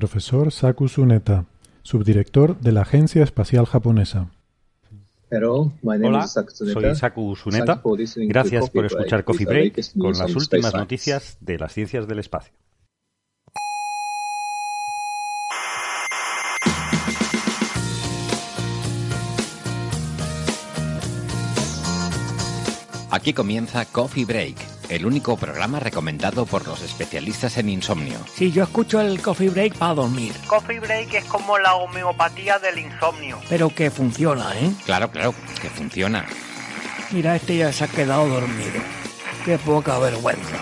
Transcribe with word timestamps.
Profesor 0.00 0.50
Saku 0.50 0.86
Tsuneta, 0.86 1.44
subdirector 1.82 2.58
de 2.58 2.72
la 2.72 2.80
Agencia 2.80 3.22
Espacial 3.22 3.66
Japonesa. 3.66 4.30
Hola, 5.30 6.26
soy 6.26 6.94
Saku 6.94 7.36
Suneta. 7.36 7.82
Gracias 8.16 8.70
por 8.70 8.86
escuchar 8.86 9.24
Coffee 9.24 9.44
Break 9.44 9.98
con 9.98 10.16
las 10.16 10.34
últimas 10.34 10.72
noticias 10.72 11.36
de 11.42 11.58
las 11.58 11.74
ciencias 11.74 12.08
del 12.08 12.18
espacio. 12.18 12.54
Aquí 23.12 23.32
comienza 23.32 23.84
Coffee 23.86 24.24
Break, 24.24 24.54
el 24.88 25.04
único 25.04 25.36
programa 25.36 25.80
recomendado 25.80 26.46
por 26.46 26.66
los 26.68 26.80
especialistas 26.80 27.58
en 27.58 27.68
insomnio. 27.68 28.18
Sí, 28.36 28.52
yo 28.52 28.62
escucho 28.62 29.00
el 29.00 29.20
Coffee 29.20 29.48
Break 29.48 29.74
para 29.74 29.94
dormir. 29.94 30.32
Coffee 30.46 30.78
Break 30.78 31.14
es 31.14 31.24
como 31.24 31.58
la 31.58 31.74
homeopatía 31.74 32.60
del 32.60 32.78
insomnio. 32.78 33.40
Pero 33.48 33.74
que 33.74 33.90
funciona, 33.90 34.56
¿eh? 34.56 34.70
Claro, 34.84 35.10
claro, 35.10 35.34
que 35.60 35.68
funciona. 35.68 36.24
Mira, 37.10 37.34
este 37.34 37.56
ya 37.56 37.72
se 37.72 37.82
ha 37.82 37.88
quedado 37.88 38.28
dormido. 38.28 38.80
Qué 39.44 39.58
poca 39.58 39.98
vergüenza. 39.98 40.56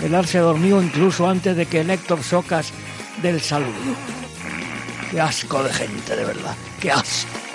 Quedarse 0.00 0.38
dormido 0.38 0.80
incluso 0.80 1.28
antes 1.28 1.56
de 1.56 1.66
que 1.66 1.80
el 1.80 1.90
Héctor 1.90 2.22
Socas 2.22 2.70
del 3.20 3.40
saludo. 3.40 3.72
Qué 5.10 5.20
asco 5.20 5.64
de 5.64 5.72
gente, 5.72 6.14
de 6.14 6.24
verdad. 6.24 6.54
Qué 6.80 6.92
asco. 6.92 7.47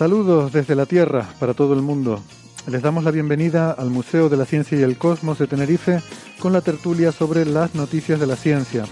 Saludos 0.00 0.50
desde 0.50 0.74
la 0.74 0.86
Tierra 0.86 1.28
para 1.38 1.52
todo 1.52 1.74
el 1.74 1.82
mundo. 1.82 2.22
Les 2.66 2.80
damos 2.80 3.04
la 3.04 3.10
bienvenida 3.10 3.72
al 3.72 3.90
Museo 3.90 4.30
de 4.30 4.38
la 4.38 4.46
Ciencia 4.46 4.78
y 4.78 4.82
el 4.82 4.96
Cosmos 4.96 5.38
de 5.38 5.46
Tenerife 5.46 6.00
con 6.38 6.54
la 6.54 6.62
tertulia 6.62 7.12
sobre 7.12 7.44
las 7.44 7.74
noticias 7.74 8.18
de 8.18 8.26
la 8.26 8.36
ciencia, 8.36 8.86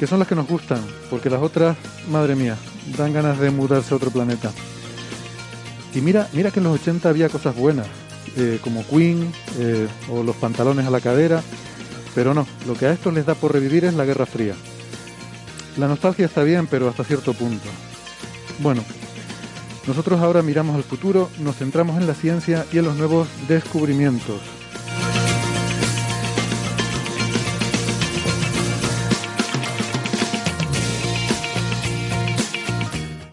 que 0.00 0.08
son 0.08 0.18
las 0.18 0.26
que 0.26 0.34
nos 0.34 0.48
gustan, 0.48 0.80
porque 1.10 1.30
las 1.30 1.40
otras, 1.40 1.76
madre 2.10 2.34
mía, 2.34 2.56
dan 2.98 3.12
ganas 3.12 3.38
de 3.38 3.52
mudarse 3.52 3.94
a 3.94 3.98
otro 3.98 4.10
planeta. 4.10 4.50
Y 5.94 6.00
mira, 6.00 6.28
mira 6.32 6.50
que 6.50 6.58
en 6.58 6.64
los 6.64 6.80
80 6.80 7.08
había 7.08 7.28
cosas 7.28 7.54
buenas, 7.54 7.86
eh, 8.36 8.58
como 8.64 8.84
Queen 8.84 9.32
eh, 9.60 9.86
o 10.10 10.24
los 10.24 10.34
pantalones 10.34 10.86
a 10.86 10.90
la 10.90 11.00
cadera, 11.00 11.40
pero 12.16 12.34
no, 12.34 12.48
lo 12.66 12.74
que 12.74 12.86
a 12.86 12.92
estos 12.92 13.14
les 13.14 13.26
da 13.26 13.36
por 13.36 13.52
revivir 13.52 13.84
es 13.84 13.94
la 13.94 14.04
Guerra 14.04 14.26
Fría. 14.26 14.56
La 15.76 15.86
nostalgia 15.86 16.26
está 16.26 16.42
bien, 16.42 16.66
pero 16.66 16.88
hasta 16.88 17.04
cierto 17.04 17.32
punto. 17.32 17.68
Bueno, 18.58 18.82
nosotros 19.86 20.20
ahora 20.20 20.42
miramos 20.42 20.74
al 20.74 20.82
futuro, 20.82 21.30
nos 21.40 21.56
centramos 21.56 22.00
en 22.00 22.06
la 22.06 22.14
ciencia 22.14 22.66
y 22.72 22.78
en 22.78 22.84
los 22.84 22.96
nuevos 22.96 23.28
descubrimientos. 23.46 24.40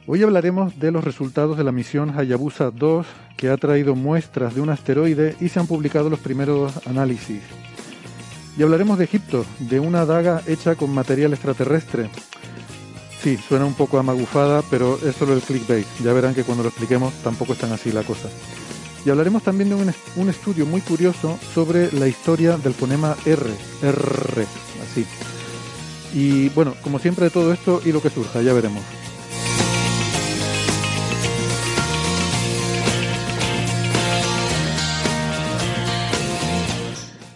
Hoy 0.06 0.22
hablaremos 0.22 0.80
de 0.80 0.92
los 0.92 1.04
resultados 1.04 1.58
de 1.58 1.64
la 1.64 1.72
misión 1.72 2.16
Hayabusa 2.16 2.70
2 2.70 3.08
que 3.36 3.50
ha 3.50 3.58
traído 3.58 3.96
muestras 3.96 4.54
de 4.54 4.62
un 4.62 4.70
asteroide 4.70 5.36
y 5.42 5.50
se 5.50 5.60
han 5.60 5.66
publicado 5.66 6.12
los 6.12 6.20
primeros 6.20 6.86
análisis. 6.86 7.42
Y 8.56 8.62
hablaremos 8.62 9.00
de 9.00 9.06
Egipto, 9.06 9.44
de 9.58 9.80
una 9.80 10.06
daga 10.06 10.44
hecha 10.46 10.76
con 10.76 10.94
material 10.94 11.34
extraterrestre, 11.34 12.12
Sí, 13.24 13.38
suena 13.38 13.64
un 13.64 13.74
poco 13.74 13.98
amagufada, 13.98 14.62
pero 14.70 15.00
es 15.02 15.16
solo 15.16 15.34
el 15.34 15.42
clickbait. 15.42 15.88
Ya 16.04 16.12
verán 16.12 16.36
que 16.36 16.44
cuando 16.44 16.62
lo 16.62 16.70
expliquemos 16.70 17.14
tampoco 17.24 17.54
es 17.54 17.60
tan 17.60 17.72
así 17.72 17.90
la 17.94 18.04
cosa. 18.04 18.28
Y 19.06 19.10
hablaremos 19.10 19.44
también 19.44 19.70
de 19.70 19.76
un, 19.76 19.94
un 20.18 20.30
estudio 20.30 20.66
muy 20.66 20.82
curioso 20.82 21.40
sobre 21.54 21.90
la 21.94 22.10
historia 22.10 22.58
del 22.58 22.74
fonema 22.74 23.16
R, 23.26 23.50
R, 23.82 24.46
así. 24.84 25.06
Y 26.14 26.50
bueno, 26.50 26.76
como 26.82 27.00
siempre 27.00 27.26
de 27.26 27.32
todo 27.32 27.54
esto 27.54 27.82
y 27.86 27.94
lo 27.94 28.02
que 28.02 28.10
surja, 28.10 28.42
ya 28.42 28.52
veremos. 28.52 28.84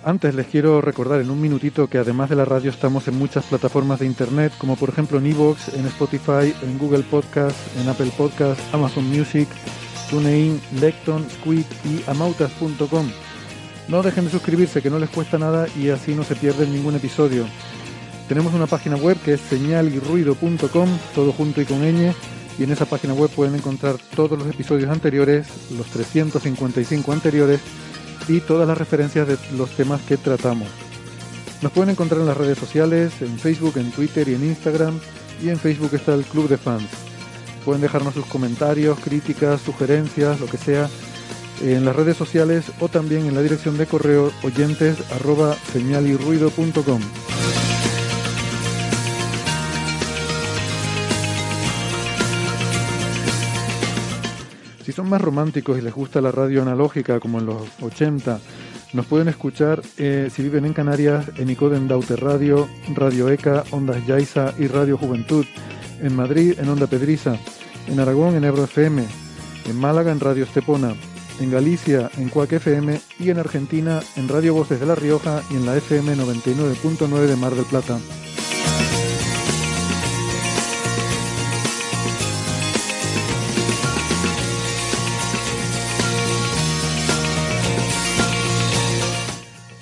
Antes 0.08 0.34
les 0.36 0.48
quiero 0.48 0.80
recordar 0.80 1.20
en 1.20 1.30
un 1.30 1.42
minutito 1.42 1.90
que 1.90 1.98
además 1.98 2.30
de 2.30 2.38
la 2.38 2.46
radio 2.46 2.72
estamos 2.72 3.10
en 3.10 3.20
muchas 3.20 3.44
plataformas 3.44 4.00
de 4.00 4.06
internet, 4.06 4.54
como 4.58 4.78
por 4.78 4.88
ejemplo 4.88 5.18
en 5.18 5.26
Evox, 5.26 5.74
en 5.74 5.86
Spotify, 5.88 6.56
en 6.62 6.78
Google 6.78 7.04
Podcast, 7.04 7.58
en 7.78 7.90
Apple 7.90 8.14
Podcast, 8.16 8.58
Amazon 8.74 9.04
Music, 9.10 9.50
TuneIn, 10.10 10.62
Lecton, 10.80 11.30
Squid 11.30 11.66
y 11.84 12.10
amautas.com. 12.10 13.12
No 13.90 14.02
dejen 14.02 14.24
de 14.24 14.32
suscribirse 14.32 14.82
que 14.82 14.90
no 14.90 14.98
les 14.98 15.10
cuesta 15.10 15.38
nada 15.38 15.68
y 15.78 15.90
así 15.90 16.16
no 16.16 16.24
se 16.24 16.38
pierden 16.38 16.72
ningún 16.72 16.96
episodio. 16.96 17.46
Tenemos 18.30 18.54
una 18.54 18.68
página 18.68 18.96
web 18.96 19.18
que 19.26 19.34
es 19.34 19.42
señalirruido.com, 19.42 20.90
todo 21.16 21.34
junto 21.34 21.60
y 21.60 21.66
con 21.66 21.82
ñ, 21.82 22.14
y 22.58 22.64
en 22.64 22.72
esa 22.72 22.86
página 22.86 23.14
web 23.14 23.30
pueden 23.30 23.56
encontrar 23.56 23.98
todos 24.16 24.40
los 24.40 24.48
episodios 24.48 24.90
anteriores, 24.90 25.48
los 25.78 25.88
355 25.88 27.12
anteriores, 27.12 27.60
y 28.28 28.42
todas 28.42 28.68
las 28.68 28.78
referencias 28.78 29.28
de 29.28 29.38
los 29.58 29.72
temas 29.72 30.02
que 30.02 30.18
tratamos. 30.18 30.68
Nos 31.62 31.72
pueden 31.72 31.90
encontrar 31.92 32.22
en 32.22 32.28
las 32.28 32.38
redes 32.38 32.58
sociales, 32.58 33.14
en 33.22 33.40
Facebook, 33.40 33.78
en 33.78 33.92
Twitter 33.92 34.28
y 34.28 34.36
en 34.36 34.44
Instagram, 34.44 35.00
y 35.42 35.50
en 35.50 35.58
Facebook 35.58 35.92
está 35.94 36.14
el 36.14 36.24
Club 36.24 36.48
de 36.48 36.58
Fans. 36.58 36.90
Pueden 37.66 37.82
dejarnos 37.82 38.14
sus 38.14 38.26
comentarios, 38.26 39.00
críticas, 39.00 39.62
sugerencias, 39.62 40.40
lo 40.40 40.48
que 40.48 40.58
sea, 40.58 40.90
en 41.62 41.86
las 41.86 41.96
redes 41.96 42.18
sociales 42.18 42.66
o 42.80 42.88
también 42.88 43.26
en 43.26 43.36
la 43.36 43.42
dirección 43.42 43.78
de 43.78 43.88
correo 43.88 44.32
oyentes. 44.44 44.98
Si 54.88 54.94
son 54.94 55.10
más 55.10 55.20
románticos 55.20 55.78
y 55.78 55.82
les 55.82 55.94
gusta 55.94 56.22
la 56.22 56.32
radio 56.32 56.62
analógica 56.62 57.20
como 57.20 57.40
en 57.40 57.46
los 57.46 57.62
80, 57.82 58.40
nos 58.94 59.06
pueden 59.06 59.28
escuchar 59.28 59.82
eh, 59.98 60.30
si 60.34 60.42
viven 60.42 60.64
en 60.64 60.72
Canarias 60.72 61.30
en 61.36 61.50
Icoden 61.50 61.90
Daute 61.90 62.16
Radio, 62.16 62.70
Radio 62.96 63.28
ECA, 63.28 63.66
Ondas 63.72 64.08
Yaiza 64.08 64.54
y 64.58 64.68
Radio 64.68 64.98
Juventud, 64.98 65.46
en 66.02 66.16
Madrid 66.16 66.54
en 66.58 66.70
Onda 66.70 66.88
Pedriza, 66.88 67.36
en 67.90 68.00
Aragón 68.00 68.38
en 68.38 68.46
Ebro 68.46 68.64
FM, 68.64 69.04
en 69.66 69.78
Málaga 69.78 70.14
en 70.14 70.22
Radio 70.22 70.46
Estepona, 70.46 70.96
en 71.42 71.52
Galicia 71.52 72.10
en 72.16 72.30
Cuac 72.30 72.54
FM 72.54 72.98
y 73.20 73.30
en 73.30 73.40
Argentina 73.40 74.00
en 74.16 74.30
Radio 74.30 74.54
Voces 74.54 74.80
de 74.80 74.86
La 74.86 74.96
Rioja 74.96 75.44
y 75.52 75.56
en 75.56 75.66
la 75.66 75.76
FM 75.76 76.16
99.9 76.16 77.26
de 77.26 77.36
Mar 77.36 77.56
del 77.56 77.66
Plata. 77.66 78.00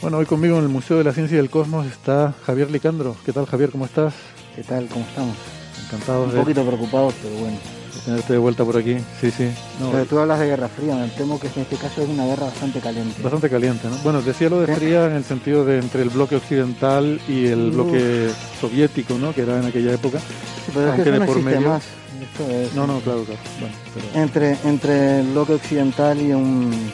Bueno, 0.06 0.20
hoy 0.20 0.28
conmigo 0.28 0.58
en 0.60 0.62
el 0.66 0.70
Museo 0.70 1.00
de 1.00 1.04
la 1.04 1.14
Ciencia 1.14 1.34
y 1.34 1.38
del 1.38 1.50
Cosmos 1.50 1.88
está 1.88 2.32
Javier 2.46 2.70
Licandro. 2.70 3.16
¿Qué 3.26 3.34
tal, 3.34 3.48
Javier? 3.48 3.72
¿Cómo 3.72 3.86
estás? 3.86 4.14
¿Qué 4.56 4.62
tal? 4.62 4.86
¿Cómo 4.88 5.04
estamos? 5.04 5.36
Encantado 5.84 6.26
Un 6.26 6.32
de, 6.32 6.40
poquito 6.42 6.64
preocupados, 6.64 7.16
pero 7.24 7.34
bueno. 7.38 7.58
de 7.58 8.02
tenerte 8.02 8.34
de 8.34 8.38
vuelta 8.38 8.64
por 8.64 8.78
aquí. 8.78 8.98
Sí, 9.20 9.32
sí. 9.32 9.50
No, 9.80 9.90
Pero 9.90 10.06
tú 10.06 10.20
hablas 10.20 10.40
de 10.42 10.46
guerra 10.46 10.68
fría, 10.68 10.94
me 10.96 11.08
temo 11.08 11.40
que 11.40 11.48
en 11.48 11.60
este 11.64 11.78
caso 11.78 12.04
es 12.04 12.10
una 12.10 12.24
guerra 12.28 12.44
bastante 12.46 12.82
caliente. 12.82 13.20
bastante 13.20 13.50
caliente, 13.50 13.88
¿no? 13.90 13.96
Bueno, 14.04 14.22
decía 14.22 14.48
lo 14.48 14.62
de 14.62 14.76
fría 14.76 15.08
en 15.08 15.14
el 15.14 15.24
sentido 15.24 15.66
de 15.66 15.80
entre 15.80 16.04
el 16.04 16.10
bloque 16.12 16.36
occidental 16.36 17.20
y 17.28 17.48
el 17.48 17.70
Uf. 17.70 17.74
bloque 17.74 18.30
soviético, 18.62 19.18
¿no? 19.18 19.34
Que 19.34 19.42
era 19.42 19.58
en 19.58 19.66
aquella 19.66 19.92
época. 19.92 20.20
Sí, 20.20 20.26
pero 20.72 20.82
es 20.82 20.88
aunque 20.90 21.04
que 21.04 21.12
de 21.14 21.20
no 21.20 21.26
por 21.26 21.42
medio- 21.42 21.68
más. 21.70 21.84
Esto 22.22 22.52
es 22.52 22.76
No, 22.76 22.86
no, 22.86 23.00
claro, 23.00 23.24
claro. 23.24 23.40
Bueno, 23.60 23.76
pero... 23.92 24.24
entre, 24.24 24.56
entre 24.66 25.22
el 25.22 25.32
bloque 25.32 25.54
occidental 25.56 26.22
y 26.22 26.32
un 26.32 26.92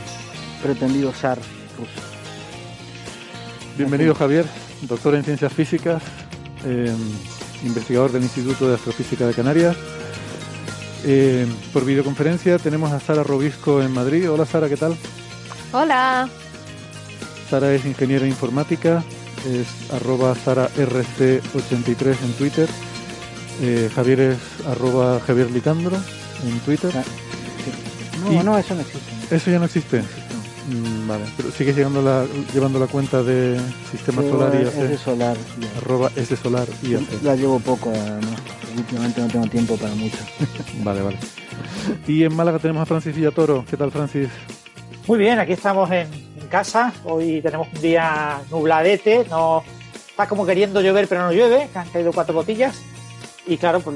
pretendido 0.64 1.12
zar. 1.12 1.40
Bienvenido, 3.78 4.14
Javier, 4.14 4.46
doctor 4.82 5.16
en 5.16 5.24
ciencias 5.24 5.52
físicas, 5.54 6.04
eh, 6.66 6.94
investigador 7.64 8.12
del 8.12 8.24
Instituto 8.24 8.68
de 8.68 8.76
Astrofísica 8.76 9.26
de 9.26 9.34
Canarias. 9.34 9.78
Eh, 11.06 11.48
por 11.74 11.86
videoconferencia 11.86 12.60
tenemos 12.60 12.92
a 12.92 13.00
Sara 13.00 13.24
Robisco 13.24 13.82
en 13.82 13.92
Madrid. 13.92 14.30
Hola 14.30 14.46
Sara, 14.46 14.68
¿qué 14.68 14.78
tal? 14.78 14.96
Hola. 15.72 16.30
Sara 17.50 17.74
es 17.74 17.86
ingeniera 17.86 18.28
informática, 18.28 19.04
es 19.50 19.92
arroba 19.92 20.36
SaraRC83 20.36 22.16
en 22.24 22.34
Twitter. 22.34 22.70
Eh, 23.62 23.90
Javier 23.96 24.20
es 24.20 24.38
arroba 24.68 25.20
Javier 25.26 25.50
Licandro 25.50 25.98
en 26.46 26.60
Twitter. 26.60 26.92
Ah, 26.96 27.04
no, 28.32 28.44
no, 28.44 28.58
eso 28.58 28.76
no 28.76 28.82
existe. 28.82 29.36
¿Eso 29.36 29.50
ya 29.50 29.60
no 29.60 29.66
existe? 29.66 30.04
Mm, 30.68 31.08
vale, 31.08 31.26
pero 31.38 31.52
sigues 31.52 31.76
llevando 31.76 32.02
la, 32.02 32.26
llevando 32.54 32.80
la 32.80 32.88
cuenta 32.88 33.24
de 33.24 33.60
Sistema 33.90 34.22
Solar 34.22 34.54
y 34.56 34.68
Ese 34.68 34.98
Solar. 34.98 35.38
Arroba 35.78 36.12
Solar 36.42 36.68
y 36.84 37.24
La 37.24 37.36
llevo 37.36 37.60
poco, 37.60 37.92
últimamente 38.78 39.22
no 39.22 39.28
tengo 39.28 39.48
tiempo 39.48 39.76
para 39.78 39.94
mucho. 39.96 40.18
vale, 40.84 41.02
vale. 41.02 41.18
Y 42.08 42.24
en 42.24 42.36
Málaga 42.36 42.60
tenemos 42.60 42.84
a 42.84 42.86
Francis 42.86 43.16
Villatoro. 43.16 43.66
¿Qué 43.70 43.76
tal, 43.76 43.92
Francis? 43.92 44.30
Muy 45.08 45.18
bien, 45.18 45.40
aquí 45.40 45.54
estamos 45.54 45.90
en, 45.92 46.08
casa. 46.50 46.92
Hoy 47.06 47.42
tenemos 47.42 47.70
un 47.74 47.82
día 47.82 48.42
nubladete. 48.52 49.26
No, 49.30 49.64
está 50.10 50.28
como 50.28 50.46
queriendo 50.46 50.82
llover, 50.82 51.08
pero 51.08 51.22
no 51.22 51.32
llueve. 51.32 51.70
han 51.74 51.88
caído 51.90 52.12
cuatro 52.12 52.34
botillas. 52.34 52.82
Y 53.48 53.58
claro, 53.58 53.80
pues 53.80 53.96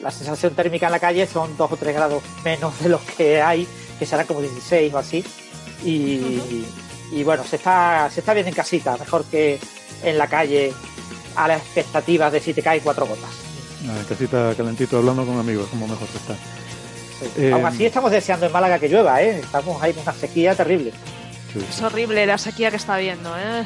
la 0.00 0.10
sensación 0.10 0.54
térmica 0.54 0.86
en 0.86 0.92
la 0.92 0.98
calle 0.98 1.26
son 1.26 1.56
dos 1.58 1.70
o 1.70 1.76
tres 1.76 1.94
grados 1.94 2.22
menos 2.42 2.80
de 2.80 2.88
los 2.88 3.02
que 3.02 3.42
hay, 3.42 3.68
que 3.98 4.06
será 4.06 4.24
como 4.24 4.40
16 4.40 4.94
o 4.94 4.98
así. 4.98 5.22
Y, 5.84 7.22
bueno, 7.24 7.44
se 7.44 7.56
está, 7.56 8.08
se 8.12 8.20
está 8.20 8.34
bien 8.34 8.46
en 8.46 8.54
casita, 8.54 8.96
mejor 8.96 9.24
que 9.24 9.58
en 10.02 10.18
la 10.18 10.26
calle 10.26 10.72
a 11.36 11.48
las 11.48 11.60
expectativas 11.60 12.32
de 12.32 12.40
si 12.40 12.54
te 12.54 12.62
caen 12.62 12.80
cuatro 12.82 13.06
gotas. 13.06 13.30
Ah, 13.88 13.98
en 13.98 14.04
casita 14.04 14.54
calentito 14.56 14.98
hablando 14.98 15.24
con 15.24 15.38
amigos, 15.38 15.68
como 15.70 15.86
mejor 15.86 16.08
se 16.08 16.18
está. 16.18 16.36
Eh, 17.36 17.52
Aún 17.52 17.66
así 17.66 17.84
estamos 17.84 18.10
deseando 18.10 18.46
en 18.46 18.52
Málaga 18.52 18.78
que 18.78 18.88
llueva, 18.88 19.22
¿eh? 19.22 19.40
Estamos 19.40 19.82
ahí 19.82 19.92
con 19.92 20.02
una 20.02 20.14
sequía 20.14 20.54
terrible. 20.54 20.92
Es 21.68 21.82
horrible 21.82 22.24
la 22.26 22.38
sequía 22.38 22.70
que 22.70 22.76
está 22.76 22.94
habiendo, 22.94 23.36
¿eh? 23.36 23.64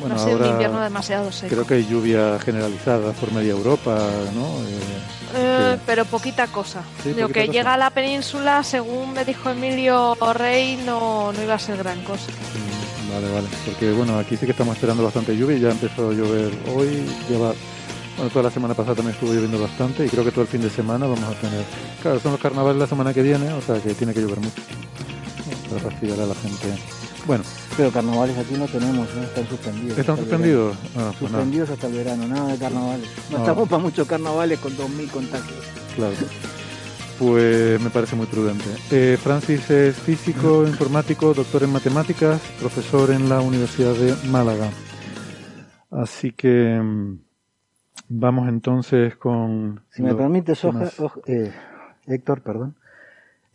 Bueno, 0.00 0.14
ha 0.14 0.18
sido 0.18 0.38
un 0.38 0.46
invierno 0.46 0.80
demasiado 0.80 1.32
seco. 1.32 1.54
Creo 1.54 1.66
que 1.66 1.74
hay 1.74 1.86
lluvia 1.86 2.38
generalizada 2.38 3.12
por 3.12 3.32
media 3.32 3.52
Europa, 3.52 3.98
¿no? 4.34 4.46
Eh, 4.62 5.06
eh, 5.34 5.78
pero 5.86 6.04
poquita 6.04 6.46
cosa. 6.48 6.82
Lo 7.16 7.28
que 7.28 7.48
llega 7.48 7.74
a 7.74 7.76
la 7.76 7.90
península, 7.90 8.62
según 8.62 9.12
me 9.12 9.24
dijo 9.24 9.50
Emilio 9.50 10.14
Rey, 10.34 10.80
no, 10.84 11.32
no 11.32 11.42
iba 11.42 11.54
a 11.54 11.58
ser 11.58 11.78
gran 11.78 12.02
cosa. 12.04 12.30
Mm, 12.30 13.12
vale, 13.12 13.32
vale. 13.32 13.48
Porque 13.64 13.92
bueno, 13.92 14.18
aquí 14.18 14.36
sí 14.36 14.46
que 14.46 14.52
estamos 14.52 14.74
esperando 14.76 15.02
bastante 15.02 15.36
lluvia 15.36 15.56
y 15.56 15.60
ya 15.60 15.70
empezó 15.70 16.10
a 16.10 16.12
llover 16.12 16.52
hoy. 16.74 17.06
Lleva, 17.28 17.52
bueno, 18.16 18.30
toda 18.30 18.44
la 18.44 18.50
semana 18.50 18.74
pasada 18.74 18.96
también 18.96 19.14
estuvo 19.14 19.32
lloviendo 19.32 19.60
bastante 19.60 20.06
y 20.06 20.08
creo 20.08 20.24
que 20.24 20.30
todo 20.30 20.42
el 20.42 20.48
fin 20.48 20.62
de 20.62 20.70
semana 20.70 21.06
vamos 21.06 21.24
a 21.24 21.40
tener. 21.40 21.64
Claro, 22.02 22.20
son 22.20 22.32
los 22.32 22.40
carnavales 22.40 22.78
la 22.78 22.86
semana 22.86 23.12
que 23.12 23.22
viene, 23.22 23.52
o 23.52 23.62
sea 23.62 23.80
que 23.80 23.94
tiene 23.94 24.12
que 24.12 24.20
llover 24.20 24.40
mucho 24.40 24.62
para 25.68 25.80
fastidiar 25.80 26.20
a 26.20 26.26
la 26.26 26.34
gente. 26.34 27.05
Bueno. 27.26 27.42
Pero 27.76 27.90
carnavales 27.90 28.38
aquí 28.38 28.54
no 28.54 28.66
tenemos, 28.66 29.12
¿no? 29.14 29.22
están 29.22 29.46
suspendidos. 29.48 29.98
¿Están 29.98 30.16
suspendidos? 30.16 30.76
Ah, 30.96 31.12
pues 31.18 31.30
suspendidos 31.30 31.70
hasta 31.70 31.86
el 31.88 31.94
verano, 31.94 32.28
nada 32.28 32.52
de 32.52 32.58
carnavales. 32.58 33.08
No, 33.30 33.38
estamos 33.38 33.68
para 33.68 33.82
muchos 33.82 34.06
carnavales 34.06 34.60
con 34.60 34.72
2.000 34.72 35.10
contagios. 35.10 35.64
Claro. 35.96 36.14
Pues 37.18 37.80
me 37.80 37.90
parece 37.90 38.14
muy 38.14 38.26
prudente. 38.26 38.64
Eh, 38.90 39.18
Francis 39.20 39.68
es 39.70 39.96
físico, 39.96 40.66
informático, 40.66 41.34
doctor 41.34 41.64
en 41.64 41.72
matemáticas, 41.72 42.40
profesor 42.60 43.10
en 43.10 43.28
la 43.28 43.40
Universidad 43.40 43.94
de 43.94 44.14
Málaga. 44.28 44.70
Así 45.90 46.32
que 46.32 46.78
mm, 46.80 47.18
vamos 48.08 48.48
entonces 48.48 49.16
con... 49.16 49.82
Si 49.90 50.02
me 50.02 50.14
permite, 50.14 50.52
eh, 51.26 51.52
Héctor, 52.06 52.42
perdón, 52.42 52.76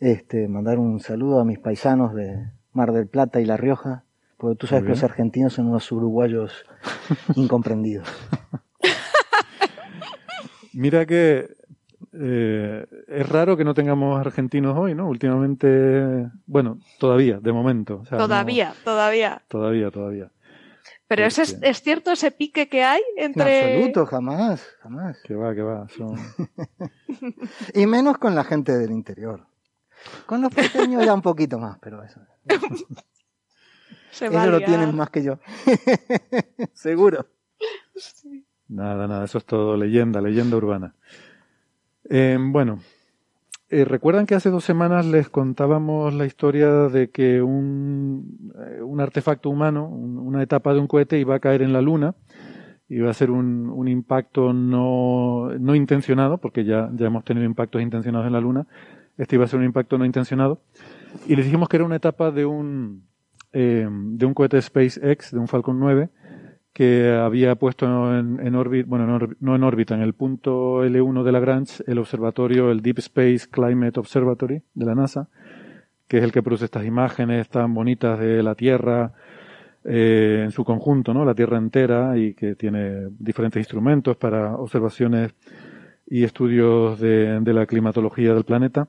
este, 0.00 0.48
mandar 0.48 0.78
un 0.78 1.00
saludo 1.00 1.40
a 1.40 1.44
mis 1.44 1.60
paisanos 1.60 2.14
de, 2.14 2.48
Mar 2.72 2.92
del 2.92 3.06
Plata 3.06 3.40
y 3.40 3.44
La 3.44 3.56
Rioja, 3.56 4.04
porque 4.36 4.56
tú 4.56 4.66
sabes 4.66 4.84
que 4.84 4.90
los 4.90 5.04
argentinos 5.04 5.54
son 5.54 5.68
unos 5.68 5.90
uruguayos 5.92 6.64
incomprendidos. 7.36 8.08
Mira 10.72 11.06
que 11.06 11.54
eh, 12.14 12.86
es 13.08 13.28
raro 13.28 13.56
que 13.56 13.64
no 13.64 13.74
tengamos 13.74 14.20
argentinos 14.20 14.76
hoy, 14.76 14.94
¿no? 14.94 15.08
Últimamente, 15.08 16.28
bueno, 16.46 16.78
todavía, 16.98 17.38
de 17.40 17.52
momento. 17.52 18.02
todavía, 18.08 18.74
todavía. 18.84 19.42
Todavía, 19.48 19.90
todavía. 19.90 20.30
Pero 21.08 21.26
es, 21.26 21.38
es, 21.38 21.82
cierto 21.82 22.12
ese 22.12 22.30
pique 22.30 22.68
que 22.68 22.82
hay 22.82 23.02
entre... 23.18 23.60
En 23.60 23.76
absoluto, 23.76 24.06
jamás, 24.06 24.66
jamás. 24.80 25.20
Que 25.22 25.34
va, 25.34 25.54
que 25.54 25.60
va. 25.60 25.86
y 27.74 27.86
menos 27.86 28.16
con 28.16 28.34
la 28.34 28.44
gente 28.44 28.72
del 28.72 28.92
interior. 28.92 29.44
Con 30.26 30.42
los 30.42 30.54
pequeños 30.54 31.04
ya 31.04 31.14
un 31.14 31.22
poquito 31.22 31.58
más, 31.58 31.78
pero 31.80 32.02
eso. 32.02 32.20
Se 34.10 34.26
Ellos 34.26 34.46
lo 34.48 34.60
tienen 34.60 34.94
más 34.94 35.08
que 35.10 35.22
yo. 35.22 35.38
Seguro. 36.74 37.26
Nada, 38.68 39.08
nada, 39.08 39.24
eso 39.24 39.38
es 39.38 39.44
todo 39.44 39.76
leyenda, 39.76 40.20
leyenda 40.20 40.56
urbana. 40.56 40.94
Eh, 42.10 42.36
bueno, 42.38 42.80
eh, 43.70 43.86
¿recuerdan 43.86 44.26
que 44.26 44.34
hace 44.34 44.50
dos 44.50 44.64
semanas 44.64 45.06
les 45.06 45.30
contábamos 45.30 46.12
la 46.12 46.26
historia 46.26 46.68
de 46.88 47.08
que 47.08 47.40
un, 47.40 48.52
eh, 48.58 48.82
un 48.82 49.00
artefacto 49.00 49.48
humano, 49.48 49.88
una 49.88 50.42
etapa 50.42 50.74
de 50.74 50.80
un 50.80 50.86
cohete 50.86 51.18
iba 51.18 51.34
a 51.36 51.40
caer 51.40 51.62
en 51.62 51.72
la 51.72 51.80
Luna? 51.80 52.14
Iba 52.90 53.10
a 53.10 53.14
ser 53.14 53.30
un, 53.30 53.70
un 53.70 53.88
impacto 53.88 54.52
no, 54.52 55.50
no 55.58 55.74
intencionado, 55.74 56.36
porque 56.36 56.66
ya, 56.66 56.90
ya 56.92 57.06
hemos 57.06 57.24
tenido 57.24 57.46
impactos 57.46 57.80
intencionados 57.80 58.26
en 58.26 58.34
la 58.34 58.40
Luna, 58.42 58.66
este 59.18 59.36
iba 59.36 59.44
a 59.44 59.48
ser 59.48 59.58
un 59.58 59.66
impacto 59.66 59.98
no 59.98 60.04
intencionado. 60.04 60.62
Y 61.26 61.36
les 61.36 61.44
dijimos 61.44 61.68
que 61.68 61.76
era 61.76 61.84
una 61.84 61.96
etapa 61.96 62.30
de 62.30 62.46
un, 62.46 63.04
eh, 63.52 63.86
de 63.90 64.26
un 64.26 64.34
cohete 64.34 64.60
SpaceX, 64.60 65.32
de 65.32 65.38
un 65.38 65.48
Falcon 65.48 65.78
9, 65.78 66.10
que 66.72 67.10
había 67.10 67.54
puesto 67.56 67.86
en, 68.18 68.54
órbita, 68.54 68.88
bueno, 68.88 69.18
no, 69.40 69.54
en 69.54 69.62
órbita, 69.62 69.94
en 69.94 70.00
el 70.00 70.14
punto 70.14 70.84
L1 70.84 71.22
de 71.22 71.32
Lagrange, 71.32 71.84
el 71.86 71.98
observatorio, 71.98 72.70
el 72.70 72.80
Deep 72.80 72.98
Space 73.00 73.46
Climate 73.50 74.00
Observatory 74.00 74.62
de 74.72 74.86
la 74.86 74.94
NASA, 74.94 75.28
que 76.08 76.18
es 76.18 76.24
el 76.24 76.32
que 76.32 76.42
produce 76.42 76.64
estas 76.64 76.86
imágenes 76.86 77.48
tan 77.50 77.74
bonitas 77.74 78.18
de 78.18 78.42
la 78.42 78.54
Tierra 78.54 79.12
eh, 79.84 80.42
en 80.44 80.50
su 80.50 80.64
conjunto, 80.64 81.12
¿no? 81.12 81.26
La 81.26 81.34
Tierra 81.34 81.58
entera 81.58 82.16
y 82.16 82.32
que 82.32 82.54
tiene 82.54 83.08
diferentes 83.18 83.60
instrumentos 83.60 84.16
para 84.16 84.54
observaciones 84.56 85.34
y 86.12 86.24
estudios 86.24 87.00
de, 87.00 87.40
la 87.42 87.64
climatología 87.64 88.34
del 88.34 88.44
planeta. 88.44 88.86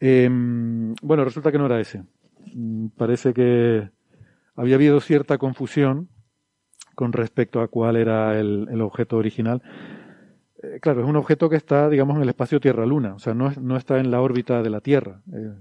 Em, 0.00 0.92
bueno, 1.00 1.24
resulta 1.24 1.52
que 1.52 1.58
no 1.58 1.66
era 1.66 1.78
ese. 1.78 2.02
Mm, 2.52 2.88
parece 2.96 3.32
que 3.32 3.88
había 4.56 4.74
habido 4.74 5.00
cierta 5.00 5.38
confusión 5.38 6.08
con 6.96 7.12
respecto 7.12 7.60
a 7.60 7.68
cuál 7.68 7.94
era 7.94 8.36
el, 8.36 8.80
objeto 8.80 9.16
original. 9.16 9.62
Eh, 10.60 10.80
claro, 10.80 11.02
es 11.02 11.06
un 11.06 11.14
objeto 11.14 11.48
que 11.48 11.54
está, 11.54 11.88
digamos, 11.88 12.16
en 12.16 12.22
el 12.22 12.28
espacio 12.30 12.58
Tierra-Luna, 12.58 13.14
o 13.14 13.20
sea, 13.20 13.32
no, 13.32 13.52
no 13.60 13.76
está 13.76 14.00
en 14.00 14.10
la 14.10 14.20
órbita 14.20 14.60
de 14.60 14.70
la 14.70 14.80
Tierra. 14.80 15.20
Eh, 15.32 15.52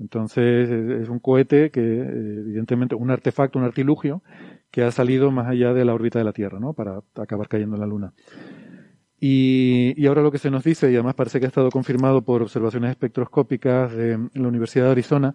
entonces, 0.00 0.68
es 0.68 1.08
un 1.08 1.20
cohete 1.20 1.70
que, 1.70 1.80
eh, 1.80 2.40
evidentemente, 2.40 2.96
un 2.96 3.12
artefacto, 3.12 3.56
un 3.60 3.64
artilugio 3.64 4.22
que 4.72 4.82
ha 4.82 4.90
salido 4.90 5.30
más 5.30 5.46
allá 5.46 5.74
de 5.74 5.84
la 5.84 5.94
órbita 5.94 6.18
de 6.18 6.24
la 6.24 6.32
Tierra, 6.32 6.58
¿no? 6.58 6.72
Para 6.72 7.02
acabar 7.14 7.46
cayendo 7.46 7.76
en 7.76 7.80
la 7.80 7.86
Luna. 7.86 8.12
Y, 9.20 10.06
ahora 10.06 10.22
lo 10.22 10.30
que 10.30 10.38
se 10.38 10.50
nos 10.50 10.62
dice, 10.62 10.90
y 10.90 10.94
además 10.94 11.14
parece 11.14 11.40
que 11.40 11.46
ha 11.46 11.48
estado 11.48 11.70
confirmado 11.70 12.22
por 12.22 12.42
observaciones 12.42 12.90
espectroscópicas 12.90 13.92
de 13.92 14.28
la 14.34 14.48
Universidad 14.48 14.86
de 14.86 14.90
Arizona, 14.92 15.34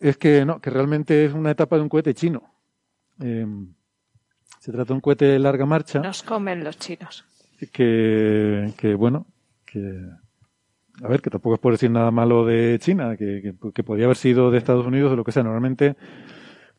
es 0.00 0.16
que 0.16 0.44
no, 0.44 0.60
que 0.60 0.70
realmente 0.70 1.24
es 1.24 1.32
una 1.32 1.52
etapa 1.52 1.76
de 1.76 1.82
un 1.82 1.88
cohete 1.88 2.14
chino. 2.14 2.42
Em, 3.20 3.72
se 4.58 4.72
trata 4.72 4.88
de 4.88 4.94
un 4.94 5.00
cohete 5.00 5.26
de 5.26 5.38
larga 5.38 5.66
marcha. 5.66 6.00
Nos 6.00 6.22
comen 6.22 6.64
los 6.64 6.78
chinos. 6.78 7.24
Que, 7.72 8.72
que 8.78 8.94
bueno, 8.94 9.26
que 9.66 10.00
a 11.02 11.08
ver, 11.08 11.20
que 11.20 11.30
tampoco 11.30 11.54
es 11.54 11.60
por 11.60 11.72
decir 11.72 11.90
nada 11.90 12.10
malo 12.10 12.44
de 12.44 12.78
China, 12.80 13.16
que, 13.16 13.40
que, 13.42 13.72
que 13.72 13.84
podría 13.84 14.06
haber 14.06 14.16
sido 14.16 14.50
de 14.50 14.58
Estados 14.58 14.86
Unidos 14.86 15.12
o 15.12 15.16
lo 15.16 15.24
que 15.24 15.32
sea. 15.32 15.42
Normalmente 15.42 15.96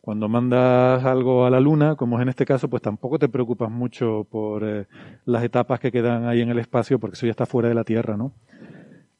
cuando 0.01 0.27
mandas 0.27 1.05
algo 1.05 1.46
a 1.46 1.51
la 1.51 1.60
Luna, 1.60 1.96
como 1.96 2.17
es 2.17 2.24
en 2.24 2.29
este 2.29 2.46
caso, 2.46 2.67
pues 2.67 2.81
tampoco 2.81 3.20
te 3.20 3.29
preocupas 3.29 3.70
mucho 3.70 4.25
por 4.29 4.63
eh, 4.63 4.88
las 5.25 5.43
etapas 5.43 5.79
que 5.79 5.91
quedan 5.91 6.25
ahí 6.25 6.41
en 6.41 6.50
el 6.50 6.58
espacio, 6.58 7.00
porque 7.00 7.13
eso 7.13 7.27
ya 7.27 7.31
está 7.31 7.46
fuera 7.46 7.70
de 7.70 7.75
la 7.75 7.84
Tierra, 7.84 8.17
¿no? 8.17 8.31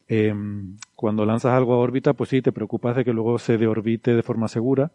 Em, 0.08 0.76
cuando 0.96 1.26
lanzas 1.26 1.54
algo 1.54 1.74
a 1.74 1.78
órbita, 1.78 2.14
pues 2.14 2.32
sí, 2.32 2.42
te 2.42 2.52
preocupas 2.52 2.96
de 2.96 3.06
que 3.06 3.14
luego 3.14 3.38
se 3.38 3.58
deorbite 3.58 4.16
de 4.16 4.24
forma 4.24 4.48
segura, 4.48 4.92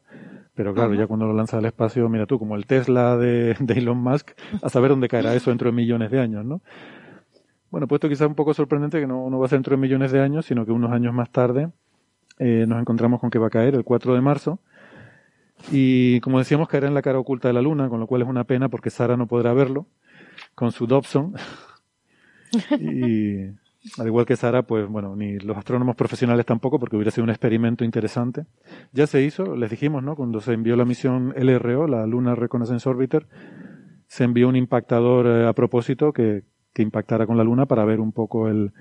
pero 0.55 0.75
claro, 0.75 0.93
ya 0.95 1.07
cuando 1.07 1.27
lo 1.27 1.33
lanzas 1.33 1.59
al 1.59 1.67
espacio, 1.67 2.09
mira 2.09 2.27
tú, 2.27 2.39
como 2.39 2.57
el 2.57 2.67
Tesla 2.67 3.17
de, 3.17 3.57
Elon 3.69 3.99
Musk, 3.99 4.31
a 4.63 4.69
saber 4.69 4.91
dónde 4.91 5.09
caerá 5.09 5.35
eso 5.35 5.51
dentro 5.51 5.71
de 5.71 5.77
millones 5.77 6.11
de 6.11 6.21
años, 6.21 6.45
¿no? 6.45 6.61
Bueno, 7.71 7.87
pues 7.87 7.99
esto 7.99 8.09
quizás 8.09 8.27
un 8.27 8.35
poco 8.35 8.55
sorprendente 8.55 9.01
que 9.01 9.07
no, 9.07 9.31
no 9.31 9.39
va 9.39 9.47
a 9.47 9.49
ser 9.49 9.59
dentro 9.59 9.77
de 9.77 9.81
millones 9.81 10.13
de 10.13 10.21
años, 10.21 10.47
sino 10.47 10.67
que 10.67 10.73
unos 10.73 10.91
años 10.93 11.15
más 11.15 11.31
tarde 11.31 11.71
eh, 12.39 12.65
nos 12.67 12.81
encontramos 12.81 13.21
con 13.21 13.31
que 13.31 13.39
va 13.39 13.47
a 13.47 13.51
caer 13.51 13.75
el 13.75 13.85
4 13.85 14.15
de 14.15 14.21
marzo, 14.21 14.59
y 15.71 16.21
como 16.21 16.39
decíamos, 16.39 16.69
caerá 16.69 16.89
en 16.89 16.95
la 16.95 17.03
cara 17.03 17.19
oculta 17.19 17.49
de 17.49 17.55
la 17.55 17.63
luna, 17.63 17.89
con 17.89 18.01
lo 18.01 18.07
cual 18.07 18.23
es 18.23 18.29
una 18.29 18.45
pena 18.45 18.69
porque 18.69 18.91
Sara 18.91 19.17
no 19.17 19.27
podrá 19.27 19.53
verlo 19.53 19.87
con 20.55 20.73
su 20.73 20.87
Dobson. 20.87 21.35
y, 22.81 23.47
al 23.99 24.07
igual 24.07 24.27
que 24.27 24.37
Sara, 24.37 24.63
pues 24.63 24.89
bueno, 24.89 25.15
ni 25.17 25.39
los 25.39 25.57
astrónomos 25.57 25.97
profesionales 25.97 26.45
tampoco, 26.45 26.79
porque 26.79 26.97
hubiera 26.97 27.11
sido 27.11 27.25
un 27.25 27.31
experimento 27.31 27.85
interesante. 27.85 28.47
Ya 28.93 29.07
se 29.07 29.23
hizo, 29.23 29.57
les 29.57 29.71
dijimos, 29.71 30.03
¿no? 30.03 30.17
Cuando 30.17 30.41
se 30.41 30.53
envió 30.53 30.77
la 30.77 30.85
misión 30.85 31.33
LRO, 31.37 31.87
la 31.87 32.07
Lunar 32.07 32.39
Reconnaissance 32.39 32.89
Orbiter, 32.89 33.27
se 34.09 34.25
envió 34.25 34.49
un 34.49 34.57
impactador 34.57 35.27
eh, 35.27 35.47
a 35.47 35.53
propósito 35.53 36.13
que, 36.13 36.45
que, 36.73 36.83
impactara 36.83 37.27
con 37.27 37.37
la 37.37 37.45
Luna 37.45 37.67
para 37.67 37.85
ver 37.85 38.01
un 38.01 38.13
poco 38.13 38.49
el, 38.49 38.73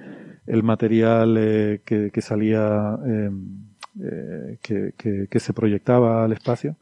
el 0.45 0.63
material 0.63 1.35
eh, 1.37 1.81
que, 1.85 2.11
que, 2.11 2.21
salía, 2.21 2.97
eh, 3.07 3.29
que, 4.61 5.27
que, 5.29 5.39
se 5.39 5.53
proyectaba 5.53 6.23
al 6.25 6.31
espacio. 6.31 6.75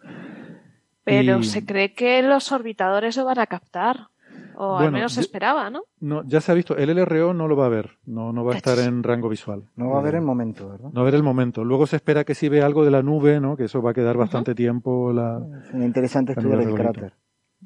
Pero 1.04 1.44
se 1.44 1.66
cree 1.66 1.94
que 1.94 2.22
los 2.24 2.52
orbitadores 2.52 3.18
lo 3.18 3.26
van 3.26 3.40
a 3.40 3.48
captar. 3.48 4.08
O 4.56 4.78
al 4.78 4.92
menos 4.92 5.14
se 5.14 5.22
esperaba, 5.22 5.70
¿no? 5.72 5.84
No, 6.00 6.24
ya 6.26 6.40
se 6.40 6.52
ha 6.52 6.56
visto. 6.56 6.78
El 6.78 6.96
LRO 6.96 7.34
no 7.34 7.48
lo 7.48 7.56
va 7.56 7.66
a 7.66 7.70
ver. 7.70 7.98
No, 8.06 8.32
no 8.32 8.46
va 8.46 8.54
a 8.54 8.58
estar 8.58 8.78
en 8.78 9.02
rango 9.02 9.28
visual. 9.28 9.64
No 9.76 9.90
va 9.90 10.00
a 10.00 10.04
ver 10.04 10.16
el 10.16 10.22
momento, 10.22 10.70
¿verdad? 10.70 10.90
No 10.94 10.94
va 10.94 11.02
a 11.02 11.06
ver 11.06 11.16
el 11.16 11.24
momento. 11.24 11.64
Luego 11.64 11.88
se 11.88 11.96
espera 11.96 12.24
que 12.24 12.36
si 12.36 12.50
ve 12.50 12.62
algo 12.62 12.86
de 12.86 12.92
la 12.92 13.02
nube, 13.02 13.40
¿no? 13.40 13.58
Que 13.58 13.64
eso 13.64 13.82
va 13.82 13.92
a 13.92 13.94
quedar 13.96 14.16
bastante 14.16 14.54
tiempo. 14.54 15.12
La, 15.12 15.42
es 15.68 15.74
interesante 15.74 16.34
estudiar 16.34 16.62
el 16.62 16.74
cráter. 16.76 17.14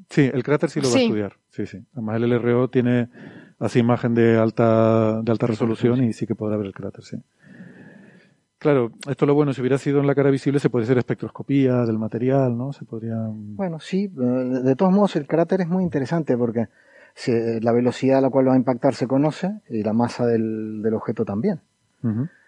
Sí, 0.09 0.29
el 0.33 0.43
cráter 0.43 0.69
sí 0.69 0.79
lo 0.79 0.89
va 0.89 0.95
a 0.95 0.99
estudiar. 0.99 1.33
Sí, 1.49 1.65
sí. 1.65 1.79
Además 1.93 2.21
el 2.21 2.29
LRO 2.29 2.69
tiene 2.69 3.09
así 3.59 3.79
imagen 3.79 4.13
de 4.13 4.37
alta, 4.37 5.21
de 5.21 5.31
alta 5.31 5.47
resolución 5.47 6.03
y 6.03 6.13
sí 6.13 6.25
que 6.25 6.35
podrá 6.35 6.57
ver 6.57 6.67
el 6.67 6.73
cráter, 6.73 7.03
sí. 7.03 7.17
Claro, 8.59 8.91
esto 9.07 9.27
lo 9.27 9.35
bueno, 9.35 9.53
si 9.53 9.61
hubiera 9.61 9.77
sido 9.77 9.99
en 9.99 10.07
la 10.07 10.15
cara 10.15 10.31
visible, 10.31 10.59
se 10.59 10.69
puede 10.69 10.85
hacer 10.85 10.97
espectroscopía 10.97 11.85
del 11.85 11.99
material, 11.99 12.57
¿no? 12.57 12.73
Se 12.73 12.85
podría. 12.85 13.15
Bueno, 13.29 13.79
sí, 13.79 14.05
eh, 14.05 14.19
de 14.19 14.75
todos 14.75 14.91
modos, 14.91 15.15
el 15.15 15.27
cráter 15.27 15.61
es 15.61 15.67
muy 15.67 15.83
interesante 15.83 16.35
porque 16.35 16.67
la 17.61 17.71
velocidad 17.71 18.19
a 18.19 18.21
la 18.21 18.29
cual 18.29 18.47
va 18.47 18.53
a 18.53 18.57
impactar 18.57 18.93
se 18.93 19.07
conoce 19.07 19.61
y 19.69 19.83
la 19.83 19.93
masa 19.93 20.25
del, 20.25 20.83
objeto 20.93 21.25
también. 21.25 21.61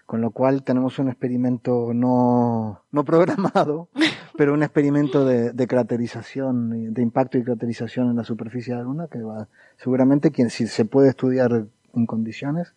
Con 0.05 0.21
lo 0.21 0.31
cual 0.31 0.63
tenemos 0.63 0.97
un 0.99 1.09
experimento 1.09 1.91
no, 1.93 2.81
no 2.91 3.03
programado, 3.03 3.89
pero 4.37 4.53
un 4.53 4.63
experimento 4.63 5.25
de, 5.25 5.51
de, 5.51 5.67
craterización, 5.67 6.93
de 6.93 7.01
impacto 7.01 7.37
y 7.37 7.43
craterización 7.43 8.09
en 8.09 8.15
la 8.15 8.23
superficie 8.23 8.73
de 8.73 8.79
la 8.79 8.85
Luna 8.85 9.07
que 9.07 9.21
va, 9.21 9.47
seguramente 9.77 10.31
quien 10.31 10.49
si 10.49 10.65
se 10.67 10.85
puede 10.85 11.09
estudiar 11.09 11.65
en 11.93 12.05
condiciones, 12.05 12.73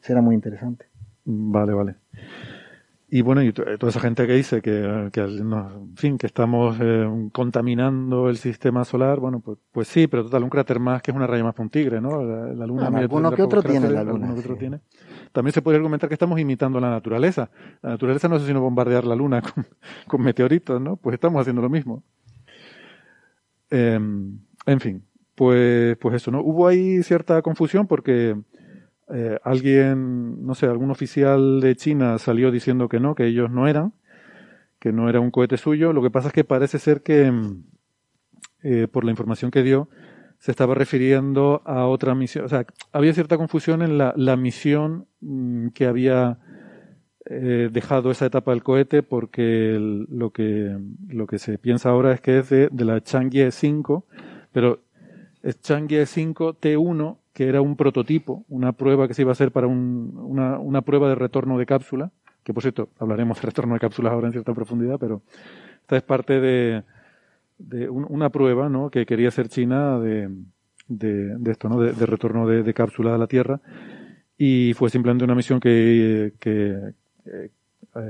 será 0.00 0.20
muy 0.20 0.34
interesante. 0.34 0.86
Vale, 1.24 1.72
vale. 1.72 1.96
Y 3.08 3.22
bueno, 3.22 3.40
y 3.40 3.52
toda 3.52 3.88
esa 3.88 4.00
gente 4.00 4.26
que 4.26 4.32
dice 4.32 4.60
que, 4.60 5.10
que 5.12 5.20
en 5.20 5.96
fin, 5.96 6.18
que 6.18 6.26
estamos 6.26 6.76
eh, 6.80 7.08
contaminando 7.32 8.28
el 8.28 8.36
sistema 8.36 8.84
solar, 8.84 9.20
bueno, 9.20 9.38
pues, 9.38 9.58
pues 9.70 9.86
sí, 9.86 10.08
pero 10.08 10.24
total, 10.24 10.42
un 10.42 10.50
cráter 10.50 10.80
más 10.80 11.02
que 11.02 11.12
es 11.12 11.16
una 11.16 11.28
raya 11.28 11.44
más 11.44 11.54
para 11.54 11.62
un 11.62 11.70
tigre, 11.70 12.00
¿no? 12.00 12.20
La, 12.20 12.66
Luna... 12.66 12.88
alguno 12.88 13.30
que 13.30 13.42
otro 13.42 13.62
tiene 13.62 13.90
la 13.90 14.02
Luna. 14.02 14.34
tiene. 14.58 14.80
También 15.30 15.52
se 15.52 15.62
podría 15.62 15.76
argumentar 15.76 16.08
que 16.08 16.14
estamos 16.16 16.40
imitando 16.40 16.80
la 16.80 16.90
naturaleza. 16.90 17.48
La 17.80 17.90
naturaleza 17.90 18.28
no 18.28 18.36
es 18.36 18.42
sino 18.42 18.60
bombardear 18.60 19.04
la 19.04 19.14
Luna 19.14 19.40
con, 19.54 19.64
con 20.08 20.22
meteoritos, 20.22 20.80
¿no? 20.80 20.96
Pues 20.96 21.14
estamos 21.14 21.40
haciendo 21.40 21.62
lo 21.62 21.68
mismo. 21.68 22.02
Eh, 23.70 24.00
en 24.66 24.80
fin, 24.80 25.04
pues, 25.36 25.96
pues 25.98 26.16
eso, 26.16 26.32
¿no? 26.32 26.40
Hubo 26.40 26.66
ahí 26.66 27.04
cierta 27.04 27.40
confusión 27.42 27.86
porque 27.86 28.36
eh, 29.08 29.38
alguien, 29.44 30.44
no 30.44 30.54
sé, 30.54 30.66
algún 30.66 30.90
oficial 30.90 31.60
de 31.60 31.76
China 31.76 32.18
salió 32.18 32.50
diciendo 32.50 32.88
que 32.88 33.00
no, 33.00 33.14
que 33.14 33.26
ellos 33.26 33.50
no 33.50 33.68
eran, 33.68 33.92
que 34.80 34.92
no 34.92 35.08
era 35.08 35.20
un 35.20 35.30
cohete 35.30 35.56
suyo. 35.56 35.92
Lo 35.92 36.02
que 36.02 36.10
pasa 36.10 36.28
es 36.28 36.34
que 36.34 36.44
parece 36.44 36.78
ser 36.78 37.02
que, 37.02 37.32
eh, 38.62 38.88
por 38.90 39.04
la 39.04 39.10
información 39.10 39.50
que 39.50 39.62
dio, 39.62 39.88
se 40.38 40.50
estaba 40.50 40.74
refiriendo 40.74 41.62
a 41.64 41.86
otra 41.86 42.14
misión. 42.14 42.44
O 42.44 42.48
sea, 42.48 42.66
había 42.92 43.14
cierta 43.14 43.38
confusión 43.38 43.82
en 43.82 43.96
la, 43.96 44.12
la 44.16 44.36
misión 44.36 45.06
mm, 45.20 45.68
que 45.68 45.86
había 45.86 46.38
eh, 47.26 47.70
dejado 47.72 48.10
esa 48.10 48.26
etapa 48.26 48.50
del 48.50 48.62
cohete, 48.62 49.02
porque 49.02 49.78
lo, 49.80 50.30
que, 50.30 50.76
lo 51.08 51.26
que 51.26 51.38
se 51.38 51.58
piensa 51.58 51.90
ahora 51.90 52.12
es 52.12 52.20
que 52.20 52.38
es 52.38 52.50
de, 52.50 52.68
de 52.70 52.84
la 52.84 53.00
Chang'e 53.02 53.50
5, 53.50 54.04
pero 54.52 54.80
es 55.42 55.60
Chang'e 55.60 56.06
5 56.06 56.58
T1 56.60 57.18
que 57.36 57.46
era 57.46 57.60
un 57.60 57.76
prototipo, 57.76 58.46
una 58.48 58.72
prueba 58.72 59.06
que 59.06 59.12
se 59.12 59.20
iba 59.20 59.30
a 59.30 59.32
hacer 59.32 59.52
para 59.52 59.66
una, 59.66 60.58
una, 60.58 60.80
prueba 60.80 61.06
de 61.10 61.16
retorno 61.16 61.58
de 61.58 61.66
cápsula, 61.66 62.10
que 62.42 62.54
por 62.54 62.62
cierto 62.62 62.88
hablaremos 62.98 63.38
de 63.38 63.46
retorno 63.46 63.74
de 63.74 63.80
cápsulas 63.80 64.14
ahora 64.14 64.28
en 64.28 64.32
cierta 64.32 64.54
profundidad, 64.54 64.96
pero 64.98 65.20
esta 65.82 65.98
es 65.98 66.02
parte 66.02 66.40
de, 66.40 66.82
de 67.58 67.90
una 67.90 68.30
prueba 68.30 68.70
¿no? 68.70 68.88
que 68.88 69.04
quería 69.04 69.28
hacer 69.28 69.50
China 69.50 69.98
de, 69.98 70.30
de, 70.88 71.50
esto, 71.50 71.68
¿no? 71.68 71.78
de, 71.78 72.06
retorno 72.06 72.46
de, 72.48 72.72
cápsula 72.72 73.14
a 73.14 73.18
la 73.18 73.26
Tierra, 73.26 73.60
y 74.38 74.72
fue 74.72 74.88
simplemente 74.88 75.26
una 75.26 75.34
misión 75.34 75.60
que, 75.60 76.32
que 76.40 76.74
eh, 77.26 77.50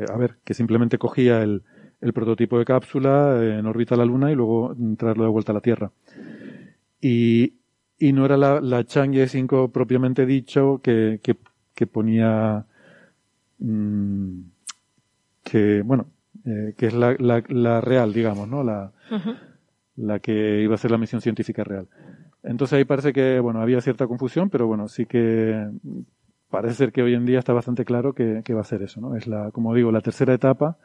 a 0.09 0.17
ver, 0.17 0.37
que 0.45 0.55
simplemente 0.55 0.99
cogía 0.99 1.43
el, 1.43 1.65
el 2.01 2.13
prototipo 2.13 2.61
de 2.61 2.65
cápsula 2.65 3.43
en 3.43 3.67
órbita 3.67 3.97
a 3.97 3.99
la 3.99 4.05
Luna 4.05 4.31
y 4.31 4.37
luego 4.37 4.73
traerlo 4.97 5.25
de 5.25 5.31
vuelta 5.31 5.51
a 5.51 5.57
la 5.57 5.63
Tierra. 5.63 5.91
Y, 7.01 7.55
y 7.99 8.13
no 8.13 8.25
era 8.25 8.37
la, 8.37 8.61
la 8.61 8.85
Chang'e 8.85 9.27
5 9.27 9.71
propiamente 9.71 10.27
dicho 10.27 10.81
que, 10.83 11.21
que, 11.75 11.87
ponía 11.87 12.67
mm, 13.59 14.41
que, 15.43 15.83
bueno, 15.83 16.07
eh, 16.45 16.75
que 16.77 16.87
es 16.87 16.95
la, 16.95 17.17
la, 17.19 17.43
la, 17.49 17.81
real, 17.81 18.13
digamos, 18.13 18.49
¿no? 18.49 18.63
La, 18.63 18.93
la 19.97 20.19
que 20.19 20.63
iba 20.63 20.75
a 20.75 20.79
ser 20.79 20.91
la 20.91 20.99
misión 20.99 21.21
científica 21.21 21.65
real. 21.65 21.89
Entonces 22.43 22.77
ahí 22.77 22.85
parece 22.85 23.13
que, 23.13 23.41
bueno, 23.41 23.61
había 23.61 23.81
cierta 23.81 24.07
confusión, 24.07 24.51
pero 24.51 24.67
bueno, 24.67 24.89
sí 24.89 25.07
que 25.07 25.69
parece 26.51 26.75
ser 26.75 26.93
que 26.93 27.03
hoy 27.03 27.15
en 27.15 27.27
día 27.27 27.39
está 27.39 27.53
bastante 27.53 27.85
claro 27.85 28.13
que, 28.13 28.43
que 28.45 28.55
va 28.55 28.61
a 28.61 28.65
ser 28.65 28.83
eso, 28.83 29.01
¿no? 29.01 29.17
Es 29.17 29.27
la, 29.27 29.51
como 29.51 29.75
digo, 29.75 29.91
la 29.91 30.01
tercera 30.01 30.35
etapa 30.35 30.77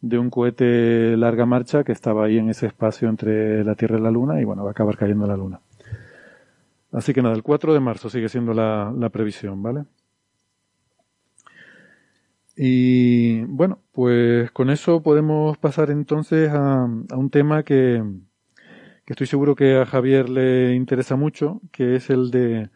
de 0.00 0.18
un 0.18 0.30
cohete 0.30 1.16
larga 1.16 1.46
marcha 1.46 1.82
que 1.82 1.92
estaba 1.92 2.26
ahí 2.26 2.38
en 2.38 2.50
ese 2.50 2.66
espacio 2.66 3.08
entre 3.08 3.64
la 3.64 3.74
Tierra 3.74 3.98
y 3.98 4.02
la 4.02 4.10
Luna 4.10 4.40
y 4.40 4.44
bueno, 4.44 4.62
va 4.62 4.70
a 4.70 4.72
acabar 4.72 4.96
cayendo 4.96 5.24
en 5.24 5.30
la 5.30 5.36
Luna. 5.36 5.60
Así 6.94 7.12
que 7.12 7.22
nada, 7.22 7.34
el 7.34 7.42
4 7.42 7.74
de 7.74 7.80
marzo 7.80 8.08
sigue 8.08 8.28
siendo 8.28 8.54
la, 8.54 9.10
previsión, 9.12 9.60
¿vale? 9.62 9.84
Y 12.56 13.40
bueno, 13.46 13.80
pues 13.90 14.52
con 14.52 14.70
eso 14.70 15.02
podemos 15.02 15.58
pasar 15.58 15.90
entonces 15.90 16.50
a, 16.52 16.84
un 16.84 17.30
tema 17.30 17.64
que, 17.64 18.00
estoy 19.06 19.26
seguro 19.26 19.56
que 19.56 19.76
a 19.76 19.86
Javier 19.86 20.28
le 20.28 20.76
interesa 20.76 21.16
mucho, 21.16 21.60
que 21.72 21.96
es 21.96 22.10
el 22.10 22.30
de, 22.30 22.70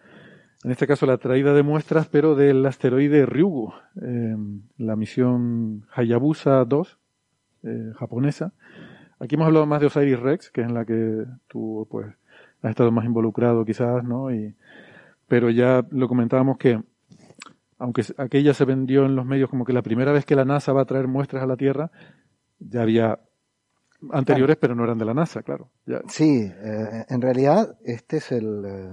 en 0.65 0.71
este 0.73 0.89
caso, 0.89 1.07
la 1.07 1.19
traída 1.19 1.55
de 1.55 1.63
muestras, 1.63 2.09
pero 2.09 2.35
del 2.35 2.67
asteroide 2.67 3.25
Ryugu, 3.25 3.73
em, 4.03 4.63
la 4.79 4.97
misión 4.97 5.87
Hayabusa 5.95 6.65
2, 6.65 6.99
eh, 7.63 7.93
japonesa. 7.95 8.53
Aquí 9.21 9.37
hemos 9.37 9.47
hablado 9.47 9.67
más 9.67 9.81
de 9.81 9.87
Osiris 9.87 10.19
Rex, 10.19 10.51
que 10.51 10.63
es 10.63 10.67
en 10.67 10.75
la 10.75 10.85
que 10.85 11.25
tú, 11.47 11.87
pues, 11.89 12.07
ha 12.63 12.71
estado 12.71 12.91
más 12.91 13.05
involucrado 13.05 13.65
quizás, 13.65 14.05
¿no? 14.05 14.33
Y, 14.33 14.55
pero 15.27 15.51
ya 15.51 15.85
lo 15.91 16.09
comentábamos 16.09 16.59
que, 16.59 16.83
aunque 17.79 18.03
aquella 18.17 18.55
se 18.55 18.65
vendió 18.65 19.05
en 19.07 19.15
los 19.15 19.27
medios 19.27 19.51
como 19.51 19.65
que 19.65 19.73
la 19.73 19.83
primera 19.83 20.13
vez 20.13 20.25
que 20.25 20.37
la 20.37 20.45
NASA 20.45 20.73
va 20.73 20.83
a 20.83 20.87
traer 20.87 21.07
muestras 21.07 21.43
a 21.43 21.47
la 21.47 21.57
Tierra, 21.57 21.91
ya 22.59 22.83
había 22.83 23.21
anteriores, 24.11 24.57
pero 24.57 24.75
no 24.75 24.85
eran 24.85 24.99
de 24.99 25.05
la 25.05 25.15
NASA, 25.15 25.43
claro. 25.43 25.71
Sí, 26.09 26.43
eh, 26.43 27.05
en 27.09 27.21
realidad 27.21 27.77
este 27.85 28.19
es 28.19 28.33
el, 28.33 28.65
eh, 28.65 28.91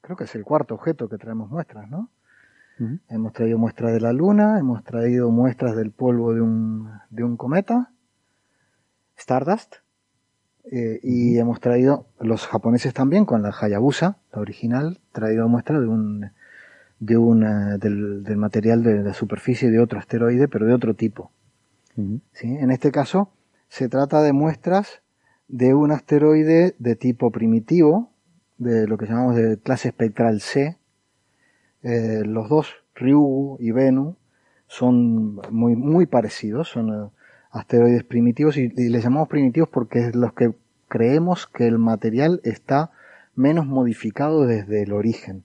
creo 0.00 0.16
que 0.16 0.24
es 0.24 0.34
el 0.34 0.44
cuarto 0.44 0.74
objeto 0.74 1.08
que 1.08 1.18
traemos 1.18 1.50
muestras, 1.50 1.88
¿no? 1.88 2.10
Hemos 3.08 3.32
traído 3.32 3.58
muestras 3.58 3.92
de 3.92 4.00
la 4.00 4.12
Luna, 4.12 4.56
hemos 4.56 4.84
traído 4.84 5.32
muestras 5.32 5.74
del 5.74 5.90
polvo 5.90 6.32
de 6.32 6.40
un, 6.40 6.88
de 7.10 7.24
un 7.24 7.36
cometa, 7.36 7.90
Stardust, 9.16 9.78
eh, 10.70 11.00
y 11.02 11.38
hemos 11.38 11.60
traído, 11.60 12.06
los 12.20 12.46
japoneses 12.46 12.92
también, 12.92 13.24
con 13.24 13.42
la 13.42 13.54
Hayabusa, 13.58 14.18
la 14.32 14.40
original, 14.40 15.00
traído 15.12 15.48
muestra 15.48 15.80
de 15.80 15.86
un, 15.86 16.30
de 17.00 17.16
una, 17.16 17.78
del, 17.78 18.22
del, 18.22 18.36
material 18.36 18.82
de 18.82 19.02
la 19.02 19.14
superficie 19.14 19.70
de 19.70 19.80
otro 19.80 19.98
asteroide, 19.98 20.48
pero 20.48 20.66
de 20.66 20.74
otro 20.74 20.94
tipo. 20.94 21.30
¿Sí? 22.32 22.46
En 22.46 22.70
este 22.70 22.92
caso, 22.92 23.32
se 23.68 23.88
trata 23.88 24.22
de 24.22 24.32
muestras 24.32 25.02
de 25.48 25.74
un 25.74 25.90
asteroide 25.90 26.76
de 26.78 26.96
tipo 26.96 27.32
primitivo, 27.32 28.12
de 28.58 28.86
lo 28.86 28.98
que 28.98 29.06
llamamos 29.06 29.34
de 29.36 29.58
clase 29.58 29.88
espectral 29.88 30.40
C. 30.40 30.78
Eh, 31.82 32.22
los 32.24 32.48
dos, 32.48 32.68
Ryugu 32.94 33.56
y 33.60 33.72
Venu, 33.72 34.16
son 34.66 35.40
muy, 35.50 35.74
muy 35.74 36.06
parecidos, 36.06 36.68
son 36.68 36.90
eh, 36.90 37.08
asteroides 37.58 38.04
primitivos 38.04 38.56
y, 38.56 38.68
les 38.68 39.02
llamamos 39.02 39.28
primitivos 39.28 39.68
porque 39.68 40.00
es 40.00 40.14
los 40.14 40.32
que 40.32 40.52
creemos 40.88 41.46
que 41.46 41.66
el 41.66 41.78
material 41.78 42.40
está 42.44 42.90
menos 43.34 43.66
modificado 43.66 44.46
desde 44.46 44.82
el 44.82 44.92
origen. 44.92 45.44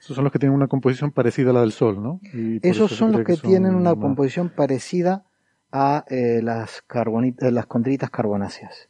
Esos 0.00 0.14
son 0.14 0.24
los 0.24 0.32
que 0.32 0.38
tienen 0.38 0.54
una 0.54 0.68
composición 0.68 1.10
parecida 1.10 1.50
a 1.50 1.54
la 1.54 1.60
del 1.60 1.72
Sol, 1.72 2.02
¿no? 2.02 2.20
Esos 2.62 2.92
son 2.92 3.12
los 3.12 3.24
que, 3.24 3.36
tienen 3.36 3.74
una 3.74 3.94
composición 3.96 4.48
parecida 4.48 5.24
a 5.72 6.04
eh, 6.08 6.40
las, 6.42 6.82
carbonitas, 6.86 7.52
las 7.52 7.66
condritas 7.66 8.08
carbonáceas, 8.10 8.88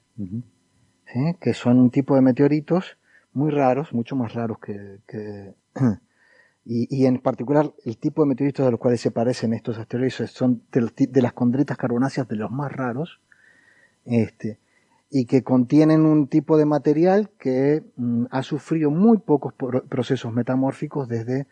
que 1.40 1.54
son 1.54 1.78
un 1.78 1.90
tipo 1.90 2.14
de 2.14 2.20
meteoritos 2.20 2.98
muy 3.32 3.50
raros, 3.50 3.92
mucho 3.92 4.16
más 4.16 4.34
raros 4.34 4.58
que, 4.58 5.54
y, 6.70 7.06
en 7.06 7.18
particular 7.18 7.72
el 7.86 7.96
tipo 7.96 8.22
de 8.22 8.28
meteoritos 8.28 8.66
de 8.66 8.70
los 8.70 8.78
cuales 8.78 9.00
se 9.00 9.10
parecen 9.10 9.54
estos 9.54 9.78
asteroides 9.78 10.30
son 10.30 10.62
de, 10.70 11.22
las 11.22 11.32
condritas 11.32 11.78
carbonáceas 11.78 12.28
de 12.28 12.36
los 12.36 12.50
más 12.50 12.70
raros, 12.70 13.20
este, 14.04 14.58
y 15.08 15.24
que 15.24 15.42
contienen 15.42 16.04
un 16.04 16.28
tipo 16.28 16.58
de 16.58 16.66
material 16.66 17.30
que 17.38 17.84
mm, 17.96 18.26
ha 18.30 18.42
sufrido 18.42 18.90
muy 18.90 19.16
pocos 19.16 19.54
procesos 19.88 20.34
metamórficos 20.34 21.08
desde 21.08 21.46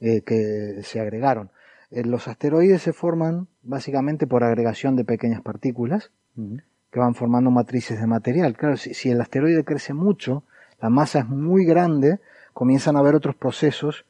eh, 0.00 0.22
que 0.22 0.80
se 0.82 1.00
agregaron. 1.00 1.50
Eh, 1.90 2.04
los 2.04 2.26
asteroides 2.26 2.80
se 2.80 2.94
forman 2.94 3.48
básicamente 3.62 4.26
por 4.26 4.42
agregación 4.42 4.96
de 4.96 5.04
pequeñas 5.04 5.42
partículas 5.42 6.12
que 6.90 6.98
van 6.98 7.14
formando 7.14 7.50
matrices 7.50 8.00
de 8.00 8.06
material. 8.06 8.56
Claro, 8.56 8.78
si, 8.78 9.10
el 9.10 9.20
asteroide 9.20 9.64
crece 9.64 9.92
mucho, 9.92 10.44
la 10.80 10.88
masa 10.88 11.18
es 11.18 11.28
muy 11.28 11.66
grande, 11.66 12.20
comienzan 12.54 12.96
a 12.96 13.00
haber 13.00 13.14
otros 13.14 13.34
procesos 13.34 14.06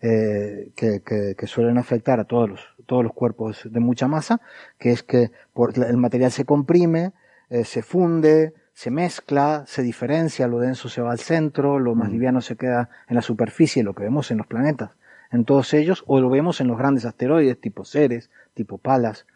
eh, 0.00 0.70
que, 0.74 1.46
suelen 1.46 1.78
afectar 1.78 2.20
a 2.20 2.24
todos 2.24 2.48
los, 2.48 2.60
todos 2.86 3.02
los 3.02 3.12
cuerpos 3.12 3.62
de 3.70 3.80
mucha 3.80 4.08
masa, 4.08 4.40
que 4.78 4.92
es 4.92 5.02
que 5.02 5.30
el 5.76 5.96
material 5.96 6.30
se 6.30 6.44
comprime, 6.44 7.12
eh, 7.48 7.64
se 7.64 7.82
funde, 7.82 8.54
se 8.72 8.90
mezcla, 8.90 9.64
se 9.66 9.82
diferencia, 9.82 10.48
lo 10.48 10.58
denso 10.58 10.88
se 10.88 11.00
va 11.00 11.12
al 11.12 11.18
centro, 11.18 11.78
lo 11.78 11.94
más 11.94 12.10
liviano 12.10 12.40
se 12.40 12.56
queda 12.56 12.90
en 13.08 13.16
la 13.16 13.22
superficie, 13.22 13.82
lo 13.82 13.94
que 13.94 14.02
vemos 14.02 14.30
en 14.30 14.38
los 14.38 14.46
planetas, 14.46 14.90
en 15.32 15.44
todos 15.44 15.72
ellos, 15.72 16.04
o 16.06 16.20
lo 16.20 16.28
vemos 16.28 16.60
en 16.60 16.68
los 16.68 16.76
grandes 16.76 17.04
asteroides 17.04 17.60
tipo 17.60 17.84
Ceres, 17.84 18.30
tipo 18.54 18.78
Palas, 18.78 19.26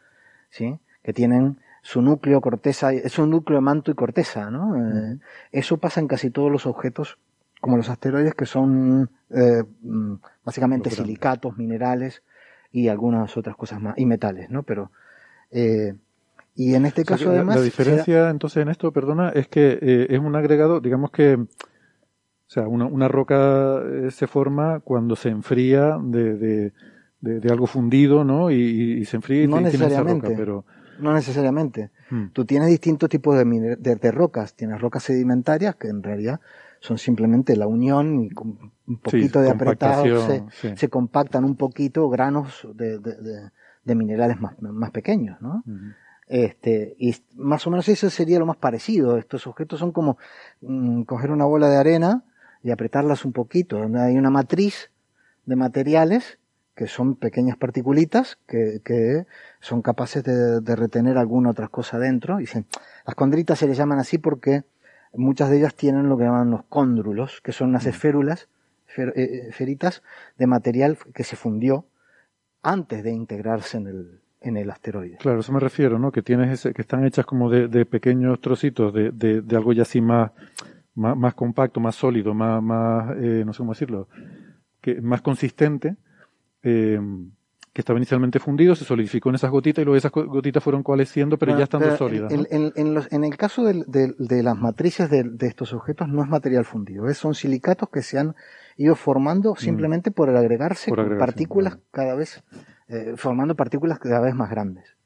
¿sí? 0.51 0.79
que 1.03 1.13
tienen 1.13 1.59
su 1.83 2.03
núcleo, 2.03 2.41
corteza, 2.41 2.93
es 2.93 3.19
un 3.19 3.31
núcleo 3.31 3.61
manto 3.61 3.91
y 3.91 3.95
corteza, 3.95 4.51
¿no? 4.51 4.77
Eh, 4.77 5.19
eso 5.53 5.79
pasa 5.79 6.01
en 6.01 6.09
casi 6.09 6.31
todos 6.31 6.53
los 6.53 6.67
objetos, 6.67 7.19
como 7.61 7.77
los 7.77 7.89
asteroides, 7.89 8.35
que 8.35 8.47
son 8.47 9.11
eh, 9.31 9.63
mm, 9.83 10.15
básicamente 10.45 10.91
silicatos, 10.91 11.57
minerales 11.57 12.23
y 12.73 12.89
algunas 12.89 13.37
otras 13.37 13.57
cosas 13.57 13.81
más, 13.81 13.99
y 13.99 14.07
metales, 14.07 14.51
¿no? 14.51 14.63
Pero, 14.63 14.91
eh, 15.51 15.95
y 16.55 16.75
en 16.75 16.87
este 16.87 17.05
caso 17.05 17.31
además... 17.31 17.57
La 17.57 17.63
diferencia 17.63 18.31
entonces 18.31 18.63
en 18.63 18.69
esto, 18.69 18.93
perdona, 18.93 19.31
es 19.31 19.49
que 19.49 20.07
es 20.09 20.19
un 20.19 20.35
agregado, 20.37 20.81
digamos 20.81 21.11
que, 21.11 21.35
o 21.35 21.49
sea, 22.47 22.67
una, 22.67 22.87
una 22.87 23.09
roca 23.09 23.83
se 24.11 24.27
forma 24.27 24.81
cuando 24.81 25.17
se 25.17 25.29
enfría 25.29 25.99
de, 26.01 26.73
de, 27.21 27.51
algo 27.51 27.67
fundido, 27.67 28.25
¿no? 28.25 28.51
Y, 28.51 29.05
se 29.05 29.17
enfría 29.17 29.45
y, 29.45 29.49
no 29.49 29.59
tiene 29.59 29.87
esa 29.87 30.03
roca, 30.03 30.29
pero 30.37 30.65
no 31.01 31.15
necesariamente. 31.15 31.91
Hmm. 32.11 32.29
Tú 32.33 32.45
tienes 32.45 32.69
distintos 32.69 33.09
tipos 33.09 33.37
de, 33.37 33.77
de, 33.77 34.11
rocas. 34.11 34.55
Tienes 34.55 34.81
rocas 34.81 35.05
sedimentarias 35.05 35.77
que 35.77 35.89
en 35.89 36.03
realidad 36.03 36.41
son 36.81 36.99
simplemente 36.99 37.57
la 37.57 37.67
unión 37.67 38.25
y 38.25 38.31
con 38.31 38.73
un 38.87 38.99
poquito 38.99 39.41
de 39.41 39.51
apretado 39.51 40.05
se, 40.51 40.89
compactan 40.89 41.45
un 41.45 41.57
poquito 41.57 42.09
granos 42.09 42.67
de, 42.75 42.99
de 42.99 43.95
minerales 43.95 44.41
más, 44.41 44.61
más, 44.61 44.91
pequeños, 44.91 45.41
¿no? 45.41 45.63
Este, 46.27 46.95
y 46.99 47.15
más 47.35 47.67
o 47.67 47.71
menos 47.71 47.89
eso 47.89 48.09
sería 48.09 48.39
lo 48.39 48.47
más 48.47 48.57
parecido. 48.57 49.17
Estos 49.17 49.47
objetos 49.47 49.81
son 49.81 49.91
como 49.91 50.17
mm, 50.61 51.03
coger 51.03 51.31
una 51.33 51.45
bola 51.45 51.69
de 51.69 51.77
arena 51.77 52.25
y 52.63 52.71
apretarlas 52.71 53.25
un 53.25 53.33
poquito, 53.33 53.83
hay 53.83 54.17
una 54.17 54.31
matriz 54.31 54.91
de 55.47 55.57
materiales 55.57 56.39
que 56.77 56.87
son 56.87 57.17
pequeñas 57.17 57.57
particulitas 57.57 58.39
que, 58.47 58.81
que 58.85 59.27
son 59.61 59.83
capaces 59.83 60.23
de, 60.23 60.61
de, 60.61 60.77
retener 60.77 61.19
alguna 61.19 61.51
otra 61.51 61.69
cosa 61.69 61.99
dentro. 61.99 62.37
Dicen, 62.37 62.67
las 63.05 63.15
condritas 63.15 63.59
se 63.59 63.67
les 63.67 63.77
llaman 63.77 63.99
así 63.99 64.19
porque 64.19 64.63
muchas 65.15 65.51
de 65.51 65.59
ellas 65.59 65.75
tienen 65.75 66.09
lo 66.09 66.17
que 66.17 66.25
llaman 66.25 66.51
los 66.51 66.65
cóndrulos, 66.65 67.41
que 67.41 67.53
son 67.53 67.71
unas 67.71 67.87
mm. 67.87 67.89
esférulas, 67.89 68.49
eh, 68.97 69.47
esferitas 69.49 70.03
de 70.37 70.47
material 70.47 70.99
que 71.15 71.25
se 71.25 71.37
fundió 71.37 71.87
antes 72.63 73.03
de 73.03 73.13
integrarse 73.13 73.79
en 73.79 73.87
el, 73.87 74.21
en 74.41 74.57
el 74.57 74.71
asteroide. 74.71 75.17
Claro, 75.19 75.41
eso 75.41 75.53
me 75.53 75.61
refiero, 75.61 75.99
¿no? 75.99 76.13
Que 76.13 76.23
tienes 76.23 76.51
ese, 76.51 76.75
que 76.75 76.83
están 76.83 77.05
hechas 77.05 77.27
como 77.27 77.51
de, 77.51 77.69
de 77.69 77.87
pequeños 77.87 78.41
trocitos 78.41 78.93
de, 78.93 79.11
de, 79.11 79.43
de, 79.43 79.57
algo 79.57 79.73
ya 79.73 79.83
así 79.83 80.01
más, 80.01 80.33
más, 80.95 81.17
más 81.17 81.35
compacto, 81.35 81.81
más 81.81 81.95
sólido, 81.95 82.35
más, 82.35 82.63
más 82.63 83.17
eh, 83.19 83.43
no 83.47 83.53
sé 83.53 83.59
cómo 83.59 83.73
decirlo, 83.73 84.09
que 84.81 85.01
más 85.01 85.23
consistente, 85.23 85.97
eh, 86.63 87.01
que 87.73 87.83
estaba 87.83 87.99
inicialmente 87.99 88.41
fundido, 88.41 88.75
se 88.75 88.85
solidificó 88.85 89.29
en 89.29 89.37
esas 89.37 89.51
gotitas 89.51 89.83
y 89.83 89.85
luego 89.85 89.97
esas 89.97 90.11
gotitas 90.11 90.63
fueron 90.63 90.83
coalesciendo, 90.83 91.39
pero 91.39 91.57
ya 91.57 91.65
estando 91.65 91.97
sólidas. 91.97 92.33
En, 92.33 93.25
el 93.25 93.37
caso 93.37 93.65
de, 93.65 94.43
las 94.43 94.59
matrices 94.59 95.09
de, 95.09 95.47
estos 95.47 95.73
objetos 95.73 96.09
no 96.09 96.23
es 96.23 96.29
material 96.29 96.65
fundido, 96.65 97.13
son 97.15 97.35
silicatos 97.35 97.89
que 97.89 98.03
se 98.03 98.19
han 98.19 98.35
ido 98.77 98.97
formando 98.97 99.53
mm. 99.53 99.57
simplemente 99.57 100.11
por 100.11 100.29
el 100.29 100.37
agregarse, 100.37 100.93
partículas 101.19 101.79
cada 101.93 102.15
vez, 102.15 102.43
eh, 102.89 103.15
formando 103.17 103.55
partículas 103.55 103.99
cada 103.99 104.21
vez 104.21 104.35
más 104.35 104.51
grandes. 104.51 104.97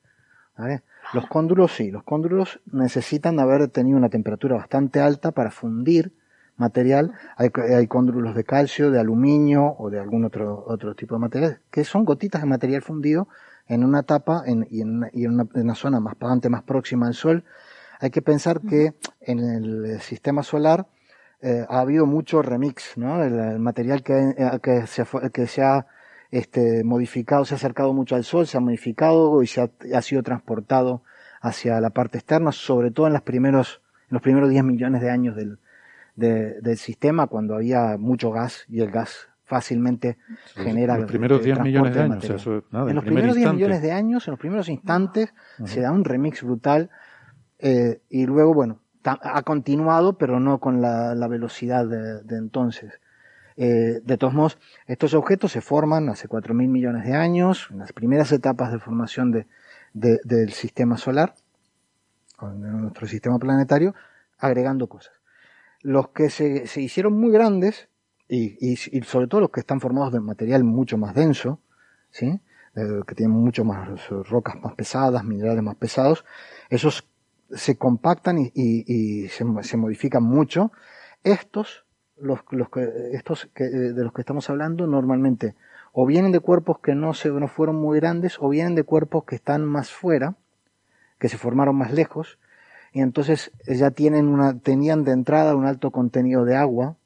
Los 1.12 1.26
cóndulos 1.26 1.72
sí, 1.72 1.90
los 1.90 2.04
cóndulos 2.04 2.60
necesitan 2.72 3.40
haber 3.40 3.68
tenido 3.68 3.98
una 3.98 4.08
temperatura 4.08 4.56
bastante 4.56 5.00
alta 5.00 5.32
para 5.32 5.50
fundir 5.50 6.12
material, 6.56 7.12
hay, 7.36 7.50
hay 7.74 7.86
cóndrulos 7.86 8.34
de 8.34 8.44
calcio, 8.44 8.90
de 8.90 9.00
aluminio 9.00 9.74
o 9.78 9.90
de 9.90 9.98
algún 9.98 10.24
otro, 10.24 10.64
otro 10.66 10.94
tipo 10.94 11.14
de 11.14 11.20
material, 11.20 11.60
que 11.70 11.84
son 11.84 12.04
gotitas 12.04 12.42
de 12.42 12.48
material 12.48 12.82
fundido 12.82 13.28
en 13.66 13.84
una 13.84 14.02
tapa 14.02 14.42
en, 14.46 14.66
y, 14.70 14.82
en, 14.82 15.10
una, 15.54 15.74
zona 15.74 16.00
más 16.00 16.18
bastante 16.18 16.48
más 16.48 16.62
próxima 16.62 17.06
al 17.06 17.14
Sol. 17.14 17.44
Hay 18.00 18.10
que 18.10 18.22
pensar 18.22 18.60
que 18.60 18.94
en 19.20 19.38
el 19.38 20.00
sistema 20.00 20.42
solar 20.42 20.86
eh, 21.40 21.64
ha 21.68 21.80
habido 21.80 22.06
mucho 22.06 22.42
remix, 22.42 22.96
¿no? 22.96 23.22
El, 23.22 23.58
material 23.58 24.02
que, 24.02 24.34
eh, 24.36 24.60
que, 24.62 24.86
se, 24.86 25.04
que 25.32 25.46
se 25.46 25.62
ha 25.62 25.86
este, 26.30 26.84
modificado, 26.84 27.44
se 27.44 27.54
ha 27.54 27.56
acercado 27.56 27.92
mucho 27.92 28.16
al 28.16 28.24
Sol, 28.24 28.46
se 28.46 28.56
ha 28.56 28.60
modificado 28.60 29.42
y 29.42 29.46
se 29.46 29.62
ha, 29.62 29.70
ha 29.94 30.02
sido 30.02 30.22
transportado 30.22 31.02
hacia 31.40 31.80
la 31.80 31.90
parte 31.90 32.18
externa, 32.18 32.52
sobre 32.52 32.90
todo 32.90 33.06
en, 33.06 33.12
los 33.12 33.22
primeros, 33.22 33.82
en 34.02 34.14
los 34.14 34.22
primeros 34.22 34.50
10 34.50 34.64
millones 34.64 35.00
de 35.00 35.10
años 35.10 35.36
del, 35.36 35.58
del 36.16 36.76
sistema 36.76 37.26
cuando 37.26 37.54
había 37.56 37.96
mucho 37.98 38.30
gas 38.30 38.64
y 38.68 38.80
el 38.80 38.90
gas 38.90 39.28
fácilmente 39.44 40.16
genera. 40.54 40.94
En 40.94 41.02
los 41.02 41.10
primeros 41.10 41.42
10 41.42 41.60
millones 41.60 41.94
de 41.94 42.00
años. 42.00 42.24
en 42.24 42.94
los 42.94 43.04
primeros 43.04 43.36
10 43.36 43.52
millones 43.54 43.82
de 43.82 43.92
años, 43.92 44.26
en 44.26 44.32
los 44.32 44.40
primeros 44.40 44.68
instantes, 44.68 45.34
se 45.64 45.80
da 45.80 45.92
un 45.92 46.04
remix 46.04 46.42
brutal 46.42 46.90
eh, 47.58 48.00
y 48.08 48.26
luego, 48.26 48.54
bueno, 48.54 48.80
ha 49.04 49.42
continuado, 49.42 50.16
pero 50.16 50.40
no 50.40 50.60
con 50.60 50.80
la, 50.80 51.28
velocidad 51.28 51.86
de, 51.86 52.36
entonces. 52.36 53.00
Eh, 53.56 54.00
de 54.02 54.18
todos 54.18 54.34
modos, 54.34 54.58
estos 54.88 55.14
objetos 55.14 55.52
se 55.52 55.60
forman 55.60 56.08
hace 56.08 56.28
4.000 56.28 56.54
millones 56.68 57.04
de 57.04 57.14
años, 57.14 57.68
en 57.70 57.78
las 57.78 57.92
primeras 57.92 58.32
etapas 58.32 58.72
de 58.72 58.80
formación 58.80 59.30
de, 59.30 59.46
del 59.92 60.50
sistema 60.50 60.96
solar, 60.96 61.34
de 62.40 62.68
nuestro 62.68 63.06
sistema 63.06 63.38
planetario, 63.38 63.94
agregando 64.38 64.88
cosas 64.88 65.23
los 65.84 66.08
que 66.08 66.30
se, 66.30 66.66
se 66.66 66.80
hicieron 66.80 67.12
muy 67.12 67.30
grandes, 67.30 67.88
y, 68.26 68.56
y, 68.58 69.02
sobre 69.02 69.26
todo 69.26 69.42
los 69.42 69.50
que 69.50 69.60
están 69.60 69.80
formados 69.80 70.12
de 70.14 70.18
material 70.18 70.64
mucho 70.64 70.96
más 70.96 71.14
denso, 71.14 71.60
¿sí? 72.10 72.40
Eh, 72.74 73.02
que 73.06 73.14
tienen 73.14 73.36
mucho 73.36 73.64
más 73.64 74.08
rocas 74.08 74.56
más 74.62 74.74
pesadas, 74.74 75.22
minerales 75.24 75.62
más 75.62 75.76
pesados, 75.76 76.24
esos 76.70 77.06
se 77.50 77.76
compactan 77.76 78.38
y, 78.38 78.50
y 78.54 79.28
se, 79.28 79.44
se, 79.62 79.76
modifican 79.76 80.22
mucho. 80.22 80.72
Estos, 81.22 81.84
los, 82.16 82.40
los 82.50 82.70
que, 82.70 82.88
estos 83.12 83.50
que, 83.54 83.64
de 83.64 84.02
los 84.02 84.12
que 84.14 84.22
estamos 84.22 84.48
hablando, 84.48 84.86
normalmente 84.86 85.54
o 85.92 86.06
vienen 86.06 86.32
de 86.32 86.40
cuerpos 86.40 86.78
que 86.80 86.94
no, 86.94 87.12
se, 87.12 87.28
no 87.28 87.46
fueron 87.46 87.76
muy 87.76 88.00
grandes, 88.00 88.38
o 88.40 88.48
vienen 88.48 88.74
de 88.74 88.84
cuerpos 88.84 89.24
que 89.24 89.36
están 89.36 89.66
más 89.66 89.90
fuera, 89.90 90.34
que 91.18 91.28
se 91.28 91.36
formaron 91.36 91.76
más 91.76 91.92
lejos, 91.92 92.38
y 92.94 93.00
entonces 93.00 93.50
eh, 93.66 93.74
ya 93.74 93.90
tienen 93.90 94.28
una, 94.28 94.58
tenían 94.58 95.04
de 95.04 95.12
entrada 95.12 95.56
un 95.56 95.66
alto 95.66 95.90
contenido 95.90 96.44
de 96.46 96.56
agua 96.56 96.96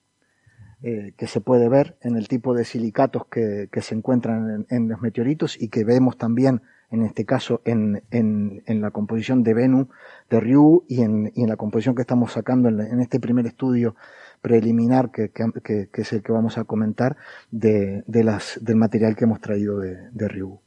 eh, 0.83 1.15
que 1.17 1.27
se 1.27 1.41
puede 1.41 1.69
ver 1.69 1.97
en 2.03 2.17
el 2.17 2.29
tipo 2.29 2.55
de 2.55 2.65
silicatos 2.65 3.27
que, 3.27 3.69
que 3.73 3.81
se 3.81 3.97
encuentran 3.97 4.67
en, 4.69 4.89
los 4.89 5.01
meteoritos 5.01 5.61
y 5.61 5.69
que 5.69 5.83
vemos 5.85 6.19
también 6.19 6.61
en 6.91 7.03
este 7.03 7.25
caso 7.25 7.63
en, 7.65 8.03
en, 8.11 8.63
en 8.67 8.81
la 8.81 8.91
composición 8.91 9.43
de 9.43 9.55
Venus, 9.55 9.89
de 10.31 10.41
Ryu 10.41 10.85
y 10.89 11.03
en, 11.03 11.33
y 11.35 11.43
en 11.43 11.49
la 11.49 11.57
composición 11.57 11.95
que 11.95 12.03
estamos 12.03 12.33
sacando 12.33 12.69
en, 12.69 13.01
este 13.01 13.19
primer 13.19 13.47
estudio 13.47 13.97
preliminar 14.41 15.11
que, 15.11 15.31
que, 15.31 15.89
que, 15.91 16.03
es 16.03 16.13
el 16.13 16.23
que 16.23 16.33
vamos 16.33 16.59
a 16.59 16.65
comentar 16.65 17.17
de, 17.51 18.05
de 18.07 18.25
las, 18.25 18.59
del 18.63 18.77
material 18.77 19.17
que 19.17 19.25
hemos 19.25 19.41
traído 19.41 19.79
de, 19.79 20.11
de 20.13 20.29
Ryu. 20.29 20.61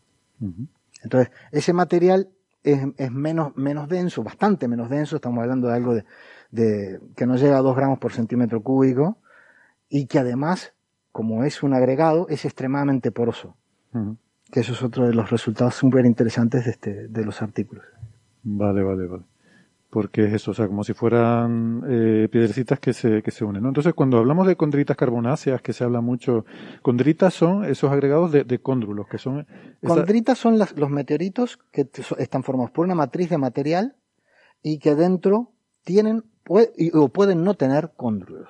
Entonces, 1.03 1.31
ese 1.51 1.73
material 1.73 2.27
es, 2.63 3.11
menos, 3.11 3.55
menos 3.55 3.87
denso, 3.87 4.23
bastante 4.23 4.67
menos 4.67 4.89
denso, 4.89 5.15
estamos 5.15 5.41
hablando 5.41 5.67
de 5.67 5.73
algo 5.73 5.95
de, 6.51 6.99
que 7.15 7.25
no 7.25 7.35
llega 7.35 7.57
a 7.57 7.61
2 7.61 7.75
gramos 7.75 7.99
por 7.99 8.13
centímetro 8.13 8.61
cúbico 8.61 9.17
y 9.89 10.07
que 10.07 10.19
además, 10.19 10.73
como 11.11 11.43
es 11.43 11.63
un 11.63 11.73
agregado, 11.73 12.27
es 12.29 12.45
extremadamente 12.45 13.11
poroso. 13.11 13.55
Que 14.51 14.61
eso 14.61 14.73
es 14.73 14.83
otro 14.83 15.07
de 15.07 15.13
los 15.13 15.29
resultados 15.29 15.75
súper 15.75 16.05
interesantes 16.05 16.65
de, 16.65 16.71
este, 16.71 17.07
de 17.07 17.25
los 17.25 17.41
artículos. 17.41 17.85
Vale, 18.43 18.83
vale, 18.83 19.07
vale. 19.07 19.23
Porque 19.91 20.23
es 20.23 20.33
eso, 20.33 20.51
o 20.51 20.53
sea, 20.53 20.67
como 20.67 20.85
si 20.85 20.93
fueran 20.93 21.83
eh, 21.87 22.29
piedrecitas 22.31 22.79
que 22.79 22.93
se, 22.93 23.21
que 23.21 23.29
se 23.29 23.43
unen. 23.43 23.61
¿no? 23.61 23.67
Entonces, 23.67 23.93
cuando 23.93 24.17
hablamos 24.17 24.47
de 24.47 24.55
condritas 24.55 24.95
carbonáceas, 24.95 25.61
que 25.61 25.73
se 25.73 25.83
habla 25.83 25.99
mucho, 25.99 26.45
condritas 26.81 27.33
son 27.33 27.65
esos 27.65 27.91
agregados 27.91 28.31
de, 28.31 28.45
de 28.45 28.59
cóndrulos, 28.59 29.07
que 29.07 29.17
son... 29.17 29.45
Condritas 29.85 30.37
son 30.37 30.57
los 30.57 30.89
meteoritos 30.89 31.59
que 31.71 31.89
están 32.17 32.43
formados 32.43 32.71
por 32.71 32.85
una 32.85 32.95
matriz 32.95 33.29
de 33.29 33.37
material 33.37 33.95
y 34.63 34.79
que 34.79 34.95
dentro 34.95 35.51
tienen 35.83 36.23
o 36.93 37.09
pueden 37.09 37.43
no 37.43 37.55
tener 37.55 37.91
cóndrulos. 37.95 38.49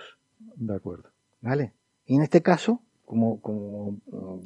De 0.56 0.76
acuerdo. 0.76 1.10
¿Vale? 1.42 1.74
Y 2.06 2.16
en 2.16 2.22
este 2.22 2.42
caso, 2.42 2.82
como, 3.06 3.42
como 3.42 3.98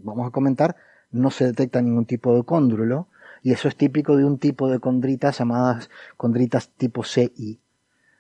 vamos 0.04 0.28
a 0.28 0.32
comentar, 0.32 0.78
no 1.12 1.30
se 1.30 1.46
detecta 1.46 1.82
ningún 1.82 2.06
tipo 2.06 2.36
de 2.36 2.44
cóndrulo, 2.44 3.10
y 3.46 3.52
eso 3.52 3.68
es 3.68 3.76
típico 3.76 4.18
de 4.18 4.26
un 4.26 4.40
tipo 4.40 4.72
de 4.72 4.80
condritas 4.80 5.38
llamadas 5.38 5.92
condritas 6.18 6.72
tipo 6.72 7.04
CI, 7.04 7.60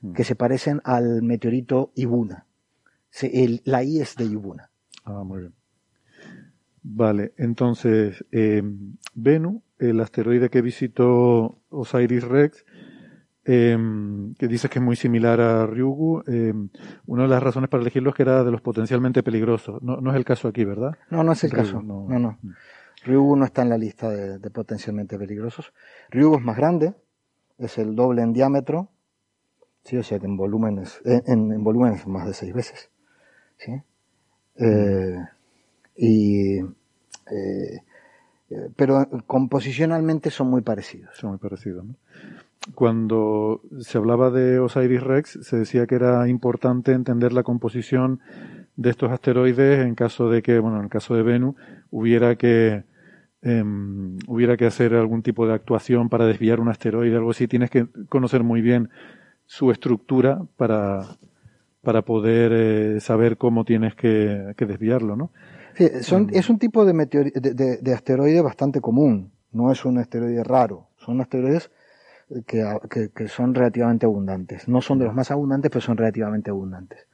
mm. 0.01 0.13
que 0.13 0.23
se 0.23 0.35
parecen 0.35 0.81
al 0.83 1.23
meteorito 1.23 1.91
Ibuna. 1.95 2.45
la 3.63 3.83
I 3.83 4.01
es 4.01 4.15
de 4.17 4.25
Ibuna. 4.25 4.69
Ah, 5.03 5.23
muy 5.25 5.39
bien. 5.39 5.53
Vale, 6.83 7.33
entonces, 7.37 8.23
eh, 8.31 8.61
Venu, 9.15 9.63
el 9.79 9.99
asteroide 9.99 10.51
que 10.51 10.61
visitó 10.61 11.57
Osiris 11.69 12.23
Rex, 12.23 12.63
eh, 13.45 13.75
que 14.37 14.47
dices 14.47 14.69
que 14.69 14.77
es 14.77 14.85
muy 14.85 14.95
similar 14.95 15.41
a 15.41 15.65
Ryugu, 15.65 16.21
eh, 16.27 16.53
una 17.07 17.23
de 17.23 17.29
las 17.29 17.41
razones 17.41 17.71
para 17.71 17.81
elegirlo 17.81 18.11
es 18.11 18.15
que 18.15 18.21
era 18.21 18.43
de 18.43 18.51
los 18.51 18.61
potencialmente 18.61 19.23
peligrosos. 19.23 19.81
No, 19.81 19.97
no 19.97 20.11
es 20.11 20.17
el 20.17 20.23
caso 20.23 20.47
aquí, 20.47 20.63
¿verdad? 20.65 20.91
No, 21.09 21.23
no 21.23 21.31
es 21.31 21.43
el 21.43 21.51
caso. 21.51 21.81
no. 21.81 22.07
no. 22.07 22.37
Mm. 22.43 22.51
Ryugu 23.05 23.35
no 23.35 23.45
está 23.45 23.61
en 23.61 23.69
la 23.69 23.77
lista 23.77 24.09
de, 24.09 24.49
potencialmente 24.49 25.17
peligrosos. 25.17 25.73
Ryugu 26.09 26.37
es 26.37 26.43
más 26.43 26.57
grande, 26.57 26.93
es 27.57 27.77
el 27.77 27.95
doble 27.95 28.23
en 28.23 28.33
diámetro, 28.33 28.89
¿sí? 29.83 29.97
o 29.97 30.03
sea 30.03 30.19
que 30.19 30.25
en 30.25 30.35
volumen 30.35 30.79
es, 30.79 31.01
en, 31.05 31.63
volumen 31.63 31.93
es 31.93 32.07
más 32.07 32.25
de 32.25 32.33
seis 32.33 32.53
veces. 32.53 32.89
¿sí? 33.57 33.81
Eh, 34.57 35.17
y, 35.95 36.57
eh, 36.59 37.81
pero 38.75 39.07
composicionalmente 39.27 40.31
son 40.31 40.49
muy 40.49 40.61
parecidos. 40.61 41.15
Son 41.15 41.29
muy 41.31 41.39
parecidos. 41.39 41.85
¿no? 41.85 41.95
Cuando 42.73 43.61
se 43.79 43.97
hablaba 43.97 44.31
de 44.31 44.59
Osiris 44.59 45.03
Rex, 45.03 45.39
se 45.43 45.57
decía 45.57 45.85
que 45.85 45.95
era 45.95 46.27
importante 46.27 46.91
entender 46.91 47.33
la 47.33 47.43
composición 47.43 48.19
de 48.75 48.89
estos 48.89 49.11
asteroides 49.11 49.85
en 49.85 49.95
caso 49.95 50.29
de 50.29 50.41
que, 50.41 50.59
bueno, 50.59 50.77
en 50.77 50.85
el 50.85 50.89
caso 50.89 51.15
de 51.15 51.23
Venus, 51.23 51.55
hubiera 51.91 52.35
que 52.35 52.83
Em, 53.47 54.17
hubiera 54.25 54.57
que 54.57 54.65
hacer 54.65 54.95
algún 54.95 55.21
tipo 55.21 55.45
de 55.45 55.53
actuación 55.53 56.09
para 56.09 56.25
desviar 56.25 56.59
un 56.59 56.67
asteroide, 56.67 57.15
algo 57.15 57.29
así, 57.29 57.47
tienes 57.47 57.69
que 57.69 57.85
conocer 58.09 58.43
muy 58.43 58.59
bien 58.61 58.89
su 59.45 59.69
estructura 59.69 60.41
para, 60.57 61.03
para 61.83 62.01
poder 62.01 62.51
eh, 62.55 62.99
saber 63.01 63.37
cómo 63.37 63.63
tienes 63.63 63.93
que, 63.93 64.55
desviarlo, 64.57 65.15
¿no? 65.15 65.29
Sí, 65.75 65.87
son, 66.01 66.23
em. 66.23 66.39
es 66.39 66.49
un 66.49 66.57
tipo 66.57 66.85
de, 66.85 66.93
de, 67.35 67.77
de, 67.77 67.93
asteroide 67.93 68.41
bastante 68.41 68.81
común, 68.81 69.31
no 69.51 69.71
es 69.71 69.85
un 69.85 69.99
asteroide 69.99 70.43
raro, 70.43 70.87
son 70.97 71.21
asteroides 71.21 71.69
que, 72.47 73.11
que, 73.15 73.27
son 73.27 73.53
relativamente 73.53 74.07
abundantes. 74.07 74.67
No 74.67 74.81
son 74.81 74.97
de 74.97 75.05
los 75.05 75.13
más 75.13 75.29
abundantes, 75.29 75.69
pero 75.69 75.81
son 75.81 75.97
relativamente 75.97 76.49
abundantes. 76.49 77.05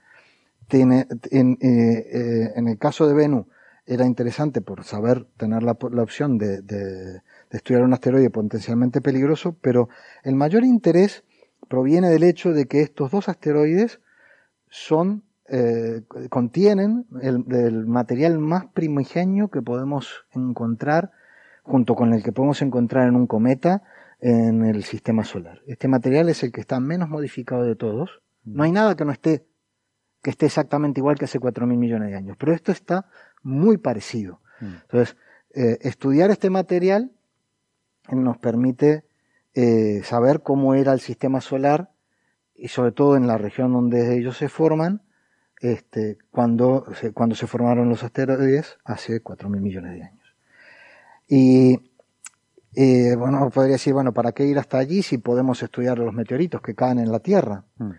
Tiene, 0.70 1.08
en, 1.30 1.58
eh, 1.60 2.08
eh, 2.10 2.54
en 2.56 2.70
el 2.70 2.78
caso 2.78 3.06
de 3.06 3.16
Venus, 3.16 3.48
era 3.86 4.06
interesante 4.06 4.62
por 4.62 4.84
saber 4.84 5.26
tener 5.38 5.64
la, 5.64 5.72
opción 5.72 6.38
de, 6.38 7.22
estudiar 7.50 7.84
un 7.84 7.94
asteroide 7.94 8.30
potencialmente 8.30 9.02
peligroso, 9.02 9.56
pero 9.62 9.90
el 10.24 10.36
mayor 10.36 10.64
interés 10.64 11.24
proviene 11.68 12.10
del 12.10 12.24
hecho 12.24 12.52
de 12.54 12.68
que 12.68 12.82
estos 12.82 13.12
dos 13.12 13.30
asteroides 13.30 14.00
son 14.70 15.24
eh, 15.50 16.04
contienen 16.30 17.06
el, 17.22 17.86
material 17.86 18.40
más 18.40 18.68
primigenio 18.68 19.50
que 19.50 19.62
podemos 19.62 20.26
encontrar 20.32 21.12
junto 21.64 21.96
con 21.96 22.14
el 22.14 22.24
que 22.24 22.32
podemos 22.32 22.62
encontrar 22.62 23.08
en 23.08 23.16
un 23.16 23.28
cometa 23.28 23.84
en 24.22 24.64
el 24.64 24.84
sistema 24.84 25.26
solar. 25.26 25.62
Este 25.68 25.88
material 25.88 26.30
es 26.30 26.44
el 26.44 26.52
que 26.52 26.62
está 26.62 26.80
menos 26.80 27.10
modificado 27.10 27.64
de 27.64 27.76
todos. 27.76 28.22
No 28.46 28.64
hay 28.64 28.72
nada 28.72 28.96
que 28.96 29.04
no 29.04 29.12
esté 29.12 29.46
que 30.22 30.30
esté 30.30 30.46
exactamente 30.46 31.00
igual 31.00 31.18
que 31.18 31.26
hace 31.26 31.40
4.000 31.40 31.78
millones 31.78 32.12
de 32.12 32.16
años, 32.16 32.38
pero 32.40 32.54
esto 32.54 32.72
está 32.72 33.08
muy 33.44 33.78
parecido. 33.78 34.42
Mm. 34.60 34.66
Entonces, 34.84 35.16
eh, 35.54 35.80
estudiar 35.82 36.32
este 36.32 36.50
material 36.50 37.12
nos 38.10 38.38
permite 38.38 39.04
eh, 39.54 40.02
saber 40.04 40.42
cómo 40.42 40.76
era 40.76 40.94
el 40.94 41.02
sistema 41.02 41.42
solar 41.42 41.92
y 42.56 42.70
sobre 42.70 42.92
todo 42.94 43.18
en 43.18 43.28
la 43.28 43.38
región 43.38 43.74
donde 43.74 44.18
ellos 44.18 44.38
se 44.38 44.48
forman, 44.48 45.02
este, 45.60 46.18
cuando, 46.32 46.86
se, 46.96 47.12
cuando 47.12 47.36
se 47.36 47.48
formaron 47.48 47.90
los 47.90 48.04
asteroides 48.04 48.78
hace 48.86 49.22
4.000 49.22 49.60
millones 49.60 49.94
de 49.94 50.04
años. 50.04 50.36
Y 51.28 51.92
eh, 52.76 53.16
bueno, 53.16 53.50
podría 53.50 53.74
decir, 53.74 53.94
bueno, 53.94 54.14
¿para 54.14 54.32
qué 54.32 54.46
ir 54.46 54.58
hasta 54.58 54.78
allí 54.78 55.04
si 55.04 55.18
podemos 55.18 55.62
estudiar 55.62 56.00
los 56.00 56.14
meteoritos 56.14 56.62
que 56.62 56.76
caen 56.76 57.00
en 57.00 57.12
la 57.12 57.20
Tierra? 57.20 57.66
Mm. 57.78 57.92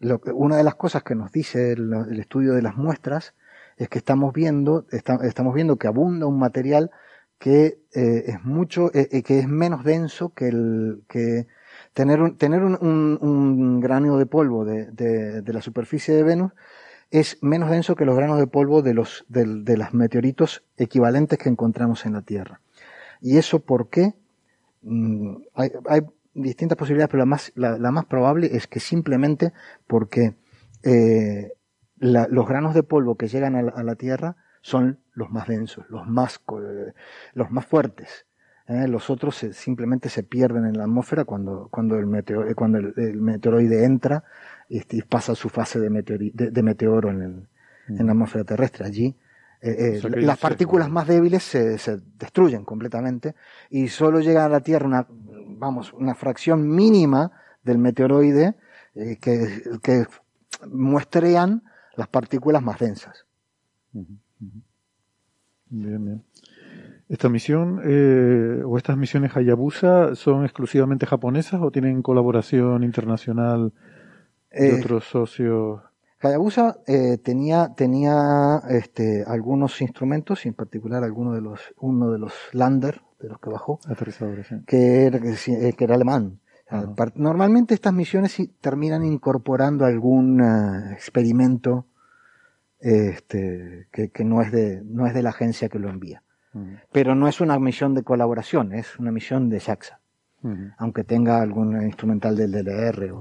lo 0.00 0.20
una 0.34 0.56
de 0.56 0.64
las 0.64 0.74
cosas 0.74 1.02
que 1.02 1.14
nos 1.14 1.32
dice 1.32 1.72
el 1.72 2.18
estudio 2.18 2.54
de 2.54 2.62
las 2.62 2.76
muestras 2.76 3.34
es 3.78 3.88
que 3.88 3.98
estamos 3.98 4.32
viendo, 4.32 4.86
estamos 4.90 5.54
viendo 5.54 5.76
que 5.76 5.86
abunda 5.86 6.26
un 6.26 6.38
material 6.38 6.90
que 7.38 7.78
eh, 7.94 8.24
es 8.26 8.44
mucho, 8.44 8.92
eh, 8.92 9.08
eh, 9.12 9.22
que 9.22 9.38
es 9.38 9.48
menos 9.48 9.84
denso 9.84 10.30
que 10.34 10.48
el, 10.48 11.02
que 11.08 11.46
tener 11.94 12.20
un, 12.20 12.36
tener 12.36 12.62
un, 12.62 12.76
un, 13.20 13.80
grano 13.80 14.18
de 14.18 14.26
polvo 14.26 14.64
de, 14.64 14.86
de, 14.90 15.52
la 15.52 15.62
superficie 15.62 16.14
de 16.14 16.24
Venus 16.24 16.52
es 17.10 17.38
menos 17.40 17.70
denso 17.70 17.94
que 17.94 18.04
los 18.04 18.16
granos 18.16 18.38
de 18.38 18.48
polvo 18.48 18.82
de 18.82 18.94
los, 18.94 19.24
de, 19.28 19.46
meteoritos 19.92 20.64
equivalentes 20.76 21.38
que 21.38 21.48
encontramos 21.48 22.04
en 22.04 22.14
la 22.14 22.22
Tierra. 22.22 22.60
¿Y 23.20 23.38
eso 23.38 23.60
por 23.60 23.88
qué? 23.88 24.14
Mm, 24.82 25.36
hay, 25.54 25.70
distintas 26.34 26.78
posibilidades, 26.78 27.10
pero 27.10 27.20
la 27.20 27.26
más, 27.26 27.52
la, 27.56 27.90
más 27.90 28.04
probable 28.04 28.50
es 28.54 28.68
que 28.68 28.78
simplemente 28.78 29.52
porque 29.88 30.34
los 32.00 32.48
granos 32.48 32.74
de 32.74 32.82
polvo 32.82 33.16
que 33.16 33.28
llegan 33.28 33.56
a 33.56 33.82
la, 33.82 33.94
Tierra 33.94 34.36
son 34.62 35.00
los 35.14 35.30
más 35.30 35.48
densos, 35.48 35.84
los 35.88 36.06
más, 36.06 36.40
los 37.34 37.50
más 37.50 37.66
fuertes. 37.66 38.26
¿eh? 38.66 38.86
Los 38.88 39.10
otros 39.10 39.36
simplemente 39.52 40.08
se 40.08 40.22
pierden 40.22 40.66
en 40.66 40.76
la 40.76 40.84
atmósfera 40.84 41.24
cuando, 41.24 41.68
cuando, 41.70 41.96
el, 41.96 42.06
meteor, 42.06 42.54
cuando 42.54 42.78
el, 42.78 43.20
meteoroide 43.20 43.84
entra 43.84 44.24
y, 44.68 45.02
pasa 45.02 45.34
su 45.34 45.48
fase 45.48 45.80
de, 45.80 45.88
de, 46.32 46.62
meteoro 46.62 47.10
en, 47.10 47.22
el, 47.22 47.48
en, 47.98 48.06
la 48.06 48.12
atmósfera 48.12 48.44
terrestre. 48.44 48.86
Allí 48.86 49.16
eh, 49.60 50.00
eh, 50.04 50.20
las 50.20 50.38
partículas 50.38 50.88
más 50.88 51.08
débiles 51.08 51.42
se, 51.42 51.78
se, 51.78 51.98
destruyen 52.18 52.64
completamente 52.64 53.34
y 53.70 53.88
solo 53.88 54.20
llega 54.20 54.44
a 54.44 54.48
la 54.48 54.60
Tierra 54.60 54.86
una, 54.86 55.06
vamos, 55.08 55.92
una 55.92 56.14
fracción 56.14 56.68
mínima 56.68 57.32
del 57.64 57.78
meteoroide 57.78 58.54
que, 58.94 59.62
que 59.82 60.06
muestrean 60.66 61.62
las 61.98 62.08
partículas 62.08 62.62
más 62.62 62.78
densas. 62.78 63.26
Bien, 63.92 64.22
bien. 65.68 66.24
¿Esta 67.08 67.28
misión 67.28 67.80
eh, 67.84 68.62
o 68.64 68.78
estas 68.78 68.96
misiones 68.96 69.36
Hayabusa 69.36 70.14
son 70.14 70.44
exclusivamente 70.44 71.06
japonesas 71.06 71.60
o 71.60 71.70
tienen 71.72 72.02
colaboración 72.02 72.84
internacional 72.84 73.72
de 74.52 74.68
eh, 74.68 74.78
otros 74.78 75.04
socios? 75.06 75.80
Hayabusa 76.20 76.78
eh, 76.86 77.18
tenía, 77.18 77.74
tenía 77.76 78.62
este, 78.68 79.24
algunos 79.26 79.80
instrumentos, 79.80 80.46
en 80.46 80.54
particular 80.54 81.02
alguno 81.02 81.32
de 81.32 81.40
los, 81.40 81.60
uno 81.78 82.12
de 82.12 82.18
los 82.20 82.32
Lander, 82.52 83.00
de 83.18 83.28
los 83.28 83.40
que 83.40 83.50
bajó, 83.50 83.80
que, 84.66 85.06
era, 85.06 85.18
que, 85.18 85.84
era 85.84 85.94
alemán. 85.96 86.38
Normalmente 87.14 87.74
estas 87.74 87.94
misiones 87.94 88.36
terminan 88.60 89.04
incorporando 89.04 89.86
algún 89.86 90.40
experimento 90.92 91.86
este, 92.80 93.88
que, 93.90 94.24
no, 94.24 94.42
es 94.42 94.52
de, 94.52 94.82
no 94.84 95.06
es 95.06 95.14
de 95.14 95.22
la 95.22 95.30
agencia 95.30 95.68
que 95.68 95.78
lo 95.78 95.88
envía. 95.88 96.22
Pero 96.92 97.14
no 97.14 97.28
es 97.28 97.40
una 97.40 97.58
misión 97.58 97.94
de 97.94 98.02
colaboración, 98.02 98.72
es 98.72 98.98
una 98.98 99.12
misión 99.12 99.48
de 99.48 99.60
JAXA, 99.60 100.00
aunque 100.78 101.04
tenga 101.04 101.40
algún 101.40 101.80
instrumental 101.82 102.36
del 102.36 102.52
DLR. 102.52 103.14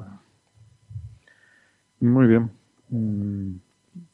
Muy 1.99 2.27
bien. 2.27 2.51
Mm, 2.89 3.57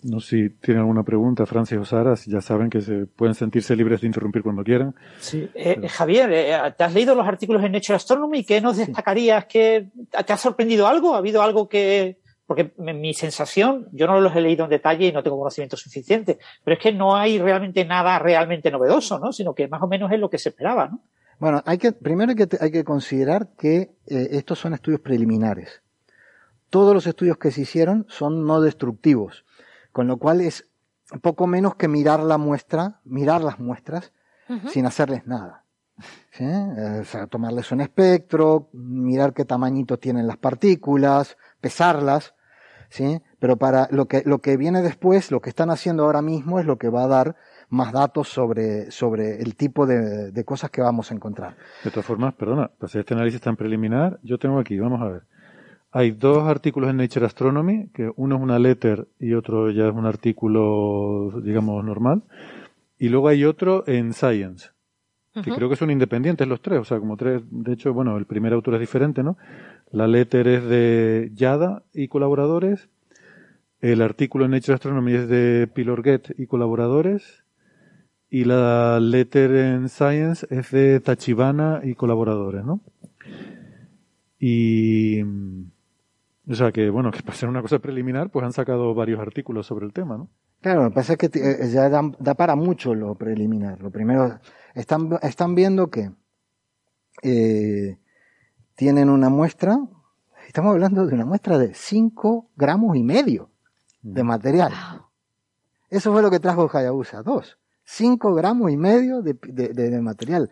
no 0.04 0.20
sé 0.20 0.30
si 0.30 0.50
tienen 0.50 0.82
alguna 0.82 1.04
pregunta, 1.04 1.46
Francis 1.46 1.78
o 1.78 1.86
Sara, 1.86 2.16
ya 2.26 2.42
saben 2.42 2.70
que 2.70 2.82
se 2.82 3.06
pueden 3.06 3.36
sentirse 3.36 3.76
libres 3.76 4.02
de 4.02 4.08
interrumpir 4.08 4.44
cuando 4.44 4.64
quieran. 4.64 4.96
Sí. 5.20 5.50
Eh, 5.54 5.88
Javier, 5.88 6.32
eh, 6.32 6.74
¿te 6.78 6.84
has 6.84 6.94
leído 6.94 7.16
los 7.16 7.28
artículos 7.28 7.64
en 7.64 7.72
Nature 7.72 7.96
Astronomy? 7.96 8.44
¿Qué 8.44 8.62
nos 8.62 8.78
destacarías? 8.78 9.48
¿Te 9.48 9.90
ha 10.10 10.38
sorprendido 10.38 10.88
algo? 10.88 11.16
¿Ha 11.16 11.20
habido 11.20 11.42
algo 11.42 11.68
que, 11.70 12.20
porque 12.46 12.74
mi 12.78 13.14
sensación, 13.14 13.88
yo 13.92 14.06
no 14.06 14.20
los 14.20 14.36
he 14.36 14.42
leído 14.42 14.66
en 14.66 14.70
detalle 14.70 15.08
y 15.08 15.12
no 15.12 15.24
tengo 15.24 15.38
conocimiento 15.38 15.78
suficiente, 15.78 16.40
pero 16.64 16.76
es 16.76 16.82
que 16.82 16.92
no 16.92 17.16
hay 17.16 17.40
realmente 17.40 17.86
nada 17.86 18.20
realmente 18.20 18.70
novedoso, 18.70 19.18
¿no? 19.20 19.32
Sino 19.32 19.54
que 19.56 19.68
más 19.68 19.82
o 19.82 19.88
menos 19.88 20.12
es 20.12 20.20
lo 20.20 20.30
que 20.30 20.38
se 20.38 20.50
esperaba, 20.50 20.88
¿no? 20.88 21.02
Bueno, 21.40 21.64
hay 21.66 21.78
que, 21.78 21.92
primero 21.92 22.30
hay 22.30 22.36
que, 22.36 22.58
hay 22.60 22.72
que 22.72 22.84
considerar 22.84 23.50
que 23.58 23.96
eh, 24.08 24.28
estos 24.32 24.60
son 24.60 24.74
estudios 24.74 25.02
preliminares. 25.02 25.82
Todos 26.70 26.94
los 26.94 27.08
estudios 27.08 27.38
que 27.38 27.52
se 27.52 27.62
hicieron 27.62 28.06
son 28.10 28.46
no 28.46 28.62
destructivos, 28.62 29.46
con 29.94 30.08
lo 30.08 30.18
cual 30.18 30.42
es 30.42 30.70
poco 31.22 31.48
menos 31.48 31.76
que 31.76 31.88
mirar 31.88 32.20
la 32.20 32.38
muestra, 32.38 33.00
mirar 33.06 33.42
las 33.42 33.60
muestras 33.60 34.12
sin 34.68 34.86
hacerles 34.86 35.26
nada. 35.26 35.64
Eh, 36.40 37.00
o 37.02 37.06
sea, 37.06 37.28
tomarles 37.28 37.72
un 37.72 37.82
espectro, 37.82 38.70
mirar 38.74 39.34
qué 39.34 39.46
tamañito 39.46 39.98
tienen 39.98 40.28
las 40.28 40.38
partículas, 40.38 41.38
pesarlas, 41.62 42.34
¿sí? 42.90 43.22
Pero 43.40 43.58
para 43.58 43.88
lo 43.92 44.08
que, 44.08 44.24
lo 44.26 44.40
que 44.40 44.58
viene 44.58 44.82
después, 44.82 45.32
lo 45.32 45.40
que 45.40 45.50
están 45.50 45.70
haciendo 45.70 46.04
ahora 46.04 46.22
mismo 46.22 46.60
es 46.60 46.66
lo 46.66 46.78
que 46.78 46.90
va 46.90 47.04
a 47.04 47.08
dar 47.08 47.36
más 47.70 47.94
datos 47.94 48.28
sobre, 48.28 48.92
sobre 48.92 49.42
el 49.42 49.56
tipo 49.56 49.86
de, 49.86 50.32
de 50.32 50.46
cosas 50.46 50.72
que 50.72 50.82
vamos 50.82 51.12
a 51.12 51.16
encontrar. 51.16 51.56
De 51.84 51.92
todas 51.92 52.06
formas, 52.06 52.34
perdona, 52.34 52.68
para 52.68 52.88
hacer 52.88 53.02
este 53.02 53.14
análisis 53.14 53.42
tan 53.42 53.56
preliminar, 53.56 54.20
yo 54.24 54.38
tengo 54.38 54.60
aquí, 54.60 54.78
vamos 54.80 55.02
a 55.02 55.06
ver. 55.06 55.24
Hay 55.96 56.10
dos 56.10 56.48
artículos 56.48 56.90
en 56.90 56.98
Nature 56.98 57.28
Astronomy, 57.28 57.90
que 57.94 58.12
uno 58.16 58.38
es 58.38 58.42
una 58.42 58.58
letter 58.58 59.08
y 59.20 59.36
otro 59.36 59.70
ya 59.70 59.90
es 59.90 59.94
un 59.94 60.08
artículo, 60.08 61.40
digamos, 61.44 61.86
normal. 61.86 62.24
Y 62.98 63.10
luego 63.10 63.28
hay 63.28 63.46
otro 63.46 63.84
en 63.86 64.14
Science, 64.14 64.70
que 65.44 65.52
creo 65.52 65.70
que 65.70 65.76
son 65.76 65.92
independientes 65.92 66.48
los 66.48 66.64
tres, 66.64 66.80
o 66.80 66.84
sea, 66.84 67.00
como 67.00 67.16
tres, 67.16 67.44
de 67.52 67.74
hecho, 67.74 67.94
bueno, 67.94 68.18
el 68.18 68.26
primer 68.26 68.54
autor 68.54 68.74
es 68.74 68.80
diferente, 68.80 69.22
¿no? 69.22 69.38
La 69.92 70.08
letter 70.08 70.48
es 70.48 70.64
de 70.66 71.30
Yada 71.36 71.84
y 71.94 72.08
colaboradores, 72.08 72.90
el 73.80 74.02
artículo 74.02 74.46
en 74.46 74.52
Nature 74.52 74.74
Astronomy 74.74 75.14
es 75.14 75.28
de 75.28 75.68
Pilorget 75.68 76.34
y 76.40 76.48
colaboradores, 76.48 77.44
y 78.32 78.46
la 78.46 79.00
letter 79.00 79.52
en 79.52 79.90
Science 79.90 80.48
es 80.50 80.72
de 80.72 81.00
Tachibana 81.02 81.82
y 81.84 81.94
colaboradores, 81.94 82.66
¿no? 82.66 82.82
Y, 84.40 85.22
o 86.50 86.56
sea 86.56 86.72
que, 86.72 86.90
bueno, 86.90 87.12
que 87.12 87.22
para 87.22 87.38
ser 87.38 87.50
una 87.50 87.62
cosa 87.62 87.80
preliminar, 87.80 88.30
pues 88.30 88.46
han 88.46 88.54
sacado 88.54 88.94
varios 88.94 89.20
artículos 89.20 89.66
sobre 89.66 89.86
el 89.86 89.94
tema, 89.94 90.18
¿no? 90.18 90.30
Claro, 90.62 90.84
lo 90.84 90.90
que 90.90 90.96
pasa 90.96 91.14
es 91.14 91.20
que 91.20 91.30
eh, 91.40 91.70
ya 91.70 91.90
da, 91.90 92.02
da, 92.20 92.36
para 92.36 92.56
mucho 92.56 92.96
lo 92.96 93.16
preliminar. 93.16 93.82
Lo 93.82 93.92
primero, 93.92 94.40
están, 94.74 95.20
están 95.22 95.56
viendo 95.56 95.90
que 95.90 96.12
eh, 97.22 97.98
tienen 98.76 99.10
una 99.10 99.30
muestra, 99.30 99.78
estamos 100.48 100.72
hablando 100.72 101.06
de 101.06 101.16
una 101.16 101.26
muestra 101.26 101.58
de 101.58 101.74
5 101.74 102.52
gramos 102.56 102.96
y 102.98 103.04
medio 103.04 103.50
de 104.02 104.24
mm. 104.24 104.28
material. 104.28 104.74
Eso 105.90 106.12
fue 106.12 106.22
lo 106.22 106.32
que 106.32 106.40
trajo 106.40 106.70
Hayabusa 106.72 107.22
2. 107.24 107.58
5 107.86 108.34
gramos 108.34 108.72
y 108.72 108.78
medio 108.78 109.22
de, 109.22 109.34
de, 109.34 110.02
material. 110.02 110.50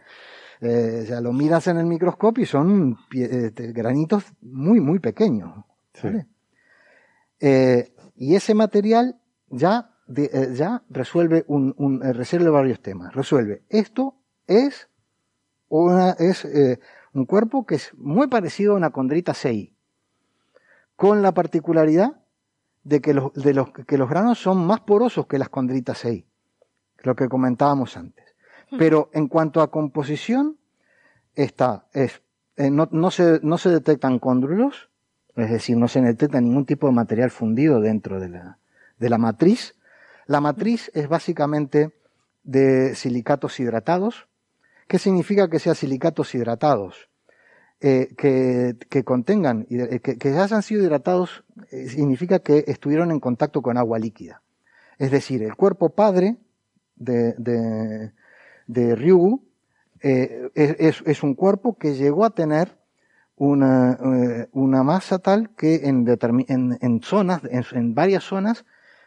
Eh, 0.59 1.01
o 1.03 1.05
sea, 1.07 1.21
lo 1.21 1.33
miras 1.33 1.67
en 1.67 1.77
el 1.77 1.85
microscopio 1.85 2.43
y 2.43 2.47
son 2.47 2.97
este, 3.11 3.71
granitos 3.71 4.25
muy, 4.41 4.79
muy 4.79 4.99
pequeños. 4.99 5.53
Eh, 7.39 7.93
y 8.15 8.35
ese 8.35 8.53
material 8.53 9.19
ya, 9.49 9.95
eh, 10.15 10.53
ya 10.53 10.83
resuelve, 10.89 11.43
un, 11.47 11.73
un, 11.77 12.01
resuelve 12.01 12.49
varios 12.49 12.81
temas. 12.81 13.13
Resuelve, 13.13 13.63
esto 13.69 14.15
es, 14.47 14.89
una, 15.69 16.11
es 16.11 16.47
un 17.13 17.25
cuerpo 17.25 17.65
que 17.65 17.75
es 17.75 17.93
muy 17.95 18.27
parecido 18.27 18.73
a 18.73 18.77
una 18.77 18.91
condrita 18.91 19.33
CI, 19.33 19.75
con 20.95 21.21
la 21.21 21.33
particularidad 21.33 22.21
de 22.83 23.01
que 23.01 23.13
los, 23.13 23.33
de 23.33 23.53
los, 23.53 23.71
que 23.71 23.97
los 23.97 24.09
granos 24.09 24.39
son 24.39 24.65
más 24.65 24.81
porosos 24.81 25.27
que 25.27 25.39
las 25.39 25.49
condritas 25.49 25.99
CI, 25.99 26.27
lo 26.99 27.15
que 27.15 27.27
comentábamos 27.27 27.97
antes. 27.97 28.35
Hmm. 28.69 28.77
Pero 28.77 29.09
en 29.13 29.27
cuanto 29.27 29.61
a 29.61 29.71
composición, 29.71 30.57
está, 31.35 31.87
es, 31.93 32.21
eh, 32.55 32.69
no, 32.69 32.87
no, 32.91 33.11
se, 33.11 33.39
no 33.43 33.57
se 33.57 33.69
detectan 33.69 34.19
cóndrulos, 34.19 34.90
es 35.35 35.49
decir, 35.49 35.77
no 35.77 35.87
se 35.87 36.01
detecta 36.01 36.41
ningún 36.41 36.65
tipo 36.65 36.87
de 36.87 36.93
material 36.93 37.31
fundido 37.31 37.79
dentro 37.79 38.19
de 38.19 38.29
la, 38.29 38.57
de 38.99 39.09
la 39.09 39.17
matriz. 39.17 39.75
La 40.25 40.41
matriz 40.41 40.91
es 40.93 41.07
básicamente 41.07 41.91
de 42.43 42.95
silicatos 42.95 43.59
hidratados, 43.59 44.27
¿Qué 44.91 44.99
significa 44.99 45.49
que 45.49 45.59
sean 45.59 45.75
silicatos 45.75 46.35
hidratados? 46.35 47.07
Eh, 47.79 48.13
que, 48.17 48.75
que, 48.89 49.05
contengan, 49.05 49.65
eh, 49.69 50.01
que, 50.01 50.17
que, 50.17 50.37
hayan 50.37 50.61
sido 50.63 50.83
hidratados, 50.83 51.45
eh, 51.71 51.87
significa 51.87 52.39
que 52.39 52.65
estuvieron 52.67 53.09
en 53.09 53.21
contacto 53.21 53.61
con 53.61 53.77
agua 53.77 53.99
líquida. 53.99 54.41
Es 54.97 55.09
decir, 55.09 55.43
el 55.43 55.55
cuerpo 55.55 55.91
padre 55.91 56.35
de, 56.97 57.35
de, 57.37 58.11
de 58.67 58.95
Ryugu 58.97 59.45
es, 60.01 61.01
es, 61.05 61.23
un 61.23 61.35
cuerpo 61.35 61.77
que 61.77 61.93
llegó 61.93 62.25
a 62.25 62.35
tener 62.35 62.77
una, 63.41 63.97
una 64.51 64.83
masa 64.83 65.17
tal 65.17 65.49
que 65.55 65.87
en, 65.87 66.07
en, 66.47 66.77
en 66.79 67.01
zonas, 67.01 67.41
en, 67.49 67.65
en 67.71 67.95
varias 67.95 68.23
zonas, 68.23 68.65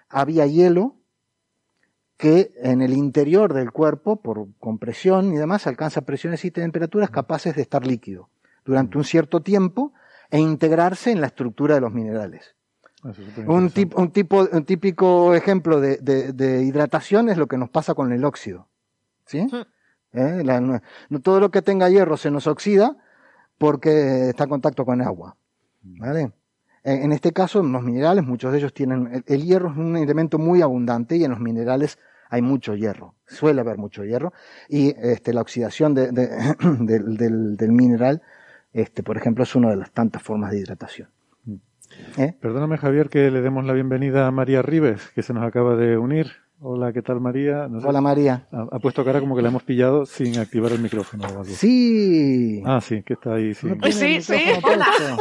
había 0.08 0.44
hielo 0.46 0.96
que 2.16 2.52
en 2.56 2.82
el 2.82 2.94
interior 2.94 3.54
del 3.54 3.70
cuerpo, 3.70 4.20
por 4.20 4.48
compresión 4.58 5.32
y 5.32 5.36
demás, 5.36 5.68
alcanza 5.68 6.00
presiones 6.00 6.44
y 6.44 6.50
temperaturas 6.50 7.10
capaces 7.10 7.54
de 7.54 7.62
estar 7.62 7.86
líquido 7.86 8.28
durante 8.64 8.98
un 8.98 9.04
cierto 9.04 9.40
tiempo 9.40 9.92
e 10.30 10.40
integrarse 10.40 11.12
en 11.12 11.20
la 11.20 11.28
estructura 11.28 11.76
de 11.76 11.82
los 11.82 11.92
minerales. 11.92 12.56
Un, 13.46 13.70
tipo, 13.70 14.00
un, 14.00 14.10
tipo, 14.10 14.48
un 14.50 14.64
típico 14.64 15.34
ejemplo 15.34 15.78
de, 15.80 15.98
de, 15.98 16.62
hidratación 16.64 17.28
es 17.28 17.36
lo 17.36 17.46
que 17.46 17.58
nos 17.58 17.70
pasa 17.70 17.94
con 17.94 18.12
el 18.12 18.24
óxido. 18.24 18.66
¿sí? 19.26 19.46
¿Eh? 20.12 20.42
no, 21.08 21.20
todo 21.20 21.38
lo 21.38 21.52
que 21.52 21.62
tenga 21.62 21.88
hierro 21.88 22.16
se 22.16 22.32
nos 22.32 22.48
oxida 22.48 22.96
porque 23.58 24.30
está 24.30 24.44
en 24.44 24.50
contacto 24.50 24.84
con 24.84 25.00
agua. 25.02 25.36
¿vale? 25.82 26.32
En 26.84 27.12
este 27.12 27.32
caso, 27.32 27.62
los 27.62 27.82
minerales, 27.82 28.24
muchos 28.24 28.52
de 28.52 28.58
ellos 28.58 28.74
tienen, 28.74 29.24
el, 29.26 29.42
hierro 29.42 29.70
es 29.70 29.76
un 29.78 29.96
elemento 29.96 30.38
muy 30.38 30.60
abundante 30.60 31.16
y 31.16 31.24
en 31.24 31.30
los 31.30 31.40
minerales 31.40 31.98
hay 32.28 32.42
mucho 32.42 32.74
hierro, 32.74 33.14
suele 33.26 33.62
haber 33.62 33.78
mucho 33.78 34.04
hierro, 34.04 34.34
y 34.68 34.94
este, 34.98 35.32
la 35.32 35.40
oxidación 35.40 35.94
de, 35.94 36.10
del, 36.60 37.72
mineral, 37.72 38.20
este, 38.74 39.02
por 39.02 39.16
ejemplo, 39.16 39.44
es 39.44 39.54
una 39.54 39.70
de 39.70 39.76
las 39.76 39.92
tantas 39.92 40.22
formas 40.22 40.50
de 40.50 40.58
hidratación. 40.58 41.08
¿Eh? 42.18 42.34
Perdóname, 42.38 42.76
Javier, 42.76 43.08
que 43.08 43.30
le 43.30 43.40
demos 43.40 43.64
la 43.64 43.72
bienvenida 43.72 44.26
a 44.26 44.30
María 44.30 44.60
Ribes, 44.60 45.10
que 45.14 45.22
se 45.22 45.32
nos 45.32 45.44
acaba 45.44 45.76
de 45.76 45.96
unir. 45.96 46.43
Hola, 46.60 46.92
¿qué 46.92 47.02
tal 47.02 47.20
María? 47.20 47.68
Hola 47.84 48.00
María. 48.00 48.46
Ha, 48.50 48.78
puesto 48.78 49.04
cara 49.04 49.20
como 49.20 49.36
que 49.36 49.42
la 49.42 49.48
hemos 49.48 49.64
pillado 49.64 50.06
sin 50.06 50.38
activar 50.38 50.72
el 50.72 50.78
micrófono. 50.80 51.44
Sí. 51.44 52.62
Ah, 52.64 52.80
sí, 52.80 53.02
que 53.02 53.14
está 53.14 53.34
ahí. 53.34 53.54
Sí, 53.54 53.68
sí. 53.90 54.22
sí. 54.22 54.42
Hola. 54.62 54.86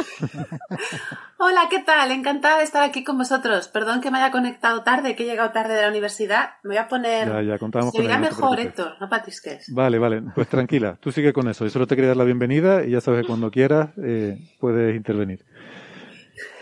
Hola, 1.39 1.67
¿qué 1.69 1.79
tal? 1.79 2.11
Encantada 2.11 2.59
de 2.59 2.63
estar 2.63 2.83
aquí 2.83 3.03
con 3.03 3.17
vosotros. 3.17 3.67
Perdón 3.67 3.99
que 3.99 4.11
me 4.11 4.19
haya 4.19 4.31
conectado 4.31 4.83
tarde, 4.83 5.15
que 5.15 5.23
he 5.23 5.25
llegado 5.25 5.51
tarde 5.51 5.73
de 5.73 5.81
la 5.81 5.89
universidad. 5.89 6.51
Me 6.63 6.69
voy 6.69 6.77
a 6.77 6.87
poner... 6.87 7.27
Ya, 7.27 7.41
ya, 7.41 7.57
contábamos 7.57 7.93
con 7.93 8.05
mejor, 8.05 8.59
Héctor, 8.59 8.93
no 9.01 9.09
patisques. 9.09 9.73
Vale, 9.73 9.99
vale. 9.99 10.21
Pues 10.33 10.47
tranquila, 10.47 10.97
tú 11.01 11.11
sigue 11.11 11.33
con 11.33 11.49
eso. 11.49 11.65
Yo 11.65 11.71
solo 11.71 11.87
te 11.87 11.95
quería 11.95 12.09
dar 12.09 12.17
la 12.17 12.23
bienvenida 12.23 12.85
y 12.85 12.91
ya 12.91 13.01
sabes 13.01 13.21
que 13.21 13.27
cuando 13.27 13.51
quieras 13.51 13.89
eh, 13.97 14.37
puedes 14.59 14.95
intervenir. 14.95 15.43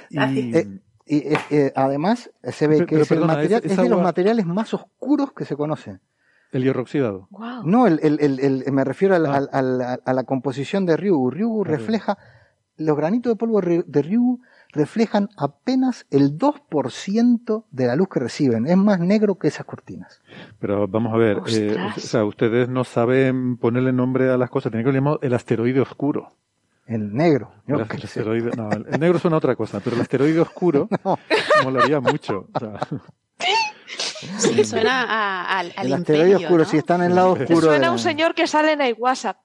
Gracias. 0.10 0.68
Y 1.12 1.18
eh, 1.28 1.38
eh, 1.50 1.74
además 1.76 2.32
se 2.42 2.68
ve 2.68 2.86
que 2.86 3.02
es, 3.02 3.10
de 3.10 3.90
los 3.90 4.02
materiales 4.02 4.46
más 4.46 4.74
oscuros 4.74 5.34
que 5.34 5.44
se 5.44 5.58
conocen. 5.58 6.00
El 6.54 6.64
hierro 6.64 6.84
oxidado. 6.84 7.28
No, 7.66 7.86
el, 7.86 8.00
el, 8.02 8.64
me 8.72 8.86
refiero 8.86 9.16
ah. 9.16 10.00
a 10.06 10.14
la 10.14 10.24
composición 10.24 10.86
de 10.86 10.96
Ryugu. 10.96 11.32
Ryugu 11.32 11.66
refleja, 11.66 12.18
los 12.78 12.96
granitos 12.96 13.34
de 13.34 13.36
polvo 13.36 13.60
de 13.60 14.02
Ryugu 14.02 14.40
reflejan 14.72 15.28
apenas 15.36 16.06
el 16.12 16.38
2% 16.38 17.66
de 17.70 17.88
la 17.88 17.98
luz 17.98 18.08
que 18.08 18.22
reciben. 18.22 18.66
Es 18.66 18.78
más 18.78 19.02
negro 19.02 19.36
que 19.36 19.50
esas 19.50 19.66
cortinas. 19.66 20.22
Pero 20.60 20.88
vamos 20.88 21.14
a 21.14 21.18
ver, 21.18 21.42
eh, 21.50 21.76
o 21.94 22.00
sea, 22.00 22.24
ustedes 22.24 22.70
no 22.70 22.86
saben 22.86 23.58
ponerle 23.58 23.92
nombre 23.92 24.30
a 24.30 24.38
las 24.38 24.50
cosas. 24.50 24.72
Tienen 24.72 24.90
que 24.90 24.98
llamar 24.98 25.20
el 25.22 25.34
asteroide 25.34 25.82
oscuro. 25.82 26.38
El 26.92 27.14
negro. 27.14 27.54
El, 27.68 27.78
no, 28.58 28.70
negro 29.00 29.18
suena 29.18 29.38
otra 29.38 29.56
cosa, 29.56 29.80
pero 29.80 29.96
el 29.96 30.02
asteroide 30.02 30.42
oscuro 30.42 30.90
no. 31.06 31.18
molaría 31.64 32.02
mucho. 32.02 32.50
sí, 34.38 34.66
suena 34.66 35.06
a, 35.08 35.60
al, 35.60 35.74
El 35.82 35.94
asteroide 35.94 36.36
oscuro, 36.36 36.66
si 36.66 36.78
está 36.78 36.96
en 36.96 37.04
el 37.04 37.16
lado 37.16 37.32
oscuro. 37.32 37.62
Suena 37.62 37.88
a 37.88 37.92
un 37.92 38.00
señor 38.00 38.36
que 38.36 38.46
sale 38.46 38.74
en 38.74 38.82
el 38.82 38.96
WhatsApp. 39.00 39.38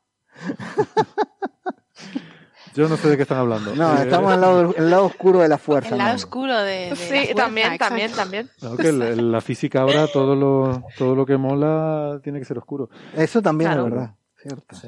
Yo 2.74 2.88
no 2.88 2.96
sé 2.96 3.10
de 3.10 3.16
qué 3.16 3.22
están 3.22 3.38
hablando. 3.38 3.76
No, 3.76 3.96
eh, 3.96 4.02
estamos 4.02 4.30
en 4.30 4.34
el 4.34 4.40
lado, 4.40 4.74
el 4.76 4.90
lado 4.90 5.06
oscuro 5.06 5.38
de 5.38 5.48
la 5.48 5.58
fuerza. 5.58 5.90
El 5.90 5.98
lado 5.98 6.16
oscuro 6.16 6.58
de, 6.58 6.90
de 6.90 6.96
Sí, 6.96 7.34
también, 7.36 7.78
también, 7.78 8.10
también. 8.10 8.50
que 8.76 8.92
la, 8.92 9.40
física 9.40 9.82
ahora 9.82 10.08
todo 10.08 10.34
lo, 10.34 10.82
todo 10.98 11.14
lo 11.14 11.24
que 11.24 11.36
mola 11.36 12.18
tiene 12.24 12.40
que 12.40 12.44
ser 12.44 12.58
oscuro. 12.58 12.90
Eso 13.16 13.40
también 13.40 13.70
es 13.70 13.84
verdad. 13.84 14.14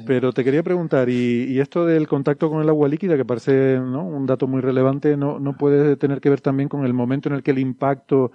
Pero 0.05 0.31
te 0.31 0.43
quería 0.43 0.63
preguntar, 0.63 1.09
y, 1.09 1.59
esto 1.59 1.85
del 1.85 2.07
contacto 2.07 2.49
con 2.49 2.61
el 2.61 2.69
agua 2.69 2.87
líquida, 2.87 3.17
que 3.17 3.25
parece 3.25 3.79
¿no? 3.79 4.05
un 4.05 4.25
dato 4.25 4.47
muy 4.47 4.61
relevante, 4.61 5.17
¿no, 5.17 5.39
¿no 5.39 5.57
puede 5.57 5.95
tener 5.95 6.21
que 6.21 6.29
ver 6.29 6.41
también 6.41 6.69
con 6.69 6.85
el 6.85 6.93
momento 6.93 7.29
en 7.29 7.35
el 7.35 7.43
que 7.43 7.51
el 7.51 7.59
impacto 7.59 8.31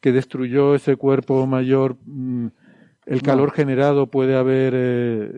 que 0.00 0.12
destruyó 0.12 0.74
ese 0.74 0.96
cuerpo 0.96 1.46
mayor 1.46 1.96
mm, 2.04 2.48
el 3.06 3.22
calor 3.22 3.52
generado 3.52 4.08
puede 4.08 4.36
haber 4.36 4.74
eh, 4.76 5.32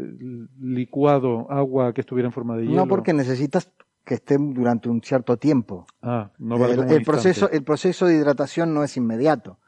licuado 0.60 1.50
agua 1.50 1.92
que 1.94 2.02
estuviera 2.02 2.28
en 2.28 2.32
forma 2.32 2.56
de 2.56 2.64
hielo. 2.64 2.76
No, 2.76 2.86
porque 2.86 3.12
necesitas 3.12 3.70
que 4.04 4.14
esté 4.14 4.36
durante 4.38 4.88
un 4.90 5.00
cierto 5.02 5.38
tiempo. 5.38 5.86
Ah, 6.02 6.30
no 6.38 6.58
vale 6.58 6.74
el, 6.94 7.02
proceso, 7.02 7.50
el 7.50 7.64
proceso 7.64 8.06
de 8.06 8.16
hidratación 8.16 8.74
no 8.74 8.84
es 8.84 8.96
inmediato, 8.96 9.58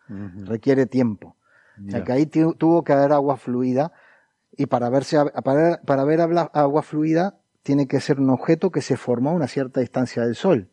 requiere 0.45 0.87
tiempo. 0.87 1.37
O 1.87 1.91
sea 1.91 2.05
que 2.05 2.13
ahí 2.13 2.27
tuvo 2.27 2.85
que 2.85 2.93
haber 2.93 3.13
agua 3.13 3.37
fluida 3.37 3.93
y 4.57 4.67
para, 4.67 4.89
verse, 4.89 5.19
para, 5.45 5.81
para 5.83 6.05
ver 6.05 6.21
agua 6.21 6.83
fluida 6.83 7.39
tiene 7.63 7.87
que 7.87 8.01
ser 8.01 8.21
un 8.21 8.31
objeto 8.31 8.71
que 8.71 8.81
se 8.81 8.97
formó 8.97 9.31
a 9.31 9.35
una 9.35 9.49
cierta 9.49 9.81
distancia 9.81 10.23
del 10.23 10.35
Sol. 10.35 10.71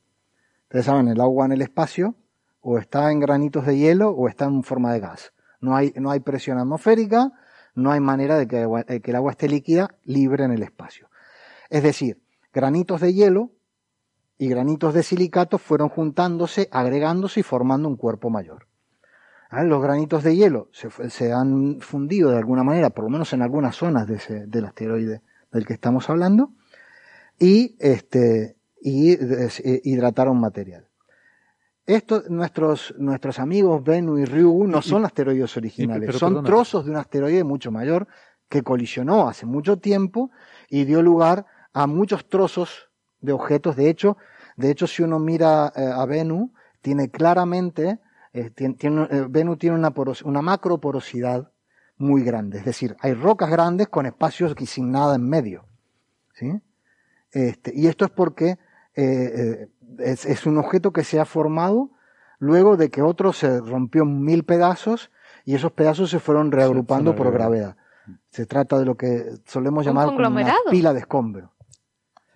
Ustedes 0.64 0.86
saben, 0.86 1.08
el 1.08 1.20
agua 1.22 1.46
en 1.46 1.52
el 1.52 1.62
espacio 1.62 2.16
o 2.62 2.78
está 2.78 3.12
en 3.12 3.20
granitos 3.20 3.66
de 3.66 3.78
hielo 3.78 4.12
o 4.12 4.28
está 4.28 4.46
en 4.46 4.64
forma 4.64 4.94
de 4.94 5.00
gas. 5.00 5.34
No 5.60 5.76
hay, 5.76 5.94
no 5.96 6.12
hay 6.12 6.20
presión 6.20 6.58
atmosférica, 6.58 7.32
no 7.76 7.92
hay 7.92 8.00
manera 8.00 8.38
de 8.38 8.48
que, 8.48 8.68
eh, 8.88 9.02
que 9.02 9.12
el 9.12 9.16
agua 9.16 9.32
esté 9.32 9.50
líquida 9.50 9.96
libre 10.04 10.46
en 10.46 10.52
el 10.52 10.64
espacio. 10.64 11.10
Es 11.70 11.84
decir, 11.84 12.22
granitos 12.54 13.02
de 13.02 13.14
hielo 13.14 13.52
y 14.38 14.48
granitos 14.48 14.94
de 14.94 15.04
silicato 15.04 15.58
fueron 15.58 15.90
juntándose, 15.90 16.70
agregándose 16.72 17.42
y 17.42 17.44
formando 17.44 17.88
un 17.88 17.98
cuerpo 17.98 18.30
mayor. 18.30 18.68
¿Ah? 19.54 19.64
Los 19.64 19.84
granitos 19.84 20.24
de 20.24 20.36
hielo 20.36 20.70
se, 20.72 21.32
han 21.32 21.80
fundido 21.80 22.32
de 22.32 22.38
alguna 22.38 22.64
manera, 22.64 22.90
por 22.90 23.04
lo 23.04 23.12
menos 23.12 23.34
en 23.34 23.44
algunas 23.44 23.76
zonas 23.76 24.08
de 24.08 24.16
ese, 24.16 24.48
del 24.48 24.66
asteroide 24.66 25.22
del 25.52 25.68
que 25.68 25.74
estamos 25.74 26.10
hablando, 26.10 26.54
y, 27.40 27.76
este, 27.80 28.56
y 28.82 29.12
eh, 29.12 29.82
hidrataron 29.84 30.40
material. 30.40 30.88
Estos, 31.86 32.30
nuestros, 32.32 32.96
nuestros 32.98 33.38
amigos 33.38 33.84
Bennu 33.84 34.18
y 34.18 34.26
Ryugu 34.26 34.66
no 34.66 34.82
son 34.82 35.06
asteroides 35.06 35.56
originales, 35.56 36.16
son 36.16 36.44
trozos 36.44 36.86
de 36.86 36.92
un 36.92 36.98
asteroide 36.98 37.44
mucho 37.44 37.72
mayor 37.72 38.08
que 38.50 38.64
colisionó 38.64 39.28
hace 39.28 39.46
mucho 39.46 39.78
tiempo 39.78 40.32
y 40.68 40.86
dio 40.86 41.04
lugar 41.04 41.46
a 41.74 41.86
muchos 41.86 42.28
trozos 42.28 42.90
de 43.20 43.34
objetos. 43.34 43.76
De 43.76 43.90
hecho, 43.90 44.18
de 44.58 44.72
hecho 44.72 44.88
si 44.88 45.04
uno 45.04 45.20
mira 45.20 45.72
eh, 45.76 45.86
a 45.94 46.06
Bennu, 46.06 46.54
tiene 46.82 47.12
claramente, 47.12 48.00
eh, 48.34 48.50
tiene, 48.50 49.08
Bennu 49.30 49.58
tiene 49.58 49.78
una, 49.78 49.94
una 50.26 50.42
macro 50.42 50.80
porosidad 50.80 51.52
muy 51.98 52.24
grande. 52.24 52.60
Es 52.60 52.66
decir, 52.66 52.96
hay 53.00 53.14
rocas 53.14 53.50
grandes 53.50 53.88
con 53.88 54.06
espacios 54.06 54.56
sin 54.66 54.92
nada 54.92 55.16
en 55.16 55.28
medio. 55.28 55.66
¿sí? 56.34 56.62
Este, 57.32 57.72
y 57.76 57.88
esto 57.88 58.06
es 58.06 58.12
porque 58.12 58.58
eh, 58.96 59.68
eh, 60.00 60.16
es, 60.28 60.46
un 60.46 60.58
objeto 60.58 60.92
que 60.92 61.04
se 61.04 61.20
ha 61.20 61.26
formado 61.26 61.92
luego 62.40 62.78
de 62.78 62.90
que 62.90 63.02
otro 63.02 63.34
se 63.34 63.60
rompió 63.60 64.04
en 64.04 64.24
mil 64.24 64.44
pedazos 64.44 65.12
y 65.46 65.56
esos 65.56 65.72
pedazos 65.72 66.10
se 66.10 66.20
fueron 66.20 66.52
reagrupando 66.52 67.16
por 67.16 67.32
gravedad. 67.32 67.76
Se 68.30 68.46
trata 68.46 68.78
de 68.80 68.86
lo 68.86 68.96
que 68.96 69.26
solemos 69.46 69.86
llamar 69.86 70.10
una 70.10 70.54
pila 70.70 70.94
de 70.94 71.00
escombro. 71.00 71.53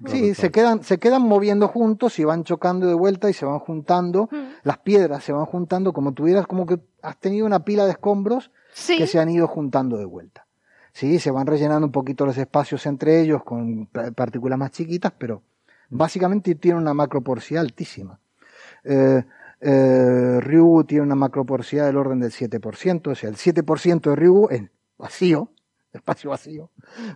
Sí, 0.06 0.36
se 0.36 0.52
quedan, 0.52 0.84
se 0.84 1.00
quedan 1.00 1.24
moviendo 1.24 1.68
juntos 1.68 2.20
y 2.20 2.24
van 2.24 2.44
chocando 2.44 2.88
de 2.88 2.94
vuelta 2.94 3.30
y 3.30 3.34
se 3.34 3.46
van 3.46 3.60
juntando. 3.60 4.30
Las 4.64 4.78
piedras 4.80 5.24
se 5.24 5.34
van 5.34 5.46
juntando 5.46 5.92
como 5.92 6.14
tuvieras, 6.14 6.46
como 6.46 6.66
que 6.66 6.80
has 7.02 7.18
tenido 7.18 7.46
una 7.46 7.66
pila 7.66 7.86
de 7.86 7.92
escombros 7.92 8.52
que 8.86 9.08
se 9.08 9.20
han 9.20 9.30
ido 9.30 9.48
juntando 9.48 9.98
de 9.98 10.06
vuelta. 10.06 10.46
Sí, 10.92 11.20
se 11.20 11.32
van 11.32 11.48
rellenando 11.48 11.86
un 11.86 11.92
poquito 11.92 12.26
los 12.26 12.38
espacios 12.38 12.86
entre 12.86 13.22
ellos 13.22 13.44
con 13.44 13.88
partículas 13.88 14.58
más 14.58 14.72
chiquitas, 14.72 15.14
pero 15.18 15.44
básicamente 15.90 16.56
tiene 16.56 16.80
una 16.80 16.94
macroporosidad 16.94 17.62
altísima. 17.62 18.20
Eh, 18.84 19.24
eh, 19.62 20.40
Ryugu 20.40 20.86
tiene 20.86 21.04
una 21.04 21.16
macroporosidad 21.16 21.86
del 21.86 21.98
orden 21.98 22.20
del 22.20 22.32
7%, 22.32 23.12
o 23.12 23.16
sea, 23.16 23.30
el 23.30 23.36
7% 23.36 24.10
de 24.10 24.16
Ryugu 24.16 24.50
es 24.50 24.64
vacío, 24.98 25.52
espacio 25.94 26.32
vacío, 26.32 26.72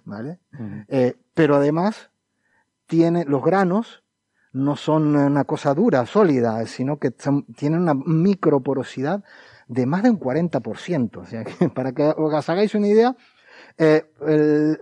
¿vale? 0.05 0.39
Eh, 0.87 1.15
pero 1.33 1.55
además 1.55 2.10
tiene 2.91 3.23
los 3.23 3.41
granos 3.41 4.03
no 4.51 4.75
son 4.75 5.15
una 5.15 5.45
cosa 5.45 5.73
dura, 5.73 6.05
sólida, 6.05 6.65
sino 6.65 6.99
que 6.99 7.11
tienen 7.55 7.79
una 7.79 7.93
microporosidad 7.93 9.23
de 9.69 9.85
más 9.85 10.03
de 10.03 10.09
un 10.09 10.19
40%. 10.19 11.15
O 11.15 11.25
sea, 11.25 11.43
que 11.45 11.69
para 11.69 11.93
que 11.93 12.03
os 12.03 12.49
hagáis 12.49 12.75
una 12.75 12.89
idea, 12.89 13.15
eh, 13.77 14.03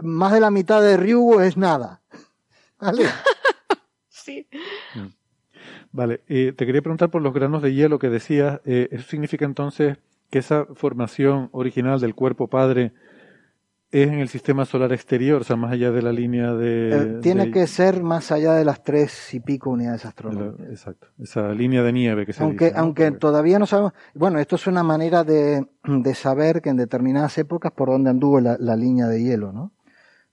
más 0.02 0.34
de 0.34 0.39
la 0.39 0.50
mitad 0.50 0.82
de 0.82 0.98
Ryugu 0.98 1.41
es 1.41 1.56
nada. 1.56 2.02
¿Vale? 2.80 3.06
sí. 4.10 4.48
Mm. 4.95 5.08
Vale, 5.91 6.17
te 6.17 6.65
quería 6.65 6.82
preguntar 6.82 7.12
por 7.12 7.22
los 7.22 7.34
granos 7.34 7.62
de 7.62 7.76
hielo 7.76 8.00
que 8.00 8.10
decías. 8.10 8.62
Eh, 8.65 8.89
¿Eso 8.91 9.08
significa 9.08 9.45
entonces 9.45 9.98
que 10.32 10.39
esa 10.39 10.65
formación 10.74 11.50
original 11.52 12.00
del 12.00 12.15
cuerpo 12.15 12.48
padre 12.48 12.91
es 13.91 14.08
en 14.08 14.19
el 14.19 14.30
sistema 14.30 14.65
solar 14.65 14.93
exterior, 14.93 15.41
o 15.41 15.43
sea, 15.43 15.56
más 15.56 15.71
allá 15.71 15.91
de 15.91 16.02
la 16.02 16.12
línea 16.12 16.54
de... 16.54 16.89
Eh, 16.89 17.19
tiene 17.21 17.49
que 17.49 17.65
ser 17.65 18.04
más 18.04 18.32
allá 18.32 18.54
de 18.54 18.63
las 18.63 18.84
tres 18.84 19.34
y 19.34 19.39
pico 19.39 19.71
unidades 19.71 20.06
astronómicas. 20.06 20.67
exacto, 20.69 21.08
esa 21.19 21.49
línea 21.54 21.82
de 21.82 21.91
nieve 21.91 22.25
que 22.25 22.34
se 22.34 22.43
Aunque, 22.43 22.65
dice, 22.65 22.78
aunque 22.78 23.12
todavía 23.12 23.58
no 23.58 23.65
sabemos... 23.65 23.93
Bueno, 24.13 24.38
esto 24.39 24.58
es 24.58 24.67
una 24.67 24.84
manera 24.84 25.23
de, 25.23 25.65
de 25.84 26.15
saber 26.15 26.62
que 26.62 26.69
en 26.69 26.78
determinadas 26.78 27.38
épocas 27.39 27.71
por 27.71 27.89
dónde 27.89 28.12
anduvo 28.12 28.39
la, 28.39 28.75
línea 28.75 29.08
de 29.08 29.23
hielo, 29.23 29.52
¿no? 29.52 29.71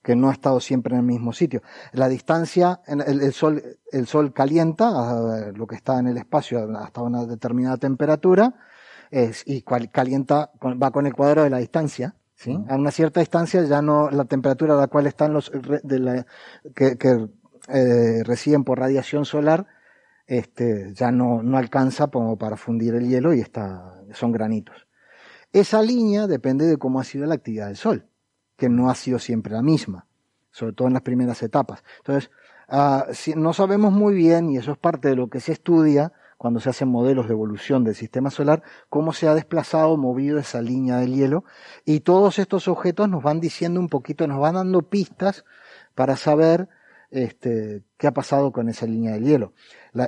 que 0.03 0.15
no 0.15 0.29
ha 0.29 0.33
estado 0.33 0.59
siempre 0.59 0.93
en 0.93 0.99
el 0.99 1.05
mismo 1.05 1.33
sitio. 1.33 1.61
La 1.91 2.07
distancia, 2.07 2.79
el, 2.85 3.01
el, 3.01 3.33
sol, 3.33 3.61
el 3.91 4.07
sol 4.07 4.31
calienta 4.31 5.51
lo 5.51 5.67
que 5.67 5.75
está 5.75 5.99
en 5.99 6.07
el 6.07 6.17
espacio 6.17 6.59
hasta 6.77 7.01
una 7.01 7.25
determinada 7.25 7.77
temperatura 7.77 8.53
es, 9.11 9.43
y 9.45 9.63
calienta, 9.63 10.51
va 10.61 10.91
con 10.91 11.07
el 11.07 11.13
cuadro 11.13 11.43
de 11.43 11.49
la 11.49 11.57
distancia. 11.57 12.15
A 12.69 12.75
una 12.75 12.91
cierta 12.91 13.19
distancia 13.19 13.63
ya 13.63 13.81
no, 13.81 14.11
la 14.11 14.25
temperatura 14.25 14.75
a 14.75 14.77
la 14.77 14.87
cual 14.87 15.07
están 15.07 15.33
los, 15.33 15.51
que, 16.75 16.97
que 16.97 17.27
eh, 17.67 18.23
reciben 18.23 18.63
por 18.63 18.79
radiación 18.79 19.25
solar, 19.25 19.65
este, 20.27 20.93
ya 20.93 21.11
no, 21.11 21.41
no 21.41 21.57
alcanza 21.57 22.07
como 22.07 22.37
para 22.37 22.57
fundir 22.57 22.93
el 22.93 23.07
hielo 23.07 23.33
y 23.33 23.39
está, 23.39 24.03
son 24.11 24.31
granitos. 24.31 24.87
Esa 25.51 25.81
línea 25.81 26.27
depende 26.27 26.65
de 26.65 26.77
cómo 26.77 26.99
ha 26.99 27.03
sido 27.03 27.25
la 27.25 27.35
actividad 27.35 27.67
del 27.67 27.77
Sol, 27.77 28.05
que 28.55 28.69
no 28.69 28.89
ha 28.89 28.95
sido 28.95 29.17
siempre 29.17 29.53
la 29.53 29.61
misma, 29.61 30.05
sobre 30.51 30.73
todo 30.73 30.87
en 30.87 30.93
las 30.93 31.03
primeras 31.03 31.41
etapas. 31.41 31.83
Entonces, 31.99 32.29
uh, 32.69 33.13
si, 33.13 33.33
no 33.33 33.53
sabemos 33.53 33.93
muy 33.93 34.13
bien, 34.13 34.51
y 34.51 34.57
eso 34.57 34.73
es 34.73 34.77
parte 34.77 35.07
de 35.07 35.15
lo 35.15 35.29
que 35.29 35.39
se 35.39 35.53
estudia, 35.53 36.11
cuando 36.37 36.59
se 36.59 36.69
hacen 36.69 36.87
modelos 36.87 37.27
de 37.27 37.33
evolución 37.33 37.83
del 37.83 37.95
sistema 37.95 38.29
solar, 38.29 38.63
cómo 38.89 39.11
se 39.11 39.27
ha 39.27 39.33
desplazado, 39.33 39.97
movido 39.97 40.37
esa 40.37 40.61
línea 40.61 40.97
del 40.97 41.15
hielo. 41.15 41.43
Y 41.83 42.01
todos 42.01 42.39
estos 42.39 42.67
objetos 42.67 43.09
nos 43.09 43.23
van 43.23 43.39
diciendo 43.39 43.79
un 43.79 43.89
poquito, 43.89 44.27
nos 44.27 44.39
van 44.39 44.55
dando 44.55 44.83
pistas 44.83 45.45
para 45.95 46.15
saber 46.15 46.69
este, 47.09 47.83
qué 47.97 48.07
ha 48.07 48.13
pasado 48.13 48.51
con 48.51 48.69
esa 48.69 48.85
línea 48.85 49.13
del 49.13 49.25
hielo. 49.25 49.53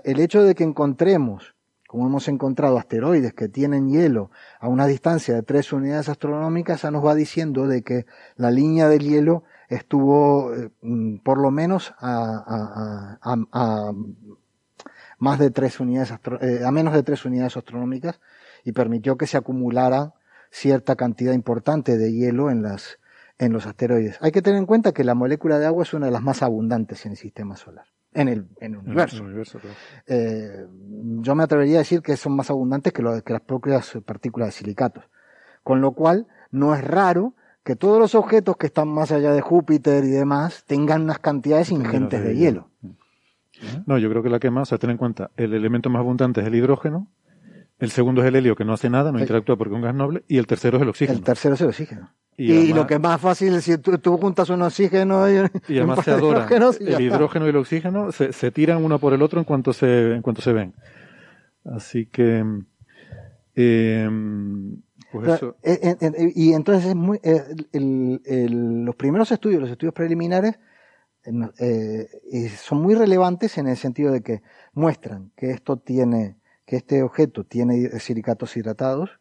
el 0.03 0.19
hecho 0.19 0.43
de 0.43 0.53
que 0.53 0.63
encontremos, 0.63 1.55
como 1.87 2.05
hemos 2.05 2.27
encontrado 2.27 2.77
asteroides 2.77 3.33
que 3.33 3.49
tienen 3.49 3.89
hielo 3.89 4.29
a 4.59 4.67
una 4.67 4.85
distancia 4.85 5.33
de 5.33 5.41
tres 5.41 5.73
unidades 5.73 6.09
astronómicas, 6.09 6.83
ya 6.83 6.91
nos 6.91 7.03
va 7.03 7.15
diciendo 7.15 7.67
de 7.67 7.81
que 7.81 8.05
la 8.35 8.51
línea 8.51 8.87
del 8.87 9.03
hielo 9.03 9.43
estuvo 9.69 10.53
eh, 10.53 10.69
mm, 10.81 11.17
por 11.19 11.39
lo 11.39 11.49
menos 11.51 11.93
a, 11.99 13.17
a, 13.21 13.35
a, 13.51 13.91
más 15.19 15.39
de 15.39 15.51
tres 15.51 15.79
unidades 15.79 16.13
eh, 16.41 16.61
a 16.65 16.71
menos 16.71 16.93
de 16.93 17.03
tres 17.03 17.25
unidades 17.25 17.55
astronómicas 17.55 18.19
y 18.63 18.71
permitió 18.71 19.17
que 19.17 19.27
se 19.27 19.37
acumulara 19.37 20.13
cierta 20.49 20.95
cantidad 20.95 21.33
importante 21.33 21.97
de 21.97 22.11
hielo 22.11 22.49
en 22.49 22.63
las 22.63 22.99
en 23.37 23.53
los 23.53 23.65
asteroides. 23.65 24.17
Hay 24.21 24.31
que 24.31 24.41
tener 24.41 24.59
en 24.59 24.65
cuenta 24.65 24.91
que 24.91 25.03
la 25.03 25.15
molécula 25.15 25.59
de 25.59 25.65
agua 25.65 25.83
es 25.83 25.93
una 25.93 26.07
de 26.07 26.11
las 26.11 26.21
más 26.21 26.43
abundantes 26.43 27.05
en 27.05 27.13
el 27.13 27.17
sistema 27.17 27.55
solar, 27.55 27.85
en 28.13 28.27
el, 28.27 28.47
en 28.59 28.73
el 28.73 28.79
universo. 28.79 29.23
eh, 30.07 30.67
yo 31.21 31.35
me 31.35 31.43
atrevería 31.43 31.77
a 31.77 31.79
decir 31.79 32.01
que 32.01 32.17
son 32.17 32.35
más 32.35 32.49
abundantes 32.49 32.91
que, 32.91 33.01
lo, 33.01 33.23
que 33.23 33.31
las 33.31 33.41
propias 33.41 33.97
partículas 34.05 34.49
de 34.49 34.51
silicatos. 34.51 35.05
Con 35.63 35.79
lo 35.79 35.93
cual, 35.93 36.27
no 36.51 36.75
es 36.75 36.83
raro 36.83 37.33
que 37.63 37.75
todos 37.75 37.99
los 37.99 38.13
objetos 38.13 38.57
que 38.57 38.67
están 38.67 38.89
más 38.89 39.11
allá 39.11 39.31
de 39.31 39.41
Júpiter 39.41 40.03
y 40.03 40.09
demás 40.09 40.63
tengan 40.65 41.03
unas 41.03 41.19
cantidades 41.19 41.71
ingentes 41.71 42.21
de 42.23 42.35
hielo. 42.35 42.68
No, 43.85 43.97
yo 43.97 44.09
creo 44.09 44.23
que 44.23 44.29
la 44.29 44.39
que 44.39 44.49
más, 44.49 44.67
o 44.67 44.69
sea, 44.69 44.77
ten 44.77 44.89
en 44.89 44.97
cuenta, 44.97 45.31
el 45.37 45.53
elemento 45.53 45.89
más 45.89 45.99
abundante 45.99 46.41
es 46.41 46.47
el 46.47 46.55
hidrógeno, 46.55 47.07
el 47.79 47.91
segundo 47.91 48.21
es 48.21 48.27
el 48.27 48.35
helio, 48.35 48.55
que 48.55 48.65
no 48.65 48.73
hace 48.73 48.89
nada, 48.89 49.11
no 49.11 49.19
interactúa 49.19 49.55
porque 49.55 49.73
es 49.73 49.75
un 49.75 49.81
gas 49.81 49.95
noble, 49.95 50.23
y 50.27 50.37
el 50.37 50.47
tercero 50.47 50.77
es 50.77 50.83
el 50.83 50.89
oxígeno. 50.89 51.17
El 51.17 51.23
tercero 51.23 51.55
es 51.55 51.61
el 51.61 51.67
oxígeno. 51.67 52.11
Y, 52.37 52.71
lo 52.71 52.87
que 52.87 52.93
es 52.93 52.99
más 53.01 53.19
fácil 53.19 53.53
es 53.55 53.65
si 53.65 53.77
tú, 53.77 54.17
juntas 54.17 54.49
un 54.49 54.61
oxígeno 54.61 55.29
y, 55.29 55.35
y 55.67 55.77
además 55.77 56.05
se 56.05 56.11
adoran. 56.11 56.47
El 56.79 57.01
hidrógeno 57.01 57.45
y 57.45 57.49
el 57.49 57.57
oxígeno 57.57 58.13
se, 58.13 58.31
se, 58.31 58.51
tiran 58.51 58.83
uno 58.83 58.97
por 58.97 59.13
el 59.13 59.21
otro 59.21 59.39
en 59.39 59.45
cuanto 59.45 59.73
se, 59.73 60.13
en 60.13 60.21
cuanto 60.21 60.41
se 60.41 60.53
ven. 60.53 60.73
Así 61.65 62.05
que, 62.05 62.45
eh, 63.55 64.09
pues 65.11 65.27
eso. 65.27 65.57
Eh, 65.63 65.97
eh, 65.99 66.31
y 66.33 66.53
entonces 66.53 66.85
es 66.85 66.95
muy, 66.95 67.19
el, 67.23 68.21
el, 68.23 68.85
los 68.85 68.95
primeros 68.95 69.31
estudios, 69.31 69.61
los 69.61 69.71
estudios 69.71 69.93
preliminares, 69.93 70.59
eh, 71.59 72.49
son 72.57 72.81
muy 72.81 72.95
relevantes 72.95 73.57
en 73.57 73.67
el 73.67 73.77
sentido 73.77 74.11
de 74.11 74.21
que 74.21 74.41
muestran 74.73 75.31
que 75.35 75.51
esto 75.51 75.77
tiene, 75.77 76.37
que 76.65 76.77
este 76.77 77.03
objeto 77.03 77.43
tiene 77.43 77.99
silicatos 77.99 78.55
hidratados, 78.57 79.19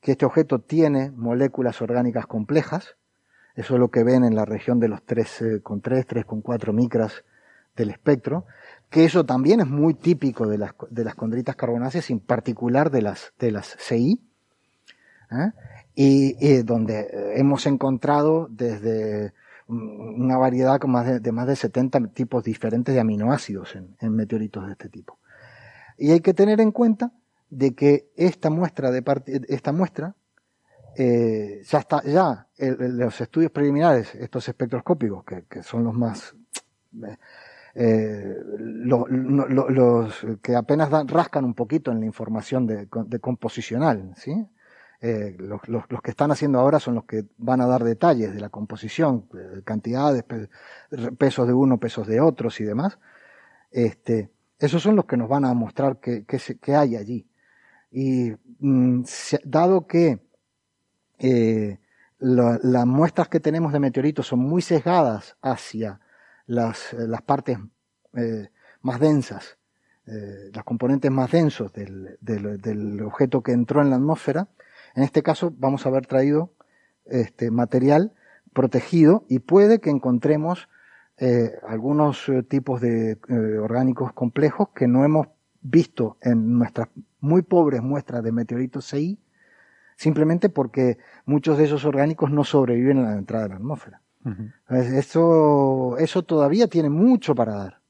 que 0.00 0.12
este 0.12 0.26
objeto 0.26 0.58
tiene 0.60 1.10
moléculas 1.10 1.80
orgánicas 1.80 2.26
complejas, 2.26 2.96
eso 3.54 3.74
es 3.74 3.80
lo 3.80 3.90
que 3.90 4.02
ven 4.02 4.24
en 4.24 4.34
la 4.34 4.44
región 4.44 4.80
de 4.80 4.88
los 4.88 5.00
3,3, 5.06 6.06
3,4 6.06 6.72
micras 6.72 7.24
del 7.76 7.90
espectro, 7.90 8.46
que 8.90 9.04
eso 9.04 9.24
también 9.24 9.60
es 9.60 9.66
muy 9.66 9.94
típico 9.94 10.46
de 10.46 10.58
las, 10.58 10.72
de 10.90 11.04
las 11.04 11.14
condritas 11.14 11.56
carbonáceas, 11.56 12.10
en 12.10 12.20
particular 12.20 12.90
de 12.90 13.02
las, 13.02 13.32
de 13.38 13.50
las 13.50 13.76
CI, 13.78 14.20
¿eh? 15.30 15.50
y, 15.94 16.62
donde 16.62 17.32
hemos 17.36 17.66
encontrado 17.66 18.48
desde 18.50 19.32
una 19.74 20.36
variedad 20.36 20.80
de, 20.80 21.32
más 21.32 21.46
de 21.46 21.56
70 21.56 22.08
tipos 22.08 22.44
diferentes 22.44 22.94
de 22.94 23.00
aminoácidos 23.00 23.76
en, 23.76 24.14
meteoritos 24.14 24.66
de 24.66 24.72
este 24.72 24.88
tipo. 24.88 25.18
Y 25.98 26.10
hay 26.10 26.20
que 26.20 26.34
tener 26.34 26.60
en 26.60 26.72
cuenta 26.72 27.12
de 27.50 27.74
que 27.74 28.10
esta 28.16 28.50
muestra 28.50 28.90
de 28.90 29.02
esta 29.48 29.72
muestra 29.72 30.14
eh, 30.96 31.62
ya 31.64 31.78
está 31.78 32.02
ya 32.04 32.46
los 32.58 33.20
estudios 33.20 33.50
preliminares 33.50 34.14
estos 34.14 34.48
espectroscópicos 34.48 35.24
que, 35.24 35.62
son 35.62 35.84
los 35.84 35.94
más 35.94 36.34
eh, 37.74 38.36
los 38.68 40.26
que 40.40 40.56
apenas 40.56 40.90
rascan 41.06 41.44
un 41.44 41.54
poquito 41.54 41.90
en 41.90 42.00
la 42.00 42.06
información 42.06 42.66
de, 42.66 42.88
de 43.06 43.18
composicional 43.20 44.14
sí 44.16 44.46
eh, 45.06 45.36
los, 45.38 45.60
que 46.02 46.12
están 46.12 46.30
haciendo 46.30 46.58
ahora 46.58 46.80
son 46.80 46.94
los 46.94 47.04
que 47.04 47.26
van 47.36 47.60
a 47.60 47.66
dar 47.66 47.84
detalles 47.84 48.32
de 48.32 48.40
la 48.40 48.48
composición, 48.48 49.28
eh, 49.34 49.60
cantidades, 49.62 50.24
pesos 51.18 51.46
de 51.46 51.52
uno, 51.52 51.76
pesos 51.76 52.06
de 52.06 52.22
otros 52.22 52.58
y 52.60 52.64
demás. 52.64 52.98
Este, 53.70 54.30
esos 54.58 54.82
son 54.82 54.96
los 54.96 55.04
que 55.04 55.18
nos 55.18 55.28
van 55.28 55.44
a 55.44 55.52
mostrar 55.52 55.98
qué, 55.98 56.24
hay 56.74 56.96
allí. 56.96 57.28
Y 57.90 58.32
mm, 58.60 59.02
dado 59.44 59.86
que 59.86 60.26
eh, 61.18 61.80
las 62.18 62.86
muestras 62.86 63.28
que 63.28 63.40
tenemos 63.40 63.74
de 63.74 63.80
meteoritos 63.80 64.26
son 64.26 64.38
muy 64.38 64.62
sesgadas 64.62 65.36
hacia 65.42 66.00
las, 66.46 66.94
partes 67.26 67.58
más 68.80 69.00
densas, 69.00 69.58
los 70.06 70.64
componentes 70.64 71.10
más 71.10 71.30
densos 71.30 71.70
del 71.74 73.02
objeto 73.02 73.42
que 73.42 73.52
entró 73.52 73.82
en 73.82 73.90
la 73.90 73.96
atmósfera, 73.96 74.48
en 74.94 75.02
este 75.02 75.22
caso 75.22 75.52
vamos 75.58 75.84
a 75.84 75.88
haber 75.88 76.06
traído 76.06 76.52
este 77.06 77.50
material 77.50 78.12
protegido 78.52 79.24
y 79.28 79.40
puede 79.40 79.80
que 79.80 79.90
encontremos 79.90 80.68
eh, 81.18 81.52
algunos 81.68 82.28
eh, 82.28 82.42
tipos 82.42 82.80
de 82.80 83.12
eh, 83.28 83.58
orgánicos 83.58 84.12
complejos 84.12 84.70
que 84.74 84.88
no 84.88 85.04
hemos 85.04 85.28
visto 85.60 86.16
en 86.20 86.58
nuestras 86.58 86.88
muy 87.20 87.42
pobres 87.42 87.82
muestras 87.82 88.22
de 88.22 88.32
meteoritos 88.32 88.90
CI, 88.90 89.18
simplemente 89.96 90.48
porque 90.48 90.98
muchos 91.24 91.56
de 91.58 91.64
esos 91.64 91.84
orgánicos 91.84 92.30
no 92.30 92.44
sobreviven 92.44 92.98
a 92.98 93.10
la 93.10 93.18
entrada 93.18 93.44
de 93.44 93.50
la 93.50 93.56
atmósfera. 93.56 94.00
eso, 94.70 95.96
eso 95.98 96.22
todavía 96.22 96.66
tiene 96.66 96.90
mucho 96.90 97.34
para 97.34 97.54
dar. 97.54 97.80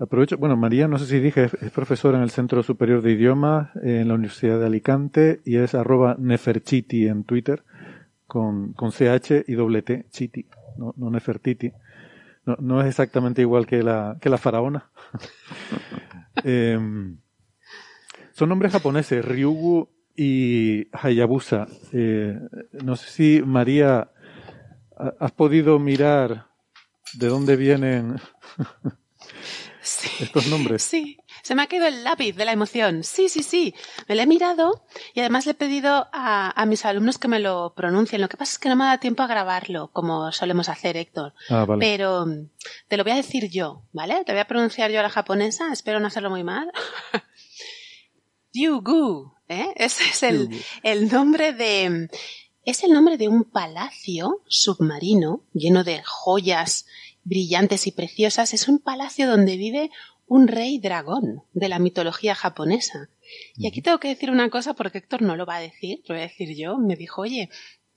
Aprovecho, 0.00 0.38
bueno, 0.38 0.56
María, 0.56 0.88
no 0.88 0.98
sé 0.98 1.04
si 1.04 1.20
dije, 1.20 1.50
es, 1.60 1.70
profesora 1.72 2.16
en 2.16 2.24
el 2.24 2.30
Centro 2.30 2.62
Superior 2.62 3.02
de 3.02 3.12
Idiomas 3.12 3.68
en 3.82 4.08
la 4.08 4.14
Universidad 4.14 4.58
de 4.58 4.64
Alicante 4.64 5.42
y 5.44 5.58
es 5.58 5.74
arroba 5.74 6.16
neferchiti 6.18 7.06
en 7.06 7.24
Twitter 7.24 7.64
con, 8.26 8.72
con 8.72 8.92
CH 8.92 9.44
y 9.46 9.52
doble 9.52 9.82
T, 9.82 10.06
chiti, 10.10 10.46
no, 10.78 10.94
no 10.96 11.10
Nefertiti. 11.10 11.70
No, 12.46 12.56
no 12.60 12.80
es 12.80 12.86
exactamente 12.86 13.42
igual 13.42 13.66
que 13.66 13.82
la, 13.82 14.16
que 14.22 14.30
la 14.30 14.38
faraona. 14.38 14.90
Em, 16.44 17.18
son 18.32 18.48
nombres 18.48 18.72
japoneses, 18.72 19.22
Ryugu 19.22 19.90
y 20.16 20.88
Hayabusa. 20.92 21.66
Eh, 21.92 22.40
no 22.82 22.96
sé 22.96 23.10
si, 23.10 23.42
María, 23.44 24.10
has 24.96 25.32
podido 25.32 25.78
mirar 25.78 26.46
de 27.18 27.26
dónde 27.26 27.56
vienen 27.56 28.16
estos 30.20 30.46
nombres. 30.46 30.82
Sí, 30.82 31.18
se 31.42 31.54
me 31.54 31.62
ha 31.62 31.66
caído 31.66 31.86
el 31.86 32.04
lápiz 32.04 32.32
de 32.32 32.44
la 32.44 32.52
emoción. 32.52 33.04
Sí, 33.04 33.28
sí, 33.28 33.42
sí. 33.42 33.74
Me 34.08 34.14
lo 34.14 34.22
he 34.22 34.26
mirado 34.26 34.84
y 35.14 35.20
además 35.20 35.46
le 35.46 35.52
he 35.52 35.54
pedido 35.54 36.08
a, 36.12 36.64
mis 36.66 36.84
alumnos 36.84 37.18
que 37.18 37.28
me 37.28 37.40
lo 37.40 37.74
pronuncien. 37.74 38.20
Lo 38.20 38.28
que 38.28 38.36
pasa 38.36 38.52
es 38.52 38.58
que 38.58 38.68
no 38.68 38.76
me 38.76 38.84
da 38.84 38.98
tiempo 38.98 39.22
a 39.22 39.26
grabarlo, 39.26 39.90
como 39.92 40.32
solemos 40.32 40.68
hacer, 40.68 40.96
Héctor. 40.96 41.34
Ah, 41.48 41.66
Pero 41.78 42.26
mm, 42.26 42.50
te 42.88 42.96
lo 42.96 43.04
voy 43.04 43.12
a 43.12 43.16
decir 43.16 43.50
yo, 43.50 43.82
¿vale? 43.92 44.22
Te 44.24 44.32
voy 44.32 44.40
a 44.40 44.48
pronunciar 44.48 44.90
yo 44.90 45.00
a 45.00 45.04
la 45.04 45.10
japonesa, 45.10 45.72
espero 45.72 46.00
no 46.00 46.06
hacerlo 46.06 46.30
muy 46.30 46.44
mal. 46.44 46.70
Yugu, 48.52 49.34
¿eh? 49.48 49.72
Ese 49.76 50.04
es 50.04 50.22
el, 50.22 50.48
el 50.82 51.10
nombre 51.10 51.52
de... 51.52 52.08
Es 52.62 52.84
el 52.84 52.92
nombre 52.92 53.16
de 53.16 53.26
un 53.26 53.44
palacio 53.44 54.42
submarino 54.46 55.44
lleno 55.54 55.82
de 55.82 56.02
joyas 56.04 56.84
brillantes 57.30 57.86
y 57.86 57.92
preciosas, 57.92 58.52
es 58.52 58.68
un 58.68 58.80
palacio 58.80 59.28
donde 59.28 59.56
vive 59.56 59.90
un 60.26 60.48
rey 60.48 60.78
dragón 60.78 61.44
de 61.52 61.68
la 61.68 61.78
mitología 61.78 62.34
japonesa. 62.34 63.08
Y 63.56 63.68
aquí 63.68 63.80
tengo 63.80 64.00
que 64.00 64.08
decir 64.08 64.30
una 64.30 64.50
cosa 64.50 64.74
porque 64.74 64.98
Héctor 64.98 65.22
no 65.22 65.36
lo 65.36 65.46
va 65.46 65.56
a 65.56 65.60
decir, 65.60 66.02
lo 66.06 66.16
voy 66.16 66.24
a 66.24 66.28
decir 66.28 66.56
yo. 66.56 66.76
Me 66.76 66.96
dijo, 66.96 67.22
oye, 67.22 67.48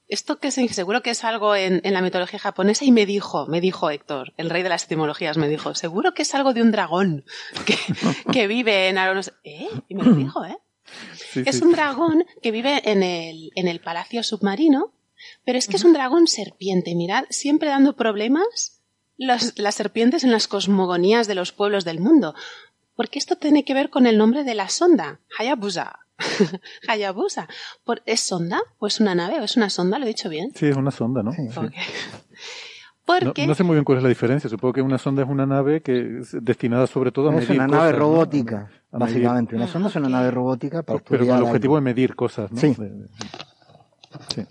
esto 0.07 0.39
que 0.39 0.51
seguro 0.51 1.01
que 1.01 1.09
es 1.09 1.23
algo 1.23 1.55
en, 1.55 1.81
la 1.83 2.01
mitología 2.01 2.37
japonesa 2.37 2.85
y 2.85 2.91
me 2.91 3.07
dijo, 3.07 3.47
me 3.47 3.59
dijo 3.59 3.89
Héctor, 3.89 4.33
el 4.37 4.51
rey 4.51 4.61
de 4.61 4.69
las 4.69 4.83
etimologías, 4.83 5.37
me 5.37 5.49
dijo, 5.49 5.73
seguro 5.73 6.13
que 6.13 6.21
es 6.21 6.35
algo 6.35 6.53
de 6.53 6.61
un 6.61 6.71
dragón 6.71 7.25
que, 7.65 7.77
que 8.31 8.47
vive 8.47 8.89
en 8.89 8.97
¿Eh? 9.43 9.67
Y 9.87 9.95
me 9.95 10.03
lo 10.03 10.13
dijo, 10.13 10.45
¿eh? 10.45 10.57
es 11.35 11.61
un 11.61 11.71
dragón 11.71 12.25
que 12.43 12.51
vive 12.51 12.81
en 12.89 13.01
el, 13.01 13.51
en 13.55 13.67
el 13.67 13.79
palacio 13.79 14.21
submarino, 14.21 14.93
pero 15.43 15.57
es 15.57 15.67
que 15.67 15.77
es 15.77 15.83
un 15.83 15.93
dragón 15.93 16.27
serpiente, 16.27 16.93
mirad, 16.93 17.25
siempre 17.29 17.69
dando 17.69 17.95
problemas 17.95 18.82
las, 19.17 19.53
serpientes 19.75 20.23
en 20.23 20.31
las 20.31 20.47
cosmogonías 20.47 21.27
de 21.27 21.35
los 21.35 21.51
pueblos 21.51 21.85
del 21.85 21.99
mundo. 21.99 22.33
Porque 22.95 23.19
esto 23.19 23.35
tiene 23.35 23.65
que 23.65 23.73
ver 23.73 23.89
con 23.89 24.05
el 24.05 24.17
nombre 24.17 24.43
de 24.43 24.53
la 24.53 24.69
sonda, 24.69 25.19
Hayabusa. 25.37 25.99
Hayabusa. 26.87 27.47
¿Es 28.05 28.19
sonda? 28.21 28.61
¿O 28.79 28.87
es 28.87 28.99
una 28.99 29.15
nave? 29.15 29.39
¿O 29.39 29.43
es 29.43 29.57
una 29.57 29.69
sonda? 29.69 29.97
¿Lo 29.97 30.05
he 30.05 30.09
dicho 30.09 30.29
bien? 30.29 30.51
Sí, 30.55 30.67
es 30.67 30.75
una 30.75 30.91
sonda, 30.91 31.23
¿no? 31.23 31.31
Porque... 33.05 33.45
No, 33.45 33.53
sé 33.53 33.63
muy 33.63 33.73
bien 33.75 33.83
cuál 33.83 33.97
es 33.97 34.03
la 34.03 34.09
diferencia. 34.09 34.49
Supongo 34.49 34.73
que 34.73 34.81
una 34.81 34.97
sonda 34.97 35.23
es 35.23 35.29
una 35.29 35.45
nave 35.45 35.81
que 35.81 36.19
es 36.19 36.37
destinada 36.41 36.87
sobre 36.87 37.11
todo 37.11 37.29
a 37.29 37.31
medir 37.31 37.47
cosas. 37.47 37.61
Es 37.61 37.67
una 37.67 37.77
nave 37.77 37.91
robótica, 37.91 38.71
básicamente. 38.91 39.55
Una 39.55 39.67
sonda 39.67 39.89
es 39.89 39.95
una 39.95 40.07
nave 40.07 40.31
robótica 40.31 40.83
para 40.83 40.99
Pero 40.99 41.25
con 41.25 41.35
el 41.35 41.43
objetivo 41.43 41.75
de 41.75 41.81
medir 41.81 42.15
cosas, 42.15 42.49
¿no? 42.51 42.61
Sí. 42.61 42.73
sí. 44.33 44.45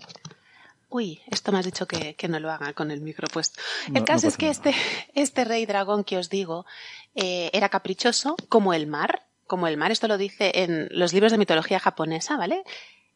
Uy, 0.93 1.23
esto 1.25 1.51
me 1.51 1.57
has 1.57 1.65
dicho 1.65 1.87
que, 1.87 2.15
no 2.29 2.39
lo 2.39 2.51
haga 2.51 2.73
con 2.73 2.91
el 2.91 3.01
micro 3.01 3.27
puesto. 3.27 3.59
el 3.95 4.03
caso 4.03 4.27
es 4.27 4.37
que 4.37 4.49
este, 4.49 4.75
este 5.15 5.43
rey 5.43 5.65
dragón 5.65 6.03
que 6.03 6.19
os 6.19 6.29
digo 6.29 6.67
eh, 7.15 7.49
era 7.51 7.69
caprichoso 7.69 8.35
como 8.47 8.75
el 8.75 8.85
mar, 8.85 9.25
como 9.47 9.65
el 9.65 9.75
mar, 9.75 9.91
esto 9.91 10.07
lo 10.07 10.19
dice 10.19 10.51
en 10.53 10.89
los 10.91 11.11
libros 11.11 11.31
de 11.31 11.39
mitología 11.39 11.79
japonesa, 11.79 12.37
¿vale? 12.37 12.63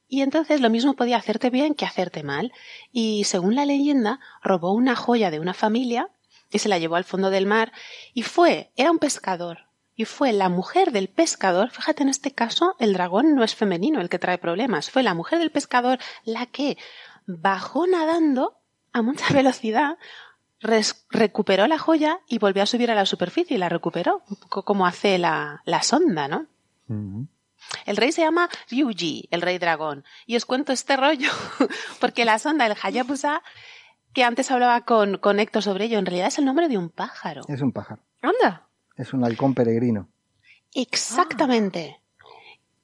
Y 0.07 0.23
entonces 0.23 0.59
lo 0.59 0.71
mismo 0.71 0.95
podía 0.95 1.17
hacerte 1.17 1.51
bien 1.51 1.75
que 1.75 1.85
hacerte 1.85 2.23
mal. 2.23 2.51
Y 2.91 3.25
según 3.25 3.53
la 3.53 3.67
leyenda, 3.67 4.19
robó 4.41 4.73
una 4.73 4.95
joya 4.95 5.29
de 5.29 5.39
una 5.39 5.53
familia 5.53 6.09
y 6.49 6.57
se 6.57 6.69
la 6.69 6.79
llevó 6.79 6.95
al 6.95 7.03
fondo 7.03 7.29
del 7.29 7.45
mar 7.45 7.71
y 8.11 8.23
fue, 8.23 8.71
era 8.75 8.89
un 8.89 8.97
pescador, 8.97 9.67
y 9.97 10.05
fue 10.05 10.31
la 10.31 10.47
mujer 10.47 10.91
del 10.91 11.09
pescador, 11.09 11.71
fíjate 11.71 12.03
en 12.03 12.09
este 12.09 12.31
caso, 12.31 12.75
el 12.77 12.93
dragón 12.93 13.33
no 13.33 13.43
es 13.43 13.55
femenino 13.55 13.99
el 13.99 14.09
que 14.09 14.19
trae 14.19 14.37
problemas, 14.37 14.91
fue 14.91 15.01
la 15.01 15.15
mujer 15.15 15.39
del 15.39 15.49
pescador 15.49 15.97
la 16.23 16.45
que 16.45 16.77
bajó 17.27 17.85
nadando 17.85 18.57
a 18.93 19.01
mucha 19.03 19.25
velocidad, 19.33 19.97
recuperó 20.59 21.67
la 21.67 21.77
joya 21.77 22.19
y 22.27 22.39
volvió 22.39 22.63
a 22.63 22.65
subir 22.65 22.89
a 22.89 22.95
la 22.95 23.05
superficie 23.05 23.55
y 23.55 23.59
la 23.59 23.69
recuperó, 23.69 24.23
un 24.27 24.37
poco 24.37 24.63
como 24.63 24.87
hace 24.87 25.19
la, 25.19 25.61
sonda, 25.83 26.27
¿no? 26.27 26.47
El 27.85 27.97
rey 27.97 28.11
se 28.11 28.21
llama 28.21 28.49
Ryuji, 28.69 29.27
el 29.29 29.41
rey 29.41 29.57
dragón. 29.57 30.05
Y 30.25 30.35
os 30.35 30.45
cuento 30.45 30.71
este 30.71 30.95
rollo, 30.95 31.29
porque 31.99 32.25
la 32.25 32.39
sonda, 32.39 32.65
el 32.65 32.75
Hayabusa, 32.81 33.43
que 34.13 34.23
antes 34.23 34.49
hablaba 34.49 34.81
con, 34.81 35.17
con 35.17 35.39
Héctor 35.39 35.61
sobre 35.61 35.85
ello, 35.85 35.99
en 35.99 36.05
realidad 36.05 36.29
es 36.29 36.39
el 36.39 36.45
nombre 36.45 36.69
de 36.69 36.77
un 36.77 36.89
pájaro. 36.89 37.41
Es 37.47 37.61
un 37.61 37.71
pájaro. 37.71 38.01
Anda. 38.21 38.67
Es 38.95 39.13
un 39.13 39.23
halcón 39.23 39.53
peregrino. 39.53 40.09
Exactamente. 40.73 42.01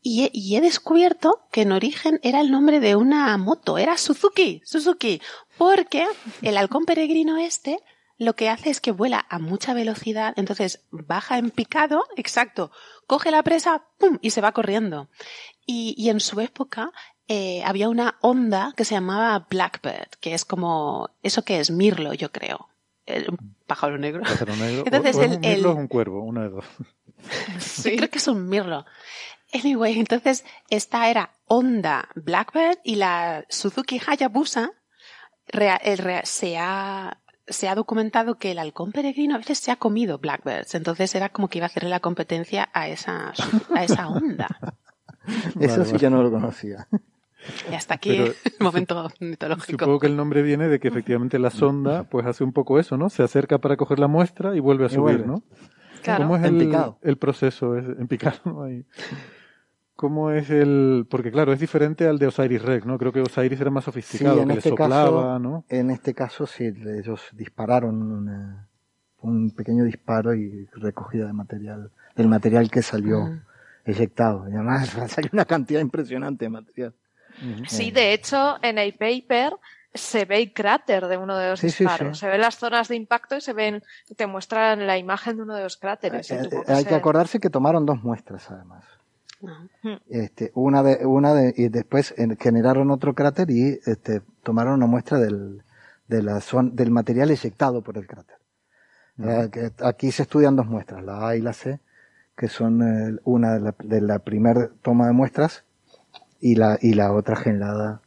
Y 0.06 0.56
he, 0.56 0.62
descubierto 0.62 1.48
que 1.50 1.62
en 1.62 1.72
origen 1.72 2.20
era 2.24 2.42
el 2.42 2.52
nombre 2.52 2.82
de 2.82 2.98
una 2.98 3.38
moto, 3.38 3.78
era 3.78 3.98
Suzuki, 3.98 4.62
Suzuki, 4.66 5.22
porque 5.58 6.06
el 6.42 6.58
halcón 6.58 6.84
peregrino 6.84 7.38
este 7.38 7.80
lo 8.18 8.36
que 8.36 8.50
hace 8.50 8.70
es 8.70 8.82
que 8.82 8.92
vuela 8.92 9.26
a 9.30 9.40
mucha 9.40 9.74
velocidad, 9.74 10.34
entonces 10.36 10.84
baja 10.92 11.38
en 11.38 11.52
picado, 11.52 12.04
exacto, 12.16 12.72
coge 13.08 13.32
la 13.32 13.44
presa, 13.44 13.86
¡pum! 13.98 14.20
y 14.22 14.32
se 14.32 14.42
va 14.42 14.52
corriendo. 14.52 15.10
Y, 15.66 16.10
en 16.10 16.20
su 16.20 16.40
época 16.42 16.92
eh, 17.28 17.64
había 17.64 17.88
una 17.88 18.18
onda 18.22 18.74
que 18.76 18.86
se 18.86 18.96
llamaba 18.96 19.48
Blackbird, 19.50 20.10
que 20.20 20.34
es 20.34 20.44
como, 20.44 21.10
eso 21.24 21.44
que 21.44 21.60
es 21.60 21.72
Mirlo, 21.72 22.14
yo 22.14 22.32
creo. 22.32 22.68
El 23.06 23.28
pájaro 23.68 23.98
negro. 23.98 24.24
Pájaro 24.24 24.56
negro. 24.56 24.84
Entonces, 24.86 25.40
el, 25.42 25.66
un, 25.66 25.78
un 25.78 25.88
cuervo, 25.88 26.22
una 26.22 26.44
de 26.44 26.50
dos. 26.50 26.66
Sí. 27.60 27.96
Creo 27.96 28.10
que 28.10 28.18
es 28.18 28.28
un 28.28 28.50
mirlo. 28.50 28.86
Anyway, 29.54 30.00
entonces 30.00 30.44
esta 30.70 31.10
era 31.10 31.32
Honda 31.48 32.10
Blackbird 32.16 32.80
y 32.84 32.96
la 32.96 33.46
Suzuki 33.50 34.02
Hayabusa 34.06 34.72
se 36.24 36.58
ha 36.58 37.18
se 37.48 37.68
ha 37.68 37.76
documentado 37.76 38.36
que 38.36 38.52
el 38.52 38.60
halcón 38.60 38.92
peregrino 38.92 39.36
a 39.36 39.38
veces 39.38 39.60
se 39.60 39.72
ha 39.72 39.76
comido 39.76 40.18
blackbirds, 40.18 40.76
entonces 40.76 41.14
era 41.14 41.30
como 41.30 41.50
que 41.50 41.60
iba 41.60 41.66
a 41.66 41.68
hacerle 41.68 41.90
la 41.90 42.00
competencia 42.00 42.70
a 42.74 42.88
esa, 42.88 43.34
a 43.76 43.84
esa 43.84 44.08
onda. 44.08 44.48
Eso 45.60 45.86
sí 45.86 45.98
que 45.98 46.10
no 46.10 46.24
lo 46.24 46.32
conocía. 46.32 46.88
Y 47.70 47.76
hasta 47.76 47.96
aquí 47.96 48.18
el 48.18 48.36
momento 48.60 49.10
mitológico. 49.20 49.84
Supongo 49.84 50.00
que 50.00 50.08
el 50.08 50.16
nombre 50.16 50.42
viene 50.42 50.68
de 50.68 50.80
que 50.80 50.88
efectivamente 50.88 51.40
la 51.40 51.50
sonda 51.50 52.04
pues 52.06 52.26
hace 52.26 52.44
un 52.44 52.54
poco 52.54 52.80
eso, 52.80 52.98
¿no? 52.98 53.10
Se 53.10 53.24
acerca 53.24 53.58
para 53.58 53.76
coger 53.76 54.00
la 54.00 54.08
muestra 54.08 54.56
y 54.56 54.60
vuelve 54.60 54.86
a 54.86 54.90
subir, 54.90 55.26
¿no? 55.26 55.44
Claro. 56.02 56.24
¿Cómo 56.24 56.38
es 56.38 56.44
el, 56.44 56.74
el, 57.02 57.18
proceso? 57.18 57.78
Es 57.78 57.86
en 57.86 58.08
picado, 58.08 58.64
Ahí. 58.64 58.86
¿Cómo 59.96 60.32
es 60.32 60.50
el...? 60.50 61.06
Porque 61.10 61.32
claro, 61.32 61.54
es 61.54 61.60
diferente 61.60 62.08
al 62.08 62.18
de 62.18 62.28
Osiris 62.28 62.62
Rex, 62.62 62.86
¿no? 62.86 62.98
Creo 62.98 63.12
que 63.12 63.22
Osiris 63.22 63.62
era 63.62 63.70
más 63.70 63.84
sofisticado, 63.84 64.46
que 64.46 64.54
este 64.54 64.70
soplaba, 64.70 65.38
¿no? 65.40 65.66
En 65.70 65.92
este 65.92 66.14
caso 66.14 66.48
sí, 66.48 66.66
ellos 66.66 67.22
dispararon 67.34 68.68
un 69.20 69.52
pequeño 69.52 69.84
disparo 69.84 70.34
y 70.36 70.68
recogida 70.74 71.28
de 71.28 71.34
material, 71.34 71.92
del 72.16 72.28
material 72.28 72.70
que 72.70 72.82
salió 72.82 73.24
ah. 73.24 73.44
eyectado. 73.86 74.50
Y 74.50 74.54
además 74.54 74.90
salió 75.10 75.30
una 75.34 75.46
cantidad 75.46 75.80
impresionante 75.80 76.46
de 76.46 76.50
material. 76.50 76.94
Sí, 77.68 77.92
de 77.92 78.14
hecho, 78.14 78.58
en 78.62 78.78
el 78.78 78.94
paper 78.94 79.54
se 79.94 80.26
ve 80.26 80.38
el 80.38 80.54
cráter 80.54 81.08
de 81.08 81.18
uno 81.18 81.38
de 81.38 81.50
los 81.50 81.62
disparos. 81.62 82.18
Se 82.18 82.28
ven 82.28 82.42
las 82.42 82.58
zonas 82.58 82.88
de 82.88 82.96
impacto 82.96 83.38
y 83.38 83.42
se 83.42 83.54
ven, 83.54 83.84
te 84.16 84.28
muestran 84.28 84.88
la 84.88 84.98
imagen 84.98 85.38
de 85.38 85.44
uno 85.44 85.56
de 85.56 85.64
los 85.64 85.78
cráteres. 85.78 86.32
Eh, 86.32 86.50
eh, 86.52 86.64
hay 86.68 86.86
que 86.86 86.96
acordarse 86.96 87.40
que 87.40 87.50
tomaron 87.50 87.86
dos 87.86 88.04
muestras, 88.04 88.50
además. 88.50 88.86
Este, 90.10 90.52
una 90.56 90.84
de, 90.84 91.06
una 91.06 91.34
de, 91.34 91.54
y 91.58 91.68
después 91.68 92.16
generaron 92.40 92.92
otro 92.92 93.14
cráter 93.14 93.50
y 93.52 93.80
este, 93.86 94.22
tomaron 94.44 94.76
una 94.76 94.86
muestra 94.86 95.20
del, 95.20 95.64
de 96.08 96.24
la 96.24 96.42
del 96.72 96.92
material 96.92 97.32
eyectado 97.32 97.82
por 97.82 97.98
el 97.98 98.08
cráter. 98.08 98.38
Eh, 99.20 99.72
aquí 99.84 100.12
se 100.12 100.24
estudian 100.24 100.56
dos 100.56 100.68
muestras, 100.68 101.04
la 101.04 101.28
A 101.28 101.36
y 101.36 101.42
la 101.42 101.54
C, 101.54 101.80
que 102.36 102.48
son 102.48 102.82
eh, 102.82 103.20
una 103.26 103.54
de 103.54 103.60
la, 103.60 103.76
de 103.84 104.02
la 104.02 104.20
primera 104.20 104.70
toma 104.82 105.08
de 105.08 105.14
muestras 105.14 105.66
y 106.40 106.56
la, 106.56 106.78
y 106.82 106.94
la 106.94 107.12
otra 107.14 107.36
generada 107.36 108.02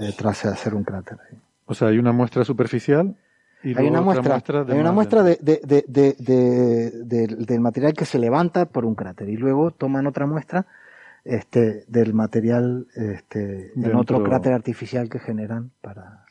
eh, 0.00 0.12
tras 0.16 0.44
hacer 0.44 0.74
un 0.74 0.84
cráter. 0.84 1.18
O 1.66 1.74
sea, 1.74 1.88
hay 1.88 1.98
una 1.98 2.12
muestra 2.12 2.44
superficial 2.44 3.16
y 3.64 3.78
hay 3.78 3.86
una 3.86 4.02
muestra, 4.02 4.42
hay 4.68 4.78
una 4.78 4.92
muestra 4.92 5.22
de, 5.22 5.36
de, 5.40 5.84
de, 5.88 7.30
del 7.30 7.60
material 7.60 7.94
que 7.94 8.04
se 8.04 8.18
levanta 8.18 8.66
por 8.66 8.84
un 8.84 8.94
cráter 8.94 9.28
y 9.30 9.36
luego 9.36 9.70
toman 9.70 10.06
otra 10.06 10.26
muestra 10.26 10.66
este, 11.24 11.84
del 11.88 12.12
material 12.12 12.86
este, 12.94 13.72
en 13.74 13.94
otro 13.94 14.22
cráter 14.22 14.52
artificial 14.52 15.08
que 15.08 15.18
generan 15.18 15.70
para... 15.80 16.26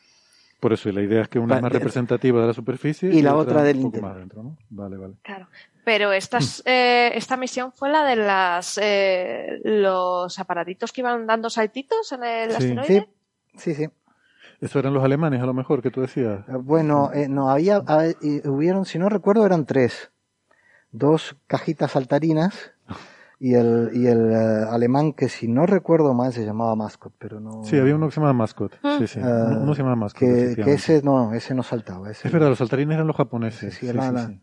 Por 0.60 0.72
eso, 0.72 0.88
y 0.88 0.92
la 0.92 1.02
idea 1.02 1.22
es 1.22 1.28
que 1.28 1.38
una 1.38 1.56
es 1.56 1.62
más 1.62 1.72
representativa 1.72 2.40
de 2.40 2.46
la 2.46 2.54
superficie 2.54 3.12
y, 3.12 3.20
la 3.20 3.36
otra, 3.36 3.62
del 3.62 3.80
interior. 3.80 4.26
Vale, 4.70 4.96
vale. 4.96 5.14
Claro. 5.22 5.48
Pero 5.84 6.12
estas, 6.12 6.62
eh, 6.66 7.10
esta 7.14 7.36
misión 7.36 7.72
fue 7.72 7.90
la 7.90 8.04
de 8.04 8.16
las 8.16 8.78
eh, 8.80 9.60
los 9.64 10.38
aparatitos 10.38 10.92
que 10.92 11.02
iban 11.02 11.26
dando 11.26 11.50
saltitos 11.50 12.12
en 12.12 12.24
el 12.24 12.50
asteroide. 12.52 13.08
Sí, 13.56 13.74
sí, 13.74 13.74
sí. 13.74 13.90
Eso 14.64 14.78
eran 14.78 14.94
los 14.94 15.04
alemanes, 15.04 15.42
a 15.42 15.46
lo 15.46 15.52
mejor, 15.52 15.82
que 15.82 15.90
tú 15.90 16.00
decías. 16.00 16.40
Eh, 16.48 16.52
bueno, 16.58 17.10
eh, 17.12 17.28
no, 17.28 17.50
había, 17.50 17.82
hubieron, 18.44 18.86
si 18.86 18.98
no 18.98 19.10
recuerdo, 19.10 19.44
eran 19.44 19.66
tres. 19.66 20.10
Dos 20.90 21.36
cajitas 21.46 21.90
saltarinas 21.90 22.72
y 23.38 23.56
el, 23.56 23.90
y 23.92 24.06
el 24.06 24.32
eh, 24.32 24.64
alemán 24.70 25.12
que 25.12 25.28
si 25.28 25.48
no 25.48 25.66
recuerdo 25.66 26.14
mal 26.14 26.32
se 26.32 26.46
llamaba 26.46 26.74
Mascot, 26.76 27.12
pero 27.18 27.40
no... 27.40 27.62
Sí, 27.64 27.76
había 27.76 27.94
uno 27.94 28.06
que 28.06 28.12
se 28.12 28.20
llamaba 28.20 28.32
Mascot. 28.32 28.78
Ah. 28.82 28.96
Sí, 29.00 29.06
sí. 29.06 29.20
uno 29.20 29.74
se 29.74 29.82
llamaba 29.82 29.96
Mascot. 29.96 30.20
Que, 30.20 30.56
que, 30.56 30.72
ese 30.72 31.02
no, 31.02 31.34
ese 31.34 31.54
no 31.54 31.62
saltaba. 31.62 32.10
Ese 32.10 32.28
es 32.28 32.32
verdad, 32.32 32.48
los 32.48 32.56
saltarines 32.56 32.94
eran 32.94 33.06
los 33.06 33.16
japoneses. 33.16 33.74
Sí, 33.74 33.86
eran 33.86 34.40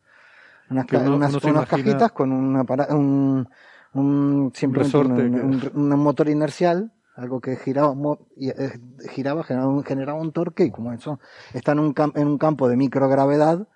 unas, 0.69 1.43
unas, 1.43 1.67
cajitas 1.67 2.11
con 2.11 2.31
un, 2.31 2.55
un, 2.89 3.49
un, 3.93 4.51
simplemente 4.53 4.97
un, 4.97 5.71
un 5.73 5.99
motor 5.99 6.29
inercial 6.29 6.91
algo 7.15 7.41
que 7.41 7.55
giraba, 7.55 7.93
eh, 8.39 8.79
giraba 9.09 9.43
generaba, 9.43 10.13
un, 10.13 10.31
torque 10.31 10.65
y 10.65 10.71
como 10.71 10.93
eso 10.93 11.19
está 11.53 11.73
en 11.73 11.79
un, 11.79 11.95
en 12.15 12.27
un 12.27 12.37
campo 12.37 12.69
de 12.69 12.77
microgravedad, 12.77 13.67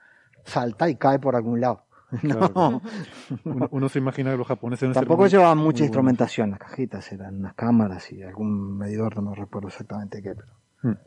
salta 0.44 0.90
y 0.90 0.96
cae 0.96 1.20
por 1.20 1.36
algún 1.36 1.62
lado. 1.62 1.84
Uno, 3.72 3.90
se 3.90 4.00
imagina 4.00 4.32
que 4.32 4.38
los 4.38 4.48
japoneses... 4.48 4.94
Tampoco 4.94 5.28
llevaban 5.28 5.58
mucha 5.58 5.84
instrumentación, 5.84 6.52
las 6.52 6.60
cajitas 6.60 7.12
eran 7.12 7.40
unas 7.40 7.56
cámaras 7.56 8.12
y 8.12 8.24
algún 8.24 8.78
medidor, 8.78 9.22
no 9.22 9.34
recuerdo 9.34 9.68
exactamente 9.68 10.22
qué. 10.22 10.36
Pero... 10.36 10.48
Hmm. 10.82 10.98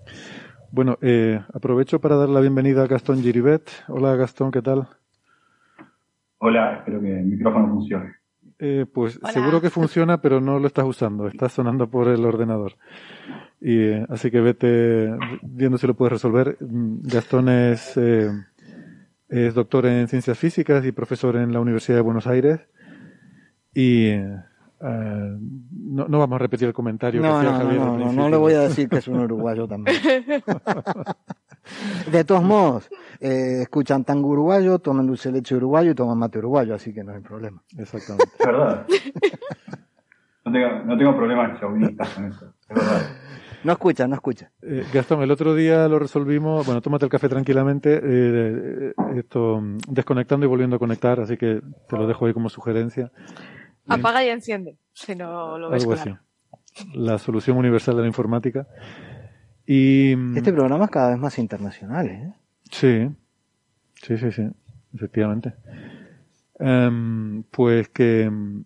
Bueno, 0.70 0.98
eh, 1.00 1.40
aprovecho 1.54 2.00
para 2.00 2.16
dar 2.16 2.28
la 2.28 2.40
bienvenida 2.40 2.82
a 2.82 2.86
Gastón 2.86 3.22
Giribet. 3.22 3.70
Hola 3.88 4.16
Gastón, 4.16 4.50
¿qué 4.50 4.60
tal? 4.60 4.88
Hola, 6.38 6.78
espero 6.78 7.00
que 7.00 7.18
el 7.18 7.26
micrófono 7.26 7.68
funcione. 7.68 8.17
Eh, 8.60 8.86
pues 8.92 9.20
seguro 9.32 9.60
que 9.60 9.70
funciona, 9.70 10.20
pero 10.20 10.40
no 10.40 10.58
lo 10.58 10.66
estás 10.66 10.84
usando, 10.84 11.28
está 11.28 11.48
sonando 11.48 11.88
por 11.88 12.08
el 12.08 12.24
ordenador. 12.24 12.74
Y, 13.60 13.78
eh, 13.78 14.06
así 14.08 14.30
que 14.30 14.40
vete 14.40 15.10
viendo 15.42 15.78
si 15.78 15.86
lo 15.86 15.94
puedes 15.94 16.12
resolver. 16.12 16.56
Mm, 16.60 17.02
Gastón 17.02 17.48
es, 17.48 17.96
eh, 17.96 18.30
es 19.28 19.54
doctor 19.54 19.86
en 19.86 20.08
ciencias 20.08 20.36
físicas 20.36 20.84
y 20.84 20.92
profesor 20.92 21.36
en 21.36 21.52
la 21.52 21.60
Universidad 21.60 21.98
de 21.98 22.02
Buenos 22.02 22.26
Aires. 22.26 22.60
Y 23.74 24.12
no, 24.80 26.08
no, 26.08 26.18
vamos 26.18 26.36
a 26.36 26.38
repetir 26.38 26.66
el 26.66 26.74
comentario 26.74 27.20
no, 27.20 27.42
no, 27.42 27.62
No, 27.62 27.98
no, 27.98 28.12
no, 28.12 28.28
le 28.28 28.36
voy 28.36 28.54
a 28.54 28.60
decir 28.60 28.88
que 28.88 28.96
es 28.96 29.06
un 29.06 29.20
uruguayo 29.20 29.68
también. 29.68 29.96
De 32.10 32.24
todos 32.24 32.42
modos, 32.42 32.88
eh, 33.20 33.62
escuchan 33.62 34.04
tango 34.04 34.28
uruguayo, 34.28 34.78
toman 34.78 35.06
dulce 35.06 35.30
leche 35.32 35.54
uruguayo 35.54 35.90
y 35.90 35.94
toman 35.94 36.18
mate 36.18 36.38
uruguayo, 36.38 36.74
así 36.74 36.92
que 36.92 37.04
no 37.04 37.12
hay 37.12 37.20
problema. 37.20 37.62
Exactamente. 37.76 38.24
Es 38.38 38.46
verdad. 38.46 38.86
No 40.44 40.52
tengo, 40.52 40.84
no 40.84 40.96
tengo 40.96 41.16
problemas 41.16 41.60
chauvinistas 41.60 42.08
con 42.10 42.24
eso. 42.26 42.54
Es 42.68 42.76
verdad. 42.76 43.02
No 43.64 43.72
escucha, 43.72 44.06
no 44.06 44.14
escucha. 44.14 44.50
Eh, 44.62 44.84
Gastón, 44.92 45.22
el 45.22 45.30
otro 45.30 45.54
día 45.54 45.88
lo 45.88 45.98
resolvimos, 45.98 46.64
bueno, 46.64 46.80
tómate 46.80 47.06
el 47.06 47.10
café 47.10 47.28
tranquilamente, 47.28 48.00
eh, 48.02 48.94
esto, 49.16 49.60
desconectando 49.88 50.46
y 50.46 50.48
volviendo 50.48 50.76
a 50.76 50.78
conectar, 50.78 51.20
así 51.20 51.36
que 51.36 51.60
te 51.88 51.96
lo 51.96 52.06
dejo 52.06 52.26
ahí 52.26 52.32
como 52.32 52.48
sugerencia. 52.48 53.10
Apaga 53.88 54.24
y 54.24 54.28
enciende, 54.28 54.78
si 54.92 55.16
no 55.16 55.58
lo 55.58 55.70
ves 55.70 55.82
Algo 55.82 55.94
Así. 55.94 56.14
La 56.94 57.18
solución 57.18 57.56
universal 57.56 57.96
de 57.96 58.02
la 58.02 58.06
informática. 58.06 58.68
Y, 59.70 60.14
este 60.34 60.50
programa 60.54 60.86
es 60.86 60.90
cada 60.90 61.10
vez 61.10 61.18
más 61.18 61.38
internacional, 61.38 62.06
¿eh? 62.08 62.32
Sí, 62.70 63.06
sí, 64.02 64.16
sí, 64.16 64.32
sí, 64.32 64.48
efectivamente. 64.94 65.52
Em, 66.58 67.42
pues 67.50 67.90
que 67.90 68.22
em, 68.22 68.64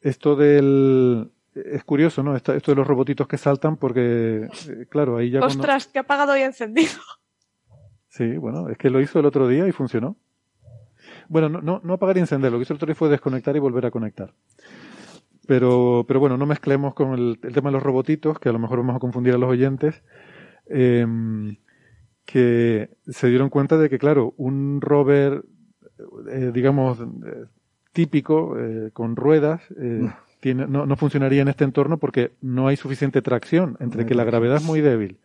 esto 0.00 0.36
del... 0.36 1.32
Es 1.52 1.82
curioso, 1.82 2.22
¿no? 2.22 2.36
Esto, 2.36 2.52
de 2.52 2.74
los 2.76 2.86
robotitos 2.86 3.26
que 3.26 3.38
saltan 3.38 3.76
porque, 3.76 4.48
eh, 4.68 4.86
claro, 4.88 5.16
ahí 5.16 5.30
ya... 5.30 5.40
Ostras, 5.40 5.88
que 5.88 5.98
ha 5.98 6.02
apagado 6.02 6.36
y 6.36 6.42
encendido. 6.42 6.92
Sí, 8.08 8.36
bueno, 8.36 8.68
es 8.68 8.78
que 8.78 8.88
lo 8.88 9.00
hizo 9.00 9.18
el 9.18 9.26
otro 9.26 9.48
día 9.48 9.66
y 9.66 9.72
funcionó. 9.72 10.16
Bueno, 11.28 11.48
no, 11.48 11.60
no, 11.60 11.80
no 11.82 11.94
apagar 11.94 12.18
y 12.18 12.20
encender, 12.20 12.52
lo 12.52 12.58
que 12.58 12.62
hizo 12.62 12.72
el 12.72 12.76
otro 12.76 12.86
día 12.86 12.94
fue 12.94 13.08
desconectar 13.08 13.56
y 13.56 13.58
volver 13.58 13.84
a 13.86 13.90
conectar. 13.90 14.32
Pero, 15.48 16.04
pero 16.06 16.20
bueno, 16.20 16.36
no 16.36 16.46
mezclemos 16.46 16.94
con 16.94 17.14
el, 17.14 17.40
el 17.42 17.52
tema 17.52 17.70
de 17.70 17.74
los 17.74 17.82
robotitos, 17.82 18.38
que 18.38 18.48
a 18.48 18.52
lo 18.52 18.60
mejor 18.60 18.78
vamos 18.78 18.94
a 18.94 19.00
confundir 19.00 19.34
a 19.34 19.38
los 19.38 19.50
oyentes 19.50 20.02
eh, 20.68 21.06
que 22.26 22.90
se 23.06 23.28
dieron 23.28 23.48
cuenta 23.48 23.78
de 23.78 23.88
que, 23.88 23.98
claro, 23.98 24.34
un 24.36 24.80
rover, 24.80 25.44
eh, 26.30 26.50
digamos, 26.52 27.00
eh, 27.00 27.44
típico, 27.92 28.58
eh, 28.58 28.90
con 28.92 29.16
ruedas, 29.16 29.62
no. 29.70 30.14
Tiene, 30.38 30.66
no, 30.66 30.84
no, 30.84 30.96
funcionaría 30.96 31.40
en 31.40 31.48
este 31.48 31.64
entorno 31.64 31.96
porque 31.96 32.32
no 32.42 32.68
hay 32.68 32.76
suficiente 32.76 33.22
tracción, 33.22 33.78
entre 33.80 34.04
que 34.04 34.14
la 34.14 34.24
gravedad 34.24 34.56
es 34.56 34.64
muy 34.64 34.82
débil 34.82 35.18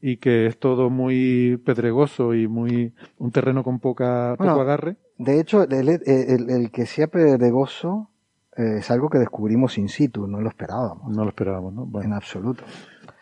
y 0.00 0.16
que 0.16 0.46
es 0.46 0.58
todo 0.58 0.90
muy 0.90 1.60
pedregoso 1.64 2.34
y 2.34 2.48
muy 2.48 2.92
un 3.18 3.30
terreno 3.30 3.62
con 3.62 3.78
poca, 3.78 4.34
poco 4.36 4.60
agarre. 4.60 4.96
De 5.16 5.38
hecho, 5.38 5.62
el, 5.62 5.88
el, 5.88 6.50
el 6.50 6.70
que 6.72 6.86
sea 6.86 7.06
pedregoso 7.06 8.10
es 8.56 8.90
algo 8.90 9.08
que 9.08 9.18
descubrimos 9.18 9.78
in 9.78 9.88
situ, 9.88 10.26
no 10.26 10.40
lo 10.40 10.48
esperábamos. 10.48 11.14
No 11.14 11.22
lo 11.22 11.28
esperábamos, 11.28 11.72
¿no? 11.72 11.86
Bueno. 11.86 12.08
En 12.08 12.12
absoluto. 12.14 12.64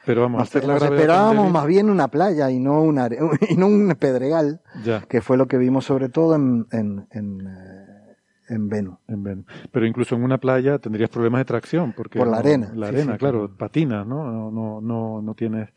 Pero 0.07 0.23
vamos, 0.23 0.41
hacer 0.41 0.65
la 0.65 0.77
esperábamos 0.77 1.51
más 1.51 1.67
bien 1.67 1.91
una 1.91 2.07
playa 2.09 2.49
y 2.51 2.61
no, 2.61 2.81
una, 2.81 3.09
y 3.51 3.57
no 3.57 3.67
un 3.67 3.93
pedregal, 3.99 4.61
que 5.09 5.21
fue 5.21 5.37
lo 5.37 5.49
que 5.49 5.59
vimos 5.59 5.85
sobre 5.85 6.09
todo 6.09 6.37
en, 6.37 6.67
en, 6.71 7.09
en, 7.11 7.41
eh, 7.41 8.17
en 8.49 8.69
Venus. 8.69 8.99
En 9.09 9.25
Venus. 9.25 9.47
Pero 9.73 9.85
incluso 9.85 10.15
en 10.15 10.23
una 10.23 10.39
playa 10.39 10.79
tendrías 10.79 11.11
problemas 11.11 11.41
de 11.41 11.47
tracción. 11.47 11.93
Porque 11.93 12.21
Por 12.21 12.29
la 12.29 12.39
arena. 12.39 12.71
La 12.75 12.89
arena, 12.89 13.19
claro, 13.19 13.51
patinas, 13.57 14.07
¿no? 14.07 14.31
No, 14.31 14.51
no, 14.51 14.81
no, 14.81 15.23
no 15.23 15.35
tienes... 15.35 15.71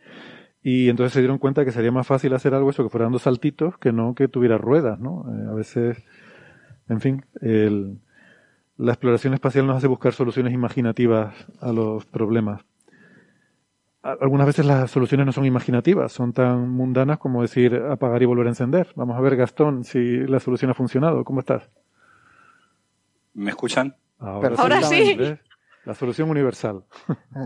Y 0.61 0.89
entonces 0.89 1.13
se 1.13 1.19
dieron 1.19 1.37
cuenta 1.37 1.65
que 1.65 1.71
sería 1.71 1.91
más 1.91 2.05
fácil 2.05 2.33
hacer 2.33 2.53
algo 2.53 2.69
eso 2.69 2.83
que 2.83 2.89
fuera 2.89 3.05
dando 3.05 3.17
saltitos 3.17 3.77
que 3.77 3.93
no 3.93 4.13
que 4.13 4.27
tuviera 4.27 4.57
ruedas, 4.57 4.99
¿no? 4.99 5.25
Eh, 5.27 5.49
a 5.49 5.53
veces, 5.53 6.03
en 6.89 6.99
fin, 6.99 7.25
el, 7.41 7.97
la 8.77 8.91
exploración 8.91 9.33
espacial 9.33 9.65
nos 9.65 9.77
hace 9.77 9.87
buscar 9.87 10.13
soluciones 10.13 10.53
imaginativas 10.53 11.33
a 11.61 11.71
los 11.71 12.05
problemas. 12.05 12.61
Algunas 14.01 14.47
veces 14.47 14.65
las 14.65 14.89
soluciones 14.89 15.25
no 15.25 15.33
son 15.33 15.45
imaginativas, 15.45 16.13
son 16.13 16.31
tan 16.31 16.69
mundanas 16.69 17.17
como 17.17 17.41
decir 17.41 17.75
apagar 17.75 18.21
y 18.21 18.25
volver 18.25 18.47
a 18.47 18.51
encender. 18.51 18.87
Vamos 18.95 19.17
a 19.17 19.21
ver, 19.21 19.35
Gastón, 19.35 19.83
si 19.83 20.19
la 20.19 20.39
solución 20.39 20.71
ha 20.71 20.73
funcionado. 20.73 21.25
¿Cómo 21.25 21.41
estás? 21.41 21.69
¿Me 23.33 23.49
escuchan? 23.49 23.95
Ahora, 24.19 24.81
sí. 24.83 25.17
La 25.83 25.93
solución 25.95 26.29
universal. 26.29 26.85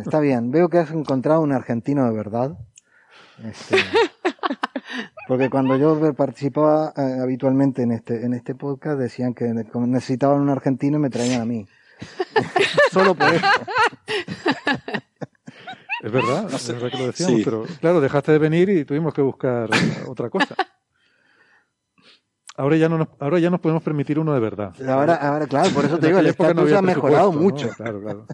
Está 0.03 0.19
bien. 0.19 0.51
Veo 0.51 0.69
que 0.69 0.77
has 0.77 0.91
encontrado 0.91 1.41
un 1.41 1.53
argentino 1.53 2.05
de 2.05 2.15
verdad. 2.15 2.57
Este, 3.43 3.77
porque 5.27 5.49
cuando 5.49 5.75
yo 5.77 6.13
participaba 6.13 6.93
eh, 6.95 7.19
habitualmente 7.21 7.81
en 7.81 7.91
este, 7.91 8.25
en 8.25 8.33
este 8.33 8.53
podcast 8.53 8.99
decían 8.99 9.33
que 9.33 9.45
necesitaban 9.45 10.39
un 10.39 10.49
argentino 10.49 10.97
y 10.97 11.01
me 11.01 11.09
traían 11.09 11.41
a 11.41 11.45
mí. 11.45 11.67
Solo 12.91 13.15
por 13.15 13.33
eso. 13.33 13.45
Es 16.03 16.11
verdad, 16.11 16.53
es 16.53 16.67
verdad 16.67 16.91
que 16.91 16.97
lo 16.97 17.05
decíamos, 17.05 17.41
pero 17.45 17.63
claro, 17.79 18.01
dejaste 18.01 18.33
de 18.33 18.37
venir 18.37 18.69
y 18.69 18.83
tuvimos 18.83 19.13
que 19.13 19.21
buscar 19.21 19.69
otra 20.07 20.29
cosa. 20.29 20.53
Ahora 22.57 22.75
ya 22.75 22.89
no 22.89 22.97
nos, 22.97 23.07
ahora 23.19 23.39
ya 23.39 23.49
nos 23.49 23.61
podemos 23.61 23.81
permitir 23.81 24.19
uno 24.19 24.33
de 24.33 24.41
verdad. 24.41 24.75
Ahora, 24.85 25.15
ahora 25.15 25.47
claro, 25.47 25.69
por 25.69 25.85
eso 25.85 25.97
te 25.97 26.07
digo, 26.07 26.19
el 26.19 26.27
estatus 26.27 26.69
no 26.69 26.77
ha 26.77 26.81
mejorado 26.81 27.31
mucho. 27.31 27.69
claro, 27.69 28.01
claro. 28.01 28.27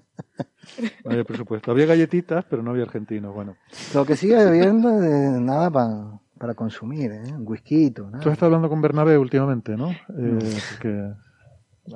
No 1.05 1.11
había 1.11 1.24
presupuesto. 1.24 1.70
Había 1.70 1.86
galletitas, 1.86 2.43
pero 2.49 2.63
no 2.63 2.72
había 2.72 2.84
argentinos. 2.84 3.36
Bueno. 3.36 3.55
Lo 3.93 4.03
que 4.03 4.15
sigue 4.15 4.36
habiendo 4.36 5.01
es 5.03 5.39
nada 5.39 5.70
para, 5.70 6.20
para 6.39 6.55
consumir, 6.55 7.11
¿eh? 7.11 7.34
Un 7.34 7.47
whisky. 7.47 7.91
Tú 7.91 8.07
has 8.13 8.26
estado 8.26 8.47
hablando 8.47 8.67
con 8.67 8.82
Bernabé 8.82 9.17
últimamente, 9.17 9.78
¿no? 9.78 9.91
Eh, 9.91 11.13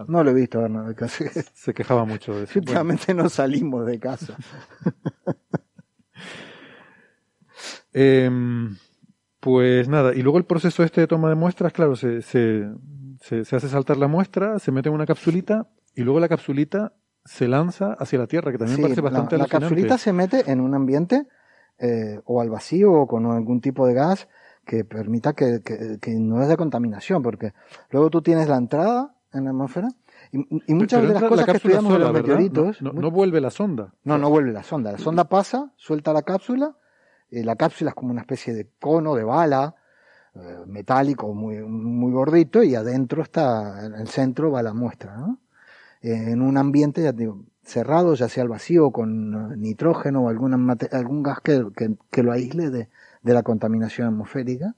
no 0.07 0.23
lo 0.23 0.31
he 0.31 0.33
visto, 0.33 0.61
Bernabé, 0.61 0.95
casi. 0.95 1.25
Se 1.53 1.73
quejaba 1.73 2.05
mucho 2.05 2.35
de 2.35 2.43
eso. 2.43 2.59
Últimamente 2.59 3.13
no 3.13 3.29
salimos 3.29 3.85
de 3.85 3.99
casa. 3.99 4.35
Em, 7.93 8.75
pues 9.39 9.87
nada, 9.87 10.13
y 10.15 10.21
luego 10.21 10.37
el 10.37 10.45
proceso 10.45 10.83
este 10.83 11.01
de 11.01 11.07
toma 11.07 11.29
de 11.29 11.35
muestras, 11.35 11.73
claro, 11.73 11.95
se, 11.95 12.21
se, 12.21 12.65
se, 13.19 13.41
hace 13.41 13.67
saltar 13.67 13.97
la 13.97 14.07
muestra, 14.07 14.57
se 14.59 14.71
mete 14.71 14.89
en 14.89 14.95
una 14.95 15.05
capsulita 15.05 15.67
y 15.95 16.01
luego 16.01 16.19
la 16.19 16.27
capsulita 16.27 16.93
se 17.23 17.47
lanza 17.47 17.93
hacia 17.93 18.19
la 18.19 18.27
Tierra, 18.27 18.51
que 18.51 18.57
también 18.57 18.81
parece 18.81 19.01
bastante 19.01 19.37
La, 19.37 19.43
la 19.43 19.49
capsulita 19.49 19.97
se 19.97 20.11
mete 20.11 20.51
en 20.51 20.59
un 20.59 20.73
ambiente 20.73 21.27
eh, 21.77 22.19
o 22.25 22.41
al 22.41 22.49
vacío 22.49 22.91
o 22.93 23.07
con 23.07 23.25
algún 23.25 23.61
tipo 23.61 23.85
de 23.85 23.93
gas 23.93 24.27
que 24.65 24.85
permita 24.85 25.33
que, 25.33 25.61
que, 25.61 26.15
no 26.15 26.39
haya 26.39 26.55
contaminación, 26.55 27.21
porque 27.21 27.53
luego 27.91 28.09
tú 28.09 28.21
tienes 28.21 28.47
la 28.47 28.57
entrada 28.57 29.15
en 29.33 29.43
la 29.43 29.49
atmósfera 29.49 29.89
y, 30.31 30.73
muchas 30.73 31.01
de 31.01 31.13
las 31.13 31.23
cosas 31.23 31.45
que 31.45 31.51
estudiamos 31.57 31.93
de 31.93 31.99
los 31.99 32.13
meteoritos... 32.13 32.81
no, 32.81 33.11
vuelve 33.11 33.41
la 33.41 33.49
sonda. 33.49 33.93
No, 34.03 34.17
no 34.17 34.29
vuelve 34.29 34.53
la 34.53 34.63
sonda. 34.63 34.93
La 34.93 34.97
sonda 34.97 35.25
pasa, 35.25 35.73
suelta 35.75 36.13
la 36.13 36.21
cápsula 36.21 36.77
eh, 37.33 37.43
la 37.43 37.55
cápsula 37.55 37.89
es 37.89 37.95
como 37.95 38.11
una 38.11 38.21
especie 38.21 38.53
de 38.53 38.67
cono 38.79 39.15
de 39.15 39.23
bala 39.23 39.75
eh, 40.35 40.63
metálico 40.67 41.33
muy, 41.33 41.57
muy 41.59 42.11
gordito 42.11 42.63
y 42.63 42.75
adentro 42.75 43.21
está, 43.21 43.85
en 43.85 43.93
el 43.93 44.07
centro 44.07 44.51
va 44.51 44.63
la 44.63 44.73
muestra, 44.73 45.17
¿no? 45.17 45.39
En 46.01 46.41
un 46.41 46.57
ambiente, 46.57 47.01
ya 47.01 47.13
digo, 47.13 47.45
cerrado, 47.63 48.13
ya 48.15 48.27
sea 48.27 48.43
al 48.43 48.49
vacío 48.49 48.91
con 48.91 49.59
nitrógeno 49.61 50.23
o 50.23 50.29
algún, 50.29 50.53
algún 50.91 51.23
gas 51.23 51.39
que, 51.41 51.65
que, 52.11 52.23
lo 52.23 52.31
aísle 52.33 52.69
de, 52.69 52.89
de, 53.21 53.33
la 53.33 53.43
contaminación 53.43 54.07
atmosférica. 54.07 54.75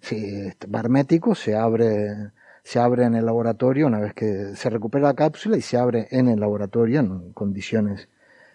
Si 0.00 0.16
es 0.16 0.56
barmético, 0.68 1.34
se 1.34 1.56
abre, 1.56 2.30
se 2.62 2.78
abre 2.78 3.04
en 3.04 3.14
el 3.16 3.26
laboratorio 3.26 3.88
una 3.88 3.98
vez 3.98 4.14
que 4.14 4.54
se 4.54 4.70
recupera 4.70 5.08
la 5.08 5.14
cápsula 5.14 5.56
y 5.56 5.62
se 5.62 5.76
abre 5.76 6.06
en 6.12 6.28
el 6.28 6.38
laboratorio 6.38 7.00
en 7.00 7.32
condiciones, 7.32 8.08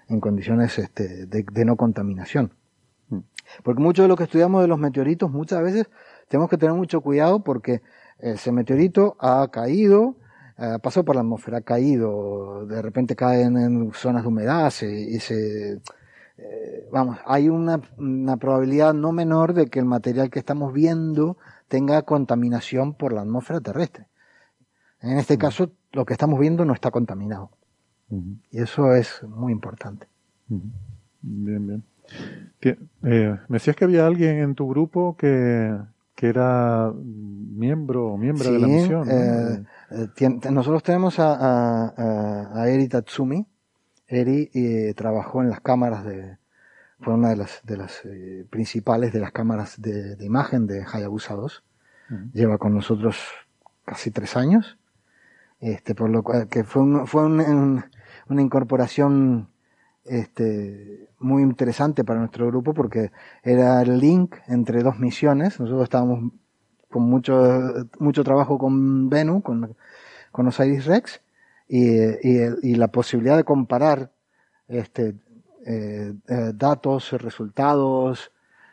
en 0.07 0.21
condiciones 0.21 0.79
este, 0.79 1.25
de, 1.25 1.43
de 1.43 1.65
no 1.65 1.75
contaminación. 1.75 2.53
Porque 3.63 3.81
mucho 3.81 4.03
de 4.03 4.07
lo 4.07 4.15
que 4.15 4.23
estudiamos 4.23 4.61
de 4.61 4.67
los 4.67 4.79
meteoritos, 4.79 5.31
muchas 5.31 5.61
veces 5.61 5.89
tenemos 6.27 6.49
que 6.49 6.57
tener 6.57 6.75
mucho 6.75 7.01
cuidado 7.01 7.43
porque 7.43 7.81
ese 8.19 8.51
meteorito 8.51 9.15
ha 9.19 9.47
caído, 9.51 10.15
ha 10.57 10.77
pasado 10.79 11.05
por 11.05 11.15
la 11.15 11.21
atmósfera, 11.21 11.59
ha 11.59 11.61
caído, 11.61 12.65
de 12.65 12.81
repente 12.81 13.15
cae 13.15 13.43
en, 13.43 13.91
zonas 13.93 14.23
de 14.23 14.27
humedad 14.27 14.71
y 14.81 15.19
se, 15.19 15.81
eh, 16.37 16.87
vamos, 16.91 17.17
hay 17.25 17.49
una, 17.49 17.81
una, 17.97 18.37
probabilidad 18.37 18.93
no 18.93 19.11
menor 19.11 19.53
de 19.53 19.67
que 19.67 19.79
el 19.79 19.85
material 19.85 20.29
que 20.29 20.39
estamos 20.39 20.73
viendo 20.73 21.37
tenga 21.67 22.01
contaminación 22.03 22.93
por 22.93 23.13
la 23.13 23.21
atmósfera 23.21 23.61
terrestre. 23.61 24.07
En 25.01 25.17
este 25.17 25.35
mm. 25.35 25.39
caso, 25.39 25.71
lo 25.91 26.05
que 26.05 26.13
estamos 26.13 26.39
viendo 26.39 26.65
no 26.65 26.73
está 26.73 26.91
contaminado. 26.91 27.51
Y 28.09 28.59
eso 28.59 28.93
es 28.95 29.21
muy 29.23 29.51
importante. 29.51 30.07
Bien, 30.47 31.67
bien. 31.67 31.83
Eh, 32.61 32.75
me 33.01 33.55
decías 33.55 33.75
que 33.75 33.85
había 33.85 34.05
alguien 34.05 34.37
en 34.39 34.55
tu 34.55 34.67
grupo 34.67 35.15
que, 35.17 35.77
que 36.19 36.27
era 36.27 36.91
miembro 36.93 38.07
o 38.07 38.17
miembro 38.17 38.51
de 38.51 38.59
la 38.59 38.67
misión. 38.67 39.07
Eh, 39.09 39.63
eh, 39.91 40.51
nosotros 40.51 40.83
tenemos 40.83 41.17
a, 41.17 41.33
a, 41.33 42.61
a, 42.61 42.69
Eri 42.69 42.89
Tatsumi. 42.89 43.47
Eri 44.05 44.51
eh, 44.53 44.93
trabajó 44.97 45.41
en 45.41 45.49
las 45.49 45.61
cámaras 45.61 46.03
de, 46.03 46.37
fue 46.99 47.13
una 47.13 47.29
de 47.29 47.37
las, 47.37 47.61
de 47.63 47.77
las 47.77 48.01
principales 48.49 49.13
de 49.13 49.21
las 49.21 49.31
cámaras 49.31 49.81
de, 49.81 50.17
de 50.17 50.25
imagen 50.25 50.67
de 50.67 50.83
Hayabusa 50.83 51.35
2. 51.35 51.63
Lleva 52.33 52.57
con 52.57 52.73
nosotros 52.73 53.17
casi 53.85 54.11
tres 54.11 54.35
años. 54.35 54.77
Este, 55.61 55.95
por 55.95 56.09
lo 56.09 56.23
cual, 56.23 56.49
que 56.49 56.65
fue, 56.65 56.81
un, 56.81 57.07
fue 57.07 57.23
un, 57.25 57.83
una 58.27 58.41
incorporación 58.41 59.49
este, 60.09 61.09
muy 61.19 61.43
interesante 61.43 62.03
para 62.03 62.19
nuestro 62.19 62.47
grupo 62.47 62.73
porque 62.73 63.11
era 63.43 63.81
el 63.81 63.99
link 63.99 64.35
entre 64.47 64.81
dos 64.81 64.99
misiones. 64.99 65.59
Nosotros 65.59 65.83
estábamos 65.83 66.31
con 66.89 67.03
mucho, 67.03 67.87
mucho 67.99 68.23
trabajo 68.23 68.57
con 68.57 69.09
Venu, 69.09 69.41
con, 69.41 69.75
con 70.31 70.47
Osiris 70.47 70.85
Rex, 70.85 71.21
y, 71.67 71.99
y, 72.23 72.75
la 72.75 72.87
posibilidad 72.87 73.37
de 73.37 73.43
comparar 73.43 74.11
este, 74.67 75.15
eh, 75.65 76.13
eh, 76.27 76.51
datos, 76.55 77.11
resultados 77.11 78.31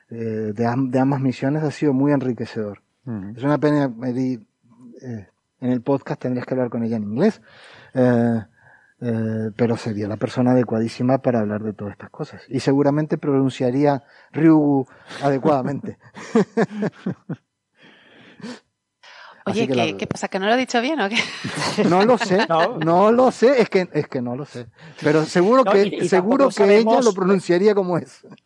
eh, 0.08 0.14
de, 0.54 0.74
de, 0.88 0.98
ambas 0.98 1.20
misiones 1.20 1.62
ha 1.62 1.70
sido 1.70 1.92
muy 1.92 2.12
enriquecedor. 2.12 2.80
Es 3.36 3.44
una 3.44 3.58
pena, 3.58 3.88
me 3.88 4.12
di, 4.12 4.44
en 5.60 5.70
el 5.70 5.80
podcast 5.82 6.22
tendrías 6.22 6.44
que 6.44 6.54
hablar 6.54 6.70
con 6.70 6.82
ella 6.82 6.96
en 6.96 7.04
inglés. 7.04 7.40
Eh, 9.00 9.50
pero 9.56 9.76
sería 9.76 10.08
la 10.08 10.16
persona 10.16 10.52
adecuadísima 10.52 11.18
para 11.18 11.40
hablar 11.40 11.62
de 11.62 11.74
todas 11.74 11.92
estas 11.92 12.10
cosas. 12.10 12.42
Y 12.48 12.60
seguramente 12.60 13.18
pronunciaría 13.18 14.04
Ryu 14.32 14.86
adecuadamente. 15.22 15.98
Oye, 19.48 19.96
¿qué, 19.96 20.06
pasa? 20.08 20.26
¿Que 20.26 20.40
no 20.40 20.46
lo 20.46 20.54
he 20.54 20.56
dicho 20.56 20.80
bien 20.80 21.00
o 21.00 21.08
qué? 21.08 21.16
No 21.88 22.04
lo 22.04 22.18
sé, 22.18 22.46
no, 22.84 23.12
lo 23.12 23.30
sé, 23.30 23.60
es 23.60 23.70
que, 23.70 23.88
es 23.92 24.08
que 24.08 24.20
no 24.20 24.34
lo 24.34 24.44
sé. 24.44 24.66
Pero 25.00 25.24
seguro 25.24 25.62
que, 25.62 26.08
seguro 26.08 26.48
que 26.48 26.78
ella 26.78 27.00
lo 27.00 27.12
pronunciaría 27.12 27.74
como 27.74 27.98
es. 27.98 28.26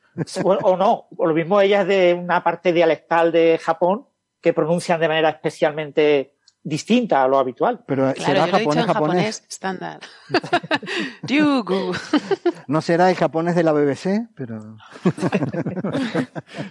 O, 0.43 0.77
no, 0.77 1.07
o 1.17 1.27
lo 1.27 1.33
mismo 1.33 1.61
ella 1.61 1.83
es 1.83 1.89
de 1.89 2.15
una 2.15 2.43
parte 2.45 2.73
dialectal 2.75 3.33
de 3.33 3.59
Japón 3.63 4.07
que 4.41 4.53
pronuncian 4.53 5.01
de 5.01 5.09
manera 5.09 5.31
especialmente 5.31 6.35
distinta 6.63 7.23
a 7.23 7.29
lo 7.29 7.39
habitual. 7.39 7.81
Pero 7.87 8.13
será 8.15 8.47
japonés, 8.47 8.87
japonés. 8.87 9.45
estándar. 9.49 10.01
no 12.67 12.81
será 12.81 13.11
el 13.11 13.17
japonés 13.17 13.55
de 13.55 13.63
la 13.63 13.73
BBC, 13.73 14.29
pero. 14.35 14.59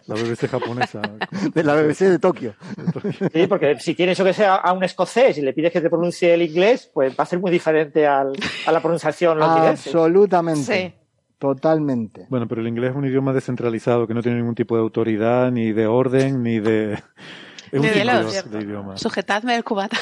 la 0.06 0.16
BBC 0.16 0.48
japonesa. 0.48 1.02
De 1.54 1.64
la 1.64 1.76
BBC 1.76 2.02
de 2.02 2.20
Tokio. 2.20 2.56
Sí, 3.34 3.48
porque 3.48 3.80
si 3.80 3.96
tienes 3.96 4.18
eso 4.18 4.26
que 4.26 4.34
sea 4.34 4.56
a 4.56 4.74
un 4.74 4.84
escocés 4.84 5.38
y 5.38 5.42
le 5.42 5.54
pides 5.54 5.72
que 5.72 5.82
te 5.82 5.90
pronuncie 5.90 6.34
el 6.34 6.42
inglés, 6.42 6.90
pues 6.94 7.14
va 7.18 7.24
a 7.24 7.28
ser 7.28 7.40
muy 7.40 7.52
diferente 7.52 8.06
al, 8.08 8.34
a 8.66 8.72
la 8.72 8.82
pronunciación 8.82 9.40
londinense. 9.40 9.90
Absolutamente. 9.90 10.96
Totalmente. 11.40 12.28
Bueno, 12.30 12.50
pero 12.50 12.60
el 12.60 12.68
inglés 12.68 12.92
es 12.92 12.98
un 12.98 13.06
idioma 13.06 13.32
descentralizado 13.32 14.06
que 14.06 14.14
no 14.14 14.22
tiene 14.22 14.38
ningún 14.38 14.56
tipo 14.56 14.76
de 14.76 14.82
autoridad, 14.82 15.52
ni 15.52 15.72
de 15.72 15.88
orden, 15.88 16.44
ni 16.44 16.60
de 16.60 17.00
Sujetadme 18.95 19.55
el 19.55 19.63
cubata. 19.63 19.97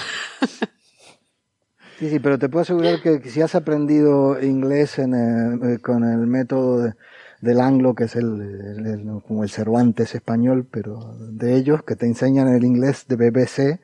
Sí, 2.00 2.12
sí, 2.12 2.20
pero 2.20 2.38
te 2.38 2.48
puedo 2.48 2.62
asegurar 2.62 3.02
que 3.02 3.28
si 3.28 3.42
has 3.42 3.56
aprendido 3.56 4.40
inglés 4.40 5.00
en 5.00 5.16
eh, 5.16 5.80
con 5.80 6.04
el 6.04 6.28
método 6.28 6.94
del 7.42 7.60
anglo, 7.60 7.96
que 7.96 8.04
es 8.04 8.16
el, 8.16 9.04
como 9.28 9.44
el 9.44 9.50
Cervantes 9.50 10.14
español, 10.14 10.68
pero 10.70 11.16
de 11.18 11.56
ellos, 11.56 11.84
que 11.84 11.96
te 11.96 12.06
enseñan 12.06 12.54
el 12.54 12.64
inglés 12.64 13.08
de 13.08 13.16
BBC 13.16 13.80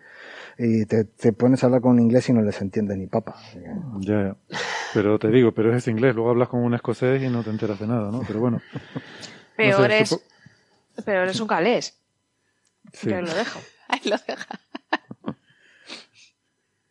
y 0.59 0.85
te, 0.85 1.05
pones 1.33 1.63
a 1.63 1.67
hablar 1.67 1.81
con 1.81 1.93
un 1.93 2.01
inglés 2.01 2.29
y 2.29 2.33
no 2.33 2.43
les 2.43 2.61
entiende 2.61 2.95
ni 2.95 3.07
papa. 3.07 3.35
Ya, 3.99 4.35
pero 4.93 5.17
te 5.17 5.29
digo, 5.29 5.51
pero 5.51 5.75
es 5.75 5.87
inglés, 5.87 6.13
luego 6.13 6.29
hablas 6.29 6.49
con 6.49 6.63
un 6.63 6.75
escocés 6.75 7.21
y 7.21 7.29
no 7.29 7.43
te 7.43 7.49
enteras 7.49 7.79
de 7.79 7.87
nada, 7.87 8.11
¿no? 8.11 8.21
Pero 8.27 8.39
bueno. 8.39 8.61
Peor, 9.57 9.91
es, 9.91 10.19
peor 11.03 11.27
es 11.27 11.39
un 11.39 11.47
calés. 11.47 11.99
Sí. 12.93 13.09
lo 13.09 13.33
dejo. 13.33 13.59
Ahí 13.89 14.01
lo 14.05 14.17
deja. 14.27 14.59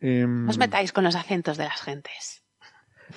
Em, 0.00 0.48
os 0.48 0.58
metáis 0.58 0.92
con 0.92 1.04
los 1.04 1.14
acentos 1.14 1.56
de 1.56 1.64
las 1.64 1.80
gentes. 1.80 2.42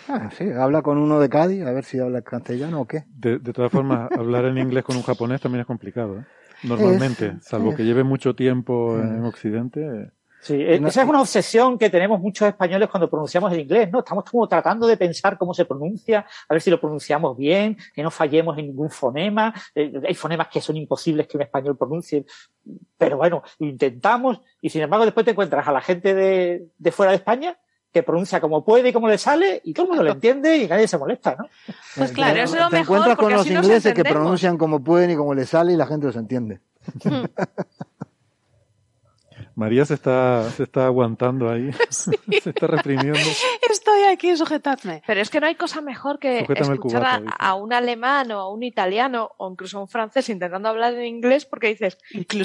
Ah, 0.07 0.29
sí, 0.37 0.45
habla 0.51 0.81
con 0.81 0.97
uno 0.97 1.19
de 1.19 1.29
Cádiz, 1.29 1.65
a 1.65 1.71
ver 1.71 1.83
si 1.83 1.99
habla 1.99 2.21
castellano 2.21 2.81
o 2.81 2.85
qué. 2.85 3.05
De, 3.07 3.39
todas 3.39 3.71
formas, 3.71 4.09
hablar 4.17 4.45
en 4.45 4.57
inglés 4.57 4.83
con 4.83 4.95
un 4.95 5.03
japonés 5.03 5.41
también 5.41 5.61
es 5.61 5.67
complicado, 5.67 6.19
¿eh? 6.19 6.25
Normalmente, 6.63 7.35
salvo 7.41 7.75
que 7.75 7.83
lleve 7.83 8.03
mucho 8.03 8.35
tiempo 8.35 8.97
en 8.97 9.23
Occidente. 9.25 10.11
Sí, 10.45 10.53
eh, 10.61 10.75
esa 10.75 11.01
es 11.01 11.09
una 11.09 11.21
obsesión 11.21 11.75
que 11.75 11.89
tenemos 11.89 12.19
muchos 12.19 12.47
españoles 12.47 12.87
cuando 12.87 13.09
pronunciamos 13.09 13.51
el 13.51 13.61
inglés, 13.61 13.89
¿no? 13.91 13.99
Estamos 13.99 14.25
como 14.25 14.47
tratando 14.47 14.85
de 14.85 14.95
pensar 14.95 15.39
cómo 15.39 15.55
se 15.55 15.65
pronuncia, 15.65 16.23
a 16.47 16.53
ver 16.53 16.61
si 16.61 16.69
lo 16.69 16.79
pronunciamos 16.79 17.35
bien, 17.35 17.75
que 17.95 18.03
no 18.03 18.11
fallemos 18.11 18.55
en 18.59 18.67
ningún 18.67 18.91
fonema. 18.91 19.55
Eh, 19.73 19.91
hay 20.07 20.13
fonemas 20.13 20.47
que 20.49 20.61
son 20.61 20.77
imposibles 20.77 21.25
que 21.25 21.37
un 21.37 21.41
español 21.41 21.75
pronuncie, 21.75 22.27
pero 22.95 23.17
bueno, 23.17 23.41
intentamos 23.57 24.39
y 24.61 24.69
sin 24.69 24.83
embargo 24.83 25.05
después 25.05 25.25
te 25.25 25.31
encuentras 25.31 25.67
a 25.67 25.71
la 25.71 25.81
gente 25.81 26.13
de, 26.13 26.67
de 26.77 26.91
fuera 26.91 27.11
de 27.11 27.17
España 27.17 27.57
que 27.91 28.03
pronuncia 28.03 28.39
como 28.39 28.63
puede 28.63 28.89
y 28.89 28.93
como 28.93 29.07
le 29.07 29.17
sale 29.17 29.61
y 29.63 29.73
todo 29.73 29.85
el 29.85 29.89
mundo 29.89 30.03
lo 30.03 30.11
entiende 30.11 30.57
y 30.57 30.67
nadie 30.67 30.87
se 30.87 30.99
molesta, 30.99 31.37
¿no? 31.39 31.47
Pues 31.95 32.11
claro, 32.11 32.39
eso 32.39 32.55
es 32.55 32.61
lo 32.61 32.69
Te 32.69 32.79
encuentras 32.79 33.17
con 33.17 33.33
los 33.33 33.49
ingleses 33.49 33.95
que 33.95 34.03
pronuncian 34.03 34.59
como 34.59 34.83
pueden 34.83 35.09
y 35.09 35.15
como 35.15 35.33
le 35.33 35.47
sale 35.47 35.73
y 35.73 35.75
la 35.75 35.87
gente 35.87 36.05
los 36.05 36.15
entiende. 36.15 36.59
María 39.55 39.85
se 39.85 39.93
está, 39.93 40.49
se 40.51 40.63
está 40.63 40.85
aguantando 40.85 41.49
ahí. 41.49 41.71
se 41.89 42.49
está 42.49 42.67
reprimiendo. 42.67 43.19
Estoy 43.69 44.03
aquí, 44.03 44.35
sujetadme. 44.35 45.01
Pero 45.07 45.21
es 45.21 45.29
que 45.29 45.39
no 45.39 45.47
hay 45.47 45.55
cosa 45.55 45.81
mejor 45.81 46.19
que 46.19 46.45
escuchar 46.47 47.23
a, 47.37 47.55
un 47.55 47.73
alemán 47.73 48.31
o 48.31 48.39
a 48.39 48.51
un 48.51 48.63
italiano 48.63 49.31
o 49.37 49.49
incluso 49.49 49.77
a 49.77 49.81
un 49.81 49.87
francés 49.87 50.29
intentando 50.29 50.69
hablar 50.69 50.93
en 50.93 51.05
inglés 51.05 51.45
porque 51.45 51.67
dices, 51.67 51.97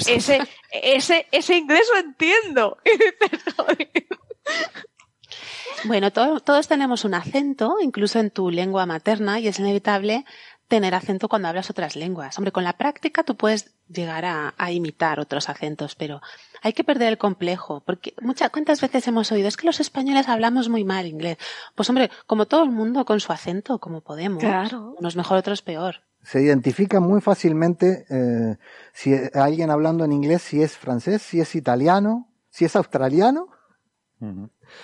ese, 0.07 0.39
ese, 0.71 1.27
ese 1.31 1.57
inglés 1.57 1.87
lo 1.93 1.99
entiendo. 1.99 2.77
bueno, 5.85 6.11
todos 6.11 6.67
tenemos 6.67 7.03
un 7.03 7.13
acento, 7.13 7.75
incluso 7.81 8.19
en 8.19 8.31
tu 8.31 8.49
lengua 8.49 8.85
materna, 8.85 9.39
y 9.39 9.47
es 9.47 9.59
inevitable 9.59 10.25
tener 10.71 10.95
acento 10.95 11.27
cuando 11.27 11.49
hablas 11.49 11.69
otras 11.69 11.97
lenguas. 11.97 12.37
Hombre, 12.37 12.53
con 12.53 12.63
la 12.63 12.77
práctica 12.77 13.23
tú 13.23 13.35
puedes 13.35 13.73
llegar 13.89 14.23
a 14.25 14.71
imitar 14.71 15.19
otros 15.19 15.49
acentos, 15.49 15.95
pero 15.95 16.21
hay 16.61 16.71
que 16.71 16.85
perder 16.85 17.09
el 17.09 17.17
complejo, 17.17 17.81
porque 17.85 18.13
muchas, 18.21 18.51
¿cuántas 18.51 18.79
veces 18.79 19.05
hemos 19.07 19.31
oído? 19.33 19.49
Es 19.49 19.57
que 19.57 19.65
los 19.65 19.81
españoles 19.81 20.29
hablamos 20.29 20.69
muy 20.69 20.85
mal 20.85 21.07
inglés. 21.07 21.37
Pues 21.75 21.89
hombre, 21.89 22.09
como 22.25 22.45
todo 22.45 22.63
el 22.63 22.69
mundo 22.69 23.03
con 23.03 23.19
su 23.19 23.33
acento, 23.33 23.79
como 23.79 23.99
podemos. 23.99 24.39
Claro. 24.39 24.95
Unos 24.97 25.17
mejor, 25.17 25.39
otros 25.39 25.61
peor. 25.61 25.95
Se 26.23 26.41
identifica 26.41 27.01
muy 27.01 27.19
fácilmente 27.19 28.05
eh, 28.09 28.57
si 28.93 29.13
alguien 29.33 29.71
hablando 29.71 30.05
en 30.05 30.13
inglés, 30.13 30.43
si 30.43 30.61
es 30.61 30.77
francés, 30.77 31.21
si 31.21 31.41
es 31.41 31.53
italiano, 31.55 32.29
si 32.49 32.63
es 32.63 32.75
australiano. 32.77 33.49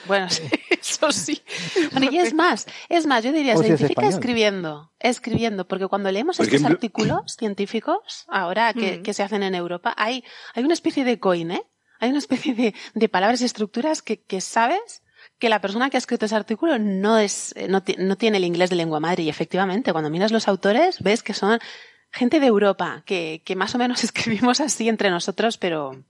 Bueno, 0.06 0.28
eso 0.70 1.12
sí. 1.12 1.42
y 2.12 2.18
es 2.18 2.34
más, 2.34 2.68
es 2.90 3.06
más, 3.06 3.24
yo 3.24 3.32
diría, 3.32 3.58
se 3.58 3.68
identifica 3.68 4.08
escribiendo, 4.08 4.92
escribiendo, 5.00 5.68
porque 5.68 5.88
cuando 5.88 6.12
leemos 6.12 6.40
estos 6.40 6.64
artículos 6.64 7.36
científicos, 7.38 8.26
ahora 8.28 8.74
que, 8.74 9.02
que, 9.02 9.14
se 9.14 9.24
hacen 9.24 9.44
en 9.44 9.56
Europa, 9.56 9.94
hay, 9.98 10.24
hay 10.54 10.64
una 10.64 10.74
especie 10.74 11.04
de 11.04 11.20
coin, 11.20 11.52
¿eh? 11.52 11.64
Hay 12.00 12.10
una 12.10 12.20
especie 12.20 12.54
de, 12.54 12.76
de 12.94 13.10
palabras 13.10 13.42
y 13.42 13.46
estructuras 13.46 14.02
que, 14.02 14.22
que 14.22 14.40
sabes 14.40 15.02
que 15.40 15.50
la 15.50 15.62
persona 15.62 15.90
que 15.90 15.98
ha 15.98 16.00
escrito 16.00 16.26
ese 16.26 16.36
artículo 16.36 16.80
no 16.80 17.18
es, 17.18 17.54
no, 17.70 17.84
no 17.98 18.18
tiene 18.18 18.38
el 18.38 18.44
inglés 18.44 18.70
de 18.70 18.76
lengua 18.76 19.00
madre. 19.00 19.24
Y 19.24 19.30
efectivamente, 19.30 19.92
cuando 19.92 20.10
miras 20.10 20.32
los 20.32 20.48
autores, 20.48 21.02
ves 21.02 21.24
que 21.24 21.34
son 21.34 21.60
gente 22.12 22.40
de 22.40 22.48
Europa, 22.48 23.04
que, 23.06 23.42
que 23.46 23.56
más 23.56 23.76
o 23.76 23.78
menos 23.78 24.04
escribimos 24.04 24.62
así 24.62 24.90
entre 24.90 25.10
nosotros, 25.10 25.58
pero, 25.58 26.04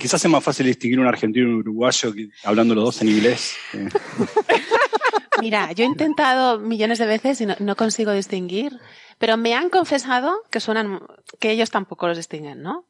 Quizás 0.00 0.24
es 0.24 0.30
más 0.30 0.44
fácil 0.44 0.66
distinguir 0.66 1.00
un 1.00 1.06
argentino 1.06 1.48
y 1.48 1.52
un 1.52 1.58
uruguayo 1.60 2.12
hablando 2.44 2.74
los 2.74 2.84
dos 2.84 3.02
en 3.02 3.08
inglés. 3.08 3.56
Mira, 5.40 5.72
yo 5.72 5.84
he 5.84 5.86
intentado 5.86 6.60
millones 6.60 6.98
de 6.98 7.06
veces 7.06 7.40
y 7.40 7.46
no, 7.46 7.76
consigo 7.76 8.12
distinguir, 8.12 8.78
pero 9.18 9.36
me 9.36 9.54
han 9.54 9.70
confesado 9.70 10.42
que 10.50 10.60
suenan, 10.60 11.00
que 11.40 11.50
ellos 11.50 11.70
tampoco 11.70 12.06
los 12.06 12.16
distinguen, 12.16 12.62
¿no? 12.62 12.86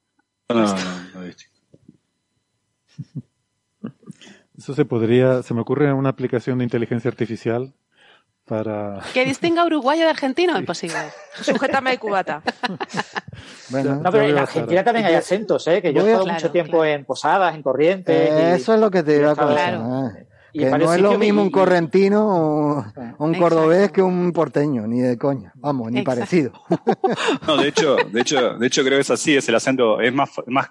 No, 0.50 0.56
no, 0.56 0.74
no, 1.14 1.22
distinguen. 1.22 1.54
Eso 4.56 4.74
se 4.74 4.84
podría, 4.84 5.42
se 5.42 5.54
me 5.54 5.62
ocurre 5.62 5.92
una 5.92 6.10
aplicación 6.10 6.58
de 6.58 6.64
inteligencia 6.64 7.10
artificial 7.10 7.74
para... 8.44 9.00
Que 9.12 9.24
distinga 9.24 9.64
uruguayo 9.64 10.04
de 10.04 10.10
argentino, 10.10 10.58
imposible. 10.58 10.98
Sujétame 11.40 11.92
el 11.92 11.98
cubata. 11.98 12.42
bueno, 13.70 13.96
no, 13.96 14.10
pero 14.10 14.24
en 14.24 14.38
Argentina 14.38 14.84
también 14.84 15.06
hay 15.06 15.14
acentos, 15.14 15.66
¿eh? 15.68 15.80
Que 15.80 15.92
yo 15.92 16.06
he 16.06 16.12
estado 16.12 16.26
mucho 16.26 16.50
tiempo 16.50 16.84
en 16.84 17.04
Posadas, 17.04 17.54
en 17.54 17.62
Corrientes. 17.62 18.30
Eh, 18.30 18.54
eso 18.54 18.74
es 18.74 18.80
lo 18.80 18.90
que 18.90 19.02
te 19.02 19.16
iba 19.16 19.32
a 19.32 19.36
contar. 19.36 20.26
Que 20.52 20.70
no 20.70 20.94
es 20.94 21.00
lo 21.00 21.18
mismo 21.18 21.42
un 21.42 21.50
correntino 21.50 22.28
o 22.28 22.84
un 23.18 23.34
cordobés 23.34 23.90
que 23.90 24.02
un 24.02 24.32
porteño, 24.32 24.86
ni 24.86 25.00
de 25.00 25.18
coña. 25.18 25.52
Vamos, 25.56 25.90
ni 25.90 26.02
parecido. 26.02 26.52
No, 27.46 27.56
de 27.56 27.68
hecho, 27.68 27.96
de 27.96 28.20
hecho, 28.20 28.54
de 28.56 28.66
hecho 28.68 28.82
creo 28.82 28.98
que 28.98 29.02
es 29.02 29.10
así, 29.10 29.36
es 29.36 29.48
el 29.48 29.56
acento, 29.56 30.00
es 30.00 30.14
más, 30.14 30.30
más 30.46 30.68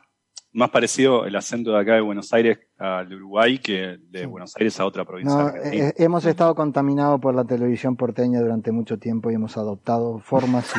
más 0.53 0.69
parecido 0.69 1.25
el 1.25 1.35
acento 1.35 1.71
de 1.71 1.81
acá 1.81 1.95
de 1.95 2.01
Buenos 2.01 2.31
Aires 2.31 2.59
al 2.77 3.11
Uruguay 3.11 3.57
que 3.57 3.97
de 4.09 4.27
Buenos 4.27 4.55
Aires 4.55 4.79
a 4.79 4.85
otra 4.85 5.03
provincia. 5.03 5.51
Eh, 5.63 5.79
eh, 5.79 5.93
hemos 5.97 6.25
estado 6.25 6.53
contaminados 6.53 7.19
por 7.19 7.33
la 7.33 7.43
televisión 7.43 7.95
porteña 7.95 8.39
durante 8.39 8.71
mucho 8.71 8.99
tiempo 8.99 9.31
y 9.31 9.35
hemos 9.35 9.57
adoptado 9.57 10.19
formas 10.19 10.71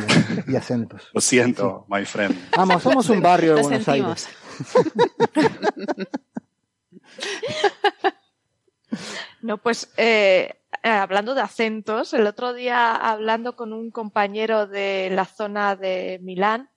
y, 0.47 0.55
acentos. 0.57 1.11
Lo 1.13 1.21
siento, 1.21 1.87
my 1.89 2.05
friend. 2.05 2.37
Vamos, 2.57 2.83
somos 2.83 3.09
un 3.11 3.21
barrio 3.21 3.57
de 3.57 3.63
Buenos 3.63 3.89
Aires. 3.89 4.29
no, 9.43 9.59
pues 9.59 9.93
eh, 9.97 10.55
hablando 10.85 11.35
de 11.35 11.41
acentos, 11.41 12.15
el 12.15 12.29
otro 12.29 12.55
día 12.55 12.95
hablando 12.95 13.57
con 13.57 13.73
un 13.73 13.91
compañero 13.91 14.69
de 14.69 15.11
la 15.11 15.25
zona 15.25 15.75
de 15.75 16.21
Milán, 16.23 16.71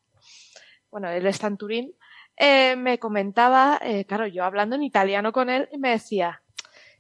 bueno, 0.90 1.10
él 1.10 1.28
está 1.28 1.48
en 1.48 1.58
Turín, 1.58 1.94
eh, 2.38 2.76
me 2.78 3.00
comentaba, 3.00 3.80
eh, 3.82 4.06
claro, 4.06 4.28
yo 4.28 4.44
hablando 4.44 4.76
en 4.76 4.84
italiano 4.84 5.32
con 5.32 5.50
él, 5.50 5.68
y 5.72 5.78
me 5.78 5.90
decía, 5.90 6.42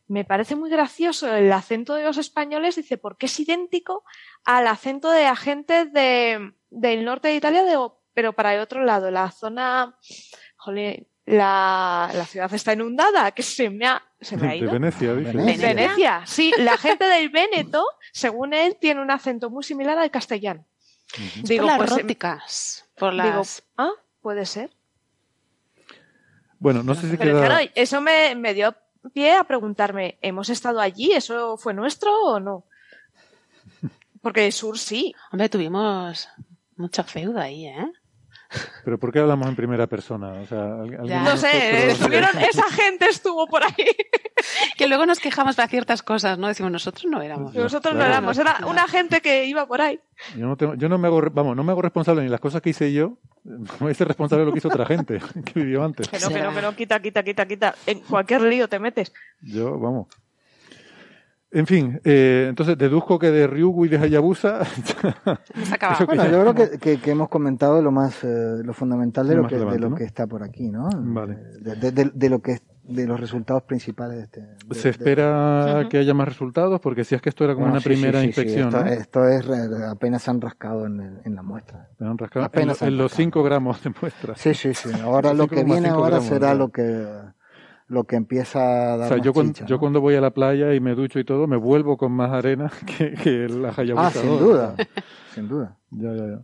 me 0.07 0.23
parece 0.23 0.55
muy 0.55 0.69
gracioso 0.69 1.33
el 1.33 1.51
acento 1.51 1.93
de 1.95 2.03
los 2.03 2.17
españoles, 2.17 2.75
dice, 2.75 2.97
porque 2.97 3.27
es 3.27 3.39
idéntico 3.39 4.03
al 4.45 4.67
acento 4.67 5.09
de 5.11 5.25
agentes 5.25 5.91
de, 5.93 6.53
del 6.69 7.05
norte 7.05 7.27
de 7.27 7.35
Italia, 7.35 7.63
de, 7.63 7.77
pero 8.13 8.33
para 8.33 8.53
el 8.55 8.61
otro 8.61 8.83
lado, 8.83 9.11
la 9.11 9.31
zona, 9.31 9.97
jole, 10.55 11.07
la, 11.25 12.09
la 12.13 12.25
ciudad 12.25 12.51
está 12.53 12.73
inundada, 12.73 13.31
que 13.31 13.43
se 13.43 13.69
me 13.69 13.85
ha, 13.85 14.01
se 14.21 14.37
me 14.37 14.47
ha 14.47 14.55
ido. 14.55 14.71
De 14.71 14.79
Venecia, 14.79 15.13
dice. 15.13 15.33
Venecia, 15.33 16.23
sí, 16.25 16.53
la 16.57 16.77
gente 16.77 17.05
del 17.05 17.29
Véneto, 17.29 17.85
según 18.13 18.53
él, 18.53 18.77
tiene 18.79 19.01
un 19.01 19.11
acento 19.11 19.49
muy 19.49 19.63
similar 19.63 19.97
al 19.97 20.09
castellano. 20.09 20.65
Digo, 21.43 21.67
por 21.67 21.67
las 21.67 21.77
pues, 21.77 21.89
róticas, 21.89 22.89
por 22.97 23.13
las... 23.13 23.25
Digo, 23.27 23.43
ah, 23.77 23.91
puede 24.21 24.45
ser. 24.45 24.71
Bueno, 26.59 26.83
no 26.83 26.95
sé 26.95 27.09
si 27.09 27.17
Pero 27.17 27.39
claro, 27.39 27.69
eso 27.75 28.01
me, 28.01 28.35
me 28.35 28.53
dio 28.53 28.75
pie 29.13 29.35
a 29.35 29.43
preguntarme, 29.43 30.17
¿hemos 30.21 30.49
estado 30.49 30.79
allí? 30.79 31.11
¿Eso 31.11 31.57
fue 31.57 31.73
nuestro 31.73 32.11
o 32.23 32.39
no? 32.39 32.65
Porque 34.21 34.51
sur 34.51 34.77
sí. 34.77 35.13
Hombre, 35.31 35.49
tuvimos 35.49 36.27
mucha 36.75 37.03
feuda 37.03 37.43
ahí, 37.43 37.67
¿eh? 37.67 37.91
Pero 38.83 38.97
¿por 38.97 39.11
qué 39.11 39.19
hablamos 39.19 39.47
en 39.47 39.55
primera 39.55 39.87
persona? 39.87 40.33
O 40.33 40.45
sea, 40.45 40.65
no 40.65 41.37
sé, 41.37 41.91
esa 41.91 42.71
gente 42.71 43.07
estuvo 43.09 43.45
por 43.47 43.63
ahí. 43.63 43.87
Que 44.77 44.87
luego 44.87 45.05
nos 45.05 45.19
quejamos 45.19 45.55
de 45.55 45.67
ciertas 45.67 46.03
cosas, 46.03 46.37
¿no? 46.37 46.47
Decimos, 46.47 46.71
nosotros 46.71 47.05
no 47.09 47.21
éramos. 47.21 47.53
Nosotros 47.53 47.95
no 47.95 48.03
éramos, 48.05 48.37
era 48.37 48.59
una 48.67 48.87
gente 48.87 49.21
que 49.21 49.45
iba 49.45 49.65
por 49.65 49.81
ahí. 49.81 49.99
Yo 50.37 50.45
no, 50.45 50.75
yo 50.75 50.89
no 50.89 50.97
me 50.97 51.07
hago, 51.07 51.21
vamos, 51.33 51.55
no 51.55 51.63
me 51.63 51.71
hago 51.71 51.81
responsable 51.81 52.23
ni 52.23 52.29
las 52.29 52.39
cosas 52.39 52.61
que 52.61 52.69
hice 52.69 52.93
yo, 52.93 53.17
no 53.43 53.65
me 53.81 53.91
hice 53.91 54.05
responsable 54.05 54.41
de 54.41 54.45
lo 54.45 54.53
que 54.53 54.59
hizo 54.59 54.67
otra 54.67 54.85
gente 54.85 55.19
que 55.45 55.59
vivió 55.59 55.83
antes. 55.83 56.07
Que 56.07 56.19
no, 56.19 56.29
que 56.29 56.41
no, 56.41 56.53
que 56.53 56.61
no, 56.61 56.75
quita, 56.75 56.99
quita, 57.01 57.23
quita, 57.23 57.45
quita. 57.45 57.75
En 57.85 57.99
cualquier 58.01 58.41
lío 58.41 58.67
te 58.67 58.79
metes. 58.79 59.11
Yo, 59.41 59.77
vamos. 59.79 60.07
En 61.49 61.65
fin, 61.65 62.01
eh, 62.03 62.47
entonces 62.49 62.77
deduzco 62.77 63.17
que 63.17 63.31
de 63.31 63.47
Ryugu 63.47 63.85
y 63.85 63.87
de 63.87 63.97
Hayabusa. 63.97 64.59
bueno, 66.05 66.25
yo 66.29 66.53
creo 66.53 66.79
que, 66.79 66.99
que, 66.99 67.11
hemos 67.11 67.29
comentado 67.29 67.81
lo 67.81 67.89
más, 67.89 68.21
eh, 68.25 68.61
lo 68.63 68.73
fundamental 68.73 69.29
de 69.29 69.35
lo, 69.35 69.47
que, 69.47 69.55
de 69.55 69.79
lo 69.79 69.95
que 69.95 70.03
está 70.03 70.27
por 70.27 70.43
aquí, 70.43 70.69
¿no? 70.69 70.89
Vale. 70.93 71.37
De, 71.61 71.91
de, 71.91 72.11
de, 72.13 72.29
lo 72.29 72.41
que 72.41 72.59
de 72.87 73.05
los 73.05 73.19
resultados 73.19 73.63
principales 73.63 74.17
de 74.17 74.23
este. 74.23 74.47
¿Se 74.71 74.89
espera 74.89 75.87
que 75.89 75.97
haya 75.97 76.13
más 76.13 76.27
resultados? 76.27 76.79
Porque 76.79 77.03
si 77.03 77.15
es 77.15 77.21
que 77.21 77.29
esto 77.29 77.43
era 77.43 77.53
como 77.53 77.67
una 77.67 77.81
primera 77.81 78.23
inspección. 78.23 78.67
Esto, 78.87 79.25
esto, 79.27 79.53
es 79.53 79.81
apenas 79.83 80.23
se 80.23 80.31
han 80.31 80.41
rascado 80.41 80.85
en, 80.85 81.19
en 81.23 81.35
la 81.35 81.43
muestra. 81.43 81.89
Han 81.99 82.17
rascado 82.17 82.45
apenas 82.45 82.81
en, 82.81 82.97
los 82.97 83.11
5 83.11 83.43
gramos 83.43 83.83
de 83.83 83.91
muestra. 84.01 84.35
Sí, 84.35 84.53
sí, 84.53 84.73
sí. 84.73 84.89
Ahora 85.01 85.33
lo 85.35 85.47
que 85.47 85.63
viene 85.63 85.89
ahora 85.89 86.21
será 86.21 86.53
lo 86.53 86.69
que 86.69 87.05
lo 87.87 88.03
que 88.03 88.15
empieza 88.15 88.93
a 88.93 88.97
dar. 88.97 89.11
O 89.11 89.15
sea, 89.15 89.23
yo, 89.23 89.33
cuando, 89.33 89.65
yo 89.65 89.79
cuando 89.79 90.01
voy 90.01 90.15
a 90.15 90.21
la 90.21 90.31
playa 90.31 90.73
y 90.73 90.79
me 90.79 90.93
ducho 90.93 91.19
y 91.19 91.23
todo, 91.23 91.47
me 91.47 91.57
vuelvo 91.57 91.97
con 91.97 92.11
más 92.11 92.31
arena 92.31 92.71
que, 92.97 93.13
que 93.13 93.47
la 93.49 93.73
Hayabusa. 93.75 94.07
Ah, 94.07 94.11
sin 94.11 94.39
duda. 94.39 94.75
sin 95.33 95.47
duda. 95.47 95.77
Ya, 95.91 96.13
ya, 96.13 96.25
ya. 96.27 96.41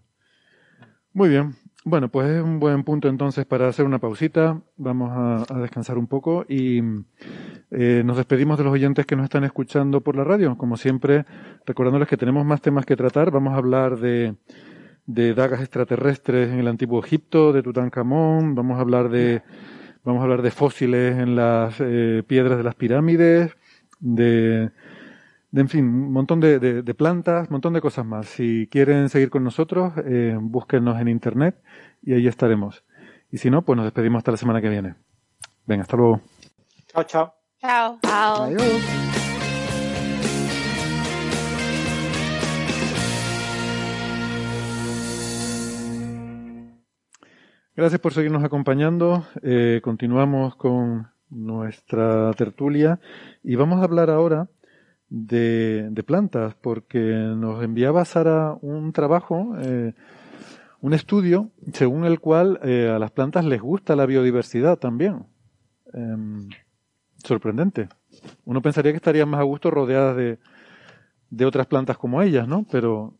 Muy 1.13 1.29
bien. 1.29 1.55
Bueno, 1.85 2.07
pues 2.07 2.29
es 2.29 2.41
un 2.41 2.61
buen 2.61 2.83
punto 2.83 3.09
entonces 3.09 3.45
para 3.45 3.67
hacer 3.67 3.85
una 3.85 3.99
pausita. 3.99 4.61
Vamos 4.77 5.45
a, 5.49 5.59
descansar 5.59 5.97
un 5.97 6.07
poco 6.07 6.45
y 6.47 6.81
eh, 7.71 8.03
nos 8.05 8.15
despedimos 8.15 8.57
de 8.57 8.63
los 8.63 8.71
oyentes 8.71 9.05
que 9.05 9.17
nos 9.17 9.25
están 9.25 9.43
escuchando 9.43 9.99
por 9.99 10.15
la 10.15 10.23
radio. 10.23 10.57
Como 10.57 10.77
siempre, 10.77 11.25
recordándoles 11.65 12.07
que 12.07 12.15
tenemos 12.15 12.45
más 12.45 12.61
temas 12.61 12.85
que 12.85 12.95
tratar. 12.95 13.31
Vamos 13.31 13.53
a 13.53 13.57
hablar 13.57 13.97
de, 13.97 14.35
de 15.07 15.33
dagas 15.33 15.59
extraterrestres 15.59 16.51
en 16.51 16.59
el 16.59 16.69
antiguo 16.69 17.03
Egipto, 17.03 17.51
de 17.51 17.61
Tutankamón. 17.61 18.55
Vamos 18.55 18.77
a 18.77 18.81
hablar 18.81 19.09
de 19.09 19.41
vamos 20.05 20.21
a 20.21 20.23
hablar 20.23 20.41
de 20.41 20.51
fósiles 20.51 21.17
en 21.17 21.35
las 21.35 21.75
eh, 21.79 22.23
piedras 22.25 22.57
de 22.57 22.63
las 22.63 22.75
pirámides, 22.75 23.57
de 23.99 24.71
de, 25.53 25.61
en 25.61 25.69
fin, 25.69 25.85
un 25.85 26.11
montón 26.11 26.39
de, 26.39 26.59
de, 26.59 26.93
plantas, 26.95 27.47
un 27.47 27.53
montón 27.53 27.73
de 27.73 27.81
cosas 27.81 28.03
más. 28.03 28.25
Si 28.25 28.67
quieren 28.71 29.07
seguir 29.09 29.29
con 29.29 29.43
nosotros, 29.43 29.93
eh, 30.03 30.35
búsquenos 30.41 30.99
en 30.99 31.07
internet 31.07 31.61
y 32.01 32.13
ahí 32.13 32.27
estaremos. 32.27 32.83
Y 33.31 33.37
si 33.37 33.51
no, 33.51 33.61
pues 33.61 33.77
nos 33.77 33.85
despedimos 33.85 34.17
hasta 34.17 34.31
la 34.31 34.37
semana 34.37 34.61
que 34.61 34.69
viene. 34.69 34.95
Venga, 35.67 35.83
hasta 35.83 35.95
luego. 35.95 36.21
Chao, 36.87 37.03
chao. 37.03 37.33
Chao. 37.61 37.99
Chao. 38.01 38.49
Gracias 47.75 48.01
por 48.01 48.13
seguirnos 48.13 48.43
acompañando. 48.43 49.27
Eh, 49.43 49.81
continuamos 49.83 50.55
con 50.55 51.11
nuestra 51.29 52.33
tertulia 52.33 52.99
y 53.43 53.55
vamos 53.55 53.81
a 53.81 53.83
hablar 53.83 54.09
ahora 54.09 54.47
de, 55.13 56.03
plantas, 56.07 56.55
porque 56.55 56.99
nos 56.99 57.63
enviaba 57.63 58.03
Sara 58.03 58.57
un 58.61 58.91
trabajo, 58.93 59.53
eh, 59.59 59.93
un 60.81 60.93
estudio, 60.93 61.51
según 61.71 62.05
el 62.05 62.19
cual 62.19 62.59
eh, 62.63 62.91
a 62.93 62.97
las 62.97 63.11
plantas 63.11 63.45
les 63.45 63.61
gusta 63.61 63.95
la 63.95 64.07
biodiversidad 64.07 64.79
también. 64.79 65.25
Em, 65.93 66.49
sorprendente. 67.23 67.89
Uno 68.43 68.61
pensaría 68.63 68.91
que 68.91 68.97
estarían 68.97 69.29
más 69.29 69.39
a 69.39 69.43
gusto 69.43 69.69
rodeadas 69.69 70.17
de, 70.17 70.39
de 71.29 71.45
otras 71.45 71.67
plantas 71.67 71.97
como 71.97 72.23
ellas, 72.23 72.47
¿no? 72.47 72.65
Pero 72.71 73.13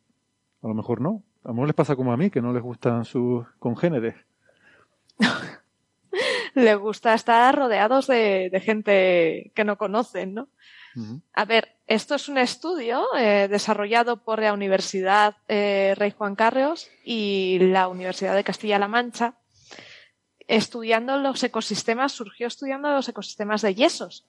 a 0.64 0.68
lo 0.68 0.74
mejor 0.74 1.00
no. 1.00 1.22
A 1.44 1.50
lo 1.50 1.54
mejor 1.54 1.68
les 1.68 1.76
pasa 1.76 1.96
como 1.96 2.12
a 2.12 2.18
mí, 2.18 2.32
que 2.32 2.42
no 2.42 2.54
les 2.54 2.64
gustan 2.64 3.06
sus 3.06 3.46
congéneres. 3.60 4.16
les 6.56 6.78
gusta 6.78 7.14
estar 7.14 7.56
rodeados 7.56 8.08
de, 8.08 8.50
de 8.52 8.60
gente 8.62 9.52
que 9.54 9.64
no 9.64 9.78
conocen, 9.78 10.34
¿no? 10.34 10.50
A 11.34 11.46
ver, 11.46 11.76
esto 11.88 12.16
es 12.16 12.30
un 12.30 12.38
estudio 12.38 13.06
eh, 13.18 13.48
desarrollado 13.50 14.24
por 14.24 14.42
la 14.42 14.54
Universidad 14.54 15.38
eh, 15.48 15.94
Rey 15.98 16.12
Juan 16.12 16.36
Carlos 16.36 16.90
y 17.04 17.60
la 17.60 17.88
Universidad 17.88 18.36
de 18.36 18.44
Castilla-La 18.44 18.88
Mancha. 18.88 19.36
Estudiando 20.48 21.18
los 21.18 21.44
ecosistemas, 21.44 22.12
surgió 22.12 22.48
estudiando 22.48 22.90
los 22.90 23.08
ecosistemas 23.10 23.62
de 23.62 23.76
yesos, 23.76 24.26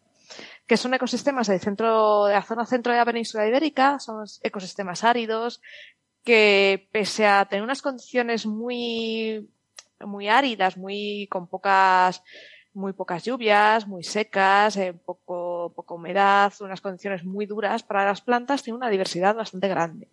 que 0.67 0.77
son 0.77 0.95
ecosistemas 0.95 1.49
del 1.49 1.61
centro, 1.61 2.27
de 2.27 2.35
la 2.35 2.43
zona 2.43 2.67
centro 2.67 2.93
de 2.93 2.99
la 2.99 3.05
península 3.05 3.47
ibérica, 3.47 3.99
son 3.99 4.25
ecosistemas 4.43 5.05
áridos, 5.05 5.61
que 6.25 6.89
pese 6.93 7.27
a 7.27 7.45
tener 7.45 7.63
unas 7.63 7.83
condiciones 7.83 8.47
muy, 8.47 9.51
muy 10.01 10.29
áridas, 10.29 10.77
muy, 10.77 11.29
con 11.31 11.49
pocas 11.49 12.23
muy 12.75 12.93
pocas 12.93 13.25
lluvias, 13.25 13.87
muy 13.87 14.03
secas, 14.03 14.77
eh, 14.77 14.93
poco, 14.93 15.73
humedad, 15.89 16.53
unas 16.61 16.81
condiciones 16.81 17.25
muy 17.25 17.47
duras 17.47 17.83
para 17.83 18.05
las 18.05 18.21
plantas, 18.21 18.63
tiene 18.63 18.77
una 18.77 18.91
diversidad 18.91 19.35
bastante 19.35 19.69
grande. 19.69 20.11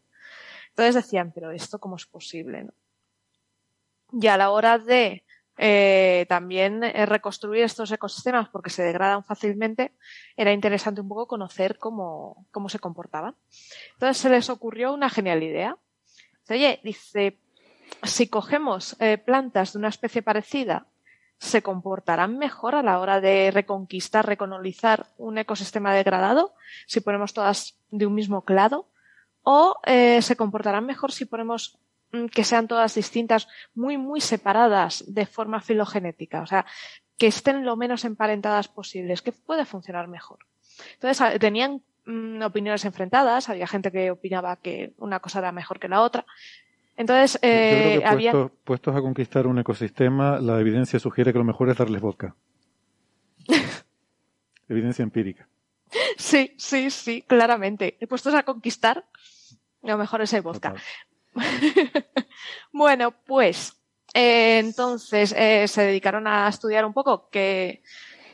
Entonces 0.69 0.95
decían, 0.95 1.31
pero 1.33 1.51
esto 1.51 1.79
cómo 1.79 1.95
es 1.95 2.05
posible, 2.05 2.63
¿no? 2.63 2.73
Y 4.13 4.27
a 4.27 4.37
la 4.37 4.51
hora 4.51 4.77
de 4.77 5.23
eh, 5.57 6.25
también 6.27 6.83
eh, 6.83 7.05
reconstruir 7.05 7.63
estos 7.63 7.91
ecosistemas 7.91 8.49
porque 8.49 8.69
se 8.69 8.83
degradan 8.83 9.23
fácilmente, 9.23 9.93
era 10.35 10.51
interesante 10.51 11.01
un 11.01 11.07
poco 11.07 11.27
conocer 11.27 11.77
cómo, 11.77 12.45
cómo 12.51 12.67
se 12.69 12.79
comportaban. 12.79 13.35
Entonces 13.93 14.17
se 14.17 14.29
les 14.29 14.49
ocurrió 14.49 14.93
una 14.93 15.09
genial 15.09 15.43
idea. 15.43 15.77
Oye, 16.49 16.81
dice, 16.83 17.39
si 18.03 18.27
cogemos 18.27 18.97
plantas 19.25 19.71
de 19.71 19.79
una 19.79 19.87
especie 19.87 20.21
parecida 20.21 20.87
se 21.41 21.63
comportarán 21.63 22.37
mejor 22.37 22.75
a 22.75 22.83
la 22.83 22.99
hora 22.99 23.19
de 23.19 23.49
reconquistar, 23.49 24.27
recolonizar 24.27 25.07
un 25.17 25.39
ecosistema 25.39 25.91
degradado 25.91 26.53
si 26.85 27.01
ponemos 27.01 27.33
todas 27.33 27.79
de 27.89 28.05
un 28.05 28.13
mismo 28.13 28.45
clado 28.45 28.87
o 29.41 29.79
eh, 29.87 30.21
se 30.21 30.35
comportarán 30.35 30.85
mejor 30.85 31.11
si 31.11 31.25
ponemos 31.25 31.79
mm, 32.11 32.27
que 32.27 32.43
sean 32.43 32.67
todas 32.67 32.93
distintas, 32.93 33.47
muy, 33.73 33.97
muy 33.97 34.21
separadas 34.21 35.03
de 35.07 35.25
forma 35.25 35.61
filogenética, 35.61 36.43
o 36.43 36.45
sea, 36.45 36.67
que 37.17 37.25
estén 37.25 37.65
lo 37.65 37.75
menos 37.75 38.05
emparentadas 38.05 38.67
posibles, 38.67 39.23
que 39.23 39.31
puede 39.31 39.65
funcionar 39.65 40.07
mejor. 40.07 40.45
Entonces, 40.93 41.39
tenían 41.39 41.81
mm, 42.05 42.43
opiniones 42.43 42.85
enfrentadas, 42.85 43.49
había 43.49 43.65
gente 43.65 43.91
que 43.91 44.11
opinaba 44.11 44.57
que 44.57 44.93
una 44.97 45.19
cosa 45.19 45.39
era 45.39 45.51
mejor 45.51 45.79
que 45.79 45.89
la 45.89 46.01
otra, 46.01 46.23
entonces, 47.01 47.39
eh, 47.41 48.01
había... 48.05 48.31
puestos, 48.63 48.95
a 48.95 49.01
conquistar 49.01 49.47
un 49.47 49.59
ecosistema, 49.59 50.39
la 50.39 50.59
evidencia 50.59 50.99
sugiere 50.99 51.33
que 51.33 51.39
lo 51.39 51.45
mejor 51.45 51.69
es 51.69 51.77
darles 51.77 52.01
vodka. 52.01 52.35
evidencia 54.69 55.03
empírica. 55.03 55.47
Sí, 56.17 56.53
sí, 56.57 56.89
sí, 56.91 57.23
claramente. 57.23 57.97
Puestos 58.07 58.33
a 58.35 58.43
conquistar, 58.43 59.05
lo 59.81 59.97
mejor 59.97 60.21
es 60.21 60.31
el 60.33 60.41
vodka. 60.41 60.75
bueno, 62.71 63.11
pues 63.25 63.81
eh, 64.13 64.59
entonces 64.59 65.33
eh, 65.37 65.67
se 65.67 65.81
dedicaron 65.83 66.27
a 66.27 66.47
estudiar 66.47 66.85
un 66.85 66.93
poco 66.93 67.29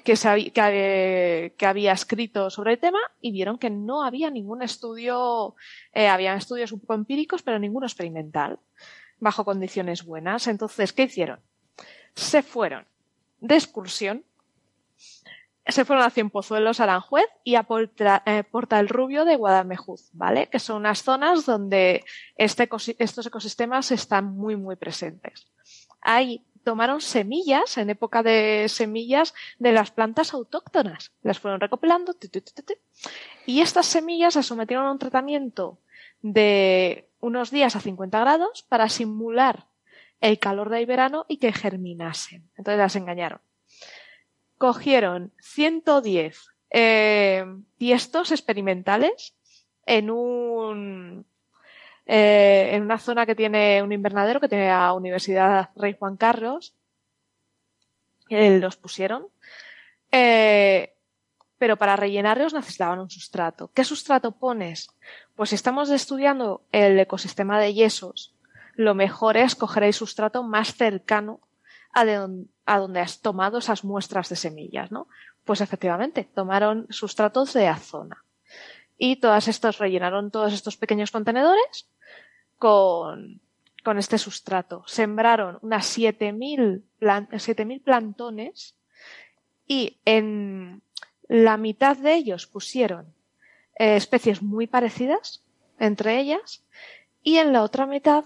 que 0.07 1.51
que, 1.57 1.65
había 1.65 1.91
escrito 1.91 2.49
sobre 2.49 2.73
el 2.73 2.79
tema 2.79 2.99
y 3.19 3.33
vieron 3.33 3.57
que 3.57 3.69
no 3.69 4.03
había 4.03 4.29
ningún 4.29 4.61
estudio, 4.61 5.55
eh, 5.91 6.07
habían 6.07 6.37
estudios 6.37 6.71
un 6.71 6.79
poco 6.79 6.93
empíricos, 6.93 7.43
pero 7.43 7.59
ninguno 7.59 7.85
experimental, 7.85 8.57
bajo 9.19 9.43
condiciones 9.43 10.05
buenas. 10.05 10.47
Entonces, 10.47 10.93
¿qué 10.93 11.03
hicieron? 11.03 11.41
Se 12.15 12.41
fueron 12.41 12.85
de 13.41 13.55
excursión, 13.55 14.23
se 15.65 15.83
fueron 15.83 16.05
a 16.05 16.09
Cienpozuelos, 16.09 16.79
Aranjuez 16.79 17.27
y 17.43 17.55
a 17.55 17.63
Porta, 17.63 18.23
eh, 18.25 18.45
Porta 18.45 18.79
el 18.79 18.87
Rubio 18.87 19.25
de 19.25 19.35
Guadalmejuz, 19.35 20.09
¿vale? 20.13 20.47
Que 20.47 20.59
son 20.59 20.77
unas 20.77 21.03
zonas 21.03 21.45
donde 21.45 22.05
este, 22.37 22.69
estos 22.97 23.25
ecosistemas 23.25 23.91
están 23.91 24.37
muy, 24.37 24.55
muy 24.55 24.77
presentes. 24.77 25.51
Hay 25.99 26.45
tomaron 26.67 26.99
semillas, 26.99 27.77
en 27.77 27.89
época 27.89 28.23
de 28.23 28.65
semillas, 28.67 29.33
de 29.57 29.71
las 29.71 29.89
plantas 29.89 30.33
autóctonas. 30.33 31.13
Las 31.21 31.39
fueron 31.39 31.61
recopilando 31.61 32.13
y 33.45 33.61
estas 33.61 33.85
semillas 33.85 34.33
se 34.33 34.43
sometieron 34.43 34.85
a 34.85 34.91
un 34.91 34.99
tratamiento 34.99 35.79
de 36.21 37.07
unos 37.21 37.51
días 37.51 37.77
a 37.77 37.79
50 37.79 38.19
grados 38.19 38.63
para 38.63 38.89
simular 38.89 39.67
el 40.19 40.39
calor 40.39 40.69
del 40.69 40.85
verano 40.85 41.25
y 41.29 41.37
que 41.37 41.53
germinasen. 41.53 42.49
Entonces 42.57 42.79
las 42.79 42.97
engañaron. 42.97 43.39
Cogieron 44.57 45.31
110 45.39 46.49
eh, 46.71 47.45
tiestos 47.77 48.31
experimentales 48.31 49.37
en 49.85 50.09
un 50.09 51.25
eh, 52.09 52.69
en 52.71 52.83
una 52.83 52.99
zona 52.99 53.25
que 53.25 53.35
tiene 53.35 53.83
un 53.83 53.91
invernadero 53.91 54.39
que 54.39 54.47
tiene 54.47 54.69
la 54.69 54.93
Universidad 54.93 55.69
Rey 55.75 55.95
Juan 55.99 56.15
Carlos. 56.15 56.73
Eh, 58.29 58.59
los 58.59 58.77
pusieron. 58.77 59.27
Eh, 60.11 60.93
pero 61.57 61.75
para 61.75 61.97
rellenarlos 61.97 62.53
necesitaban 62.53 62.99
un 62.99 63.09
sustrato. 63.09 63.71
¿Qué 63.73 63.83
sustrato 63.83 64.31
pones? 64.31 64.89
Pues 65.35 65.49
si 65.49 65.55
estamos 65.55 65.89
estudiando 65.89 66.63
el 66.71 66.97
ecosistema 66.97 67.59
de 67.59 67.73
yesos, 67.73 68.33
lo 68.75 68.95
mejor 68.95 69.35
es 69.35 69.55
coger 69.55 69.83
el 69.83 69.93
sustrato 69.93 70.43
más 70.43 70.75
cercano 70.75 71.41
a, 71.93 72.05
donde 72.77 72.99
has 72.99 73.21
tomado 73.21 73.57
esas 73.57 73.83
muestras 73.83 74.29
de 74.29 74.35
semillas, 74.35 74.91
¿no? 74.91 75.07
Pues 75.43 75.61
efectivamente, 75.61 76.29
tomaron 76.35 76.85
sustratos 76.89 77.53
de 77.53 77.65
la 77.65 77.77
zona. 77.77 78.23
Y 78.97 79.17
todas 79.17 79.47
estos 79.47 79.79
rellenaron 79.79 80.31
todos 80.31 80.53
estos 80.53 80.77
pequeños 80.77 81.11
contenedores 81.11 81.89
con, 82.57 83.41
con 83.83 83.97
este 83.97 84.17
sustrato. 84.17 84.83
Sembraron 84.85 85.59
unas 85.61 85.97
7.000 85.97 86.83
7.000 86.99 87.83
plantones 87.83 88.75
y 89.67 89.97
en 90.05 90.81
la 91.27 91.57
mitad 91.57 91.97
de 91.97 92.15
ellos 92.15 92.47
pusieron 92.47 93.13
eh, 93.77 93.95
especies 93.95 94.41
muy 94.41 94.67
parecidas 94.67 95.43
entre 95.79 96.19
ellas 96.19 96.63
y 97.23 97.37
en 97.37 97.53
la 97.53 97.63
otra 97.63 97.85
mitad 97.85 98.25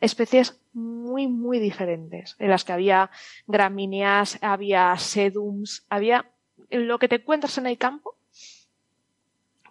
especies 0.00 0.60
muy, 0.72 1.26
muy 1.26 1.58
diferentes, 1.58 2.36
en 2.38 2.50
las 2.50 2.64
que 2.64 2.72
había 2.72 3.10
gramíneas, 3.48 4.38
había 4.42 4.96
sedums, 4.96 5.84
había 5.88 6.30
lo 6.70 6.98
que 6.98 7.08
te 7.08 7.16
encuentras 7.16 7.58
en 7.58 7.66
el 7.66 7.78
campo, 7.78 8.16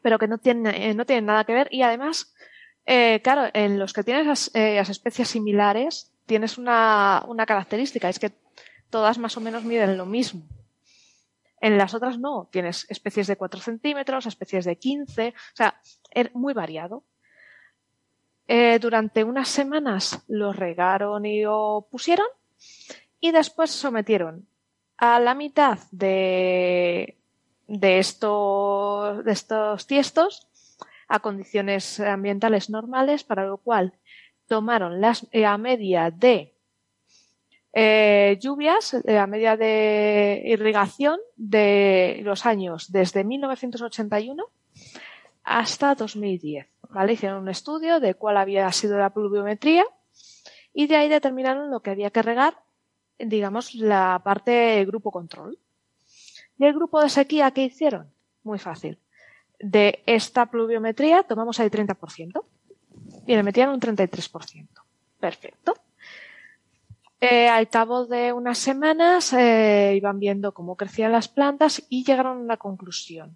pero 0.02 0.20
que 0.20 0.28
no 0.28 0.38
tienen, 0.38 0.74
eh, 0.76 0.94
no 0.94 1.06
tienen 1.06 1.28
nada 1.28 1.46
que 1.46 1.54
ver 1.54 1.70
y 1.72 1.84
además 1.84 2.34
eh, 2.90 3.20
claro, 3.22 3.50
en 3.54 3.78
los 3.78 3.92
que 3.92 4.04
tienen 4.04 4.24
esas, 4.24 4.50
eh, 4.56 4.80
especies 4.80 5.28
similares, 5.28 6.14
tienes 6.26 6.58
una, 6.58 7.22
una 7.28 7.46
característica, 7.46 8.08
es 8.08 8.18
que 8.18 8.32
todas 8.90 9.18
más 9.18 9.36
o 9.36 9.42
menos 9.42 9.66
miden 9.66 9.98
lo 9.98 10.06
mismo. 10.06 10.48
En 11.60 11.78
las 11.78 11.94
otras 11.94 12.18
no, 12.18 12.48
tienes 12.50 12.90
especies 12.90 13.28
de 13.28 13.36
4 13.36 13.60
centímetros, 13.60 14.26
especies 14.26 14.64
de 14.64 14.78
15, 14.78 15.34
o 15.36 15.56
sea, 15.56 15.82
es 16.12 16.34
muy 16.34 16.54
variado. 16.54 17.04
Eh, 18.48 18.80
durante 18.80 19.26
unas 19.26 19.50
semanas 19.50 20.24
los 20.30 20.56
regaron 20.56 21.26
y 21.26 21.42
lo 21.42 21.90
pusieron 21.92 22.28
y 23.20 23.32
después 23.32 23.72
sometieron 23.72 24.48
a 24.96 25.20
la 25.20 25.36
mitad 25.36 25.80
de, 25.92 27.18
de, 27.68 28.06
de 29.26 29.32
estos 29.34 29.88
tiestos 29.88 30.48
a 31.08 31.20
condiciones 31.20 32.00
ambientales 32.00 32.70
normales, 32.70 33.24
para 33.24 33.46
lo 33.46 33.58
cual 33.58 33.94
tomaron 34.48 35.02
las, 35.02 35.28
la 35.32 35.58
media 35.58 36.12
de 36.12 36.54
eh, 37.74 38.38
lluvias, 38.42 38.98
la 39.04 39.28
media 39.28 39.56
de 39.56 40.42
irrigación 40.46 41.20
de 41.36 42.22
los 42.24 42.46
años 42.46 42.92
desde 42.92 43.24
1981 43.24 44.44
hasta 45.44 45.96
2010. 45.96 46.68
¿vale? 46.90 47.14
Hicieron 47.14 47.44
un 47.44 47.50
estudio 47.50 48.00
de 48.00 48.16
cuál 48.16 48.38
había 48.38 48.72
sido 48.72 48.98
la 48.98 49.12
pluviometría 49.12 49.86
y 50.74 50.88
de 50.88 50.96
ahí 50.96 51.10
determinaron 51.10 51.70
lo 51.70 51.82
que 51.82 51.92
había 51.92 52.12
que 52.12 52.22
regar, 52.22 52.58
digamos, 53.20 53.76
la 53.76 54.22
parte 54.24 54.84
grupo 54.86 55.12
control. 55.12 55.60
¿Y 56.58 56.66
el 56.66 56.74
grupo 56.74 57.02
de 57.02 57.10
sequía 57.10 57.52
qué 57.52 57.66
hicieron? 57.66 58.12
Muy 58.44 58.60
fácil. 58.60 59.00
De 59.60 60.04
esta 60.06 60.46
pluviometría 60.46 61.24
tomamos 61.24 61.60
el 61.60 61.72
30% 61.72 62.44
y 63.26 63.36
le 63.36 63.44
metían 63.44 63.70
un 63.70 63.80
33%. 63.80 64.68
Perfecto. 65.20 65.74
Eh, 67.20 67.48
al 67.48 67.68
cabo 67.70 68.06
de 68.06 68.32
unas 68.32 68.60
semanas 68.60 69.34
eh, 69.34 69.96
iban 69.96 70.20
viendo 70.20 70.54
cómo 70.54 70.76
crecían 70.76 71.12
las 71.12 71.28
plantas 71.28 71.84
y 71.90 72.04
llegaron 72.04 72.38
a 72.38 72.42
una 72.42 72.58
conclusión. 72.58 73.36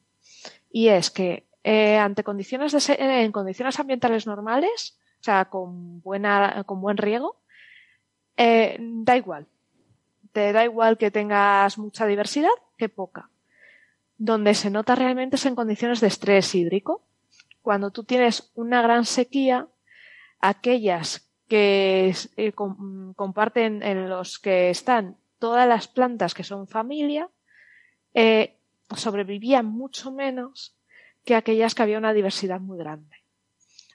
Y 0.72 0.90
es 0.90 1.10
que 1.10 1.48
eh, 1.64 1.98
ante 1.98 2.24
condiciones 2.24 2.90
en 2.90 3.32
condiciones 3.32 3.80
ambientales 3.80 4.28
normales, 4.28 5.00
o 5.20 5.24
sea, 5.24 5.46
con, 5.46 6.02
buena, 6.02 6.64
con 6.66 6.80
buen 6.82 6.98
riego, 6.98 7.38
da 8.38 9.18
igual. 9.18 9.48
Te 10.32 10.54
da 10.54 10.64
igual 10.64 10.98
que 10.98 11.12
tengas 11.12 11.78
mucha 11.78 12.06
diversidad 12.06 12.50
que 12.78 12.90
poca. 12.90 13.30
Donde 14.24 14.54
se 14.54 14.70
nota 14.70 14.94
realmente 14.94 15.36
es 15.36 15.48
en 15.48 15.56
condiciones 15.56 16.00
de 16.00 16.06
estrés 16.06 16.54
hídrico. 16.54 17.02
Cuando 17.64 17.90
tú 17.90 18.04
tienes 18.04 18.52
una 18.54 18.84
gran 18.84 19.04
sequía, 19.04 19.68
aquellas 20.40 21.28
que 21.48 22.14
eh, 22.38 22.52
comparten 22.54 23.82
en 23.82 24.10
los 24.10 24.38
que 24.38 24.70
están 24.70 25.18
todas 25.40 25.68
las 25.68 25.88
plantas 25.88 26.36
que 26.36 26.44
son 26.44 26.68
familia, 26.68 27.32
eh, 28.14 28.60
sobrevivían 28.96 29.66
mucho 29.66 30.12
menos 30.12 30.78
que 31.26 31.34
aquellas 31.34 31.74
que 31.74 31.82
había 31.82 31.98
una 31.98 32.14
diversidad 32.14 32.60
muy 32.60 32.78
grande. 32.78 33.24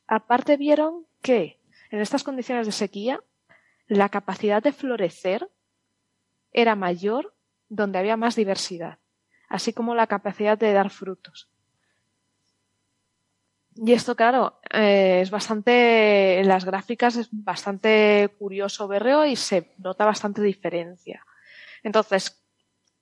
Aparte 0.08 0.56
vieron 0.56 1.06
que 1.22 1.60
en 1.92 2.00
estas 2.00 2.24
condiciones 2.24 2.66
de 2.66 2.72
sequía 2.72 3.22
la 3.86 4.08
capacidad 4.08 4.60
de 4.60 4.72
florecer 4.72 5.48
era 6.52 6.74
mayor 6.74 7.32
donde 7.68 8.00
había 8.00 8.16
más 8.16 8.34
diversidad, 8.34 8.98
así 9.48 9.72
como 9.72 9.94
la 9.94 10.06
capacidad 10.06 10.58
de 10.58 10.72
dar 10.72 10.90
frutos. 10.90 11.48
Y 13.74 13.92
esto, 13.92 14.16
claro, 14.16 14.58
eh, 14.70 15.20
es 15.20 15.30
bastante, 15.30 16.40
en 16.40 16.48
las 16.48 16.64
gráficas 16.64 17.16
es 17.16 17.28
bastante 17.30 18.34
curioso 18.38 18.88
verlo 18.88 19.26
y 19.26 19.36
se 19.36 19.74
nota 19.78 20.06
bastante 20.06 20.40
diferencia. 20.42 21.24
Entonces, 21.82 22.42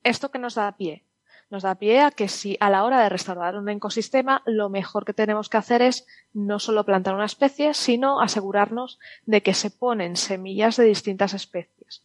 ¿esto 0.03 0.31
que 0.31 0.39
nos 0.39 0.55
da 0.55 0.75
pie? 0.75 1.05
nos 1.49 1.63
da 1.63 1.75
pie 1.75 2.01
a 2.01 2.11
que 2.11 2.27
si 2.27 2.57
a 2.59 2.69
la 2.69 2.83
hora 2.83 3.01
de 3.01 3.09
restaurar 3.09 3.55
un 3.55 3.69
ecosistema, 3.69 4.41
lo 4.45 4.69
mejor 4.69 5.05
que 5.05 5.13
tenemos 5.13 5.49
que 5.49 5.57
hacer 5.57 5.81
es 5.81 6.05
no 6.33 6.59
solo 6.59 6.85
plantar 6.85 7.15
una 7.15 7.25
especie, 7.25 7.73
sino 7.73 8.19
asegurarnos 8.19 8.99
de 9.25 9.41
que 9.41 9.53
se 9.53 9.69
ponen 9.69 10.15
semillas 10.15 10.75
de 10.77 10.85
distintas 10.85 11.33
especies, 11.33 12.03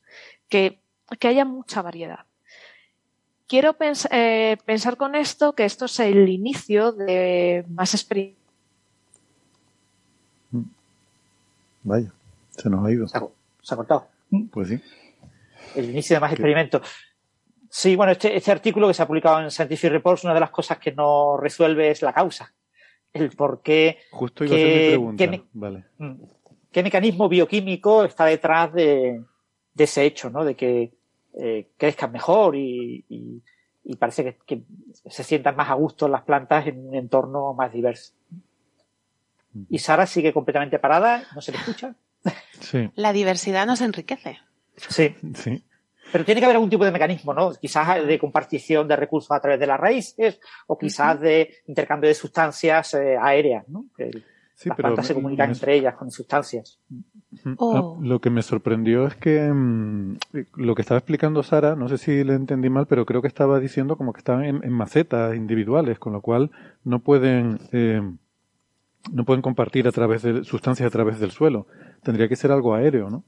que, 0.48 0.82
que 1.18 1.28
haya 1.28 1.44
mucha 1.44 1.82
variedad. 1.82 2.26
Quiero 3.50 3.76
eh, 4.12 4.56
pensar 4.64 4.96
con 4.96 5.16
esto 5.16 5.54
que 5.54 5.64
esto 5.64 5.86
es 5.86 5.98
el 5.98 6.28
inicio 6.28 6.92
de 6.92 7.64
más 7.68 7.94
experimentos. 7.94 8.38
Vaya, 11.82 12.12
se 12.50 12.70
nos 12.70 12.86
ha 12.86 12.92
ido. 12.92 13.08
Se 13.08 13.18
ha, 13.18 13.76
cortado. 13.76 14.06
Pues 14.52 14.68
sí. 14.68 14.80
El 15.74 15.90
inicio 15.90 16.14
de 16.14 16.20
más 16.20 16.30
experimentos. 16.30 16.82
Sí, 17.68 17.96
bueno, 17.96 18.12
este, 18.12 18.36
este, 18.36 18.52
artículo 18.52 18.86
que 18.86 18.94
se 18.94 19.02
ha 19.02 19.08
publicado 19.08 19.40
en 19.40 19.50
Scientific 19.50 19.90
Reports, 19.90 20.22
una 20.22 20.34
de 20.34 20.40
las 20.40 20.50
cosas 20.50 20.78
que 20.78 20.92
no 20.92 21.36
resuelve 21.36 21.90
es 21.90 22.02
la 22.02 22.12
causa. 22.12 22.54
El 23.12 23.30
por 23.30 23.62
qué. 23.62 23.98
Justo 24.12 24.44
iba 24.44 24.54
a 24.54 24.58
ser 24.58 24.68
mi 24.68 24.88
pregunta. 24.90 25.28
Qué, 25.28 25.44
vale. 25.54 25.84
Mm, 25.98 26.22
¿Qué 26.70 26.82
mecanismo 26.84 27.28
bioquímico 27.28 28.04
está 28.04 28.26
detrás 28.26 28.72
de, 28.72 29.24
ese 29.76 30.04
hecho, 30.04 30.30
¿no? 30.30 30.44
De 30.44 30.54
que 30.54 30.92
eh, 31.34 31.68
crezcan 31.76 32.12
mejor 32.12 32.56
y, 32.56 33.42
parece 33.98 34.38
que, 34.46 34.62
se 35.08 35.24
sientan 35.24 35.56
más 35.56 35.70
a 35.70 35.74
gusto 35.74 36.08
las 36.08 36.22
plantas 36.22 36.66
en 36.66 36.88
un 36.88 36.94
entorno 36.94 37.54
más 37.54 37.72
diverso. 37.72 38.12
Y 39.68 39.78
Sara 39.78 40.06
sigue 40.06 40.32
completamente 40.32 40.78
parada, 40.78 41.24
no 41.34 41.40
se 41.40 41.52
le 41.52 41.58
escucha. 41.58 41.94
Sí. 42.60 42.90
La 42.94 43.12
diversidad 43.12 43.66
nos 43.66 43.80
enriquece. 43.80 44.38
Sí. 44.76 45.14
sí. 45.34 45.64
Pero 46.12 46.24
tiene 46.24 46.40
que 46.40 46.44
haber 46.44 46.56
algún 46.56 46.70
tipo 46.70 46.84
de 46.84 46.90
mecanismo, 46.90 47.32
¿no? 47.32 47.52
Quizás 47.54 48.06
de 48.06 48.18
compartición 48.18 48.88
de 48.88 48.96
recursos 48.96 49.30
a 49.30 49.40
través 49.40 49.60
de 49.60 49.66
las 49.66 49.78
raíces 49.78 50.40
o 50.66 50.76
quizás 50.76 51.20
de 51.20 51.62
intercambio 51.66 52.08
de 52.08 52.14
sustancias 52.14 52.94
eh, 52.94 53.16
aéreas, 53.20 53.68
¿no? 53.68 53.86
Que 53.96 54.10
las 54.68 54.76
plantas 54.76 55.06
se 55.06 55.14
comunican 55.14 55.50
entre 55.50 55.76
ellas 55.76 55.94
con 55.94 56.10
sustancias. 56.10 56.78
Oh. 57.56 57.98
Lo 58.02 58.20
que 58.20 58.30
me 58.30 58.42
sorprendió 58.42 59.06
es 59.06 59.14
que 59.14 59.50
mm, 59.52 60.18
lo 60.56 60.74
que 60.74 60.82
estaba 60.82 60.98
explicando 60.98 61.42
Sara, 61.42 61.76
no 61.76 61.88
sé 61.88 61.98
si 61.98 62.24
le 62.24 62.34
entendí 62.34 62.68
mal, 62.68 62.86
pero 62.86 63.06
creo 63.06 63.22
que 63.22 63.28
estaba 63.28 63.60
diciendo 63.60 63.96
como 63.96 64.12
que 64.12 64.18
estaban 64.18 64.44
en, 64.44 64.72
macetas 64.72 65.34
individuales, 65.34 65.98
con 65.98 66.12
lo 66.12 66.20
cual 66.20 66.50
no 66.84 66.98
pueden 66.98 67.60
eh, 67.72 68.02
no 69.12 69.24
pueden 69.24 69.42
compartir 69.42 69.88
a 69.88 69.92
través 69.92 70.22
de 70.22 70.44
sustancias 70.44 70.86
a 70.86 70.90
través 70.90 71.18
del 71.20 71.30
suelo. 71.30 71.66
Tendría 72.02 72.28
que 72.28 72.36
ser 72.36 72.52
algo 72.52 72.74
aéreo, 72.74 73.08
¿no? 73.08 73.24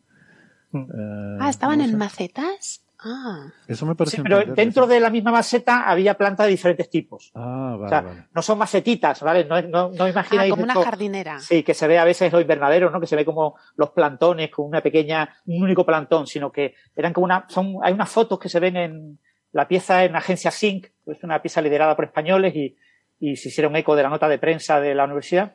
Eh, 0.74 1.38
ah, 1.40 1.48
estaban 1.48 1.80
en 1.80 1.96
macetas. 1.96 2.82
Ah. 3.04 3.48
Eso 3.66 3.86
me 3.86 3.94
parece. 3.94 4.16
Sí, 4.16 4.22
pero 4.22 4.44
dentro 4.54 4.86
de 4.86 5.00
la 5.00 5.10
misma 5.10 5.32
maceta 5.32 5.88
había 5.88 6.14
plantas 6.14 6.46
de 6.46 6.50
diferentes 6.52 6.88
tipos. 6.88 7.30
Ah, 7.34 7.76
vale, 7.78 7.84
o 7.84 7.88
sea, 7.88 8.28
No 8.32 8.42
son 8.42 8.58
macetitas, 8.58 9.20
¿vale? 9.22 9.44
No, 9.44 9.60
no, 9.62 9.90
no 9.90 10.08
imagináis. 10.08 10.52
Ah, 10.52 10.54
como 10.54 10.64
una 10.64 10.74
jardinera. 10.74 11.38
Sí, 11.38 11.62
que 11.62 11.74
se 11.74 11.86
ve 11.88 11.98
a 11.98 12.04
veces 12.04 12.32
los 12.32 12.42
invernaderos, 12.42 12.92
¿no? 12.92 13.00
Que 13.00 13.06
se 13.06 13.16
ve 13.16 13.24
como 13.24 13.56
los 13.76 13.90
plantones 13.90 14.50
con 14.50 14.66
una 14.66 14.80
pequeña, 14.80 15.36
un 15.46 15.62
único 15.62 15.84
plantón, 15.84 16.26
sino 16.26 16.52
que 16.52 16.74
eran 16.94 17.12
como 17.12 17.24
una, 17.24 17.46
son, 17.48 17.76
hay 17.82 17.92
unas 17.92 18.10
fotos 18.10 18.38
que 18.38 18.48
se 18.48 18.60
ven 18.60 18.76
en 18.76 19.18
la 19.52 19.68
pieza 19.68 20.04
en 20.04 20.16
Agencia 20.16 20.50
Sync, 20.50 20.86
que 21.04 21.12
es 21.12 21.22
una 21.22 21.42
pieza 21.42 21.60
liderada 21.60 21.94
por 21.96 22.04
españoles 22.06 22.54
y, 22.54 22.76
y 23.18 23.36
se 23.36 23.48
hicieron 23.48 23.76
eco 23.76 23.94
de 23.96 24.02
la 24.02 24.08
nota 24.08 24.28
de 24.28 24.38
prensa 24.38 24.80
de 24.80 24.94
la 24.94 25.04
universidad. 25.04 25.54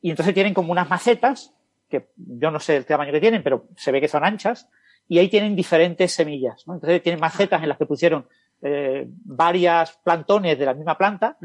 Y 0.00 0.10
entonces 0.10 0.34
tienen 0.34 0.54
como 0.54 0.72
unas 0.72 0.88
macetas 0.88 1.54
que 1.88 2.08
yo 2.16 2.50
no 2.50 2.58
sé 2.58 2.76
el 2.76 2.86
tamaño 2.86 3.12
que 3.12 3.20
tienen, 3.20 3.42
pero 3.42 3.68
se 3.76 3.92
ve 3.92 4.00
que 4.00 4.08
son 4.08 4.24
anchas, 4.24 4.68
y 5.12 5.18
ahí 5.18 5.28
tienen 5.28 5.54
diferentes 5.54 6.10
semillas. 6.10 6.66
¿no? 6.66 6.72
Entonces 6.72 7.02
tienen 7.02 7.20
macetas 7.20 7.62
en 7.62 7.68
las 7.68 7.76
que 7.76 7.84
pusieron 7.84 8.24
eh, 8.62 9.06
varias 9.06 9.98
plantones 10.02 10.58
de 10.58 10.64
la 10.64 10.72
misma 10.72 10.96
planta, 10.96 11.36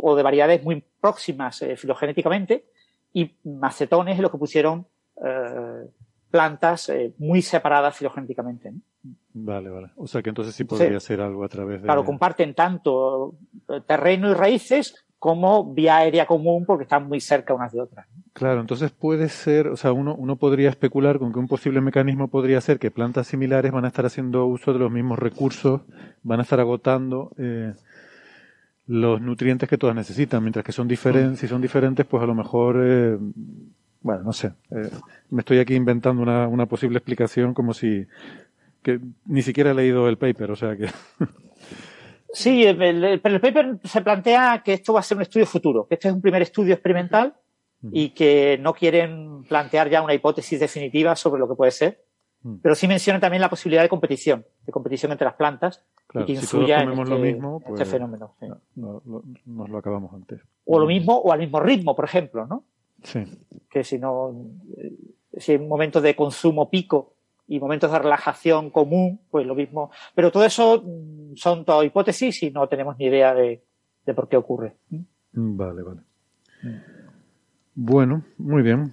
o 0.00 0.14
de 0.14 0.22
variedades 0.22 0.62
muy 0.62 0.84
próximas 1.00 1.60
eh, 1.62 1.74
filogenéticamente, 1.74 2.66
y 3.12 3.34
macetones 3.42 4.14
en 4.14 4.22
los 4.22 4.30
que 4.30 4.38
pusieron 4.38 4.86
eh, 5.16 5.88
plantas 6.30 6.92
muy 7.18 7.42
separadas 7.42 7.96
filogenéticamente. 7.96 8.72
Vale, 9.32 9.70
vale. 9.70 9.90
O 9.96 10.06
sea 10.06 10.22
que 10.22 10.28
entonces 10.28 10.54
sí 10.54 10.62
podría 10.62 11.00
ser 11.00 11.20
algo 11.20 11.42
a 11.42 11.48
través 11.48 11.80
de. 11.80 11.86
Claro, 11.86 12.04
comparten 12.04 12.54
tanto 12.54 13.34
terreno 13.88 14.30
y 14.30 14.34
raíces 14.34 15.04
como 15.18 15.72
vía 15.74 15.96
aérea 15.96 16.26
común 16.26 16.64
porque 16.64 16.84
están 16.84 17.08
muy 17.08 17.20
cerca 17.20 17.54
unas 17.54 17.72
de 17.72 17.80
otras. 17.80 18.06
Claro, 18.32 18.60
entonces 18.60 18.92
puede 18.92 19.28
ser, 19.28 19.66
o 19.68 19.76
sea, 19.76 19.92
uno, 19.92 20.14
uno 20.14 20.36
podría 20.36 20.70
especular 20.70 21.18
con 21.18 21.32
que 21.32 21.40
un 21.40 21.48
posible 21.48 21.80
mecanismo 21.80 22.28
podría 22.28 22.60
ser 22.60 22.78
que 22.78 22.92
plantas 22.92 23.26
similares 23.26 23.72
van 23.72 23.84
a 23.84 23.88
estar 23.88 24.06
haciendo 24.06 24.46
uso 24.46 24.72
de 24.72 24.78
los 24.78 24.92
mismos 24.92 25.18
recursos, 25.18 25.80
van 26.22 26.38
a 26.38 26.42
estar 26.44 26.60
agotando 26.60 27.32
eh, 27.36 27.74
los 28.86 29.20
nutrientes 29.20 29.68
que 29.68 29.76
todas 29.76 29.96
necesitan, 29.96 30.42
mientras 30.42 30.64
que 30.64 30.70
son 30.70 30.86
diferentes, 30.86 31.32
mm. 31.32 31.40
si 31.40 31.48
son 31.48 31.60
diferentes, 31.60 32.06
pues 32.06 32.22
a 32.22 32.26
lo 32.26 32.34
mejor, 32.34 32.76
eh, 32.80 33.18
bueno, 34.02 34.22
no 34.22 34.32
sé, 34.32 34.52
eh, 34.70 34.88
me 35.30 35.40
estoy 35.40 35.58
aquí 35.58 35.74
inventando 35.74 36.22
una, 36.22 36.46
una 36.46 36.66
posible 36.66 36.98
explicación 36.98 37.54
como 37.54 37.74
si 37.74 38.06
que 38.82 39.00
ni 39.26 39.42
siquiera 39.42 39.72
he 39.72 39.74
leído 39.74 40.08
el 40.08 40.16
paper, 40.16 40.52
o 40.52 40.56
sea 40.56 40.76
que 40.76 40.86
Sí, 42.32 42.64
pero 42.76 43.08
el, 43.08 43.20
paper 43.20 43.78
se 43.84 44.02
plantea 44.02 44.62
que 44.64 44.74
esto 44.74 44.92
va 44.92 45.00
a 45.00 45.02
ser 45.02 45.16
un 45.16 45.22
estudio 45.22 45.46
futuro, 45.46 45.86
que 45.86 45.94
este 45.94 46.08
es 46.08 46.14
un 46.14 46.20
primer 46.20 46.42
estudio 46.42 46.74
experimental 46.74 47.34
y 47.92 48.10
que 48.10 48.58
no 48.60 48.74
quieren 48.74 49.44
plantear 49.44 49.88
ya 49.88 50.02
una 50.02 50.14
hipótesis 50.14 50.58
definitiva 50.58 51.14
sobre 51.16 51.40
lo 51.40 51.48
que 51.48 51.54
puede 51.54 51.70
ser. 51.70 52.04
Mm. 52.42 52.56
Pero 52.62 52.74
sí 52.74 52.86
menciona 52.86 53.20
también 53.20 53.40
la 53.40 53.48
posibilidad 53.48 53.82
de 53.82 53.88
competición, 53.88 54.44
de 54.64 54.72
competición 54.72 55.12
entre 55.12 55.24
las 55.24 55.34
plantas 55.34 55.84
y 56.14 56.24
que 56.24 56.32
influya 56.32 56.80
en, 56.80 56.90
este, 56.90 57.04
lo 57.04 57.18
mismo, 57.18 57.58
este 57.60 57.72
pues, 57.72 57.88
fenómeno. 57.88 58.34
No, 58.74 59.02
nos 59.46 59.68
lo 59.68 59.78
acabamos 59.78 60.12
antes. 60.12 60.40
O 60.64 60.78
lo 60.78 60.86
mismo, 60.86 61.16
o 61.16 61.32
al 61.32 61.38
mismo 61.38 61.60
ritmo, 61.60 61.96
por 61.96 62.04
ejemplo, 62.04 62.46
¿no? 62.46 62.64
Sí. 63.02 63.24
Que 63.70 63.84
si 63.84 63.98
no, 63.98 64.34
eh, 64.76 64.92
si 65.36 65.52
hay 65.52 65.58
momentos 65.58 66.02
de 66.02 66.14
consumo 66.16 66.68
pico 66.68 67.14
y 67.48 67.58
momentos 67.58 67.90
de 67.90 67.98
relajación 67.98 68.70
común, 68.70 69.20
pues 69.30 69.46
lo 69.46 69.54
mismo. 69.54 69.90
Pero 70.14 70.30
todo 70.30 70.44
eso 70.44 70.84
mm, 70.84 71.34
son 71.34 71.64
todas 71.64 71.86
hipótesis 71.86 72.42
y 72.42 72.50
no 72.50 72.68
tenemos 72.68 72.96
ni 72.98 73.06
idea 73.06 73.34
de, 73.34 73.64
de 74.04 74.14
por 74.14 74.28
qué 74.28 74.36
ocurre. 74.36 74.76
Vale, 75.32 75.82
vale. 75.82 76.00
Bueno, 77.74 78.22
muy 78.36 78.62
bien. 78.62 78.92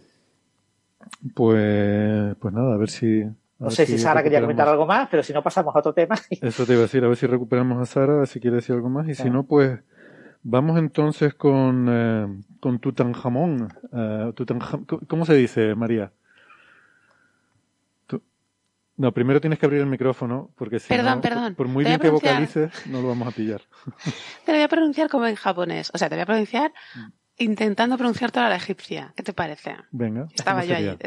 Pues, 1.34 2.36
pues 2.38 2.54
nada, 2.54 2.76
a 2.76 2.78
ver 2.78 2.90
si. 2.90 3.24
no 3.60 3.70
sé 3.70 3.86
si, 3.86 3.98
Sara 3.98 4.24
quería 4.24 4.42
comentar 4.42 4.68
algo 4.68 4.86
más, 4.86 5.08
pero 5.10 5.22
si 5.22 5.34
no 5.34 5.44
pasamos 5.44 5.76
a 5.76 5.80
otro 5.80 5.94
tema. 5.94 6.16
Eso 6.42 6.66
te 6.66 6.74
iba 6.74 6.82
a 6.82 6.84
decir, 6.84 7.04
a 7.04 7.08
ver 7.08 7.18
si 7.18 7.28
recuperamos 7.28 7.82
a 7.82 7.86
Sara, 7.86 8.26
si 8.26 8.40
quiere 8.40 8.58
decir 8.58 8.76
algo 8.76 8.90
más. 8.90 9.08
Y 9.08 9.16
si 9.16 9.30
no, 9.30 9.44
pues 9.44 9.80
vamos 10.44 10.78
entonces 10.78 11.34
con, 11.34 11.88
eh, 11.90 12.44
con 12.60 12.80
Tutankamón. 12.80 13.68
Eh, 13.92 14.34
¿Cómo 15.08 15.26
se 15.26 15.34
dice, 15.34 15.76
María? 15.76 16.12
No, 18.98 19.12
primero 19.12 19.42
tienes 19.42 19.60
que 19.60 19.66
abrir 19.66 19.82
el 19.82 19.88
micrófono, 19.88 20.52
porque 20.56 20.80
si 20.80 20.88
perdón, 20.88 21.16
no, 21.16 21.22
perdón. 21.22 21.56
por 21.56 21.68
muy 21.68 21.84
bien 21.84 22.00
que 22.00 22.10
vocalices, 22.10 22.72
no 22.88 23.02
lo 23.02 23.10
vamos 23.10 23.28
a 23.28 23.32
pillar. 23.32 23.62
Te 24.46 24.52
lo 24.52 24.58
voy 24.58 24.64
a 24.64 24.70
pronunciar 24.70 25.10
como 25.10 25.28
en 25.28 25.36
japonés. 25.36 25.92
O 25.94 25.98
sea, 25.98 26.08
te 26.08 26.16
voy 26.16 26.22
a 26.22 26.26
pronunciar 26.26 26.72
mm 26.96 27.12
intentando 27.38 27.98
pronunciar 27.98 28.32
toda 28.32 28.50
la 28.50 28.56
egipcia. 28.56 29.14
¿Qué 29.16 29.24
te 29.24 29.34
parece? 29.34 29.76
Venga. 29.92 30.28
Estaba 30.34 30.64
yo 30.66 30.76
ahí. 30.76 30.98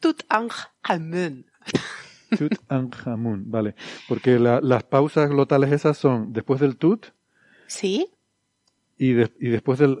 Tutankhamun. 0.00 1.46
Tutankhamun, 2.38 3.50
vale. 3.50 3.74
Porque 4.08 4.38
las 4.38 4.82
pausas 4.84 5.28
glotales 5.28 5.72
esas 5.72 5.98
son 5.98 6.32
después 6.32 6.60
del 6.60 6.76
tut. 6.76 7.06
Sí. 7.66 8.08
Y, 8.96 9.10
y 9.10 9.50
después 9.50 9.78
del 9.78 9.98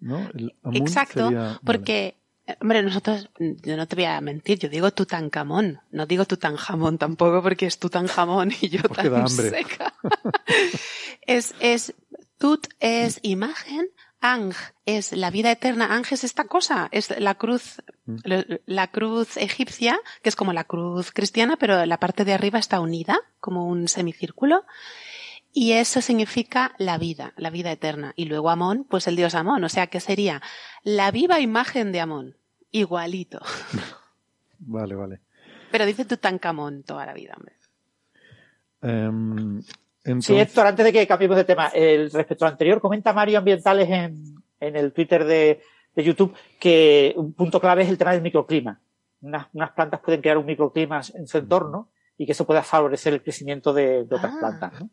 ¿no? 0.00 0.28
Exacto, 0.74 1.30
porque, 1.64 2.16
hombre, 2.60 2.82
nosotros, 2.82 3.30
yo 3.38 3.76
no 3.76 3.86
te 3.86 3.96
voy 3.96 4.04
a 4.06 4.20
mentir, 4.20 4.58
yo 4.58 4.68
digo 4.68 4.90
Tutankamón, 4.90 5.80
no 5.90 6.06
digo 6.06 6.24
Tutanjamón 6.24 6.98
tampoco 6.98 7.42
porque 7.42 7.66
es 7.66 7.78
Tutanjamón 7.78 8.52
y 8.60 8.68
yo 8.68 8.82
tan 8.82 9.28
seca. 9.28 9.94
es, 11.26 11.54
es, 11.60 11.94
tut 12.38 12.66
es 12.80 13.20
imagen, 13.22 13.88
Ang 14.20 14.52
es 14.84 15.12
la 15.12 15.30
vida 15.30 15.52
eterna. 15.52 15.94
Ang 15.94 16.04
es 16.10 16.24
esta 16.24 16.44
cosa, 16.44 16.88
es 16.90 17.16
la 17.20 17.36
cruz, 17.36 17.80
mm. 18.06 18.16
la 18.66 18.88
cruz 18.88 19.36
egipcia, 19.36 19.98
que 20.22 20.28
es 20.28 20.36
como 20.36 20.52
la 20.52 20.64
cruz 20.64 21.12
cristiana, 21.12 21.56
pero 21.56 21.86
la 21.86 22.00
parte 22.00 22.24
de 22.24 22.32
arriba 22.32 22.58
está 22.58 22.80
unida, 22.80 23.20
como 23.40 23.66
un 23.66 23.86
semicírculo. 23.86 24.64
Y 25.52 25.72
eso 25.72 26.00
significa 26.00 26.74
la 26.78 26.98
vida, 26.98 27.32
la 27.36 27.50
vida 27.50 27.70
eterna. 27.70 28.12
Y 28.16 28.24
luego 28.26 28.50
Amón, 28.50 28.86
pues 28.88 29.06
el 29.06 29.16
dios 29.16 29.34
Amón. 29.34 29.62
O 29.64 29.68
sea 29.68 29.86
que 29.86 30.00
sería 30.00 30.42
la 30.82 31.10
viva 31.10 31.40
imagen 31.40 31.92
de 31.92 32.00
Amón. 32.00 32.36
Igualito. 32.72 33.40
Vale, 34.60 34.96
vale. 34.96 35.20
Pero 35.70 35.86
dice 35.86 36.04
Tutankamón 36.04 36.82
toda 36.82 37.06
la 37.06 37.14
vida, 37.14 37.34
hombre. 37.36 37.54
Em, 38.82 39.62
Sí, 40.20 40.38
Héctor, 40.38 40.66
antes 40.66 40.84
de 40.86 40.92
que 40.92 41.06
cambiemos 41.06 41.36
de 41.36 41.44
tema, 41.44 41.68
el, 41.68 42.10
respecto 42.10 42.46
al 42.46 42.52
anterior, 42.52 42.80
comenta 42.80 43.12
Mario 43.12 43.38
Ambientales 43.38 43.88
en, 43.90 44.42
en 44.58 44.76
el 44.76 44.92
Twitter 44.92 45.24
de, 45.24 45.60
de, 45.94 46.04
YouTube 46.04 46.34
que 46.58 47.12
un 47.16 47.34
punto 47.34 47.60
clave 47.60 47.82
es 47.82 47.90
el 47.90 47.98
tema 47.98 48.12
del 48.12 48.22
microclima. 48.22 48.80
Unas, 49.20 49.48
unas, 49.52 49.72
plantas 49.72 50.00
pueden 50.00 50.22
crear 50.22 50.38
un 50.38 50.46
microclima 50.46 51.02
en 51.14 51.26
su 51.26 51.38
entorno 51.38 51.90
y 52.16 52.24
que 52.24 52.32
eso 52.32 52.46
pueda 52.46 52.62
favorecer 52.62 53.12
el 53.12 53.22
crecimiento 53.22 53.74
de, 53.74 54.04
de 54.04 54.16
otras 54.16 54.32
ah. 54.34 54.38
plantas. 54.38 54.80
¿no? 54.80 54.90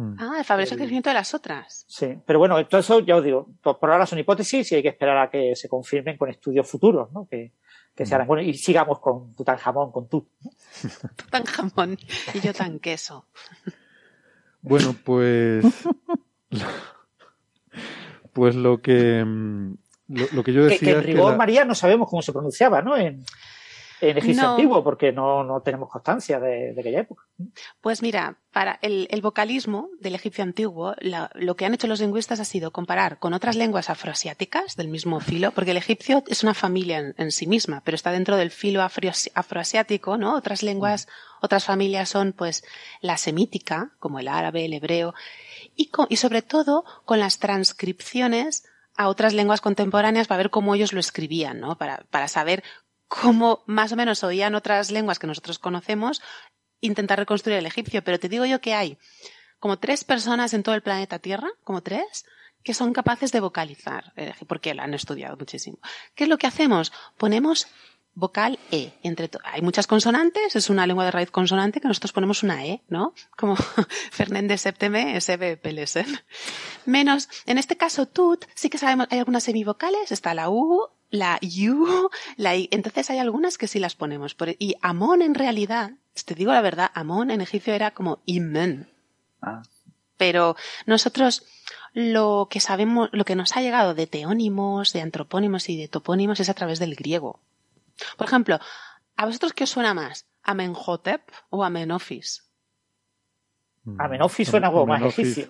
Mm. 0.00 0.14
Ah, 0.18 0.40
el 0.40 0.66
crecimiento 0.66 1.10
de 1.10 1.14
las 1.14 1.34
otras. 1.34 1.84
Sí, 1.86 2.16
pero 2.24 2.38
bueno, 2.38 2.66
todo 2.66 2.80
eso 2.80 3.00
ya 3.00 3.16
os 3.16 3.22
digo, 3.22 3.50
por 3.60 3.90
ahora 3.90 4.06
son 4.06 4.18
hipótesis 4.18 4.72
y 4.72 4.76
hay 4.76 4.82
que 4.82 4.88
esperar 4.88 5.18
a 5.18 5.28
que 5.28 5.54
se 5.54 5.68
confirmen 5.68 6.16
con 6.16 6.30
estudios 6.30 6.66
futuros, 6.66 7.12
¿no? 7.12 7.28
Que, 7.30 7.52
que 7.94 8.06
se 8.06 8.14
harán. 8.14 8.26
Bueno, 8.26 8.42
y 8.42 8.54
sigamos 8.54 8.98
con 8.98 9.34
Tutankamón, 9.34 9.92
con 9.92 10.08
tú. 10.08 10.26
Tutankamón 11.16 11.98
y 12.32 12.40
yo 12.40 12.54
tan 12.54 12.78
queso. 12.78 13.26
Bueno, 14.62 14.96
pues. 15.04 15.66
pues 18.32 18.54
lo 18.54 18.80
que. 18.80 19.22
Mm, 19.22 19.74
lo, 20.32 20.42
que 20.42 20.52
yo 20.54 20.64
decía. 20.64 20.78
Que, 20.78 20.98
en 20.98 21.02
rigor, 21.02 21.36
María, 21.36 21.66
no 21.66 21.74
sabemos 21.74 22.08
cómo 22.08 22.22
se 22.22 22.32
pronunciaba, 22.32 22.80
¿no? 22.80 22.96
En, 22.96 23.22
en 24.00 24.18
egipcio 24.18 24.50
antiguo, 24.50 24.82
porque 24.82 25.12
no, 25.12 25.44
no 25.44 25.60
tenemos 25.60 25.88
constancia 25.88 26.40
de, 26.40 26.72
de, 26.72 26.80
aquella 26.80 27.00
época. 27.00 27.24
Pues 27.80 28.02
mira, 28.02 28.38
para 28.52 28.78
el, 28.82 29.08
el 29.10 29.20
vocalismo 29.20 29.90
del 30.00 30.14
egipcio 30.14 30.42
antiguo, 30.42 30.94
la, 30.98 31.30
lo 31.34 31.56
que 31.56 31.66
han 31.66 31.74
hecho 31.74 31.86
los 31.86 32.00
lingüistas 32.00 32.40
ha 32.40 32.44
sido 32.44 32.70
comparar 32.70 33.18
con 33.18 33.34
otras 33.34 33.56
lenguas 33.56 33.90
afroasiáticas 33.90 34.76
del 34.76 34.88
mismo 34.88 35.20
filo, 35.20 35.52
porque 35.52 35.72
el 35.72 35.76
egipcio 35.76 36.24
es 36.26 36.42
una 36.42 36.54
familia 36.54 36.98
en, 36.98 37.14
en 37.18 37.32
sí 37.32 37.46
misma, 37.46 37.82
pero 37.84 37.94
está 37.94 38.10
dentro 38.10 38.36
del 38.36 38.50
filo 38.50 38.82
afro, 38.82 39.10
afroasiático, 39.34 40.16
¿no? 40.16 40.34
Otras 40.34 40.62
lenguas, 40.62 41.06
mm. 41.06 41.44
otras 41.44 41.64
familias 41.64 42.08
son, 42.08 42.32
pues, 42.32 42.64
la 43.00 43.16
semítica, 43.16 43.92
como 43.98 44.18
el 44.18 44.28
árabe, 44.28 44.64
el 44.64 44.72
hebreo, 44.72 45.14
y, 45.76 45.86
con, 45.86 46.06
y 46.08 46.16
sobre 46.16 46.42
todo 46.42 46.84
con 47.04 47.20
las 47.20 47.38
transcripciones 47.38 48.64
a 48.96 49.08
otras 49.08 49.32
lenguas 49.32 49.60
contemporáneas 49.60 50.26
para 50.26 50.38
ver 50.38 50.50
cómo 50.50 50.74
ellos 50.74 50.92
lo 50.92 51.00
escribían, 51.00 51.60
¿no? 51.60 51.76
Para, 51.78 52.04
para 52.10 52.28
saber 52.28 52.62
cómo 53.10 53.64
más 53.66 53.90
o 53.90 53.96
menos 53.96 54.22
oían 54.22 54.54
otras 54.54 54.92
lenguas 54.92 55.18
que 55.18 55.26
nosotros 55.26 55.58
conocemos, 55.58 56.22
intentar 56.80 57.18
reconstruir 57.18 57.58
el 57.58 57.66
egipcio. 57.66 58.04
Pero 58.04 58.20
te 58.20 58.28
digo 58.28 58.46
yo 58.46 58.60
que 58.60 58.72
hay 58.72 58.98
como 59.58 59.80
tres 59.80 60.04
personas 60.04 60.54
en 60.54 60.62
todo 60.62 60.76
el 60.76 60.82
planeta 60.82 61.18
Tierra, 61.18 61.50
como 61.64 61.82
tres, 61.82 62.24
que 62.62 62.72
son 62.72 62.92
capaces 62.92 63.32
de 63.32 63.40
vocalizar, 63.40 64.12
porque 64.46 64.74
lo 64.74 64.82
han 64.82 64.94
estudiado 64.94 65.36
muchísimo. 65.36 65.78
¿Qué 66.14 66.24
es 66.24 66.30
lo 66.30 66.38
que 66.38 66.46
hacemos? 66.46 66.92
Ponemos 67.18 67.66
vocal 68.14 68.60
E. 68.70 68.92
Entre 69.02 69.28
hay 69.42 69.60
muchas 69.60 69.88
consonantes, 69.88 70.54
es 70.54 70.70
una 70.70 70.86
lengua 70.86 71.04
de 71.04 71.10
raíz 71.10 71.32
consonante 71.32 71.80
que 71.80 71.88
nosotros 71.88 72.12
ponemos 72.12 72.44
una 72.44 72.64
E, 72.64 72.82
¿no? 72.88 73.12
Como 73.36 73.56
Fernández 74.12 74.60
Septeme, 74.60 75.20
SB 75.20 75.56
Pelesen. 75.56 76.06
Menos, 76.86 77.28
en 77.46 77.58
este 77.58 77.76
caso, 77.76 78.06
tut, 78.06 78.44
sí 78.54 78.70
que 78.70 78.78
sabemos, 78.78 79.08
hay 79.10 79.18
algunas 79.18 79.42
semivocales, 79.42 80.12
está 80.12 80.32
la 80.32 80.48
U, 80.48 80.88
la 81.10 81.38
U, 81.42 82.10
la 82.36 82.56
I. 82.56 82.68
Entonces 82.70 83.10
hay 83.10 83.18
algunas 83.18 83.58
que 83.58 83.66
sí 83.68 83.78
las 83.78 83.94
ponemos. 83.94 84.36
Y 84.58 84.76
Amón 84.80 85.22
en 85.22 85.34
realidad, 85.34 85.92
te 86.24 86.34
digo 86.34 86.52
la 86.52 86.62
verdad, 86.62 86.90
Amón 86.94 87.30
en 87.30 87.40
egipcio 87.40 87.74
era 87.74 87.90
como 87.92 88.20
Imen. 88.26 88.88
Ah. 89.42 89.62
Pero 90.16 90.56
nosotros 90.86 91.44
lo 91.92 92.48
que 92.50 92.60
sabemos, 92.60 93.08
lo 93.12 93.24
que 93.24 93.36
nos 93.36 93.56
ha 93.56 93.62
llegado 93.62 93.94
de 93.94 94.06
teónimos, 94.06 94.92
de 94.92 95.00
antropónimos 95.00 95.68
y 95.68 95.76
de 95.76 95.88
topónimos 95.88 96.40
es 96.40 96.48
a 96.48 96.54
través 96.54 96.78
del 96.78 96.94
griego. 96.94 97.40
Por 98.16 98.26
ejemplo, 98.26 98.60
¿a 99.16 99.26
vosotros 99.26 99.52
qué 99.52 99.64
os 99.64 99.70
suena 99.70 99.94
más? 99.94 100.26
¿Amenhotep 100.42 101.22
o 101.50 101.64
Amenofis? 101.64 102.49
Mm. 103.94 104.00
Amenofis 104.00 104.48
suena 104.48 104.70
como 104.70 104.86
más 104.86 105.02
egipcio. 105.02 105.48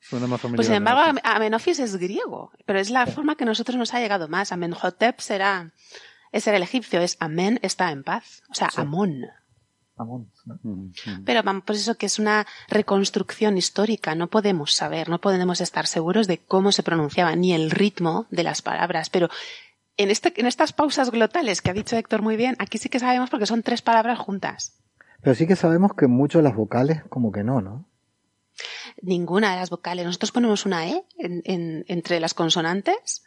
suena 0.00 0.26
más 0.26 0.40
Pues 0.40 0.66
sin 0.66 0.76
embargo, 0.76 1.18
Amenofis 1.22 1.78
es 1.78 1.96
griego, 1.96 2.52
pero 2.64 2.78
es 2.78 2.90
la 2.90 3.06
forma 3.06 3.36
que 3.36 3.44
a 3.44 3.46
nosotros 3.46 3.76
nos 3.76 3.94
ha 3.94 4.00
llegado 4.00 4.28
más. 4.28 4.52
Amenhotep 4.52 5.20
será, 5.20 5.72
es 6.32 6.46
el 6.46 6.62
egipcio, 6.62 7.00
es 7.00 7.16
Amen 7.20 7.58
está 7.62 7.90
en 7.90 8.02
paz. 8.02 8.42
O 8.50 8.54
sea, 8.54 8.70
Amón. 8.76 9.26
Amón. 9.96 10.30
Mm, 10.44 10.70
mm. 10.70 11.24
Pero 11.24 11.42
vamos, 11.42 11.64
por 11.64 11.74
eso 11.74 11.96
que 11.96 12.06
es 12.06 12.18
una 12.18 12.46
reconstrucción 12.68 13.56
histórica, 13.56 14.14
no 14.14 14.28
podemos 14.28 14.74
saber, 14.74 15.08
no 15.08 15.20
podemos 15.20 15.60
estar 15.60 15.86
seguros 15.86 16.26
de 16.26 16.38
cómo 16.38 16.70
se 16.70 16.82
pronunciaba, 16.82 17.34
ni 17.34 17.54
el 17.54 17.70
ritmo 17.70 18.26
de 18.30 18.42
las 18.42 18.60
palabras, 18.60 19.08
pero 19.08 19.30
en, 19.96 20.10
este, 20.10 20.38
en 20.38 20.46
estas 20.46 20.74
pausas 20.74 21.10
glotales 21.10 21.62
que 21.62 21.70
ha 21.70 21.74
dicho 21.74 21.96
Héctor 21.96 22.20
muy 22.20 22.36
bien, 22.36 22.56
aquí 22.58 22.76
sí 22.76 22.90
que 22.90 23.00
sabemos 23.00 23.30
porque 23.30 23.46
son 23.46 23.62
tres 23.62 23.80
palabras 23.80 24.18
juntas. 24.18 24.78
Pero 25.22 25.34
sí 25.34 25.46
que 25.46 25.56
sabemos 25.56 25.94
que 25.94 26.06
mucho 26.06 26.42
las 26.42 26.54
vocales 26.54 27.02
como 27.08 27.32
que 27.32 27.42
no, 27.42 27.60
¿no? 27.60 27.88
Ninguna 29.02 29.52
de 29.52 29.60
las 29.60 29.70
vocales. 29.70 30.06
Nosotros 30.06 30.32
ponemos 30.32 30.66
una 30.66 30.88
E 30.88 31.04
entre 31.18 32.20
las 32.20 32.34
consonantes. 32.34 33.24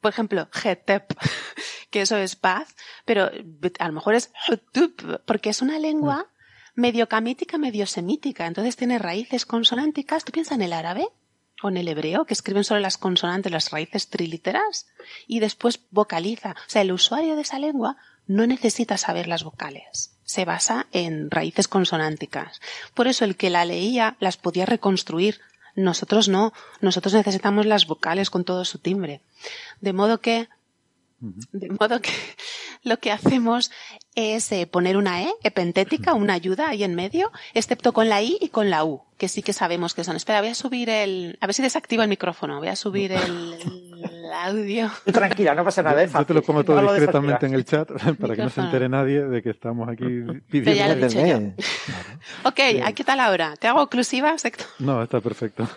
Por 0.00 0.10
ejemplo, 0.10 0.48
getep, 0.52 1.12
que 1.90 2.02
eso 2.02 2.16
es 2.16 2.36
paz, 2.36 2.74
pero 3.04 3.30
a 3.78 3.86
lo 3.86 3.92
mejor 3.92 4.14
es 4.14 4.32
porque 5.26 5.50
es 5.50 5.62
una 5.62 5.78
lengua 5.78 6.28
medio 6.74 7.08
camítica, 7.08 7.58
medio 7.58 7.86
semítica. 7.86 8.46
Entonces 8.46 8.76
tiene 8.76 8.98
raíces 8.98 9.44
consonánticas. 9.46 10.24
¿Tú 10.24 10.32
piensas 10.32 10.56
en 10.56 10.62
el 10.62 10.72
árabe? 10.72 11.08
o 11.64 11.68
en 11.68 11.76
el 11.76 11.86
hebreo, 11.86 12.24
que 12.24 12.34
escriben 12.34 12.64
solo 12.64 12.80
las 12.80 12.98
consonantes, 12.98 13.52
las 13.52 13.70
raíces 13.70 14.08
triliteras, 14.08 14.88
y 15.28 15.38
después 15.38 15.78
vocaliza. 15.92 16.56
O 16.66 16.70
sea, 16.70 16.82
el 16.82 16.90
usuario 16.90 17.36
de 17.36 17.42
esa 17.42 17.60
lengua 17.60 17.98
no 18.26 18.48
necesita 18.48 18.98
saber 18.98 19.28
las 19.28 19.44
vocales 19.44 20.11
se 20.24 20.44
basa 20.44 20.86
en 20.92 21.30
raíces 21.30 21.68
consonánticas. 21.68 22.60
Por 22.94 23.08
eso 23.08 23.24
el 23.24 23.36
que 23.36 23.50
la 23.50 23.64
leía 23.64 24.16
las 24.20 24.36
podía 24.36 24.66
reconstruir. 24.66 25.40
Nosotros 25.74 26.28
no. 26.28 26.52
Nosotros 26.80 27.14
necesitamos 27.14 27.66
las 27.66 27.86
vocales 27.86 28.30
con 28.30 28.44
todo 28.44 28.64
su 28.64 28.78
timbre. 28.78 29.20
De 29.80 29.92
modo 29.92 30.20
que, 30.20 30.48
de 31.20 31.68
modo 31.70 32.00
que 32.00 32.10
lo 32.82 32.98
que 32.98 33.12
hacemos 33.12 33.70
es 34.14 34.52
eh, 34.52 34.66
poner 34.66 34.96
una 34.96 35.22
E 35.22 35.32
epentética, 35.42 36.14
una 36.14 36.34
ayuda 36.34 36.68
ahí 36.68 36.84
en 36.84 36.94
medio, 36.94 37.32
excepto 37.54 37.92
con 37.92 38.08
la 38.08 38.22
I 38.22 38.38
y 38.40 38.48
con 38.48 38.70
la 38.70 38.84
U, 38.84 39.02
que 39.18 39.28
sí 39.28 39.42
que 39.42 39.52
sabemos 39.52 39.94
que 39.94 40.04
son. 40.04 40.16
Espera, 40.16 40.40
voy 40.40 40.50
a 40.50 40.54
subir 40.54 40.90
el, 40.90 41.38
a 41.40 41.46
ver 41.46 41.54
si 41.54 41.62
desactiva 41.62 42.04
el 42.04 42.10
micrófono, 42.10 42.58
voy 42.58 42.68
a 42.68 42.76
subir 42.76 43.12
el, 43.12 43.91
audio. 44.32 44.90
Tranquila, 45.04 45.54
no 45.54 45.64
pasa 45.64 45.82
nada. 45.82 46.04
Yo, 46.04 46.26
te 46.26 46.34
lo 46.34 46.42
pongo 46.42 46.64
todo 46.64 46.80
discretamente 46.80 47.46
en 47.46 47.54
el 47.54 47.64
chat 47.64 47.88
para 48.20 48.34
que 48.34 48.42
no 48.42 48.50
se 48.50 48.60
entere 48.60 48.88
nadie 48.88 49.22
de 49.22 49.42
que 49.42 49.50
estamos 49.50 49.88
aquí 49.88 50.04
pidiendo. 50.50 51.08
Ya 51.08 51.54
ok, 52.44 52.94
¿qué 52.94 53.04
tal 53.04 53.20
ahora? 53.20 53.54
¿Te 53.56 53.68
hago 53.68 53.82
oclusiva? 53.82 54.34
No, 54.78 55.02
está 55.02 55.20
perfecto. 55.20 55.68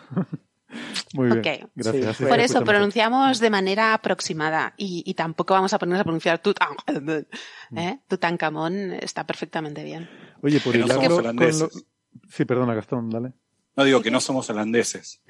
Muy 1.14 1.40
bien. 1.40 1.70
Gracias. 1.76 2.18
Por 2.18 2.40
eso 2.40 2.64
pronunciamos 2.64 3.40
de 3.40 3.50
manera 3.50 3.94
aproximada 3.94 4.74
y, 4.78 5.14
tampoco 5.14 5.54
vamos 5.54 5.74
a 5.74 5.80
ponernos 5.80 6.02
a 6.02 6.04
pronunciar 6.04 6.40
Tutankamón. 6.40 7.28
¿eh? 7.76 8.00
Tutankamón 8.08 8.94
está 8.94 9.26
perfectamente 9.26 9.84
bien. 9.84 10.10
Oye, 10.42 10.60
por 10.60 10.76
no 10.76 10.88
somos 10.88 11.12
holandeses. 11.14 11.86
Sí, 12.30 12.46
perdona, 12.46 12.74
Gastón, 12.74 13.10
dale. 13.10 13.34
No 13.76 13.84
digo 13.84 14.02
que 14.02 14.12
no 14.12 14.22
somos 14.22 14.50
holandeses. 14.50 15.22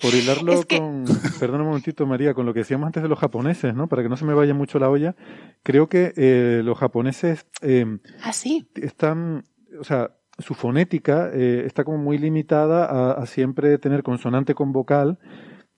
Por 0.00 0.14
hilarlo 0.14 0.62
con, 0.68 1.04
perdona 1.38 1.62
un 1.62 1.68
momentito 1.68 2.06
María, 2.06 2.34
con 2.34 2.46
lo 2.46 2.52
que 2.52 2.60
decíamos 2.60 2.86
antes 2.86 3.02
de 3.02 3.08
los 3.08 3.18
japoneses, 3.18 3.74
¿no? 3.74 3.88
Para 3.88 4.02
que 4.02 4.08
no 4.08 4.16
se 4.16 4.24
me 4.24 4.34
vaya 4.34 4.54
mucho 4.54 4.78
la 4.78 4.90
olla, 4.90 5.14
creo 5.62 5.88
que 5.88 6.12
eh, 6.16 6.62
los 6.64 6.78
japoneses 6.78 7.46
eh, 7.62 7.98
¿Ah, 8.22 8.32
sí? 8.32 8.68
están, 8.74 9.44
o 9.78 9.84
sea, 9.84 10.10
su 10.38 10.54
fonética 10.54 11.30
eh, 11.32 11.62
está 11.66 11.84
como 11.84 11.98
muy 11.98 12.18
limitada 12.18 13.12
a, 13.12 13.26
siempre 13.26 13.78
tener 13.78 14.02
consonante 14.02 14.54
con 14.54 14.72
vocal 14.72 15.18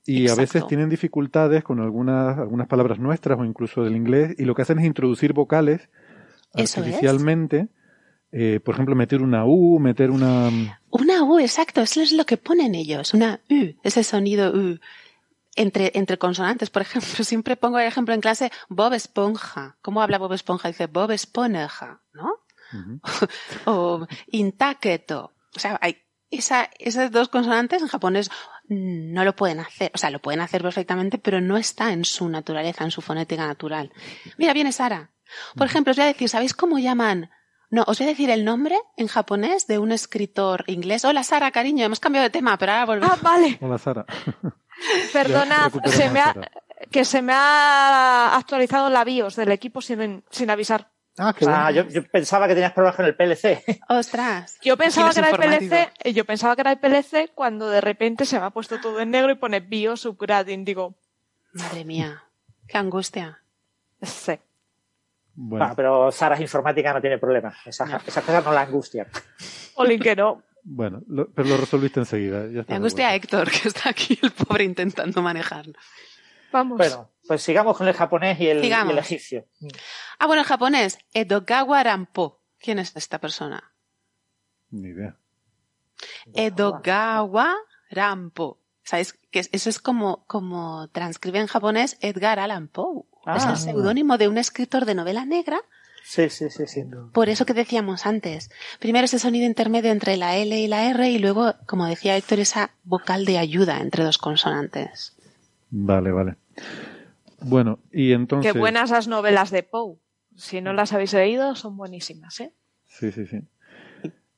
y 0.07 0.29
a 0.29 0.35
veces 0.35 0.67
tienen 0.67 0.89
dificultades 0.89 1.63
con 1.63 1.81
algunas, 1.81 2.39
algunas 2.39 2.69
palabras 2.69 2.99
nuestras 2.99 3.39
o 3.39 3.45
incluso 3.45 3.83
del 3.83 3.97
inglés 3.97 4.35
y 4.39 4.45
lo 4.45 4.55
que 4.55 4.63
hacen 4.63 4.79
es 4.79 4.87
introducir 4.87 5.33
vocales 5.33 5.91
artificialmente. 6.55 7.69
Eh, 8.33 8.61
por 8.65 8.75
ejemplo, 8.75 8.95
meter 8.95 9.23
una 9.23 9.45
U, 9.47 9.79
meter 9.79 10.11
una... 10.11 10.51
Una 11.27 11.35
U, 11.35 11.39
exacto, 11.39 11.81
eso 11.81 12.01
es 12.01 12.13
lo 12.13 12.25
que 12.25 12.37
ponen 12.37 12.75
ellos, 12.75 13.15
una 13.15 13.41
U, 13.51 13.75
ese 13.83 14.05
sonido 14.05 14.53
U. 14.53 14.79
Entre, 15.59 15.93
entre 15.95 16.19
consonantes, 16.19 16.69
por 16.69 16.83
ejemplo, 16.83 17.09
siempre 17.25 17.57
pongo 17.57 17.79
el 17.79 17.87
ejemplo 17.87 18.15
en 18.15 18.21
clase 18.21 18.51
Bob 18.69 18.93
Esponja. 18.93 19.77
¿Cómo 19.81 20.03
habla 20.03 20.19
Bob 20.19 20.35
Esponja? 20.35 20.69
Dice 20.69 20.87
Bob 20.87 21.11
Esponja, 21.13 22.03
¿no? 22.13 22.31
o 23.65 24.07
intaketo. 24.27 25.33
O 25.55 25.59
sea, 25.59 25.79
hay 25.81 26.03
esa, 26.31 26.69
esas 26.79 27.11
dos 27.11 27.29
consonantes 27.29 27.81
en 27.81 27.89
japonés 27.89 28.31
no 28.69 29.25
lo 29.25 29.35
pueden 29.37 29.61
hacer. 29.61 29.91
O 29.95 29.99
sea, 29.99 30.11
lo 30.11 30.21
pueden 30.21 30.41
hacer 30.41 30.63
perfectamente, 30.63 31.19
pero 31.19 31.41
no 31.41 31.57
está 31.57 31.93
en 31.93 32.05
su 32.05 32.29
naturaleza, 32.29 32.85
en 32.85 32.91
su 32.91 33.01
fonética 33.01 33.47
natural. 33.47 33.93
Mira, 34.37 34.53
viene 34.53 34.73
Sara. 34.73 35.11
Por 35.57 35.67
ejemplo, 35.67 35.91
os 35.91 35.97
voy 35.97 36.05
a 36.05 36.09
decir, 36.09 36.29
¿sabéis 36.29 36.55
cómo 36.55 36.79
llaman? 36.79 37.31
No, 37.71 37.85
os 37.87 37.99
voy 37.99 38.07
a 38.07 38.11
decir 38.11 38.31
el 38.31 38.45
nombre 38.45 38.77
en 38.97 39.09
japonés 39.09 39.67
de 39.67 39.79
un 39.79 39.91
escritor 39.91 40.65
inglés. 40.69 41.05
Hola 41.05 41.25
Sara, 41.25 41.51
cariño, 41.51 41.85
hemos 41.85 42.01
cambiado 42.01 42.25
de 42.25 42.31
tema, 42.31 42.57
pero 42.59 42.73
ahora 42.73 42.87
volvemos. 42.87 43.19
Ah, 43.19 43.21
vale. 43.23 43.59
Hola 43.61 43.79
Sara. 43.79 44.07
Perdona, 45.13 45.71
se 45.87 46.11
me 46.11 46.21
ha, 46.21 46.35
que 46.91 47.05
se 47.05 47.23
me 47.23 47.33
ha 47.35 48.37
actualizado 48.37 48.89
la 48.91 49.05
BIOS 49.05 49.37
del 49.37 49.51
equipo 49.51 49.81
sin, 49.81 50.25
sin 50.31 50.51
avisar. 50.51 50.91
Ah, 51.19 51.35
ah 51.49 51.71
yo, 51.71 51.85
pensaba 52.13 52.47
que 52.47 52.55
tenías 52.55 52.73
problemas 52.73 52.97
con 52.97 53.07
el 53.07 53.17
PLC. 53.17 53.65
Ostras. 53.89 54.59
Yo 54.63 54.77
pensaba 54.77 55.13
que 55.13 55.21
era 55.21 55.31
el 55.31 55.37
PLC, 55.37 56.13
yo 56.13 56.25
pensaba 56.27 56.55
que 56.55 56.61
era 56.61 56.73
el 56.73 56.79
PLC 56.79 57.33
cuando 57.35 57.71
de 57.71 57.81
repente 57.81 58.27
se 58.27 58.39
me 58.39 58.47
ha 58.47 58.51
puesto 58.51 58.81
todo 58.81 59.01
en 59.01 59.11
negro 59.11 59.33
y 59.33 59.37
pone 59.37 59.61
BIOS 59.61 60.05
upgrading. 60.07 60.65
Digo, 60.65 60.95
madre 61.53 61.85
mía, 61.85 62.25
qué 62.69 62.77
angustia. 62.77 63.43
Sí. 64.03 64.39
Bueno. 65.37 65.73
Pero 65.77 66.11
Sara 66.11 66.35
es 66.35 66.41
informática, 66.41 66.93
no 66.93 67.01
tiene 67.01 67.19
problemas. 67.19 67.55
Esas, 67.67 68.03
cosas 68.03 68.45
no 68.45 68.53
la 68.53 68.63
angustian. 68.63 69.07
Olin 69.75 70.01
que 70.01 70.17
no. 70.17 70.43
Bueno, 70.65 71.03
pero 71.35 71.49
lo 71.49 71.57
resolviste 71.59 72.01
enseguida. 72.01 72.49
Ya 72.49 72.65
angustia 72.75 73.11
a 73.11 73.15
Héctor, 73.15 73.51
que 73.51 73.69
está 73.69 73.91
aquí 73.91 74.19
el 74.21 74.33
pobre 74.33 74.65
intentando 74.65 75.23
manejarlo. 75.23 75.75
Vamos. 76.51 76.79
Bueno, 76.79 77.11
pues 77.27 77.43
sigamos 77.43 77.77
con 77.77 77.87
el 77.87 77.95
japonés 77.95 78.41
y 78.41 78.49
el, 78.49 78.65
egipcio. 78.99 79.47
Ah, 80.19 80.27
bueno, 80.27 80.43
el 80.43 80.49
japonés. 80.49 80.99
Edogawa 81.13 81.85
Rampo. 81.85 82.41
¿Quién 82.59 82.79
es 82.79 82.97
esta 82.97 83.21
persona? 83.21 83.73
Ni 84.71 84.89
idea. 84.89 85.17
Edogawa 86.35 87.55
Rampo. 87.91 88.61
¿Sabéis? 88.83 89.13
Que 89.31 89.43
eso 89.53 89.69
es 89.69 89.79
como, 89.79 90.25
como 90.27 90.89
transcribe 90.89 91.41
en 91.41 91.47
japonés 91.47 91.99
Edgar 92.01 92.39
Allan 92.39 92.69
Poe. 92.69 93.05
Es 93.35 93.45
el 93.45 93.51
ah. 93.51 93.57
seudónimo 93.57 94.19
de 94.19 94.29
un 94.29 94.39
escritor 94.39 94.85
de 94.85 94.95
novela 94.95 95.25
negra. 95.25 95.61
Sí, 96.05 96.31
sí, 96.31 96.51
sí, 96.51 96.69
sí. 96.69 96.85
Por 97.13 97.29
eso 97.29 97.45
que 97.47 97.53
decíamos 97.53 98.07
antes. 98.07 98.51
Primero 98.79 99.07
ese 99.07 99.19
sonido 99.19 99.45
intermedio 99.45 99.91
entre 99.91 100.17
la 100.17 100.37
L 100.37 100.57
y 100.57 100.69
la 100.69 100.89
R 100.91 101.11
y 101.11 101.19
luego, 101.19 101.55
como 101.67 101.87
decía 101.87 102.17
Héctor, 102.17 102.39
esa 102.39 102.71
vocal 102.85 103.25
de 103.25 103.39
ayuda 103.39 103.81
entre 103.81 104.05
dos 104.05 104.17
consonantes. 104.19 105.17
Vale, 105.71 106.13
vale. 106.13 106.37
Bueno, 107.41 107.81
y 107.91 108.13
entonces. 108.13 108.53
Qué 108.53 108.59
buenas 108.59 108.91
las 108.91 109.09
novelas 109.09 109.51
de 109.51 109.65
Poe. 109.65 109.97
Si 110.37 110.61
no 110.61 110.73
las 110.73 110.93
habéis 110.93 111.13
leído, 111.13 111.57
son 111.57 111.77
buenísimas, 111.77 112.39
¿eh? 112.41 112.53
Sí, 112.87 113.11
sí, 113.11 113.27
sí. 113.27 113.41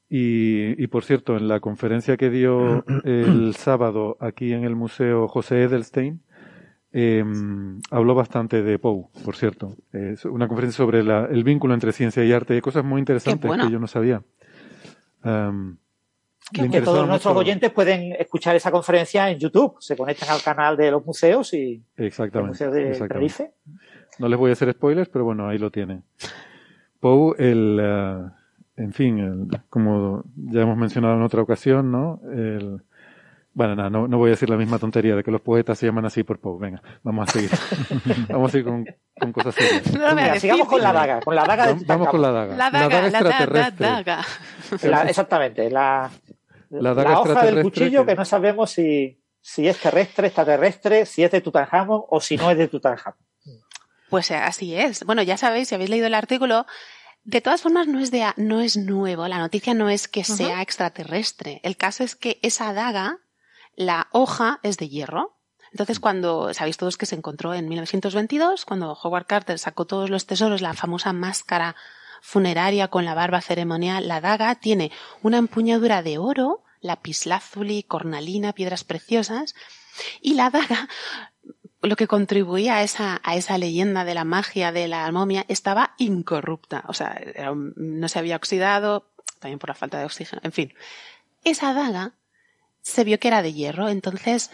Y, 0.08 0.82
y, 0.82 0.86
por 0.86 1.04
cierto, 1.04 1.36
en 1.36 1.48
la 1.48 1.60
conferencia 1.60 2.16
que 2.16 2.30
dio 2.30 2.82
el 3.04 3.54
sábado 3.56 4.16
aquí 4.20 4.54
en 4.54 4.64
el 4.64 4.74
Museo 4.74 5.28
José 5.28 5.64
Edelstein, 5.64 6.22
em, 7.00 7.80
habló 7.90 8.14
bastante 8.14 8.62
de 8.62 8.78
Poe, 8.78 9.06
por 9.24 9.36
cierto. 9.36 9.76
Es 9.92 10.24
una 10.24 10.48
conferencia 10.48 10.78
sobre 10.78 11.00
el 11.00 11.44
vínculo 11.44 11.74
entre 11.74 11.92
ciencia 11.92 12.24
y 12.24 12.32
arte. 12.32 12.54
Hay 12.54 12.60
cosas 12.60 12.84
muy 12.84 12.98
interesantes 12.98 13.50
que 13.50 13.70
yo 13.70 13.78
no 13.78 13.86
sabía. 13.86 14.22
Um, 15.24 15.76
que 16.52 16.80
todos 16.80 17.06
nuestros 17.06 17.36
oyentes 17.36 17.70
pueden 17.70 18.14
escuchar 18.18 18.56
esa 18.56 18.70
conferencia 18.70 19.30
en 19.30 19.38
YouTube. 19.38 19.76
Se 19.80 19.96
conectan 19.96 20.30
al 20.30 20.42
canal 20.42 20.76
de 20.76 20.90
los 20.90 21.04
museos 21.04 21.52
y 21.52 21.82
exactamente, 21.96 22.70
de 22.70 23.50
No 24.18 24.28
les 24.28 24.38
voy 24.38 24.50
a 24.50 24.52
hacer 24.54 24.72
spoilers, 24.72 25.10
pero 25.10 25.24
bueno, 25.24 25.48
ahí 25.48 25.58
lo 25.58 25.70
tienen. 25.70 26.04
Poe, 27.00 27.34
el, 27.38 27.78
eh, 27.80 28.30
en 28.76 28.92
fin, 28.92 29.48
como 29.68 30.24
ya 30.36 30.62
hemos 30.62 30.78
mencionado 30.78 31.16
en 31.16 31.22
otra 31.22 31.42
ocasión, 31.42 31.92
¿no? 31.92 32.20
El, 32.32 32.82
bueno, 33.54 33.74
nada, 33.74 33.90
no, 33.90 34.06
no, 34.06 34.18
voy 34.18 34.28
a 34.28 34.30
decir 34.32 34.48
la 34.48 34.56
misma 34.56 34.78
tontería 34.78 35.16
de 35.16 35.24
que 35.24 35.30
los 35.30 35.40
poetas 35.40 35.78
se 35.78 35.86
llaman 35.86 36.06
así 36.06 36.22
por 36.22 36.38
Poe. 36.38 36.58
Venga, 36.60 36.82
vamos 37.02 37.28
a 37.28 37.32
seguir. 37.32 37.50
vamos 38.28 38.48
a 38.48 38.52
seguir 38.52 38.66
con, 38.66 38.86
con 39.18 39.32
cosas 39.32 39.54
serias. 39.54 40.40
sigamos 40.40 40.68
con 40.68 40.80
la 40.80 40.92
daga. 40.92 41.20
Con 41.20 41.34
la 41.34 41.44
daga 41.44 41.76
vamos, 41.86 42.08
con 42.08 42.22
la 42.22 42.30
daga. 42.30 42.56
La 42.56 42.70
daga, 42.70 43.08
la 43.08 43.20
daga, 43.20 43.70
daga. 43.70 44.24
exactamente. 45.08 45.70
La, 45.70 46.10
la, 46.70 47.20
hoja 47.20 47.44
del 47.44 47.62
cuchillo 47.62 48.04
que... 48.06 48.14
no 48.14 48.24
sabemos 48.24 48.70
si, 48.70 49.20
si 49.40 49.66
es 49.66 49.78
terrestre, 49.80 50.28
extraterrestre, 50.28 51.06
si 51.06 51.24
es 51.24 51.30
de 51.30 51.40
Tutankamón 51.40 52.02
o 52.08 52.20
si 52.20 52.36
no 52.36 52.50
es 52.50 52.58
de 52.58 52.68
Tutankamón. 52.68 53.18
Pues 54.08 54.30
así 54.30 54.74
es. 54.74 55.04
Bueno, 55.04 55.22
ya 55.22 55.36
sabéis, 55.36 55.68
si 55.68 55.74
habéis 55.74 55.90
leído 55.90 56.06
el 56.06 56.14
artículo, 56.14 56.66
de 57.24 57.40
todas 57.40 57.60
formas 57.60 57.86
no 57.86 58.00
es 58.00 58.10
de, 58.10 58.24
no 58.36 58.60
es 58.60 58.76
nuevo. 58.76 59.28
La 59.28 59.38
noticia 59.38 59.74
no 59.74 59.90
es 59.90 60.08
que 60.08 60.24
sea 60.24 60.62
extraterrestre. 60.62 61.60
El 61.62 61.76
caso 61.76 62.04
es 62.04 62.16
que 62.16 62.38
esa 62.42 62.72
daga, 62.72 63.18
la 63.78 64.08
hoja 64.10 64.58
es 64.64 64.76
de 64.76 64.88
hierro. 64.88 65.36
Entonces, 65.70 66.00
cuando, 66.00 66.52
sabéis 66.52 66.78
todos 66.78 66.96
que 66.96 67.06
se 67.06 67.14
encontró 67.14 67.54
en 67.54 67.68
1922, 67.68 68.64
cuando 68.64 68.98
Howard 69.00 69.26
Carter 69.26 69.58
sacó 69.58 69.86
todos 69.86 70.10
los 70.10 70.26
tesoros, 70.26 70.60
la 70.60 70.74
famosa 70.74 71.12
máscara 71.12 71.76
funeraria 72.20 72.88
con 72.88 73.04
la 73.04 73.14
barba 73.14 73.40
ceremonial, 73.40 74.08
la 74.08 74.20
daga 74.20 74.56
tiene 74.56 74.90
una 75.22 75.38
empuñadura 75.38 76.02
de 76.02 76.18
oro, 76.18 76.64
lapislázuli, 76.80 77.84
cornalina, 77.84 78.52
piedras 78.52 78.82
preciosas, 78.82 79.54
y 80.20 80.34
la 80.34 80.50
daga, 80.50 80.88
lo 81.80 81.94
que 81.94 82.08
contribuía 82.08 82.78
a 82.78 82.82
esa, 82.82 83.20
a 83.22 83.36
esa 83.36 83.58
leyenda 83.58 84.04
de 84.04 84.14
la 84.14 84.24
magia 84.24 84.72
de 84.72 84.88
la 84.88 85.08
momia, 85.12 85.44
estaba 85.46 85.94
incorrupta, 85.98 86.82
o 86.88 86.94
sea, 86.94 87.20
no 87.54 88.08
se 88.08 88.18
había 88.18 88.34
oxidado, 88.34 89.06
también 89.38 89.60
por 89.60 89.68
la 89.68 89.76
falta 89.76 90.00
de 90.00 90.04
oxígeno, 90.04 90.40
en 90.42 90.52
fin. 90.52 90.74
Esa 91.44 91.72
daga 91.74 92.14
se 92.82 93.04
vio 93.04 93.18
que 93.18 93.28
era 93.28 93.42
de 93.42 93.52
hierro, 93.52 93.88
entonces 93.88 94.50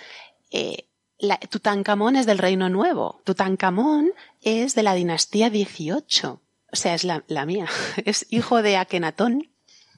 eh, 0.50 0.88
la, 1.18 1.38
Tutankamón 1.38 2.16
es 2.16 2.26
del 2.26 2.38
Reino 2.38 2.68
Nuevo. 2.68 3.20
Tutankamón 3.24 4.12
es 4.42 4.74
de 4.74 4.82
la 4.82 4.94
dinastía 4.94 5.50
18 5.50 6.40
o 6.74 6.76
sea, 6.76 6.94
es 6.94 7.04
la, 7.04 7.46
mía, 7.46 7.68
es 8.04 8.26
hijo 8.30 8.60
de 8.60 8.76
Akenatón, 8.76 9.48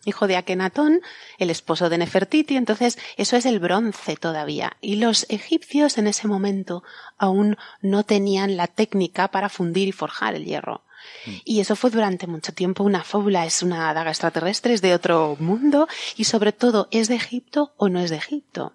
hijo 0.05 0.27
de 0.27 0.37
Akenatón, 0.37 1.01
el 1.39 1.49
esposo 1.49 1.89
de 1.89 1.97
Nefertiti, 1.97 2.55
entonces 2.55 2.99
eso 3.17 3.37
es 3.37 3.47
el 3.47 3.61
bronce 3.61 4.17
todavía. 4.17 4.77
Y 4.83 4.97
los 4.97 5.25
egipcios 5.31 5.97
en 5.97 6.07
ese 6.07 6.29
momento 6.29 6.85
aún 7.17 7.57
no 7.81 8.05
tenían 8.05 8.59
la 8.59 8.67
técnica 8.67 9.29
para 9.29 9.49
fundir 9.49 9.89
y 9.89 9.93
forjar 9.93 10.35
el 10.35 10.45
hierro. 10.45 10.85
Mm. 11.27 11.31
Y 11.45 11.61
eso 11.61 11.77
fue 11.77 11.91
durante 11.91 12.27
mucho 12.27 12.53
tiempo 12.53 12.85
una 12.85 13.03
fábula, 13.03 13.47
es 13.47 13.63
una 13.63 13.93
daga 13.95 14.11
extraterrestre, 14.11 14.75
es 14.75 14.83
de 14.83 14.95
otro 14.95 15.37
mundo 15.41 15.89
y 16.17 16.25
sobre 16.25 16.53
todo, 16.53 16.89
¿es 16.91 17.09
de 17.09 17.17
Egipto 17.17 17.75
o 17.77 17.89
no 17.89 18.01
es 18.01 18.11
de 18.11 18.17
Egipto? 18.17 18.75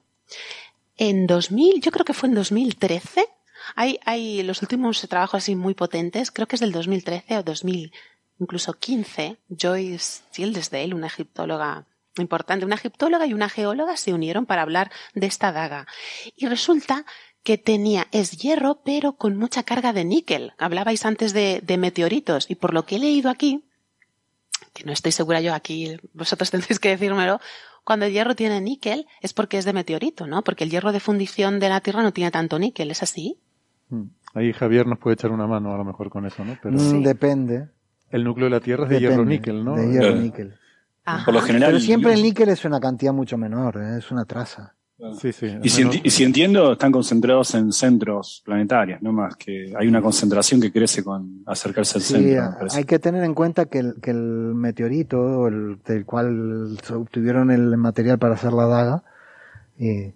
En 0.98 1.28
2000, 1.28 1.82
yo 1.82 1.91
creo 1.91 2.06
que 2.06 2.14
fue 2.14 2.30
en 2.30 2.36
2013, 2.36 3.26
Hay, 3.76 3.99
hay 4.06 4.44
los 4.44 4.62
últimos 4.62 5.02
trabajos 5.08 5.44
así 5.44 5.56
muy 5.56 5.74
potentes, 5.74 6.32
creo 6.32 6.48
que 6.48 6.56
es 6.56 6.60
del 6.60 6.72
2013 6.72 7.38
o 7.38 7.44
2000, 7.44 7.91
incluso 8.40 8.74
15. 8.74 9.38
Joyce 9.49 10.24
Fieldesdale, 10.32 10.94
una 10.94 11.08
egiptóloga 11.08 11.86
importante, 12.18 12.66
una 12.66 12.76
egiptóloga 12.76 13.26
y 13.26 13.34
una 13.34 13.49
geóloga 13.49 13.95
se 13.98 14.14
unieron 14.14 14.45
para 14.45 14.64
hablar 14.64 14.91
de 15.14 15.28
esta 15.28 15.52
daga. 15.52 15.88
Y 16.36 16.48
resulta 16.48 17.06
que 17.44 17.58
tenía, 17.58 18.08
es 18.12 18.32
hierro, 18.38 18.82
pero 18.84 19.14
con 19.14 19.38
mucha 19.38 19.64
carga 19.64 19.94
de 19.94 20.06
níquel. 20.06 20.54
Hablabais 20.58 21.06
antes 21.06 21.34
de, 21.34 21.62
de 21.64 21.78
meteoritos, 21.78 22.50
y 22.50 22.56
por 22.56 22.74
lo 22.74 22.86
que 22.86 22.98
he 22.98 23.00
leído 23.00 23.30
aquí, 23.30 23.64
que 24.74 24.84
no 24.84 24.92
estoy 24.92 25.12
segura 25.12 25.42
yo 25.42 25.54
aquí, 25.54 25.98
vosotros 26.14 26.52
tendréis 26.52 26.80
que 26.80 26.90
decírmelo, 26.90 27.40
cuando 27.84 28.06
el 28.06 28.14
hierro 28.14 28.36
tiene 28.36 28.62
níquel 28.62 29.08
es 29.22 29.34
porque 29.34 29.58
es 29.58 29.66
de 29.66 29.74
meteorito, 29.74 30.28
¿no? 30.28 30.44
Porque 30.44 30.64
el 30.64 30.70
hierro 30.70 30.92
de 30.92 31.00
fundición 31.00 31.60
de 31.60 31.70
la 31.70 31.82
Tierra 31.82 32.04
no 32.04 32.14
tiene 32.14 32.30
tanto 32.30 32.60
níquel, 32.60 32.92
¿es 32.92 33.02
así? 33.02 33.40
Hmm. 33.90 34.10
Ahí 34.34 34.54
Javier 34.54 34.86
nos 34.88 35.00
puede 35.00 35.16
echar 35.16 35.32
una 35.32 35.48
mano 35.48 35.74
a 35.74 35.78
lo 35.78 35.84
mejor 35.84 36.10
con 36.10 36.26
eso, 36.26 36.46
¿no? 36.46 36.58
Pero 36.62 36.78
mm, 36.78 37.04
Depende. 37.04 37.70
El 38.10 38.24
núcleo 38.24 38.46
de 38.46 38.52
la 38.52 38.60
Tierra 38.60 38.84
es 38.84 38.90
de 38.90 39.00
hierro 39.00 39.26
níquel, 39.26 39.64
¿no? 39.64 39.76
De 39.76 39.90
hierro 39.90 40.16
níquel. 40.16 40.56
Por 41.26 41.34
lo 41.34 41.42
general. 41.42 41.72
Pero 41.72 41.80
siempre 41.80 42.14
el 42.14 42.22
níquel 42.22 42.50
es 42.50 42.64
una 42.66 42.80
cantidad 42.80 43.14
mucho 43.14 43.38
menor, 43.38 43.78
¿eh? 43.78 43.98
es 43.98 44.12
una 44.12 44.26
traza. 44.26 44.76
Sí, 45.19 45.32
sí, 45.34 45.57
y, 45.64 45.69
si, 46.11 46.23
entiendo, 46.23 46.73
están 46.73 46.91
concentrados 46.91 47.56
en 47.56 47.72
centros 47.72 48.44
planetarios, 48.45 49.02
no 49.02 49.11
más 49.11 49.36
que 49.36 49.73
hay 49.76 49.88
una 49.88 50.02
concentración 50.02 50.61
que 50.61 50.72
crece 50.72 51.03
con 51.03 51.41
acercarse 51.48 51.98
al 51.98 52.03
centro. 52.03 52.68
Hay 52.73 52.84
que 52.84 52.99
tener 52.99 53.23
en 53.23 53.34
cuenta 53.34 53.65
que 53.65 53.80
el, 53.80 53.95
que 53.99 54.11
el 54.11 54.53
meteorito 54.53 55.48
el, 55.48 55.80
del 55.84 56.06
cual 56.06 56.78
se 56.84 56.94
obtuvieron 56.94 57.49
el 57.49 57.76
material 57.78 58.19
para 58.19 58.36
hacer 58.36 58.53
la 58.53 58.68
daga, 58.68 59.03
eh, 59.80 60.14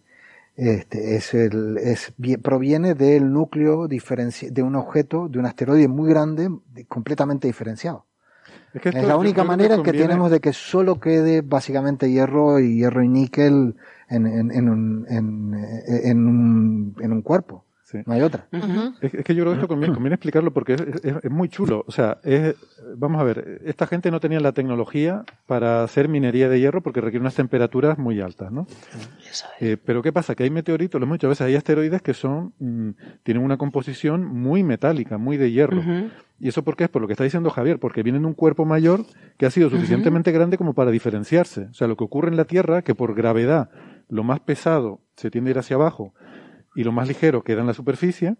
este, 0.56 1.16
es 1.16 1.34
el, 1.34 1.78
es, 1.80 2.14
proviene 2.42 2.94
del 2.94 3.34
núcleo 3.34 3.88
de 3.88 4.62
un 4.64 4.76
objeto, 4.76 5.28
de 5.28 5.40
un 5.40 5.48
asteroide 5.48 5.88
muy 5.88 6.10
grande, 6.10 6.50
completamente 6.88 7.48
diferenciado. 7.48 8.06
Es, 8.74 8.94
la 8.94 9.18
única 9.18 9.44
manera 9.44 9.82
que 9.82 9.94
tenemos 9.94 10.30
de 10.30 10.40
que 10.40 10.54
solo 10.54 11.00
quede 11.00 11.42
básicamente 11.42 12.12
hierro 12.12 12.60
y 12.60 12.76
hierro 12.76 13.04
y 13.04 13.08
níquel 13.08 13.76
en, 14.10 14.28
en, 14.28 14.52
en, 14.52 14.70
un, 14.70 15.06
en, 15.10 16.28
un, 16.28 16.96
en 17.00 17.12
un 17.12 17.22
cuerpo. 17.22 17.66
No 18.06 18.14
hay 18.14 18.22
otra. 18.22 18.48
es, 19.02 19.12
que 19.12 19.36
yo 19.36 19.44
creo 19.44 19.54
que 19.54 19.62
esto 19.62 19.68
conviene, 19.68 20.16
explicarlo 20.16 20.52
porque 20.52 20.74
es, 20.74 21.32
muy 21.32 21.50
chulo. 21.50 21.84
O 21.88 21.92
sea, 21.92 22.18
es, 22.24 22.56
vamos 22.98 23.22
a 23.22 23.24
ver, 23.24 23.62
esta 23.64 23.86
gente 23.86 24.10
no 24.10 24.20
tenía 24.20 24.40
la 24.40 24.54
tecnología 24.54 25.24
para 25.46 25.84
hacer 25.84 26.10
minería 26.10 26.50
de 26.50 26.60
hierro 26.60 26.82
porque 26.82 27.00
requiere 27.00 27.22
unas 27.22 27.36
temperaturas 27.36 27.98
muy 27.98 28.20
altas, 28.22 28.52
¿no? 28.52 28.68
Eh, 29.60 29.78
pero 29.84 30.02
¿qué 30.02 30.12
pasa? 30.12 30.36
Que 30.36 30.44
hay 30.44 30.50
meteoritos, 30.50 31.00
lo 31.00 31.06
hemos 31.06 31.18
dicho 31.18 31.28
a 31.28 31.30
veces, 31.30 31.46
hay 31.46 31.56
asteroides 31.56 32.02
que 32.02 32.14
son, 32.14 32.54
mm, 32.60 32.90
tienen 33.24 33.44
una 33.44 33.58
composición 33.58 34.26
muy 34.26 34.64
metálica, 34.64 35.18
muy 35.18 35.38
de 35.38 35.52
hierro. 35.52 35.82
¿Y 36.40 36.50
eso 36.50 36.64
por 36.64 36.76
qué? 36.76 36.86
Es 36.86 36.90
por 36.90 37.02
lo 37.02 37.08
que 37.08 37.14
está 37.14 37.24
diciendo 37.24 37.50
Javier, 37.50 37.80
porque 37.80 38.04
vienen 38.04 38.24
de 38.24 38.28
un 38.28 38.34
cuerpo 38.34 38.66
mayor 38.66 39.06
que 39.38 39.46
ha 39.46 39.52
sido 39.52 39.70
suficientemente 39.70 40.32
grande 40.32 40.58
como 40.58 40.74
para 40.74 40.92
diferenciarse. 40.92 41.68
O 41.72 41.74
sea, 41.74 41.88
lo 41.88 41.96
que 41.96 42.04
ocurre 42.04 42.30
en 42.30 42.36
la 42.36 42.46
Tierra, 42.46 42.82
que 42.82 42.94
por 42.94 43.16
gravedad 43.16 43.70
lo 44.10 44.24
más 44.24 44.40
pesado 44.40 45.02
se 45.16 45.32
tiende 45.32 45.50
a 45.50 45.52
ir 45.52 45.60
hacia 45.60 45.76
abajo 45.76 46.14
y 46.76 46.84
lo 46.84 46.92
más 46.92 47.08
ligero 47.08 47.44
queda 47.44 47.62
en 47.62 47.68
la 47.68 47.74
superficie, 47.74 48.36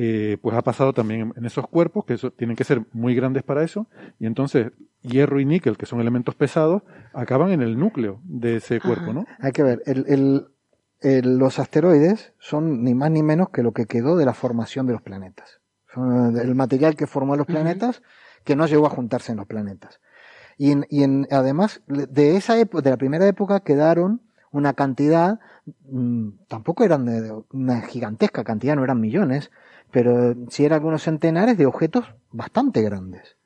eh, 0.00 0.36
pues 0.40 0.56
ha 0.56 0.62
pasado 0.62 0.92
también 0.92 1.32
en 1.36 1.44
esos 1.44 1.66
cuerpos, 1.66 2.04
que 2.04 2.16
tienen 2.36 2.54
que 2.54 2.62
ser 2.62 2.82
muy 2.92 3.16
grandes 3.16 3.42
para 3.42 3.64
eso, 3.64 3.88
y 4.20 4.26
entonces 4.26 4.70
hierro 5.02 5.40
y 5.40 5.44
níquel, 5.44 5.76
que 5.76 5.86
son 5.86 6.00
elementos 6.00 6.36
pesados, 6.36 6.82
acaban 7.12 7.50
en 7.50 7.62
el 7.62 7.78
núcleo 7.78 8.20
de 8.22 8.56
ese 8.56 8.80
cuerpo, 8.80 9.12
¿no? 9.12 9.26
Hay 9.40 9.50
que 9.50 9.64
ver, 9.64 9.82
el, 9.86 10.46
el, 11.00 11.38
los 11.38 11.58
asteroides 11.58 12.32
son 12.38 12.84
ni 12.84 12.94
más 12.94 13.10
ni 13.10 13.24
menos 13.24 13.50
que 13.50 13.64
lo 13.64 13.72
que 13.72 13.86
quedó 13.86 14.16
de 14.16 14.24
la 14.24 14.34
formación 14.34 14.86
de 14.86 14.92
los 14.92 15.02
planetas. 15.02 15.60
Son 15.92 16.36
el 16.36 16.54
material 16.54 16.94
que 16.94 17.06
formó 17.06 17.34
los 17.34 17.46
planetas, 17.46 18.02
que 18.44 18.54
no 18.54 18.66
llegó 18.66 18.86
a 18.86 18.90
juntarse 18.90 19.32
en 19.32 19.38
los 19.38 19.46
planetas. 19.46 20.00
Y, 20.58 20.70
en, 20.70 20.86
y 20.90 21.02
en, 21.02 21.26
además, 21.30 21.82
de 21.86 22.36
esa 22.36 22.58
época, 22.58 22.82
de 22.82 22.90
la 22.90 22.96
primera 22.98 23.26
época 23.26 23.60
quedaron 23.60 24.22
una 24.50 24.74
cantidad, 24.74 25.40
mm, 25.90 26.28
tampoco 26.48 26.84
eran 26.84 27.04
de, 27.04 27.32
una 27.52 27.82
gigantesca 27.82 28.44
cantidad, 28.44 28.76
no 28.76 28.84
eran 28.84 29.00
millones, 29.00 29.50
pero 29.90 30.34
sí 30.48 30.64
eran 30.64 30.76
algunos 30.78 31.02
centenares 31.02 31.58
de 31.58 31.66
objetos 31.66 32.04
bastante 32.30 32.82
grandes. 32.82 33.36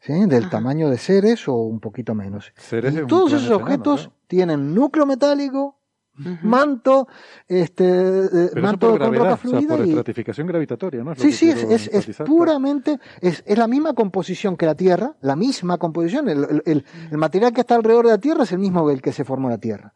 ¿Sí? 0.00 0.12
Del 0.26 0.50
tamaño 0.50 0.90
de 0.90 0.98
seres 0.98 1.48
o 1.48 1.54
un 1.54 1.80
poquito 1.80 2.14
menos. 2.14 2.52
y 2.70 3.06
todos 3.06 3.32
esos 3.32 3.50
objetos 3.50 4.10
tienen 4.26 4.74
núcleo 4.74 5.06
metálico, 5.06 5.78
manto, 6.42 7.08
este, 7.48 7.84
eh, 7.84 8.50
manto 8.60 8.98
con 8.98 9.14
roca 9.14 9.36
fluida. 9.36 9.76
por 9.76 9.86
estratificación 9.86 10.46
gravitatoria, 10.46 11.02
¿no? 11.02 11.14
sí, 11.14 11.32
sí, 11.32 11.50
es, 11.50 11.88
es, 11.88 12.16
puramente, 12.18 12.98
es, 13.20 13.42
es, 13.46 13.58
la 13.58 13.66
misma 13.66 13.94
composición 13.94 14.56
que 14.56 14.66
la 14.66 14.74
Tierra, 14.74 15.14
la 15.22 15.36
misma 15.36 15.78
composición. 15.78 16.28
El, 16.28 16.62
el, 16.66 16.84
el, 17.10 17.18
material 17.18 17.52
que 17.52 17.62
está 17.62 17.74
alrededor 17.74 18.04
de 18.04 18.12
la 18.12 18.18
Tierra 18.18 18.44
es 18.44 18.52
el 18.52 18.58
mismo 18.58 18.86
que 18.86 18.92
el 18.92 19.02
que 19.02 19.12
se 19.12 19.24
formó 19.24 19.48
la 19.48 19.58
Tierra. 19.58 19.92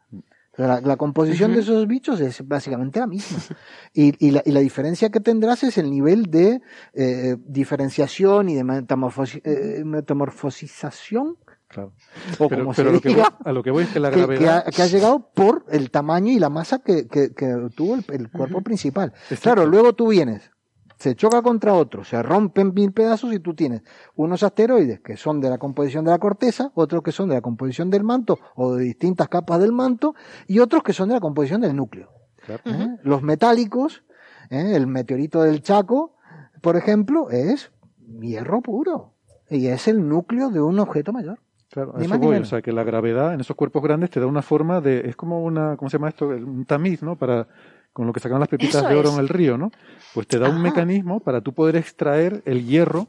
Mm. 0.59 0.85
La, 0.85 0.97
composición 0.97 1.53
de 1.53 1.61
esos 1.61 1.87
bichos 1.87 2.19
es 2.19 2.45
básicamente 2.47 2.99
la 2.99 3.07
misma. 3.07 3.39
Y, 3.93 4.13
y, 4.25 4.31
la, 4.31 4.43
y, 4.45 4.51
la, 4.51 4.59
diferencia 4.59 5.09
que 5.09 5.19
tendrás 5.19 5.63
es 5.63 5.77
el 5.77 5.89
nivel 5.89 6.25
de 6.25 6.61
eh, 6.93 7.37
diferenciación 7.45 8.49
y 8.49 8.55
de 8.55 8.61
eh, 8.61 9.83
metamorfosización. 9.83 11.37
Claro. 11.67 11.93
O 12.37 12.47
pero, 12.49 12.63
como 12.63 12.73
se 12.73 12.83
lo 12.83 12.99
que 12.99 13.15
a 13.45 13.51
lo 13.51 13.63
que 13.63 13.71
voy 13.71 13.83
es 13.83 13.89
que 13.89 13.99
la 13.99 14.09
gravedad. 14.09 14.65
Que, 14.65 14.81
ha, 14.81 14.87
llegado 14.87 15.31
por 15.33 15.65
el 15.69 15.91
tamaño 15.91 16.31
y 16.31 16.39
la 16.39 16.49
masa 16.49 16.79
que, 16.79 17.07
que, 17.07 17.29
tuvo 17.75 17.95
el, 17.95 18.29
cuerpo 18.29 18.61
principal. 18.61 19.13
Claro, 19.41 19.65
luego 19.65 19.93
tú 19.93 20.07
vienes 20.09 20.51
se 20.99 21.15
choca 21.15 21.41
contra 21.41 21.73
otro, 21.73 22.03
se 22.03 22.21
rompen 22.21 22.73
mil 22.73 22.91
pedazos 22.91 23.33
y 23.33 23.39
tú 23.39 23.53
tienes 23.53 23.83
unos 24.15 24.43
asteroides 24.43 24.99
que 24.99 25.15
son 25.15 25.39
de 25.39 25.49
la 25.49 25.57
composición 25.57 26.03
de 26.03 26.11
la 26.11 26.19
corteza, 26.19 26.71
otros 26.75 27.01
que 27.01 27.13
son 27.13 27.29
de 27.29 27.35
la 27.35 27.41
composición 27.41 27.89
del 27.89 28.03
manto 28.03 28.37
o 28.55 28.75
de 28.75 28.83
distintas 28.83 29.29
capas 29.29 29.61
del 29.61 29.71
manto 29.71 30.13
y 30.45 30.59
otros 30.59 30.83
que 30.83 30.91
son 30.91 31.07
de 31.07 31.15
la 31.15 31.21
composición 31.21 31.61
del 31.61 31.75
núcleo. 31.75 32.09
¿Eh? 32.49 32.87
Los 33.03 33.21
metálicos, 33.21 34.03
¿eh? 34.49 34.73
el 34.75 34.87
meteorito 34.87 35.41
del 35.41 35.61
Chaco, 35.63 36.15
por 36.61 36.75
ejemplo, 36.75 37.29
es 37.29 37.71
hierro 38.19 38.61
puro 38.61 39.13
y 39.49 39.67
es 39.67 39.87
el 39.87 40.05
núcleo 40.07 40.49
de 40.49 40.59
un 40.59 40.79
objeto 40.79 41.13
mayor. 41.13 41.39
Claro, 41.71 41.97
eso 41.99 42.17
voy, 42.17 42.37
o 42.37 42.45
sea, 42.45 42.61
que 42.61 42.71
la 42.71 42.83
gravedad 42.83 43.33
en 43.33 43.41
esos 43.41 43.55
cuerpos 43.55 43.83
grandes 43.83 44.09
te 44.09 44.19
da 44.19 44.25
una 44.25 44.41
forma 44.41 44.81
de, 44.81 45.07
es 45.07 45.15
como 45.15 45.43
una, 45.43 45.77
¿cómo 45.77 45.89
se 45.89 45.97
llama 45.97 46.09
esto? 46.09 46.27
Un 46.27 46.65
tamiz, 46.65 47.03
¿no? 47.03 47.15
Para, 47.15 47.47
con 47.93 48.07
lo 48.07 48.13
que 48.13 48.19
sacan 48.19 48.39
las 48.39 48.49
pepitas 48.49 48.87
de 48.87 48.95
oro 48.95 49.13
en 49.13 49.19
el 49.19 49.29
río, 49.29 49.57
¿no? 49.57 49.71
Pues 50.13 50.27
te 50.27 50.39
da 50.39 50.49
un 50.49 50.61
mecanismo 50.61 51.19
para 51.19 51.41
tú 51.41 51.53
poder 51.53 51.75
extraer 51.75 52.41
el 52.45 52.65
hierro 52.65 53.07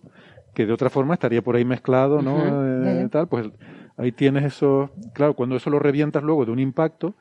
que 0.54 0.66
de 0.66 0.72
otra 0.72 0.90
forma 0.90 1.14
estaría 1.14 1.42
por 1.42 1.56
ahí 1.56 1.64
mezclado, 1.64 2.22
¿no? 2.22 2.38
Eh, 2.86 3.08
tal, 3.10 3.28
pues 3.28 3.48
ahí 3.96 4.12
tienes 4.12 4.44
eso, 4.44 4.90
claro, 5.12 5.34
cuando 5.34 5.56
eso 5.56 5.70
lo 5.70 5.78
revientas 5.78 6.22
luego 6.22 6.44
de 6.44 6.52
un 6.52 6.58
impacto, 6.58 7.14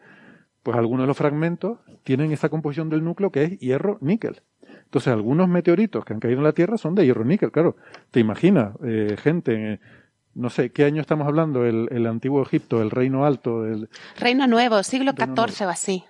pues 0.64 0.78
algunos 0.78 1.04
de 1.04 1.08
los 1.08 1.18
fragmentos 1.18 1.78
tienen 2.04 2.32
esa 2.32 2.50
composición 2.50 2.90
del 2.90 3.04
núcleo 3.04 3.32
que 3.32 3.44
es 3.44 3.60
hierro-níquel. 3.60 4.42
Entonces, 4.86 5.14
algunos 5.14 5.48
meteoritos 5.48 6.04
que 6.04 6.14
han 6.14 6.20
caído 6.20 6.40
en 6.40 6.44
la 6.44 6.54
Tierra 6.54 6.78
son 6.78 6.96
de 6.96 7.06
hierro-níquel, 7.06 7.52
claro. 7.52 7.76
Te 8.10 8.20
imaginas, 8.20 8.74
eh, 8.84 9.16
gente, 9.22 9.80
no 10.34 10.50
sé, 10.50 10.72
¿qué 10.72 10.86
año 10.86 11.02
estamos 11.02 11.28
hablando? 11.28 11.66
El, 11.66 11.88
el 11.92 12.08
antiguo 12.08 12.42
Egipto, 12.42 12.82
el 12.82 12.90
Reino 12.90 13.26
Alto. 13.26 13.66
El, 13.66 13.90
Reino 14.18 14.48
Nuevo, 14.48 14.82
siglo 14.82 15.12
XIV 15.12 15.68
o 15.68 15.70
así, 15.70 16.04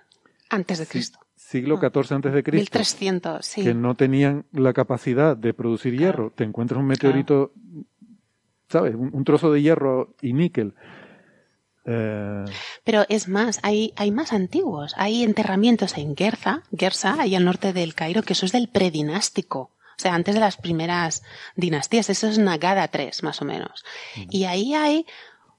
antes 0.48 0.78
de 0.78 0.86
Cristo 0.86 1.18
siglo 1.50 1.80
XIV 1.80 2.14
antes 2.14 2.32
de 2.32 2.42
Cristo, 2.44 2.78
1300, 2.78 3.44
sí. 3.44 3.64
que 3.64 3.74
no 3.74 3.96
tenían 3.96 4.46
la 4.52 4.72
capacidad 4.72 5.36
de 5.36 5.52
producir 5.52 5.98
hierro, 5.98 6.30
te 6.30 6.44
encuentras 6.44 6.78
un 6.78 6.86
meteorito, 6.86 7.52
¿sabes? 8.68 8.94
Un, 8.94 9.24
trozo 9.24 9.50
de 9.52 9.60
hierro 9.60 10.14
y 10.22 10.32
níquel. 10.32 10.74
Eh, 11.86 12.44
Pero 12.84 13.04
es 13.08 13.26
más, 13.26 13.58
hay, 13.64 13.92
hay 13.96 14.12
más 14.12 14.32
antiguos. 14.32 14.94
Hay 14.96 15.24
enterramientos 15.24 15.98
en 15.98 16.16
Gerza, 16.16 16.62
Gerza, 16.76 17.16
ahí 17.20 17.34
al 17.34 17.44
norte 17.44 17.72
del 17.72 17.94
Cairo, 17.94 18.22
que 18.22 18.34
eso 18.34 18.46
es 18.46 18.52
del 18.52 18.68
predinástico. 18.68 19.72
O 19.98 20.02
sea, 20.02 20.14
antes 20.14 20.34
de 20.34 20.40
las 20.40 20.56
primeras 20.56 21.24
dinastías. 21.56 22.10
Eso 22.10 22.28
es 22.28 22.38
Nagada 22.38 22.88
III, 22.94 23.10
más 23.22 23.42
o 23.42 23.44
menos. 23.44 23.84
Y 24.30 24.44
ahí 24.44 24.74
hay 24.74 25.04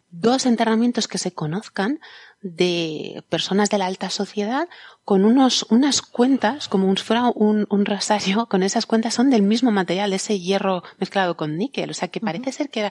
dos 0.10 0.46
enterramientos 0.46 1.08
que 1.08 1.18
se 1.18 1.34
conozcan 1.34 2.00
de 2.42 3.24
personas 3.30 3.70
de 3.70 3.78
la 3.78 3.86
alta 3.86 4.10
sociedad 4.10 4.68
con 5.06 5.26
unos, 5.26 5.64
unas 5.70 6.02
cuentas, 6.02 6.68
como 6.68 6.96
si 6.96 7.04
fuera 7.04 7.32
un, 7.34 7.68
un 7.70 7.86
rasario, 7.86 8.46
con 8.50 8.64
esas 8.64 8.86
cuentas 8.86 9.14
son 9.14 9.30
del 9.30 9.44
mismo 9.44 9.72
material, 9.72 10.14
ese 10.14 10.40
hierro 10.40 10.84
mezclado 10.98 11.38
con 11.38 11.58
níquel. 11.58 11.92
O 11.92 11.94
sea 11.94 12.08
que 12.08 12.20
parece 12.20 12.52
ser 12.52 12.70
que 12.70 12.90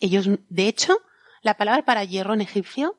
ellos, 0.00 0.28
de 0.48 0.68
hecho, 0.68 0.98
la 1.42 1.56
palabra 1.56 1.84
para 1.84 2.04
hierro 2.04 2.34
en 2.34 2.42
egipcio 2.42 2.96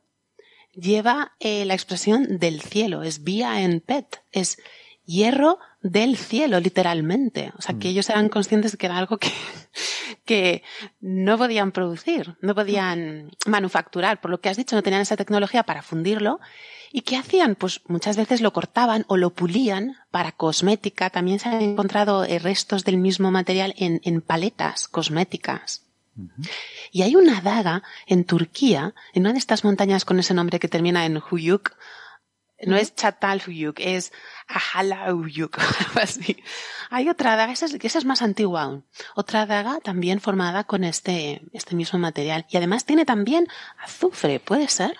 lleva 0.73 1.33
eh, 1.39 1.65
la 1.65 1.73
expresión 1.73 2.39
del 2.39 2.61
cielo, 2.61 3.03
es 3.03 3.23
vía 3.23 3.61
en 3.61 3.81
pet, 3.81 4.23
es 4.31 4.57
hierro 5.05 5.59
del 5.81 6.17
cielo, 6.17 6.59
literalmente. 6.59 7.51
O 7.57 7.61
sea, 7.61 7.77
que 7.77 7.87
mm. 7.87 7.91
ellos 7.91 8.09
eran 8.09 8.29
conscientes 8.29 8.71
de 8.71 8.77
que 8.77 8.85
era 8.85 8.97
algo 8.97 9.17
que, 9.17 9.31
que 10.25 10.63
no 10.99 11.37
podían 11.37 11.71
producir, 11.71 12.35
no 12.41 12.55
podían 12.55 13.31
manufacturar. 13.45 14.21
Por 14.21 14.31
lo 14.31 14.41
que 14.41 14.49
has 14.49 14.57
dicho, 14.57 14.75
no 14.75 14.83
tenían 14.83 15.01
esa 15.01 15.17
tecnología 15.17 15.63
para 15.63 15.81
fundirlo. 15.81 16.39
¿Y 16.91 17.01
qué 17.01 17.15
hacían? 17.15 17.55
Pues 17.55 17.81
muchas 17.87 18.17
veces 18.17 18.41
lo 18.41 18.51
cortaban 18.51 19.05
o 19.07 19.17
lo 19.17 19.31
pulían 19.31 19.95
para 20.11 20.33
cosmética. 20.33 21.09
También 21.09 21.39
se 21.39 21.49
han 21.49 21.61
encontrado 21.61 22.25
eh, 22.25 22.37
restos 22.37 22.83
del 22.83 22.97
mismo 22.97 23.31
material 23.31 23.73
en, 23.77 24.01
en 24.03 24.21
paletas 24.21 24.87
cosméticas. 24.87 25.85
Y 26.91 27.03
hay 27.03 27.15
una 27.15 27.39
daga 27.39 27.83
en 28.05 28.25
Turquía, 28.25 28.93
en 29.13 29.23
una 29.23 29.31
de 29.31 29.39
estas 29.39 29.63
montañas 29.63 30.03
con 30.03 30.19
ese 30.19 30.33
nombre 30.33 30.59
que 30.59 30.67
termina 30.67 31.05
en 31.05 31.17
Huyuk, 31.17 31.71
no 32.65 32.75
es 32.75 32.95
Chatal 32.95 33.41
Huyuk, 33.45 33.79
es 33.79 34.11
Ahala 34.47 35.13
Huyuk, 35.13 35.57
así. 36.01 36.37
Hay 36.89 37.09
otra 37.09 37.35
daga, 37.35 37.53
esa 37.53 37.65
es, 37.65 38.05
más 38.05 38.21
antigua 38.21 38.63
aún. 38.63 38.85
Otra 39.15 39.45
daga 39.45 39.79
también 39.81 40.19
formada 40.19 40.63
con 40.63 40.83
este, 40.83 41.41
este 41.53 41.75
mismo 41.75 41.99
material. 41.99 42.45
Y 42.49 42.57
además 42.57 42.85
tiene 42.85 43.05
también 43.05 43.47
azufre, 43.83 44.39
¿puede 44.39 44.67
ser? 44.67 44.97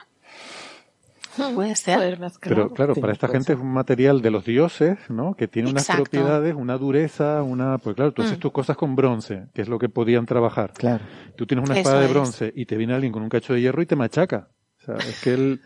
Hmm. 1.38 1.55
Puede 1.55 1.75
ser. 1.75 2.19
Pero 2.41 2.69
claro, 2.69 2.95
para 2.95 3.13
esta 3.13 3.27
gente 3.27 3.53
es 3.53 3.59
un 3.59 3.71
material 3.71 4.21
de 4.21 4.31
los 4.31 4.43
dioses, 4.43 4.97
¿no? 5.09 5.33
Que 5.33 5.47
tiene 5.47 5.69
unas 5.69 5.88
propiedades, 5.88 6.55
una 6.55 6.77
dureza, 6.77 7.41
una... 7.43 7.77
Pues 7.77 7.95
claro, 7.95 8.11
tú 8.11 8.21
haces 8.21 8.38
hmm. 8.38 8.41
tus 8.41 8.51
cosas 8.51 8.75
con 8.75 8.95
bronce, 8.95 9.47
que 9.53 9.61
es 9.61 9.69
lo 9.69 9.79
que 9.79 9.89
podían 9.89 10.25
trabajar. 10.25 10.73
Claro. 10.73 11.03
Tú 11.35 11.45
tienes 11.45 11.69
una 11.69 11.79
espada 11.79 12.01
de 12.01 12.07
bronce 12.07 12.51
y 12.55 12.65
te 12.65 12.75
viene 12.75 12.93
alguien 12.93 13.13
con 13.13 13.23
un 13.23 13.29
cacho 13.29 13.53
de 13.53 13.61
hierro 13.61 13.81
y 13.81 13.85
te 13.85 13.95
machaca. 13.95 14.49
O 14.81 14.85
sea, 14.85 14.95
es 14.95 15.21
que 15.21 15.33
el, 15.33 15.61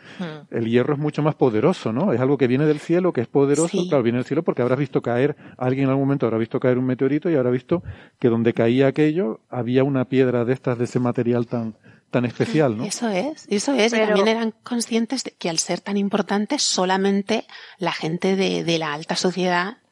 el, 0.52 0.66
hierro 0.66 0.94
es 0.94 1.00
mucho 1.00 1.22
más 1.22 1.36
poderoso, 1.36 1.94
¿no? 1.94 2.12
Es 2.12 2.20
algo 2.20 2.38
que 2.38 2.48
viene 2.48 2.66
del 2.66 2.80
cielo, 2.80 3.14
que 3.14 3.22
es 3.22 3.28
poderoso. 3.28 3.78
Claro, 3.88 4.04
viene 4.04 4.18
del 4.18 4.26
cielo 4.26 4.44
porque 4.44 4.62
habrás 4.62 4.78
visto 4.78 5.02
caer, 5.02 5.38
alguien 5.58 5.86
en 5.86 5.92
algún 5.92 6.06
momento 6.06 6.26
habrá 6.26 6.38
visto 6.38 6.60
caer 6.60 6.78
un 6.78 6.86
meteorito 6.86 7.30
y 7.30 7.36
habrá 7.36 7.50
visto 7.50 7.82
que 8.20 8.28
donde 8.28 8.54
caía 8.54 8.88
aquello 8.88 9.40
había 9.50 9.84
una 9.86 10.06
piedra 10.06 10.44
de 10.44 10.54
estas, 10.54 10.78
de 10.78 10.84
ese 10.84 11.00
material 11.00 11.48
tan, 11.48 11.76
tan 12.12 12.26
especial, 12.26 12.78
¿no? 12.78 12.84
Eso 12.84 13.08
es, 13.08 13.48
eso 13.50 13.74
es. 13.74 13.94
Y 13.94 13.98
también 13.98 14.28
eran 14.28 14.54
conscientes 14.64 15.24
de 15.24 15.32
que 15.32 15.50
al 15.50 15.60
ser 15.60 15.80
tan 15.80 15.96
importante, 15.96 16.60
solamente 16.60 17.46
la 17.78 17.94
gente 17.94 18.36
de, 18.36 18.66
de 18.66 18.80
la 18.80 18.94
alta 18.94 19.16
sociedad 19.16 19.78
Mm. 19.78 19.85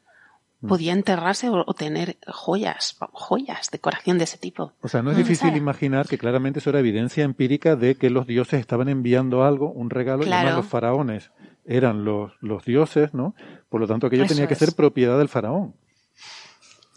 Podía 0.66 0.92
enterrarse 0.92 1.48
o, 1.50 1.64
tener 1.74 2.16
joyas, 2.26 2.96
joyas, 3.12 3.70
decoración 3.70 4.18
de 4.18 4.24
ese 4.24 4.38
tipo. 4.38 4.72
O 4.82 4.88
sea, 4.88 5.02
no 5.02 5.10
es 5.10 5.16
mm, 5.16 5.20
difícil 5.20 5.56
imaginar 5.56 6.06
que 6.06 6.18
claramente 6.18 6.58
eso 6.58 6.70
era 6.70 6.80
evidencia 6.80 7.24
empírica 7.24 7.76
de 7.76 7.96
que 7.96 8.10
los 8.10 8.26
dioses 8.26 8.60
estaban 8.60 8.88
enviando 8.88 9.44
algo, 9.44 9.70
un 9.70 9.90
regalo, 9.90 10.26
y 10.26 10.32
además 10.32 10.56
los 10.56 10.66
faraones 10.66 11.30
eran 11.64 12.04
los, 12.04 12.32
los 12.40 12.64
dioses, 12.64 13.14
¿no? 13.14 13.34
Por 13.68 13.80
lo 13.80 13.86
tanto, 13.86 14.06
aquello 14.06 14.26
tenía 14.26 14.46
que 14.46 14.54
ser 14.54 14.74
propiedad 14.74 15.18
del 15.18 15.28
faraón. 15.28 15.74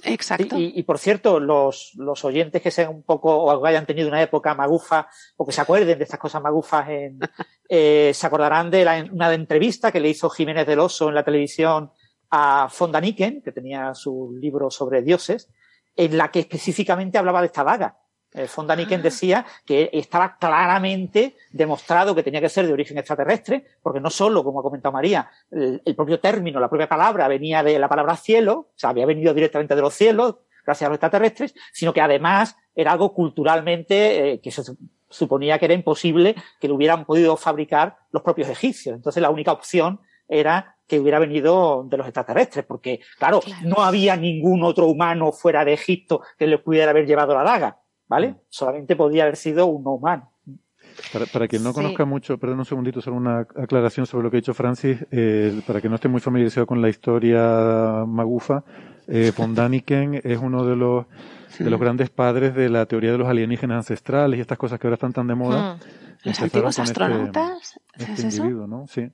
Exacto. 0.04 0.56
Y, 0.58 0.84
por 0.84 1.00
cierto, 1.00 1.40
los, 1.40 1.92
los, 1.96 2.24
oyentes 2.24 2.62
que 2.62 2.72
sean 2.72 2.90
un 2.90 3.04
poco 3.04 3.36
o 3.36 3.66
hayan 3.66 3.86
tenido 3.86 4.08
una 4.08 4.22
época 4.22 4.54
magufa 4.54 5.08
o 5.36 5.46
que 5.46 5.52
se 5.52 5.62
acuerden 5.62 5.98
de 5.98 6.04
estas 6.04 6.20
cosas 6.20 6.42
magufas, 6.42 6.88
en, 6.90 7.20
eh, 7.70 8.12
se 8.14 8.28
acordarán 8.28 8.70
de 8.70 8.86
la, 8.86 9.06
una 9.12 9.34
entrevista 9.34 9.92
que 9.92 10.00
le 10.00 10.10
hizo 10.10 10.30
Jiménez 10.30 10.68
del 10.68 10.80
Oso 10.80 11.10
en 11.10 11.16
la 11.16 11.24
televisión 11.24 11.92
a 12.30 12.70
von 12.78 12.92
Daniken, 12.92 13.42
que 13.42 13.52
tenía 13.52 13.94
su 13.94 14.36
libro 14.40 14.70
sobre 14.70 15.02
dioses, 15.02 15.50
en 15.96 16.18
la 16.18 16.30
que 16.30 16.40
específicamente 16.40 17.18
hablaba 17.18 17.42
de 17.42 17.48
esta 17.48 17.64
daga. 17.64 17.98
Eh, 18.34 18.48
von 18.54 18.68
Daniken 18.68 19.00
ah. 19.00 19.04
decía 19.04 19.46
que 19.66 19.90
estaba 19.94 20.38
claramente 20.38 21.36
demostrado 21.52 22.14
que 22.14 22.24
tenía 22.24 22.42
que 22.42 22.50
ser 22.50 22.68
de 22.68 22.74
origen 22.74 22.98
extraterrestre, 22.98 23.66
porque 23.82 24.00
no 24.00 24.10
solo, 24.10 24.44
como 24.44 24.60
ha 24.60 24.64
comentado 24.64 24.92
María, 24.92 25.30
el, 25.50 25.96
propio 25.96 26.20
término, 26.20 26.60
la 26.60 26.70
propia 26.70 26.90
palabra 26.90 27.28
venía 27.28 27.64
de 27.64 27.80
la 27.80 27.88
palabra 27.88 28.16
cielo, 28.16 28.54
o 28.54 28.74
sea, 28.76 28.92
había 28.92 29.06
venido 29.06 29.34
directamente 29.34 29.76
de 29.76 29.82
los 29.82 29.94
cielos, 29.94 30.36
gracias 30.66 30.88
a 30.88 30.90
los 30.90 30.98
extraterrestres, 30.98 31.56
sino 31.72 31.94
que 31.94 32.02
además 32.02 32.58
era 32.76 32.92
algo 32.92 33.14
culturalmente 33.14 34.34
eh, 34.34 34.42
que 34.42 34.52
se 34.52 34.64
suponía 35.10 35.58
que 35.58 35.66
era 35.66 35.74
imposible 35.74 36.36
que 36.60 36.68
lo 36.68 36.76
hubieran 36.76 37.06
podido 37.06 37.38
fabricar 37.38 37.98
los 38.12 38.22
propios 38.22 38.50
egipcios. 38.50 38.96
Entonces 38.96 39.22
la 39.22 39.30
única 39.30 39.54
opción 39.54 40.02
era 40.28 40.77
que 40.88 41.00
hubiera 41.00 41.20
venido 41.20 41.86
de 41.90 41.98
los 41.98 42.08
extraterrestres, 42.08 42.66
porque, 42.66 43.02
claro, 43.20 43.42
no 43.64 43.84
había 43.84 44.16
ningún 44.16 44.64
otro 44.64 44.88
humano 44.88 45.32
fuera 45.32 45.66
de 45.66 45.74
Egipto 45.74 46.22
que 46.38 46.48
le 46.48 46.58
pudiera 46.60 46.92
haber 46.92 47.06
llevado 47.06 47.34
la 47.34 47.44
daga, 47.44 47.80
¿vale? 48.08 48.30
Mm. 48.30 48.36
Solamente 48.50 48.96
podía 48.96 49.24
haber 49.24 49.36
sido 49.36 49.66
un 49.68 49.86
humano. 49.86 50.32
Para, 51.32 51.48
quien 51.48 51.64
no 51.64 51.74
conozca 51.74 52.06
mucho, 52.06 52.40
perdón 52.40 52.60
un 52.60 52.66
segundito, 52.66 53.02
solo 53.02 53.18
una 53.18 53.40
aclaración 53.40 54.08
sobre 54.08 54.24
lo 54.24 54.32
que 54.32 54.38
ha 54.38 54.40
dicho 54.40 54.54
Francis, 54.54 54.98
eh, 55.12 55.62
para 55.68 55.80
que 55.80 55.90
no 55.90 55.96
esté 55.96 56.08
muy 56.08 56.22
familiarizado 56.22 56.66
con 56.66 56.82
la 56.82 56.90
historia 56.90 58.04
magufa, 58.08 58.64
eh, 59.08 59.32
von 59.38 59.54
Daniken 59.54 60.22
es 60.24 60.40
uno 60.40 60.66
de 60.66 60.76
los 60.76 61.06
de 61.60 61.70
los 61.70 61.80
grandes 61.80 62.10
padres 62.10 62.54
de 62.54 62.70
la 62.70 62.86
teoría 62.86 63.12
de 63.12 63.18
los 63.18 63.28
alienígenas 63.28 63.78
ancestrales 63.78 64.38
y 64.38 64.42
estas 64.42 64.58
cosas 64.58 64.80
que 64.80 64.88
ahora 64.88 64.96
están 64.96 65.14
tan 65.14 65.28
de 65.28 65.36
moda. 65.36 65.76
Hmm. 65.76 65.80
¿Los 66.24 66.42
antiguos 66.42 66.78
este 66.78 66.82
astronautas? 66.82 67.80
¿Es 67.96 68.10
este 68.10 68.22
individuo, 68.24 68.68
¿no? 68.68 68.86
Sí. 68.88 69.10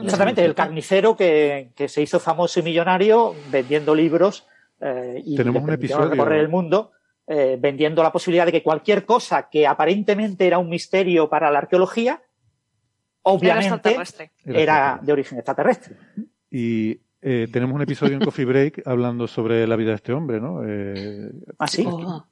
Exactamente, 0.00 0.44
el 0.44 0.54
carnicero 0.54 1.16
que, 1.16 1.70
se 1.86 2.02
hizo 2.02 2.18
famoso 2.18 2.60
y 2.60 2.62
millonario 2.62 3.34
vendiendo 3.50 3.94
libros 3.94 4.46
eh, 4.80 5.22
y 5.24 5.36
Tenemos 5.36 5.62
un 5.62 5.72
episodio. 5.72 6.10
recorrer 6.10 6.40
el 6.40 6.48
mundo, 6.48 6.92
eh, 7.26 7.56
vendiendo 7.58 8.02
la 8.02 8.12
posibilidad 8.12 8.44
de 8.46 8.52
que 8.52 8.62
cualquier 8.62 9.06
cosa 9.06 9.48
que 9.48 9.66
aparentemente 9.66 10.46
era 10.46 10.58
un 10.58 10.68
misterio 10.68 11.28
para 11.28 11.50
la 11.50 11.58
arqueología, 11.58 12.20
obviamente 13.22 13.96
era, 14.44 14.98
de 15.00 15.12
origen 15.12 15.38
extraterrestre. 15.38 15.96
Y 16.50 17.00
eh, 17.22 17.48
tenemos 17.52 17.74
un 17.74 17.82
episodio 17.82 18.14
en 18.14 18.20
Coffee 18.20 18.44
Break 18.44 18.82
hablando 18.86 19.26
sobre 19.28 19.66
la 19.66 19.76
vida 19.76 19.90
de 19.90 19.96
este 19.96 20.12
hombre, 20.12 20.40
¿no? 20.40 20.60
¿Ah, 21.58 21.66
sí? 21.68 21.84
Oh. 21.86 22.26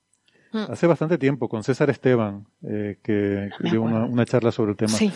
Hace 0.52 0.86
bastante 0.86 1.18
tiempo, 1.18 1.48
con 1.48 1.64
César 1.64 1.90
Esteban, 1.90 2.47
que 2.62 3.51
dio 3.59 3.82
una, 3.82 4.05
una, 4.05 4.24
charla 4.24 4.52
sobre 4.52 4.72
el 4.72 4.76
tema. 4.76 4.93
Sí. 4.93 5.10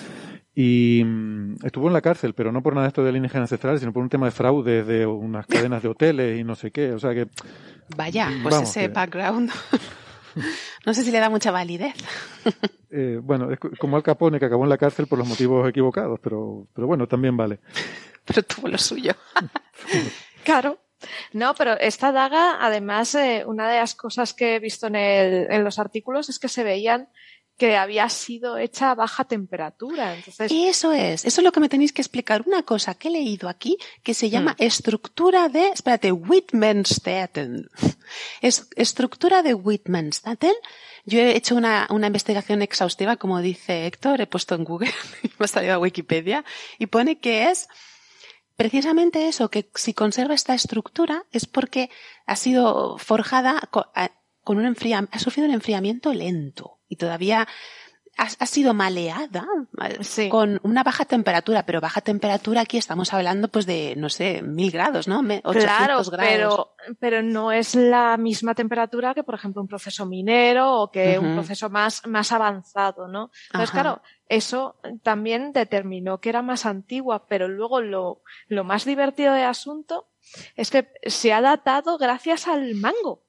Y 0.60 1.05
mm, 1.05 1.64
estuvo 1.64 1.86
en 1.86 1.93
la 1.93 2.01
cárcel, 2.01 2.35
pero 2.35 2.51
no 2.51 2.64
por 2.64 2.74
nada 2.74 2.89
esto 2.89 3.05
de 3.05 3.10
alienígenas 3.10 3.43
ancestrales, 3.43 3.78
sino 3.78 3.93
por 3.93 4.02
un 4.02 4.09
tema 4.09 4.26
de 4.26 4.32
fraude 4.32 4.82
de 4.82 5.06
unas 5.06 5.47
cadenas 5.47 5.85
de 5.85 5.89
hoteles 5.89 6.40
y 6.40 6.43
no 6.43 6.56
sé 6.56 6.72
qué. 6.72 6.90
O 6.90 6.98
sea 6.98 7.14
que. 7.14 7.28
Vaya, 7.97 8.28
pues 8.43 8.62
ese 8.62 8.89
background. 8.89 9.52
no 10.85 10.94
sé 10.94 11.05
si 11.05 11.12
le 11.12 11.20
da 11.20 11.30
mucha 11.30 11.52
validez. 11.52 11.94
Eh, 12.90 13.20
bueno, 13.22 13.52
es 13.52 13.59
como 13.78 13.98
Al 13.98 14.02
Capone 14.02 14.39
que 14.39 14.47
acabó 14.47 14.64
en 14.64 14.70
la 14.70 14.78
cárcel 14.78 15.06
por 15.06 15.18
los 15.18 15.28
motivos 15.28 15.68
equivocados, 15.68 16.18
pero, 16.22 16.66
pero 16.74 16.86
bueno, 16.86 17.06
también 17.06 17.36
vale. 17.36 17.59
Pero 18.24 18.43
tuvo 18.44 18.68
lo 18.68 18.78
suyo. 18.78 19.12
claro. 20.43 20.78
No, 21.35 21.55
pero 21.55 21.78
esta 21.78 22.12
daga, 22.12 22.56
además, 22.64 23.14
eh, 23.14 23.44
una 23.47 23.68
de 23.68 23.76
las 23.76 23.94
cosas 23.94 24.32
que 24.32 24.56
he 24.56 24.59
visto 24.59 24.86
en, 24.86 24.97
el, 24.97 25.52
en 25.52 25.64
los 25.64 25.78
artículos 25.78 26.30
es 26.30 26.39
que 26.39 26.48
se 26.48 26.64
veían 26.64 27.10
que 27.59 27.76
había 27.76 28.09
sido 28.09 28.56
hecha 28.56 28.93
a 28.93 28.94
baja 28.94 29.24
temperatura. 29.24 30.14
Entonces... 30.14 30.51
Eso 30.55 30.93
es, 30.93 31.24
eso 31.24 31.40
es 31.40 31.44
lo 31.44 31.51
que 31.51 31.60
me 31.60 31.68
tenéis 31.68 31.93
que 31.93 32.01
explicar. 32.01 32.44
Una 32.47 32.62
cosa 32.62 32.94
que 32.94 33.09
he 33.09 33.10
leído 33.10 33.48
aquí 33.48 33.76
que 34.05 34.14
se 34.14 34.30
llama 34.30 34.52
hmm. 34.52 34.62
estructura 34.62 35.48
de, 35.48 35.68
espérate, 35.68 36.12
Wittmannsdaten. 36.12 37.68
Es 38.40 38.68
estructura 38.76 39.43
de 39.43 39.55
Wittmannsdaten. 39.55 40.55
Yo 41.05 41.18
he 41.18 41.36
hecho 41.36 41.56
una, 41.56 41.89
una 41.90 42.06
investigación 42.06 42.62
exhaustiva, 42.62 43.16
como 43.16 43.40
dice 43.40 43.86
Héctor, 43.86 44.20
he 44.20 44.26
puesto 44.26 44.55
en 44.55 44.62
Google, 44.62 44.93
me 45.39 45.44
ha 45.44 45.48
salido 45.48 45.74
a 45.74 45.78
Wikipedia, 45.78 46.44
y 46.78 46.86
pone 46.86 47.18
que 47.18 47.51
es 47.51 47.68
precisamente 48.56 49.26
eso, 49.26 49.51
que 49.51 49.68
si 49.74 49.94
conserva 49.94 50.35
esta 50.35 50.55
estructura 50.55 51.24
es 51.32 51.47
porque 51.47 51.90
ha 52.26 52.36
sido 52.36 52.98
forjada 52.98 53.68
con 54.43 54.59
un 54.59 54.66
enfriamiento, 54.66 55.16
ha 55.16 55.18
sufrido 55.18 55.48
un 55.48 55.55
enfriamiento 55.55 56.12
lento 56.12 56.77
y 56.89 56.97
todavía 56.97 57.47
ha, 58.19 58.47
sido 58.47 58.74
maleada 58.74 59.47
con 60.28 60.60
una 60.65 60.82
baja 60.82 61.05
temperatura, 61.05 61.65
pero 61.65 61.81
baja 61.81 62.01
temperatura 62.01 62.62
aquí 62.62 62.77
estamos 62.77 63.15
hablando 63.15 63.48
pues 63.48 63.65
de, 63.65 63.94
no 63.97 64.09
sé, 64.09 64.43
mil 64.43 64.73
grados, 64.73 65.06
¿no? 65.06 65.20
800 65.20 65.55
claro, 65.55 66.02
grados. 66.10 66.10
Pero, 66.19 66.74
pero 66.98 67.23
no 67.23 67.52
es 67.52 67.77
la 67.77 68.16
misma 68.16 68.56
temperatura 68.56 69.15
que, 69.15 69.23
por 69.23 69.36
ejemplo, 69.36 69.62
un 69.62 69.69
proceso 69.69 70.05
minero 70.05 70.81
o 70.81 70.90
que 70.90 71.19
un 71.19 71.35
proceso 71.35 71.70
más, 71.70 72.05
más 72.06 72.32
avanzado, 72.32 73.06
¿no? 73.06 73.31
Entonces, 73.47 73.70
claro, 73.70 74.02
eso 74.28 74.81
también 75.05 75.52
determinó 75.52 76.19
que 76.20 76.31
era 76.31 76.43
más 76.43 76.66
antigua, 76.66 77.27
pero 77.28 77.47
luego 77.47 77.81
lo, 77.81 78.23
lo 78.48 78.65
más 78.65 78.85
divertido 78.85 79.32
del 79.32 79.44
asunto 79.44 80.09
es 80.56 80.70
que 80.70 80.89
se 81.06 81.32
ha 81.32 81.40
datado 81.40 81.98
gracias 81.98 82.48
al 82.48 82.74
mango 82.74 83.27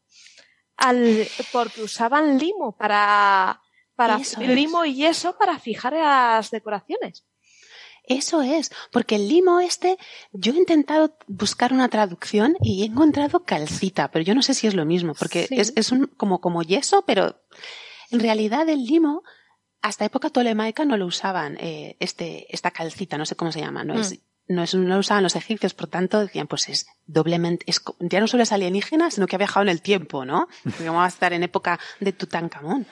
al, 0.79 1.27
porque 1.51 1.83
usaban 1.83 2.37
limo 2.37 2.75
para, 2.75 3.61
para 3.95 4.19
limo 4.39 4.85
y 4.85 4.95
yeso 4.95 5.37
para 5.37 5.59
fijar 5.59 5.93
las 5.93 6.51
decoraciones. 6.51 7.25
Eso 8.03 8.41
es, 8.41 8.71
porque 8.91 9.17
el 9.17 9.27
limo 9.27 9.59
este, 9.59 9.99
yo 10.31 10.53
he 10.53 10.57
intentado 10.57 11.15
buscar 11.27 11.73
una 11.73 11.89
traducción 11.89 12.57
y 12.59 12.81
he 12.81 12.85
encontrado 12.87 13.43
calcita, 13.43 14.09
pero 14.09 14.25
yo 14.25 14.33
no 14.33 14.41
sé 14.41 14.55
si 14.55 14.65
es 14.65 14.73
lo 14.73 14.83
mismo, 14.83 15.13
porque 15.13 15.47
es, 15.51 15.73
es 15.75 15.91
un, 15.91 16.07
como, 16.17 16.41
como 16.41 16.63
yeso, 16.63 17.03
pero 17.05 17.39
en 18.09 18.19
realidad 18.19 18.67
el 18.67 18.83
limo, 18.83 19.21
hasta 19.83 20.05
época 20.05 20.31
tolemaica 20.31 20.85
no 20.85 20.97
lo 20.97 21.05
usaban, 21.05 21.57
eh, 21.59 21.97
este, 21.99 22.47
esta 22.49 22.71
calcita, 22.71 23.15
no 23.19 23.27
sé 23.27 23.35
cómo 23.35 23.51
se 23.51 23.59
llama, 23.59 23.83
no 23.83 23.93
es, 23.93 24.13
mm. 24.13 24.28
No, 24.49 24.63
es, 24.63 24.75
no 24.75 24.95
lo 24.95 24.99
usaban 24.99 25.23
los 25.23 25.35
egipcios, 25.35 25.73
por 25.73 25.87
tanto 25.87 26.19
decían, 26.19 26.47
pues 26.47 26.67
es 26.67 26.87
doblemente, 27.05 27.63
es, 27.67 27.81
ya 27.99 28.19
no 28.19 28.27
solo 28.27 28.43
es 28.43 28.51
alienígena, 28.51 29.11
sino 29.11 29.27
que 29.27 29.35
ha 29.35 29.39
viajado 29.39 29.63
en 29.63 29.69
el 29.69 29.81
tiempo, 29.81 30.25
¿no? 30.25 30.47
Porque 30.63 30.89
vamos 30.89 31.05
a 31.05 31.07
estar 31.07 31.31
en 31.31 31.43
época 31.43 31.79
de 31.99 32.11
Tutankamón. 32.11 32.85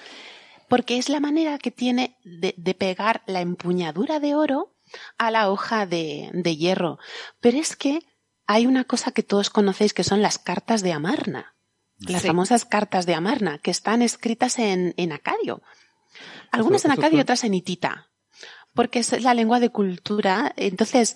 Porque 0.70 0.98
es 0.98 1.10
la 1.10 1.20
manera 1.20 1.58
que 1.58 1.72
tiene 1.72 2.18
de, 2.24 2.54
de 2.58 2.74
pegar 2.74 3.24
la 3.26 3.42
empuñadura 3.42 4.20
de 4.20 4.36
oro 4.36 4.76
a 5.18 5.32
la 5.32 5.50
hoja 5.50 5.86
de, 5.86 6.30
de 6.34 6.56
hierro. 6.56 7.00
Pero 7.40 7.58
es 7.58 7.76
que 7.76 8.00
hay 8.48 8.66
una 8.66 8.84
cosa 8.84 9.12
que 9.12 9.24
todos 9.24 9.50
conocéis 9.50 9.94
que 9.94 10.04
son 10.04 10.22
las 10.22 10.40
cartas 10.40 10.82
de 10.82 10.94
Amarna. 10.94 11.56
Las 12.00 12.24
famosas 12.24 12.64
cartas 12.64 13.08
de 13.08 13.16
Amarna, 13.16 13.58
que 13.58 13.72
están 13.72 14.04
escritas 14.04 14.60
en, 14.60 14.94
en 14.98 15.12
acadio. 15.12 15.64
Algunas 16.52 16.86
en 16.86 16.92
acadio 16.92 17.18
y 17.18 17.22
otras 17.22 17.44
en 17.44 17.56
hitita. 17.56 18.12
Porque 18.76 19.00
es 19.00 19.24
la 19.24 19.34
lengua 19.34 19.60
de 19.60 19.72
cultura. 19.72 20.54
Entonces, 20.58 21.16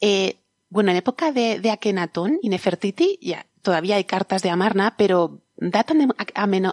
eh, 0.00 0.36
bueno, 0.68 0.90
en 0.90 0.96
época 0.96 1.32
de, 1.32 1.60
de 1.60 1.70
Akenatón 1.70 2.38
y 2.42 2.48
Nefertiti, 2.48 3.18
ya 3.22 3.46
todavía 3.62 3.96
hay 3.96 4.04
cartas 4.04 4.42
de 4.42 4.50
Amarna, 4.50 4.94
pero 4.96 5.42
datan 5.56 5.98
de 5.98 6.08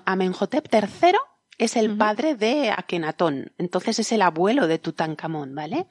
Amenhotep 0.06 0.68
III 0.74 1.18
es 1.58 1.76
el 1.76 1.96
padre 1.98 2.36
de 2.36 2.72
Akenatón, 2.72 3.54
entonces 3.58 4.00
es 4.00 4.12
el 4.12 4.22
abuelo 4.22 4.68
de 4.68 4.80
Tutankamón, 4.80 5.54
¿vale? 5.56 5.88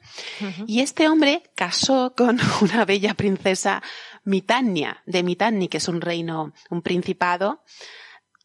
Y 0.67 0.81
este 0.81 1.07
hombre 1.07 1.43
casó 1.55 2.13
con 2.15 2.39
una 2.61 2.85
bella 2.85 3.13
princesa 3.13 3.81
Mitania, 4.23 5.01
de 5.05 5.23
Mitanni, 5.23 5.67
que 5.67 5.77
es 5.77 5.87
un 5.87 6.01
reino, 6.01 6.53
un 6.69 6.81
principado, 6.81 7.63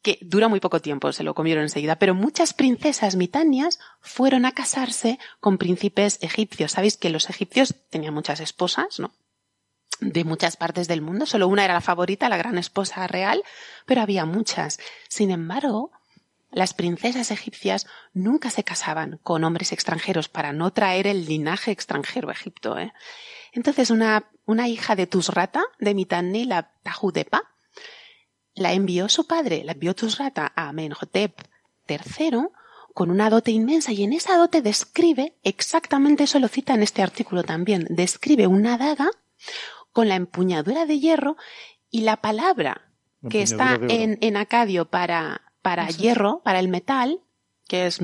que 0.09 0.19
dura 0.23 0.49
muy 0.49 0.59
poco 0.59 0.81
tiempo, 0.81 1.13
se 1.13 1.23
lo 1.23 1.35
comieron 1.35 1.65
enseguida, 1.65 1.97
pero 1.97 2.15
muchas 2.15 2.55
princesas 2.55 3.15
mitanias 3.15 3.79
fueron 4.01 4.47
a 4.47 4.53
casarse 4.53 5.19
con 5.39 5.59
príncipes 5.59 6.19
egipcios. 6.23 6.73
Sabéis 6.73 6.97
que 6.97 7.11
los 7.11 7.29
egipcios 7.29 7.75
tenían 7.91 8.15
muchas 8.15 8.41
esposas, 8.41 9.01
¿no? 9.01 9.13
de 10.01 10.25
muchas 10.25 10.57
partes 10.57 10.89
del 10.89 11.03
mundo, 11.03 11.27
solo 11.27 11.47
una 11.47 11.65
era 11.65 11.75
la 11.75 11.83
favorita, 11.83 12.31
la 12.31 12.39
gran 12.39 12.57
esposa 12.57 13.07
real, 13.07 13.43
pero 13.85 14.01
había 14.01 14.25
muchas. 14.25 14.79
Sin 15.09 15.31
embargo, 15.31 15.91
las 16.51 16.73
princesas 16.73 17.31
egipcias 17.31 17.87
nunca 18.15 18.49
se 18.49 18.65
casaban 18.65 19.21
con 19.23 19.45
hombres 19.45 19.73
extranjeros 19.73 20.31
para 20.31 20.55
no 20.55 20.73
traer 20.73 21.07
el 21.07 21.27
linaje 21.27 21.71
extranjero 21.71 22.31
a 22.31 22.33
Egipto. 22.33 22.79
¿eh? 22.79 22.95
Entonces 23.53 23.91
una, 23.91 24.31
una 24.47 24.69
hija 24.69 24.97
de 24.97 25.07
Tusrata, 25.07 25.65
de 25.79 25.93
Mitanni, 25.93 26.47
la 26.47 26.71
Tajudepa, 26.83 27.43
la 28.59 28.73
envió 28.73 29.09
su 29.09 29.27
padre, 29.27 29.65
la 29.65 29.73
envió 29.73 29.95
Tusrata 29.95 30.53
a 30.55 30.69
Amenhotep 30.69 31.41
III 31.89 32.49
con 32.95 33.11
una 33.11 33.31
dote 33.31 33.53
inmensa 33.53 33.93
y 33.93 34.03
en 34.03 34.13
esa 34.13 34.37
dote 34.37 34.61
describe, 34.61 35.35
exactamente 35.45 36.25
eso 36.25 36.41
lo 36.41 36.49
cita 36.49 36.75
en 36.75 36.83
este 36.83 37.03
artículo 37.03 37.45
también, 37.45 37.87
describe 37.91 38.47
una 38.47 38.77
daga 38.77 39.11
con 39.93 40.09
la 40.09 40.17
empuñadura 40.17 40.85
de 40.85 40.99
hierro 40.99 41.37
y 41.91 42.01
la 42.01 42.17
palabra 42.19 42.91
que 43.31 43.43
está 43.43 43.79
en, 43.89 44.19
en 44.21 44.37
acadio 44.37 44.87
para, 44.87 45.43
para 45.63 45.89
hierro, 45.89 46.41
para 46.45 46.61
el 46.61 46.69
metal, 46.69 47.21
que 47.69 47.87
es 47.87 48.01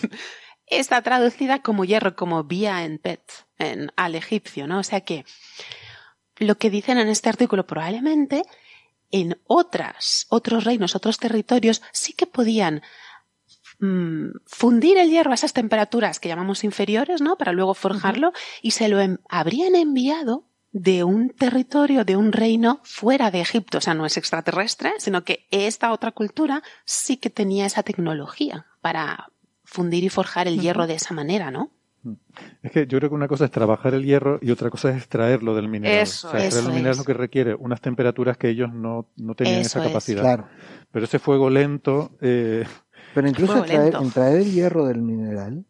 está 0.66 1.02
traducida 1.02 1.62
como 1.62 1.84
hierro, 1.84 2.16
como 2.16 2.44
vía 2.44 2.84
en 2.84 2.98
pet, 2.98 3.22
en, 3.58 3.92
al 3.96 4.14
egipcio, 4.14 4.66
¿no? 4.66 4.78
O 4.78 4.82
sea 4.82 5.02
que 5.02 5.24
lo 6.36 6.56
que 6.56 6.70
dicen 6.70 6.98
en 6.98 7.08
este 7.08 7.28
artículo 7.28 7.66
probablemente 7.66 8.42
en 9.10 9.40
otras, 9.46 10.26
otros 10.28 10.64
reinos, 10.64 10.94
otros 10.94 11.18
territorios, 11.18 11.82
sí 11.92 12.12
que 12.12 12.26
podían 12.26 12.82
mm, 13.80 14.30
fundir 14.46 14.98
el 14.98 15.10
hierro 15.10 15.30
a 15.32 15.34
esas 15.34 15.52
temperaturas 15.52 16.20
que 16.20 16.28
llamamos 16.28 16.64
inferiores, 16.64 17.20
¿no? 17.20 17.36
Para 17.36 17.52
luego 17.52 17.74
forjarlo 17.74 18.32
y 18.62 18.72
se 18.72 18.88
lo 18.88 18.98
habrían 19.28 19.74
enviado 19.74 20.44
de 20.72 21.04
un 21.04 21.30
territorio, 21.30 22.04
de 22.04 22.16
un 22.16 22.32
reino 22.32 22.80
fuera 22.84 23.30
de 23.30 23.40
Egipto. 23.40 23.78
O 23.78 23.80
sea, 23.80 23.94
no 23.94 24.06
es 24.06 24.16
extraterrestre, 24.16 24.92
sino 24.98 25.24
que 25.24 25.46
esta 25.50 25.92
otra 25.92 26.12
cultura 26.12 26.62
sí 26.84 27.16
que 27.16 27.30
tenía 27.30 27.66
esa 27.66 27.82
tecnología 27.82 28.66
para 28.80 29.30
fundir 29.64 30.04
y 30.04 30.08
forjar 30.08 30.48
el 30.48 30.60
hierro 30.60 30.86
de 30.86 30.94
esa 30.94 31.14
manera, 31.14 31.50
¿no? 31.50 31.70
Es 32.62 32.70
que 32.70 32.86
yo 32.86 32.98
creo 32.98 33.10
que 33.10 33.14
una 33.14 33.28
cosa 33.28 33.44
es 33.44 33.50
trabajar 33.50 33.94
el 33.94 34.04
hierro 34.04 34.38
y 34.40 34.50
otra 34.50 34.70
cosa 34.70 34.90
es 34.90 34.96
extraerlo 34.96 35.54
del 35.54 35.68
mineral. 35.68 36.02
Eso, 36.02 36.28
o 36.28 36.30
sea, 36.30 36.44
extraer 36.44 36.66
el 36.66 36.72
mineral 36.72 36.92
es 36.92 36.98
lo 36.98 37.04
que 37.04 37.14
requiere 37.14 37.54
unas 37.54 37.80
temperaturas 37.80 38.36
que 38.36 38.48
ellos 38.48 38.72
no, 38.72 39.08
no 39.16 39.34
tenían 39.34 39.60
esa 39.60 39.82
capacidad. 39.82 40.22
Claro. 40.22 40.46
Pero 40.90 41.04
ese 41.04 41.18
fuego 41.18 41.50
lento. 41.50 42.12
Eh... 42.20 42.64
Pero 43.14 43.28
incluso 43.28 43.64
extraer, 43.64 44.36
el 44.36 44.52
hierro 44.52 44.86
del 44.86 45.02
mineral, 45.02 45.64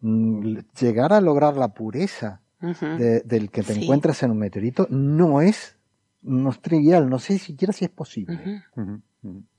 mm, 0.00 0.58
llegar 0.78 1.12
a 1.12 1.20
lograr 1.20 1.56
la 1.56 1.68
pureza 1.68 2.40
del 2.60 3.50
que 3.50 3.62
te 3.62 3.72
encuentras 3.72 4.22
en 4.22 4.30
un 4.30 4.38
meteorito 4.38 4.86
no 4.88 5.40
es, 5.40 5.76
no 6.22 6.50
es 6.50 6.60
trivial, 6.60 7.10
no 7.10 7.18
sé 7.18 7.38
siquiera 7.38 7.72
si 7.72 7.84
es 7.84 7.90
posible. 7.90 8.62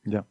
Ya. 0.05 0.25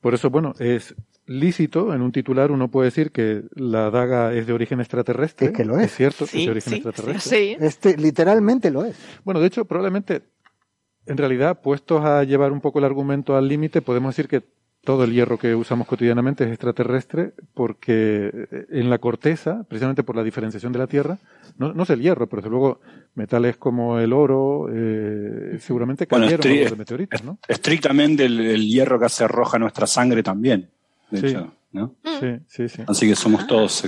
Por 0.00 0.14
eso, 0.14 0.30
bueno, 0.30 0.54
es 0.58 0.94
lícito, 1.28 1.94
en 1.94 2.02
un 2.02 2.10
titular 2.10 2.50
uno 2.50 2.68
puede 2.68 2.86
decir 2.86 3.12
que 3.12 3.42
la 3.54 3.90
daga 3.90 4.32
es 4.32 4.46
de 4.46 4.52
origen 4.52 4.80
extraterrestre. 4.80 5.48
Es 5.48 5.52
que 5.52 5.64
lo 5.64 5.78
es. 5.78 5.86
Es 5.86 5.94
cierto 5.94 6.26
que 6.26 6.38
es 6.38 6.44
de 6.46 6.50
origen 6.50 6.74
extraterrestre. 6.74 7.38
Sí. 7.38 7.56
Este, 7.60 7.96
literalmente 7.96 8.70
lo 8.70 8.84
es. 8.84 8.96
Bueno, 9.24 9.40
de 9.40 9.46
hecho, 9.46 9.64
probablemente, 9.64 10.22
en 11.06 11.16
realidad, 11.16 11.60
puestos 11.60 12.04
a 12.04 12.24
llevar 12.24 12.50
un 12.50 12.60
poco 12.60 12.78
el 12.78 12.84
argumento 12.84 13.36
al 13.36 13.46
límite, 13.46 13.82
podemos 13.82 14.16
decir 14.16 14.28
que 14.28 14.42
todo 14.88 15.04
el 15.04 15.12
hierro 15.12 15.38
que 15.38 15.54
usamos 15.54 15.86
cotidianamente 15.86 16.44
es 16.44 16.50
extraterrestre 16.50 17.32
porque 17.52 18.30
eh, 18.50 18.66
en 18.70 18.88
la 18.88 18.98
corteza, 18.98 19.64
precisamente 19.68 20.02
por 20.02 20.16
la 20.16 20.22
diferenciación 20.22 20.72
de 20.72 20.78
la 20.78 20.86
Tierra, 20.86 21.18
no, 21.58 21.74
no 21.74 21.82
es 21.82 21.90
el 21.90 22.00
hierro, 22.00 22.26
pero 22.26 22.40
desde 22.40 22.50
luego 22.50 22.80
metales 23.14 23.58
como 23.58 23.98
el 23.98 24.12
oro 24.14 24.68
eh, 24.72 25.58
seguramente 25.60 26.06
cayeron 26.06 26.40
de 26.40 26.76
meteoritos, 26.76 27.22
¿no? 27.22 27.38
Estrictamente 27.46 28.24
el, 28.24 28.66
hierro 28.66 28.98
que 28.98 29.06
hace 29.06 29.28
roja 29.28 29.58
nuestra 29.58 29.86
sangre 29.86 30.22
también, 30.22 30.70
de 31.10 31.28
hecho, 31.28 31.54
¿no? 31.72 31.94
Sí, 32.04 32.40
sí, 32.48 32.68
sí. 32.68 32.82
Así 32.86 33.08
que 33.08 33.16
somos 33.16 33.46
todos... 33.46 33.84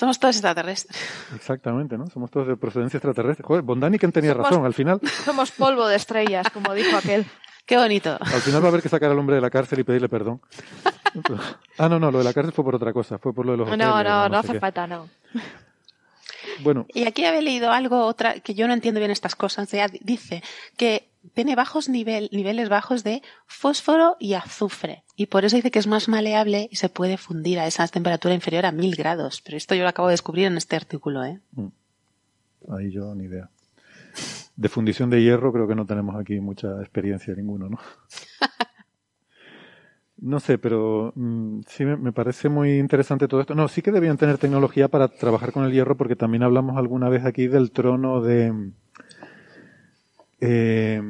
Somos 0.00 0.18
todos 0.18 0.36
extraterrestres. 0.36 0.98
Exactamente, 1.34 1.98
¿no? 1.98 2.06
Somos 2.06 2.30
todos 2.30 2.48
de 2.48 2.56
procedencia 2.56 2.96
extraterrestre. 2.96 3.44
Joder, 3.46 3.60
Bondani 3.60 3.98
quien 3.98 4.12
tenía 4.12 4.32
razón, 4.32 4.64
al 4.64 4.72
final. 4.72 4.98
Somos 5.26 5.50
polvo 5.50 5.86
de 5.88 5.96
estrellas, 5.96 6.48
como 6.54 6.72
dijo 6.72 6.96
aquel. 6.96 7.26
Qué 7.66 7.76
bonito. 7.76 8.16
Al 8.18 8.40
final 8.40 8.62
va 8.62 8.68
a 8.68 8.68
haber 8.70 8.80
que 8.80 8.88
sacar 8.88 9.10
al 9.10 9.18
hombre 9.18 9.36
de 9.36 9.42
la 9.42 9.50
cárcel 9.50 9.78
y 9.80 9.84
pedirle 9.84 10.08
perdón. 10.08 10.40
ah, 11.78 11.88
no, 11.90 11.98
no, 12.00 12.10
lo 12.10 12.16
de 12.16 12.24
la 12.24 12.32
cárcel 12.32 12.54
fue 12.54 12.64
por 12.64 12.76
otra 12.76 12.94
cosa, 12.94 13.18
fue 13.18 13.34
por 13.34 13.44
lo 13.44 13.52
de 13.52 13.58
los 13.58 13.68
No, 13.68 13.76
no, 13.76 14.02
no, 14.02 14.28
no 14.30 14.38
hace 14.38 14.58
falta, 14.58 14.86
no. 14.86 15.06
Bueno. 16.62 16.86
Y 16.94 17.04
aquí 17.04 17.26
había 17.26 17.42
leído 17.42 17.70
algo 17.70 18.06
otra 18.06 18.40
que 18.40 18.54
yo 18.54 18.66
no 18.66 18.72
entiendo 18.72 19.00
bien 19.00 19.10
estas 19.10 19.36
cosas. 19.36 19.70
Ya 19.70 19.86
dice 19.88 20.42
que 20.78 21.09
tiene 21.34 21.54
bajos 21.54 21.88
nivel, 21.88 22.28
niveles 22.32 22.68
bajos 22.68 23.04
de 23.04 23.22
fósforo 23.46 24.16
y 24.18 24.34
azufre. 24.34 25.04
Y 25.16 25.26
por 25.26 25.44
eso 25.44 25.56
dice 25.56 25.70
que 25.70 25.78
es 25.78 25.86
más 25.86 26.08
maleable 26.08 26.68
y 26.70 26.76
se 26.76 26.88
puede 26.88 27.16
fundir 27.16 27.58
a 27.58 27.66
esa 27.66 27.86
temperatura 27.88 28.34
inferior 28.34 28.66
a 28.66 28.72
mil 28.72 28.96
grados. 28.96 29.42
Pero 29.42 29.56
esto 29.56 29.74
yo 29.74 29.82
lo 29.82 29.88
acabo 29.88 30.08
de 30.08 30.14
descubrir 30.14 30.46
en 30.46 30.56
este 30.56 30.76
artículo, 30.76 31.24
¿eh? 31.24 31.40
Mm. 31.52 31.68
Ahí 32.70 32.90
yo 32.90 33.14
ni 33.14 33.24
idea 33.24 33.48
de 34.60 34.68
fundición 34.68 35.08
de 35.08 35.22
hierro 35.22 35.52
creo 35.54 35.66
que 35.66 35.74
no 35.74 35.86
tenemos 35.86 36.16
aquí 36.16 36.38
mucha 36.38 36.80
experiencia 36.80 37.34
ninguno, 37.34 37.68
¿no? 37.68 37.78
No 40.22 40.38
sé, 40.38 40.58
pero 40.58 41.14
mm, 41.16 41.60
sí 41.66 41.86
me, 41.86 42.12
parece 42.12 42.50
muy 42.50 42.78
interesante 42.78 43.26
todo 43.26 43.40
esto. 43.40 43.54
No, 43.54 43.68
sí 43.68 43.80
que 43.80 43.90
debían 43.90 44.18
tener 44.18 44.36
tecnología 44.36 44.88
para 44.88 45.08
trabajar 45.08 45.50
con 45.50 45.64
el 45.64 45.72
hierro, 45.72 45.96
porque 45.96 46.14
también 46.14 46.42
hablamos 46.42 46.76
alguna 46.76 47.08
vez 47.08 47.24
aquí 47.24 47.46
del 47.46 47.70
trono 47.70 48.20
de. 48.20 48.52
Eh, 50.40 51.02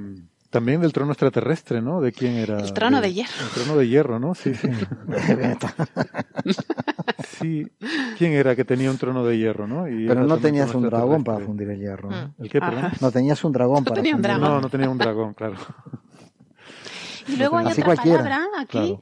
también 0.51 0.81
del 0.81 0.93
trono 0.93 1.13
extraterrestre, 1.13 1.81
¿no? 1.81 2.01
¿De 2.01 2.11
quién 2.11 2.35
era? 2.35 2.59
El 2.59 2.73
trono 2.73 3.01
de, 3.01 3.13
hierro. 3.13 3.33
El 3.41 3.51
trono 3.51 3.77
de 3.77 3.89
hierro, 3.89 4.19
¿no? 4.19 4.35
Sí, 4.35 4.53
sí. 4.55 4.69
sí. 7.39 7.71
¿Quién 8.19 8.33
era 8.33 8.57
que 8.57 8.65
tenía 8.65 8.91
un 8.91 8.99
trono 8.99 9.25
de 9.25 9.39
hierro, 9.39 9.69
no? 9.69 9.85
Pero 9.85 10.27
no 10.27 10.39
tenías 10.39 10.75
un 10.75 10.83
dragón 10.83 11.23
para 11.23 11.39
fundir 11.39 11.71
el 11.71 11.79
hierro. 11.79 12.11
¿no? 12.11 12.35
¿El 12.41 12.51
qué, 12.51 12.61
perdón? 12.61 12.91
No 13.01 13.13
tenías 13.13 13.45
un 13.45 13.53
dragón 13.53 13.85
para 13.85 13.95
tenía 13.95 14.17
un 14.17 14.23
dragón. 14.23 14.43
No, 14.43 14.61
no 14.61 14.69
tenía 14.69 14.91
un 14.91 14.99
dragón, 14.99 15.35
claro. 15.35 15.55
Y 17.29 17.37
luego 17.37 17.59
hay 17.59 17.67
otra 17.67 17.95
palabra 17.95 18.47
aquí, 18.59 18.99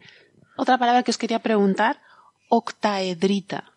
otra 0.56 0.76
palabra 0.76 1.02
que 1.02 1.12
os 1.12 1.18
quería 1.18 1.38
preguntar, 1.38 1.98
octaedrita. 2.50 3.72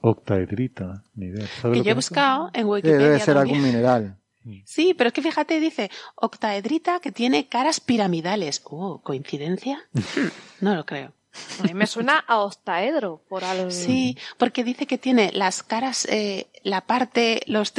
Octaedrita, 0.00 1.02
ni 1.14 1.26
idea. 1.26 1.46
Que 1.62 1.82
yo 1.82 1.90
he 1.90 1.94
buscado 1.94 2.48
en 2.54 2.66
Wikipedia. 2.66 2.98
debe 2.98 3.20
ser 3.20 3.36
algún 3.36 3.62
mineral. 3.62 4.16
Sí, 4.64 4.94
pero 4.94 5.08
es 5.08 5.14
que 5.14 5.22
fíjate, 5.22 5.60
dice 5.60 5.90
octaedrita 6.14 7.00
que 7.00 7.12
tiene 7.12 7.48
caras 7.48 7.80
piramidales. 7.80 8.62
Oh, 8.64 9.00
¿coincidencia? 9.02 9.88
no 10.60 10.74
lo 10.74 10.86
creo. 10.86 11.12
A 11.60 11.64
mí 11.64 11.74
me 11.74 11.86
suena 11.86 12.18
a 12.18 12.38
octaedro 12.40 13.22
por 13.28 13.44
algo. 13.44 13.70
Sí, 13.70 14.16
porque 14.38 14.64
dice 14.64 14.86
que 14.86 14.98
tiene 14.98 15.32
las 15.32 15.62
caras, 15.62 16.06
eh, 16.06 16.46
la 16.62 16.82
parte, 16.82 17.42
los, 17.46 17.74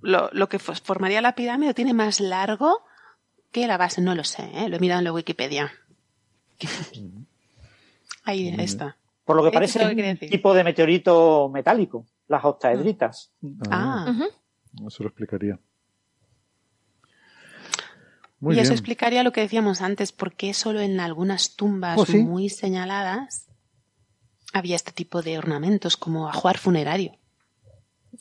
lo, 0.00 0.30
lo, 0.32 0.48
que 0.48 0.58
formaría 0.58 1.20
la 1.20 1.34
pirámide 1.34 1.74
tiene 1.74 1.94
más 1.94 2.20
largo 2.20 2.84
que 3.50 3.66
la 3.66 3.76
base. 3.76 4.00
No 4.02 4.14
lo 4.14 4.24
sé, 4.24 4.50
¿eh? 4.54 4.68
lo 4.68 4.76
he 4.76 4.80
mirado 4.80 5.00
en 5.00 5.04
la 5.04 5.12
Wikipedia. 5.12 5.72
Ahí 8.24 8.54
está. 8.58 8.96
Por 9.24 9.36
lo 9.36 9.44
que 9.44 9.50
parece 9.50 9.84
un 9.84 10.18
tipo 10.18 10.54
de 10.54 10.64
meteorito 10.64 11.48
metálico, 11.48 12.06
las 12.28 12.44
octaedritas. 12.44 13.32
Ah. 13.70 14.06
ah. 14.08 14.28
Eso 14.86 15.02
lo 15.02 15.08
explicaría. 15.08 15.58
Y 18.50 18.58
eso 18.58 18.72
explicaría 18.72 19.22
lo 19.22 19.32
que 19.32 19.40
decíamos 19.40 19.80
antes, 19.82 20.10
por 20.12 20.34
qué 20.34 20.52
solo 20.54 20.80
en 20.80 20.98
algunas 20.98 21.54
tumbas 21.54 21.98
oh, 21.98 22.16
muy 22.16 22.48
señaladas 22.48 23.46
había 24.52 24.76
este 24.76 24.92
tipo 24.92 25.22
de 25.22 25.38
ornamentos 25.38 25.96
como 25.96 26.28
ajuar 26.28 26.58
funerario. 26.58 27.18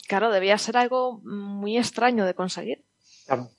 Claro, 0.07 0.31
debía 0.31 0.57
ser 0.57 0.77
algo 0.77 1.19
muy 1.23 1.77
extraño 1.77 2.25
de 2.25 2.33
conseguir. 2.33 2.85
Claro. 3.25 3.51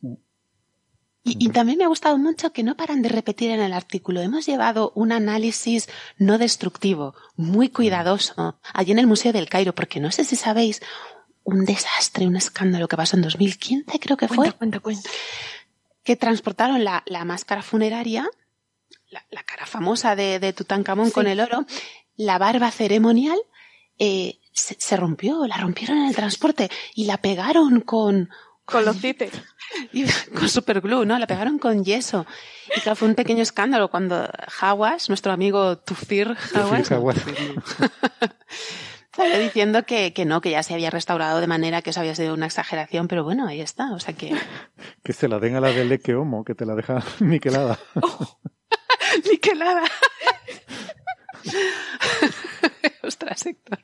Y, 1.24 1.51
también 1.51 1.78
me 1.78 1.84
ha 1.84 1.89
gustado 1.89 2.18
mucho 2.18 2.52
que 2.52 2.64
no 2.64 2.76
paran 2.76 3.01
de 3.01 3.09
repetir 3.09 3.51
en 3.51 3.60
el 3.60 3.72
artículo. 3.72 4.20
Hemos 4.20 4.44
llevado 4.44 4.93
un 4.97 5.12
análisis 5.12 5.89
no 6.18 6.36
destructivo, 6.36 7.14
muy 7.36 7.68
cuidadoso, 7.68 8.59
allí 8.74 8.90
en 8.90 8.98
el 8.98 9.06
Museo 9.06 9.32
del 9.32 9.48
Cairo, 9.48 9.72
porque 9.72 10.01
no 10.01 10.10
sé 10.10 10.24
si 10.24 10.34
sabéis, 10.34 10.80
un 11.44 11.64
desastre, 11.64 12.26
un 12.26 12.34
escándalo 12.34 12.89
que 12.89 12.97
pasó 12.97 13.16
en 13.16 13.22
2015, 13.22 14.01
creo 14.01 14.16
que 14.16 14.26
fue. 14.26 14.51
Cuenta, 14.52 14.80
cuenta. 14.80 15.09
Que 16.02 16.16
transportaron 16.16 16.84
la, 16.84 17.02
máscara 17.24 17.62
funeraria, 17.62 18.28
la, 19.10 19.42
cara 19.44 19.66
famosa 19.66 20.16
de, 20.16 20.52
Tutankamón 20.52 21.10
con 21.10 21.26
el 21.26 21.40
oro, 21.40 21.66
la 22.16 22.38
barba 22.38 22.70
ceremonial, 22.70 23.38
eh, 23.98 24.38
se, 24.52 24.96
rompió, 24.96 25.46
la 25.46 25.56
rompieron 25.56 25.98
en 25.98 26.08
el 26.08 26.14
transporte 26.14 26.70
y 26.94 27.04
la 27.04 27.18
pegaron 27.18 27.80
con, 27.80 28.30
con 28.64 28.84
los 28.84 28.98
cites. 28.98 29.32
con 30.34 30.48
superglue, 30.48 31.06
¿no? 31.06 31.18
La 31.18 31.26
pegaron 31.26 31.58
con 31.58 31.84
yeso. 31.84 32.26
Y 32.76 32.80
claro, 32.80 32.96
fue 32.96 33.08
un 33.08 33.14
pequeño 33.14 33.42
escándalo 33.42 33.90
cuando 33.90 34.28
Hawas, 34.60 35.08
nuestro 35.08 35.32
amigo 35.32 35.78
Tufir 35.78 36.36
Hawas, 36.54 36.90
salió 39.14 39.39
diciendo 39.39 39.84
que, 39.84 40.12
que, 40.12 40.24
no, 40.24 40.40
que 40.40 40.51
ya 40.51 40.62
se 40.62 40.74
había 40.74 40.90
restaurado 40.90 41.40
de 41.40 41.47
manera 41.47 41.82
que 41.82 41.90
eso 41.90 42.01
había 42.01 42.14
sido 42.14 42.34
una 42.34 42.47
exageración, 42.47 43.09
pero 43.09 43.24
bueno, 43.24 43.47
ahí 43.47 43.60
está, 43.60 43.93
o 43.93 44.01
sea 44.01 44.14
que... 44.14 44.34
Que 45.02 45.12
se 45.12 45.28
la 45.28 45.39
den 45.39 45.56
a 45.56 45.60
la 45.60 45.68
de 45.68 45.84
Leque 45.84 46.14
Homo, 46.14 46.44
que 46.44 46.55
te 46.55 46.64
la 46.64 46.74
deja 46.74 47.02
niquelada. 47.20 47.78
Oh, 48.01 48.39
niquelada. 49.30 49.82
Ostras, 53.02 53.47
Héctor. 53.47 53.80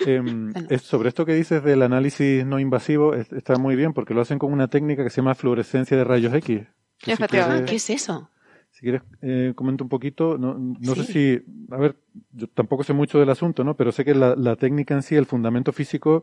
Em, 0.00 0.52
sobre 0.80 1.08
esto 1.08 1.26
que 1.26 1.34
dices 1.34 1.62
del 1.62 1.82
análisis 1.82 2.44
no 2.44 2.58
invasivo, 2.58 3.14
está 3.14 3.56
muy 3.56 3.76
bien 3.76 3.92
porque 3.92 4.14
lo 4.14 4.20
hacen 4.20 4.38
con 4.38 4.52
una 4.52 4.68
técnica 4.68 5.04
que 5.04 5.10
se 5.10 5.16
llama 5.16 5.34
fluorescencia 5.34 5.96
de 5.96 6.04
rayos 6.04 6.34
X. 6.34 6.62
¿Qué 6.98 7.12
es 7.12 7.90
eso? 7.90 8.30
Si 8.78 8.82
quieres, 8.82 9.02
eh, 9.22 9.54
comento 9.56 9.82
un 9.82 9.90
poquito. 9.90 10.38
No, 10.38 10.54
no 10.56 10.94
sé 10.94 11.02
si. 11.02 11.42
A 11.72 11.78
ver, 11.78 11.96
yo 12.30 12.46
tampoco 12.46 12.84
sé 12.84 12.92
mucho 12.92 13.18
del 13.18 13.28
asunto, 13.28 13.64
¿no? 13.64 13.74
Pero 13.74 13.90
sé 13.90 14.04
que 14.04 14.14
la, 14.14 14.54
técnica 14.54 14.94
en 14.94 15.02
sí, 15.02 15.16
el 15.16 15.26
fundamento 15.26 15.72
físico, 15.72 16.22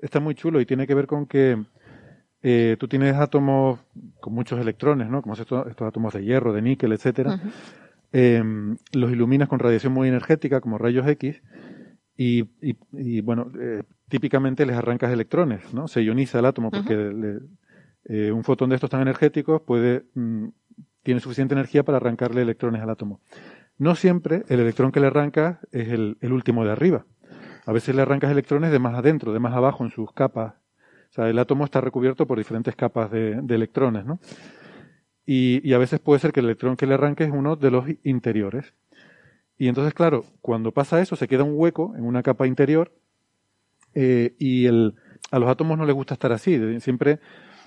está 0.00 0.18
muy 0.18 0.34
chulo 0.34 0.58
y 0.58 0.64
tiene 0.64 0.86
que 0.86 0.94
ver 0.94 1.06
con 1.06 1.26
que 1.26 1.62
eh, 2.42 2.78
tú 2.80 2.88
tienes 2.88 3.14
átomos 3.16 3.78
con 4.20 4.32
muchos 4.32 4.58
electrones, 4.58 5.10
¿no? 5.10 5.20
Como 5.20 5.34
estos, 5.34 5.66
estos 5.66 5.86
átomos 5.86 6.14
de 6.14 6.24
hierro, 6.24 6.54
de 6.54 6.62
níquel, 6.62 6.92
etcétera. 6.92 7.38
Em, 8.10 8.78
los 8.94 9.12
iluminas 9.12 9.50
con 9.50 9.58
radiación 9.58 9.92
muy 9.92 10.08
energética, 10.08 10.62
como 10.62 10.78
rayos 10.78 11.06
X, 11.06 11.42
y, 12.16 13.20
bueno, 13.20 13.52
eh, 13.60 13.82
típicamente 14.08 14.64
les 14.64 14.76
arrancas 14.76 15.12
electrones, 15.12 15.74
¿no? 15.74 15.88
Se 15.88 16.02
ioniza 16.02 16.38
el 16.38 16.46
átomo 16.46 16.70
porque 16.70 17.38
eh, 18.04 18.32
un 18.32 18.42
fotón 18.42 18.70
de 18.70 18.74
estos 18.74 18.90
tan 18.90 19.02
energéticos 19.02 19.62
puede, 19.62 20.04
mm, 20.14 20.48
tiene 21.02 21.20
suficiente 21.20 21.54
energía 21.54 21.82
para 21.82 21.98
arrancarle 21.98 22.42
electrones 22.42 22.82
al 22.82 22.90
átomo. 22.90 23.20
No 23.78 23.94
siempre 23.94 24.44
el 24.48 24.60
electrón 24.60 24.92
que 24.92 25.00
le 25.00 25.08
arrancas 25.08 25.58
es 25.72 25.88
el, 25.88 26.16
último 26.22 26.64
de 26.64 26.72
arriba. 26.72 27.04
A 27.66 27.72
veces 27.72 27.94
le 27.94 28.02
arrancas 28.02 28.30
electrones 28.30 28.70
de 28.70 28.78
más 28.78 28.94
adentro, 28.94 29.32
de 29.32 29.38
más 29.40 29.54
abajo 29.54 29.84
en 29.84 29.90
sus 29.90 30.12
capas. 30.12 30.54
O 31.10 31.14
sea, 31.14 31.28
el 31.28 31.38
átomo 31.38 31.64
está 31.64 31.80
recubierto 31.80 32.26
por 32.26 32.38
diferentes 32.38 32.76
capas 32.76 33.10
de, 33.10 33.42
electrones, 33.48 34.04
¿no? 34.04 34.20
Y, 35.26 35.72
a 35.72 35.78
veces 35.78 36.00
puede 36.00 36.20
ser 36.20 36.32
que 36.32 36.40
el 36.40 36.46
electrón 36.46 36.76
que 36.76 36.86
le 36.86 36.94
arranques 36.94 37.28
es 37.28 37.34
uno 37.34 37.56
de 37.56 37.70
los 37.70 37.84
interiores. 38.02 38.72
Y 39.58 39.68
entonces, 39.68 39.94
claro, 39.94 40.24
cuando 40.40 40.72
pasa 40.72 41.00
eso, 41.00 41.16
se 41.16 41.28
queda 41.28 41.44
un 41.44 41.54
hueco 41.54 41.94
en 41.96 42.04
una 42.04 42.22
capa 42.22 42.46
interior 42.46 42.92
eh, 43.94 44.34
y 44.38 44.66
el, 44.66 44.94
a 45.30 45.38
los 45.38 45.48
átomos 45.48 45.78
no 45.78 45.86
les 45.86 45.94
gusta 45.94 46.14
estar 46.14 46.32
así. 46.32 46.80
Siempre 46.80 47.20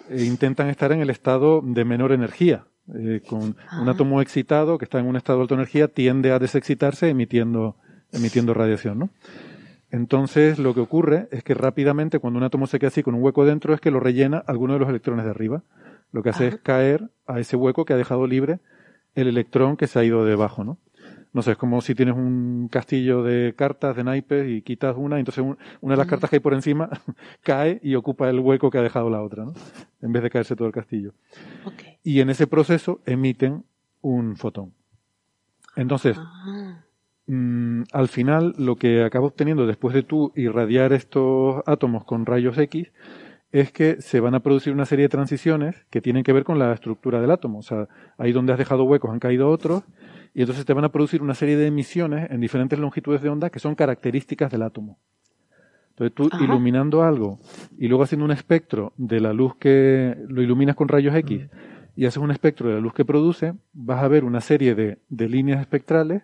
eh, 0.09 0.23
intentan 0.23 0.69
estar 0.69 0.91
en 0.91 1.01
el 1.01 1.09
estado 1.09 1.61
de 1.63 1.85
menor 1.85 2.11
energía. 2.11 2.65
Eh, 2.93 3.21
con 3.27 3.41
un 3.41 3.55
ah. 3.69 3.89
átomo 3.89 4.21
excitado 4.21 4.77
que 4.77 4.85
está 4.85 4.99
en 4.99 5.07
un 5.07 5.15
estado 5.15 5.39
de 5.39 5.43
alta 5.43 5.55
energía 5.55 5.87
tiende 5.87 6.31
a 6.31 6.37
desexcitarse 6.37 7.09
emitiendo, 7.09 7.75
emitiendo 8.11 8.53
radiación, 8.53 8.99
¿no? 8.99 9.09
Entonces, 9.89 10.59
lo 10.59 10.73
que 10.73 10.81
ocurre 10.81 11.27
es 11.31 11.43
que 11.43 11.53
rápidamente, 11.53 12.19
cuando 12.19 12.37
un 12.37 12.43
átomo 12.43 12.67
se 12.67 12.79
queda 12.79 12.89
así 12.89 13.01
con 13.01 13.15
un 13.15 13.23
hueco 13.23 13.45
dentro, 13.45 13.73
es 13.73 13.79
que 13.79 13.91
lo 13.91 13.99
rellena 13.99 14.43
alguno 14.45 14.73
de 14.73 14.79
los 14.79 14.89
electrones 14.89 15.25
de 15.25 15.31
arriba. 15.31 15.63
Lo 16.11 16.21
que 16.21 16.29
hace 16.29 16.47
es 16.47 16.57
caer 16.57 17.09
a 17.27 17.39
ese 17.39 17.55
hueco 17.55 17.85
que 17.85 17.93
ha 17.93 17.97
dejado 17.97 18.27
libre 18.27 18.59
el 19.15 19.27
electrón 19.27 19.77
que 19.77 19.87
se 19.87 19.97
ha 19.97 20.03
ido 20.03 20.25
debajo, 20.25 20.63
¿no? 20.63 20.77
No 21.35 21.41
sé, 21.41 21.51
es 21.51 21.57
como 21.57 21.81
si 21.81 21.93
tienes 21.95 22.15
un 22.15 22.69
castillo 22.71 23.21
de 23.21 23.53
cartas, 23.57 23.93
de 23.97 24.05
naipes, 24.05 24.49
y 24.49 24.61
quitas 24.61 24.95
una, 24.97 25.17
y 25.17 25.19
entonces 25.19 25.43
una 25.81 25.93
de 25.93 25.97
las 25.97 26.07
cartas 26.07 26.29
que 26.29 26.37
hay 26.37 26.39
por 26.39 26.53
encima 26.53 26.89
cae 27.43 27.81
y 27.83 27.95
ocupa 27.95 28.29
el 28.29 28.39
hueco 28.39 28.71
que 28.71 28.77
ha 28.77 28.81
dejado 28.81 29.09
la 29.09 29.21
otra, 29.21 29.43
¿no? 29.43 29.53
En 30.01 30.13
vez 30.13 30.23
de 30.23 30.29
caerse 30.29 30.55
todo 30.55 30.65
el 30.65 30.73
castillo. 30.73 31.13
Y 32.03 32.21
en 32.21 32.29
ese 32.29 32.47
proceso 32.47 33.01
emiten 33.05 33.65
un 33.99 34.37
fotón. 34.37 34.71
Entonces, 35.75 36.17
ah. 36.17 36.85
mm, 37.27 37.83
al 37.91 38.07
final, 38.07 38.55
lo 38.57 38.77
que 38.77 39.03
acaba 39.03 39.25
obteniendo 39.25 39.67
después 39.67 39.93
de 39.93 40.03
tú 40.03 40.31
irradiar 40.37 40.93
estos 40.93 41.63
átomos 41.65 42.05
con 42.05 42.25
rayos 42.25 42.57
X, 42.57 42.93
es 43.51 43.73
que 43.73 44.01
se 44.01 44.21
van 44.21 44.35
a 44.35 44.39
producir 44.39 44.71
una 44.71 44.85
serie 44.85 45.03
de 45.03 45.09
transiciones 45.09 45.85
que 45.89 45.99
tienen 45.99 46.23
que 46.23 46.31
ver 46.31 46.45
con 46.45 46.59
la 46.59 46.71
estructura 46.71 47.19
del 47.19 47.31
átomo. 47.31 47.59
O 47.59 47.61
sea, 47.61 47.89
ahí 48.17 48.31
donde 48.31 48.53
has 48.53 48.57
dejado 48.57 48.85
huecos 48.85 49.11
han 49.11 49.19
caído 49.19 49.49
otros, 49.49 49.83
y 50.35 50.41
entonces 50.41 50.65
te 50.65 50.73
van 50.73 50.83
a 50.83 50.89
producir 50.89 51.21
una 51.21 51.33
serie 51.33 51.55
de 51.55 51.67
emisiones 51.67 52.29
en 52.29 52.41
diferentes 52.41 52.77
longitudes 52.77 53.21
de 53.21 53.29
onda 53.29 53.49
que 53.49 53.59
son 53.59 53.73
características 53.73 54.51
del 54.51 54.63
átomo. 54.63 54.99
Entonces 55.91 56.13
tú 56.13 56.29
iluminando 56.43 57.03
algo 57.03 57.39
y 57.77 57.87
luego 57.87 58.03
haciendo 58.03 58.25
un 58.25 58.31
espectro 58.31 58.91
de 58.97 59.21
la 59.21 59.31
luz 59.31 59.55
que 59.55 60.13
lo 60.27 60.41
iluminas 60.41 60.75
con 60.75 60.89
rayos 60.89 61.15
X 61.15 61.47
y 61.95 62.05
haces 62.05 62.17
un 62.21 62.31
espectro 62.31 62.67
de 62.67 62.75
la 62.75 62.81
luz 62.81 62.93
que 62.93 63.05
produce, 63.05 63.53
vas 63.71 64.03
a 64.03 64.09
ver 64.09 64.25
una 64.25 64.41
serie 64.41 64.75
de, 64.75 64.99
líneas 65.09 65.61
espectrales 65.61 66.23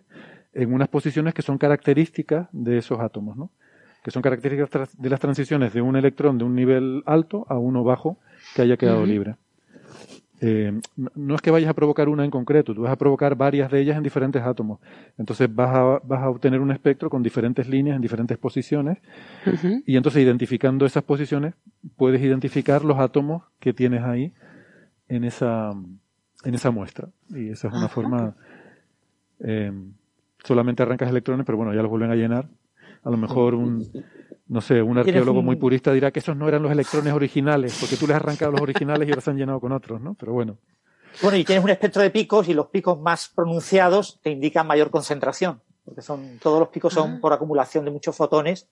en 0.54 0.74
unas 0.74 0.90
posiciones 0.90 1.34
que 1.34 1.42
son 1.42 1.58
características 1.58 2.50
de 2.52 2.80
esos 2.80 3.00
átomos, 3.00 3.38
¿no? 3.38 3.50
que 4.04 4.12
son 4.12 4.22
características 4.22 4.98
de 4.98 5.10
las 5.10 5.22
transiciones 5.22 5.74
de 5.74 5.82
un 5.82 5.96
electrón 5.96 6.38
de 6.38 6.44
un 6.44 6.54
nivel 6.54 7.02
alto 7.06 7.46
a 7.48 7.58
uno 7.58 7.86
bajo 7.86 8.18
que 8.56 8.64
haya 8.64 8.76
quedado 8.76 9.06
libre. 9.06 9.36
Eh, 10.44 10.74
no 11.16 11.36
es 11.36 11.42
que 11.42 11.52
vayas 11.52 11.70
a 11.70 11.76
provocar 11.76 12.10
una 12.10 12.26
en 12.26 12.32
concreto, 12.32 12.74
tú 12.74 12.82
vas 12.82 12.92
a 12.92 12.96
provocar 12.96 13.36
varias 13.36 13.70
de 13.70 13.80
ellas 13.80 13.96
en 13.96 14.02
diferentes 14.02 14.42
átomos. 14.42 14.80
Entonces 15.18 15.54
vas 15.54 15.70
a, 15.76 16.00
vas 16.04 16.24
a 16.24 16.30
obtener 16.30 16.60
un 16.60 16.72
espectro 16.72 17.12
con 17.12 17.22
diferentes 17.22 17.70
líneas 17.70 17.96
en 17.96 18.02
diferentes 18.02 18.40
posiciones 18.40 18.98
y 19.86 19.96
entonces 19.96 20.24
identificando 20.24 20.88
esas 20.88 21.04
posiciones 21.04 21.54
puedes 21.96 22.22
identificar 22.22 22.84
los 22.84 22.98
átomos 22.98 23.44
que 23.60 23.72
tienes 23.72 24.02
ahí 24.02 24.34
en 25.08 25.26
esa, 25.26 25.70
en 26.44 26.56
esa 26.56 26.72
muestra. 26.72 27.10
Y 27.30 27.50
esa 27.50 27.68
es 27.68 27.74
una 27.74 27.88
forma... 27.88 28.36
Eh, 29.40 29.72
solamente 30.44 30.84
arrancas 30.84 31.10
electrones, 31.10 31.46
pero 31.46 31.58
bueno, 31.58 31.74
ya 31.74 31.82
los 31.82 31.90
vuelven 31.90 32.12
a 32.12 32.16
llenar. 32.16 32.48
A 33.04 33.10
lo 33.10 33.18
mejor 33.18 33.56
un 33.56 33.90
no 34.52 34.60
sé, 34.60 34.82
un 34.82 34.98
arqueólogo 34.98 35.42
muy 35.42 35.56
purista 35.56 35.94
dirá 35.94 36.12
que 36.12 36.20
esos 36.20 36.36
no 36.36 36.46
eran 36.46 36.62
los 36.62 36.74
electrones 36.74 37.14
originales, 37.14 37.78
porque 37.80 37.96
tú 37.96 38.06
les 38.06 38.18
has 38.18 38.22
arrancado 38.22 38.52
los 38.52 38.60
originales 38.60 39.08
y 39.08 39.12
ahora 39.12 39.22
se 39.22 39.30
han 39.30 39.38
llenado 39.38 39.62
con 39.62 39.72
otros, 39.72 40.02
¿no? 40.02 40.14
Pero 40.16 40.34
bueno. 40.34 40.58
Bueno, 41.22 41.38
y 41.38 41.46
tienes 41.46 41.64
un 41.64 41.70
espectro 41.70 42.02
de 42.02 42.10
picos 42.10 42.50
y 42.50 42.54
los 42.54 42.68
picos 42.68 43.00
más 43.00 43.30
pronunciados 43.30 44.20
te 44.22 44.30
indican 44.30 44.68
mayor 44.68 44.92
concentración, 44.92 45.62
porque 45.86 46.02
son, 46.02 46.38
todos 46.40 46.60
los 46.60 46.68
picos 46.68 46.94
son 46.94 47.12
ah. 47.12 47.20
por 47.22 47.32
acumulación 47.32 47.86
de 47.86 47.92
muchos 47.92 48.14
fotones 48.14 48.68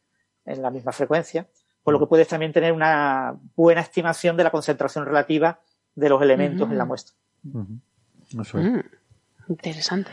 en 0.46 0.62
la 0.62 0.70
misma 0.70 0.92
frecuencia, 0.92 1.48
por 1.82 1.94
lo 1.94 2.00
que 2.02 2.08
puedes 2.08 2.28
también 2.28 2.52
tener 2.52 2.74
una 2.74 3.40
buena 3.56 3.80
estimación 3.80 4.36
de 4.36 4.44
la 4.44 4.52
concentración 4.52 5.06
relativa 5.06 5.62
de 5.96 6.10
los 6.10 6.22
elementos 6.22 6.70
en 6.70 6.78
la 6.78 6.84
muestra. 6.84 7.16
Eso 8.38 8.60
es. 8.60 8.66
Mm, 8.66 8.80
interesante. 9.48 10.12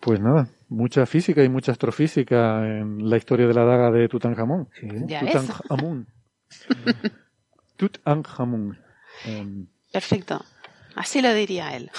Pues 0.00 0.18
nada, 0.18 0.48
mucha 0.68 1.04
física 1.04 1.44
y 1.44 1.50
mucha 1.50 1.72
astrofísica 1.72 2.66
en 2.66 3.08
la 3.08 3.18
historia 3.18 3.46
de 3.46 3.54
la 3.54 3.64
daga 3.64 3.90
de 3.90 4.08
Tutankamón. 4.08 4.68
Sí. 4.80 4.88
Tutankamón. 4.88 6.06
Tutankamón. 7.76 8.78
Em, 9.26 9.66
Perfecto. 9.92 10.42
Así 10.94 11.20
lo 11.20 11.34
diría 11.34 11.76
él. 11.76 11.90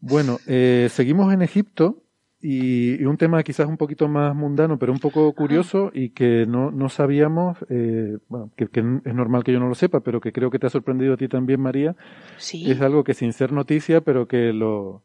bueno, 0.00 0.38
eh, 0.46 0.88
seguimos 0.90 1.32
en 1.32 1.40
Egipto 1.42 2.02
y, 2.40 3.02
un 3.04 3.16
tema 3.16 3.42
quizás 3.42 3.66
un 3.66 3.76
poquito 3.76 4.06
más 4.06 4.34
mundano, 4.34 4.78
pero 4.78 4.92
un 4.92 5.00
poco 5.00 5.32
curioso 5.32 5.90
y 5.92 6.10
que 6.10 6.46
no, 6.46 6.70
no 6.70 6.88
sabíamos, 6.88 7.58
eh, 7.70 8.18
bueno, 8.28 8.52
que, 8.54 8.64
es 8.64 9.14
normal 9.14 9.44
que 9.44 9.52
yo 9.52 9.60
no 9.60 9.68
lo 9.68 9.74
sepa, 9.74 10.00
pero 10.00 10.20
que 10.20 10.32
creo 10.32 10.50
que 10.50 10.58
te 10.58 10.66
ha 10.66 10.70
sorprendido 10.70 11.14
a 11.14 11.16
ti 11.16 11.26
también, 11.26 11.60
María. 11.60 11.96
Sí. 12.36 12.70
Es 12.70 12.80
algo 12.80 13.02
que 13.02 13.14
sin 13.14 13.32
ser 13.32 13.52
noticia, 13.52 14.02
pero 14.02 14.28
que 14.28 14.52
lo, 14.52 15.02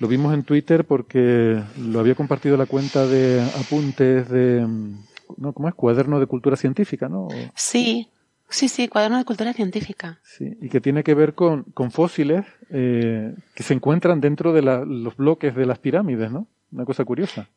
Lo 0.00 0.08
vimos 0.08 0.32
en 0.32 0.44
Twitter 0.44 0.86
porque 0.86 1.62
lo 1.78 2.00
había 2.00 2.14
compartido 2.14 2.56
la 2.56 2.64
cuenta 2.64 3.06
de 3.06 3.42
apuntes 3.60 4.30
de, 4.30 4.66
¿no? 5.36 5.52
¿Cómo 5.52 5.68
es? 5.68 5.74
Cuaderno 5.74 6.18
de 6.18 6.26
Cultura 6.26 6.56
Científica, 6.56 7.08
¿no? 7.08 7.28
Sí, 7.54 8.08
sí, 8.48 8.68
sí, 8.68 8.88
Cuaderno 8.88 9.18
de 9.18 9.26
Cultura 9.26 9.52
Científica. 9.52 10.18
Sí, 10.22 10.56
y 10.62 10.70
que 10.70 10.80
tiene 10.80 11.04
que 11.04 11.14
ver 11.14 11.34
con, 11.34 11.64
con 11.74 11.90
fósiles 11.90 12.46
eh, 12.70 13.34
que 13.54 13.62
se 13.62 13.74
encuentran 13.74 14.22
dentro 14.22 14.54
de 14.54 14.62
los 14.62 15.16
bloques 15.16 15.54
de 15.54 15.66
las 15.66 15.78
pirámides, 15.78 16.32
¿no? 16.32 16.46
Una 16.72 16.86
cosa 16.86 17.04
curiosa. 17.04 17.50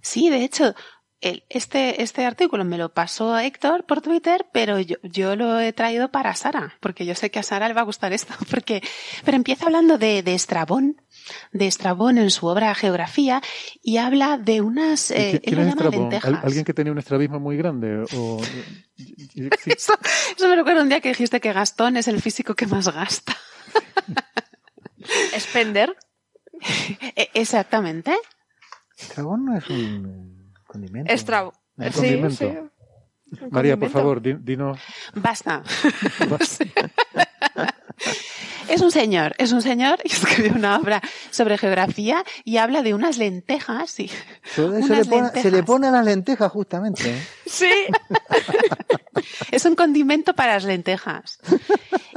Sí, 0.00 0.30
de 0.30 0.44
hecho, 0.44 0.74
este, 1.20 2.02
este 2.02 2.24
artículo 2.24 2.64
me 2.64 2.78
lo 2.78 2.92
pasó 2.92 3.36
Héctor 3.36 3.84
por 3.84 4.00
Twitter, 4.00 4.46
pero 4.52 4.78
yo, 4.78 4.96
yo, 5.02 5.34
lo 5.34 5.58
he 5.58 5.72
traído 5.72 6.10
para 6.12 6.34
Sara, 6.34 6.74
porque 6.80 7.06
yo 7.06 7.14
sé 7.16 7.30
que 7.30 7.40
a 7.40 7.42
Sara 7.42 7.66
le 7.66 7.74
va 7.74 7.80
a 7.80 7.84
gustar 7.84 8.12
esto, 8.12 8.34
porque, 8.50 8.82
pero 9.24 9.36
empieza 9.36 9.66
hablando 9.66 9.98
de, 9.98 10.22
de 10.22 10.34
Estrabón, 10.34 11.00
de 11.52 11.66
Estrabón 11.66 12.18
en 12.18 12.30
su 12.30 12.46
obra 12.46 12.74
Geografía, 12.74 13.42
y 13.82 13.98
habla 13.98 14.38
de 14.38 14.60
unas, 14.60 15.10
eh, 15.10 15.40
¿Quién 15.44 15.60
es 15.60 16.24
¿Alguien 16.24 16.64
que 16.64 16.74
tenía 16.74 16.92
un 16.92 16.98
estrabismo 16.98 17.40
muy 17.40 17.56
grande? 17.56 18.04
O... 18.14 18.40
eso, 19.66 19.94
eso 20.36 20.48
me 20.48 20.56
recuerda 20.56 20.82
un 20.82 20.88
día 20.88 21.00
que 21.00 21.10
dijiste 21.10 21.40
que 21.40 21.52
Gastón 21.52 21.96
es 21.96 22.08
el 22.08 22.20
físico 22.20 22.54
que 22.54 22.66
más 22.66 22.92
gasta. 22.92 23.36
¿Spender? 25.38 25.96
E, 27.16 27.30
exactamente. 27.34 28.16
Estrabón 28.98 29.44
no 29.44 29.56
es 29.56 29.68
un 29.70 30.38
Condimento. 30.68 31.12
Estrabo. 31.12 31.54
Sí, 31.92 32.20
sí. 32.30 32.58
María, 33.50 33.76
por 33.76 33.88
favor, 33.88 34.20
dinos. 34.20 34.78
Basta. 35.14 35.62
es 38.68 38.80
un 38.80 38.90
señor, 38.90 39.34
es 39.38 39.52
un 39.52 39.62
señor 39.62 39.98
que 40.02 40.08
escribió 40.08 40.52
una 40.52 40.76
obra 40.76 41.02
sobre 41.30 41.58
geografía 41.58 42.24
y 42.44 42.58
habla 42.58 42.82
de 42.82 42.94
unas 42.94 43.18
lentejas. 43.18 43.90
Sí. 43.90 44.10
Se, 44.54 44.68
le 44.68 45.04
pone, 45.04 45.30
se, 45.42 45.50
le 45.50 45.62
pone, 45.62 45.86
a 45.88 45.90
las 45.90 46.04
lentejas 46.04 46.50
justamente. 46.52 47.10
¿eh? 47.10 47.26
Sí. 47.46 47.70
es 49.50 49.64
un 49.64 49.74
condimento 49.74 50.34
para 50.34 50.54
las 50.54 50.64
lentejas. 50.64 51.38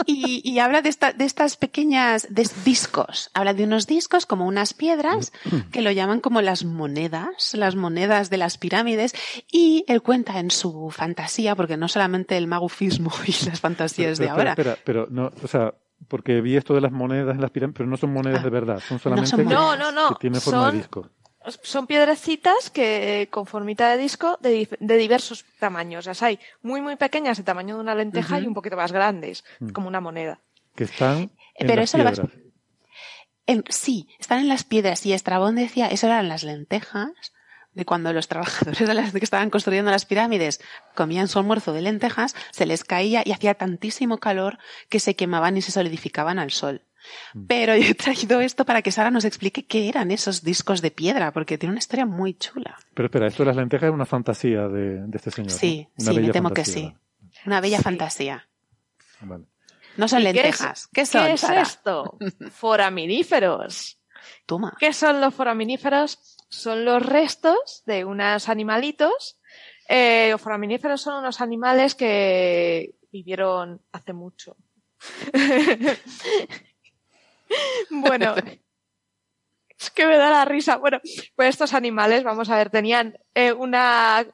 Y, 0.05 0.41
y 0.43 0.59
habla 0.59 0.81
de, 0.81 0.89
esta, 0.89 1.13
de 1.13 1.25
estas 1.25 1.57
pequeñas 1.57 2.27
de 2.29 2.49
discos. 2.65 3.29
Habla 3.33 3.53
de 3.53 3.63
unos 3.63 3.87
discos 3.87 4.25
como 4.25 4.45
unas 4.45 4.73
piedras 4.73 5.31
que 5.71 5.81
lo 5.81 5.91
llaman 5.91 6.21
como 6.21 6.41
las 6.41 6.65
monedas, 6.65 7.53
las 7.53 7.75
monedas 7.75 8.29
de 8.29 8.37
las 8.37 8.57
pirámides. 8.57 9.13
Y 9.51 9.85
él 9.87 10.01
cuenta 10.01 10.39
en 10.39 10.51
su 10.51 10.89
fantasía, 10.89 11.55
porque 11.55 11.77
no 11.77 11.87
solamente 11.87 12.37
el 12.37 12.47
magufismo 12.47 13.11
y 13.25 13.45
las 13.45 13.59
fantasías 13.59 14.17
de 14.17 14.29
ahora. 14.29 14.51
Espera, 14.51 14.77
pero 14.83 15.07
no, 15.09 15.31
o 15.43 15.47
sea, 15.47 15.70
porque 16.07 16.41
vi 16.41 16.55
esto 16.55 16.73
de 16.73 16.81
las 16.81 16.91
monedas 16.91 17.35
en 17.35 17.41
las 17.41 17.51
pirámides, 17.51 17.77
pero 17.77 17.89
no 17.89 17.97
son 17.97 18.13
monedas 18.13 18.41
ah. 18.41 18.43
de 18.43 18.49
verdad, 18.49 18.79
son 18.79 18.99
solamente 18.99 19.43
no, 19.43 19.75
no, 19.75 19.91
no, 19.91 20.09
que 20.09 20.15
tienen 20.15 20.41
forma 20.41 20.71
de 20.71 20.77
disco 20.77 21.09
son 21.63 21.87
piedrecitas 21.87 22.69
que 22.69 23.27
con 23.31 23.45
formita 23.45 23.89
de 23.89 23.97
disco 23.97 24.37
de, 24.41 24.67
diversos 24.79 25.45
tamaños. 25.59 26.05
Las 26.05 26.21
hay 26.21 26.39
muy, 26.61 26.81
muy 26.81 26.95
pequeñas 26.95 27.37
de 27.37 27.43
tamaño 27.43 27.75
de 27.75 27.81
una 27.81 27.95
lenteja 27.95 28.39
y 28.39 28.47
un 28.47 28.53
poquito 28.53 28.75
más 28.75 28.91
grandes, 28.91 29.43
mm. 29.59 29.69
como 29.69 29.87
una 29.87 30.01
moneda. 30.01 30.39
Que 30.75 30.83
están 30.83 31.31
en 31.55 31.67
Pero 31.67 31.81
las 31.81 31.91
piedras. 31.91 32.21
sí, 33.69 34.07
están 34.19 34.39
en 34.39 34.47
las 34.47 34.63
piedras. 34.63 35.05
Y 35.05 35.13
Estrabón 35.13 35.55
decía, 35.55 35.87
eso 35.87 36.07
eran 36.07 36.27
las 36.27 36.43
lentejas 36.43 37.33
de 37.73 37.85
cuando 37.85 38.11
los 38.13 38.27
trabajadores 38.27 38.87
de 38.87 38.93
las 38.93 39.11
que 39.11 39.19
estaban 39.19 39.49
construyendo 39.49 39.91
las 39.91 40.05
pirámides 40.05 40.61
comían 40.95 41.27
su 41.27 41.39
almuerzo 41.39 41.73
de 41.73 41.81
lentejas, 41.81 42.35
se 42.51 42.65
les 42.65 42.83
caía 42.83 43.23
y 43.25 43.31
hacía 43.31 43.53
tantísimo 43.53 44.17
calor 44.17 44.57
que 44.89 44.99
se 44.99 45.15
quemaban 45.15 45.57
y 45.57 45.61
se 45.61 45.71
solidificaban 45.71 46.39
al 46.39 46.51
sol. 46.51 46.81
Mm. 47.33 47.45
Pero 47.47 47.75
yo 47.75 47.91
he 47.91 47.95
traído 47.95 48.41
esto 48.41 48.65
para 48.65 48.81
que 48.81 48.91
Sara 48.91 49.11
nos 49.11 49.25
explique 49.25 49.65
qué 49.65 49.89
eran 49.89 50.11
esos 50.11 50.43
discos 50.43 50.81
de 50.81 50.91
piedra, 50.91 51.31
porque 51.31 51.57
tiene 51.57 51.71
una 51.71 51.79
historia 51.79 52.05
muy 52.05 52.33
chula. 52.33 52.77
Pero 52.93 53.07
espera, 53.07 53.27
esto 53.27 53.43
de 53.43 53.47
las 53.47 53.55
lentejas 53.55 53.87
es 53.87 53.93
una 53.93 54.05
fantasía 54.05 54.67
de, 54.67 55.05
este 55.13 55.31
señor. 55.31 55.51
Sí, 55.51 55.87
sí, 55.97 56.19
me 56.19 56.29
temo 56.29 56.51
que 56.51 56.65
sí. 56.65 56.93
Una 57.45 57.61
bella 57.61 57.79
fantasía. 57.79 58.47
No 59.97 60.07
son 60.07 60.23
lentejas. 60.23 60.89
¿Qué, 60.93 61.05
son? 61.05 61.25
¿Qué 61.25 61.33
es 61.33 61.43
esto? 61.43 62.17
Foraminíferos. 62.51 63.97
Toma. 64.45 64.75
¿Qué 64.79 64.93
son 64.93 65.21
los 65.21 65.33
foraminíferos? 65.33 66.37
Son 66.51 66.85
los 66.85 67.03
restos 67.03 67.81
de 67.87 68.05
unos 68.05 68.47
animalitos. 68.49 69.39
Eh, 69.89 70.27
los 70.29 70.39
foraminíferos 70.39 71.01
son 71.01 71.15
unos 71.15 71.41
animales 71.41 71.95
que 71.95 72.93
vivieron 73.11 73.81
hace 73.91 74.13
mucho. 74.13 74.55
Bueno, 77.89 78.35
es 79.79 79.91
que 79.91 80.05
me 80.05 80.17
da 80.17 80.29
la 80.29 80.45
risa. 80.45 80.77
Bueno, 80.77 80.99
pues 81.35 81.49
estos 81.49 81.73
animales, 81.73 82.23
vamos 82.23 82.49
a 82.49 82.57
ver, 82.57 82.69
tenían 82.69 83.17
eh, 83.33 83.51
una, 83.51 84.25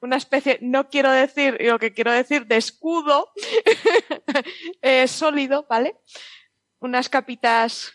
una 0.00 0.16
especie, 0.16 0.58
no 0.62 0.88
quiero 0.88 1.10
decir, 1.10 1.56
lo 1.60 1.78
que 1.78 1.92
quiero 1.92 2.12
decir, 2.12 2.46
de 2.46 2.56
escudo 2.56 3.30
eh, 4.82 5.06
sólido, 5.08 5.66
¿vale? 5.68 5.96
Unas 6.80 7.08
capitas 7.08 7.94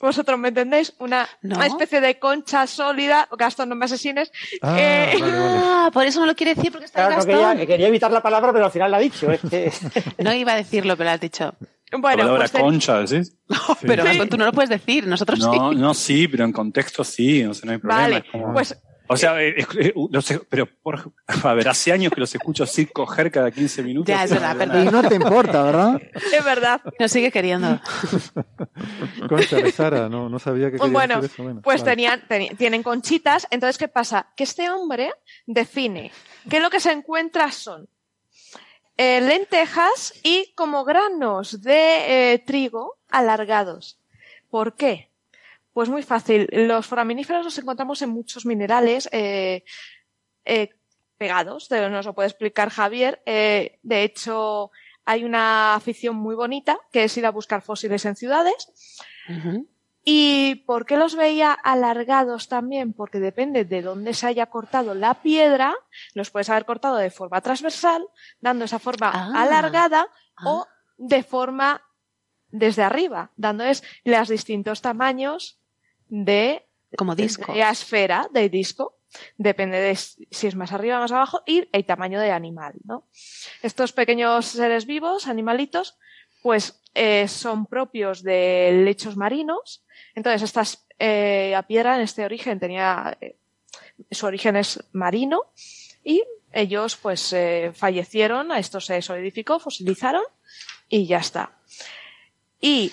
vosotros 0.00 0.38
me 0.38 0.48
entendéis, 0.48 0.94
una, 0.98 1.28
especie 1.66 2.00
de 2.00 2.18
concha 2.18 2.66
sólida, 2.66 3.28
Gastón, 3.36 3.68
no 3.68 3.74
me 3.74 3.84
asesines. 3.84 4.30
Ah, 4.62 4.76
eh, 4.78 5.18
ah, 5.22 5.90
por 5.92 6.06
eso 6.06 6.20
no 6.20 6.26
lo 6.26 6.34
quiere 6.34 6.54
decir 6.54 6.70
porque 6.70 6.86
está 6.86 7.06
claro, 7.06 7.24
quería, 7.24 7.66
quería, 7.66 7.88
evitar 7.88 8.10
la 8.10 8.22
palabra, 8.22 8.52
pero 8.52 8.66
al 8.66 8.70
final 8.70 8.90
la 8.90 8.98
ha 8.98 9.00
dicho. 9.00 9.28
no 10.18 10.32
iba 10.32 10.52
a 10.52 10.56
decirlo, 10.56 10.96
pero 10.96 11.10
lo 11.10 11.14
has 11.14 11.20
dicho. 11.20 11.54
Bueno, 11.90 12.18
la 12.18 12.24
palabra 12.24 12.48
pues 12.48 12.62
concha, 12.62 13.06
¿sí? 13.06 13.22
pero 13.82 14.04
tú 14.28 14.36
no 14.36 14.44
lo 14.44 14.52
puedes 14.52 14.68
decir, 14.68 15.06
nosotros 15.06 15.38
no, 15.38 15.52
sí. 15.52 15.76
No, 15.76 15.94
sí, 15.94 16.28
pero 16.28 16.44
en 16.44 16.52
contexto 16.52 17.02
sí, 17.02 17.44
o 17.44 17.54
sea, 17.54 17.66
no 17.66 17.72
hay 17.72 17.78
problema. 17.78 18.02
Vale, 18.02 18.24
pues 18.52 18.76
o 19.08 19.16
sea, 19.16 19.42
eh, 19.42 19.66
eh, 19.78 19.94
pero 20.48 20.66
por, 20.66 21.12
a 21.26 21.54
ver, 21.54 21.68
hace 21.68 21.92
años 21.92 22.12
que 22.12 22.20
los 22.20 22.34
escucho 22.34 22.64
así 22.64 22.86
coger 22.86 23.30
cada 23.30 23.50
15 23.50 23.82
minutos. 23.82 24.08
Ya, 24.08 24.24
es 24.24 24.30
verdad, 24.30 24.82
Y 24.82 24.90
no 24.90 25.02
te 25.08 25.14
importa, 25.14 25.62
¿verdad? 25.62 26.00
Es 26.32 26.44
verdad. 26.44 26.80
Nos 26.98 27.10
sigue 27.10 27.30
queriendo. 27.30 27.80
Concha 29.28 29.70
Sara, 29.70 30.08
no, 30.08 30.28
no 30.28 30.38
sabía 30.38 30.70
que 30.70 30.76
Bueno, 30.76 31.20
eso. 31.20 31.60
pues 31.62 31.82
tenían, 31.82 32.22
tienen 32.56 32.82
conchitas. 32.82 33.46
Entonces, 33.50 33.78
¿qué 33.78 33.88
pasa? 33.88 34.28
Que 34.36 34.44
este 34.44 34.70
hombre 34.70 35.12
define 35.46 36.12
que 36.48 36.60
lo 36.60 36.70
que 36.70 36.80
se 36.80 36.92
encuentra 36.92 37.50
son 37.52 37.88
eh, 38.96 39.20
lentejas 39.20 40.12
y 40.24 40.52
como 40.54 40.84
granos 40.84 41.62
de 41.62 42.32
eh, 42.32 42.38
trigo 42.40 42.98
alargados. 43.08 44.00
¿Por 44.50 44.74
qué? 44.74 45.08
Pues 45.78 45.90
muy 45.90 46.02
fácil. 46.02 46.48
Los 46.50 46.88
foraminíferos 46.88 47.44
los 47.44 47.56
encontramos 47.56 48.02
en 48.02 48.10
muchos 48.10 48.44
minerales 48.44 49.08
eh, 49.12 49.62
pegados. 51.16 51.70
Nos 51.70 52.04
lo 52.04 52.16
puede 52.16 52.26
explicar 52.26 52.68
Javier. 52.68 53.22
de 53.24 54.02
hecho, 54.02 54.72
hay 55.04 55.22
una 55.22 55.76
afición 55.76 56.16
muy 56.16 56.34
bonita 56.34 56.80
que 56.90 57.04
es 57.04 57.16
ir 57.16 57.24
a 57.26 57.30
buscar 57.30 57.62
fósiles 57.62 58.04
en 58.06 58.16
ciudades. 58.16 59.06
¿Y 60.02 60.64
por 60.66 60.84
qué 60.84 60.96
los 60.96 61.14
veía 61.14 61.52
alargados 61.52 62.48
también? 62.48 62.92
Porque 62.92 63.20
depende 63.20 63.64
de 63.64 63.80
dónde 63.80 64.14
se 64.14 64.26
haya 64.26 64.46
cortado 64.46 64.96
la 64.96 65.14
piedra, 65.14 65.76
los 66.12 66.30
puedes 66.30 66.50
haber 66.50 66.64
cortado 66.64 66.96
de 66.96 67.10
forma 67.10 67.40
transversal, 67.40 68.04
dando 68.40 68.64
esa 68.64 68.80
forma 68.80 69.12
ah. 69.14 69.42
alargada, 69.42 70.08
o 70.44 70.66
ah. 70.68 70.74
de 70.96 71.22
forma 71.22 71.84
desde 72.48 72.82
arriba, 72.82 73.30
dándoles 73.36 73.84
los 74.02 74.28
distintos 74.28 74.82
tamaños 74.82 75.57
de 76.08 76.66
como 76.96 77.14
disco. 77.14 77.52
De 77.52 77.60
esfera 77.60 78.28
de 78.32 78.48
disco. 78.48 78.94
Depende 79.38 79.78
de 79.78 79.96
si 79.96 80.46
es 80.46 80.54
más 80.54 80.72
arriba 80.72 80.98
o 80.98 81.00
más 81.00 81.12
abajo 81.12 81.42
y 81.46 81.66
el 81.72 81.84
tamaño 81.84 82.20
de 82.20 82.30
animal, 82.30 82.74
¿no? 82.84 83.08
Estos 83.62 83.92
pequeños 83.92 84.46
seres 84.46 84.84
vivos, 84.84 85.26
animalitos, 85.26 85.96
pues 86.42 86.82
eh, 86.94 87.26
son 87.26 87.66
propios 87.66 88.22
de 88.22 88.82
lechos 88.84 89.16
marinos. 89.16 89.84
Entonces, 90.14 90.42
estas, 90.42 90.86
eh, 90.98 91.50
la 91.52 91.62
piedra 91.62 91.96
en 91.96 92.02
este 92.02 92.24
origen 92.24 92.60
tenía, 92.60 93.16
eh, 93.20 93.38
su 94.10 94.26
origen 94.26 94.56
es 94.56 94.84
marino 94.92 95.52
y 96.04 96.22
ellos 96.52 96.96
pues 96.96 97.32
eh, 97.32 97.72
fallecieron, 97.74 98.52
esto 98.52 98.80
se 98.80 99.00
solidificó, 99.02 99.58
fosilizaron 99.58 100.24
y 100.88 101.06
ya 101.06 101.18
está. 101.18 101.52
Y 102.60 102.92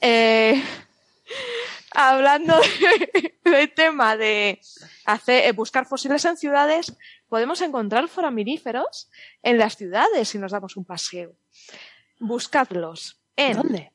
eh, 0.00 0.62
hablando 1.92 2.60
del 3.44 3.72
tema 3.74 4.16
de 4.16 4.60
hacer, 5.04 5.52
buscar 5.54 5.86
fósiles 5.86 6.24
en 6.24 6.36
ciudades, 6.36 6.96
podemos 7.28 7.60
encontrar 7.60 8.08
foraminíferos 8.08 9.10
en 9.42 9.58
las 9.58 9.76
ciudades 9.76 10.28
si 10.28 10.38
nos 10.38 10.52
damos 10.52 10.76
un 10.76 10.84
paseo 10.84 11.36
buscadlos 12.20 13.20
en 13.34 13.56
¿Dónde? 13.56 13.92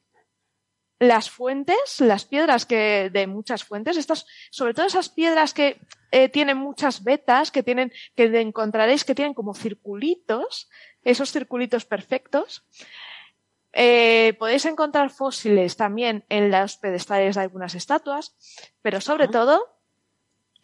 las 1.00 1.30
fuentes, 1.30 2.00
las 2.00 2.26
piedras 2.26 2.66
que 2.66 3.10
de 3.12 3.28
muchas 3.28 3.64
fuentes, 3.64 3.98
estas, 3.98 4.26
sobre 4.50 4.74
todo 4.74 4.86
esas 4.86 5.10
piedras 5.10 5.54
que 5.54 5.80
eh, 6.12 6.30
tienen 6.30 6.58
muchas 6.58 7.04
vetas, 7.04 7.52
que 7.52 7.64
tienen, 7.64 7.92
que 8.16 8.26
encontraréis 8.40 9.04
que 9.04 9.14
tienen 9.16 9.34
como 9.34 9.54
circulitos, 9.54 10.70
esos 11.04 11.32
circulitos 11.32 11.86
perfectos. 11.86 12.66
Eh, 13.78 14.34
podéis 14.40 14.66
encontrar 14.66 15.10
fósiles 15.10 15.76
también 15.76 16.24
en 16.30 16.50
los 16.50 16.78
pedestales 16.78 17.36
de 17.36 17.42
algunas 17.42 17.76
estatuas, 17.76 18.36
pero 18.82 19.02
sobre 19.02 19.28
todo 19.28 19.76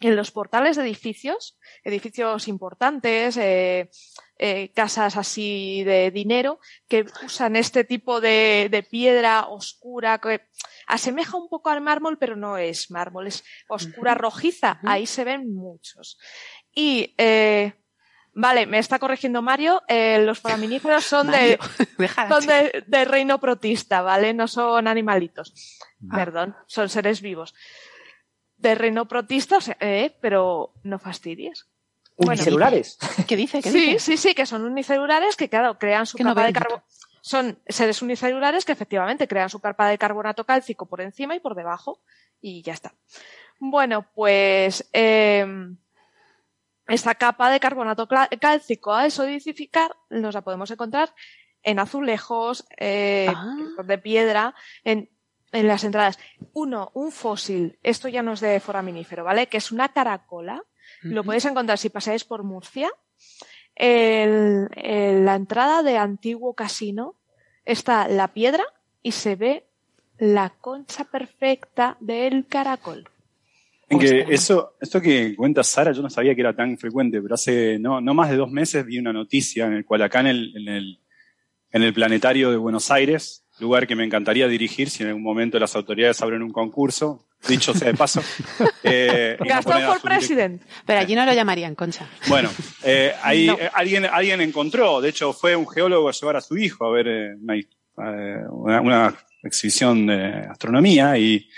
en 0.00 0.16
los 0.16 0.30
portales 0.30 0.76
de 0.76 0.82
edificios, 0.82 1.58
edificios 1.84 2.48
importantes, 2.48 3.36
eh, 3.36 3.90
eh, 4.38 4.72
casas 4.74 5.16
así 5.16 5.84
de 5.84 6.10
dinero, 6.10 6.58
que 6.88 7.04
usan 7.24 7.54
este 7.54 7.84
tipo 7.84 8.20
de, 8.20 8.86
piedra 8.90 9.46
oscura, 9.48 10.18
que 10.18 10.48
asemeja 10.86 11.36
un 11.36 11.48
poco 11.48 11.68
al 11.68 11.82
mármol, 11.82 12.18
pero 12.18 12.34
no 12.34 12.56
es 12.56 12.90
mármol, 12.90 13.26
es 13.26 13.44
oscura 13.68 14.14
rojiza. 14.14 14.80
Ahí 14.84 15.06
se 15.06 15.24
ven 15.24 15.54
muchos. 15.54 16.18
Y, 16.74 17.14
eh, 17.18 17.74
vale, 18.34 18.66
me 18.66 18.78
está 18.78 18.98
corrigiendo 18.98 19.42
Mario, 19.42 19.82
los 19.88 20.40
foraminíferos 20.40 21.04
son, 21.04 21.30
de, 21.30 21.58
son 22.28 22.46
de, 22.46 23.04
reino 23.04 23.38
protista, 23.38 24.02
¿vale? 24.02 24.34
No 24.34 24.48
son 24.48 24.88
animalitos. 24.88 25.78
Ah. 26.10 26.16
Perdón, 26.16 26.56
son 26.66 26.88
seres 26.88 27.20
vivos 27.20 27.54
de 28.62 28.76
reino 28.76 29.06
protista, 29.06 29.58
eh, 29.80 30.16
pero 30.20 30.72
no 30.84 30.98
fastidies. 30.98 31.66
Unicelulares. 32.16 32.96
¿Qué 33.26 33.36
dice? 33.36 33.60
sí, 33.60 33.98
sí, 33.98 34.16
sí, 34.16 34.34
que 34.34 34.46
son 34.46 34.64
unicelulares 34.64 35.36
que, 35.36 35.48
claro, 35.48 35.78
crean 35.78 36.06
su 36.06 36.16
capa 36.16 36.46
de 36.46 36.52
carbono. 36.52 36.84
Son 37.20 37.58
seres 37.66 38.02
unicelulares 38.02 38.64
que 38.64 38.72
efectivamente 38.72 39.28
crean 39.28 39.50
su 39.50 39.60
capa 39.60 39.88
de 39.88 39.98
carbonato 39.98 40.44
cálcico 40.44 40.86
por 40.86 41.00
encima 41.00 41.34
y 41.34 41.40
por 41.40 41.54
debajo 41.54 42.00
y 42.40 42.62
ya 42.62 42.72
está. 42.72 42.94
Bueno, 43.58 44.06
pues 44.14 44.88
em, 44.92 45.76
esta 46.92 47.14
capa 47.14 47.50
de 47.50 47.60
carbonato 47.60 48.08
cálcico 48.40 48.92
a 48.92 49.06
esodificar 49.06 49.94
nos 50.10 50.34
la 50.34 50.42
podemos 50.42 50.70
encontrar 50.70 51.14
en 51.62 51.78
azulejos, 51.78 52.66
eh, 52.76 53.32
ah. 53.34 53.56
de 53.84 53.98
piedra, 53.98 54.54
en 54.84 55.08
en 55.52 55.68
las 55.68 55.84
entradas. 55.84 56.18
Uno, 56.54 56.90
un 56.94 57.12
fósil. 57.12 57.78
Esto 57.82 58.08
ya 58.08 58.22
no 58.22 58.32
es 58.32 58.40
de 58.40 58.58
foraminífero, 58.58 59.22
¿vale? 59.22 59.46
Que 59.46 59.58
es 59.58 59.70
una 59.70 59.90
caracola. 59.90 60.62
Lo 61.02 61.24
podéis 61.24 61.44
encontrar 61.44 61.78
si 61.78 61.90
pasáis 61.90 62.24
por 62.24 62.42
Murcia. 62.42 62.90
En, 63.74 64.68
la 65.24 65.34
entrada 65.34 65.82
de 65.82 65.96
antiguo 65.98 66.54
casino 66.54 67.16
está 67.64 68.08
la 68.08 68.28
piedra 68.28 68.64
y 69.02 69.12
se 69.12 69.36
ve 69.36 69.66
la 70.18 70.50
concha 70.50 71.04
perfecta 71.04 71.96
del 72.00 72.46
caracol. 72.46 73.08
En 73.92 73.98
que 73.98 74.26
eso, 74.28 74.76
esto 74.80 75.00
que 75.00 75.34
cuenta 75.36 75.62
Sara, 75.62 75.92
yo 75.92 76.02
no 76.02 76.10
sabía 76.10 76.34
que 76.34 76.40
era 76.40 76.54
tan 76.54 76.76
frecuente, 76.78 77.20
pero 77.20 77.34
hace 77.34 77.78
no, 77.78 78.00
no 78.00 78.14
más 78.14 78.30
de 78.30 78.36
dos 78.36 78.50
meses 78.50 78.84
vi 78.84 78.98
una 78.98 79.12
noticia 79.12 79.66
en 79.66 79.74
el 79.74 79.84
cual 79.84 80.02
acá 80.02 80.20
en 80.20 80.26
el, 80.26 80.56
en 80.56 80.68
el, 80.68 81.00
en 81.70 81.82
el 81.82 81.92
planetario 81.92 82.50
de 82.50 82.56
Buenos 82.56 82.90
Aires 82.90 83.42
lugar 83.62 83.86
que 83.86 83.94
me 83.94 84.04
encantaría 84.04 84.48
dirigir 84.48 84.90
si 84.90 85.02
en 85.02 85.10
algún 85.10 85.22
momento 85.22 85.58
las 85.58 85.74
autoridades 85.76 86.20
abren 86.20 86.42
un 86.42 86.50
concurso, 86.50 87.26
dicho 87.48 87.72
sea 87.72 87.88
de 87.88 87.94
paso. 87.94 88.22
Eh, 88.84 89.36
Gastón 89.38 89.80
por 89.86 90.00
president. 90.00 90.60
Pero 90.84 90.98
allí 90.98 91.14
no 91.14 91.24
lo 91.24 91.32
llamarían 91.32 91.76
Concha. 91.76 92.08
Bueno, 92.26 92.50
eh, 92.82 93.14
ahí 93.22 93.48
eh, 93.48 93.70
alguien, 93.72 94.04
alguien 94.04 94.40
encontró, 94.40 95.00
de 95.00 95.10
hecho 95.10 95.32
fue 95.32 95.54
un 95.54 95.68
geólogo 95.68 96.08
a 96.08 96.12
llevar 96.12 96.36
a 96.36 96.40
su 96.40 96.58
hijo 96.58 96.84
a 96.84 96.90
ver 96.90 97.06
eh, 97.06 97.36
una, 98.50 98.80
una, 98.80 99.14
exhibición 99.44 100.06
de 100.06 100.46
astronomía 100.50 101.16
y, 101.16 101.48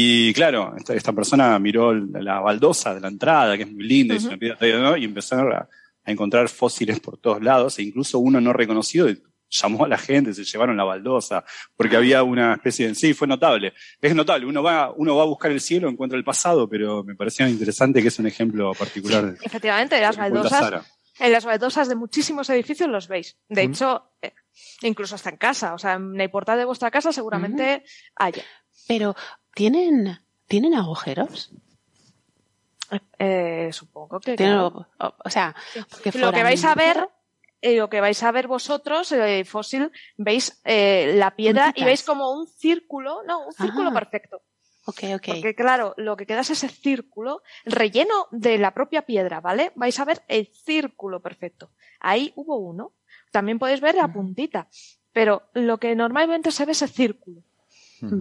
y 0.00 0.32
claro, 0.32 0.74
esta, 0.76 1.12
persona 1.12 1.58
miró 1.58 1.92
la 1.92 2.40
baldosa 2.40 2.94
de 2.94 3.00
la 3.00 3.08
entrada, 3.08 3.56
que 3.56 3.64
es 3.64 3.72
muy 3.72 3.84
linda, 3.84 4.14
y, 4.14 5.00
y 5.00 5.04
empezó 5.04 5.36
a, 5.36 5.68
a 6.04 6.10
encontrar 6.10 6.48
fósiles 6.48 7.00
por 7.00 7.18
todos 7.18 7.42
lados, 7.42 7.78
e 7.78 7.82
incluso 7.82 8.20
uno 8.20 8.40
no 8.40 8.52
reconocido 8.52 9.08
llamó 9.50 9.84
a 9.84 9.88
la 9.88 9.98
gente, 9.98 10.34
se 10.34 10.44
llevaron 10.44 10.76
la 10.76 10.84
baldosa, 10.84 11.44
porque 11.76 11.96
había 11.96 12.22
una 12.22 12.54
especie 12.54 12.88
de... 12.88 12.94
Sí, 12.94 13.12
fue 13.14 13.26
notable. 13.26 13.72
Es 14.00 14.14
notable, 14.14 14.46
uno 14.46 14.62
va, 14.62 14.92
uno 14.96 15.16
va 15.16 15.22
a 15.22 15.26
buscar 15.26 15.50
el 15.50 15.60
cielo, 15.60 15.88
encuentra 15.88 16.16
el 16.16 16.24
pasado, 16.24 16.68
pero 16.68 17.02
me 17.02 17.14
parecía 17.14 17.48
interesante 17.48 18.02
que 18.02 18.08
es 18.08 18.18
un 18.18 18.26
ejemplo 18.26 18.72
particular. 18.74 19.34
Efectivamente, 19.42 20.00
las 20.00 20.16
baldosas, 20.16 20.86
en 21.18 21.32
las 21.32 21.44
baldosas 21.44 21.88
de 21.88 21.96
muchísimos 21.96 22.48
edificios 22.50 22.88
los 22.88 23.08
veis. 23.08 23.36
De 23.48 23.62
hecho, 23.62 24.12
eh, 24.22 24.32
incluso 24.82 25.14
hasta 25.14 25.30
en 25.30 25.36
casa, 25.36 25.74
o 25.74 25.78
sea, 25.78 25.94
en 25.94 26.20
el 26.20 26.30
portal 26.30 26.58
de 26.58 26.64
vuestra 26.64 26.90
casa 26.90 27.12
seguramente 27.12 27.84
haya. 28.16 28.44
Pero, 28.86 29.16
¿tienen, 29.58 30.20
¿tienen 30.46 30.76
agujeros? 30.76 31.50
Eh, 33.18 33.70
supongo 33.72 34.20
que. 34.20 34.36
o, 34.38 35.30
sea, 35.30 35.56
lo 36.14 36.32
que 36.32 36.44
vais 36.44 36.64
a 36.64 36.76
ver 36.76 37.08
eh, 37.60 37.76
lo 37.76 37.90
que 37.90 38.00
vais 38.00 38.22
a 38.22 38.30
ver 38.30 38.46
vosotros, 38.46 39.10
el 39.10 39.44
fósil, 39.44 39.90
veis 40.16 40.60
eh, 40.64 41.12
la 41.16 41.34
piedra 41.34 41.72
y 41.74 41.82
veis 41.82 42.04
como 42.04 42.30
un 42.30 42.46
círculo, 42.46 43.24
no, 43.26 43.46
un 43.46 43.52
círculo 43.52 43.92
perfecto. 43.92 44.42
Ok, 44.86 45.02
ok. 45.16 45.26
Porque 45.26 45.56
claro, 45.56 45.92
lo 45.96 46.16
que 46.16 46.24
queda 46.24 46.42
es 46.42 46.50
ese 46.50 46.68
círculo 46.68 47.42
relleno 47.64 48.28
de 48.30 48.58
la 48.58 48.72
propia 48.72 49.02
piedra, 49.02 49.40
¿vale? 49.40 49.72
Vais 49.74 49.98
a 49.98 50.04
ver 50.04 50.22
el 50.28 50.46
círculo 50.46 51.20
perfecto. 51.20 51.72
Ahí 51.98 52.32
hubo 52.36 52.58
uno. 52.58 52.92
También 53.32 53.58
podéis 53.58 53.80
ver 53.80 53.96
la 53.96 54.06
puntita. 54.06 54.68
Pero 55.12 55.42
lo 55.52 55.78
que 55.78 55.96
normalmente 55.96 56.52
se 56.52 56.64
ve 56.64 56.72
es 56.72 56.82
el 56.82 56.90
círculo. 56.90 57.42
Hmm. 58.00 58.20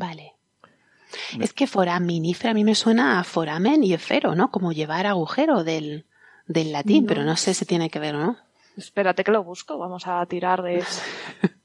Es 1.40 1.54
que 1.54 1.68
foraminífera 1.68 2.52
a 2.52 2.54
mí 2.54 2.64
me 2.64 2.76
suena 2.76 3.20
a 3.20 3.24
foramen 3.24 3.84
y 3.84 3.94
efero, 3.94 4.36
¿no? 4.36 4.52
Como 4.52 4.72
llevar 4.72 5.06
agujero 5.06 5.64
del, 5.64 6.06
del 6.48 6.72
latín, 6.72 7.06
pero 7.06 7.24
no 7.24 7.36
sé 7.36 7.54
si 7.54 7.66
tiene 7.66 7.90
que 7.90 8.00
ver 8.00 8.16
o 8.16 8.20
no. 8.20 8.38
Espérate 8.78 9.24
que 9.24 9.32
lo 9.32 9.44
busco, 9.44 9.78
vamos 9.78 10.08
a 10.08 10.26
tirar 10.26 10.62
de... 10.62 10.84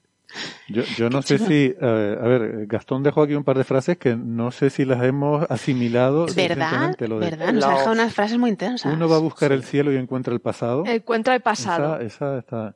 Yo, 0.68 0.82
yo 0.96 1.10
no 1.10 1.20
sé 1.20 1.38
si, 1.38 1.74
eh, 1.78 2.18
a 2.18 2.26
ver, 2.26 2.66
Gastón 2.66 3.02
dejó 3.02 3.22
aquí 3.22 3.34
un 3.34 3.44
par 3.44 3.58
de 3.58 3.64
frases 3.64 3.98
que 3.98 4.16
no 4.16 4.50
sé 4.50 4.70
si 4.70 4.84
las 4.84 5.02
hemos 5.04 5.44
asimilado. 5.50 6.26
¿Verdad? 6.34 6.96
Lo 7.00 7.18
¿Verdad? 7.18 7.52
Nos 7.52 7.64
ha 7.64 7.70
dejado 7.70 7.92
unas 7.92 8.14
frases 8.14 8.38
muy 8.38 8.50
intensas. 8.50 8.92
Uno 8.92 9.08
va 9.08 9.16
a 9.16 9.20
buscar 9.20 9.52
el 9.52 9.62
cielo 9.62 9.92
y 9.92 9.96
encuentra 9.96 10.32
el 10.32 10.40
pasado. 10.40 10.84
Encuentra 10.86 11.34
el 11.34 11.42
pasado. 11.42 12.00
Esa, 12.00 12.38
está. 12.38 12.74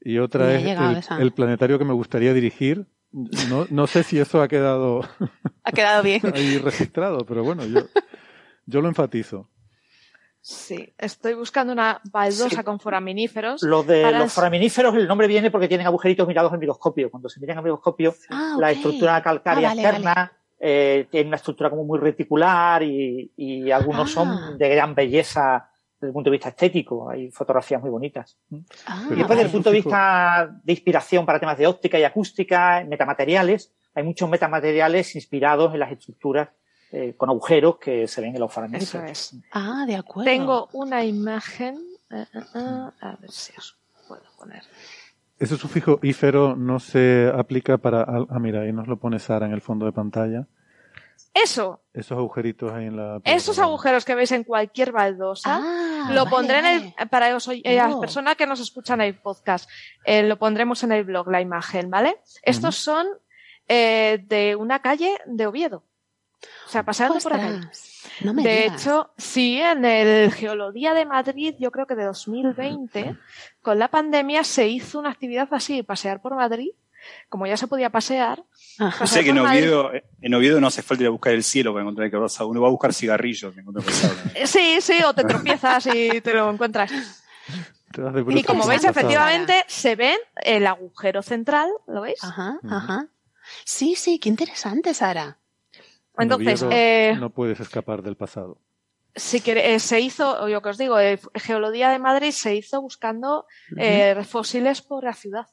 Y 0.00 0.18
otra 0.18 0.54
es 0.54 1.10
el, 1.18 1.32
planetario 1.32 1.78
que 1.78 1.84
me 1.84 1.92
gustaría 1.92 2.32
dirigir. 2.32 2.86
No, 3.10 3.66
no 3.70 3.86
sé 3.86 4.02
si 4.02 4.18
eso 4.18 4.42
ha 4.42 4.48
quedado. 4.48 5.00
Ha 5.64 5.72
quedado 5.72 6.02
bien. 6.02 6.20
ahí 6.34 6.58
registrado, 6.58 7.24
pero 7.26 7.42
bueno, 7.42 7.64
yo, 7.64 7.80
yo 8.66 8.80
lo 8.80 8.88
enfatizo. 8.88 9.48
Sí, 10.40 10.94
estoy 10.96 11.34
buscando 11.34 11.72
una 11.72 12.00
baldosa 12.10 12.62
con 12.62 12.80
foraminíferos. 12.80 13.62
Los 13.62 13.86
de 13.86 14.10
los 14.12 14.32
foraminíferos, 14.32 14.94
el 14.94 15.06
nombre 15.06 15.26
viene 15.26 15.50
porque 15.50 15.68
tienen 15.68 15.86
agujeritos 15.86 16.26
mirados 16.26 16.52
en 16.52 16.60
microscopio. 16.60 17.10
Cuando 17.10 17.28
se 17.28 17.40
miran 17.40 17.58
en 17.58 17.64
microscopio, 17.64 18.14
ah, 18.30 18.56
la 18.58 18.70
estructura 18.70 19.22
calcárea 19.22 19.70
ah, 19.70 19.72
externa 19.74 20.32
eh, 20.58 21.06
tiene 21.10 21.28
una 21.28 21.36
estructura 21.36 21.70
como 21.70 21.84
muy 21.84 21.98
reticular 21.98 22.82
y, 22.82 23.70
algunos 23.70 24.10
son 24.10 24.28
ah. 24.28 24.54
de 24.56 24.68
gran 24.68 24.94
belleza 24.94 25.70
desde 26.00 26.08
el 26.08 26.12
punto 26.12 26.30
de 26.30 26.36
vista 26.36 26.50
estético. 26.50 27.10
Hay 27.10 27.30
fotografías 27.30 27.80
muy 27.80 27.90
bonitas. 27.90 28.36
y 28.50 28.56
después, 29.14 29.28
desde 29.28 29.42
el 29.42 29.50
punto 29.50 29.70
de 29.70 29.76
vista 29.76 30.60
de 30.62 30.72
inspiración 30.72 31.26
para 31.26 31.40
temas 31.40 31.58
de 31.58 31.66
óptica 31.66 31.98
y 31.98 32.04
acústica, 32.04 32.84
metamateriales, 32.88 33.72
hay 33.94 34.04
muchos 34.04 34.30
metamateriales 34.30 35.16
inspirados 35.16 35.74
en 35.74 35.80
las 35.80 35.90
estructuras 35.90 36.50
eh, 36.92 37.14
con 37.16 37.28
agujeros 37.28 37.78
que 37.78 38.06
se 38.06 38.20
ven 38.20 38.34
en 38.34 38.40
los. 38.40 38.56
Eso 38.72 39.02
es. 39.02 39.36
Ah, 39.52 39.84
de 39.86 39.96
acuerdo. 39.96 40.30
Tengo 40.30 40.68
una 40.72 41.04
imagen. 41.04 41.78
Eh, 42.10 42.24
eh, 42.32 42.38
a 42.54 43.16
ver 43.20 43.30
si 43.30 43.52
os 43.58 43.76
puedo 44.06 44.22
poner. 44.38 44.62
Ese 45.38 45.56
sufijo 45.56 46.00
ífero 46.02 46.56
no 46.56 46.78
se 46.80 47.30
aplica 47.34 47.76
para. 47.76 48.02
Ah, 48.02 48.38
mira, 48.38 48.62
ahí 48.62 48.72
nos 48.72 48.88
lo 48.88 48.96
pone 48.98 49.18
Sara 49.18 49.46
en 49.46 49.52
el 49.52 49.60
fondo 49.60 49.84
de 49.84 49.92
pantalla. 49.92 50.46
Eso. 51.34 51.82
Esos 51.92 52.16
agujeritos 52.18 52.72
ahí 52.72 52.86
en 52.86 52.96
la. 52.96 53.20
Esos 53.24 53.58
agujeros 53.58 54.04
que 54.04 54.14
veis 54.14 54.32
en 54.32 54.44
cualquier 54.44 54.92
baldosa. 54.92 55.60
Ah, 55.62 56.10
lo 56.12 56.26
pondré 56.26 56.58
en 56.58 56.66
el. 56.66 56.94
Para 57.08 57.30
las 57.30 57.48
oh. 57.48 58.00
personas 58.00 58.36
que 58.36 58.46
nos 58.46 58.60
escuchan 58.60 59.00
en 59.00 59.08
el 59.08 59.20
podcast, 59.20 59.68
lo 60.06 60.38
pondremos 60.38 60.82
en 60.82 60.92
el 60.92 61.04
blog 61.04 61.30
la 61.30 61.40
imagen, 61.40 61.90
¿vale? 61.90 62.20
Estos 62.42 62.76
son 62.76 63.06
de 63.66 64.56
una 64.58 64.80
calle 64.80 65.18
de 65.26 65.46
Oviedo. 65.46 65.84
O 66.66 66.70
sea, 66.70 66.84
pasando 66.84 67.18
por 67.18 67.32
aquí. 67.32 67.66
de 68.20 68.66
hecho, 68.66 69.10
sí, 69.16 69.60
en 69.60 69.84
el 69.84 70.32
Geología 70.32 70.94
de 70.94 71.04
Madrid, 71.06 71.54
yo 71.58 71.70
creo 71.70 71.86
que 71.86 71.96
de 71.96 72.04
2020, 72.04 73.16
con 73.62 73.78
la 73.78 73.88
pandemia 73.88 74.44
se 74.44 74.68
hizo 74.68 74.98
una 74.98 75.10
actividad 75.10 75.48
así, 75.50 75.82
pasear 75.82 76.20
por 76.20 76.36
Madrid, 76.36 76.70
como 77.28 77.46
ya 77.46 77.56
se 77.56 77.66
podía 77.66 77.90
pasear. 77.90 78.44
O 79.00 79.06
sea 79.06 79.22
que 79.22 79.30
en 79.30 79.38
Oviedo, 79.38 79.90
en 80.20 80.34
Oviedo, 80.34 80.60
no 80.60 80.68
hace 80.68 80.82
falta 80.82 81.02
ir 81.02 81.08
a 81.08 81.10
buscar 81.10 81.32
el 81.32 81.42
cielo 81.42 81.72
para 81.72 81.82
encontrar 81.82 82.10
que 82.10 82.16
vas 82.16 82.40
Uno 82.40 82.60
va 82.60 82.68
a 82.68 82.70
buscar 82.70 82.94
cigarrillos. 82.94 83.54
sí, 84.44 84.78
sí, 84.80 85.02
o 85.04 85.14
te 85.14 85.24
tropiezas 85.24 85.86
y 85.86 86.20
te 86.20 86.34
lo 86.34 86.50
encuentras. 86.50 86.92
Y 88.28 88.42
como 88.44 88.66
veis, 88.66 88.84
efectivamente, 88.84 89.64
se 89.66 89.96
ven 89.96 90.18
el 90.36 90.66
agujero 90.66 91.22
central, 91.22 91.70
¿lo 91.86 92.02
veis? 92.02 92.22
Ajá, 92.22 92.58
ajá. 92.68 93.08
Sí, 93.64 93.94
sí, 93.94 94.18
qué 94.18 94.28
interesante, 94.28 94.92
Sara. 94.94 95.38
Entonces, 96.18 96.64
eh, 96.70 97.16
no 97.18 97.30
puedes 97.30 97.60
escapar 97.60 98.02
del 98.02 98.16
pasado. 98.16 98.58
Si 99.14 99.42
eh, 99.46 99.80
se 99.80 100.00
hizo, 100.00 100.48
yo 100.48 100.62
que 100.62 100.68
os 100.68 100.78
digo, 100.78 100.98
el 100.98 101.18
Geología 101.34 101.90
de 101.90 101.98
Madrid 101.98 102.30
se 102.30 102.54
hizo 102.54 102.80
buscando 102.80 103.46
eh, 103.76 104.22
fósiles 104.24 104.82
por 104.82 105.04
la 105.04 105.14
ciudad. 105.14 105.46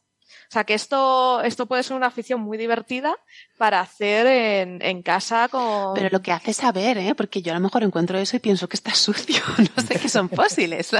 O 0.47 0.51
sea 0.51 0.63
que 0.63 0.73
esto, 0.73 1.41
esto 1.41 1.65
puede 1.65 1.83
ser 1.83 1.95
una 1.97 2.07
afición 2.07 2.41
muy 2.41 2.57
divertida 2.57 3.15
para 3.57 3.79
hacer 3.79 4.27
en, 4.27 4.81
en 4.81 5.01
casa 5.01 5.47
con. 5.47 5.93
Pero 5.93 6.09
lo 6.11 6.21
que 6.21 6.31
hace 6.31 6.53
saber, 6.53 6.97
¿eh? 6.97 7.15
Porque 7.15 7.41
yo 7.41 7.51
a 7.51 7.55
lo 7.55 7.61
mejor 7.61 7.83
encuentro 7.83 8.17
eso 8.17 8.37
y 8.37 8.39
pienso 8.39 8.67
que 8.67 8.77
está 8.77 8.93
sucio. 8.93 9.41
No 9.75 9.83
sé 9.83 9.99
qué 9.99 10.09
son 10.09 10.29
fósiles. 10.29 10.91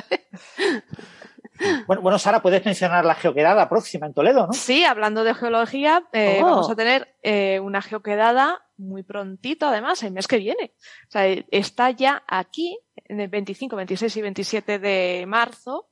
Bueno, 1.88 2.02
bueno, 2.02 2.20
Sara, 2.20 2.42
puedes 2.42 2.66
mencionar 2.66 3.06
la 3.06 3.16
geoquedada 3.16 3.70
próxima 3.70 4.08
en 4.08 4.14
Toledo, 4.14 4.48
¿no? 4.48 4.54
Sí, 4.54 4.84
hablando 4.84 5.24
de 5.24 5.34
geología, 5.34 6.04
eh, 6.12 6.40
oh. 6.42 6.46
vamos 6.46 6.70
a 6.70 6.76
tener 6.76 7.16
eh, 7.24 7.60
una 7.62 7.82
geoquedada 7.82 8.66
muy 8.78 9.04
prontito, 9.04 9.68
además, 9.68 10.04
el 10.04 10.12
mes 10.12 10.28
que 10.28 10.38
viene. 10.38 10.74
O 11.08 11.12
sea, 11.12 11.26
está 11.52 11.92
ya 11.92 12.24
aquí, 12.28 12.78
en 12.96 13.22
el 13.22 13.30
25, 13.30 13.76
26 13.76 14.18
y 14.18 14.22
27 14.22 14.80
de 14.80 15.26
marzo. 15.28 15.90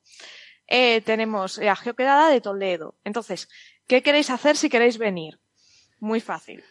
Eh, 0.76 1.02
tenemos 1.02 1.60
la 1.60 1.76
geoquedada 1.76 2.30
de 2.30 2.42
Toledo. 2.42 2.96
Entonces, 3.04 3.48
¿qué 3.86 4.02
queréis 4.02 4.32
hacer 4.32 4.58
si 4.58 4.70
queréis 4.70 4.98
venir? 4.98 5.40
Muy 6.00 6.20
fácil. 6.20 6.64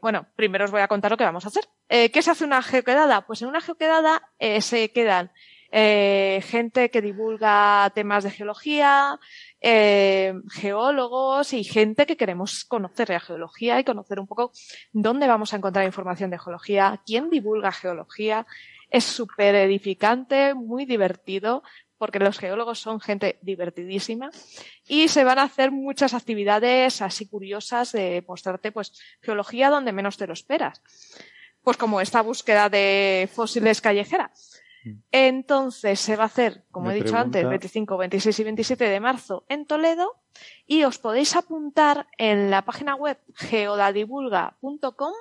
bueno, 0.00 0.26
primero 0.36 0.64
os 0.64 0.70
voy 0.70 0.80
a 0.80 0.88
contar 0.88 1.10
lo 1.10 1.16
que 1.16 1.24
vamos 1.24 1.44
a 1.44 1.48
hacer. 1.48 1.68
¿Qué 1.88 2.22
se 2.22 2.30
hace 2.30 2.44
una 2.44 2.62
geoquedada? 2.62 3.26
Pues 3.26 3.42
en 3.42 3.48
una 3.48 3.60
geoquedada 3.60 4.30
se 4.60 4.90
quedan 4.92 5.30
eh, 5.74 6.42
gente 6.44 6.90
que 6.90 7.00
divulga 7.00 7.90
temas 7.94 8.24
de 8.24 8.30
geología, 8.30 9.18
eh, 9.58 10.34
geólogos 10.50 11.54
y 11.54 11.64
gente 11.64 12.04
que 12.04 12.18
queremos 12.18 12.66
conocer 12.66 13.08
la 13.08 13.20
geología 13.20 13.80
y 13.80 13.84
conocer 13.84 14.20
un 14.20 14.26
poco 14.26 14.52
dónde 14.92 15.26
vamos 15.26 15.54
a 15.54 15.56
encontrar 15.56 15.86
información 15.86 16.28
de 16.28 16.38
geología, 16.38 17.00
quién 17.06 17.30
divulga 17.30 17.72
geología. 17.72 18.46
Es 18.90 19.04
súper 19.04 19.54
edificante, 19.54 20.52
muy 20.52 20.84
divertido, 20.84 21.62
porque 22.02 22.18
los 22.18 22.36
geólogos 22.36 22.80
son 22.80 22.98
gente 22.98 23.38
divertidísima 23.42 24.32
y 24.88 25.06
se 25.06 25.22
van 25.22 25.38
a 25.38 25.44
hacer 25.44 25.70
muchas 25.70 26.14
actividades 26.14 27.00
así 27.00 27.28
curiosas 27.28 27.92
de 27.92 28.24
mostrarte 28.26 28.72
pues 28.72 29.00
geología 29.20 29.70
donde 29.70 29.92
menos 29.92 30.16
te 30.16 30.26
lo 30.26 30.32
esperas. 30.32 30.82
Pues 31.62 31.76
como 31.76 32.00
esta 32.00 32.20
búsqueda 32.20 32.68
de 32.68 33.30
fósiles 33.32 33.80
callejeras 33.80 34.60
entonces 35.12 36.00
se 36.00 36.16
va 36.16 36.24
a 36.24 36.26
hacer, 36.26 36.64
como 36.72 36.90
he 36.90 36.94
dicho 36.94 37.16
antes, 37.16 37.48
25, 37.48 37.96
26 37.96 38.36
y 38.36 38.42
27 38.42 38.84
de 38.88 38.98
marzo 38.98 39.44
en 39.48 39.64
Toledo 39.64 40.16
y 40.66 40.82
os 40.82 40.98
podéis 40.98 41.36
apuntar 41.36 42.08
en 42.18 42.50
la 42.50 42.62
página 42.62 42.96
web 42.96 43.16
geodadivulga.com 43.36 45.12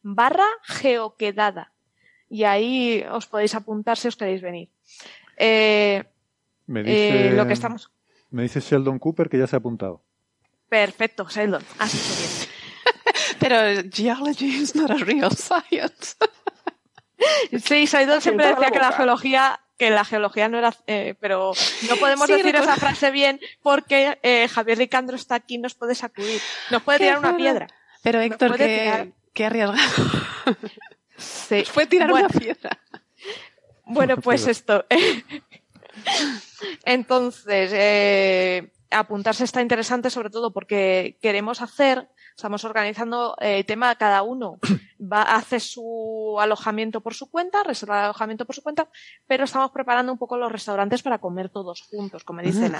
barra 0.00 0.46
geoquedada 0.62 1.74
y 2.30 2.44
ahí 2.44 3.04
os 3.10 3.26
podéis 3.26 3.54
apuntar 3.54 3.98
si 3.98 4.08
os 4.08 4.16
queréis 4.16 4.40
venir. 4.40 4.70
Eh, 5.36 6.04
me 6.66 6.82
dice, 6.82 7.28
eh, 7.28 7.30
lo 7.32 7.46
que 7.46 7.52
estamos... 7.52 7.90
Me 8.30 8.42
dice 8.42 8.60
Sheldon 8.60 8.98
Cooper 8.98 9.28
que 9.28 9.38
ya 9.38 9.46
se 9.46 9.56
ha 9.56 9.58
apuntado. 9.58 10.02
Perfecto, 10.68 11.28
Sheldon. 11.28 11.62
Así 11.78 11.98
bien. 11.98 12.54
Pero 13.38 13.88
geology 13.90 14.46
is 14.46 14.74
not 14.74 14.90
a 14.90 14.96
real 14.96 15.30
science. 15.36 16.16
Sí, 17.64 17.86
Saidon 17.86 18.20
siempre 18.20 18.48
decía 18.48 18.70
que 18.70 18.78
la 18.78 18.92
geología 18.92 19.60
que 19.78 19.90
la 19.90 20.04
geología 20.04 20.48
no 20.48 20.58
era, 20.58 20.72
eh, 20.86 21.14
pero 21.20 21.52
no 21.88 21.96
podemos 21.96 22.28
decir 22.28 22.54
esa 22.54 22.76
frase 22.76 23.10
bien 23.10 23.40
porque 23.62 24.18
eh, 24.22 24.46
Javier 24.48 24.78
Ricandro 24.78 25.16
está 25.16 25.34
aquí, 25.34 25.58
nos 25.58 25.74
puede 25.74 25.94
sacudir, 25.94 26.40
nos 26.70 26.82
puede 26.82 26.98
tirar 26.98 27.18
una 27.18 27.36
piedra. 27.36 27.66
Pero 28.02 28.20
Héctor, 28.20 28.56
qué, 28.56 29.12
qué, 29.32 29.46
arriesgado. 29.46 29.74
Sí. 31.16 31.56
Nos 31.60 31.70
puede 31.70 31.86
tirar 31.86 32.12
una 32.12 32.28
piedra. 32.28 32.78
Bueno, 33.86 34.18
pues 34.18 34.46
esto. 34.46 34.84
Entonces, 36.84 37.70
eh, 37.74 38.72
apuntarse 38.90 39.44
está 39.44 39.62
interesante 39.62 40.10
sobre 40.10 40.30
todo 40.30 40.52
porque 40.52 41.18
queremos 41.20 41.60
hacer 41.62 42.08
Estamos 42.36 42.64
organizando 42.64 43.36
el 43.38 43.60
eh, 43.60 43.64
tema, 43.64 43.94
cada 43.94 44.22
uno 44.22 44.58
va, 45.00 45.22
hace 45.22 45.60
su 45.60 46.36
alojamiento 46.40 47.00
por 47.00 47.14
su 47.14 47.30
cuenta, 47.30 47.62
reserva 47.62 47.98
el 47.98 48.04
alojamiento 48.06 48.44
por 48.44 48.56
su 48.56 48.62
cuenta, 48.62 48.88
pero 49.26 49.44
estamos 49.44 49.70
preparando 49.70 50.10
un 50.10 50.18
poco 50.18 50.36
los 50.36 50.50
restaurantes 50.50 51.02
para 51.02 51.18
comer 51.18 51.48
todos 51.48 51.82
juntos, 51.82 52.24
como 52.24 52.42
dicen 52.42 52.74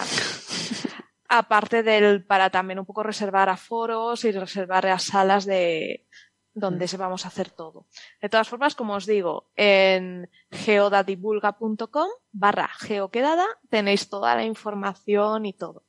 Aparte 1.29 1.83
del, 1.83 2.25
para 2.25 2.51
también 2.51 2.81
un 2.81 2.85
poco 2.85 3.03
reservar 3.03 3.49
a 3.49 3.57
foros 3.57 4.25
y 4.25 4.33
reservar 4.33 4.87
a 4.87 4.99
salas 4.99 5.45
de, 5.45 6.07
donde 6.55 6.89
se 6.89 6.97
vamos 6.97 7.25
a 7.25 7.29
hacer 7.29 7.51
todo. 7.51 7.87
De 8.23 8.29
todas 8.29 8.49
formas, 8.49 8.75
como 8.75 8.95
os 8.95 9.07
digo, 9.07 9.51
en 9.57 10.31
geodadivulga.com 10.51 12.09
barra 12.33 12.69
geoquedada 12.79 13.47
tenéis 13.69 14.09
toda 14.09 14.35
la 14.35 14.45
información 14.45 15.47
y 15.47 15.53
todo. 15.53 15.83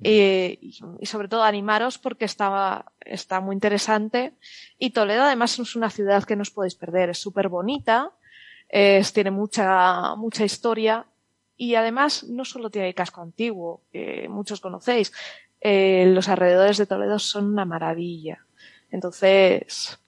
Y 0.00 0.76
sobre 1.02 1.28
todo 1.28 1.44
animaros 1.44 1.98
porque 1.98 2.24
está, 2.24 2.84
está 3.00 3.40
muy 3.40 3.54
interesante. 3.54 4.34
Y 4.78 4.90
Toledo 4.90 5.22
además 5.22 5.58
es 5.58 5.76
una 5.76 5.90
ciudad 5.90 6.24
que 6.24 6.36
no 6.36 6.42
os 6.42 6.50
podéis 6.50 6.74
perder, 6.74 7.10
es 7.10 7.18
súper 7.18 7.48
bonita, 7.48 8.12
tiene 8.68 9.30
mucha, 9.30 10.14
mucha 10.16 10.44
historia 10.44 11.06
y 11.56 11.76
además 11.76 12.24
no 12.24 12.44
solo 12.44 12.70
tiene 12.70 12.88
el 12.88 12.94
casco 12.94 13.20
antiguo, 13.20 13.82
que 13.92 14.26
muchos 14.28 14.60
conocéis, 14.60 15.12
eh, 15.60 16.04
los 16.08 16.28
alrededores 16.28 16.76
de 16.78 16.86
Toledo 16.86 17.18
son 17.18 17.46
una 17.46 17.64
maravilla. 17.64 18.44
Entonces, 18.94 19.98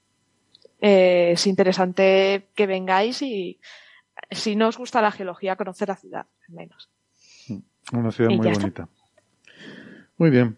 eh, 0.81 1.33
es 1.33 1.47
interesante 1.49 2.47
que 2.55 2.69
vengáis 2.69 3.21
y 3.21 3.59
si 4.31 4.55
no 4.55 4.69
os 4.69 4.79
gusta 4.79 5.03
la 5.03 5.11
geología, 5.11 5.57
conocer 5.57 5.89
la 5.89 5.97
ciudad, 5.97 6.27
al 6.49 6.55
menos. 6.55 6.89
Una 7.93 8.13
ciudad 8.13 8.31
muy 8.31 8.49
bonita. 8.49 8.89
Muy 10.19 10.31
bien. 10.31 10.57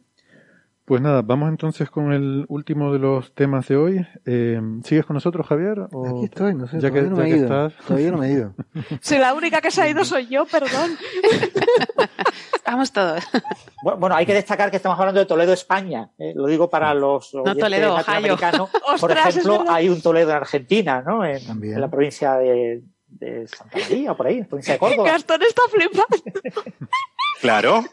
Pues 0.89 1.03
nada, 1.03 1.21
vamos 1.21 1.51
entonces 1.51 1.91
con 1.91 2.15
el 2.15 2.47
último 2.49 2.91
de 2.95 2.99
los 2.99 3.35
temas 3.35 3.69
de 3.69 3.77
hoy. 3.77 4.07
Eh, 4.25 4.59
¿Sigues 4.85 5.05
con 5.05 5.13
nosotros, 5.13 5.47
Javier? 5.47 5.81
Aquí 5.83 6.25
estoy, 6.25 6.55
no 6.55 6.67
sé, 6.67 6.79
todavía, 6.79 7.03
no 7.03 7.17
me 7.17 7.27
he 7.27 7.37
ido, 7.37 7.71
todavía 7.87 8.11
no 8.11 8.17
me 8.17 8.29
he 8.29 8.33
ido. 8.33 8.55
Si 9.03 9.19
la 9.19 9.35
única 9.35 9.61
que 9.61 9.71
se 9.71 9.83
ha 9.83 9.89
ido 9.91 10.03
soy 10.07 10.29
yo, 10.29 10.47
perdón. 10.47 10.97
Estamos 12.55 12.91
todos. 12.91 13.23
Bueno, 13.99 14.17
hay 14.17 14.25
que 14.25 14.33
destacar 14.33 14.71
que 14.71 14.79
estamos 14.79 14.99
hablando 14.99 15.21
de 15.21 15.27
Toledo, 15.27 15.53
España. 15.53 16.11
Eh, 16.17 16.33
lo 16.35 16.47
digo 16.47 16.71
para 16.71 16.95
los 16.95 17.35
no, 17.35 17.55
Toledo, 17.55 17.95
latinoamericanos. 17.95 18.71
Por 19.01 19.11
ejemplo, 19.11 19.65
hay 19.69 19.91
un 19.91 20.01
Toledo 20.01 20.31
en 20.31 20.37
Argentina, 20.37 21.03
¿no? 21.03 21.23
En, 21.23 21.43
en 21.65 21.81
la 21.83 21.91
provincia 21.91 22.37
de, 22.37 22.83
de 23.19 23.47
Santa 23.49 23.79
María, 23.79 24.15
por 24.15 24.27
ahí, 24.27 24.43
provincia 24.45 24.75
de 24.75 24.79
Córdoba. 24.79 25.11
Gastón 25.11 25.43
está 25.43 25.63
flipando. 25.71 26.17
Claro. 27.41 27.85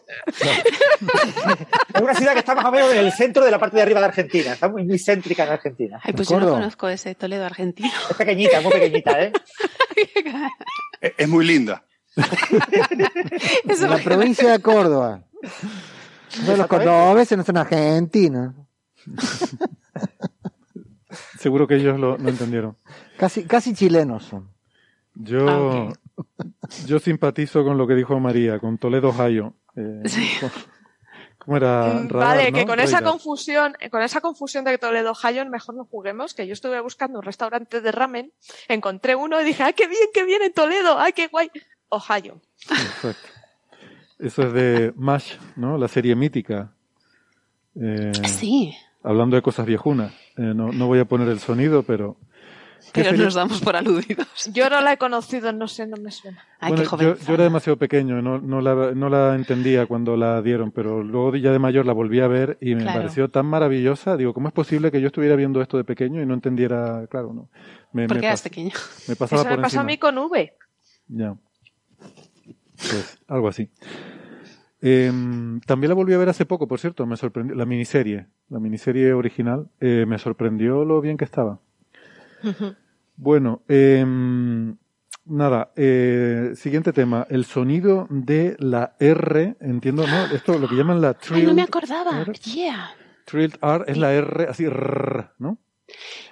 es 1.93 2.01
una 2.01 2.15
ciudad 2.15 2.33
que 2.33 2.39
está 2.39 2.55
más 2.55 2.65
o 2.65 2.71
menos 2.71 2.91
en 2.91 2.97
el 2.97 3.11
centro 3.11 3.45
de 3.45 3.51
la 3.51 3.59
parte 3.59 3.77
de 3.77 3.83
arriba 3.83 3.99
de 3.99 4.07
Argentina. 4.07 4.53
Está 4.53 4.69
muy, 4.69 4.83
muy 4.85 4.97
céntrica 4.97 5.43
en 5.43 5.51
Argentina. 5.51 5.99
Ay, 6.03 6.13
pues 6.13 6.29
yo 6.29 6.39
no 6.39 6.49
conozco 6.49 6.89
ese 6.89 7.13
Toledo 7.15 7.45
argentino. 7.45 7.91
Es 8.09 8.17
pequeñita, 8.17 8.61
muy 8.61 8.71
pequeñita, 8.71 9.21
¿eh? 9.21 9.31
es 11.17 11.29
muy 11.29 11.45
linda. 11.45 11.85
la 12.15 13.97
provincia 13.97 14.51
de 14.51 14.59
Córdoba. 14.59 15.23
los 16.47 16.67
cordobeses 16.67 17.37
no 17.37 17.43
son 17.43 17.57
argentinos. 17.57 18.55
Seguro 21.39 21.67
que 21.67 21.75
ellos 21.75 21.99
lo, 21.99 22.17
lo 22.17 22.29
entendieron. 22.29 22.77
Casi, 23.17 23.43
casi 23.45 23.73
chilenos 23.73 24.25
son. 24.25 24.54
Yo, 25.15 25.47
ah, 25.49 25.93
yo 26.85 26.99
simpatizo 26.99 27.63
con 27.63 27.77
lo 27.77 27.87
que 27.87 27.95
dijo 27.95 28.19
María, 28.19 28.59
con 28.59 28.77
Toledo 28.77 29.09
Ohio. 29.09 29.53
Eh, 29.75 30.03
¿Cómo 31.37 31.57
era? 31.57 32.01
Mm, 32.01 32.07
vale, 32.07 32.51
que 32.51 32.65
con 32.65 32.79
esa 32.79 33.01
confusión, 33.01 33.75
con 33.91 34.01
esa 34.01 34.19
confusión 34.19 34.65
de 34.65 34.77
Toledo 34.77 35.11
Ohio 35.11 35.45
mejor 35.49 35.75
no 35.75 35.85
juguemos, 35.85 36.33
que 36.33 36.47
yo 36.47 36.53
estuve 36.53 36.81
buscando 36.81 37.19
un 37.19 37.25
restaurante 37.25 37.81
de 37.81 37.91
ramen, 37.91 38.33
encontré 38.67 39.15
uno 39.15 39.39
y 39.39 39.45
dije, 39.45 39.63
¡ay, 39.63 39.73
qué 39.73 39.87
bien, 39.87 40.09
qué 40.13 40.23
bien 40.25 40.41
en 40.41 40.53
Toledo! 40.53 40.99
¡Ay, 40.99 41.13
qué 41.13 41.27
guay! 41.27 41.49
Ohio. 41.89 42.41
Exacto. 42.61 43.29
Eso 44.17 44.43
es 44.43 44.53
de 44.53 44.93
MASH, 44.95 45.37
¿no? 45.55 45.77
La 45.77 45.87
serie 45.87 46.15
mítica. 46.15 46.71
Eh, 47.75 48.11
sí. 48.25 48.75
Hablando 49.03 49.35
de 49.35 49.41
cosas 49.41 49.65
viejunas. 49.65 50.13
Eh, 50.37 50.53
no, 50.55 50.71
no 50.71 50.87
voy 50.87 50.99
a 50.99 51.05
poner 51.05 51.27
el 51.27 51.39
sonido, 51.39 51.83
pero 51.83 52.17
pero 52.93 53.11
nos 53.13 53.33
damos 53.33 53.61
por 53.61 53.75
aludidos. 53.75 54.27
Yo 54.53 54.69
no 54.69 54.81
la 54.81 54.93
he 54.93 54.97
conocido, 54.97 55.51
no 55.51 55.67
sé, 55.67 55.85
no 55.87 55.97
me 55.97 56.11
suena. 56.11 56.43
yo, 56.99 57.33
era 57.33 57.43
demasiado 57.43 57.77
pequeño, 57.77 58.21
no, 58.21 58.39
no, 58.39 58.61
la, 58.61 58.93
no, 58.93 59.09
la, 59.09 59.35
entendía 59.35 59.85
cuando 59.85 60.15
la 60.15 60.41
dieron, 60.41 60.71
pero 60.71 61.03
luego 61.03 61.35
ya 61.35 61.51
de 61.51 61.59
mayor 61.59 61.85
la 61.85 61.93
volví 61.93 62.21
a 62.21 62.27
ver 62.27 62.57
y 62.61 62.75
me 62.75 62.85
pareció 62.85 63.29
tan 63.29 63.45
maravillosa. 63.45 64.17
Digo, 64.17 64.33
¿cómo 64.33 64.47
es 64.47 64.53
posible 64.53 64.91
que 64.91 65.01
yo 65.01 65.07
estuviera 65.07 65.35
viendo 65.35 65.61
esto 65.61 65.77
de 65.77 65.83
pequeño 65.83 66.21
y 66.21 66.25
no 66.25 66.33
entendiera? 66.33 67.07
Claro, 67.07 67.33
no. 67.33 67.49
Me, 67.91 68.07
¿Por 68.07 68.19
qué 68.19 68.27
eras 68.27 68.41
pequeño? 68.41 68.71
Me 69.07 69.15
pasaba 69.15 69.41
Eso 69.41 69.49
me 69.51 69.57
pasa 69.61 69.81
a 69.81 69.83
mí 69.83 69.97
con 69.97 70.17
V. 70.17 70.53
Ya. 71.07 71.35
Pues 72.77 73.19
algo 73.27 73.47
así. 73.47 73.69
Em, 74.81 75.61
también 75.61 75.89
la 75.89 75.95
volví 75.95 76.13
a 76.13 76.17
ver 76.17 76.29
hace 76.29 76.45
poco, 76.45 76.67
por 76.67 76.79
cierto, 76.79 77.05
me 77.05 77.17
sorprendió, 77.17 77.55
la 77.55 77.65
miniserie, 77.65 78.27
la 78.49 78.59
miniserie 78.59 79.13
original, 79.13 79.69
eh, 79.79 80.05
me 80.07 80.19
sorprendió 80.19 80.85
lo 80.85 81.01
bien 81.01 81.17
que 81.17 81.25
estaba. 81.25 81.59
Bueno, 83.17 83.61
em, 83.67 84.75
nada, 85.25 85.71
eh, 85.75 86.51
siguiente 86.55 86.93
tema. 86.93 87.25
El 87.29 87.45
sonido 87.45 88.07
de 88.09 88.55
la 88.59 88.95
R, 88.99 89.55
entiendo, 89.59 90.05
¿no? 90.05 90.25
Esto 90.25 90.57
lo 90.59 90.67
que 90.67 90.75
llaman 90.75 91.01
la 91.01 91.13
trilled 91.13 91.41
Ay, 91.41 91.47
no 91.47 91.53
me 91.53 91.61
acordaba. 91.61 92.21
R. 92.21 92.33
Yeah. 92.33 92.89
Trilled 93.25 93.57
R 93.61 93.85
es 93.87 93.97
la 93.97 94.13
R, 94.13 94.47
así, 94.49 94.65
¿no? 95.39 95.57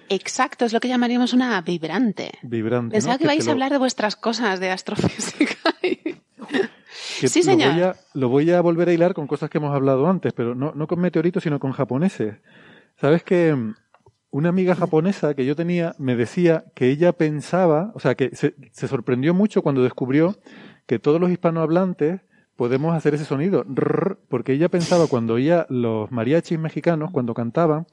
Exacto, 0.09 0.65
es 0.65 0.73
lo 0.73 0.79
que 0.79 0.87
llamaríamos 0.87 1.33
una 1.33 1.61
vibrante. 1.61 2.31
Vibrante. 2.41 2.93
Pensaba 2.93 3.17
que, 3.17 3.25
vais 3.25 3.47
a 3.47 3.51
hablar 3.51 3.71
de 3.71 3.77
vuestras 3.77 4.15
cosas 4.15 4.59
de 4.59 4.69
astrofísica. 4.71 5.55
sí, 6.91 7.39
lo 7.39 7.43
señor. 7.43 7.73
Voy 7.73 7.81
a, 7.81 7.95
lo 8.13 8.29
voy 8.29 8.51
a 8.51 8.61
volver 8.61 8.89
a 8.89 8.93
hilar 8.93 9.13
con 9.13 9.27
cosas 9.27 9.49
que 9.49 9.59
hemos 9.59 9.73
hablado 9.73 10.07
antes, 10.07 10.33
pero 10.33 10.55
no, 10.55 10.73
no 10.75 10.87
con 10.87 10.99
meteoritos, 10.99 11.43
sino 11.43 11.59
con 11.59 11.71
japoneses. 11.71 12.35
¿Sabes 12.99 13.23
que 13.23 13.73
una 14.33 14.49
amiga 14.49 14.73
japonesa 14.73 15.35
que 15.35 15.45
yo 15.45 15.55
tenía 15.55 15.93
me 15.99 16.15
decía 16.15 16.65
que 16.73 16.89
ella 16.89 17.13
pensaba, 17.13 17.91
o 17.93 17.99
sea, 17.99 18.15
que 18.15 18.35
se, 18.35 18.55
sorprendió 18.87 19.35
mucho 19.35 19.61
cuando 19.61 19.83
descubrió 19.83 20.35
que 20.87 20.97
todos 20.97 21.21
los 21.21 21.29
hispanohablantes 21.29 22.21
podemos 22.55 22.95
hacer 22.95 23.13
ese 23.13 23.25
sonido, 23.25 23.63
porque 24.29 24.53
ella 24.53 24.69
pensaba 24.69 25.05
cuando 25.05 25.35
oía 25.35 25.67
los 25.69 26.11
mariachis 26.11 26.57
mexicanos, 26.57 27.11
cuando 27.11 27.35
cantaban, 27.35 27.85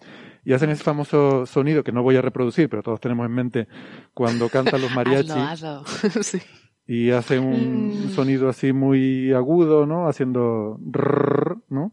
y 0.42 0.54
hacen 0.54 0.70
ese 0.70 0.82
famoso 0.82 1.44
sonido 1.44 1.84
que 1.84 1.92
no 1.92 2.02
voy 2.02 2.16
a 2.16 2.22
reproducir, 2.22 2.70
pero 2.70 2.82
todos 2.82 3.00
tenemos 3.00 3.26
en 3.26 3.32
mente 3.32 3.68
cuando 4.14 4.48
cantan 4.48 4.80
los 4.80 4.90
mariachis. 4.94 5.62
Y 6.86 7.12
hacen 7.12 7.44
un 7.44 8.06
mm. 8.06 8.10
sonido 8.10 8.48
así 8.48 8.72
muy 8.72 9.32
agudo, 9.32 9.86
¿no? 9.86 10.08
Haciendo 10.08 10.80
¿no? 11.68 11.92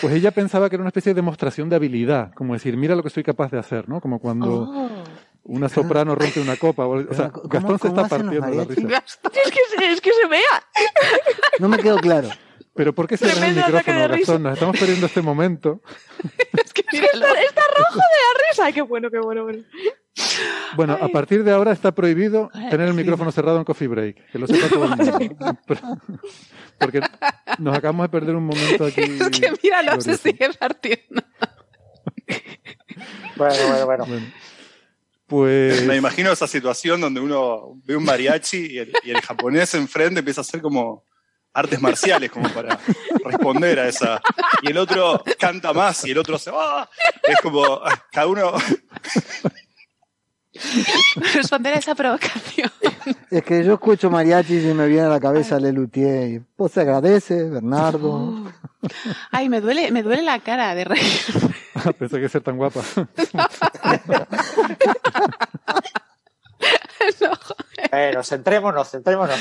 Pues 0.00 0.14
ella 0.14 0.30
pensaba 0.30 0.68
que 0.68 0.76
era 0.76 0.82
una 0.82 0.88
especie 0.88 1.10
de 1.10 1.16
demostración 1.16 1.68
de 1.68 1.76
habilidad, 1.76 2.32
como 2.34 2.54
decir, 2.54 2.76
mira 2.76 2.94
lo 2.94 3.02
que 3.02 3.10
soy 3.10 3.22
capaz 3.22 3.50
de 3.50 3.58
hacer, 3.58 3.88
¿no? 3.88 4.00
Como 4.00 4.18
cuando 4.18 4.62
oh. 4.62 5.04
una 5.44 5.68
soprano 5.68 6.14
rompe 6.14 6.40
una 6.40 6.56
copa. 6.56 6.86
O, 6.86 7.14
sea, 7.14 7.30
Gastón 7.44 7.78
se 7.78 7.88
está 7.88 8.06
partiendo 8.06 8.50
la 8.50 8.64
risa. 8.64 8.86
Gastón, 8.86 9.32
es 9.44 9.50
que, 9.50 9.92
es 9.92 10.00
que 10.00 10.10
se 10.12 10.28
vea. 10.28 10.40
No 11.58 11.68
me 11.68 11.78
quedó 11.78 11.96
claro. 11.98 12.28
Pero 12.74 12.92
¿por 12.92 13.06
qué 13.06 13.16
se 13.16 13.26
ve 13.26 13.48
el 13.48 13.54
micrófono, 13.54 14.08
Gastón? 14.08 14.42
Nos 14.42 14.54
estamos 14.54 14.78
perdiendo 14.78 15.06
este 15.06 15.22
momento. 15.22 15.80
es 16.64 16.72
que 16.72 16.80
está, 16.80 17.08
está, 17.08 17.62
rojo 17.78 17.94
de 17.94 18.00
la 18.00 18.50
risa. 18.50 18.64
Ay, 18.66 18.72
qué 18.72 18.82
bueno, 18.82 19.10
qué 19.10 19.18
bueno, 19.20 19.44
bueno. 19.44 19.62
Bueno, 20.76 20.98
a 21.00 21.08
partir 21.08 21.44
de 21.44 21.52
ahora 21.52 21.72
está 21.72 21.92
prohibido 21.92 22.50
tener 22.70 22.88
el 22.88 22.94
micrófono 22.94 23.30
cerrado 23.32 23.58
en 23.58 23.64
Coffee 23.64 23.88
Break, 23.88 24.30
que 24.30 24.38
lo 24.38 24.46
sepa 24.46 24.68
todo 24.68 24.84
el 24.84 24.90
mundo. 24.90 25.58
Porque 26.78 27.00
nos 27.58 27.76
acabamos 27.76 28.04
de 28.04 28.08
perder 28.08 28.36
un 28.36 28.46
momento 28.46 28.84
aquí. 28.84 29.02
Es 29.02 29.30
que 29.30 29.52
míralo, 29.62 30.00
se 30.00 30.16
sigue 30.16 30.50
partiendo. 30.58 31.22
bueno, 33.36 33.86
bueno, 33.86 33.86
bueno. 33.86 34.26
Pues... 35.26 35.84
Me 35.86 35.96
imagino 35.96 36.32
esa 36.32 36.46
situación 36.46 37.00
donde 37.00 37.20
uno 37.20 37.80
ve 37.84 37.96
un 37.96 38.04
mariachi 38.04 38.72
y 38.72 38.78
el, 38.78 38.92
y 39.04 39.10
el 39.10 39.20
japonés 39.20 39.74
enfrente 39.74 40.20
empieza 40.20 40.40
a 40.40 40.42
hacer 40.42 40.60
como 40.60 41.04
artes 41.54 41.80
marciales 41.80 42.30
como 42.30 42.48
para 42.50 42.78
responder 43.24 43.78
a 43.78 43.88
esa. 43.88 44.20
Y 44.62 44.70
el 44.70 44.78
otro 44.78 45.22
canta 45.38 45.72
más 45.72 46.04
y 46.04 46.10
el 46.10 46.18
otro 46.18 46.38
se 46.38 46.50
va. 46.50 46.88
Es 47.22 47.40
como 47.40 47.80
cada 48.10 48.26
uno 48.26 48.52
responder 51.34 51.74
a 51.74 51.78
esa 51.78 51.94
provocación. 51.94 52.70
Es 53.30 53.42
que 53.42 53.64
yo 53.64 53.74
escucho 53.74 54.10
mariachi 54.10 54.58
y 54.70 54.74
me 54.74 54.86
viene 54.86 55.06
a 55.06 55.08
la 55.08 55.20
cabeza 55.20 55.58
Lelutier. 55.58 56.42
Pues 56.56 56.72
se 56.72 56.82
agradece, 56.82 57.44
Bernardo. 57.44 58.12
Oh. 58.12 58.52
Ay, 59.30 59.48
me 59.48 59.60
duele, 59.60 59.90
me 59.90 60.02
duele 60.02 60.22
la 60.22 60.38
cara 60.40 60.74
de 60.74 60.84
reír. 60.84 61.02
Pensé 61.98 62.20
que 62.20 62.28
ser 62.28 62.42
tan 62.42 62.56
guapa. 62.56 62.80
Bueno, 67.90 68.24
centrémonos, 68.24 68.90
centrémonos. 68.90 69.38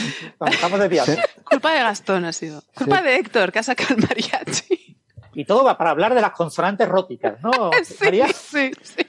Estamos 0.52 0.80
de 0.80 0.88
viaje. 0.88 1.18
Culpa 1.44 1.73
de 1.73 1.80
Gastón 1.80 2.26
ha 2.26 2.34
sido. 2.34 2.61
Culpa 2.76 3.02
de 3.02 3.15
Héctor, 3.15 3.52
que 3.52 3.60
ha 3.60 3.64
sacado 3.64 3.95
el 3.95 4.02
mariachi. 4.02 4.98
Y 5.34 5.45
todo 5.45 5.64
va 5.64 5.77
para 5.77 5.91
hablar 5.91 6.14
de 6.14 6.22
las 6.22 6.31
consonantes 6.31 6.88
róticas, 6.88 7.41
¿no? 7.41 7.72
Sí, 7.84 7.95
sí, 8.34 8.72
sí. 8.84 9.07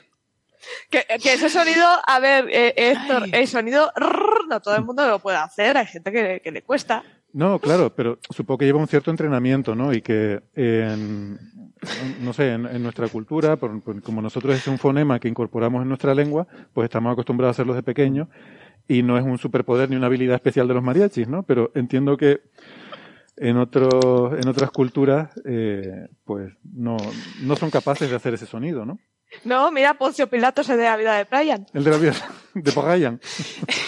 Que, 0.91 1.05
ese 1.09 1.49
sonido, 1.49 1.87
a 2.07 2.21
ver, 2.21 2.49
eh, 2.51 2.75
Héctor, 2.77 3.25
el 3.33 3.49
sonido, 3.49 3.93
no 4.49 4.61
todo 4.61 4.77
el 4.77 4.85
mundo 4.85 5.07
lo 5.07 5.19
puede 5.19 5.39
hacer, 5.39 5.77
hay 5.77 5.87
gente 5.87 6.13
que, 6.13 6.51
le 6.51 6.63
cuesta. 6.63 7.03
No, 7.33 7.59
claro, 7.59 7.93
pero 7.95 8.19
supongo 8.31 8.59
que 8.59 8.67
lleva 8.67 8.79
un 8.79 8.87
cierto 8.87 9.11
entrenamiento, 9.11 9.75
¿no? 9.75 9.93
Y 9.93 10.03
que, 10.03 10.41
en, 10.55 11.39
no 12.21 12.33
sé, 12.33 12.53
en, 12.53 12.83
nuestra 12.83 13.09
cultura, 13.09 13.57
como 13.57 14.23
nosotros 14.23 14.55
es 14.55 14.67
un 14.69 14.79
fonema 14.79 15.19
que 15.19 15.29
incorporamos 15.29 15.83
en 15.83 15.89
nuestra 15.89 16.15
lengua, 16.15 16.47
pues 16.73 16.85
estamos 16.85 17.13
acostumbrados 17.13 17.55
a 17.55 17.57
hacerlo 17.57 17.75
de 17.75 17.83
pequeño 17.83 18.29
y 18.87 19.03
no 19.03 19.19
es 19.19 19.25
un 19.25 19.39
superpoder 19.39 19.91
ni 19.91 19.97
una 19.97 20.07
habilidad 20.07 20.37
especial 20.37 20.69
de 20.69 20.75
los 20.75 20.83
mariachis, 20.83 21.29
¿no? 21.29 21.43
Pero 21.43 21.73
entiendo 21.75 22.17
que 22.17 22.43
en 23.37 23.57
otros 23.57 24.35
en 24.39 24.47
otras 24.49 24.71
culturas, 24.71 25.31
eh, 25.45 26.09
pues 26.25 26.53
no, 26.63 26.97
no 27.43 27.57
son 27.57 27.71
capaces 27.71 28.11
de 28.11 28.17
hacer 28.17 28.35
ese 28.35 28.47
sonido, 28.47 28.85
¿no? 28.85 28.99
No, 29.43 29.71
mira, 29.73 29.95
Poncio 29.95 30.29
Pilato 30.29 30.63
es 30.63 30.69
el 30.69 30.79
de 30.79 30.85
la 30.85 30.97
vida 30.97 31.17
de 31.17 31.25
Brian. 31.25 31.67
El 31.75 31.85
de 31.85 31.91
la 31.91 31.97
vida 31.97 32.15
de 32.55 32.71
Brian. 32.71 33.21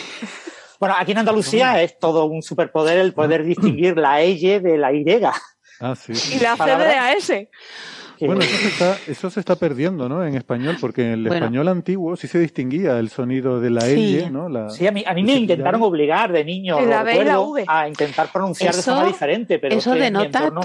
bueno, 0.81 0.95
aquí 0.99 1.13
en 1.13 1.19
Andalucía 1.19 1.83
es 1.83 1.99
todo 1.99 2.27
un 2.27 2.43
superpoder 2.43 2.99
el 2.99 3.15
poder 3.15 3.45
distinguir 3.45 3.97
la 3.97 4.23
E 4.23 4.61
de 4.61 4.79
la 4.79 4.93
Y. 4.93 5.05
Ah, 5.81 5.95
sí. 5.95 6.13
Y 6.35 6.41
la 6.41 6.57
C 6.57 6.65
de 6.65 6.77
la 6.77 7.13
S. 7.13 7.51
Bueno, 8.21 8.41
eso 8.43 8.57
se, 8.57 8.69
está, 8.69 8.97
eso 9.07 9.31
se 9.31 9.41
está 9.41 9.57
perdiendo, 9.57 10.09
¿no? 10.09 10.25
En 10.25 10.35
español, 10.35 10.77
porque 10.81 11.03
en 11.03 11.13
el 11.13 11.27
español 11.27 11.69
antiguo 11.69 12.17
sí 12.17 12.29
se 12.29 12.39
distinguía 12.39 12.99
el 12.99 13.11
sonido 13.11 13.61
de 13.61 13.71
la 13.71 13.87
L, 13.87 14.31
¿no? 14.31 14.49
La, 14.49 14.71
sí, 14.71 14.87
a 14.87 14.93
mí, 14.93 15.05
a 15.07 15.13
mí 15.15 15.23
me 15.23 15.35
intentaron 15.35 15.83
obligar 15.83 16.33
de 16.33 16.45
niño 16.45 16.79
a 16.79 17.89
intentar 17.89 18.33
pronunciar 18.33 18.75
de 18.75 18.83
forma 18.83 19.07
diferente, 19.07 19.59
pero 19.59 19.77
eso 19.77 19.95
denota 19.95 20.51
tu, 20.51 20.61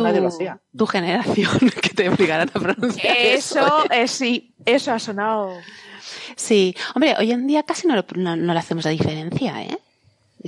tu, 0.78 0.86
generación 0.86 1.60
que 1.82 1.90
te 1.90 2.10
obligaran 2.10 2.50
a 2.54 2.60
pronunciar. 2.60 3.18
Eso, 3.18 3.84
es, 3.90 4.12
sí, 4.12 4.56
eso 4.66 4.92
ha 4.92 5.00
sonado. 5.00 5.52
Sí, 6.36 6.76
hombre, 6.96 7.16
hoy 7.20 7.32
en 7.32 7.48
día 7.48 7.64
casi 7.64 7.88
no, 7.88 7.96
no, 8.16 8.36
no 8.36 8.54
le 8.54 8.60
hacemos 8.60 8.86
la 8.86 8.92
diferencia, 8.92 9.64
¿eh? 9.64 9.78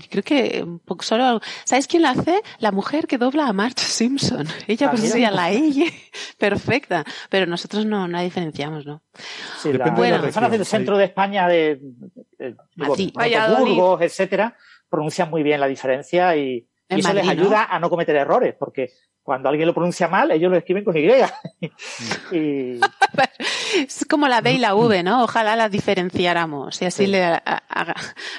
Creo 0.10 0.24
que 0.24 0.64
un 0.64 0.80
poco 0.80 1.04
solo. 1.04 1.40
¿Sabes 1.66 1.88
quién 1.88 2.02
la 2.04 2.12
hace? 2.12 2.42
La 2.60 2.72
mujer 2.72 3.08
que 3.08 3.18
dobla 3.18 3.48
a 3.48 3.54
Marge 3.54 3.86
Simpson. 3.86 4.48
Ella 4.68 4.92
pronuncia 4.92 5.32
la 5.32 5.52
ella 5.52 5.86
perfecta, 6.38 7.04
pero 7.30 7.46
nosotros 7.46 7.86
no, 7.86 8.08
no 8.08 8.18
la 8.18 8.24
diferenciamos, 8.24 8.86
¿no? 8.86 9.04
Sí, 9.62 9.72
bueno, 9.96 10.16
las 10.16 10.22
personas 10.22 10.52
del 10.52 10.66
centro 10.66 10.98
de 10.98 11.06
España, 11.06 11.48
de, 11.48 11.80
de, 12.38 12.56
Burgos, 12.76 14.02
etcétera, 14.02 14.56
pronuncian 14.90 15.30
muy 15.30 15.44
bien 15.44 15.60
la 15.60 15.68
diferencia 15.68 16.36
y, 16.36 16.68
eso 17.00 17.14
les 17.14 17.28
ayuda 17.28 17.66
a 17.66 17.80
no 17.80 17.90
cometer 17.90 18.16
errores, 18.16 18.56
porque 18.58 18.92
cuando 19.24 19.50
alguien 19.50 19.68
lo 19.68 19.74
pronuncia 19.74 20.08
mal, 20.08 20.32
ellos 20.32 20.52
lo 20.52 20.58
escriben 20.58 20.84
con 20.84 20.98
Y. 20.98 21.08
y... 22.32 22.80
Es 23.78 24.06
como 24.10 24.28
la 24.28 24.42
B 24.42 24.54
y 24.54 24.58
la 24.58 24.76
V, 24.76 25.02
¿no? 25.04 25.24
Ojalá 25.24 25.56
las 25.56 25.72
diferenciáramos 25.72 26.82
y 26.82 26.86
así 26.86 27.08
le 27.08 27.42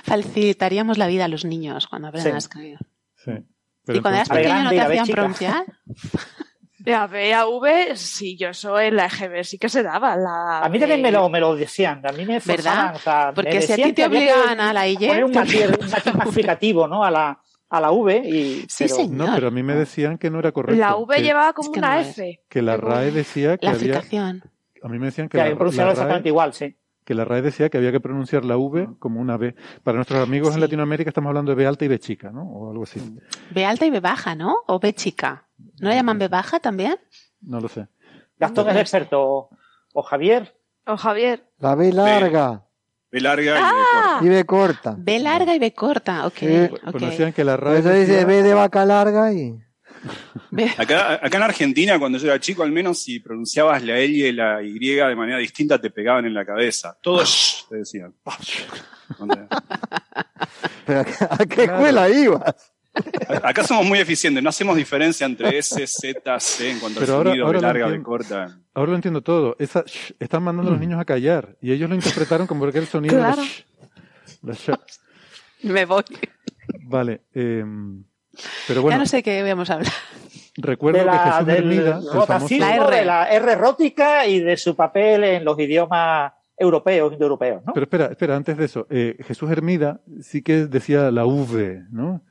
facilitaríamos 0.05 0.99
la 0.99 1.07
vida 1.07 1.25
a 1.25 1.29
los 1.29 1.45
niños 1.45 1.87
cuando 1.87 2.09
aprendan 2.09 2.35
a 2.35 2.39
escribir. 2.39 2.79
Sí. 3.17 3.33
y 3.89 4.01
cuando 4.01 4.17
eras 4.17 4.29
pequeño 4.29 4.63
no 4.65 4.71
te 4.71 4.81
hacían 4.81 5.07
pronunciar. 5.07 5.65
La 6.85 7.07
B 7.07 7.33
a 7.33 7.47
V, 7.47 7.97
sí, 7.97 8.37
yo 8.37 8.53
soy 8.53 8.91
la 8.91 9.07
EGB, 9.07 9.43
sí 9.43 9.59
que 9.59 9.71
se 9.71 9.83
daba. 9.83 10.17
La 10.17 10.61
a 10.61 10.69
mí 10.69 10.79
también 10.79 11.01
me 11.01 11.11
lo, 11.11 11.31
me 11.31 11.41
lo 11.41 11.57
decían, 11.57 12.03
a 12.07 12.13
mí 12.13 12.27
me 12.27 12.41
forzaban, 12.41 12.93
¿Verdad? 12.93 13.33
Porque 13.35 13.63
si 13.63 13.73
a 13.73 13.77
ti 13.77 13.95
te 13.95 14.05
obligaban 14.05 14.61
a 14.61 14.73
la 14.75 14.87
Y... 14.87 14.97
Poner 14.97 15.25
un 15.25 15.33
matiz 15.33 15.63
explicativo, 16.07 16.87
¿no? 16.87 17.03
A 17.03 17.11
la, 17.11 17.41
a 17.77 17.81
la 17.81 17.91
V 17.91 18.23
y 18.25 18.67
sí, 18.69 18.87
pero, 18.89 19.09
no 19.09 19.35
pero 19.35 19.49
a 19.49 19.51
mí 19.51 19.63
me 19.63 19.75
decían 19.75 20.19
que 20.19 20.31
no 20.31 20.39
era 20.39 20.53
correcto 20.53 20.81
la 20.81 20.97
V 20.97 21.23
llevaba 21.23 21.53
como 21.53 21.71
una 21.71 22.01
F 22.01 22.41
que 22.49 22.63
la 22.63 22.77
RAE 22.77 23.11
decía 23.11 23.57
que 23.59 23.67
la 23.67 23.73
había 23.73 23.99
a 24.83 24.89
mí 24.89 24.99
me 24.99 25.07
decían 25.07 25.29
que, 25.29 25.39
la, 25.39 25.49
exactamente 25.49 26.29
igual 26.29 26.53
sí 26.53 26.77
que 27.05 27.15
la 27.15 27.25
RAE 27.25 27.43
decía 27.43 27.69
que 27.69 27.79
había 27.79 27.93
que 27.93 28.01
pronunciar 28.01 28.45
la 28.45 28.57
V 28.57 28.89
como 28.99 29.21
una 29.21 29.37
B. 29.37 29.55
Para 29.83 29.97
nuestros 29.97 30.27
amigos 30.27 30.55
en 30.55 30.61
Latinoamérica 30.61 31.11
estamos 31.11 31.29
hablando 31.29 31.51
de 31.53 31.57
B 31.57 31.67
alta 31.67 31.85
y 31.85 31.89
B 31.89 31.99
chica, 31.99 32.31
¿no? 32.31 32.45
O 32.45 32.71
algo 32.71 32.85
así. 32.85 32.99
B 33.51 33.65
alta 33.65 33.85
y 33.85 33.91
B 33.91 34.01
baja, 34.01 34.35
¿no? 34.35 34.57
O 34.67 34.79
B 34.79 34.95
chica. 34.95 35.47
¿No 35.81 35.91
la 35.91 35.97
llaman 35.97 36.19
B 36.19 36.29
baja 36.29 36.61
también? 36.61 36.97
No 37.43 37.61
lo 37.61 37.69
sé. 37.69 37.89
Gastón 38.39 38.71
es 38.71 38.77
experto. 38.77 39.51
O 39.93 40.03
Javier. 40.03 40.57
O 40.87 40.97
Javier. 40.97 41.47
La 41.59 41.75
B 41.75 41.93
larga. 41.93 42.64
B 43.15 43.21
larga 43.21 43.55
ah. 43.57 44.21
y 44.21 44.29
B 44.29 44.45
corta. 44.45 44.97
B 44.99 45.21
larga 45.21 45.55
y 45.55 45.61
B 45.61 45.73
corta, 45.73 46.27
ok. 46.27 46.35
Sí. 46.35 46.69
Pues 46.91 47.01
decían 47.01 47.33
que 47.33 47.45
la 47.45 47.57
RAE. 47.57 47.79
Eso 47.79 47.91
dice 47.91 48.25
B 48.25 48.43
de 48.43 48.55
vaca 48.55 48.85
larga 48.85 49.33
y. 49.33 49.55
Acá, 50.77 51.15
acá, 51.15 51.37
en 51.39 51.43
Argentina, 51.45 51.99
cuando 51.99 52.19
yo 52.19 52.27
era 52.27 52.41
chico, 52.41 52.65
al 52.65 52.73
menos 52.73 52.99
si 52.99 53.21
pronunciabas 53.21 53.85
la 53.85 53.99
L 53.99 54.15
y 54.15 54.33
la 54.33 54.63
Y 54.63 54.79
de 54.79 55.15
manera 55.15 55.39
distinta, 55.39 55.81
te 55.81 55.91
pegaban 55.91 56.27
en 56.27 56.35
la 56.35 56.45
cabeza. 56.45 56.99
Todos 57.01 57.67
te 57.71 57.77
decían. 57.77 58.13
¿Pero 60.85 61.01
a 61.01 61.47
qué, 61.47 61.65
escuela 61.65 62.09
ibas? 62.11 62.74
Acá 63.43 63.65
somos 63.65 63.87
muy 63.87 63.99
eficientes, 63.99 64.43
no 64.43 64.51
hacemos 64.51 64.77
diferencia 64.77 65.27
entre 65.27 65.59
S, 65.59 65.87
Z, 65.87 66.41
C 66.41 66.71
en 66.71 66.79
cuanto 66.79 67.01
al 67.01 67.07
sonido 67.07 67.53
de 67.53 67.61
larga 67.61 67.87
o 67.87 67.91
de 67.91 68.03
corta. 68.03 68.59
Ahora 68.73 68.91
lo 68.91 68.97
entiendo 68.97 69.23
todo. 69.23 69.57
Esa 69.59 69.85
están 70.19 70.43
mandando 70.43 70.71
a 70.71 70.73
los 70.73 70.81
mm. 70.81 70.83
niños 70.83 71.01
a 71.01 71.05
callar 71.05 71.57
y 71.61 71.73
ellos 71.73 71.89
lo 71.89 71.95
interpretaron 71.95 72.47
como 72.47 72.71
que 72.71 72.79
el 72.79 72.87
sonido 72.87 73.17
claro. 73.17 73.43
Me 75.63 75.85
voy. 75.87 76.03
Vale. 76.85 77.23
Em, 77.35 78.05
pero 78.67 78.83
bueno. 78.83 78.97
Ya 78.97 78.99
no 78.99 79.07
sé 79.07 79.23
qué 79.23 79.43
vamos 79.43 79.71
a 79.71 79.75
hablar. 79.75 79.93
Recuerdo 80.57 81.11
que 81.11 81.19
Jesús 81.19 81.49
Hermida, 81.49 82.01
de 82.91 83.05
la 83.05 83.29
R 83.29 83.53
erótica 83.53 84.27
y 84.27 84.41
de 84.41 84.57
su 84.57 84.77
papel 84.77 85.25
en 85.25 85.45
los 85.45 85.59
idiomas 85.59 86.33
europeos, 86.57 87.13
indoeuropeos, 87.13 87.65
¿no? 87.65 87.73
Pero 87.73 87.85
espera, 87.85 88.07
espera, 88.07 88.37
antes 88.37 88.57
de 88.57 88.65
eso, 88.65 88.87
eh, 88.89 89.17
Jesús 89.27 89.51
Hermida 89.51 90.01
sí 90.21 90.43
que 90.43 90.67
decía 90.67 91.11
la 91.11 91.27
V, 91.27 91.83
¿no? 91.91 92.23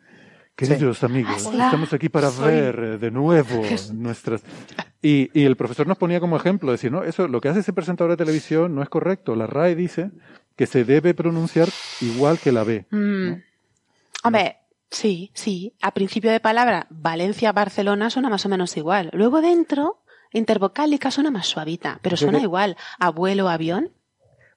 Queridos 0.55 1.03
amigos, 1.03 1.47
estamos 1.47 1.93
aquí 1.93 2.09
para 2.09 2.29
ver 2.29 2.79
eh, 2.79 2.97
de 2.99 3.09
nuevo 3.09 3.63
nuestras... 3.93 4.43
Y, 5.01 5.31
y, 5.33 5.45
el 5.45 5.57
profesor 5.57 5.87
nos 5.87 5.97
ponía 5.97 6.19
como 6.19 6.37
ejemplo, 6.37 6.71
decir, 6.71 6.91
no, 6.91 7.03
eso, 7.03 7.27
lo 7.27 7.41
que 7.41 7.49
hace 7.49 7.59
ese 7.59 7.73
presentador 7.73 8.11
de 8.11 8.17
televisión 8.17 8.73
no 8.73 8.81
es 8.83 8.87
correcto. 8.87 9.35
La 9.35 9.47
RAE 9.47 9.75
dice 9.75 10.11
que 10.55 10.65
se 10.65 10.85
debe 10.85 11.13
pronunciar 11.13 11.67
igual 11.99 12.39
que 12.39 12.51
la 12.51 12.63
B. 12.63 12.85
Mm. 12.91 13.41
Hombre, 14.23 14.57
sí, 14.89 15.31
sí. 15.33 15.75
A 15.81 15.91
principio 15.91 16.31
de 16.31 16.39
palabra, 16.39 16.87
Valencia-Barcelona 16.89 18.09
suena 18.09 18.29
más 18.29 18.45
o 18.45 18.49
menos 18.49 18.77
igual. 18.77 19.09
Luego 19.11 19.41
dentro, 19.41 20.03
intervocálica 20.31 21.11
suena 21.11 21.31
más 21.31 21.47
suavita, 21.47 21.99
pero 22.01 22.15
suena 22.15 22.39
igual. 22.39 22.77
Abuelo-avión. 22.99 23.91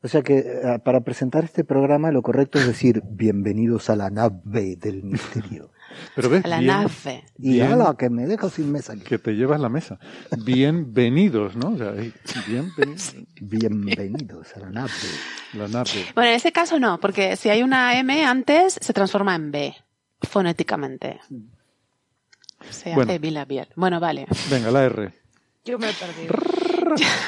O 0.02 0.08
sea 0.08 0.22
que 0.22 0.38
eh, 0.38 0.78
para 0.84 1.00
presentar 1.00 1.42
este 1.42 1.64
programa 1.64 2.12
lo 2.12 2.22
correcto 2.22 2.58
es 2.58 2.66
decir 2.66 3.02
bienvenidos 3.04 3.90
a 3.90 3.96
la 3.96 4.10
nave 4.10 4.76
del 4.76 5.02
misterio. 5.02 5.70
Pero 6.14 6.30
ves, 6.30 6.46
la 6.46 6.60
nave. 6.60 7.24
Y 7.38 7.60
ala, 7.60 7.94
que 7.98 8.10
me 8.10 8.26
dejo 8.26 8.48
sin 8.48 8.72
mesa. 8.72 8.94
Que 8.96 9.18
te 9.18 9.32
llevas 9.32 9.60
la 9.60 9.68
mesa. 9.68 9.98
Bienvenidos, 10.44 11.56
¿no? 11.56 11.76
bienvenidos. 13.40 14.56
a 14.56 14.60
la 14.60 14.70
nave. 14.70 14.92
La 15.54 15.68
nave. 15.68 16.06
Bueno, 16.14 16.30
en 16.30 16.36
este 16.36 16.52
caso 16.52 16.78
no, 16.78 16.98
porque 17.00 17.36
si 17.36 17.50
hay 17.50 17.62
una 17.62 17.98
M 17.98 18.24
antes, 18.24 18.78
se 18.80 18.92
transforma 18.92 19.34
en 19.34 19.50
B, 19.50 19.74
fonéticamente. 20.22 21.20
Se 22.70 22.94
bueno. 22.94 23.10
hace 23.10 23.18
bilabial. 23.18 23.68
Bueno, 23.76 24.00
vale. 24.00 24.26
Venga, 24.50 24.70
la 24.70 24.84
R. 24.84 25.12
Yo 25.64 25.78
me 25.78 25.90
he 25.90 25.92
perdido. 25.92 26.34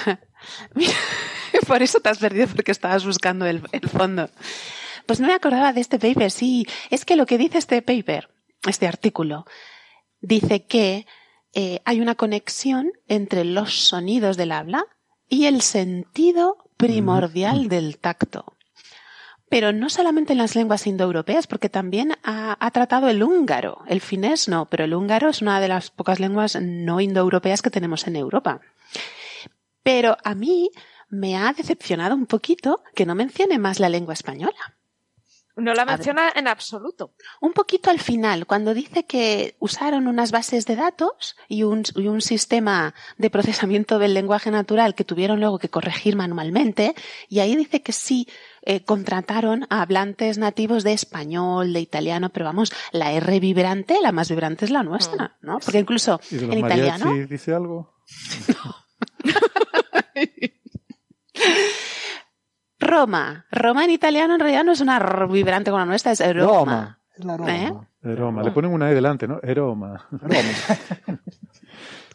Por 1.66 1.82
eso 1.82 2.00
te 2.00 2.08
has 2.08 2.18
perdido, 2.18 2.46
porque 2.48 2.72
estabas 2.72 3.04
buscando 3.04 3.44
el, 3.44 3.62
el 3.72 3.88
fondo. 3.88 4.30
Pues 5.06 5.20
no 5.20 5.26
me 5.26 5.34
acordaba 5.34 5.72
de 5.72 5.80
este 5.80 5.98
paper, 5.98 6.30
sí. 6.30 6.66
Es 6.90 7.04
que 7.04 7.16
lo 7.16 7.26
que 7.26 7.36
dice 7.36 7.58
este 7.58 7.82
paper 7.82 8.28
este 8.66 8.86
artículo, 8.86 9.46
dice 10.20 10.66
que 10.66 11.06
eh, 11.54 11.80
hay 11.84 12.00
una 12.00 12.14
conexión 12.14 12.92
entre 13.06 13.44
los 13.44 13.74
sonidos 13.74 14.36
del 14.36 14.52
habla 14.52 14.84
y 15.28 15.46
el 15.46 15.62
sentido 15.62 16.70
primordial 16.76 17.68
del 17.68 17.98
tacto. 17.98 18.56
Pero 19.50 19.72
no 19.72 19.88
solamente 19.88 20.32
en 20.32 20.38
las 20.38 20.54
lenguas 20.54 20.86
indoeuropeas, 20.86 21.46
porque 21.46 21.70
también 21.70 22.12
ha, 22.22 22.56
ha, 22.60 22.70
tratado 22.70 23.08
el 23.08 23.22
húngaro. 23.22 23.82
El 23.86 24.02
finés 24.02 24.46
no, 24.46 24.66
pero 24.66 24.84
el 24.84 24.94
húngaro 24.94 25.30
es 25.30 25.40
una 25.40 25.58
de 25.58 25.68
las 25.68 25.90
pocas 25.90 26.20
lenguas 26.20 26.58
no 26.60 27.00
indoeuropeas 27.00 27.62
que 27.62 27.70
tenemos 27.70 28.06
en 28.06 28.16
Europa. 28.16 28.60
Pero 29.82 30.18
a 30.22 30.34
mí 30.34 30.70
me 31.08 31.36
ha 31.36 31.52
decepcionado 31.54 32.14
un 32.14 32.26
poquito 32.26 32.82
que 32.94 33.06
no 33.06 33.14
mencione 33.14 33.58
más 33.58 33.80
la 33.80 33.88
lengua 33.88 34.12
española. 34.12 34.77
No 35.58 35.74
la 35.74 35.84
menciona 35.84 36.32
en 36.34 36.46
absoluto. 36.46 37.14
Un 37.40 37.52
poquito 37.52 37.90
al 37.90 37.98
final, 37.98 38.46
cuando 38.46 38.74
dice 38.74 39.04
que 39.04 39.56
usaron 39.58 40.06
unas 40.06 40.30
bases 40.30 40.66
de 40.66 40.76
datos 40.76 41.36
y 41.48 41.64
un, 41.64 41.84
sistema 42.20 42.94
de 43.16 43.28
procesamiento 43.28 43.98
del 43.98 44.14
lenguaje 44.14 44.52
natural 44.52 44.94
que 44.94 45.04
tuvieron 45.04 45.40
luego 45.40 45.58
que 45.58 45.68
corregir 45.68 46.14
manualmente, 46.14 46.94
y 47.28 47.40
ahí 47.40 47.56
dice 47.56 47.82
que 47.82 47.92
sí 47.92 48.28
eh, 48.62 48.84
contrataron 48.84 49.66
a 49.68 49.82
hablantes 49.82 50.38
nativos 50.38 50.84
de 50.84 50.92
español, 50.92 51.72
de 51.72 51.80
italiano, 51.80 52.30
pero 52.30 52.46
vamos, 52.46 52.72
la 52.92 53.12
R 53.12 53.40
vibrante, 53.40 53.98
la 54.00 54.12
más 54.12 54.28
vibrante 54.28 54.64
es 54.64 54.70
la 54.70 54.84
nuestra, 54.84 55.36
mm. 55.40 55.46
¿no? 55.46 55.58
Porque 55.58 55.80
incluso 55.80 56.20
en 56.30 56.58
italiano. 56.58 57.12
dice 57.28 57.52
algo? 57.52 57.94
Roma. 62.88 63.46
Roma 63.50 63.84
en 63.84 63.90
italiano 63.90 64.34
en 64.34 64.40
realidad 64.40 64.64
no 64.64 64.72
es 64.72 64.80
una 64.80 64.98
vibrante 65.30 65.70
como 65.70 65.80
la 65.80 65.86
nuestra, 65.86 66.12
es 66.12 66.34
Roma. 66.34 66.98
Es 67.16 67.24
la 67.24 67.36
Roma. 67.36 67.54
¿Eh? 67.54 67.72
Roma. 68.02 68.42
Le 68.42 68.50
ponen 68.50 68.72
una 68.72 68.90
E 68.90 68.94
delante, 68.94 69.26
¿no? 69.28 69.40
Roma. 69.42 70.06
Roma. 70.10 71.18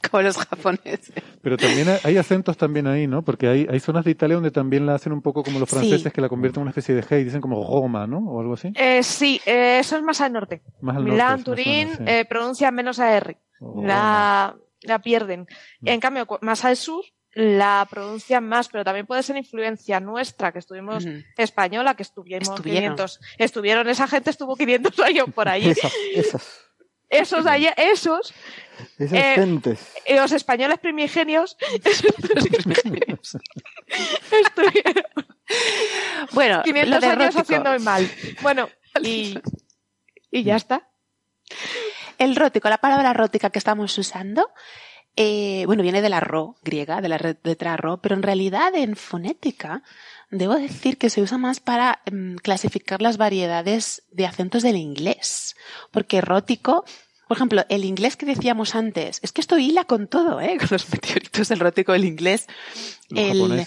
como 0.10 0.24
los 0.24 0.38
japoneses. 0.38 1.14
Pero 1.42 1.58
también 1.58 1.88
hay 2.04 2.18
acentos 2.18 2.58
también 2.58 2.88
ahí, 2.88 3.08
¿no? 3.08 3.22
Porque 3.24 3.48
hay, 3.48 3.68
hay 3.70 3.80
zonas 3.80 4.06
de 4.06 4.12
Italia 4.12 4.36
donde 4.36 4.52
también 4.52 4.86
la 4.86 4.96
hacen 4.96 5.14
un 5.14 5.22
poco 5.22 5.44
como 5.44 5.60
los 5.60 5.70
franceses 5.70 6.12
que 6.12 6.22
la 6.22 6.30
convierten 6.30 6.60
en 6.60 6.64
una 6.64 6.72
especie 6.72 6.96
de 6.96 7.04
G 7.04 7.22
y 7.22 7.24
dicen 7.26 7.42
como 7.42 7.64
Roma, 7.66 8.08
¿no? 8.08 8.20
O 8.20 8.40
algo 8.42 8.54
así. 8.54 8.74
Eh, 8.76 9.04
sí, 9.04 9.40
eh, 9.46 9.80
eso 9.80 9.98
es 9.98 10.04
más 10.04 10.22
al 10.22 10.34
norte. 10.34 10.62
Más 10.82 10.98
al 10.98 11.04
Milán, 11.04 11.30
norte, 11.30 11.44
Turín, 11.44 11.90
eh, 12.06 12.26
pronuncian 12.26 12.74
menos 12.76 13.00
AR. 13.00 13.38
Oh, 13.60 13.84
la, 13.84 14.56
la 14.82 15.00
pierden. 15.00 15.48
Mm. 15.82 15.88
En 15.88 16.00
cambio, 16.00 16.28
más 16.42 16.66
al 16.66 16.76
sur 16.76 17.04
la 17.36 17.88
pronuncian 17.90 18.48
más, 18.48 18.70
pero 18.70 18.84
también 18.84 19.06
puede 19.08 19.24
ser 19.24 19.38
influencia 19.38 20.00
nuestra, 20.00 20.52
que 20.52 20.60
estuvimos 20.60 21.06
española, 21.38 21.96
que 21.96 22.04
estuvimos 22.04 22.50
estuvieron. 22.50 22.96
500, 22.96 23.20
estuvieron, 23.38 23.90
esa 23.90 24.08
gente 24.08 24.30
estuvo 24.30 24.56
500 24.56 25.00
años 25.00 25.28
por 25.34 25.50
ahí. 25.50 25.70
Esas, 25.70 25.94
esas. 26.14 26.60
Esos 27.10 27.46
allá, 27.46 27.74
esos. 27.78 28.34
Esas 28.98 29.20
eh, 29.20 29.34
gentes. 29.36 29.94
Los 30.10 30.32
españoles 30.32 30.80
primigenios. 30.80 31.58
estuvieron. 34.32 35.04
Bueno, 36.32 36.64
500 36.64 37.04
años 37.04 37.36
haciendo 37.36 37.74
el 37.74 37.82
mal. 37.82 38.10
Bueno, 38.42 38.70
y, 39.04 39.38
y 40.32 40.44
ya 40.44 40.56
está. 40.56 40.90
El 42.18 42.36
rótico, 42.36 42.70
la 42.70 42.78
palabra 42.78 43.14
rótica 43.14 43.50
que 43.50 43.60
estamos 43.60 43.96
usando, 43.98 44.50
eh, 45.16 45.64
bueno, 45.68 45.84
viene 45.84 46.02
de 46.02 46.10
la 46.10 46.20
ro 46.20 46.56
griega, 46.64 47.02
de 47.02 47.10
la 47.10 47.18
letra 47.44 47.78
ro, 47.78 48.02
pero 48.02 48.16
en 48.16 48.24
realidad 48.24 48.74
en 48.76 48.96
fonética 48.96 49.84
debo 50.32 50.56
decir 50.56 50.98
que 50.98 51.10
se 51.10 51.22
usa 51.22 51.38
más 51.38 51.60
para 51.60 52.02
em, 52.06 52.36
clasificar 52.38 53.02
las 53.02 53.18
variedades 53.18 54.04
de 54.12 54.26
acentos 54.26 54.64
del 54.64 54.78
inglés. 54.78 55.56
Porque 55.92 56.22
rótico, 56.22 56.84
por 57.28 57.38
ejemplo, 57.38 57.64
el 57.70 57.86
inglés 57.86 58.18
que 58.18 58.26
decíamos 58.26 58.74
antes, 58.74 59.20
es 59.22 59.32
que 59.32 59.42
esto 59.42 59.60
hila 59.60 59.86
con 59.86 60.08
todo, 60.08 60.42
¿eh? 60.42 60.58
con 60.60 60.70
los 60.72 60.92
meteoritos 60.92 61.48
del 61.50 61.60
rótico 61.60 61.92
del 61.92 62.06
inglés. 62.06 62.48
el, 63.12 63.66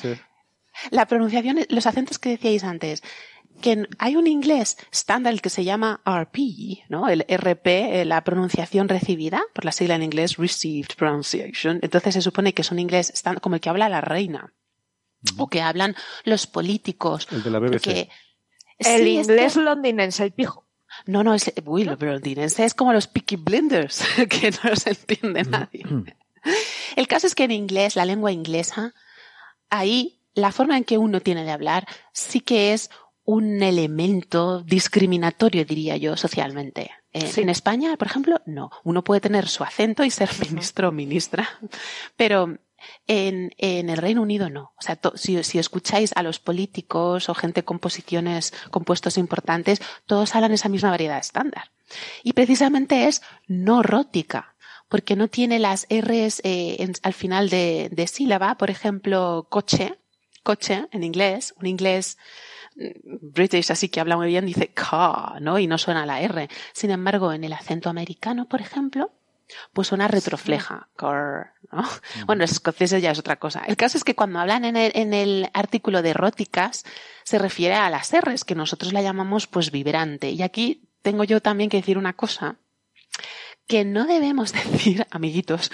la 0.90 1.06
pronunciación, 1.06 1.64
los 1.68 1.86
acentos 1.86 2.18
que 2.18 2.30
decíais 2.30 2.64
antes 2.64 3.02
que 3.60 3.88
hay 3.98 4.16
un 4.16 4.26
inglés 4.26 4.76
estándar 4.92 5.40
que 5.40 5.50
se 5.50 5.64
llama 5.64 6.00
RP, 6.04 6.84
¿no? 6.88 7.08
El 7.08 7.24
RP, 7.28 8.00
eh, 8.00 8.04
la 8.04 8.22
pronunciación 8.24 8.88
recibida, 8.88 9.42
por 9.52 9.64
la 9.64 9.72
sigla 9.72 9.94
en 9.94 10.02
inglés 10.02 10.36
Received 10.36 10.94
Pronunciation. 10.96 11.78
Entonces 11.82 12.14
se 12.14 12.22
supone 12.22 12.54
que 12.54 12.62
es 12.62 12.70
un 12.70 12.78
inglés 12.78 13.12
como 13.40 13.56
el 13.56 13.60
que 13.60 13.68
habla 13.68 13.88
la 13.88 14.00
reina. 14.00 14.54
O 15.38 15.48
que 15.48 15.62
hablan 15.62 15.96
los 16.24 16.46
políticos. 16.46 17.26
El 17.32 17.42
de 17.42 17.50
la 17.50 17.58
BBC. 17.58 18.08
el 18.78 19.08
inglés 19.08 19.56
londinense, 19.56 20.22
el 20.22 20.32
pijo. 20.32 20.66
No, 21.06 21.24
no, 21.24 21.34
es, 21.34 21.52
uy, 21.64 21.84
¿No? 21.84 21.96
londinense 21.98 22.64
es 22.64 22.74
como 22.74 22.92
los 22.92 23.08
Peaky 23.08 23.36
Blinders, 23.36 24.04
que 24.30 24.50
no 24.50 24.70
los 24.70 24.86
entiende 24.86 25.42
nadie. 25.44 25.84
el 26.94 27.08
caso 27.08 27.26
es 27.26 27.34
que 27.34 27.44
en 27.44 27.50
inglés, 27.50 27.96
la 27.96 28.04
lengua 28.04 28.32
inglesa, 28.32 28.94
ahí 29.68 30.20
la 30.34 30.52
forma 30.52 30.76
en 30.76 30.84
que 30.84 30.98
uno 30.98 31.20
tiene 31.20 31.44
de 31.44 31.50
hablar 31.50 31.88
sí 32.12 32.40
que 32.40 32.72
es 32.72 32.90
un 33.26 33.62
elemento 33.62 34.62
discriminatorio, 34.62 35.64
diría 35.64 35.96
yo, 35.96 36.16
socialmente. 36.16 36.92
Eh, 37.12 37.30
en 37.36 37.48
España, 37.48 37.96
por 37.96 38.06
ejemplo, 38.06 38.40
no. 38.46 38.70
Uno 38.84 39.02
puede 39.02 39.20
tener 39.20 39.48
su 39.48 39.64
acento 39.64 40.04
y 40.04 40.10
ser 40.10 40.30
ministro 40.48 40.88
o 40.88 40.92
ministra, 40.92 41.48
pero 42.16 42.56
en, 43.08 43.52
en, 43.58 43.90
el 43.90 43.98
Reino 43.98 44.22
Unido 44.22 44.48
no. 44.48 44.72
O 44.78 44.82
sea, 44.82 44.98
si, 45.16 45.42
si, 45.42 45.58
escucháis 45.58 46.12
a 46.14 46.22
los 46.22 46.38
políticos 46.38 47.28
o 47.28 47.34
gente 47.34 47.64
con 47.64 47.80
posiciones, 47.80 48.54
con 48.70 48.84
puestos 48.84 49.18
importantes, 49.18 49.82
todos 50.06 50.34
hablan 50.36 50.52
esa 50.52 50.68
misma 50.68 50.90
variedad 50.90 51.18
estándar. 51.18 51.72
Y 52.22 52.32
precisamente 52.32 53.08
es 53.08 53.22
no 53.48 53.82
rótica, 53.82 54.54
porque 54.88 55.16
no 55.16 55.26
tiene 55.26 55.58
las 55.58 55.88
R's 55.90 56.40
eh, 56.44 56.92
al 57.02 57.12
final 57.12 57.50
de, 57.50 57.88
de 57.90 58.06
sílaba. 58.06 58.56
Por 58.56 58.70
ejemplo, 58.70 59.48
coche, 59.50 59.98
coche 60.44 60.86
en 60.92 61.02
inglés, 61.02 61.54
un 61.58 61.66
inglés 61.66 62.18
British, 62.76 63.70
así 63.70 63.88
que 63.88 64.00
habla 64.00 64.16
muy 64.16 64.28
bien, 64.28 64.46
dice 64.46 64.68
car, 64.68 65.40
¿no? 65.40 65.58
Y 65.58 65.66
no 65.66 65.78
suena 65.78 66.06
la 66.06 66.20
R. 66.20 66.48
Sin 66.72 66.90
embargo, 66.90 67.32
en 67.32 67.44
el 67.44 67.52
acento 67.52 67.88
americano, 67.88 68.48
por 68.48 68.60
ejemplo, 68.60 69.10
pues 69.72 69.88
suena 69.88 70.08
retrofleja, 70.08 70.88
car, 70.96 71.54
¿no? 71.72 71.84
Bueno, 72.26 72.42
los 72.42 72.52
escoceses 72.52 73.02
ya 73.02 73.12
es 73.12 73.18
otra 73.18 73.36
cosa. 73.36 73.62
El 73.66 73.76
caso 73.76 73.96
es 73.96 74.04
que 74.04 74.14
cuando 74.14 74.38
hablan 74.38 74.64
en 74.64 74.76
el, 74.76 74.92
en 74.94 75.14
el 75.14 75.48
artículo 75.54 76.02
de 76.02 76.10
eróticas, 76.10 76.84
se 77.22 77.38
refiere 77.38 77.74
a 77.74 77.90
las 77.90 78.12
R's, 78.12 78.44
que 78.44 78.54
nosotros 78.54 78.92
la 78.92 79.02
llamamos 79.02 79.46
pues 79.46 79.70
vibrante. 79.70 80.30
Y 80.30 80.42
aquí 80.42 80.88
tengo 81.02 81.24
yo 81.24 81.40
también 81.40 81.70
que 81.70 81.78
decir 81.78 81.98
una 81.98 82.12
cosa, 82.12 82.56
que 83.66 83.84
no 83.84 84.06
debemos 84.06 84.52
decir, 84.52 85.06
amiguitos, 85.10 85.70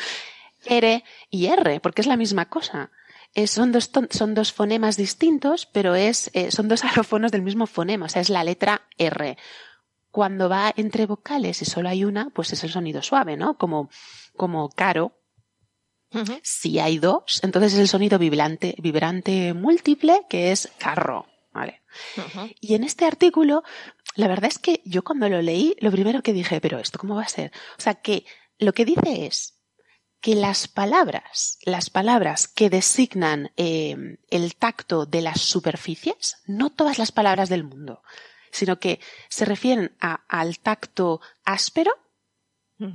R 0.65 1.03
y 1.31 1.47
R, 1.47 1.81
porque 1.81 2.03
es 2.03 2.07
la 2.07 2.17
misma 2.17 2.49
cosa. 2.49 2.91
Eh, 3.35 3.47
son, 3.47 3.73
dos 3.73 3.91
son 4.11 4.35
dos 4.35 4.53
fonemas 4.53 4.97
distintos, 4.97 5.67
pero 5.67 5.95
es, 5.95 6.31
eh, 6.35 6.51
son 6.51 6.69
dos 6.69 6.85
alófonos 6.85 7.33
del 7.33 7.43
mismo 7.43 7.67
fonema, 7.67 8.07
o 8.07 8.09
sea, 8.09 8.23
es 8.23 8.29
la 8.29 8.45
letra 8.45 8.83
R. 8.99 9.39
cuando 10.11 10.49
va 10.49 10.73
entre 10.77 11.07
vocales 11.07 11.63
y 11.63 11.65
solo 11.65 11.89
hay 11.89 12.05
una, 12.05 12.31
pues 12.31 12.53
es 12.53 12.63
el 12.65 12.71
sonido 12.71 13.03
suave, 13.03 13.37
¿no? 13.37 13.57
Como, 13.57 13.91
como 14.37 14.69
caro. 14.71 15.19
Si 16.43 16.79
hay 16.79 16.99
dos, 16.99 17.41
entonces 17.43 17.73
es 17.73 17.79
el 17.79 17.89
sonido 17.89 18.19
vibrante, 18.19 18.75
vibrante 18.77 19.55
múltiple, 19.55 20.27
que 20.29 20.53
es 20.53 20.71
carro, 20.77 21.25
¿vale? 21.55 21.81
Y 22.61 22.75
en 22.75 22.85
este 22.85 23.07
artículo, 23.07 23.63
la 24.15 24.29
verdad 24.29 24.51
es 24.51 24.59
que 24.59 24.83
yo 24.85 25.03
cuando 25.05 25.31
lo 25.31 25.41
leí, 25.41 25.75
lo 25.81 25.91
primero 25.91 26.23
que 26.23 26.35
dije, 26.35 26.61
pero 26.61 26.79
esto 26.79 26.99
cómo 26.99 27.15
va 27.15 27.23
a 27.23 27.29
ser? 27.29 27.51
O 27.79 27.81
sea, 27.81 27.95
que 27.95 28.27
lo 28.59 28.75
que 28.75 28.85
dice 28.85 29.25
es 29.25 29.62
que 30.23 30.37
las 30.37 30.69
palabras, 30.69 31.59
las 31.65 31.91
palabras 31.91 32.47
que 32.47 32.71
designan 32.71 33.51
eh, 33.57 34.19
el 34.31 34.55
tacto 34.55 35.05
de 35.05 35.21
las 35.21 35.41
superficies, 35.41 36.37
no 36.47 36.71
todas 36.71 36.99
las 36.99 37.11
palabras 37.11 37.49
del 37.49 37.65
mundo, 37.65 38.03
sino 38.53 38.79
que 38.79 39.01
se 39.29 39.45
refieren 39.45 39.97
al 39.99 40.61
tacto 40.61 41.21
áspero, 41.45 41.93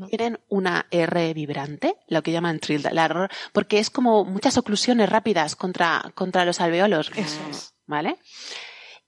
tienen 0.09 0.39
una 0.49 0.85
R 0.91 1.33
vibrante, 1.33 1.95
lo 2.07 2.21
que 2.21 2.33
llaman 2.33 2.59
trill, 2.59 2.83
porque 3.53 3.79
es 3.79 3.89
como 3.89 4.25
muchas 4.25 4.57
oclusiones 4.57 5.07
rápidas 5.07 5.55
contra, 5.55 6.11
contra 6.13 6.43
los 6.43 6.59
alveolos. 6.59 7.09
¿Vale? 7.85 8.17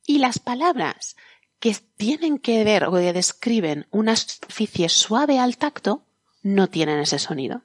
Y 0.05 0.19
las 0.19 0.39
palabras 0.39 1.17
que 1.59 1.75
tienen 1.97 2.37
que 2.39 2.63
ver 2.63 2.85
o 2.85 2.93
que 2.93 3.11
describen 3.11 3.87
una 3.91 4.15
superficie 4.15 4.87
suave 4.87 5.37
al 5.37 5.57
tacto 5.57 6.05
no 6.43 6.67
tienen 6.67 6.99
ese 6.99 7.19
sonido. 7.19 7.63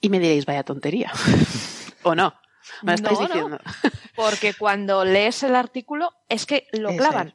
Y 0.00 0.08
me 0.08 0.18
diréis, 0.18 0.46
vaya 0.46 0.64
tontería. 0.64 1.12
¿O 2.02 2.14
no? 2.14 2.34
Me 2.82 2.92
lo 2.92 2.96
estáis 2.96 3.18
diciendo. 3.18 3.58
Porque 4.16 4.54
cuando 4.54 5.04
lees 5.04 5.42
el 5.42 5.54
artículo 5.54 6.12
es 6.28 6.46
que 6.46 6.66
lo 6.72 6.94
clavan 6.96 7.34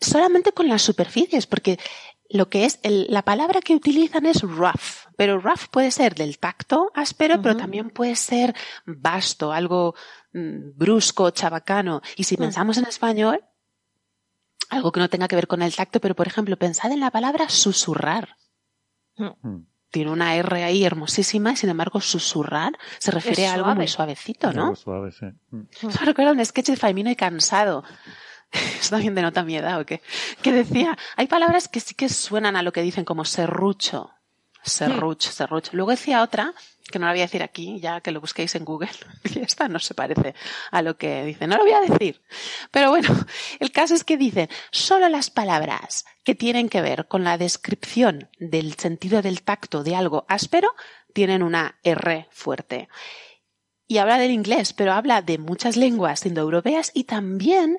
solamente 0.00 0.52
con 0.52 0.68
las 0.68 0.82
superficies, 0.82 1.46
porque 1.46 1.78
lo 2.28 2.48
que 2.48 2.64
es 2.64 2.80
la 2.82 3.22
palabra 3.22 3.60
que 3.60 3.74
utilizan 3.74 4.26
es 4.26 4.42
rough, 4.42 5.06
pero 5.16 5.40
rough 5.40 5.68
puede 5.70 5.90
ser 5.90 6.14
del 6.14 6.38
tacto 6.38 6.90
áspero, 6.94 7.40
pero 7.40 7.56
también 7.56 7.90
puede 7.90 8.16
ser 8.16 8.54
vasto, 8.84 9.52
algo 9.52 9.94
mm, 10.32 10.76
brusco, 10.76 11.30
chabacano. 11.30 12.02
Y 12.16 12.24
si 12.24 12.36
mm. 12.36 12.38
pensamos 12.38 12.76
en 12.76 12.86
español, 12.86 13.44
algo 14.68 14.92
que 14.92 15.00
no 15.00 15.08
tenga 15.08 15.28
que 15.28 15.36
ver 15.36 15.46
con 15.46 15.62
el 15.62 15.74
tacto, 15.74 16.00
pero 16.00 16.14
por 16.14 16.26
ejemplo, 16.26 16.56
pensad 16.56 16.92
en 16.92 17.00
la 17.00 17.10
palabra 17.10 17.48
susurrar. 17.48 18.36
Mm. 19.16 19.66
Tiene 19.90 20.10
una 20.10 20.36
R 20.36 20.64
ahí 20.64 20.84
hermosísima 20.84 21.52
y 21.52 21.56
sin 21.56 21.70
embargo 21.70 22.00
susurrar 22.00 22.72
se 22.98 23.10
refiere 23.10 23.46
a 23.46 23.54
algo 23.54 23.74
muy 23.74 23.88
suavecito, 23.88 24.52
¿no? 24.52 24.74
suave, 24.76 25.12
sí. 25.12 25.26
recuerdo 26.04 26.32
un 26.32 26.44
sketch 26.44 26.68
de 26.68 26.76
Faimino 26.76 27.10
y 27.10 27.16
Cansado 27.16 27.84
Eso 28.80 28.90
también 28.90 29.14
denota 29.14 29.42
mi 29.42 29.56
edad, 29.56 29.80
¿o 29.80 29.86
qué? 29.86 30.00
Que 30.42 30.52
decía, 30.52 30.96
hay 31.16 31.26
palabras 31.26 31.68
que 31.68 31.80
sí 31.80 31.94
que 31.94 32.08
suenan 32.08 32.56
a 32.56 32.62
lo 32.62 32.72
que 32.72 32.82
dicen 32.82 33.04
como 33.04 33.24
serrucho. 33.24 34.10
Serrucho, 34.62 35.30
serrucho. 35.30 35.70
Luego 35.74 35.90
decía 35.92 36.22
otra, 36.22 36.52
que 36.90 36.98
no 36.98 37.06
la 37.06 37.12
voy 37.12 37.20
a 37.20 37.24
decir 37.24 37.42
aquí, 37.42 37.78
ya 37.80 38.00
que 38.00 38.10
lo 38.10 38.20
busquéis 38.20 38.54
en 38.54 38.64
Google. 38.64 38.90
Y 39.34 39.40
esta 39.40 39.68
no 39.68 39.78
se 39.78 39.94
parece 39.94 40.34
a 40.70 40.82
lo 40.82 40.96
que 40.96 41.24
dice. 41.24 41.46
No 41.46 41.56
lo 41.56 41.64
voy 41.64 41.72
a 41.72 41.80
decir. 41.80 42.22
Pero 42.70 42.90
bueno, 42.90 43.08
el 43.60 43.70
caso 43.70 43.94
es 43.94 44.04
que 44.04 44.16
dicen, 44.16 44.48
solo 44.70 45.08
las 45.08 45.30
palabras 45.30 46.04
que 46.24 46.34
tienen 46.34 46.68
que 46.68 46.82
ver 46.82 47.06
con 47.06 47.24
la 47.24 47.38
descripción 47.38 48.28
del 48.38 48.74
sentido 48.74 49.22
del 49.22 49.42
tacto 49.42 49.84
de 49.84 49.96
algo 49.96 50.24
áspero 50.28 50.70
tienen 51.12 51.42
una 51.42 51.78
R 51.82 52.28
fuerte. 52.30 52.88
Y 53.86 53.98
habla 53.98 54.18
del 54.18 54.30
inglés, 54.30 54.72
pero 54.72 54.92
habla 54.92 55.22
de 55.22 55.38
muchas 55.38 55.76
lenguas 55.76 56.26
indoeuropeas 56.26 56.90
y 56.94 57.04
también 57.04 57.78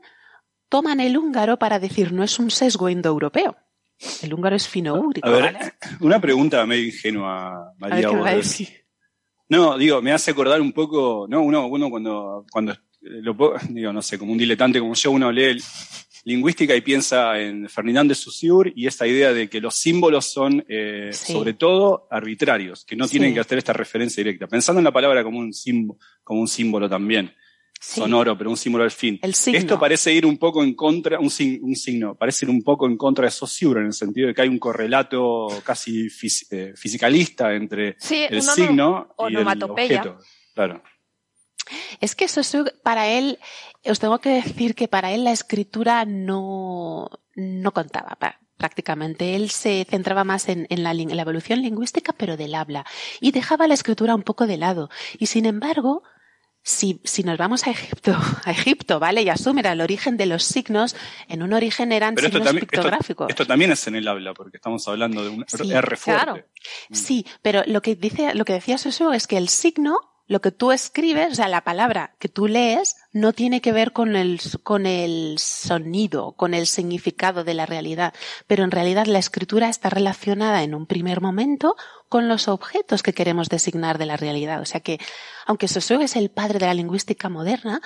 toman 0.70 1.00
el 1.00 1.18
húngaro 1.18 1.58
para 1.58 1.80
decir 1.80 2.14
no 2.14 2.24
es 2.24 2.40
un 2.40 2.52
sesgo 2.52 2.90
indoeuropeo. 2.90 3.58
El 4.22 4.34
húngaro 4.34 4.56
es 4.56 4.68
fino-úgrico. 4.68 5.28
A 5.28 5.32
ver, 5.32 5.58
una 6.00 6.20
pregunta 6.20 6.66
medio 6.66 6.86
ingenua, 6.86 7.74
María. 7.78 8.10
No, 9.50 9.78
digo, 9.78 10.02
me 10.02 10.12
hace 10.12 10.32
acordar 10.32 10.62
un 10.62 10.72
poco, 10.72 11.26
no, 11.28 11.42
uno, 11.42 11.66
uno 11.68 11.90
cuando, 11.90 12.46
cuando 12.52 12.76
lo, 13.02 13.36
digo, 13.70 13.92
no 13.92 14.02
sé, 14.02 14.18
como 14.18 14.32
un 14.32 14.38
diletante 14.38 14.80
como 14.80 14.94
yo, 14.94 15.12
uno 15.12 15.32
lee 15.32 15.58
lingüística 16.26 16.76
y 16.76 16.82
piensa 16.82 17.40
en 17.40 17.68
Ferdinand 17.68 18.10
de 18.10 18.16
Saussure 18.16 18.72
y 18.76 18.86
esta 18.86 19.08
idea 19.08 19.34
de 19.34 19.50
que 19.50 19.60
los 19.60 19.76
símbolos 19.76 20.26
son, 20.26 20.64
eh, 20.68 21.10
sobre 21.12 21.54
todo, 21.54 22.08
arbitrarios, 22.12 22.86
que 22.86 22.96
no 22.96 23.08
tienen 23.08 23.34
que 23.34 23.40
hacer 23.40 23.58
esta 23.58 23.74
referencia 23.74 24.24
directa. 24.24 24.48
Pensando 24.48 24.80
en 24.80 24.86
la 24.86 24.92
palabra 24.92 25.24
como 25.24 25.40
un 25.40 25.54
símbolo, 25.54 26.00
como 26.24 26.42
un 26.42 26.48
símbolo 26.48 26.88
también 26.90 27.34
sonoro, 27.80 28.38
pero 28.38 28.50
un 28.50 28.58
símbolo 28.58 28.84
al 28.84 28.92
fin. 28.92 29.20
Esto 29.24 29.80
parece 29.80 30.14
ir 30.14 30.26
un 30.26 30.38
poco 30.38 30.64
en 30.64 30.74
contra, 30.74 31.20
un, 31.20 31.30
signo, 31.30 32.16
parece 32.16 32.46
ir 32.46 32.50
un 32.50 32.62
poco 32.62 32.86
en 32.86 32.98
contra 32.98 33.26
de 33.26 33.32
Saussure, 33.32 33.80
en 33.80 33.88
el 33.88 33.94
sentido 33.94 34.28
de 34.28 34.34
que 34.34 34.42
hay 34.42 34.50
un 34.50 34.60
correlato 34.60 35.48
casi 35.64 36.08
eh, 36.52 36.74
fisicalista 36.76 37.54
entre 37.54 37.98
el 38.30 38.42
signo 38.42 39.16
y 39.30 39.36
el 39.36 39.64
objeto. 39.64 40.18
Claro. 40.54 40.84
Es 42.02 42.16
que 42.16 42.28
Saussure, 42.28 42.74
para 42.84 43.08
él, 43.08 43.40
os 43.86 44.00
tengo 44.00 44.20
que 44.20 44.30
decir 44.30 44.76
que 44.76 44.88
para 44.88 45.12
él 45.12 45.24
la 45.24 45.32
escritura 45.32 46.06
no, 46.06 47.10
no 47.36 47.72
contaba. 47.72 48.18
prácticamente. 48.58 49.36
Él 49.36 49.52
se 49.52 49.86
centraba 49.90 50.26
más 50.26 50.50
en, 50.50 50.68
la, 50.70 50.92
en, 50.92 51.16
la, 51.16 51.22
evolución 51.22 51.62
lingüística, 51.62 52.12
pero 52.12 52.36
del 52.36 52.56
habla, 52.56 52.86
y 53.22 53.32
dejaba 53.32 53.68
la 53.68 53.74
escritura 53.74 54.16
un 54.16 54.24
poco 54.24 54.48
de 54.48 54.58
lado. 54.58 54.90
Y 55.18 55.28
sin 55.28 55.46
embargo, 55.46 56.04
si, 56.70 57.02
si, 57.04 57.24
nos 57.24 57.38
vamos 57.38 57.66
a 57.66 57.72
Egipto, 57.72 58.16
a 58.46 58.52
Egipto, 58.52 59.00
¿vale? 59.00 59.24
Y 59.24 59.30
asume 59.30 59.62
el 59.62 59.82
origen 59.82 60.18
de 60.18 60.28
los 60.28 60.44
signos, 60.44 60.96
en 61.28 61.42
un 61.42 61.54
origen 61.54 61.92
eran 61.92 62.16
signos 62.16 62.54
pictográficos. 62.54 63.30
Esto, 63.30 63.46
también 63.46 63.72
es 63.72 63.88
en 63.88 63.96
el 63.96 64.08
habla, 64.08 64.34
porque 64.34 64.58
estamos 64.58 64.88
hablando 64.88 65.24
de 65.24 65.30
un 65.30 65.46
R 65.48 65.98
fuerte. 65.98 66.24
Claro. 66.24 66.36
Mm. 66.90 66.96
Sí, 66.96 67.26
pero 67.42 67.64
lo 67.66 67.82
que 67.82 67.96
dice, 67.96 68.34
lo 68.36 68.46
que 68.46 68.54
decía 68.54 68.78
Susu 68.78 69.12
es 69.12 69.26
que 69.26 69.38
el 69.38 69.50
signo 69.50 70.00
lo 70.30 70.42
que 70.42 70.52
tú 70.52 70.72
escribes, 70.72 71.32
o 71.32 71.36
sea, 71.36 71.48
la 71.48 71.64
palabra 71.64 72.16
que 72.20 72.30
tú 72.30 72.48
lees, 72.48 72.96
no 73.12 73.34
tiene 73.34 73.62
que 73.62 73.72
ver 73.72 73.94
con 73.94 74.16
el, 74.16 74.40
con 74.62 74.86
el 74.86 75.40
sonido, 75.40 76.34
con 76.34 76.54
el 76.54 76.68
significado 76.68 77.44
de 77.44 77.56
la 77.56 77.66
realidad, 77.66 78.14
pero 78.46 78.64
en 78.64 78.70
realidad 78.70 79.08
la 79.08 79.18
escritura 79.18 79.70
está 79.70 79.90
relacionada 79.90 80.62
en 80.62 80.76
un 80.76 80.86
primer 80.86 81.20
momento 81.20 81.76
con 82.10 82.28
los 82.28 82.48
objetos 82.48 83.02
que 83.02 83.14
queremos 83.14 83.50
designar 83.50 83.98
de 83.98 84.06
la 84.06 84.18
realidad. 84.18 84.62
O 84.62 84.66
sea 84.66 84.82
que, 84.82 85.00
aunque 85.48 85.68
Saussure 85.68 86.06
es 86.06 86.16
el 86.16 86.30
padre 86.30 86.60
de 86.60 86.68
la 86.68 86.76
lingüística 86.76 87.28
moderna, 87.28 87.82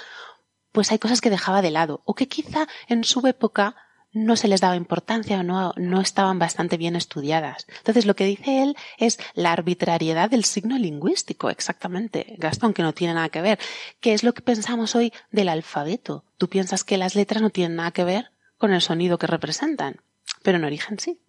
pues 0.73 0.91
hay 0.91 0.99
cosas 0.99 1.21
que 1.21 1.29
dejaba 1.29 1.61
de 1.61 1.71
lado, 1.71 2.01
o 2.03 2.13
que 2.13 2.27
quizá 2.27 2.67
en 2.89 3.05
su 3.05 3.25
época 3.25 3.77
no 4.13 4.35
se 4.35 4.47
les 4.47 4.61
daba 4.61 4.75
importancia 4.75 5.39
o 5.39 5.43
no, 5.43 5.73
no 5.75 5.99
estaban 5.99 6.39
bastante 6.39 6.77
bien 6.77 6.95
estudiadas. 6.95 7.65
Entonces, 7.77 8.05
lo 8.05 8.15
que 8.15 8.25
dice 8.25 8.61
él 8.61 8.77
es 8.97 9.17
la 9.33 9.51
arbitrariedad 9.51 10.29
del 10.29 10.45
signo 10.45 10.77
lingüístico, 10.77 11.49
exactamente, 11.49 12.35
Gastón, 12.37 12.73
que 12.73 12.83
no 12.83 12.93
tiene 12.93 13.15
nada 13.15 13.29
que 13.29 13.41
ver. 13.41 13.59
¿Qué 13.99 14.13
es 14.13 14.23
lo 14.23 14.33
que 14.33 14.41
pensamos 14.41 14.95
hoy 14.95 15.11
del 15.31 15.49
alfabeto? 15.49 16.25
Tú 16.37 16.47
piensas 16.47 16.83
que 16.83 16.97
las 16.97 17.15
letras 17.15 17.41
no 17.41 17.49
tienen 17.49 17.75
nada 17.75 17.91
que 17.91 18.03
ver 18.03 18.31
con 18.57 18.71
el 18.71 18.81
sonido 18.81 19.17
que 19.17 19.27
representan, 19.27 20.01
pero 20.43 20.57
en 20.57 20.63
origen 20.63 20.99
sí. 20.99 21.19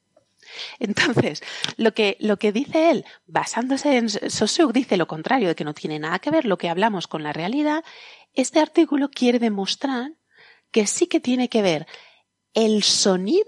Entonces, 0.79 1.43
lo 1.77 1.95
que, 1.95 2.19
lo 2.21 2.39
que 2.39 2.53
dice 2.53 2.91
él, 2.91 3.05
basándose 3.27 3.97
en 3.97 4.09
Saussure, 4.11 4.73
dice 4.73 4.99
lo 4.99 5.09
contrario, 5.09 5.49
de 5.49 5.55
que 5.55 5.65
no 5.65 5.73
tiene 5.73 5.99
nada 5.99 6.19
que 6.19 6.31
ver 6.31 6.45
lo 6.45 6.59
que 6.59 6.69
hablamos 6.69 7.07
con 7.07 7.23
la 7.23 7.33
realidad. 7.33 7.83
Este 8.35 8.61
artículo 8.61 9.11
quiere 9.11 9.39
demostrar 9.39 10.13
que 10.71 10.87
sí 10.87 11.07
que 11.07 11.21
tiene 11.21 11.49
que 11.49 11.63
ver 11.63 11.87
el 12.55 12.83
sonido, 12.83 13.47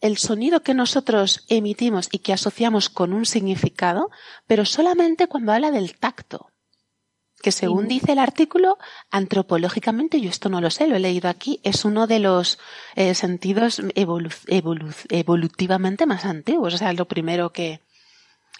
el 0.00 0.18
sonido 0.18 0.62
que 0.62 0.74
nosotros 0.74 1.44
emitimos 1.48 2.08
y 2.10 2.18
que 2.18 2.32
asociamos 2.32 2.88
con 2.88 3.12
un 3.12 3.26
significado, 3.26 4.10
pero 4.46 4.64
solamente 4.64 5.28
cuando 5.28 5.52
habla 5.52 5.70
del 5.70 5.96
tacto. 5.96 6.50
Que 7.42 7.52
según 7.52 7.88
dice 7.88 8.12
el 8.12 8.18
artículo, 8.18 8.78
antropológicamente, 9.10 10.18
yo 10.18 10.30
esto 10.30 10.48
no 10.48 10.62
lo 10.62 10.70
sé, 10.70 10.86
lo 10.86 10.96
he 10.96 11.00
leído 11.00 11.28
aquí, 11.28 11.60
es 11.62 11.84
uno 11.84 12.06
de 12.06 12.18
los 12.18 12.58
eh, 12.94 13.14
sentidos 13.14 13.82
evolutivamente 13.94 16.06
más 16.06 16.24
antiguos. 16.24 16.72
O 16.72 16.78
sea, 16.78 16.94
lo 16.94 17.06
primero 17.06 17.52
que, 17.52 17.82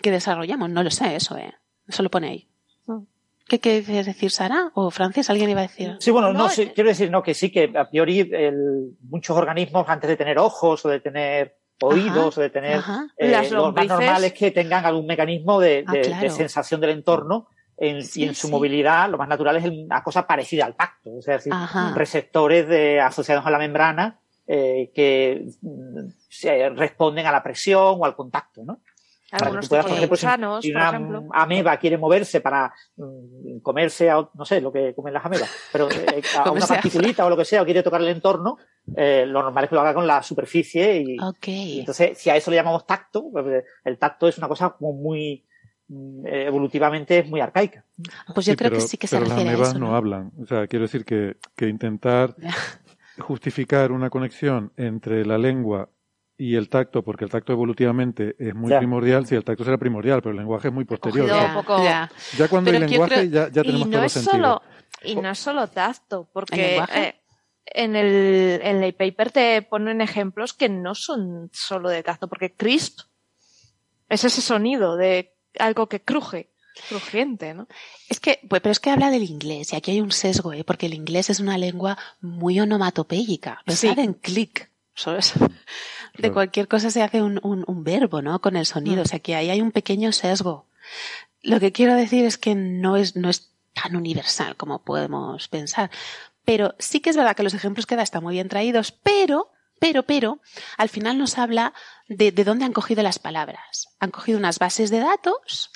que 0.03 0.11
desarrollamos. 0.11 0.69
No 0.69 0.83
lo 0.83 0.91
sé, 0.91 1.17
eso, 1.17 1.39
¿eh? 1.39 1.55
Eso 1.89 2.03
lo 2.03 2.11
pone 2.11 2.29
ahí. 2.29 2.47
¿Qué 3.59 3.83
quiere 3.85 4.05
decir 4.05 4.31
Sara? 4.31 4.71
¿O 4.75 4.91
Francis? 4.91 5.31
¿Alguien 5.31 5.51
iba 5.51 5.61
a 5.61 5.69
decir? 5.69 5.97
Sí, 6.01 6.11
bueno, 6.11 6.33
no, 6.33 6.49
quiero 6.49 6.89
decir 6.89 7.11
no, 7.11 7.23
que 7.23 7.35
sí, 7.35 7.51
que 7.51 7.73
a 7.77 7.89
priori 7.89 8.31
muchos 9.09 9.37
organismos 9.37 9.89
antes 9.89 10.09
de 10.09 10.17
tener 10.17 10.39
ojos 10.39 10.85
o 10.85 10.89
de 10.89 11.01
tener 11.01 11.57
oídos 11.81 12.39
o 12.39 12.41
de 12.41 12.51
tener 12.51 12.81
eh, 13.17 13.51
lo 13.51 13.73
más 13.73 13.87
normal 13.87 14.25
es 14.25 14.33
que 14.33 14.51
tengan 14.51 14.85
algún 14.85 15.07
mecanismo 15.07 15.61
de, 15.61 15.85
ah, 15.87 16.31
sensación 16.31 16.81
del 16.81 16.91
entorno 16.91 17.49
y 17.77 18.25
en 18.25 18.35
su 18.35 18.49
movilidad 18.49 19.11
lo 19.11 19.19
más 19.19 19.29
natural 19.29 19.57
es 19.57 19.65
una 19.65 20.03
cosa 20.03 20.27
parecida 20.27 20.65
al 20.65 20.77
tacto, 20.77 21.17
o 21.17 21.23
sea, 21.23 21.39
receptores 21.95 22.69
de, 22.69 23.01
asociados 23.01 23.45
a 23.45 23.51
la 23.51 23.59
membrana 23.59 24.21
eh, 24.47 24.93
que 24.95 25.47
mm, 25.61 26.11
se 26.29 26.69
responden 26.71 27.27
a 27.27 27.33
la 27.33 27.43
presión 27.43 27.97
o 27.99 28.05
al 28.05 28.15
contacto, 28.15 28.63
¿no? 28.65 28.81
Algunos 29.41 29.69
tipos 29.69 30.01
de 30.01 30.07
gusanos, 30.07 30.63
si 30.63 30.71
una 30.71 31.23
ameba 31.33 31.77
quiere 31.77 31.99
moverse 31.99 32.41
para 32.41 32.73
mm, 32.97 33.59
comerse, 33.61 34.11
a, 34.11 34.29
no 34.35 34.45
sé, 34.45 34.61
lo 34.61 34.73
que 34.73 34.95
comen 34.95 35.13
las 35.13 35.25
amebas, 35.25 35.51
pero 35.73 35.91
eh, 35.91 36.23
a 36.45 36.51
una 36.51 36.67
particulita 36.67 37.27
o 37.27 37.31
lo 37.31 37.37
que 37.37 37.45
sea, 37.45 37.63
o 37.63 37.65
quiere 37.65 37.83
tocar 37.83 38.01
el 38.01 38.09
entorno, 38.09 38.59
eh, 38.97 39.25
lo 39.27 39.43
normal 39.43 39.65
es 39.65 39.71
que 39.71 39.75
lo 39.75 39.81
haga 39.81 39.95
con 39.95 40.07
la 40.07 40.23
superficie 40.23 41.01
y, 41.01 41.79
entonces 41.81 42.17
si 42.19 42.31
a 42.31 42.37
eso 42.37 42.51
le 42.51 42.57
llamamos 42.57 42.87
tacto, 42.87 43.31
pues, 43.33 43.65
el 43.85 43.99
tacto 43.99 44.29
es 44.29 44.39
una 44.39 44.49
cosa 44.49 44.71
como 44.71 44.93
muy 44.93 45.45
mm, 45.89 46.27
evolutivamente 46.27 47.19
es 47.19 47.29
muy 47.29 47.41
arcaica. 47.41 47.85
Pues 48.35 48.47
yo 48.47 48.57
creo 48.57 48.71
que 48.71 48.81
sí 48.81 48.97
que 48.97 49.07
se 49.07 49.19
refiere 49.19 49.53
las 49.53 49.69
a 49.69 49.71
eso, 49.71 49.79
¿no? 49.79 49.97
hablan. 49.97 50.33
O 50.41 50.47
sea, 50.47 50.67
quiero 50.67 50.85
decir 50.85 51.05
que, 51.05 51.37
que 51.57 51.69
intentar 51.69 52.37
justificar 53.19 53.93
una 53.93 54.11
conexión 54.11 54.73
entre 54.77 55.25
la 55.25 55.39
lengua 55.39 55.89
y 56.37 56.57
el 56.57 56.69
tacto, 56.69 57.03
porque 57.03 57.25
el 57.25 57.31
tacto 57.31 57.53
evolutivamente 57.53 58.35
es 58.39 58.55
muy 58.55 58.73
primordial, 58.77 59.27
si 59.27 59.35
el 59.35 59.45
tacto 59.45 59.65
será 59.65 59.79
primordial, 59.79 60.21
pero 60.21 60.33
el 60.33 60.39
lenguaje 60.39 60.69
es 60.69 60.75
muy 60.75 60.85
posterior. 60.85 61.29
Ya, 61.29 62.49
cuando 62.49 62.71
hay 62.71 62.79
lenguaje 62.79 63.31
ya, 63.31 63.49
ya 63.51 63.63
tenemos 63.63 63.87
y 63.87 63.91
no 63.91 64.03
es 64.03 64.13
Solo, 64.13 64.63
y 65.03 65.17
no 65.17 65.31
es 65.31 65.39
solo 65.39 65.69
tacto, 65.69 66.29
porque 66.33 66.85
eh, 66.93 67.15
en, 67.67 67.95
el, 67.95 68.61
en 68.63 68.83
el 68.83 68.95
paper 68.95 69.31
te 69.31 69.63
ponen 69.63 70.01
ejemplos 70.01 70.55
que 70.55 70.69
no 70.69 70.95
son 70.95 71.51
solo 71.53 71.89
de 71.89 72.03
tacto, 72.03 72.29
porque 72.29 72.53
crisp 72.53 73.01
es 74.09 74.25
ese 74.25 74.41
sonido 74.41 74.97
de 74.97 75.35
algo 75.59 75.89
que 75.89 76.03
cruje. 76.03 76.51
Crujiente, 76.89 77.55
¿no? 77.55 77.69
Es 78.09 78.19
que, 78.19 78.41
pues, 78.49 78.61
pero 78.61 78.73
es 78.73 78.81
que 78.81 78.91
habla 78.91 79.09
del 79.11 79.23
inglés 79.23 79.73
y 79.73 79.77
aquí 79.77 79.93
hay 79.93 80.01
un 80.01 80.11
sesgo, 80.11 80.53
¿eh? 80.53 80.65
porque 80.65 80.87
el 80.87 80.95
inglés 80.95 81.31
es 81.31 81.39
una 81.39 81.57
lengua 81.57 81.97
muy 82.21 82.59
onomatopéyica. 82.59 83.63
Pensad 83.65 84.01
en 84.01 84.15
click. 84.15 84.75
¿sabes? 84.95 85.35
De 86.17 86.31
cualquier 86.31 86.69
cosa 86.69 86.91
se 86.91 87.03
hace 87.03 87.23
un, 87.23 87.41
un, 87.43 87.85
verbo, 87.85 88.23
¿no? 88.23 88.41
Con 88.41 88.57
el 88.57 88.67
sonido. 88.67 88.99
Mm. 88.99 89.01
O 89.01 89.05
sea 89.07 89.19
que 89.19 89.35
ahí 89.35 89.51
hay 89.51 89.61
un 89.61 89.73
pequeño 89.73 90.13
sesgo. 90.13 90.67
Lo 91.43 91.59
que 91.61 91.73
quiero 91.73 91.95
decir 91.95 92.25
es 92.25 92.39
que 92.39 92.55
no 92.55 92.97
es, 92.97 93.17
no 93.17 93.29
es 93.29 93.51
tan 93.73 93.97
universal 93.97 94.57
como 94.57 94.83
podemos 94.83 95.49
pensar. 95.49 95.91
Pero 96.45 96.75
sí 96.79 97.01
que 97.01 97.11
es 97.11 97.17
verdad 97.17 97.35
que 97.35 97.43
los 97.43 97.55
ejemplos 97.55 97.87
que 97.87 97.97
da 97.97 98.03
están 98.03 98.23
muy 98.23 98.35
bien 98.35 98.49
traídos, 98.49 98.93
pero, 98.93 99.51
pero, 99.81 100.05
pero, 100.05 100.41
al 100.77 100.89
final 100.89 101.19
nos 101.19 101.37
habla 101.37 101.75
de, 102.09 102.31
de 102.31 102.45
dónde 102.45 102.65
han 102.65 102.73
cogido 102.73 103.03
las 103.03 103.19
palabras. 103.19 103.89
Han 103.99 104.11
cogido 104.11 104.39
unas 104.39 104.59
bases 104.59 104.91
de 104.91 105.01
datos 105.01 105.71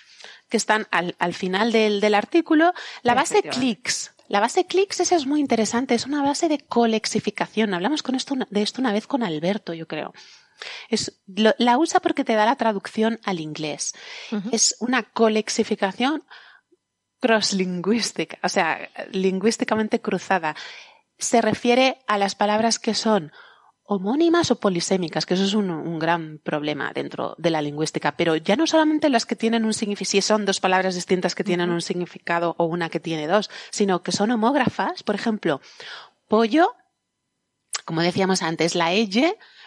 que 0.48 0.56
están 0.56 0.86
al, 0.90 1.16
al 1.18 1.34
final 1.34 1.72
del, 1.72 2.00
del 2.00 2.14
artículo. 2.14 2.72
La 3.02 3.14
base 3.14 3.42
clicks 3.42 4.14
la 4.28 4.40
base 4.40 4.66
clicks 4.66 5.00
esa 5.00 5.16
es 5.16 5.26
muy 5.26 5.40
interesante, 5.40 5.94
es 5.94 6.06
una 6.06 6.22
base 6.22 6.48
de 6.48 6.58
colexificación. 6.58 7.74
Hablamos 7.74 8.02
con 8.02 8.14
esto, 8.14 8.34
de 8.48 8.62
esto 8.62 8.80
una 8.80 8.92
vez 8.92 9.06
con 9.06 9.22
Alberto, 9.22 9.74
yo 9.74 9.88
creo. 9.88 10.12
Es, 10.88 11.20
la 11.26 11.78
usa 11.78 12.00
porque 12.00 12.24
te 12.24 12.34
da 12.34 12.44
la 12.44 12.56
traducción 12.56 13.20
al 13.24 13.40
inglés. 13.40 13.94
Es 14.52 14.76
una 14.80 15.02
colexificación 15.02 16.24
crosslingüística, 17.20 18.38
o 18.42 18.48
sea, 18.48 18.88
lingüísticamente 19.12 20.00
cruzada. 20.00 20.56
Se 21.18 21.40
refiere 21.40 21.98
a 22.06 22.18
las 22.18 22.34
palabras 22.34 22.78
que 22.78 22.94
son 22.94 23.32
homónimas 23.90 24.50
o 24.50 24.60
polisémicas, 24.60 25.24
que 25.24 25.32
eso 25.32 25.44
es 25.44 25.54
un, 25.54 25.98
gran 25.98 26.38
problema 26.44 26.92
dentro 26.92 27.34
de 27.38 27.48
la 27.48 27.62
lingüística, 27.62 28.12
pero 28.16 28.36
ya 28.36 28.54
no 28.54 28.66
solamente 28.66 29.08
las 29.08 29.24
que 29.24 29.34
tienen 29.34 29.64
un 29.64 29.72
significado, 29.72 30.10
si 30.10 30.20
son 30.20 30.44
dos 30.44 30.60
palabras 30.60 30.94
distintas 30.94 31.34
que 31.34 31.42
tienen 31.42 31.70
un 31.70 31.80
significado 31.80 32.54
o 32.58 32.66
una 32.66 32.90
que 32.90 33.00
tiene 33.00 33.26
dos, 33.26 33.48
sino 33.70 34.02
que 34.02 34.12
son 34.12 34.30
homógrafas, 34.30 35.02
por 35.02 35.14
ejemplo, 35.14 35.62
pollo, 36.28 36.74
como 37.86 38.02
decíamos 38.02 38.42
antes, 38.42 38.74
la 38.74 38.94
Y, 38.94 39.08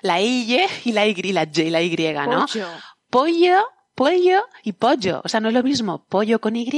la 0.03 0.21
Y 0.21 0.55
y 0.85 0.91
la 0.91 1.07
Y, 1.07 1.33
la 1.33 1.43
Y, 1.43 1.69
la 1.71 1.81
Y, 1.81 2.13
¿no? 2.27 2.45
Pollo, 3.09 3.65
pollo 3.95 4.43
y 4.61 4.73
pollo. 4.73 5.21
O 5.23 5.29
sea, 5.29 5.39
no 5.39 5.47
es 5.47 5.55
lo 5.55 5.63
mismo 5.63 6.05
pollo 6.05 6.39
con 6.39 6.55
Y 6.55 6.69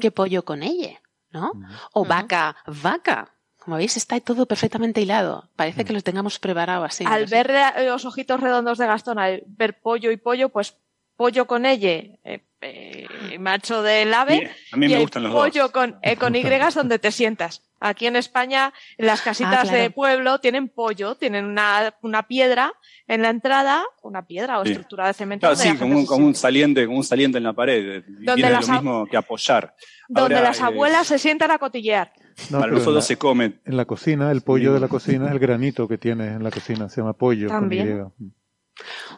que 0.00 0.10
pollo 0.10 0.44
con 0.44 0.62
ella, 0.62 1.00
¿no? 1.30 1.52
O 1.94 2.04
vaca, 2.04 2.56
vaca. 2.66 3.34
Como 3.64 3.76
veis, 3.76 3.96
está 3.96 4.20
todo 4.20 4.44
perfectamente 4.44 5.00
hilado. 5.00 5.48
Parece 5.56 5.82
mm. 5.82 5.86
que 5.86 5.92
lo 5.94 6.02
tengamos 6.02 6.38
preparado 6.38 6.84
así. 6.84 7.04
Al 7.06 7.24
ver 7.26 7.50
los 7.86 8.04
ojitos 8.04 8.40
redondos 8.40 8.76
de 8.76 8.86
Gastón, 8.86 9.18
al 9.18 9.42
ver 9.46 9.80
pollo 9.80 10.10
y 10.10 10.18
pollo, 10.18 10.50
pues 10.50 10.76
pollo 11.16 11.46
con 11.46 11.64
ella, 11.64 11.90
eh, 12.24 12.44
eh, 12.60 13.38
macho 13.38 13.82
del 13.82 14.12
ave. 14.12 14.50
a 14.72 14.76
mí 14.76 14.88
me 14.88 14.98
gustan 14.98 15.22
los 15.22 15.32
pollo 15.32 15.72
con, 15.72 15.98
eh, 16.02 16.16
con 16.16 16.34
Y 16.34 16.42
donde 16.42 16.98
te 16.98 17.10
sientas. 17.10 17.62
Aquí 17.80 18.06
en 18.06 18.16
España, 18.16 18.72
en 18.98 19.06
las 19.06 19.20
casitas 19.20 19.70
ah, 19.70 19.74
de 19.74 19.90
pueblo 19.90 20.40
tienen 20.40 20.68
pollo, 20.68 21.16
tienen 21.16 21.44
una, 21.44 21.94
una, 22.02 22.26
piedra 22.26 22.72
en 23.06 23.22
la 23.22 23.28
entrada, 23.28 23.84
una 24.02 24.26
piedra 24.26 24.58
o 24.58 24.64
estructura 24.64 25.06
de 25.06 25.12
cemento. 25.12 25.54
sí, 25.54 25.76
como 25.76 25.98
un, 25.98 26.34
saliente, 26.34 26.86
como 26.86 26.98
un 26.98 27.04
saliente 27.04 27.38
en 27.38 27.44
la 27.44 27.52
pared. 27.52 28.02
Donde 28.06 28.50
lo 28.50 28.58
mismo 28.58 29.06
que 29.06 29.16
apoyar. 29.16 29.74
Donde 30.08 30.40
las 30.40 30.60
abuelas 30.60 31.06
se 31.06 31.18
sientan 31.18 31.50
a 31.50 31.58
cotillear. 31.58 32.12
No, 32.50 32.66
los 32.66 33.04
se 33.04 33.16
comen. 33.16 33.60
En 33.64 33.76
la 33.76 33.84
cocina, 33.84 34.30
el 34.30 34.42
pollo 34.42 34.74
de 34.74 34.80
la 34.80 34.88
cocina 34.88 35.26
es 35.26 35.32
el 35.32 35.38
granito 35.38 35.88
que 35.88 35.98
tiene 35.98 36.34
en 36.34 36.42
la 36.42 36.50
cocina, 36.50 36.88
se 36.88 37.00
llama 37.00 37.12
pollo. 37.12 37.48
También. 37.48 38.00
O 38.00 38.12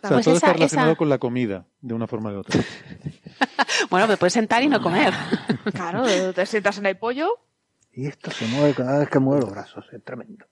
sea, 0.00 0.10
pues 0.10 0.24
todo 0.24 0.34
está 0.34 0.52
relacionado 0.52 0.96
con 0.96 1.08
la 1.08 1.18
comida, 1.18 1.66
de 1.80 1.94
una 1.94 2.06
forma 2.06 2.32
u 2.32 2.40
otra. 2.40 2.60
bueno, 3.90 4.06
te 4.06 4.16
puedes 4.16 4.34
sentar 4.34 4.62
y 4.62 4.68
no 4.68 4.82
comer. 4.82 5.12
claro, 5.72 6.04
te 6.32 6.46
sientas 6.46 6.78
en 6.78 6.86
el 6.86 6.96
pollo. 6.98 7.28
Y 7.92 8.06
esto 8.06 8.30
se 8.30 8.46
mueve 8.48 8.74
cada 8.74 8.98
vez 8.98 9.08
que 9.08 9.18
mueve 9.18 9.42
los 9.42 9.50
brazos, 9.50 9.86
es 9.92 10.04
tremendo. 10.04 10.44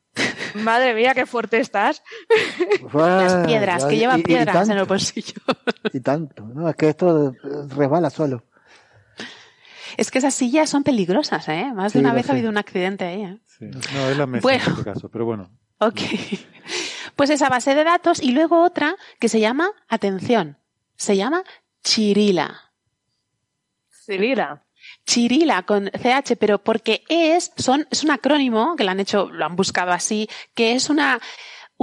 Madre 0.55 0.95
mía, 0.95 1.13
qué 1.15 1.27
fuerte 1.27 1.59
estás. 1.59 2.03
Las 2.95 3.47
piedras, 3.47 3.85
que 3.85 3.99
lleva 3.99 4.17
piedras 4.19 4.69
en 4.69 4.79
el 4.79 4.85
bolsillo. 4.85 5.43
y 5.93 6.01
tanto, 6.01 6.47
¿no? 6.47 6.69
Es 6.71 6.77
que 6.77 6.89
esto 6.89 7.35
resbala 7.69 8.09
solo. 8.09 8.45
Es 9.97 10.11
que 10.11 10.19
esas 10.19 10.35
sillas 10.35 10.71
son 10.71 10.83
peligrosas, 10.83 11.49
¿eh? 11.49 11.73
Más 11.75 11.93
de 11.93 12.01
una 12.01 12.13
vez 12.13 12.29
ha 12.29 12.33
habido 12.33 12.51
un 12.51 12.59
accidente 12.59 13.05
ahí, 13.05 13.23
¿eh? 13.23 13.39
Sí. 13.45 13.67
No, 13.67 14.09
es 14.09 14.17
la 14.17 14.27
mesa 14.27 14.55
en 14.55 14.61
este 14.61 14.85
caso, 14.85 15.09
pero 15.09 15.25
bueno. 15.25 15.51
Ok. 15.79 16.01
Pues 17.17 17.31
esa 17.31 17.49
base 17.49 17.75
de 17.75 17.85
datos 17.85 18.21
y 18.21 18.33
luego 18.33 18.63
otra 18.63 18.97
que 19.21 19.29
se 19.29 19.39
llama, 19.39 19.71
atención, 19.89 20.59
se 20.97 21.17
llama 21.17 21.45
Chirila. 21.85 22.73
Chirila. 24.05 24.65
Chirila 25.07 25.63
con 25.63 25.91
CH, 25.91 26.37
pero 26.39 26.63
porque 26.63 27.05
es, 27.09 27.53
son, 27.57 27.87
es 27.91 28.05
un 28.05 28.11
acrónimo 28.11 28.75
que 28.77 28.85
lo 28.85 28.91
han 28.91 29.01
hecho, 29.01 29.31
lo 29.31 29.45
han 29.45 29.55
buscado 29.55 29.93
así, 29.93 30.29
que 30.55 30.73
es 30.73 30.91
una, 30.91 31.21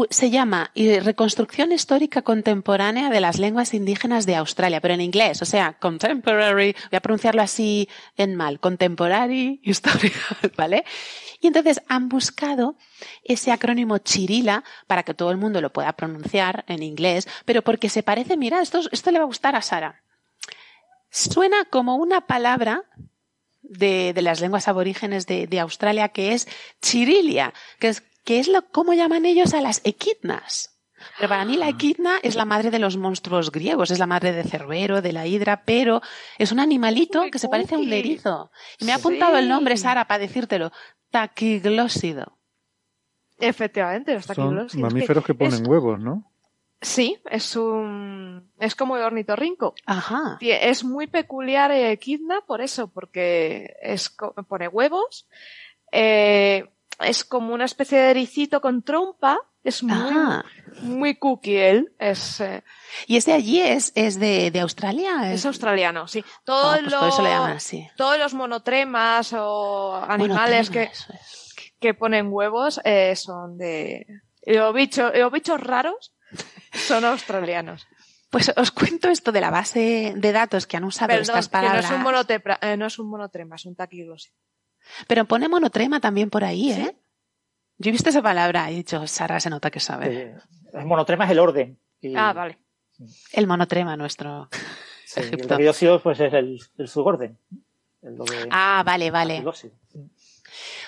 se 0.09 0.29
llama 0.29 0.71
Reconstrucción 0.75 1.71
Histórica 1.71 2.21
Contemporánea 2.21 3.09
de 3.09 3.19
las 3.19 3.39
Lenguas 3.39 3.73
Indígenas 3.73 4.25
de 4.25 4.35
Australia, 4.35 4.81
pero 4.81 4.93
en 4.93 5.01
inglés, 5.01 5.41
o 5.41 5.45
sea, 5.45 5.73
Contemporary, 5.73 6.75
voy 6.91 6.97
a 6.97 7.01
pronunciarlo 7.01 7.41
así 7.41 7.89
en 8.15 8.35
mal, 8.35 8.59
Contemporary 8.59 9.59
History, 9.63 10.11
¿vale? 10.57 10.85
Y 11.41 11.47
entonces 11.47 11.81
han 11.87 12.07
buscado 12.07 12.77
ese 13.23 13.51
acrónimo 13.51 13.97
Chirila 13.97 14.63
para 14.87 15.03
que 15.03 15.13
todo 15.13 15.31
el 15.31 15.37
mundo 15.37 15.59
lo 15.59 15.73
pueda 15.73 15.93
pronunciar 15.93 16.63
en 16.67 16.83
inglés, 16.83 17.27
pero 17.45 17.61
porque 17.61 17.89
se 17.89 18.03
parece, 18.03 18.37
mira, 18.37 18.61
esto, 18.61 18.81
esto 18.91 19.11
le 19.11 19.19
va 19.19 19.23
a 19.23 19.27
gustar 19.27 19.55
a 19.55 19.61
Sara. 19.61 20.03
Suena 21.09 21.65
como 21.65 21.95
una 21.95 22.27
palabra 22.27 22.83
de, 23.61 24.13
de 24.13 24.21
las 24.21 24.39
lenguas 24.39 24.67
aborígenes 24.67 25.27
de, 25.27 25.47
de, 25.47 25.59
Australia 25.59 26.09
que 26.09 26.33
es 26.33 26.47
chirilia, 26.81 27.53
que 27.79 27.89
es 27.89 28.03
que 28.23 28.39
es 28.39 28.47
lo, 28.47 28.67
cómo 28.69 28.93
llaman 28.93 29.25
ellos 29.25 29.53
a 29.53 29.61
las 29.61 29.81
equidnas. 29.83 30.71
Pero 31.17 31.29
para 31.29 31.45
mí 31.45 31.57
la 31.57 31.65
ah. 31.65 31.69
equidna 31.69 32.17
es 32.21 32.35
la 32.35 32.45
madre 32.45 32.69
de 32.69 32.79
los 32.79 32.97
monstruos 32.97 33.51
griegos, 33.51 33.91
es 33.91 33.99
la 33.99 34.07
madre 34.07 34.31
de 34.31 34.43
Cerbero, 34.43 35.01
de 35.01 35.13
la 35.13 35.25
hidra, 35.25 35.63
pero 35.65 36.01
es 36.37 36.51
un 36.51 36.59
animalito 36.59 37.23
que 37.31 37.39
se 37.39 37.49
parece 37.49 37.75
a 37.75 37.79
un 37.79 37.91
erizo. 37.91 38.51
Y 38.79 38.85
me 38.85 38.91
ha 38.91 38.95
apuntado 38.95 39.37
el 39.37 39.49
nombre, 39.49 39.77
Sara, 39.77 40.05
para 40.05 40.19
decírtelo. 40.19 40.71
Taquiglósido. 41.09 42.37
Efectivamente, 43.39 44.13
los 44.13 44.27
taquiglósidos. 44.27 44.71
Son 44.73 44.81
mamíferos 44.81 45.25
que, 45.25 45.33
ponen 45.33 45.67
huevos, 45.67 45.99
¿no? 45.99 46.31
Sí, 46.81 47.19
es 47.29 47.55
un 47.55 48.51
es 48.59 48.75
como 48.75 48.97
el 48.97 49.03
ornitorrinco. 49.03 49.75
Ajá. 49.85 50.37
Es 50.41 50.83
muy 50.83 51.05
peculiar 51.07 51.71
equidna 51.71 52.41
por 52.41 52.61
eso, 52.61 52.87
porque 52.87 53.75
es 53.81 54.15
pone 54.47 54.67
huevos. 54.67 55.27
Eh, 55.91 56.67
es 57.03 57.23
como 57.23 57.53
una 57.53 57.65
especie 57.65 57.99
de 57.99 58.11
ericito 58.11 58.61
con 58.61 58.83
trompa. 58.83 59.39
Es 59.63 59.83
muy, 59.83 60.15
muy 60.81 61.15
cookie 61.17 61.57
él. 61.57 61.93
Es, 61.99 62.39
eh, 62.41 62.63
¿Y 63.05 63.17
ese 63.17 63.33
allí 63.33 63.61
es, 63.61 63.91
es 63.95 64.19
de, 64.19 64.49
de 64.49 64.59
Australia? 64.59 65.31
Es 65.31 65.45
australiano, 65.45 66.07
sí. 66.07 66.25
Todo 66.43 66.79
pues 66.79 66.93
por 66.93 67.09
eso 67.09 67.21
le 67.21 67.29
llaman 67.29 67.57
así. 67.57 67.87
Todos 67.95 68.17
los 68.17 68.33
monotremas 68.33 69.33
o 69.37 69.95
animales 69.95 70.71
que, 70.71 70.89
que 71.79 71.93
ponen 71.93 72.29
huevos 72.31 72.81
eh, 72.83 73.15
son 73.15 73.57
de... 73.57 74.07
Los 74.43 74.73
bichos, 74.73 75.11
los 75.15 75.31
bichos 75.31 75.61
raros 75.61 76.13
son 76.73 77.05
australianos. 77.05 77.85
Pues 78.31 78.51
os 78.55 78.71
cuento 78.71 79.09
esto 79.09 79.31
de 79.31 79.41
la 79.41 79.51
base 79.51 80.13
de 80.15 80.31
datos 80.31 80.65
que 80.65 80.77
han 80.77 80.85
usado 80.85 81.13
estas 81.13 81.49
palabras. 81.49 81.85
Que 81.85 81.91
no, 81.91 81.95
es 81.95 81.99
un 81.99 82.03
monotrema, 82.03 82.59
eh, 82.61 82.77
no 82.77 82.85
es 82.87 82.97
un 82.97 83.09
monotrema, 83.09 83.57
es 83.57 83.65
un 83.65 83.75
taquiglosis. 83.75 84.33
Pero 85.07 85.25
pone 85.25 85.47
monotrema 85.47 85.99
también 85.99 86.29
por 86.29 86.43
ahí, 86.43 86.71
¿eh? 86.71 86.95
Yo 87.77 87.89
he 87.89 87.91
visto 87.91 88.09
esa 88.09 88.21
palabra 88.21 88.69
y 88.69 88.75
he 88.75 88.77
dicho, 88.77 89.07
Sara 89.07 89.39
se 89.39 89.49
nota 89.49 89.71
que 89.71 89.79
sabe. 89.79 90.35
el 90.73 90.85
monotrema 90.85 91.25
es 91.25 91.31
el 91.31 91.39
orden. 91.39 91.79
Ah, 92.15 92.33
vale. 92.33 92.59
El 93.33 93.47
monotrema 93.47 93.97
nuestro. 93.97 94.49
Sí, 95.05 95.19
el 95.19 95.99
pues 96.01 96.19
es 96.19 96.33
el, 96.33 96.87
suborden. 96.87 97.37
ah, 98.49 98.83
vale, 98.85 99.11
vale. 99.11 99.43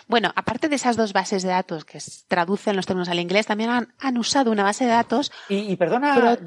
Bueno, 0.07 0.31
aparte 0.35 0.69
de 0.69 0.75
esas 0.75 0.95
dos 0.95 1.13
bases 1.13 1.43
de 1.43 1.49
datos 1.49 1.85
que 1.85 1.99
traducen 2.27 2.75
los 2.75 2.85
términos 2.85 3.09
al 3.09 3.19
inglés, 3.19 3.47
también 3.47 3.69
han, 3.97 4.17
usado 4.17 4.51
una 4.51 4.63
base 4.63 4.85
de 4.85 4.91
datos. 4.91 5.31
Y, 5.49 5.75
perdona, 5.75 6.37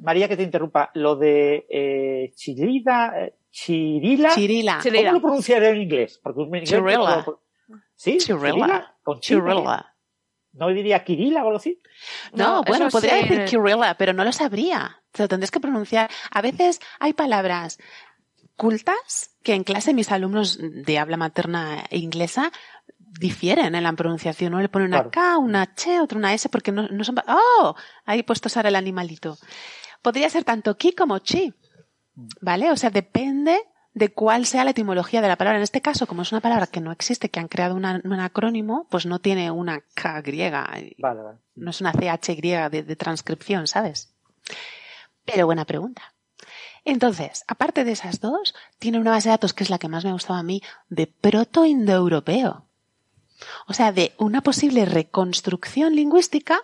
María, 0.00 0.28
que 0.28 0.36
te 0.36 0.42
interrumpa, 0.42 0.90
lo 0.94 1.16
de 1.16 1.66
eh, 1.70 2.32
Chirila, 2.34 3.14
eh, 3.16 3.34
Chirila, 3.52 4.34
Chirila. 4.34 4.80
¿Cómo 4.82 5.12
lo 5.12 5.20
pronunciaré 5.20 5.68
en 5.70 5.82
inglés? 5.82 6.18
Porque 6.22 6.64
Chirila. 6.64 7.24
¿Sí? 7.94 8.16
Chirila. 8.18 8.96
Con 9.02 9.20
Chirila. 9.20 9.94
¿No 10.54 10.68
diría 10.68 11.04
Kirila 11.04 11.44
o 11.44 11.46
algo 11.46 11.58
así? 11.58 11.80
No, 12.32 12.62
bueno, 12.64 12.88
podría 12.88 13.16
decir 13.16 13.44
Kirilla, 13.44 13.94
pero 13.96 14.12
no 14.12 14.24
lo 14.24 14.32
sabría. 14.32 15.02
Te 15.12 15.22
lo 15.22 15.28
tendrías 15.28 15.50
que 15.50 15.60
pronunciar. 15.60 16.10
A 16.30 16.40
veces 16.40 16.80
hay 16.98 17.12
palabras 17.12 17.78
cultas 18.56 19.36
que 19.42 19.54
en 19.54 19.64
clase 19.64 19.92
mis 19.94 20.10
alumnos 20.10 20.58
de 20.60 20.98
habla 20.98 21.16
materna 21.16 21.84
inglesa 21.90 22.52
difieren 22.98 23.74
en 23.74 23.82
la 23.82 23.92
pronunciación. 23.92 24.54
Uno 24.54 24.62
le 24.62 24.68
pone 24.68 24.86
una 24.86 25.10
K, 25.10 25.36
una 25.36 25.62
H, 25.62 26.00
otro 26.00 26.18
una 26.18 26.32
S, 26.32 26.48
porque 26.48 26.72
no, 26.72 26.88
no 26.88 27.04
son... 27.04 27.16
¡Oh! 27.28 27.74
Ahí 28.06 28.22
puesto 28.22 28.48
Sara 28.48 28.70
el 28.70 28.76
animalito. 28.76 29.36
Podría 30.00 30.30
ser 30.30 30.44
tanto 30.44 30.76
ki 30.76 30.92
como 30.92 31.18
chi. 31.18 31.52
¿Vale? 32.40 32.70
O 32.70 32.76
sea, 32.76 32.90
depende 32.90 33.58
de 33.94 34.12
cuál 34.12 34.46
sea 34.46 34.64
la 34.64 34.70
etimología 34.70 35.20
de 35.20 35.28
la 35.28 35.36
palabra. 35.36 35.58
En 35.58 35.64
este 35.64 35.82
caso, 35.82 36.06
como 36.06 36.22
es 36.22 36.32
una 36.32 36.40
palabra 36.40 36.66
que 36.66 36.80
no 36.80 36.92
existe, 36.92 37.28
que 37.28 37.40
han 37.40 37.48
creado 37.48 37.74
un 37.74 37.84
acrónimo, 38.20 38.86
pues 38.90 39.06
no 39.06 39.18
tiene 39.18 39.50
una 39.50 39.82
K 39.94 40.20
griega. 40.22 40.68
Vale, 40.98 41.22
vale. 41.22 41.38
No 41.54 41.70
es 41.70 41.80
una 41.80 41.92
CH 41.92 42.34
griega 42.36 42.70
de, 42.70 42.82
de 42.82 42.96
transcripción, 42.96 43.66
¿sabes? 43.66 44.14
Pero 45.24 45.46
buena 45.46 45.64
pregunta. 45.64 46.14
Entonces, 46.84 47.44
aparte 47.46 47.84
de 47.84 47.92
esas 47.92 48.20
dos, 48.20 48.54
tiene 48.78 48.98
una 48.98 49.12
base 49.12 49.28
de 49.28 49.34
datos 49.34 49.54
que 49.54 49.62
es 49.62 49.70
la 49.70 49.78
que 49.78 49.88
más 49.88 50.04
me 50.04 50.10
ha 50.10 50.14
gustado 50.14 50.38
a 50.38 50.42
mí, 50.42 50.62
de 50.88 51.06
proto-indoeuropeo. 51.06 52.66
O 53.68 53.74
sea, 53.74 53.92
de 53.92 54.12
una 54.18 54.40
posible 54.40 54.84
reconstrucción 54.84 55.94
lingüística, 55.94 56.60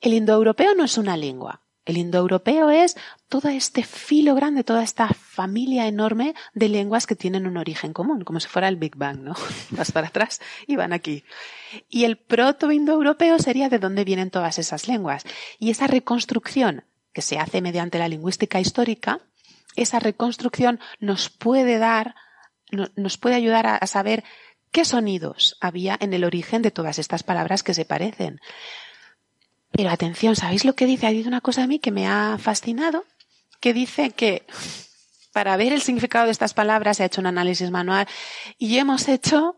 el 0.00 0.14
indoeuropeo 0.14 0.74
no 0.74 0.84
es 0.84 0.96
una 0.98 1.16
lengua. 1.16 1.62
El 1.90 1.96
indoeuropeo 1.96 2.70
es 2.70 2.96
todo 3.28 3.48
este 3.48 3.82
filo 3.82 4.36
grande, 4.36 4.62
toda 4.62 4.84
esta 4.84 5.08
familia 5.08 5.88
enorme 5.88 6.36
de 6.54 6.68
lenguas 6.68 7.04
que 7.04 7.16
tienen 7.16 7.48
un 7.48 7.56
origen 7.56 7.92
común, 7.92 8.22
como 8.22 8.38
si 8.38 8.46
fuera 8.46 8.68
el 8.68 8.76
Big 8.76 8.94
Bang, 8.94 9.18
¿no? 9.22 9.34
Vas 9.70 9.90
para 9.90 10.06
atrás 10.06 10.40
y 10.68 10.76
van 10.76 10.92
aquí. 10.92 11.24
Y 11.88 12.04
el 12.04 12.16
proto-indoeuropeo 12.16 13.40
sería 13.40 13.68
de 13.68 13.80
dónde 13.80 14.04
vienen 14.04 14.30
todas 14.30 14.60
esas 14.60 14.86
lenguas. 14.86 15.24
Y 15.58 15.70
esa 15.70 15.88
reconstrucción 15.88 16.84
que 17.12 17.22
se 17.22 17.40
hace 17.40 17.60
mediante 17.60 17.98
la 17.98 18.08
lingüística 18.08 18.60
histórica, 18.60 19.18
esa 19.74 19.98
reconstrucción 19.98 20.78
nos 21.00 21.28
puede 21.28 21.78
dar, 21.78 22.14
nos 22.94 23.18
puede 23.18 23.34
ayudar 23.34 23.66
a 23.66 23.84
saber 23.88 24.22
qué 24.70 24.84
sonidos 24.84 25.56
había 25.60 25.98
en 26.00 26.14
el 26.14 26.22
origen 26.22 26.62
de 26.62 26.70
todas 26.70 27.00
estas 27.00 27.24
palabras 27.24 27.64
que 27.64 27.74
se 27.74 27.84
parecen. 27.84 28.40
Pero 29.80 29.92
atención, 29.92 30.36
¿sabéis 30.36 30.66
lo 30.66 30.74
que 30.74 30.84
dice? 30.84 31.06
Ha 31.06 31.10
dicho 31.10 31.26
una 31.26 31.40
cosa 31.40 31.62
a 31.62 31.66
mí 31.66 31.78
que 31.78 31.90
me 31.90 32.06
ha 32.06 32.36
fascinado, 32.36 33.06
que 33.60 33.72
dice 33.72 34.10
que 34.10 34.44
para 35.32 35.56
ver 35.56 35.72
el 35.72 35.80
significado 35.80 36.26
de 36.26 36.32
estas 36.32 36.52
palabras 36.52 36.98
se 36.98 37.02
ha 37.02 37.06
hecho 37.06 37.22
un 37.22 37.26
análisis 37.26 37.70
manual 37.70 38.06
y 38.58 38.76
hemos 38.76 39.08
hecho, 39.08 39.56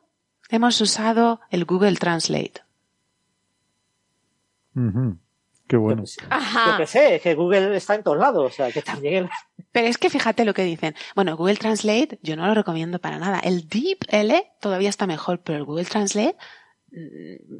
hemos 0.48 0.80
usado 0.80 1.40
el 1.50 1.64
Google 1.64 1.96
Translate. 1.96 2.62
Qué 5.66 5.76
bueno. 5.76 6.04
Yo 6.04 6.76
que 6.76 6.86
sé, 6.86 7.20
que 7.20 7.34
Google 7.34 7.76
está 7.76 7.96
en 7.96 8.04
todos 8.04 8.18
lados, 8.18 8.52
o 8.52 8.54
sea, 8.54 8.70
que 8.70 8.80
también. 8.80 9.28
Pero 9.72 9.88
es 9.88 9.98
que 9.98 10.08
fíjate 10.08 10.44
lo 10.44 10.54
que 10.54 10.62
dicen. 10.62 10.94
Bueno, 11.16 11.36
Google 11.36 11.56
Translate 11.56 12.20
yo 12.22 12.36
no 12.36 12.46
lo 12.46 12.54
recomiendo 12.54 13.00
para 13.00 13.18
nada. 13.18 13.40
El 13.40 13.68
Deep 13.68 14.04
L 14.06 14.52
todavía 14.60 14.88
está 14.88 15.08
mejor, 15.08 15.40
pero 15.40 15.58
el 15.58 15.64
Google 15.64 15.86
Translate 15.86 16.36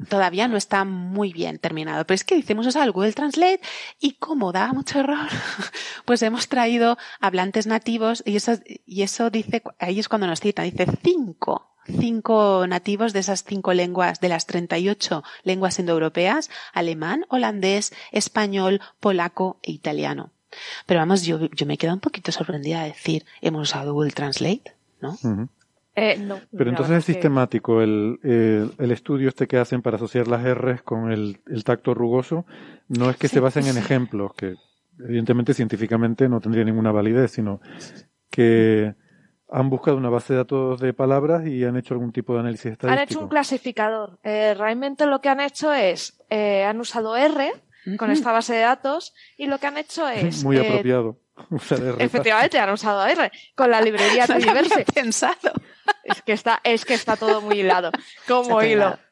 todavía 0.09 0.47
no 0.47 0.57
está 0.57 0.85
muy 0.85 1.33
bien 1.33 1.59
terminado. 1.59 2.05
Pero 2.05 2.15
es 2.15 2.23
que 2.23 2.35
hicimos 2.35 2.67
usar 2.67 2.85
el 2.85 2.91
Google 2.91 3.13
Translate 3.13 3.61
y 3.99 4.13
como 4.13 4.51
da 4.51 4.71
mucho 4.73 4.99
error, 4.99 5.27
pues 6.05 6.21
hemos 6.21 6.47
traído 6.47 6.97
hablantes 7.19 7.67
nativos 7.67 8.23
y 8.25 8.35
eso, 8.35 8.53
y 8.85 9.01
eso 9.01 9.29
dice, 9.29 9.63
ahí 9.79 9.99
es 9.99 10.09
cuando 10.09 10.27
nos 10.27 10.39
cita, 10.39 10.63
dice 10.63 10.87
cinco 11.03 11.69
cinco 11.85 12.65
nativos 12.67 13.11
de 13.11 13.19
esas 13.19 13.43
cinco 13.43 13.73
lenguas, 13.73 14.21
de 14.21 14.29
las 14.29 14.45
38 14.45 15.21
lenguas 15.43 15.79
indoeuropeas, 15.79 16.49
alemán, 16.73 17.25
holandés, 17.27 17.93
español, 18.11 18.79
polaco 19.01 19.59
e 19.63 19.71
italiano. 19.71 20.31
Pero 20.85 20.99
vamos, 20.99 21.23
yo, 21.23 21.39
yo 21.51 21.65
me 21.65 21.73
he 21.73 21.77
quedado 21.77 21.95
un 21.95 22.01
poquito 22.01 22.31
sorprendida 22.31 22.83
de 22.83 22.89
decir, 22.89 23.25
hemos 23.41 23.69
usado 23.69 23.93
Google 23.93 24.11
Translate, 24.11 24.75
¿no? 25.01 25.17
Eh, 25.95 26.17
no 26.17 26.39
Pero 26.57 26.71
entonces 26.71 26.97
es 26.97 27.05
sistemático 27.05 27.81
el, 27.81 28.19
el, 28.23 28.91
estudio 28.91 29.29
este 29.29 29.47
que 29.47 29.57
hacen 29.57 29.83
para 29.83 29.97
asociar 29.97 30.27
las 30.27 30.43
R's 30.43 30.81
con 30.81 31.11
el, 31.11 31.39
el 31.47 31.63
tacto 31.63 31.93
rugoso. 31.93 32.45
No 32.87 33.09
es 33.09 33.17
que 33.17 33.27
se 33.27 33.39
basen 33.39 33.67
en 33.67 33.77
ejemplos, 33.77 34.33
que 34.33 34.55
evidentemente 34.99 35.53
científicamente 35.53 36.27
no 36.29 36.39
tendría 36.41 36.63
ninguna 36.63 36.91
validez, 36.91 37.31
sino 37.31 37.61
que 38.29 38.95
han 39.53 39.69
buscado 39.69 39.97
una 39.97 40.09
base 40.09 40.33
de 40.33 40.37
datos 40.37 40.79
de 40.79 40.93
palabras 40.93 41.45
y 41.45 41.63
han 41.63 41.77
hecho 41.77 41.93
algún 41.93 42.11
tipo 42.11 42.33
de 42.33 42.39
análisis 42.39 42.71
estadístico. 42.71 42.91
Han 42.91 43.07
hecho 43.07 43.19
un 43.19 43.27
clasificador. 43.27 44.19
Eh, 44.23 44.55
realmente 44.55 45.05
lo 45.05 45.21
que 45.21 45.29
han 45.29 45.39
hecho 45.39 45.71
es, 45.71 46.19
eh, 46.31 46.63
han 46.63 46.79
usado 46.79 47.15
R 47.15 47.51
con 47.97 48.09
esta 48.09 48.31
base 48.31 48.55
de 48.55 48.61
datos 48.61 49.13
y 49.37 49.45
lo 49.45 49.59
que 49.59 49.67
han 49.67 49.77
hecho 49.77 50.09
es... 50.09 50.43
Muy 50.43 50.57
eh, 50.57 50.67
apropiado. 50.67 51.19
efectivamente, 51.99 52.59
han 52.59 52.69
usado 52.69 53.05
R 53.05 53.31
con 53.55 53.71
la 53.71 53.81
librería 53.81 54.27
Triverse. 54.27 54.85
pensado. 54.93 55.53
Es 56.03 56.21
que 56.21 56.33
está, 56.33 56.61
es 56.63 56.85
que 56.85 56.93
está 56.93 57.15
todo 57.15 57.41
muy 57.41 57.59
hilado, 57.59 57.91
como 58.27 58.61
hilo. 58.61 58.97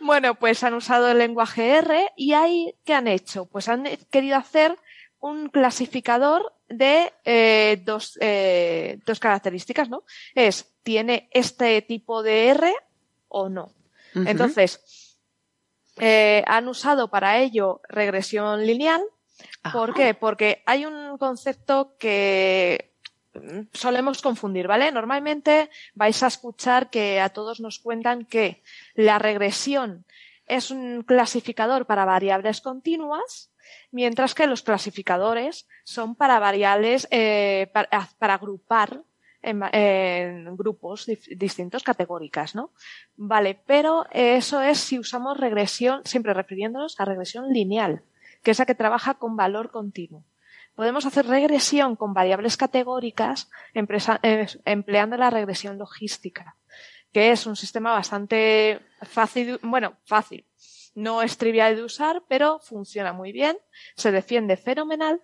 Bueno, 0.00 0.36
pues 0.36 0.62
han 0.62 0.74
usado 0.74 1.10
el 1.10 1.18
lenguaje 1.18 1.78
R 1.78 2.12
y 2.14 2.34
ahí, 2.34 2.76
¿qué 2.84 2.94
han 2.94 3.08
hecho? 3.08 3.46
Pues 3.46 3.68
han 3.68 3.84
querido 4.08 4.36
hacer 4.36 4.78
un 5.18 5.48
clasificador 5.48 6.54
de 6.68 7.12
eh, 7.24 7.82
dos, 7.84 8.16
eh, 8.20 9.00
dos 9.04 9.18
características, 9.18 9.88
¿no? 9.88 10.04
Es, 10.34 10.72
¿tiene 10.84 11.28
este 11.32 11.82
tipo 11.82 12.22
de 12.22 12.48
R 12.48 12.72
o 13.26 13.48
no? 13.48 13.72
Entonces, 14.14 15.18
eh, 15.98 16.42
han 16.46 16.68
usado 16.68 17.08
para 17.08 17.38
ello 17.38 17.80
regresión 17.88 18.66
lineal. 18.66 19.02
¿Por 19.72 19.94
qué? 19.94 20.14
Porque 20.14 20.62
hay 20.66 20.86
un 20.86 21.18
concepto 21.18 21.96
que 21.98 22.92
solemos 23.72 24.22
confundir, 24.22 24.66
¿vale? 24.66 24.90
Normalmente 24.92 25.70
vais 25.94 26.22
a 26.22 26.28
escuchar 26.28 26.88
que 26.88 27.20
a 27.20 27.28
todos 27.28 27.60
nos 27.60 27.78
cuentan 27.78 28.24
que 28.24 28.62
la 28.94 29.18
regresión 29.18 30.04
es 30.46 30.70
un 30.70 31.02
clasificador 31.02 31.86
para 31.86 32.04
variables 32.04 32.60
continuas 32.60 33.50
mientras 33.90 34.34
que 34.34 34.46
los 34.46 34.62
clasificadores 34.62 35.66
son 35.84 36.14
para 36.14 36.38
variables, 36.38 37.08
eh, 37.10 37.70
para, 37.72 38.34
agrupar 38.34 39.02
en, 39.42 40.56
grupos 40.56 41.06
distintos, 41.06 41.82
categóricas, 41.82 42.54
¿no? 42.54 42.70
Vale, 43.16 43.58
pero 43.66 44.06
eso 44.10 44.60
es 44.60 44.78
si 44.78 44.98
usamos 44.98 45.36
regresión, 45.38 46.02
siempre 46.04 46.34
refiriéndonos 46.34 46.98
a 46.98 47.04
regresión 47.04 47.52
lineal, 47.52 48.02
que 48.46 48.52
es 48.52 48.60
la 48.60 48.64
que 48.64 48.76
trabaja 48.76 49.14
con 49.14 49.34
valor 49.34 49.72
continuo. 49.72 50.22
Podemos 50.76 51.04
hacer 51.04 51.26
regresión 51.26 51.96
con 51.96 52.14
variables 52.14 52.56
categóricas 52.56 53.50
eh, 53.74 54.46
empleando 54.64 55.16
la 55.16 55.30
regresión 55.30 55.78
logística, 55.78 56.54
que 57.12 57.32
es 57.32 57.44
un 57.44 57.56
sistema 57.56 57.90
bastante 57.90 58.82
fácil, 59.02 59.58
bueno, 59.64 59.96
fácil, 60.04 60.44
no 60.94 61.22
es 61.22 61.38
trivial 61.38 61.74
de 61.74 61.82
usar, 61.82 62.22
pero 62.28 62.60
funciona 62.60 63.12
muy 63.12 63.32
bien, 63.32 63.58
se 63.96 64.12
defiende 64.12 64.56
fenomenal. 64.56 65.22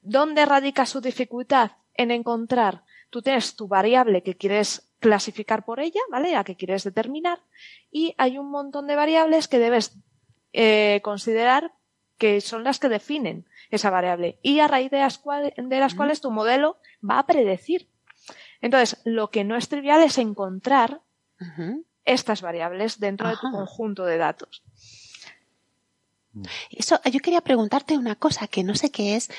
¿Dónde 0.00 0.46
radica 0.46 0.86
su 0.86 1.00
dificultad? 1.00 1.72
En 1.94 2.12
encontrar, 2.12 2.84
tú 3.10 3.20
tienes 3.20 3.56
tu 3.56 3.66
variable 3.66 4.22
que 4.22 4.36
quieres 4.36 4.92
clasificar 5.00 5.64
por 5.64 5.80
ella, 5.80 6.02
¿vale? 6.08 6.36
A 6.36 6.44
que 6.44 6.54
quieres 6.54 6.84
determinar, 6.84 7.40
y 7.90 8.14
hay 8.16 8.38
un 8.38 8.48
montón 8.48 8.86
de 8.86 8.94
variables 8.94 9.48
que 9.48 9.58
debes 9.58 9.98
eh, 10.52 11.00
considerar 11.02 11.72
que 12.24 12.40
son 12.40 12.64
las 12.64 12.78
que 12.78 12.88
definen 12.88 13.46
esa 13.70 13.90
variable 13.90 14.38
y 14.40 14.60
a 14.60 14.66
raíz 14.66 14.90
de 14.90 14.98
las, 14.98 15.18
cuales 15.18 16.20
tu 16.22 16.30
modelo 16.30 16.78
va 17.06 17.18
a 17.18 17.26
predecir. 17.26 17.90
Entonces, 18.62 18.98
lo 19.04 19.30
que 19.30 19.44
no 19.44 19.56
es 19.56 19.68
trivial 19.68 20.02
es 20.02 20.16
encontrar 20.16 21.02
estas 22.06 22.40
variables 22.40 22.98
dentro 22.98 23.28
de 23.28 23.36
tu 23.36 23.50
conjunto 23.50 24.06
de 24.06 24.16
datos. 24.16 24.62
Eso, 26.70 26.98
yo 27.04 27.20
quería 27.20 27.42
preguntarte 27.42 27.98
una 27.98 28.16
cosa 28.16 28.48
que 28.48 28.64
no 28.64 28.74
sé 28.74 28.90
qué 28.90 29.16
es, 29.16 29.30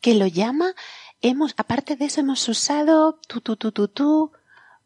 que 0.00 0.14
lo 0.14 0.26
llama, 0.26 0.74
hemos, 1.20 1.54
aparte 1.56 1.94
de 1.94 2.06
eso 2.06 2.22
hemos 2.22 2.48
usado 2.48 3.20
tu, 3.28 3.40
tu, 3.40 3.54
tu, 3.54 3.70
tu, 3.70 3.86
tu, 3.86 4.32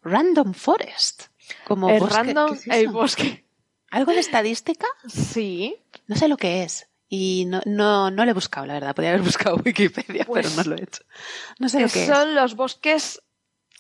random 0.03 0.53
forest. 0.53 1.29
Como 1.67 1.89
el 1.89 2.07
random, 2.07 2.55
el 2.67 2.89
bosque. 2.89 3.47
¿Algo 3.91 4.13
de 4.13 4.21
estadística? 4.21 4.87
Sí. 5.09 5.79
No 6.07 6.17
sé 6.17 6.29
lo 6.29 6.37
que 6.37 6.63
es. 6.63 6.87
Y 7.09 7.45
no, 7.47 7.61
no, 7.67 8.11
no 8.11 8.25
lo 8.25 8.31
he 8.31 8.35
buscado, 8.35 8.67
la 8.67 8.75
verdad. 8.75 8.95
Podría 8.95 9.11
haber 9.11 9.23
buscado 9.25 9.57
Wikipedia, 9.65 10.25
pero 10.25 10.27
pues 10.27 10.57
no 10.57 10.65
lo 10.65 10.77
he 10.77 10.83
hecho. 10.83 11.03
No 11.59 11.69
sé 11.69 11.81
lo 11.81 11.89
que 11.89 12.07
son 12.07 12.35
los 12.35 12.57
bosques 12.57 13.23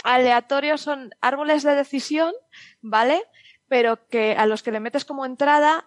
aleatorios, 0.05 0.81
son 0.81 1.11
árboles 1.20 1.62
de 1.62 1.74
decisión, 1.74 2.32
¿vale? 2.81 3.23
pero 3.69 4.07
que 4.09 4.36
a 4.36 4.47
los 4.47 4.62
que 4.62 4.73
le 4.73 4.81
metes 4.81 5.05
como 5.05 5.27
entrada 5.27 5.86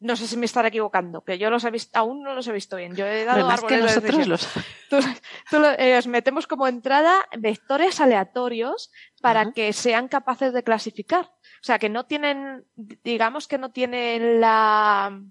no 0.00 0.16
sé 0.16 0.26
si 0.26 0.36
me 0.36 0.46
estaré 0.46 0.66
equivocando, 0.66 1.22
que 1.22 1.38
yo 1.38 1.48
los 1.48 1.62
he 1.62 1.70
visto, 1.70 1.96
aún 1.96 2.24
no 2.24 2.34
los 2.34 2.48
he 2.48 2.52
visto 2.52 2.76
bien. 2.76 2.96
Yo 2.96 3.06
he 3.06 3.24
dado 3.24 3.38
Además 3.38 3.62
que 3.62 3.76
nosotros 3.76 4.26
los... 4.26 4.48
Tú, 4.90 4.98
eh, 5.78 6.00
metemos 6.08 6.48
como 6.48 6.66
entrada 6.66 7.24
vectores 7.38 8.00
aleatorios 8.00 8.90
para 9.20 9.52
que 9.52 9.72
sean 9.72 10.08
capaces 10.08 10.52
de 10.52 10.64
clasificar. 10.64 11.26
O 11.26 11.64
sea, 11.64 11.78
que 11.78 11.88
no 11.88 12.04
tienen, 12.04 12.64
digamos 12.74 13.46
que 13.46 13.58
no 13.58 13.70
tienen 13.70 14.40
la, 14.40 15.22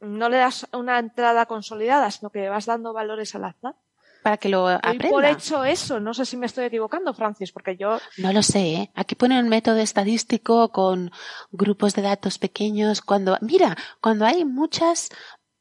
no 0.00 0.28
le 0.28 0.38
das 0.38 0.66
una 0.72 0.98
entrada 0.98 1.46
consolidada, 1.46 2.10
sino 2.10 2.30
que 2.30 2.48
vas 2.48 2.66
dando 2.66 2.92
valores 2.92 3.34
al 3.34 3.44
azar 3.44 3.74
para 4.22 4.36
que 4.36 4.48
lo 4.48 4.68
aprenda. 4.68 5.08
por 5.08 5.24
hecho 5.24 5.64
eso, 5.64 6.00
no 6.00 6.14
sé 6.14 6.26
si 6.26 6.36
me 6.36 6.46
estoy 6.46 6.66
equivocando, 6.66 7.14
Francis, 7.14 7.52
porque 7.52 7.76
yo... 7.76 7.98
No 8.18 8.32
lo 8.32 8.42
sé, 8.42 8.74
¿eh? 8.74 8.90
Aquí 8.94 9.14
pone 9.14 9.40
un 9.40 9.48
método 9.48 9.78
estadístico 9.78 10.70
con 10.72 11.10
grupos 11.50 11.94
de 11.94 12.02
datos 12.02 12.38
pequeños, 12.38 13.00
cuando, 13.00 13.38
mira, 13.40 13.76
cuando 14.00 14.26
hay 14.26 14.44
muchas 14.44 15.08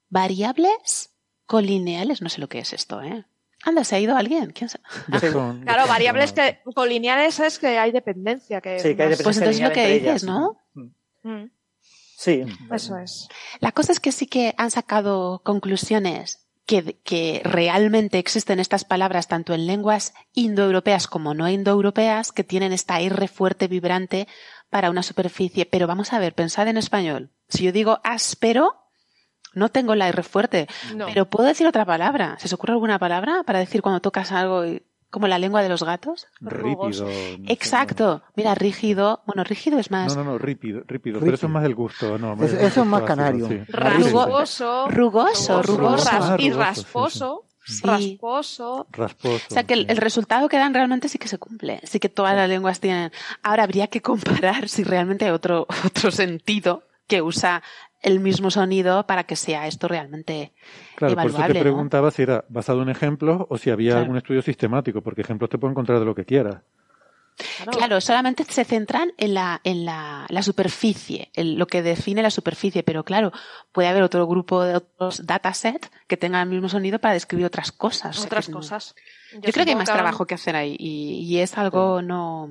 variables 0.09 1.13
colineales, 1.45 2.21
no 2.21 2.29
sé 2.29 2.41
lo 2.41 2.49
que 2.49 2.59
es 2.59 2.73
esto, 2.73 3.01
¿eh? 3.01 3.25
Anda, 3.63 3.83
¿se 3.83 3.95
ha 3.95 3.99
ido 3.99 4.15
alguien? 4.15 4.51
¿Quién 4.51 4.69
claro, 5.63 5.87
variables 5.87 6.31
que, 6.31 6.59
colineales 6.73 7.41
es 7.41 7.59
que 7.59 7.77
hay 7.77 7.91
dependencia. 7.91 8.61
Que 8.61 8.79
sí, 8.79 8.95
que 8.95 9.03
hay 9.03 9.09
dependencia 9.09 9.23
pues 9.23 9.37
entonces 9.37 9.61
lo 9.61 9.71
que 9.71 9.99
dices, 9.99 10.23
¿no? 10.23 10.57
Mm. 11.23 11.43
Sí. 12.19 12.43
Eso 12.69 12.97
es. 12.97 13.29
La 13.61 13.71
cosa 13.71 13.93
es 13.93 14.01
que 14.01 14.11
sí 14.11 14.27
que 14.27 14.53
han 14.57 14.71
sacado 14.71 15.39
conclusiones 15.45 16.49
que, 16.65 17.41
realmente 17.45 18.19
existen 18.19 18.59
estas 18.59 18.83
palabras 18.83 19.29
tanto 19.29 19.53
en 19.53 19.65
lenguas 19.67 20.13
indoeuropeas 20.33 21.07
como 21.07 21.33
no 21.33 21.49
indoeuropeas 21.49 22.33
que 22.33 22.43
tienen 22.43 22.73
esta 22.73 22.99
R 22.99 23.25
fuerte 23.29 23.69
vibrante 23.69 24.27
para 24.69 24.89
una 24.89 25.01
superficie. 25.01 25.65
Pero 25.65 25.87
vamos 25.87 26.11
a 26.11 26.19
ver, 26.19 26.35
pensad 26.35 26.67
en 26.67 26.75
español. 26.75 27.31
Si 27.47 27.63
yo 27.63 27.71
digo 27.71 28.01
áspero, 28.03 28.83
no 29.53 29.69
tengo 29.69 29.95
la 29.95 30.09
R 30.09 30.21
fuerte, 30.21 30.67
pero 31.05 31.29
puedo 31.29 31.47
decir 31.47 31.67
otra 31.67 31.85
palabra. 31.85 32.35
¿Se 32.37 32.47
os 32.47 32.53
ocurre 32.53 32.73
alguna 32.73 32.99
palabra 32.99 33.43
para 33.45 33.59
decir 33.59 33.81
cuando 33.81 34.01
tocas 34.01 34.33
algo 34.33 34.65
y 34.65 34.83
como 35.09 35.27
la 35.27 35.39
lengua 35.39 35.61
de 35.63 35.69
los 35.69 35.83
gatos. 35.83 36.27
Rípido. 36.39 37.07
Exacto. 37.47 38.21
Mira, 38.35 38.55
rígido. 38.55 39.21
Bueno, 39.25 39.43
rígido 39.43 39.79
es 39.79 39.91
más. 39.91 40.15
No, 40.15 40.23
no, 40.23 40.31
no, 40.31 40.37
rípido, 40.37 40.83
rípido. 40.87 41.19
Pero 41.19 41.33
eso 41.33 41.47
es 41.47 41.51
más 41.51 41.63
del 41.63 41.75
gusto, 41.75 42.17
¿no? 42.17 42.33
eso 42.43 42.81
es 42.81 42.87
más 42.87 43.03
canario. 43.03 43.47
Rugoso. 43.67 44.87
Rugoso, 44.89 45.61
rugoso. 45.63 46.35
y 46.37 46.51
rasposo. 46.51 47.45
Rasposo. 47.83 48.87
Rasposo. 48.91 49.45
O 49.49 49.53
sea 49.53 49.63
que 49.63 49.73
el, 49.73 49.97
resultado 49.97 50.49
que 50.49 50.57
dan 50.57 50.73
realmente 50.73 51.07
sí 51.07 51.17
que 51.17 51.27
se 51.27 51.37
cumple. 51.37 51.79
Sí 51.83 51.99
que 51.99 52.09
todas 52.09 52.35
las 52.35 52.49
lenguas 52.49 52.79
tienen. 52.79 53.11
Ahora 53.43 53.63
habría 53.63 53.87
que 53.87 54.01
comparar 54.01 54.69
si 54.69 54.83
realmente 54.83 55.25
hay 55.25 55.31
otro, 55.31 55.67
otro 55.85 56.11
sentido 56.11 56.83
que 57.07 57.21
usa 57.21 57.63
el 58.01 58.19
mismo 58.19 58.49
sonido 58.51 59.05
para 59.05 59.23
que 59.23 59.35
sea 59.35 59.67
esto 59.67 59.87
realmente 59.87 60.53
claro, 60.95 61.13
evaluable. 61.13 61.39
Por 61.39 61.51
eso 61.51 61.53
te 61.53 61.61
preguntaba 61.61 62.11
si 62.11 62.21
era 62.21 62.45
basado 62.49 62.81
en 62.81 62.89
ejemplos 62.89 63.45
o 63.49 63.57
si 63.57 63.69
había 63.69 63.97
algún 63.97 64.17
estudio 64.17 64.41
sistemático, 64.41 65.01
porque 65.01 65.21
ejemplos 65.21 65.49
te 65.49 65.57
puedo 65.57 65.71
encontrar 65.71 65.99
de 65.99 66.05
lo 66.05 66.15
que 66.15 66.25
quieras. 66.25 66.61
Claro. 67.71 68.01
solamente 68.01 68.43
se 68.43 68.65
centran 68.65 69.13
en 69.17 69.33
la, 69.33 69.61
en 69.63 69.85
la, 69.85 70.25
la 70.27 70.43
superficie, 70.43 71.31
en 71.33 71.57
lo 71.57 71.67
que 71.67 71.81
define 71.81 72.21
la 72.21 72.31
superficie, 72.31 72.83
pero 72.83 73.05
claro, 73.05 73.31
puede 73.71 73.87
haber 73.87 74.03
otro 74.03 74.27
grupo 74.27 74.63
de 74.63 74.75
otros 74.75 75.25
datasets 75.25 75.89
que 76.07 76.17
tengan 76.17 76.47
el 76.47 76.53
mismo 76.53 76.67
sonido 76.67 76.99
para 76.99 77.13
describir 77.13 77.45
otras 77.45 77.71
cosas. 77.71 78.25
Otras 78.25 78.49
cosas. 78.49 78.95
Yo, 79.33 79.51
creo 79.53 79.63
que 79.63 79.71
hay 79.71 79.77
más 79.77 79.85
trabajo 79.85 80.25
que 80.25 80.35
hacer 80.35 80.55
ahí 80.55 80.75
y, 80.77 81.21
y 81.21 81.39
es 81.39 81.57
algo 81.57 82.01
no 82.01 82.49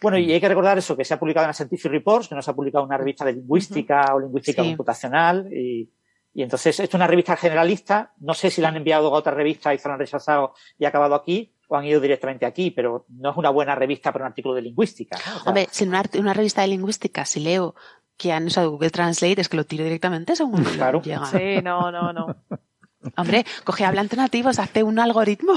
bueno, 0.00 0.18
y 0.18 0.32
hay 0.32 0.40
que 0.40 0.48
recordar 0.48 0.78
eso, 0.78 0.96
que 0.96 1.04
se 1.04 1.14
ha 1.14 1.18
publicado 1.18 1.44
en 1.44 1.48
la 1.48 1.54
Scientific 1.54 1.90
Reports, 1.90 2.28
que 2.28 2.34
no 2.34 2.42
se 2.42 2.50
ha 2.50 2.54
publicado 2.54 2.84
en 2.84 2.88
una 2.88 2.98
revista 2.98 3.24
de 3.24 3.34
lingüística 3.34 4.14
o 4.14 4.20
lingüística 4.20 4.62
computacional. 4.62 5.52
Y, 5.52 5.90
y, 6.32 6.42
entonces, 6.42 6.80
esto 6.80 6.96
es 6.96 6.98
una 6.98 7.06
revista 7.06 7.36
generalista. 7.36 8.12
No 8.18 8.34
sé 8.34 8.50
si 8.50 8.62
la 8.62 8.68
han 8.68 8.76
enviado 8.76 9.14
a 9.14 9.18
otra 9.18 9.32
revista 9.32 9.74
y 9.74 9.78
se 9.78 9.88
la 9.88 9.94
han 9.94 10.00
rechazado 10.00 10.54
y 10.78 10.84
ha 10.84 10.88
acabado 10.88 11.14
aquí 11.14 11.52
o 11.70 11.76
han 11.76 11.84
ido 11.84 12.00
directamente 12.00 12.46
aquí, 12.46 12.72
pero 12.72 13.06
no 13.08 13.30
es 13.30 13.36
una 13.36 13.50
buena 13.50 13.76
revista 13.76 14.12
para 14.12 14.24
un 14.24 14.30
artículo 14.30 14.54
de 14.54 14.62
lingüística. 14.62 15.16
Hombre, 15.46 15.68
si 15.70 15.84
en 15.84 15.90
una, 15.90 16.34
revista 16.34 16.62
de 16.62 16.68
lingüística, 16.68 17.24
si 17.24 17.38
leo 17.38 17.76
que 18.16 18.32
han 18.32 18.46
usado 18.46 18.72
Google 18.72 18.90
Translate, 18.90 19.40
es 19.40 19.48
que 19.48 19.56
lo 19.56 19.64
tiro 19.64 19.84
directamente 19.84 20.34
según 20.34 20.64
claro. 20.64 21.00
llega. 21.00 21.26
Sí, 21.26 21.62
no, 21.62 21.92
no, 21.92 22.12
no. 22.12 22.36
Hombre, 23.16 23.46
coge 23.64 23.84
hablantes 23.84 24.18
nativos, 24.18 24.58
hace 24.58 24.82
un 24.82 24.98
algoritmo, 24.98 25.54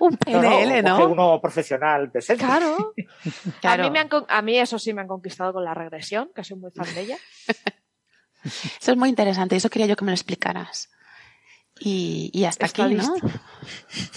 un, 0.00 0.16
PNL, 0.16 0.82
¿no? 0.82 0.96
Coge 0.96 1.12
uno 1.12 1.40
profesional 1.40 2.10
de 2.10 2.20
Claro. 2.36 2.92
A, 3.62 3.76
mí 3.76 3.90
me 3.90 4.00
han, 4.00 4.08
a 4.28 4.42
mí 4.42 4.58
eso 4.58 4.78
sí 4.78 4.92
me 4.92 5.02
han 5.02 5.06
conquistado 5.06 5.52
con 5.52 5.64
la 5.64 5.74
regresión, 5.74 6.30
que 6.34 6.42
soy 6.42 6.58
muy 6.58 6.70
fan 6.72 6.92
de 6.94 7.00
ella. 7.02 7.16
Eso 8.80 8.92
es 8.92 8.96
muy 8.96 9.10
interesante, 9.10 9.54
eso 9.54 9.68
quería 9.68 9.86
yo 9.86 9.96
que 9.96 10.04
me 10.06 10.12
lo 10.12 10.14
explicaras. 10.14 10.90
Y, 11.78 12.42
hasta 12.46 12.64
aquí, 12.64 12.82
¿no? 12.94 13.14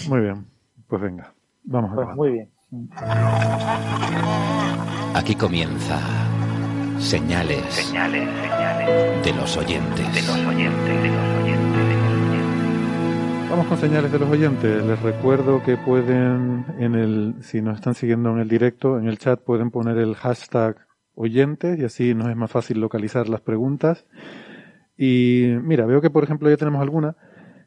Muy 0.07 0.21
bien, 0.21 0.47
pues 0.87 1.01
venga, 1.01 1.33
vamos 1.63 1.91
a 1.91 1.95
ver. 1.95 2.05
Pues 2.05 2.15
muy 2.15 2.31
bien. 2.31 2.51
Aquí 5.13 5.35
comienza 5.35 5.99
señales, 6.99 7.65
señales, 7.73 8.29
señales 8.47 9.25
de 9.25 9.33
los 9.33 9.57
oyentes, 9.57 10.13
de 10.13 10.21
los 10.21 10.37
oyentes, 10.45 11.03
de 11.03 11.09
los 11.09 11.17
oyentes. 11.17 11.32
Vamos 13.53 13.67
con 13.67 13.77
señales 13.77 14.11
de 14.11 14.17
los 14.17 14.31
oyentes. 14.31 14.83
Les 14.83 14.99
recuerdo 15.03 15.61
que 15.61 15.77
pueden, 15.77 16.65
en 16.79 16.95
el, 16.95 17.35
si 17.41 17.61
nos 17.61 17.75
están 17.75 17.93
siguiendo 17.93 18.31
en 18.31 18.39
el 18.39 18.49
directo, 18.49 18.97
en 18.97 19.07
el 19.07 19.19
chat 19.19 19.39
pueden 19.39 19.69
poner 19.69 19.99
el 19.99 20.15
hashtag 20.15 20.87
oyentes 21.13 21.77
y 21.77 21.83
así 21.83 22.15
nos 22.15 22.29
es 22.29 22.35
más 22.35 22.49
fácil 22.49 22.79
localizar 22.79 23.29
las 23.29 23.41
preguntas. 23.41 24.07
Y 24.97 25.53
mira, 25.61 25.85
veo 25.85 26.01
que 26.01 26.09
por 26.09 26.23
ejemplo 26.23 26.49
ya 26.49 26.57
tenemos 26.57 26.81
alguna. 26.81 27.15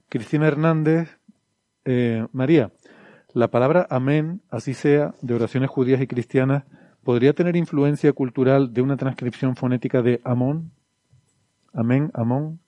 Cristina 0.08 0.48
Hernández, 0.48 1.20
eh, 1.84 2.26
María, 2.32 2.73
la 3.32 3.52
palabra 3.52 3.86
amén, 3.89 4.42
así 4.50 4.74
sea, 4.74 5.15
de 5.23 5.34
oraciones 5.34 5.70
judías 5.70 6.00
y 6.00 6.08
cristianas, 6.08 6.65
¿podría 7.05 7.32
tener 7.32 7.55
influencia 7.55 8.12
cultural 8.12 8.74
de 8.74 8.82
una 8.82 8.97
transcripción 8.97 9.55
fonética 9.55 10.02
de 10.02 10.20
amón? 10.24 10.73
Amén, 11.73 12.10
amón. 12.12 12.58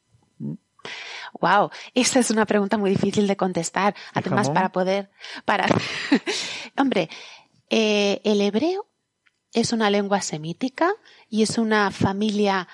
Wow, 1.41 1.71
esa 1.95 2.21
es 2.21 2.31
una 2.31 2.47
pregunta 2.47 2.79
muy 2.79 2.91
difícil 2.91 3.27
de 3.27 3.37
contestar. 3.37 3.95
Además, 4.15 4.51
para 4.51 4.71
poder, 4.71 5.11
para, 5.45 5.67
hombre, 6.77 7.09
eh, 7.71 8.21
el 8.25 8.41
hebreo 8.41 8.87
es 9.53 9.73
una 9.73 9.91
lengua 9.91 10.21
semítica 10.21 10.93
y 11.29 11.43
es 11.43 11.59
una 11.59 11.91
familia 11.91 12.69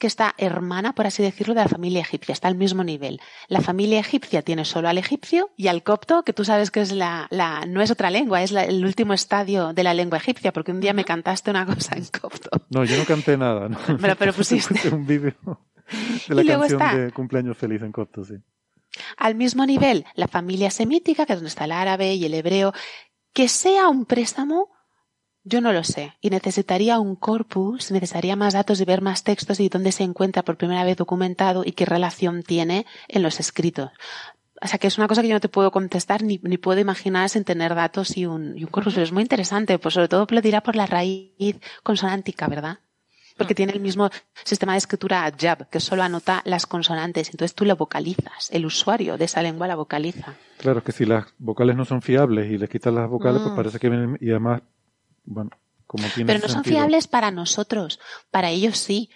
que 0.00 0.06
está 0.06 0.34
hermana, 0.38 0.94
por 0.94 1.06
así 1.06 1.22
decirlo, 1.22 1.52
de 1.52 1.60
la 1.60 1.68
familia 1.68 2.00
egipcia, 2.00 2.32
está 2.32 2.48
al 2.48 2.54
mismo 2.54 2.82
nivel. 2.82 3.20
La 3.48 3.60
familia 3.60 4.00
egipcia 4.00 4.40
tiene 4.40 4.64
solo 4.64 4.88
al 4.88 4.96
egipcio 4.96 5.50
y 5.58 5.68
al 5.68 5.82
copto, 5.82 6.22
que 6.24 6.32
tú 6.32 6.42
sabes 6.42 6.70
que 6.70 6.80
es 6.80 6.90
la, 6.90 7.28
la 7.30 7.66
no 7.66 7.82
es 7.82 7.90
otra 7.90 8.10
lengua, 8.10 8.42
es 8.42 8.50
el 8.50 8.82
último 8.82 9.12
estadio 9.12 9.74
de 9.74 9.84
la 9.84 9.92
lengua 9.92 10.16
egipcia, 10.16 10.54
porque 10.54 10.72
un 10.72 10.80
día 10.80 10.94
me 10.94 11.04
cantaste 11.04 11.50
una 11.50 11.66
cosa 11.66 11.96
en 11.96 12.06
copto. 12.06 12.48
No, 12.70 12.82
yo 12.84 12.96
no 12.96 13.04
canté 13.04 13.36
nada. 13.36 13.68
¿no? 13.68 13.78
Pero, 14.00 14.16
pero 14.16 14.32
pusiste. 14.36 14.88
un 14.88 15.06
vídeo. 15.06 15.34
de 16.28 16.34
la 16.34 16.58
canción 16.58 17.06
de 17.06 17.12
cumpleaños 17.12 17.56
feliz 17.56 17.82
en 17.82 17.92
copto, 17.92 18.24
sí. 18.24 18.34
Al 19.16 19.34
mismo 19.34 19.66
nivel, 19.66 20.04
la 20.14 20.28
familia 20.28 20.70
semítica, 20.70 21.26
que 21.26 21.34
es 21.34 21.38
donde 21.38 21.48
está 21.48 21.64
el 21.64 21.72
árabe 21.72 22.14
y 22.14 22.24
el 22.24 22.34
hebreo, 22.34 22.72
que 23.32 23.48
sea 23.48 23.88
un 23.88 24.04
préstamo, 24.04 24.70
yo 25.44 25.60
no 25.60 25.72
lo 25.72 25.84
sé. 25.84 26.16
Y 26.20 26.30
necesitaría 26.30 26.98
un 26.98 27.16
corpus, 27.16 27.90
necesitaría 27.90 28.36
más 28.36 28.54
datos 28.54 28.80
y 28.80 28.84
ver 28.84 29.00
más 29.00 29.22
textos 29.24 29.60
y 29.60 29.68
dónde 29.68 29.92
se 29.92 30.02
encuentra 30.02 30.42
por 30.42 30.56
primera 30.56 30.84
vez 30.84 30.96
documentado 30.96 31.62
y 31.64 31.72
qué 31.72 31.86
relación 31.86 32.42
tiene 32.42 32.86
en 33.08 33.22
los 33.22 33.40
escritos. 33.40 33.90
O 34.62 34.66
sea, 34.66 34.78
que 34.78 34.88
es 34.88 34.98
una 34.98 35.08
cosa 35.08 35.22
que 35.22 35.28
yo 35.28 35.34
no 35.34 35.40
te 35.40 35.48
puedo 35.48 35.70
contestar 35.70 36.22
ni, 36.22 36.38
ni 36.42 36.58
puedo 36.58 36.80
imaginar 36.80 37.30
sin 37.30 37.44
tener 37.44 37.74
datos 37.74 38.16
y 38.16 38.26
un, 38.26 38.58
y 38.58 38.64
un 38.64 38.70
corpus. 38.70 38.94
Pero 38.94 39.04
es 39.04 39.12
muy 39.12 39.22
interesante, 39.22 39.78
pues 39.78 39.94
sobre 39.94 40.08
todo 40.08 40.26
lo 40.28 40.40
dirá 40.42 40.62
por 40.62 40.76
la 40.76 40.86
raíz 40.86 41.58
consonántica, 41.82 42.46
¿verdad? 42.46 42.80
Porque 43.40 43.54
tiene 43.54 43.72
el 43.72 43.80
mismo 43.80 44.10
sistema 44.44 44.72
de 44.72 44.78
escritura 44.78 45.32
Jab, 45.34 45.70
que 45.70 45.80
solo 45.80 46.02
anota 46.02 46.42
las 46.44 46.66
consonantes. 46.66 47.30
Entonces 47.30 47.54
tú 47.54 47.64
lo 47.64 47.74
vocalizas, 47.74 48.50
el 48.52 48.66
usuario 48.66 49.16
de 49.16 49.24
esa 49.24 49.40
lengua 49.40 49.66
la 49.66 49.76
vocaliza. 49.76 50.34
Claro 50.58 50.84
que 50.84 50.92
si 50.92 51.06
las 51.06 51.24
vocales 51.38 51.74
no 51.74 51.86
son 51.86 52.02
fiables 52.02 52.52
y 52.52 52.58
le 52.58 52.68
quitas 52.68 52.92
las 52.92 53.08
vocales, 53.08 53.40
pues 53.40 53.54
mm. 53.54 53.56
parece 53.56 53.78
que 53.78 53.88
vienen, 53.88 54.18
y 54.20 54.28
además, 54.28 54.60
bueno, 55.24 55.52
como 55.86 56.06
tiene 56.08 56.30
Pero 56.30 56.46
no 56.46 56.52
son 56.52 56.64
fiables 56.64 57.08
para 57.08 57.30
nosotros, 57.30 57.98
para 58.30 58.50
ellos 58.50 58.76
sí. 58.76 59.08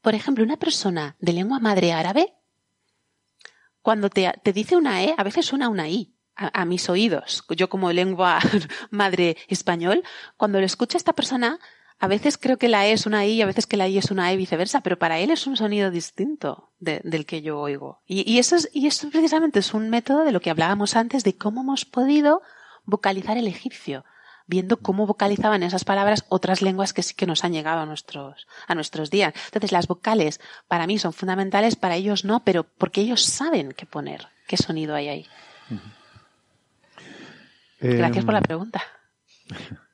Por 0.00 0.16
ejemplo, 0.16 0.42
una 0.42 0.56
persona 0.56 1.14
de 1.20 1.32
lengua 1.32 1.60
madre 1.60 1.92
árabe, 1.92 2.34
cuando 3.80 4.10
te, 4.10 4.32
dice 4.52 4.76
una 4.76 5.04
E, 5.04 5.14
a 5.16 5.22
veces 5.22 5.46
suena 5.46 5.68
una 5.68 5.88
I. 5.88 6.16
A, 6.34 6.62
a, 6.62 6.64
mis 6.64 6.88
oídos, 6.88 7.44
yo 7.56 7.68
como 7.68 7.92
lengua 7.92 8.38
madre 8.90 9.36
español, 9.48 10.04
cuando 10.36 10.60
lo 10.60 10.66
escucha 10.66 10.96
esta 10.96 11.12
persona, 11.12 11.58
a 12.00 12.06
veces 12.06 12.38
creo 12.38 12.58
que 12.58 12.68
la 12.68 12.86
E 12.86 12.92
es 12.92 13.06
una 13.06 13.26
I 13.26 13.32
y 13.32 13.42
a 13.42 13.46
veces 13.46 13.66
que 13.66 13.76
la 13.76 13.88
I 13.88 13.98
es 13.98 14.10
una 14.10 14.30
E 14.30 14.34
y 14.34 14.36
viceversa, 14.36 14.82
pero 14.82 14.98
para 14.98 15.18
él 15.18 15.30
es 15.30 15.46
un 15.46 15.56
sonido 15.56 15.90
distinto 15.90 16.70
del 16.78 17.26
que 17.26 17.42
yo 17.42 17.58
oigo. 17.58 18.00
Y, 18.06 18.38
eso 18.38 18.54
es, 18.54 18.70
y 18.72 18.86
eso 18.86 19.10
precisamente 19.10 19.58
es 19.58 19.74
un 19.74 19.90
método 19.90 20.24
de 20.24 20.30
lo 20.30 20.40
que 20.40 20.50
hablábamos 20.50 20.94
antes 20.94 21.24
de 21.24 21.34
cómo 21.36 21.62
hemos 21.62 21.84
podido 21.84 22.42
vocalizar 22.84 23.36
el 23.36 23.48
egipcio. 23.48 24.04
viendo 24.50 24.78
cómo 24.78 25.06
vocalizaban 25.06 25.62
esas 25.62 25.84
palabras 25.84 26.24
otras 26.30 26.62
lenguas 26.62 26.94
que 26.94 27.02
sí 27.02 27.12
que 27.12 27.26
nos 27.26 27.44
han 27.44 27.52
llegado 27.52 27.80
a 27.80 27.84
nuestros, 27.84 28.46
a 28.66 28.74
nuestros 28.74 29.10
días. 29.10 29.34
Entonces, 29.44 29.72
las 29.72 29.86
vocales 29.86 30.40
para 30.68 30.86
mí 30.86 30.98
son 30.98 31.12
fundamentales, 31.12 31.76
para 31.76 31.96
ellos 31.96 32.24
no, 32.24 32.40
pero 32.44 32.64
porque 32.64 33.02
ellos 33.02 33.22
saben 33.22 33.72
qué 33.72 33.84
poner, 33.84 34.28
qué 34.46 34.56
sonido 34.56 34.94
hay 34.94 35.08
ahí. 35.08 35.26
Gracias 37.78 38.24
por 38.24 38.32
la 38.32 38.38
em, 38.38 38.44
pregunta. 38.44 38.82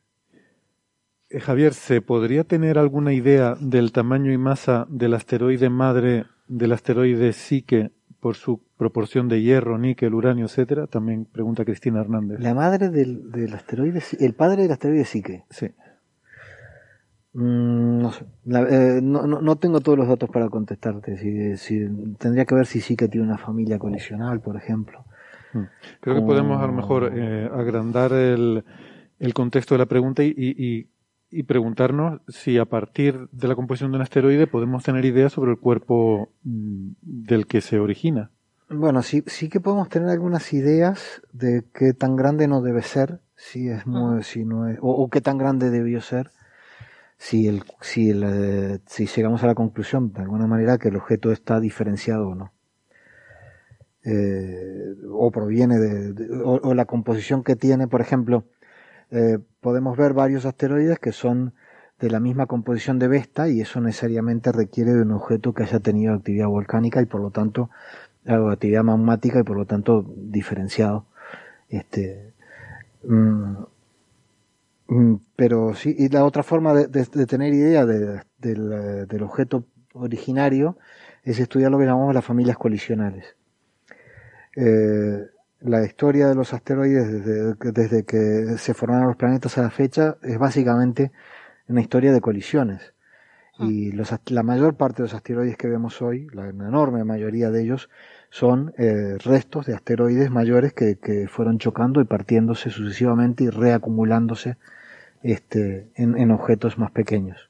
Eh, 1.35 1.41
Javier, 1.41 1.75
¿se 1.75 2.01
podría 2.01 2.45
tener 2.45 2.79
alguna 2.79 3.13
idea 3.13 3.57
del 3.61 3.91
tamaño 3.91 4.31
y 4.31 4.39
masa 4.39 4.87
del 4.89 5.15
asteroide 5.15 5.69
madre 5.69 6.27
del 6.47 6.71
asteroide 6.71 7.33
Psique 7.33 7.91
por 8.21 8.37
su 8.37 8.63
proporción 8.77 9.29
de 9.29 9.43
hierro, 9.43 9.77
níquel, 9.77 10.15
uranio, 10.15 10.45
etcétera? 10.45 10.87
También 10.87 11.25
pregunta 11.25 11.65
Cristina 11.65 12.01
Hernández. 12.01 12.39
La 12.39 12.55
madre 12.55 12.89
del, 12.89 13.33
del 13.33 13.53
asteroide, 13.53 14.01
el 14.21 14.35
padre 14.35 14.63
del 14.63 14.71
asteroide 14.71 15.05
Psique. 15.05 15.45
Sí. 15.51 15.67
Mm, 17.33 17.99
no, 18.03 18.13
sé. 18.13 18.25
Eh, 18.47 19.01
no, 19.03 19.27
no, 19.27 19.57
tengo 19.57 19.81
todos 19.81 19.99
los 19.99 20.07
datos 20.07 20.31
para 20.31 20.49
contestarte. 20.49 21.19
Si, 21.19 21.57
si, 21.57 21.85
tendría 22.17 22.45
que 22.45 22.55
ver 22.55 22.67
si 22.67 22.81
Psique 22.81 23.09
tiene 23.09 23.27
una 23.27 23.39
familia 23.39 23.81
colisional, 23.81 24.41
por 24.41 24.57
ejemplo. 24.57 25.05
Mm. 25.53 25.65
Creo 26.01 26.15
que 26.15 26.23
podemos 26.23 26.63
a 26.63 26.67
lo 26.69 26.73
mejor 26.73 27.11
eh, 27.13 27.51
agrandar 27.53 28.13
el, 28.13 28.65
el, 29.19 29.35
contexto 29.35 29.75
de 29.75 29.79
la 29.79 29.87
pregunta 29.87 30.23
y, 30.23 30.29
y, 30.29 30.65
y, 30.65 30.94
preguntarnos 31.43 32.21
si 32.29 32.59
a 32.59 32.65
partir 32.65 33.29
de 33.33 33.49
la 33.49 33.55
composición 33.55 33.91
de 33.91 33.97
un 33.97 34.03
asteroide 34.03 34.47
podemos 34.47 34.85
tener 34.85 35.05
ideas 35.05 35.33
sobre 35.33 35.51
el 35.51 35.59
cuerpo 35.59 36.31
mm, 36.45 36.93
del 37.03 37.47
que 37.47 37.61
se 37.61 37.79
origina. 37.79 38.31
Bueno, 38.71 39.03
sí, 39.03 39.23
sí 39.27 39.49
que 39.49 39.61
podemos 39.61 39.89
tener 39.89 40.09
algunas 40.09 40.53
ideas 40.53 41.23
de 41.33 41.65
qué 41.75 41.93
tan 41.93 42.17
grande 42.17 42.49
no 42.49 42.63
debe 42.63 42.83
ser, 42.83 43.21
si 43.37 43.69
es 43.69 43.87
muy, 43.87 44.23
si 44.23 44.45
no 44.45 44.69
es, 44.69 44.79
o, 44.81 45.09
qué 45.11 45.21
tan 45.21 45.37
grande 45.37 45.71
debió 45.71 46.01
ser, 46.01 46.31
si 47.19 47.47
el, 47.47 47.63
si 47.81 48.11
el, 48.11 48.25
eh, 48.25 48.81
si 48.87 49.07
llegamos 49.07 49.43
a 49.43 49.47
la 49.47 49.55
conclusión 49.55 50.13
de 50.13 50.23
alguna 50.23 50.47
manera 50.47 50.79
que 50.79 50.89
el 50.89 50.97
objeto 50.97 51.31
está 51.31 51.61
diferenciado 51.61 52.29
o 52.29 52.35
no. 52.35 52.53
Eh, 54.07 54.95
o 55.11 55.31
proviene 55.31 55.79
de, 55.79 56.43
o, 56.43 56.75
la 56.75 56.85
composición 56.85 57.43
que 57.43 57.57
tiene, 57.57 57.87
por 57.89 58.01
ejemplo, 58.01 58.45
eh, 59.11 59.39
podemos 59.65 59.97
ver 59.97 60.13
varios 60.13 60.45
asteroides 60.45 60.99
que 60.99 61.11
son 61.11 61.55
de 61.99 62.11
la 62.11 62.21
misma 62.21 62.45
composición 62.45 62.99
de 62.99 63.09
Vesta 63.09 63.49
y 63.49 63.63
eso 63.63 63.81
necesariamente 63.81 64.53
requiere 64.53 64.93
de 64.93 65.01
un 65.01 65.13
objeto 65.13 65.55
que 65.55 65.63
haya 65.63 65.81
tenido 65.81 66.13
actividad 66.13 66.49
volcánica 66.49 67.01
y 67.01 67.07
por 67.07 67.23
lo 67.23 67.31
tanto 67.31 67.71
actividad 68.27 68.85
magmática 68.85 69.41
y 69.41 69.43
por 69.43 69.57
lo 69.57 69.65
tanto 69.65 70.05
diferenciado. 70.17 71.07
Este, 71.71 72.35
mm, 73.05 73.55
mm, 74.89 75.15
pero 75.35 75.75
sí, 75.75 75.97
y 75.99 76.11
la 76.11 76.27
otra 76.27 76.43
forma 76.43 76.75
de, 76.75 77.07
tener 77.27 77.55
idea 77.55 77.87
del, 77.87 79.23
objeto 79.23 79.65
originario 79.95 80.77
es 81.23 81.41
estudiar 81.41 81.71
lo 81.71 81.79
que 81.79 81.87
llamamos 81.87 82.15
las 82.15 82.25
familias 82.25 82.59
colisionales. 82.59 83.35
Eh, 84.57 85.27
la 85.65 85.83
historia 85.83 86.29
de 86.29 86.35
los 86.35 86.53
asteroides 86.53 87.11
desde, 87.11 87.55
desde, 87.73 88.05
que 88.05 88.59
se 88.59 88.75
formaron 88.75 89.09
los 89.09 89.17
planetas 89.17 89.57
a 89.57 89.63
la 89.63 89.71
fecha 89.71 90.17
es 90.23 90.39
básicamente 90.39 91.11
una 91.69 91.81
historia 91.81 92.13
de 92.13 92.21
colisiones. 92.21 92.93
Ah. 93.59 93.65
Y 93.65 93.91
los, 93.93 94.15
la 94.27 94.43
mayor 94.43 94.75
parte 94.75 94.99
de 94.99 95.05
los 95.05 95.15
asteroides 95.15 95.57
que 95.57 95.69
vemos 95.69 96.03
hoy, 96.03 96.27
la 96.35 96.49
enorme 96.49 97.05
mayoría 97.05 97.51
de 97.51 97.63
ellos, 97.63 97.89
son 98.29 98.75
eh, 98.77 99.17
restos 99.25 99.65
de 99.67 99.75
asteroides 99.75 100.31
mayores 100.31 100.75
que, 100.75 100.99
que, 100.99 101.29
fueron 101.29 101.59
chocando 101.59 102.01
y 102.01 102.05
partiéndose 102.05 102.69
sucesivamente 102.69 103.45
y 103.45 103.49
reacumulándose 103.49 104.59
este, 105.23 105.89
en, 105.95 106.19
en 106.19 106.31
objetos 106.31 106.77
más 106.77 106.91
pequeños. 106.91 107.49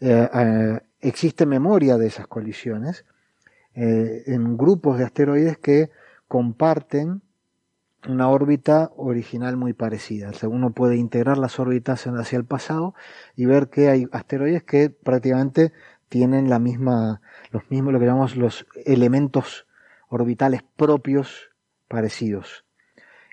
Eh, 0.00 0.30
eh, 0.32 0.80
existe 1.02 1.44
memoria 1.44 1.98
de 1.98 2.06
esas 2.06 2.26
colisiones 2.26 3.04
en 3.74 4.56
grupos 4.56 4.98
de 4.98 5.04
asteroides 5.04 5.56
que 5.56 5.90
comparten 6.28 7.22
una 8.06 8.28
órbita 8.28 8.92
original 8.96 9.56
muy 9.56 9.72
parecida. 9.72 10.30
uno 10.44 10.70
puede 10.70 10.96
integrar 10.96 11.38
las 11.38 11.58
órbitas 11.58 12.06
hacia 12.06 12.38
el 12.38 12.44
pasado 12.44 12.94
y 13.34 13.46
ver 13.46 13.68
que 13.70 13.88
hay 13.88 14.06
asteroides 14.12 14.62
que 14.62 14.90
prácticamente 14.90 15.72
tienen 16.08 16.48
la 16.48 16.58
misma, 16.58 17.20
los 17.50 17.68
mismos, 17.70 17.92
lo 17.92 17.98
que 17.98 18.06
llamamos 18.06 18.36
los 18.36 18.66
elementos 18.84 19.66
orbitales 20.08 20.62
propios 20.76 21.50
parecidos. 21.88 22.64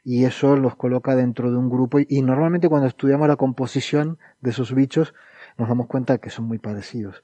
Y 0.03 0.25
eso 0.25 0.55
los 0.55 0.75
coloca 0.75 1.15
dentro 1.15 1.51
de 1.51 1.57
un 1.57 1.69
grupo 1.69 1.99
y, 1.99 2.21
normalmente 2.21 2.69
cuando 2.69 2.87
estudiamos 2.87 3.27
la 3.27 3.37
composición 3.37 4.19
de 4.41 4.51
esos 4.51 4.73
bichos 4.73 5.13
nos 5.57 5.67
damos 5.67 5.87
cuenta 5.87 6.17
que 6.19 6.29
son 6.29 6.45
muy 6.45 6.59
parecidos. 6.59 7.23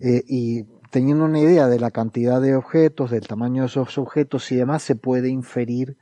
Eh, 0.00 0.24
y 0.26 0.64
teniendo 0.90 1.24
una 1.24 1.40
idea 1.40 1.66
de 1.66 1.78
la 1.78 1.90
cantidad 1.90 2.40
de 2.40 2.54
objetos, 2.54 3.10
del 3.10 3.26
tamaño 3.26 3.62
de 3.62 3.66
esos 3.66 3.98
objetos 3.98 4.50
y 4.52 4.56
demás, 4.56 4.82
se 4.82 4.96
puede 4.96 5.28
inferir 5.28 5.96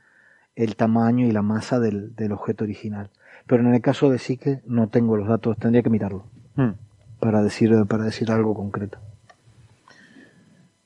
el 0.55 0.75
tamaño 0.75 1.25
y 1.25 1.31
la 1.31 1.41
masa 1.41 1.79
del, 1.79 2.13
objeto 2.31 2.63
original. 2.63 3.09
Pero 3.47 3.63
en 3.63 3.73
el 3.73 3.81
caso 3.81 4.09
de 4.09 4.19
Psique 4.19 4.61
no 4.65 4.89
tengo 4.89 5.17
los 5.17 5.27
datos, 5.27 5.57
tendría 5.57 5.83
que 5.83 5.89
mirarlo 5.89 6.25
hmm. 6.55 6.71
para, 7.19 7.41
decir, 7.41 7.73
para 7.87 8.03
decir 8.05 8.31
algo 8.31 8.53
concreto. 8.53 8.99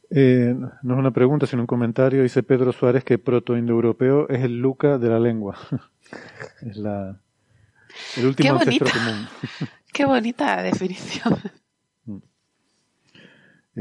Eh, 0.09 0.55
no 0.83 0.93
es 0.93 0.99
una 0.99 1.11
pregunta, 1.11 1.45
sino 1.45 1.63
un 1.63 1.67
comentario. 1.67 2.23
Dice 2.23 2.43
Pedro 2.43 2.71
Suárez 2.71 3.03
que 3.03 3.17
proto-indoeuropeo 3.17 4.29
es 4.29 4.43
el 4.43 4.59
Luca 4.59 4.97
de 4.97 5.09
la 5.09 5.19
lengua. 5.19 5.57
es 6.61 6.77
la, 6.77 7.19
el 8.15 8.25
último 8.25 8.53
ancestro 8.53 8.87
común. 8.89 9.27
Qué 9.93 10.05
bonita 10.05 10.61
definición. 10.61 11.37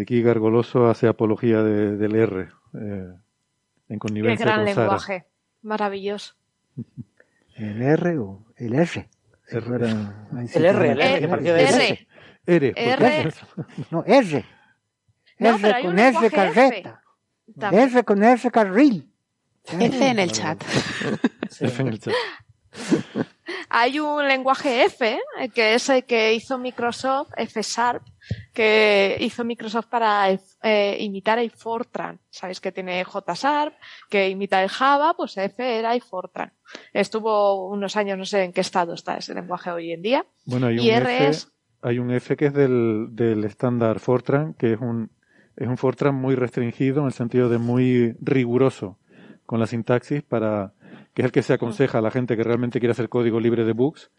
Aquí 0.01 0.23
Gargoloso 0.23 0.89
hace 0.89 1.09
apología 1.09 1.63
del 1.63 2.15
R, 2.15 2.49
eh, 2.75 3.13
en 3.89 3.99
connivencia 3.99 4.45
Qué 4.45 4.53
gran 4.53 4.65
lenguaje, 4.65 5.27
maravilloso. 5.63 6.35
¿El 7.57 7.81
R 7.81 8.19
o 8.19 8.45
el 8.57 8.75
F? 8.75 9.09
El 9.49 9.65
R, 9.65 9.91
el 10.53 10.65
R, 10.65 10.91
el 11.19 11.25
R, 11.25 12.07
R. 12.47 12.75
R. 12.75 12.75
R. 12.77 13.33
No, 13.91 14.05
R. 14.05 14.45
R 15.39 15.83
con 15.83 15.99
F 15.99 16.31
carreta. 16.31 17.03
F 17.73 18.05
con 18.05 18.25
F 18.25 18.51
carril. 18.51 19.09
F 19.65 20.09
en 20.09 20.19
el 20.19 20.33
chat. 20.33 20.63
F 21.61 21.83
en 21.83 21.89
el 21.89 22.01
chat. 22.01 22.15
Hay 23.69 23.99
un 23.99 24.27
lenguaje 24.27 24.85
F, 24.85 25.19
que 25.55 25.75
es 25.75 25.89
el 25.89 26.05
que 26.05 26.35
hizo 26.35 26.59
Microsoft, 26.59 27.33
F 27.37 27.61
Sharp, 27.63 28.03
que 28.53 29.17
hizo 29.21 29.45
Microsoft 29.45 29.87
para 29.87 30.31
eh, 30.31 30.97
imitar 31.01 31.39
el 31.39 31.51
Fortran. 31.51 32.19
Sabéis 32.31 32.61
que 32.61 32.73
tiene 32.73 33.05
JSharp, 33.05 33.75
que 34.09 34.29
imita 34.29 34.63
el 34.63 34.69
Java, 34.69 35.15
pues 35.17 35.37
F 35.37 35.79
era 35.79 35.95
el 35.95 36.03
Fortran. 36.03 36.53
Estuvo 36.93 37.69
unos 37.69 37.97
años, 37.97 38.19
no 38.19 38.25
sé 38.25 38.45
en 38.45 38.53
qué 38.53 38.61
estado 38.61 38.95
está 38.95 39.17
ese 39.19 39.35
lenguaje 39.35 39.71
hoy 39.71 39.93
en 39.93 40.03
día. 40.03 40.27
Bueno, 40.45 40.67
hay 40.67 40.79
un, 40.79 40.87
F, 40.87 41.31
hay 41.83 41.99
un 41.99 42.11
F 42.11 42.37
que 42.37 42.47
es 42.47 42.55
del, 42.55 43.09
del 43.11 43.45
estándar 43.45 44.01
Fortran, 44.01 44.55
que 44.55 44.73
es 44.73 44.81
un, 44.81 45.11
es 45.57 45.69
un 45.69 45.77
Fortran 45.77 46.15
muy 46.15 46.35
restringido 46.35 47.01
en 47.01 47.07
el 47.07 47.13
sentido 47.13 47.49
de 47.49 47.59
muy 47.59 48.17
riguroso 48.21 48.99
con 49.45 49.61
la 49.61 49.67
sintaxis 49.67 50.23
para 50.23 50.73
que 51.15 51.23
es 51.23 51.27
el 51.27 51.33
que 51.33 51.43
se 51.43 51.55
aconseja 51.55 51.99
a 51.99 52.03
la 52.03 52.11
gente 52.11 52.37
que 52.37 52.43
realmente 52.43 52.79
quiere 52.79 52.93
hacer 52.93 53.09
código 53.09 53.41
libre 53.41 53.65
de 53.65 53.73
bugs, 53.73 54.11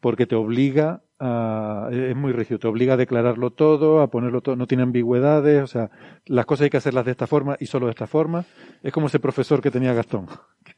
porque 0.00 0.26
te 0.26 0.34
obliga 0.34 1.02
a, 1.20 1.88
es 1.92 2.16
muy 2.16 2.32
rígido, 2.32 2.58
te 2.58 2.66
obliga 2.66 2.94
a 2.94 2.96
declararlo 2.96 3.52
todo, 3.52 4.00
a 4.00 4.10
ponerlo 4.10 4.40
todo, 4.40 4.56
no 4.56 4.66
tiene 4.66 4.82
ambigüedades, 4.82 5.62
o 5.62 5.66
sea, 5.66 5.90
las 6.26 6.44
cosas 6.44 6.64
hay 6.64 6.70
que 6.70 6.76
hacerlas 6.76 7.04
de 7.04 7.12
esta 7.12 7.26
forma 7.26 7.56
y 7.60 7.66
solo 7.66 7.86
de 7.86 7.92
esta 7.92 8.06
forma. 8.06 8.44
Es 8.82 8.92
como 8.92 9.06
ese 9.06 9.20
profesor 9.20 9.62
que 9.62 9.70
tenía 9.70 9.94
Gastón. 9.94 10.26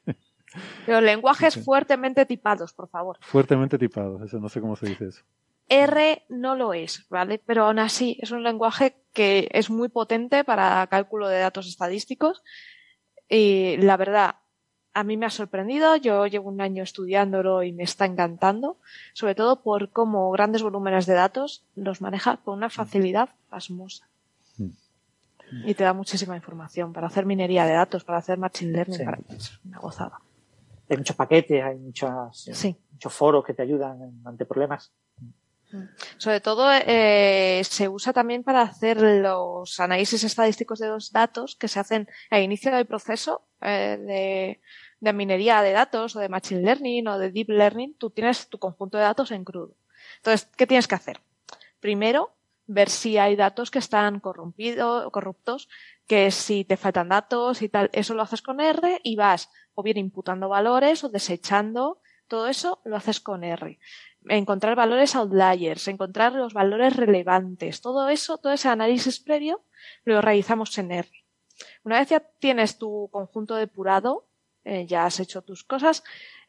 Pero 0.87 1.01
lenguajes 1.01 1.65
fuertemente 1.65 2.27
tipados, 2.27 2.73
por 2.75 2.89
favor. 2.89 3.17
Fuertemente 3.21 3.79
tipados, 3.79 4.23
eso 4.23 4.39
no 4.39 4.49
sé 4.49 4.61
cómo 4.61 4.77
se 4.77 4.87
dice 4.87 5.09
eso. 5.09 5.25
R 5.69 6.25
no 6.29 6.55
lo 6.55 6.75
es, 6.75 7.07
¿vale? 7.09 7.41
Pero 7.45 7.65
aún 7.65 7.79
así 7.79 8.19
es 8.21 8.31
un 8.31 8.43
lenguaje 8.43 8.97
que 9.13 9.49
es 9.53 9.71
muy 9.71 9.89
potente 9.89 10.45
para 10.45 10.87
cálculo 10.89 11.29
de 11.29 11.39
datos 11.39 11.67
estadísticos 11.67 12.43
y 13.29 13.79
la 13.79 13.97
verdad, 13.97 14.37
a 14.95 15.03
mí 15.03 15.17
me 15.17 15.27
ha 15.27 15.31
sorprendido, 15.31 15.97
yo 15.97 16.27
llevo 16.27 16.49
un 16.49 16.61
año 16.61 16.85
estudiándolo 16.85 17.65
y 17.65 17.73
me 17.73 17.83
está 17.83 18.07
encantando, 18.07 18.79
sobre 19.13 19.35
todo 19.35 19.61
por 19.61 19.91
cómo 19.91 20.31
grandes 20.31 20.63
volúmenes 20.63 21.05
de 21.07 21.15
datos 21.15 21.65
los 21.75 22.01
maneja 22.01 22.37
con 22.39 22.55
una 22.55 22.71
facilidad 22.71 23.31
pasmosa. 23.51 24.09
Mm. 24.57 24.71
Y 25.67 25.75
te 25.75 25.83
da 25.83 25.93
muchísima 25.93 26.37
información 26.37 26.93
para 26.93 27.09
hacer 27.09 27.27
minería 27.27 27.67
de 27.67 27.73
datos, 27.73 28.05
para 28.05 28.19
hacer 28.19 28.39
machine 28.39 28.71
learning, 28.71 29.05
para... 29.05 29.19
es 29.37 29.59
una 29.65 29.79
gozada. 29.81 30.21
Hay 30.89 30.97
muchos 30.97 31.17
paquetes, 31.17 31.63
hay 31.63 31.77
muchos, 31.77 32.49
muchos 32.93 33.13
foros 33.13 33.45
que 33.45 33.53
te 33.53 33.63
ayudan 33.63 34.23
ante 34.25 34.47
problemas. 34.47 34.93
Sobre 36.19 36.41
todo 36.41 36.71
eh, 36.73 37.63
se 37.65 37.89
usa 37.89 38.13
también 38.13 38.43
para 38.43 38.63
hacer 38.63 39.01
los 39.01 39.81
análisis 39.81 40.23
estadísticos 40.23 40.79
de 40.79 40.89
los 40.89 41.11
datos 41.11 41.57
que 41.57 41.69
se 41.69 41.81
hacen 41.81 42.09
al 42.31 42.43
inicio 42.43 42.75
del 42.75 42.87
proceso 42.87 43.43
eh, 43.61 43.99
de, 44.01 44.61
de 45.05 45.13
minería 45.13 45.63
de 45.63 45.73
datos 45.73 46.17
o 46.17 46.21
de 46.21 46.29
machine 46.29 46.63
learning 46.63 47.07
o 47.09 47.19
de 47.19 47.31
deep 47.31 47.51
learning. 47.51 47.95
Tú 47.95 48.11
tienes 48.11 48.49
tu 48.49 48.59
conjunto 48.59 48.99
de 48.99 49.05
datos 49.05 49.31
en 49.31 49.45
crudo. 49.45 49.77
Entonces, 50.17 50.49
¿qué 50.57 50.67
tienes 50.67 50.89
que 50.89 50.95
hacer? 50.95 51.21
Primero, 51.81 52.33
ver 52.67 52.89
si 52.89 53.19
hay 53.19 53.37
datos 53.37 53.71
que 53.71 53.79
están 53.79 54.21
corrompidos, 54.21 55.11
corruptos, 55.13 55.69
que 56.07 56.31
si 56.31 56.65
te 56.65 56.77
faltan 56.77 57.11
datos 57.11 57.63
y 57.63 57.69
tal, 57.69 57.91
eso 57.93 58.15
lo 58.15 58.23
haces 58.23 58.43
con 58.43 58.61
R 58.61 59.01
y 59.03 59.17
vas 59.17 59.51
o 59.75 59.83
bien 59.83 59.99
imputando 59.99 60.49
valores 60.49 61.05
o 61.05 61.09
desechando, 61.09 62.01
todo 62.27 62.49
eso 62.49 62.81
lo 62.85 62.97
haces 62.97 63.21
con 63.21 63.45
R 63.45 63.79
encontrar 64.29 64.75
valores 64.75 65.15
outliers, 65.17 65.89
encontrar 65.89 66.33
los 66.33 66.55
valores 66.55 66.97
relevantes, 66.97 67.81
todo 67.81 68.09
eso, 68.09 68.39
todo 68.39 68.53
ese 68.53 68.69
análisis 68.69 69.21
previo 69.21 69.63
lo 70.05 70.21
realizamos 70.21 70.77
en 70.79 70.93
R. 70.93 71.09
Una 71.85 71.99
vez 71.99 72.09
ya 72.09 72.21
tienes 72.21 72.79
tu 72.79 73.09
conjunto 73.13 73.55
depurado, 73.55 74.27
eh, 74.65 74.87
ya 74.87 75.05
has 75.05 75.21
hecho 75.21 75.43
tus 75.43 75.63
cosas, 75.63 76.03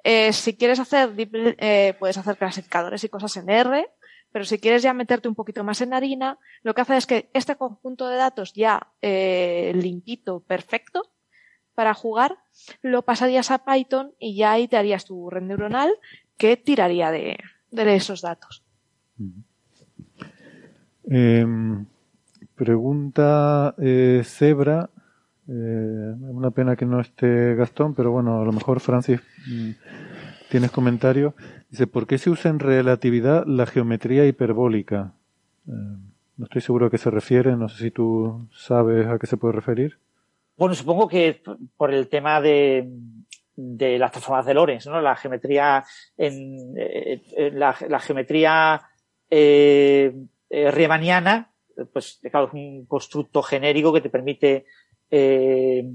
eh, 0.03 0.31
si 0.31 0.55
quieres 0.55 0.79
hacer, 0.79 1.11
eh, 1.17 1.95
puedes 1.99 2.17
hacer 2.17 2.37
clasificadores 2.37 3.03
y 3.03 3.09
cosas 3.09 3.35
en 3.37 3.49
R, 3.49 3.89
pero 4.31 4.45
si 4.45 4.59
quieres 4.59 4.83
ya 4.83 4.93
meterte 4.93 5.27
un 5.27 5.35
poquito 5.35 5.63
más 5.63 5.81
en 5.81 5.93
harina, 5.93 6.37
lo 6.63 6.73
que 6.73 6.81
hace 6.81 6.97
es 6.97 7.05
que 7.05 7.29
este 7.33 7.55
conjunto 7.55 8.07
de 8.07 8.17
datos 8.17 8.53
ya 8.53 8.87
limpito, 9.01 10.41
perfecto, 10.41 11.11
para 11.73 11.93
jugar, 11.93 12.37
lo 12.81 13.01
pasarías 13.01 13.51
a 13.51 13.65
Python 13.65 14.13
y 14.19 14.35
ya 14.35 14.51
ahí 14.51 14.67
te 14.67 14.77
harías 14.77 15.05
tu 15.05 15.29
red 15.29 15.41
neuronal 15.41 15.91
que 16.37 16.57
tiraría 16.57 17.11
de, 17.11 17.37
esos 17.71 18.21
datos. 18.21 18.63
Em, 21.05 21.85
pregunta 22.55 23.75
Zebra. 24.23 24.89
Eh, 25.47 26.13
una 26.19 26.51
pena 26.51 26.75
que 26.75 26.85
no 26.85 26.99
esté 26.99 27.55
Gastón, 27.55 27.93
pero 27.93 28.11
bueno, 28.11 28.41
a 28.41 28.45
lo 28.45 28.51
mejor 28.51 28.79
Francis 28.79 29.21
mm, 29.47 29.71
tienes 30.49 30.71
comentario. 30.71 31.35
Dice, 31.69 31.87
¿por 31.87 32.07
qué 32.07 32.17
se 32.17 32.29
usa 32.29 32.49
en 32.49 32.59
relatividad 32.59 33.45
la 33.45 33.65
geometría 33.65 34.25
hiperbólica? 34.25 35.13
Eh, 35.67 35.71
no 36.37 36.45
estoy 36.45 36.61
seguro 36.61 36.87
a 36.87 36.89
qué 36.89 36.97
se 36.97 37.11
refiere, 37.11 37.55
no 37.55 37.69
sé 37.69 37.83
si 37.83 37.91
tú 37.91 38.47
sabes 38.53 39.07
a 39.07 39.19
qué 39.19 39.27
se 39.27 39.37
puede 39.37 39.53
referir. 39.53 39.97
Bueno, 40.57 40.73
supongo 40.73 41.07
que 41.07 41.41
por 41.77 41.93
el 41.93 42.07
tema 42.07 42.39
de, 42.41 42.89
de 43.55 43.97
las 43.97 44.11
transformadas 44.11 44.45
de 44.45 44.53
Lorentz, 44.53 44.87
¿no? 44.87 45.01
La 45.01 45.15
geometría 45.15 45.83
en, 46.17 46.75
eh, 46.77 47.51
la, 47.53 47.73
geometría 47.73 48.81
eh, 49.29 50.13
eh, 50.49 50.71
riemanniana, 50.71 51.51
pues 51.91 52.19
claro, 52.31 52.47
es 52.47 52.53
un 52.53 52.85
constructo 52.85 53.41
genérico 53.41 53.93
que 53.93 54.01
te 54.01 54.09
permite 54.09 54.65
eh, 55.09 55.91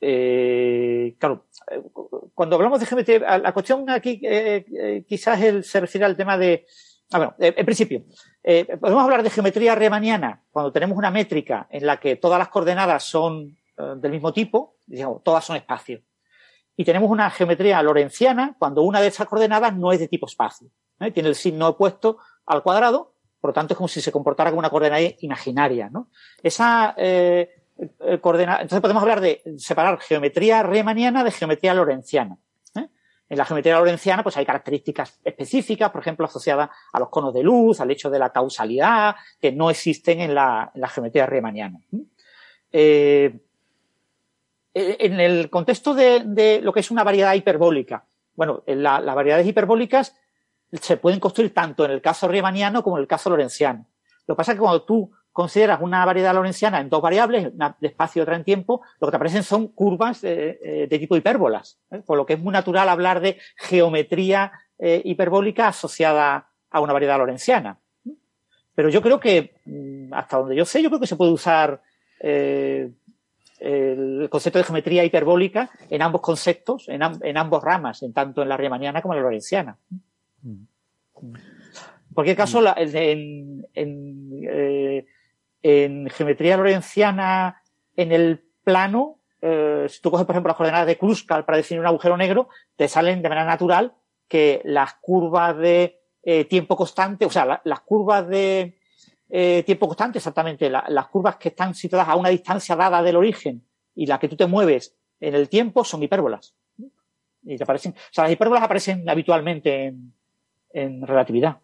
eh, 0.00 1.16
claro, 1.18 1.46
cuando 2.34 2.56
hablamos 2.56 2.80
de 2.80 2.86
geometría, 2.86 3.38
la 3.38 3.52
cuestión 3.52 3.88
aquí 3.90 4.20
eh, 4.24 5.04
quizás 5.06 5.38
se 5.64 5.80
refiere 5.80 6.04
al 6.04 6.16
tema 6.16 6.36
de, 6.36 6.66
ah, 7.12 7.18
bueno, 7.18 7.34
en 7.38 7.64
principio, 7.64 8.04
podemos 8.80 9.04
hablar 9.04 9.22
de 9.22 9.30
geometría 9.30 9.74
riemanniana 9.74 10.42
cuando 10.50 10.72
tenemos 10.72 10.98
una 10.98 11.10
métrica 11.10 11.68
en 11.70 11.86
la 11.86 11.98
que 11.98 12.16
todas 12.16 12.38
las 12.38 12.48
coordenadas 12.48 13.04
son 13.04 13.56
del 13.96 14.10
mismo 14.10 14.32
tipo, 14.32 14.76
digamos, 14.86 15.22
todas 15.22 15.44
son 15.44 15.56
espacios 15.56 16.02
y 16.76 16.84
tenemos 16.84 17.10
una 17.10 17.30
geometría 17.30 17.82
lorenciana 17.82 18.56
cuando 18.58 18.82
una 18.82 19.00
de 19.00 19.08
esas 19.08 19.26
coordenadas 19.26 19.76
no 19.76 19.92
es 19.92 20.00
de 20.00 20.08
tipo 20.08 20.26
espacio. 20.26 20.68
Tiene 21.12 21.28
el 21.28 21.34
signo 21.34 21.68
opuesto 21.68 22.18
al 22.46 22.62
cuadrado, 22.62 23.14
por 23.40 23.50
lo 23.50 23.54
tanto 23.54 23.74
es 23.74 23.76
como 23.76 23.88
si 23.88 24.00
se 24.00 24.12
comportara 24.12 24.50
como 24.50 24.60
una 24.60 24.70
coordenada 24.70 25.02
imaginaria. 25.20 25.90
¿no? 25.90 26.08
Esa 26.42 26.94
eh 27.78 28.20
entonces 28.22 28.80
podemos 28.80 29.02
hablar 29.02 29.20
de 29.20 29.42
separar 29.56 29.98
geometría 30.00 30.62
riemanniana 30.62 31.24
de 31.24 31.30
geometría 31.30 31.74
lorenciana. 31.74 32.36
¿eh? 32.76 32.88
En 33.28 33.38
la 33.38 33.44
geometría 33.44 33.78
lorenciana 33.78 34.22
pues 34.22 34.36
hay 34.36 34.46
características 34.46 35.20
específicas, 35.24 35.90
por 35.90 36.00
ejemplo, 36.00 36.26
asociadas 36.26 36.70
a 36.92 36.98
los 36.98 37.08
conos 37.08 37.34
de 37.34 37.42
luz, 37.42 37.80
al 37.80 37.90
hecho 37.90 38.10
de 38.10 38.18
la 38.18 38.30
causalidad, 38.30 39.16
que 39.40 39.52
no 39.52 39.70
existen 39.70 40.20
en 40.20 40.34
la, 40.34 40.70
en 40.74 40.88
geometría 40.88 41.26
riemanniana. 41.26 41.80
Eh, 42.72 43.40
en 44.74 45.20
el 45.20 45.50
contexto 45.50 45.94
de, 45.94 46.60
lo 46.62 46.72
que 46.72 46.80
es 46.80 46.90
una 46.90 47.04
variedad 47.04 47.34
hiperbólica, 47.34 48.06
bueno, 48.34 48.62
las 48.66 49.14
variedades 49.14 49.46
hiperbólicas 49.46 50.16
se 50.72 50.96
pueden 50.96 51.20
construir 51.20 51.52
tanto 51.52 51.84
en 51.84 51.90
el 51.90 52.00
caso 52.00 52.28
riemanniano 52.28 52.82
como 52.82 52.96
en 52.96 53.02
el 53.02 53.08
caso 53.08 53.28
lorenciano. 53.28 53.86
Lo 54.26 54.34
que 54.34 54.36
pasa 54.38 54.52
es 54.52 54.56
que 54.56 54.60
cuando 54.60 54.84
tú 54.84 55.12
consideras 55.32 55.80
una 55.80 56.04
variedad 56.04 56.34
lorenciana 56.34 56.80
en 56.80 56.88
dos 56.88 57.00
variables, 57.00 57.52
una 57.54 57.76
de 57.80 57.88
espacio 57.88 58.20
y 58.20 58.22
otra 58.22 58.36
en 58.36 58.44
tiempo, 58.44 58.82
lo 59.00 59.06
que 59.06 59.10
te 59.10 59.16
aparecen 59.16 59.42
son 59.42 59.68
curvas 59.68 60.20
de, 60.20 60.58
eh, 60.62 60.98
tipo 60.98 61.16
hipérbolas, 61.16 61.78
¿eh? 61.90 62.02
por 62.04 62.16
lo 62.16 62.26
que 62.26 62.34
es 62.34 62.38
muy 62.38 62.52
natural 62.52 62.88
hablar 62.88 63.20
de 63.20 63.38
geometría 63.56 64.52
hiperbólica 64.84 65.68
asociada 65.68 66.48
a 66.68 66.80
una 66.80 66.92
variedad 66.92 67.16
lorenciana. 67.16 67.78
Pero 68.74 68.88
yo 68.88 69.00
creo 69.00 69.20
que, 69.20 69.54
mm, 69.64 70.12
hasta 70.12 70.38
donde 70.38 70.56
yo 70.56 70.64
sé, 70.64 70.82
yo 70.82 70.88
creo 70.88 70.98
que 70.98 71.06
se 71.06 71.14
puede 71.14 71.30
usar 71.30 71.80
el 72.18 72.92
concepto 74.28 74.58
de 74.58 74.64
geometría 74.64 75.04
hiperbólica 75.04 75.70
en 75.88 76.02
ambos 76.02 76.20
conceptos, 76.20 76.88
en, 76.88 77.00
en 77.02 77.36
ambos 77.36 77.62
ramas, 77.62 78.02
en 78.02 78.12
tanto 78.12 78.42
en 78.42 78.48
la 78.48 78.56
riemanniana 78.56 79.00
como 79.00 79.14
en 79.14 79.18
la 79.18 79.22
lorenciana. 79.22 79.78
En 82.12 82.14
cualquier 82.14 82.36
caso, 82.36 82.62
en, 82.76 83.66
eh, 83.74 85.06
en, 85.62 86.08
geometría 86.10 86.56
lorenciana, 86.56 87.62
en 87.96 88.12
el 88.12 88.42
plano, 88.64 89.18
eh, 89.40 89.86
si 89.88 90.00
tú 90.00 90.10
coges, 90.10 90.26
por 90.26 90.34
ejemplo, 90.34 90.50
las 90.50 90.56
coordenadas 90.56 90.86
de 90.86 90.96
Kruskal 90.98 91.44
para 91.44 91.58
definir 91.58 91.80
un 91.80 91.86
agujero 91.86 92.16
negro, 92.16 92.48
te 92.76 92.88
salen 92.88 93.22
de 93.22 93.28
manera 93.28 93.46
natural 93.46 93.94
que 94.28 94.62
las 94.64 94.94
curvas 94.94 95.56
de 95.58 96.00
eh, 96.22 96.44
tiempo 96.44 96.76
constante, 96.76 97.24
o 97.26 97.30
sea, 97.30 97.60
las 97.64 97.80
curvas 97.80 98.28
de 98.28 98.78
eh, 99.28 99.62
tiempo 99.64 99.88
constante, 99.88 100.18
exactamente, 100.18 100.70
las 100.70 101.08
curvas 101.08 101.36
que 101.36 101.48
están 101.48 101.74
situadas 101.74 102.08
a 102.08 102.16
una 102.16 102.28
distancia 102.28 102.76
dada 102.76 103.02
del 103.02 103.16
origen 103.16 103.66
y 103.94 104.06
la 104.06 104.18
que 104.18 104.28
tú 104.28 104.36
te 104.36 104.46
mueves 104.46 104.96
en 105.20 105.34
el 105.34 105.48
tiempo 105.48 105.84
son 105.84 106.02
hipérbolas. 106.02 106.54
Y 107.42 107.56
te 107.56 107.64
aparecen, 107.64 107.92
o 107.92 108.12
sea, 108.12 108.24
las 108.24 108.32
hipérbolas 108.32 108.62
aparecen 108.62 109.08
habitualmente 109.08 109.94
en, 110.72 111.06
relatividad. 111.06 111.58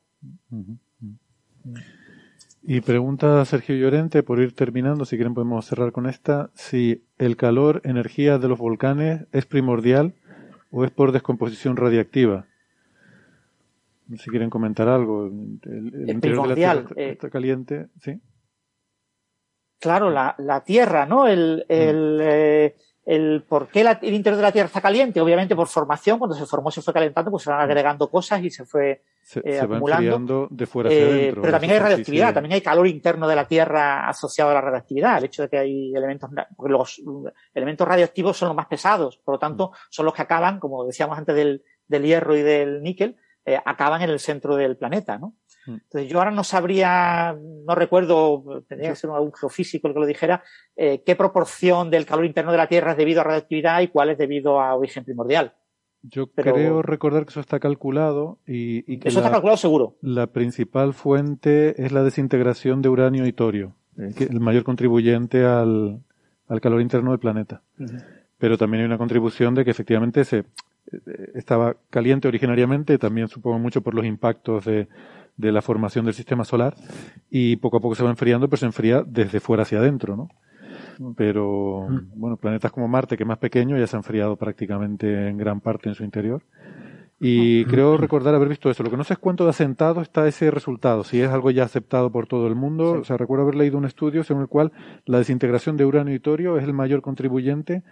Y 2.62 2.80
pregunta 2.80 3.44
Sergio 3.44 3.76
Llorente, 3.76 4.22
por 4.22 4.40
ir 4.40 4.54
terminando, 4.54 5.04
si 5.04 5.16
quieren 5.16 5.34
podemos 5.34 5.64
cerrar 5.64 5.92
con 5.92 6.06
esta, 6.06 6.50
si 6.54 7.04
el 7.16 7.36
calor, 7.36 7.80
energía 7.84 8.38
de 8.38 8.48
los 8.48 8.58
volcanes 8.58 9.26
es 9.32 9.46
primordial 9.46 10.14
o 10.70 10.84
es 10.84 10.90
por 10.90 11.12
descomposición 11.12 11.76
radiactiva 11.76 12.46
si 14.16 14.30
quieren 14.30 14.50
comentar 14.50 14.88
algo. 14.88 15.26
El, 15.26 16.08
interior 16.08 16.42
de 16.42 16.48
la 16.48 16.54
Tierra 16.54 16.84
eh, 16.96 17.10
está, 17.10 17.28
caliente, 17.28 17.88
¿sí? 18.00 18.20
Claro, 19.78 20.10
la, 20.10 20.34
la 20.38 20.64
Tierra, 20.64 21.06
¿no? 21.06 21.26
El, 21.26 21.64
mm. 21.68 21.72
el, 21.72 22.18
eh, 22.22 22.76
el 23.08 23.42
por 23.48 23.68
qué 23.68 23.80
el 23.80 24.12
interior 24.12 24.36
de 24.36 24.42
la 24.42 24.52
Tierra 24.52 24.66
está 24.66 24.82
caliente, 24.82 25.18
obviamente 25.22 25.56
por 25.56 25.66
formación, 25.66 26.18
cuando 26.18 26.36
se 26.36 26.44
formó 26.44 26.70
se 26.70 26.82
fue 26.82 26.92
calentando, 26.92 27.30
pues 27.30 27.42
se 27.42 27.48
van 27.48 27.60
mm. 27.60 27.62
agregando 27.62 28.10
cosas 28.10 28.44
y 28.44 28.50
se 28.50 28.66
fue 28.66 29.00
se, 29.22 29.40
eh, 29.46 29.58
acumulando. 29.58 30.46
de 30.50 30.66
fuera 30.66 30.90
hacia 30.90 31.06
adentro. 31.06 31.40
Pero 31.40 31.52
también 31.52 31.72
hay 31.72 31.78
radioactividad, 31.78 32.34
también 32.34 32.52
hay 32.52 32.60
calor 32.60 32.86
interno 32.86 33.26
de 33.26 33.34
la 33.34 33.46
Tierra 33.46 34.10
asociado 34.10 34.50
a 34.50 34.54
la 34.54 34.60
radioactividad, 34.60 35.16
el 35.16 35.24
hecho 35.24 35.40
de 35.40 35.48
que 35.48 35.56
hay 35.56 35.94
elementos, 35.96 36.28
porque 36.54 36.70
los 36.70 37.00
elementos 37.54 37.88
radioactivos 37.88 38.36
son 38.36 38.48
los 38.48 38.56
más 38.56 38.66
pesados, 38.66 39.16
por 39.16 39.36
lo 39.36 39.38
tanto, 39.38 39.70
mm. 39.70 39.74
son 39.88 40.04
los 40.04 40.14
que 40.14 40.22
acaban, 40.22 40.60
como 40.60 40.84
decíamos 40.84 41.16
antes 41.16 41.34
del, 41.34 41.62
del 41.86 42.02
hierro 42.02 42.36
y 42.36 42.42
del 42.42 42.82
níquel, 42.82 43.16
eh, 43.46 43.58
acaban 43.64 44.02
en 44.02 44.10
el 44.10 44.20
centro 44.20 44.54
del 44.54 44.76
planeta, 44.76 45.16
¿no? 45.16 45.32
Mm. 45.68 45.74
Entonces 45.74 46.10
yo 46.10 46.18
ahora 46.18 46.30
no 46.30 46.44
sabría, 46.44 47.36
no 47.38 47.74
recuerdo, 47.74 48.64
tendría 48.66 48.90
que 48.90 48.96
ser 48.96 49.10
un 49.10 49.32
geofísico 49.32 49.86
el 49.86 49.94
que 49.94 50.00
lo 50.00 50.06
dijera, 50.06 50.42
eh, 50.76 51.02
qué 51.04 51.14
proporción 51.14 51.90
del 51.90 52.06
calor 52.06 52.24
interno 52.24 52.52
de 52.52 52.58
la 52.58 52.68
Tierra 52.68 52.92
es 52.92 52.96
debido 52.96 53.20
a 53.20 53.24
radioactividad 53.24 53.80
y 53.82 53.88
cuál 53.88 54.10
es 54.10 54.18
debido 54.18 54.60
a 54.60 54.74
origen 54.74 55.04
primordial. 55.04 55.54
Yo 56.02 56.28
creo 56.28 56.80
recordar 56.80 57.24
que 57.24 57.30
eso 57.30 57.40
está 57.40 57.58
calculado 57.58 58.38
y, 58.46 58.98
que 58.98 59.08
eso 59.08 59.18
está 59.18 59.30
calculado 59.30 59.56
seguro. 59.56 59.96
La 60.00 60.28
principal 60.28 60.94
fuente 60.94 61.84
es 61.84 61.92
la 61.92 62.02
desintegración 62.02 62.80
de 62.80 62.88
uranio 62.88 63.26
y 63.26 63.32
torio, 63.32 63.74
eh, 63.98 64.14
el 64.30 64.40
mayor 64.40 64.62
contribuyente 64.62 65.44
al, 65.44 66.00
calor 66.62 66.80
interno 66.80 67.10
del 67.10 67.18
planeta. 67.18 67.62
Pero 68.38 68.56
también 68.56 68.82
hay 68.82 68.86
una 68.86 68.96
contribución 68.96 69.54
de 69.54 69.64
que 69.64 69.72
efectivamente 69.72 70.24
se, 70.24 70.44
estaba 71.34 71.76
caliente 71.90 72.28
originariamente, 72.28 72.96
también 72.96 73.28
supongo 73.28 73.58
mucho 73.58 73.82
por 73.82 73.94
los 73.94 74.04
impactos 74.04 74.64
de, 74.64 74.88
de, 75.38 75.52
la 75.52 75.62
formación 75.62 76.04
del 76.04 76.14
sistema 76.14 76.44
solar, 76.44 76.74
y 77.30 77.56
poco 77.56 77.78
a 77.78 77.80
poco 77.80 77.94
se 77.94 78.04
va 78.04 78.10
enfriando, 78.10 78.48
pero 78.48 78.58
se 78.58 78.66
enfría 78.66 79.02
desde 79.06 79.40
fuera 79.40 79.62
hacia 79.62 79.78
adentro, 79.78 80.16
¿no? 80.16 80.28
Pero, 81.16 81.86
mm. 81.88 82.18
bueno, 82.20 82.36
planetas 82.36 82.72
como 82.72 82.88
Marte, 82.88 83.16
que 83.16 83.22
es 83.22 83.28
más 83.28 83.38
pequeño, 83.38 83.78
ya 83.78 83.86
se 83.86 83.96
ha 83.96 84.00
enfriado 84.00 84.36
prácticamente 84.36 85.28
en 85.28 85.38
gran 85.38 85.60
parte 85.60 85.88
en 85.88 85.94
su 85.94 86.04
interior. 86.04 86.42
Y 87.20 87.64
creo 87.64 87.96
recordar 87.96 88.34
haber 88.34 88.48
visto 88.48 88.70
eso. 88.70 88.84
Lo 88.84 88.90
que 88.90 88.96
no 88.96 89.02
sé 89.02 89.14
es 89.14 89.18
cuánto 89.18 89.44
de 89.44 89.50
asentado 89.50 90.00
está 90.00 90.28
ese 90.28 90.50
resultado, 90.52 91.02
si 91.02 91.20
es 91.20 91.28
algo 91.28 91.50
ya 91.50 91.64
aceptado 91.64 92.12
por 92.12 92.28
todo 92.28 92.46
el 92.46 92.54
mundo. 92.54 92.92
O 92.92 93.04
sea, 93.04 93.16
recuerdo 93.16 93.42
haber 93.42 93.56
leído 93.56 93.76
un 93.76 93.84
estudio 93.84 94.22
según 94.22 94.42
el 94.42 94.48
cual 94.48 94.72
la 95.04 95.18
desintegración 95.18 95.76
de 95.76 95.84
uranio 95.84 96.14
y 96.14 96.20
torio 96.20 96.58
es 96.58 96.64
el 96.64 96.74
mayor 96.74 97.02
contribuyente 97.02 97.82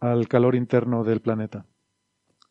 al 0.00 0.28
calor 0.28 0.54
interno 0.54 1.04
del 1.04 1.20
planeta. 1.20 1.66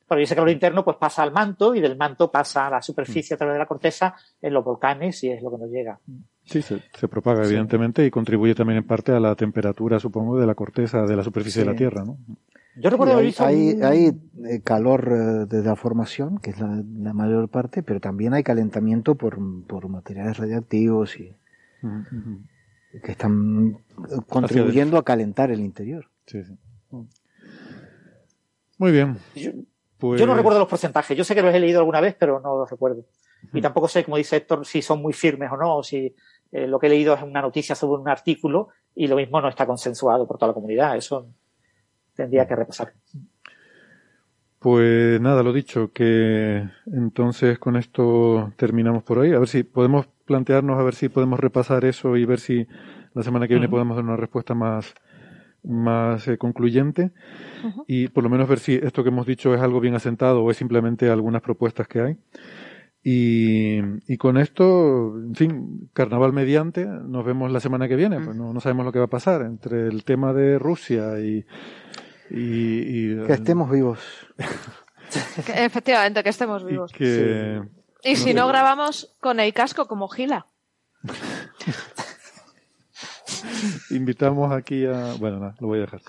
Pero 0.09 0.21
ese 0.21 0.35
calor 0.35 0.49
interno 0.49 0.83
pues 0.83 0.97
pasa 0.97 1.21
al 1.21 1.31
manto 1.31 1.75
y 1.75 1.81
del 1.81 1.95
manto 1.95 2.31
pasa 2.31 2.65
a 2.65 2.69
la 2.71 2.81
superficie 2.81 3.35
a 3.35 3.37
través 3.37 3.53
de 3.53 3.59
la 3.59 3.67
corteza 3.67 4.15
en 4.41 4.53
los 4.53 4.65
volcanes 4.65 5.23
y 5.23 5.29
es 5.29 5.43
lo 5.43 5.51
que 5.51 5.57
nos 5.59 5.69
llega. 5.69 5.99
Sí, 6.43 6.63
se, 6.63 7.07
propaga 7.07 7.45
evidentemente 7.45 8.03
y 8.03 8.09
contribuye 8.09 8.55
también 8.55 8.79
en 8.79 8.87
parte 8.87 9.11
a 9.11 9.19
la 9.19 9.35
temperatura, 9.35 9.99
supongo, 9.99 10.39
de 10.39 10.47
la 10.47 10.55
corteza 10.55 11.03
de 11.03 11.15
la 11.15 11.23
superficie 11.23 11.63
de 11.63 11.71
la 11.71 11.75
Tierra, 11.75 12.03
¿no? 12.03 12.17
Yo 12.75 12.89
recuerdo 12.89 13.17
hay, 13.17 13.33
hay, 13.39 13.81
hay, 13.81 14.11
eh, 14.45 14.61
calor 14.63 15.09
eh, 15.11 15.45
de 15.45 15.63
la 15.63 15.75
formación, 15.75 16.39
que 16.39 16.51
es 16.51 16.59
la, 16.59 17.13
mayor 17.13 17.49
parte, 17.49 17.83
pero 17.83 17.99
también 17.99 18.33
hay 18.33 18.41
calentamiento 18.41 19.15
por, 19.15 19.37
por 19.67 19.89
materiales 19.89 20.37
radiactivos 20.37 21.19
y 21.19 21.35
que 23.03 23.11
están 23.11 23.79
contribuyendo 24.27 24.97
a 24.97 25.03
calentar 25.03 25.51
el 25.51 25.59
interior. 25.59 26.09
Sí, 26.25 26.43
sí. 26.43 26.53
Muy 28.77 28.91
bien. 28.91 29.17
Yo, 29.35 29.51
no 30.01 30.07
pues 30.07 30.37
recuerdo 30.37 30.59
los 30.59 30.67
porcentajes. 30.67 31.17
Yo 31.17 31.23
sé 31.23 31.35
que 31.35 31.41
los 31.41 31.53
he 31.53 31.59
leído 31.59 31.79
alguna 31.79 32.01
vez, 32.01 32.15
pero 32.17 32.39
no 32.39 32.57
los 32.57 32.69
recuerdo. 32.69 33.03
Y 33.53 33.61
tampoco 33.61 33.87
sé, 33.87 34.03
como 34.03 34.17
dice 34.17 34.37
Héctor, 34.37 34.65
si 34.65 34.81
son 34.81 35.01
muy 35.01 35.13
firmes 35.13 35.51
o 35.51 35.57
no, 35.57 35.77
o 35.77 35.83
si 35.83 36.15
eh, 36.51 36.67
lo 36.67 36.79
que 36.79 36.87
he 36.87 36.89
leído 36.89 37.13
es 37.13 37.21
una 37.21 37.41
noticia 37.41 37.75
sobre 37.75 38.01
un 38.01 38.09
artículo 38.09 38.69
y 38.95 39.07
lo 39.07 39.15
mismo 39.15 39.39
no 39.39 39.47
está 39.47 39.65
consensuado 39.65 40.27
por 40.27 40.37
toda 40.37 40.49
la 40.49 40.53
comunidad. 40.53 40.95
Eso 40.97 41.27
tendría 42.15 42.47
que 42.47 42.55
repasar. 42.55 42.93
Pues 44.59 45.21
nada, 45.21 45.41
lo 45.41 45.53
dicho, 45.53 45.91
que 45.93 46.67
entonces 46.85 47.59
con 47.59 47.77
esto 47.77 48.51
terminamos 48.57 49.03
por 49.03 49.19
hoy. 49.19 49.33
A 49.33 49.39
ver 49.39 49.47
si 49.47 49.63
podemos 49.63 50.07
plantearnos, 50.25 50.77
a 50.77 50.83
ver 50.83 50.95
si 50.95 51.07
podemos 51.07 51.39
repasar 51.39 51.85
eso 51.85 52.17
y 52.17 52.25
ver 52.25 52.39
si 52.39 52.67
la 53.13 53.23
semana 53.23 53.47
que 53.47 53.53
viene 53.53 53.69
podemos 53.69 53.95
dar 53.95 54.03
una 54.03 54.17
respuesta 54.17 54.53
más, 54.53 54.93
más 55.63 56.27
eh, 56.27 56.37
concluyente 56.37 57.11
y 57.87 58.07
por 58.07 58.23
lo 58.23 58.29
menos 58.29 58.47
ver 58.47 58.59
si 58.59 58.75
esto 58.75 59.03
que 59.03 59.09
hemos 59.09 59.27
dicho 59.27 59.53
es 59.53 59.61
algo 59.61 59.79
bien 59.79 59.95
asentado 59.95 60.43
o 60.43 60.51
es 60.51 60.57
simplemente 60.57 61.09
algunas 61.09 61.41
propuestas 61.41 61.87
que 61.87 62.01
hay. 62.01 62.17
Y, 63.01 63.79
y 64.07 64.17
con 64.17 64.37
esto, 64.37 65.15
en 65.17 65.35
fin, 65.35 65.89
carnaval 65.93 66.33
mediante, 66.33 66.85
nos 66.85 67.25
vemos 67.25 67.51
la 67.51 67.61
semana 67.61 67.87
que 67.87 67.95
viene. 67.95 68.19
Pues 68.19 68.35
no, 68.35 68.53
no 68.53 68.59
sabemos 68.59 68.85
lo 68.85 68.91
que 68.91 68.99
va 68.99 69.05
a 69.05 69.09
pasar 69.09 69.41
entre 69.41 69.87
el 69.87 70.03
tema 70.03 70.33
de 70.33 70.59
Rusia 70.59 71.19
y. 71.19 71.45
y, 72.29 73.25
que 73.25 73.33
estemos 73.33 73.71
vivos. 73.71 73.99
Efectivamente, 75.55 76.23
que 76.23 76.29
estemos 76.29 76.65
vivos. 76.65 76.91
Y, 78.03 78.15
si 78.15 78.33
no 78.33 78.47
grabamos 78.47 79.15
con 79.21 79.39
el 79.39 79.53
casco 79.53 79.87
como 79.87 80.09
Gila. 80.09 80.47
Invitamos 83.91 84.51
aquí 84.51 84.85
a. 84.85 85.13
Bueno, 85.19 85.39
no, 85.39 85.53
lo 85.59 85.67
voy 85.67 85.79
a 85.79 85.81
dejar. 85.81 86.01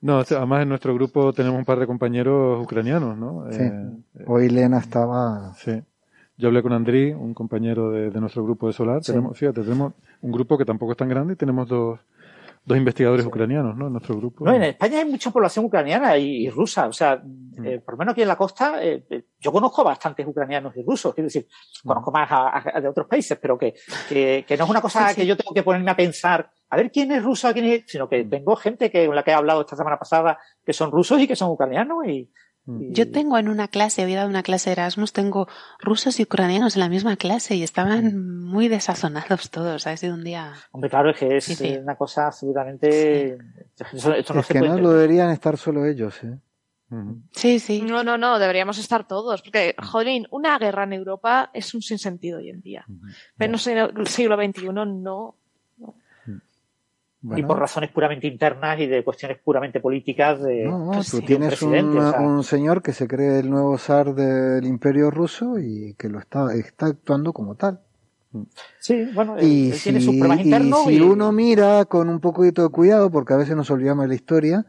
No, 0.00 0.18
además 0.18 0.62
en 0.62 0.68
nuestro 0.68 0.94
grupo 0.94 1.32
tenemos 1.32 1.58
un 1.58 1.64
par 1.64 1.78
de 1.78 1.86
compañeros 1.86 2.62
ucranianos, 2.62 3.16
¿no? 3.16 3.46
Sí. 3.50 3.62
Eh, 3.62 4.24
Hoy 4.26 4.48
Lena 4.48 4.78
estaba. 4.78 5.54
Sí. 5.54 5.82
Yo 6.36 6.48
hablé 6.48 6.62
con 6.62 6.72
Andrí, 6.72 7.12
un 7.12 7.34
compañero 7.34 7.90
de, 7.90 8.10
nuestro 8.20 8.42
grupo 8.42 8.66
de 8.66 8.72
Solar. 8.72 9.00
Tenemos, 9.00 9.38
fíjate, 9.38 9.62
tenemos 9.62 9.92
un 10.22 10.32
grupo 10.32 10.58
que 10.58 10.64
tampoco 10.64 10.92
es 10.92 10.98
tan 10.98 11.08
grande 11.08 11.34
y 11.34 11.36
tenemos 11.36 11.68
dos, 11.68 12.00
dos 12.64 12.78
investigadores 12.78 13.26
ucranianos, 13.26 13.76
¿no? 13.76 13.86
En 13.86 13.92
nuestro 13.92 14.16
grupo. 14.16 14.44
No, 14.44 14.54
en 14.54 14.62
España 14.62 14.98
hay 14.98 15.04
mucha 15.04 15.30
población 15.30 15.64
ucraniana 15.64 16.16
y, 16.16 16.48
rusa. 16.48 16.86
O 16.86 16.92
sea, 16.92 17.20
mm. 17.22 17.66
eh, 17.66 17.80
por 17.80 17.94
lo 17.94 17.98
menos 17.98 18.12
aquí 18.12 18.22
en 18.22 18.28
la 18.28 18.36
costa, 18.36 18.82
eh, 18.82 19.04
yo 19.40 19.50
conozco 19.50 19.82
bastantes 19.82 20.26
ucranianos 20.26 20.76
y 20.76 20.82
rusos. 20.82 21.14
Quiero 21.14 21.26
decir, 21.26 21.46
mm. 21.82 21.88
conozco 21.88 22.12
más 22.12 22.30
de 22.80 22.88
otros 22.88 23.06
países, 23.08 23.38
pero 23.40 23.58
que, 23.58 23.74
que, 24.08 24.56
no 24.56 24.64
es 24.64 24.70
una 24.70 24.80
cosa 24.80 25.14
que 25.14 25.26
yo 25.26 25.36
tengo 25.36 25.52
que 25.52 25.62
ponerme 25.62 25.90
a 25.90 25.96
pensar 25.96 26.50
a 26.70 26.76
ver 26.76 26.90
quién 26.90 27.10
es 27.12 27.22
ruso, 27.22 27.52
quién 27.52 27.66
es, 27.66 27.84
sino 27.86 28.08
que 28.08 28.24
mm. 28.24 28.30
tengo 28.30 28.56
gente 28.56 28.90
que, 28.90 29.06
con 29.06 29.16
la 29.16 29.22
que 29.22 29.32
he 29.32 29.34
hablado 29.34 29.62
esta 29.62 29.76
semana 29.76 29.98
pasada 29.98 30.38
que 30.64 30.72
son 30.72 30.90
rusos 30.90 31.20
y 31.20 31.26
que 31.26 31.36
son 31.36 31.50
ucranianos 31.50 32.06
y, 32.06 32.30
yo 32.66 33.10
tengo 33.10 33.38
en 33.38 33.48
una 33.48 33.68
clase, 33.68 34.02
había 34.02 34.18
dado 34.18 34.28
una 34.28 34.42
clase 34.42 34.70
de 34.70 34.74
Erasmus, 34.74 35.12
tengo 35.12 35.48
rusos 35.80 36.20
y 36.20 36.22
ucranianos 36.22 36.76
en 36.76 36.80
la 36.80 36.88
misma 36.88 37.16
clase 37.16 37.56
y 37.56 37.62
estaban 37.62 38.44
muy 38.44 38.68
desazonados 38.68 39.50
todos, 39.50 39.86
ha 39.86 39.96
sido 39.96 40.14
un 40.14 40.24
día. 40.24 40.52
Hombre, 40.70 40.90
claro, 40.90 41.10
es 41.10 41.18
que 41.18 41.36
es 41.36 41.60
una 41.60 41.96
cosa 41.96 42.26
absolutamente. 42.26 43.38
es 43.92 44.48
que 44.48 44.60
no 44.60 44.78
lo 44.78 44.92
deberían 44.92 45.30
estar 45.30 45.56
solo 45.56 45.84
ellos, 45.86 46.22
¿eh? 46.22 46.38
Sí, 47.32 47.58
sí. 47.58 47.82
No, 47.82 48.04
no, 48.04 48.18
no, 48.18 48.38
deberíamos 48.38 48.78
estar 48.78 49.06
todos. 49.06 49.42
Porque, 49.42 49.74
jolín, 49.82 50.26
una 50.30 50.58
guerra 50.58 50.84
en 50.84 50.92
Europa 50.92 51.50
es 51.54 51.74
un 51.74 51.82
sinsentido 51.82 52.38
hoy 52.38 52.50
en 52.50 52.60
día. 52.60 52.84
Pero 53.36 53.54
en 53.66 53.78
el 53.78 54.06
siglo 54.06 54.36
XXI 54.36 54.68
no, 54.72 55.36
y 57.22 57.42
por 57.42 57.58
razones 57.58 57.90
puramente 57.90 58.26
internas 58.26 58.80
y 58.80 58.86
de 58.86 59.04
cuestiones 59.04 59.38
puramente 59.38 59.80
políticas 59.80 60.42
de 60.42 60.64
no, 60.64 60.92
no, 60.92 61.04
tú 61.04 61.20
tienes 61.20 61.62
un, 61.62 62.42
señor 62.42 62.82
que 62.82 62.92
se 62.92 63.06
cree 63.06 63.38
el 63.38 63.50
nuevo 63.50 63.78
zar 63.78 64.14
del 64.14 64.64
imperio 64.66 65.10
ruso 65.10 65.58
y 65.58 65.94
que 65.94 66.08
lo 66.08 66.18
está, 66.18 66.52
está 66.52 66.86
actuando 66.86 67.32
como 67.32 67.54
tal. 67.54 67.80
Sí 68.80 69.06
bueno 69.14 69.36
y 69.40 69.70
él, 69.70 69.74
si, 69.74 69.84
tiene 69.84 70.00
sus 70.00 70.16
problemas 70.16 70.44
internos 70.44 70.90
y 70.90 70.96
si 70.96 71.00
uno 71.00 71.30
mira 71.32 71.84
con 71.84 72.08
un 72.08 72.18
poquito 72.18 72.62
de 72.62 72.70
cuidado 72.70 73.10
porque 73.10 73.34
a 73.34 73.36
veces 73.36 73.54
nos 73.54 73.70
olvidamos 73.70 74.04
de 74.04 74.08
la 74.08 74.14
historia 74.14 74.66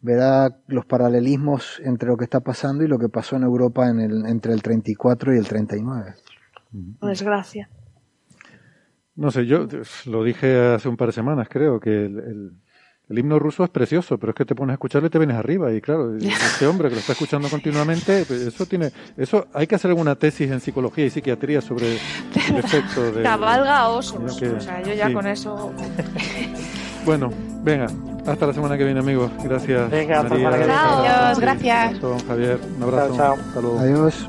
verá 0.00 0.58
los 0.66 0.84
paralelismos 0.84 1.80
entre 1.84 2.08
lo 2.08 2.16
que 2.16 2.24
está 2.24 2.40
pasando 2.40 2.82
y 2.82 2.88
lo 2.88 2.98
que 2.98 3.08
pasó 3.08 3.36
en 3.36 3.44
Europa 3.44 3.88
en 3.88 4.00
el, 4.00 4.26
entre 4.26 4.52
el 4.52 4.62
34 4.62 5.32
y 5.32 5.38
el 5.38 5.46
39 5.46 6.14
desgracia 7.02 7.68
no 9.16 9.30
sé, 9.30 9.46
yo 9.46 9.66
lo 10.06 10.24
dije 10.24 10.74
hace 10.74 10.88
un 10.88 10.96
par 10.96 11.08
de 11.08 11.12
semanas, 11.12 11.48
creo, 11.48 11.78
que 11.78 12.04
el, 12.06 12.52
himno 13.08 13.38
ruso 13.38 13.62
es 13.62 13.70
precioso, 13.70 14.18
pero 14.18 14.30
es 14.30 14.36
que 14.36 14.44
te 14.44 14.54
pones 14.54 14.72
a 14.72 14.74
escucharlo 14.74 15.06
y 15.06 15.10
te 15.10 15.18
vienes 15.18 15.36
arriba. 15.36 15.72
Y 15.72 15.80
claro, 15.80 16.16
este 16.18 16.66
hombre 16.66 16.88
que 16.88 16.96
lo 16.96 17.00
está 17.00 17.12
escuchando 17.12 17.48
continuamente, 17.48 18.24
pues, 18.26 18.40
eso 18.40 18.66
tiene, 18.66 18.90
eso 19.16 19.46
hay 19.52 19.66
que 19.66 19.76
hacer 19.76 19.90
alguna 19.90 20.16
tesis 20.16 20.50
en 20.50 20.60
psicología 20.60 21.06
y 21.06 21.10
psiquiatría 21.10 21.60
sobre 21.60 21.92
el 21.92 22.56
efecto 22.56 23.12
de. 23.12 23.22
Cabalga 23.24 23.88
osos. 23.88 24.42
o 24.42 24.60
sea, 24.60 24.82
yo 24.82 24.94
ya 24.94 25.12
con 25.12 25.26
eso. 25.26 25.72
Bueno, 27.04 27.30
venga, 27.62 27.86
hasta 28.26 28.46
la 28.46 28.54
semana 28.54 28.78
que 28.78 28.84
viene, 28.84 29.00
amigos. 29.00 29.30
Gracias. 29.42 29.90
Venga, 29.90 30.20
hasta 30.20 30.38
la 30.38 30.56
semana 30.56 31.26
Adiós, 31.26 31.38
gracias. 31.38 32.00
Javier, 32.26 32.58
un 32.78 32.82
abrazo. 32.82 33.16
Chao, 33.16 33.36
chao. 33.52 33.78
Adiós. 33.78 34.28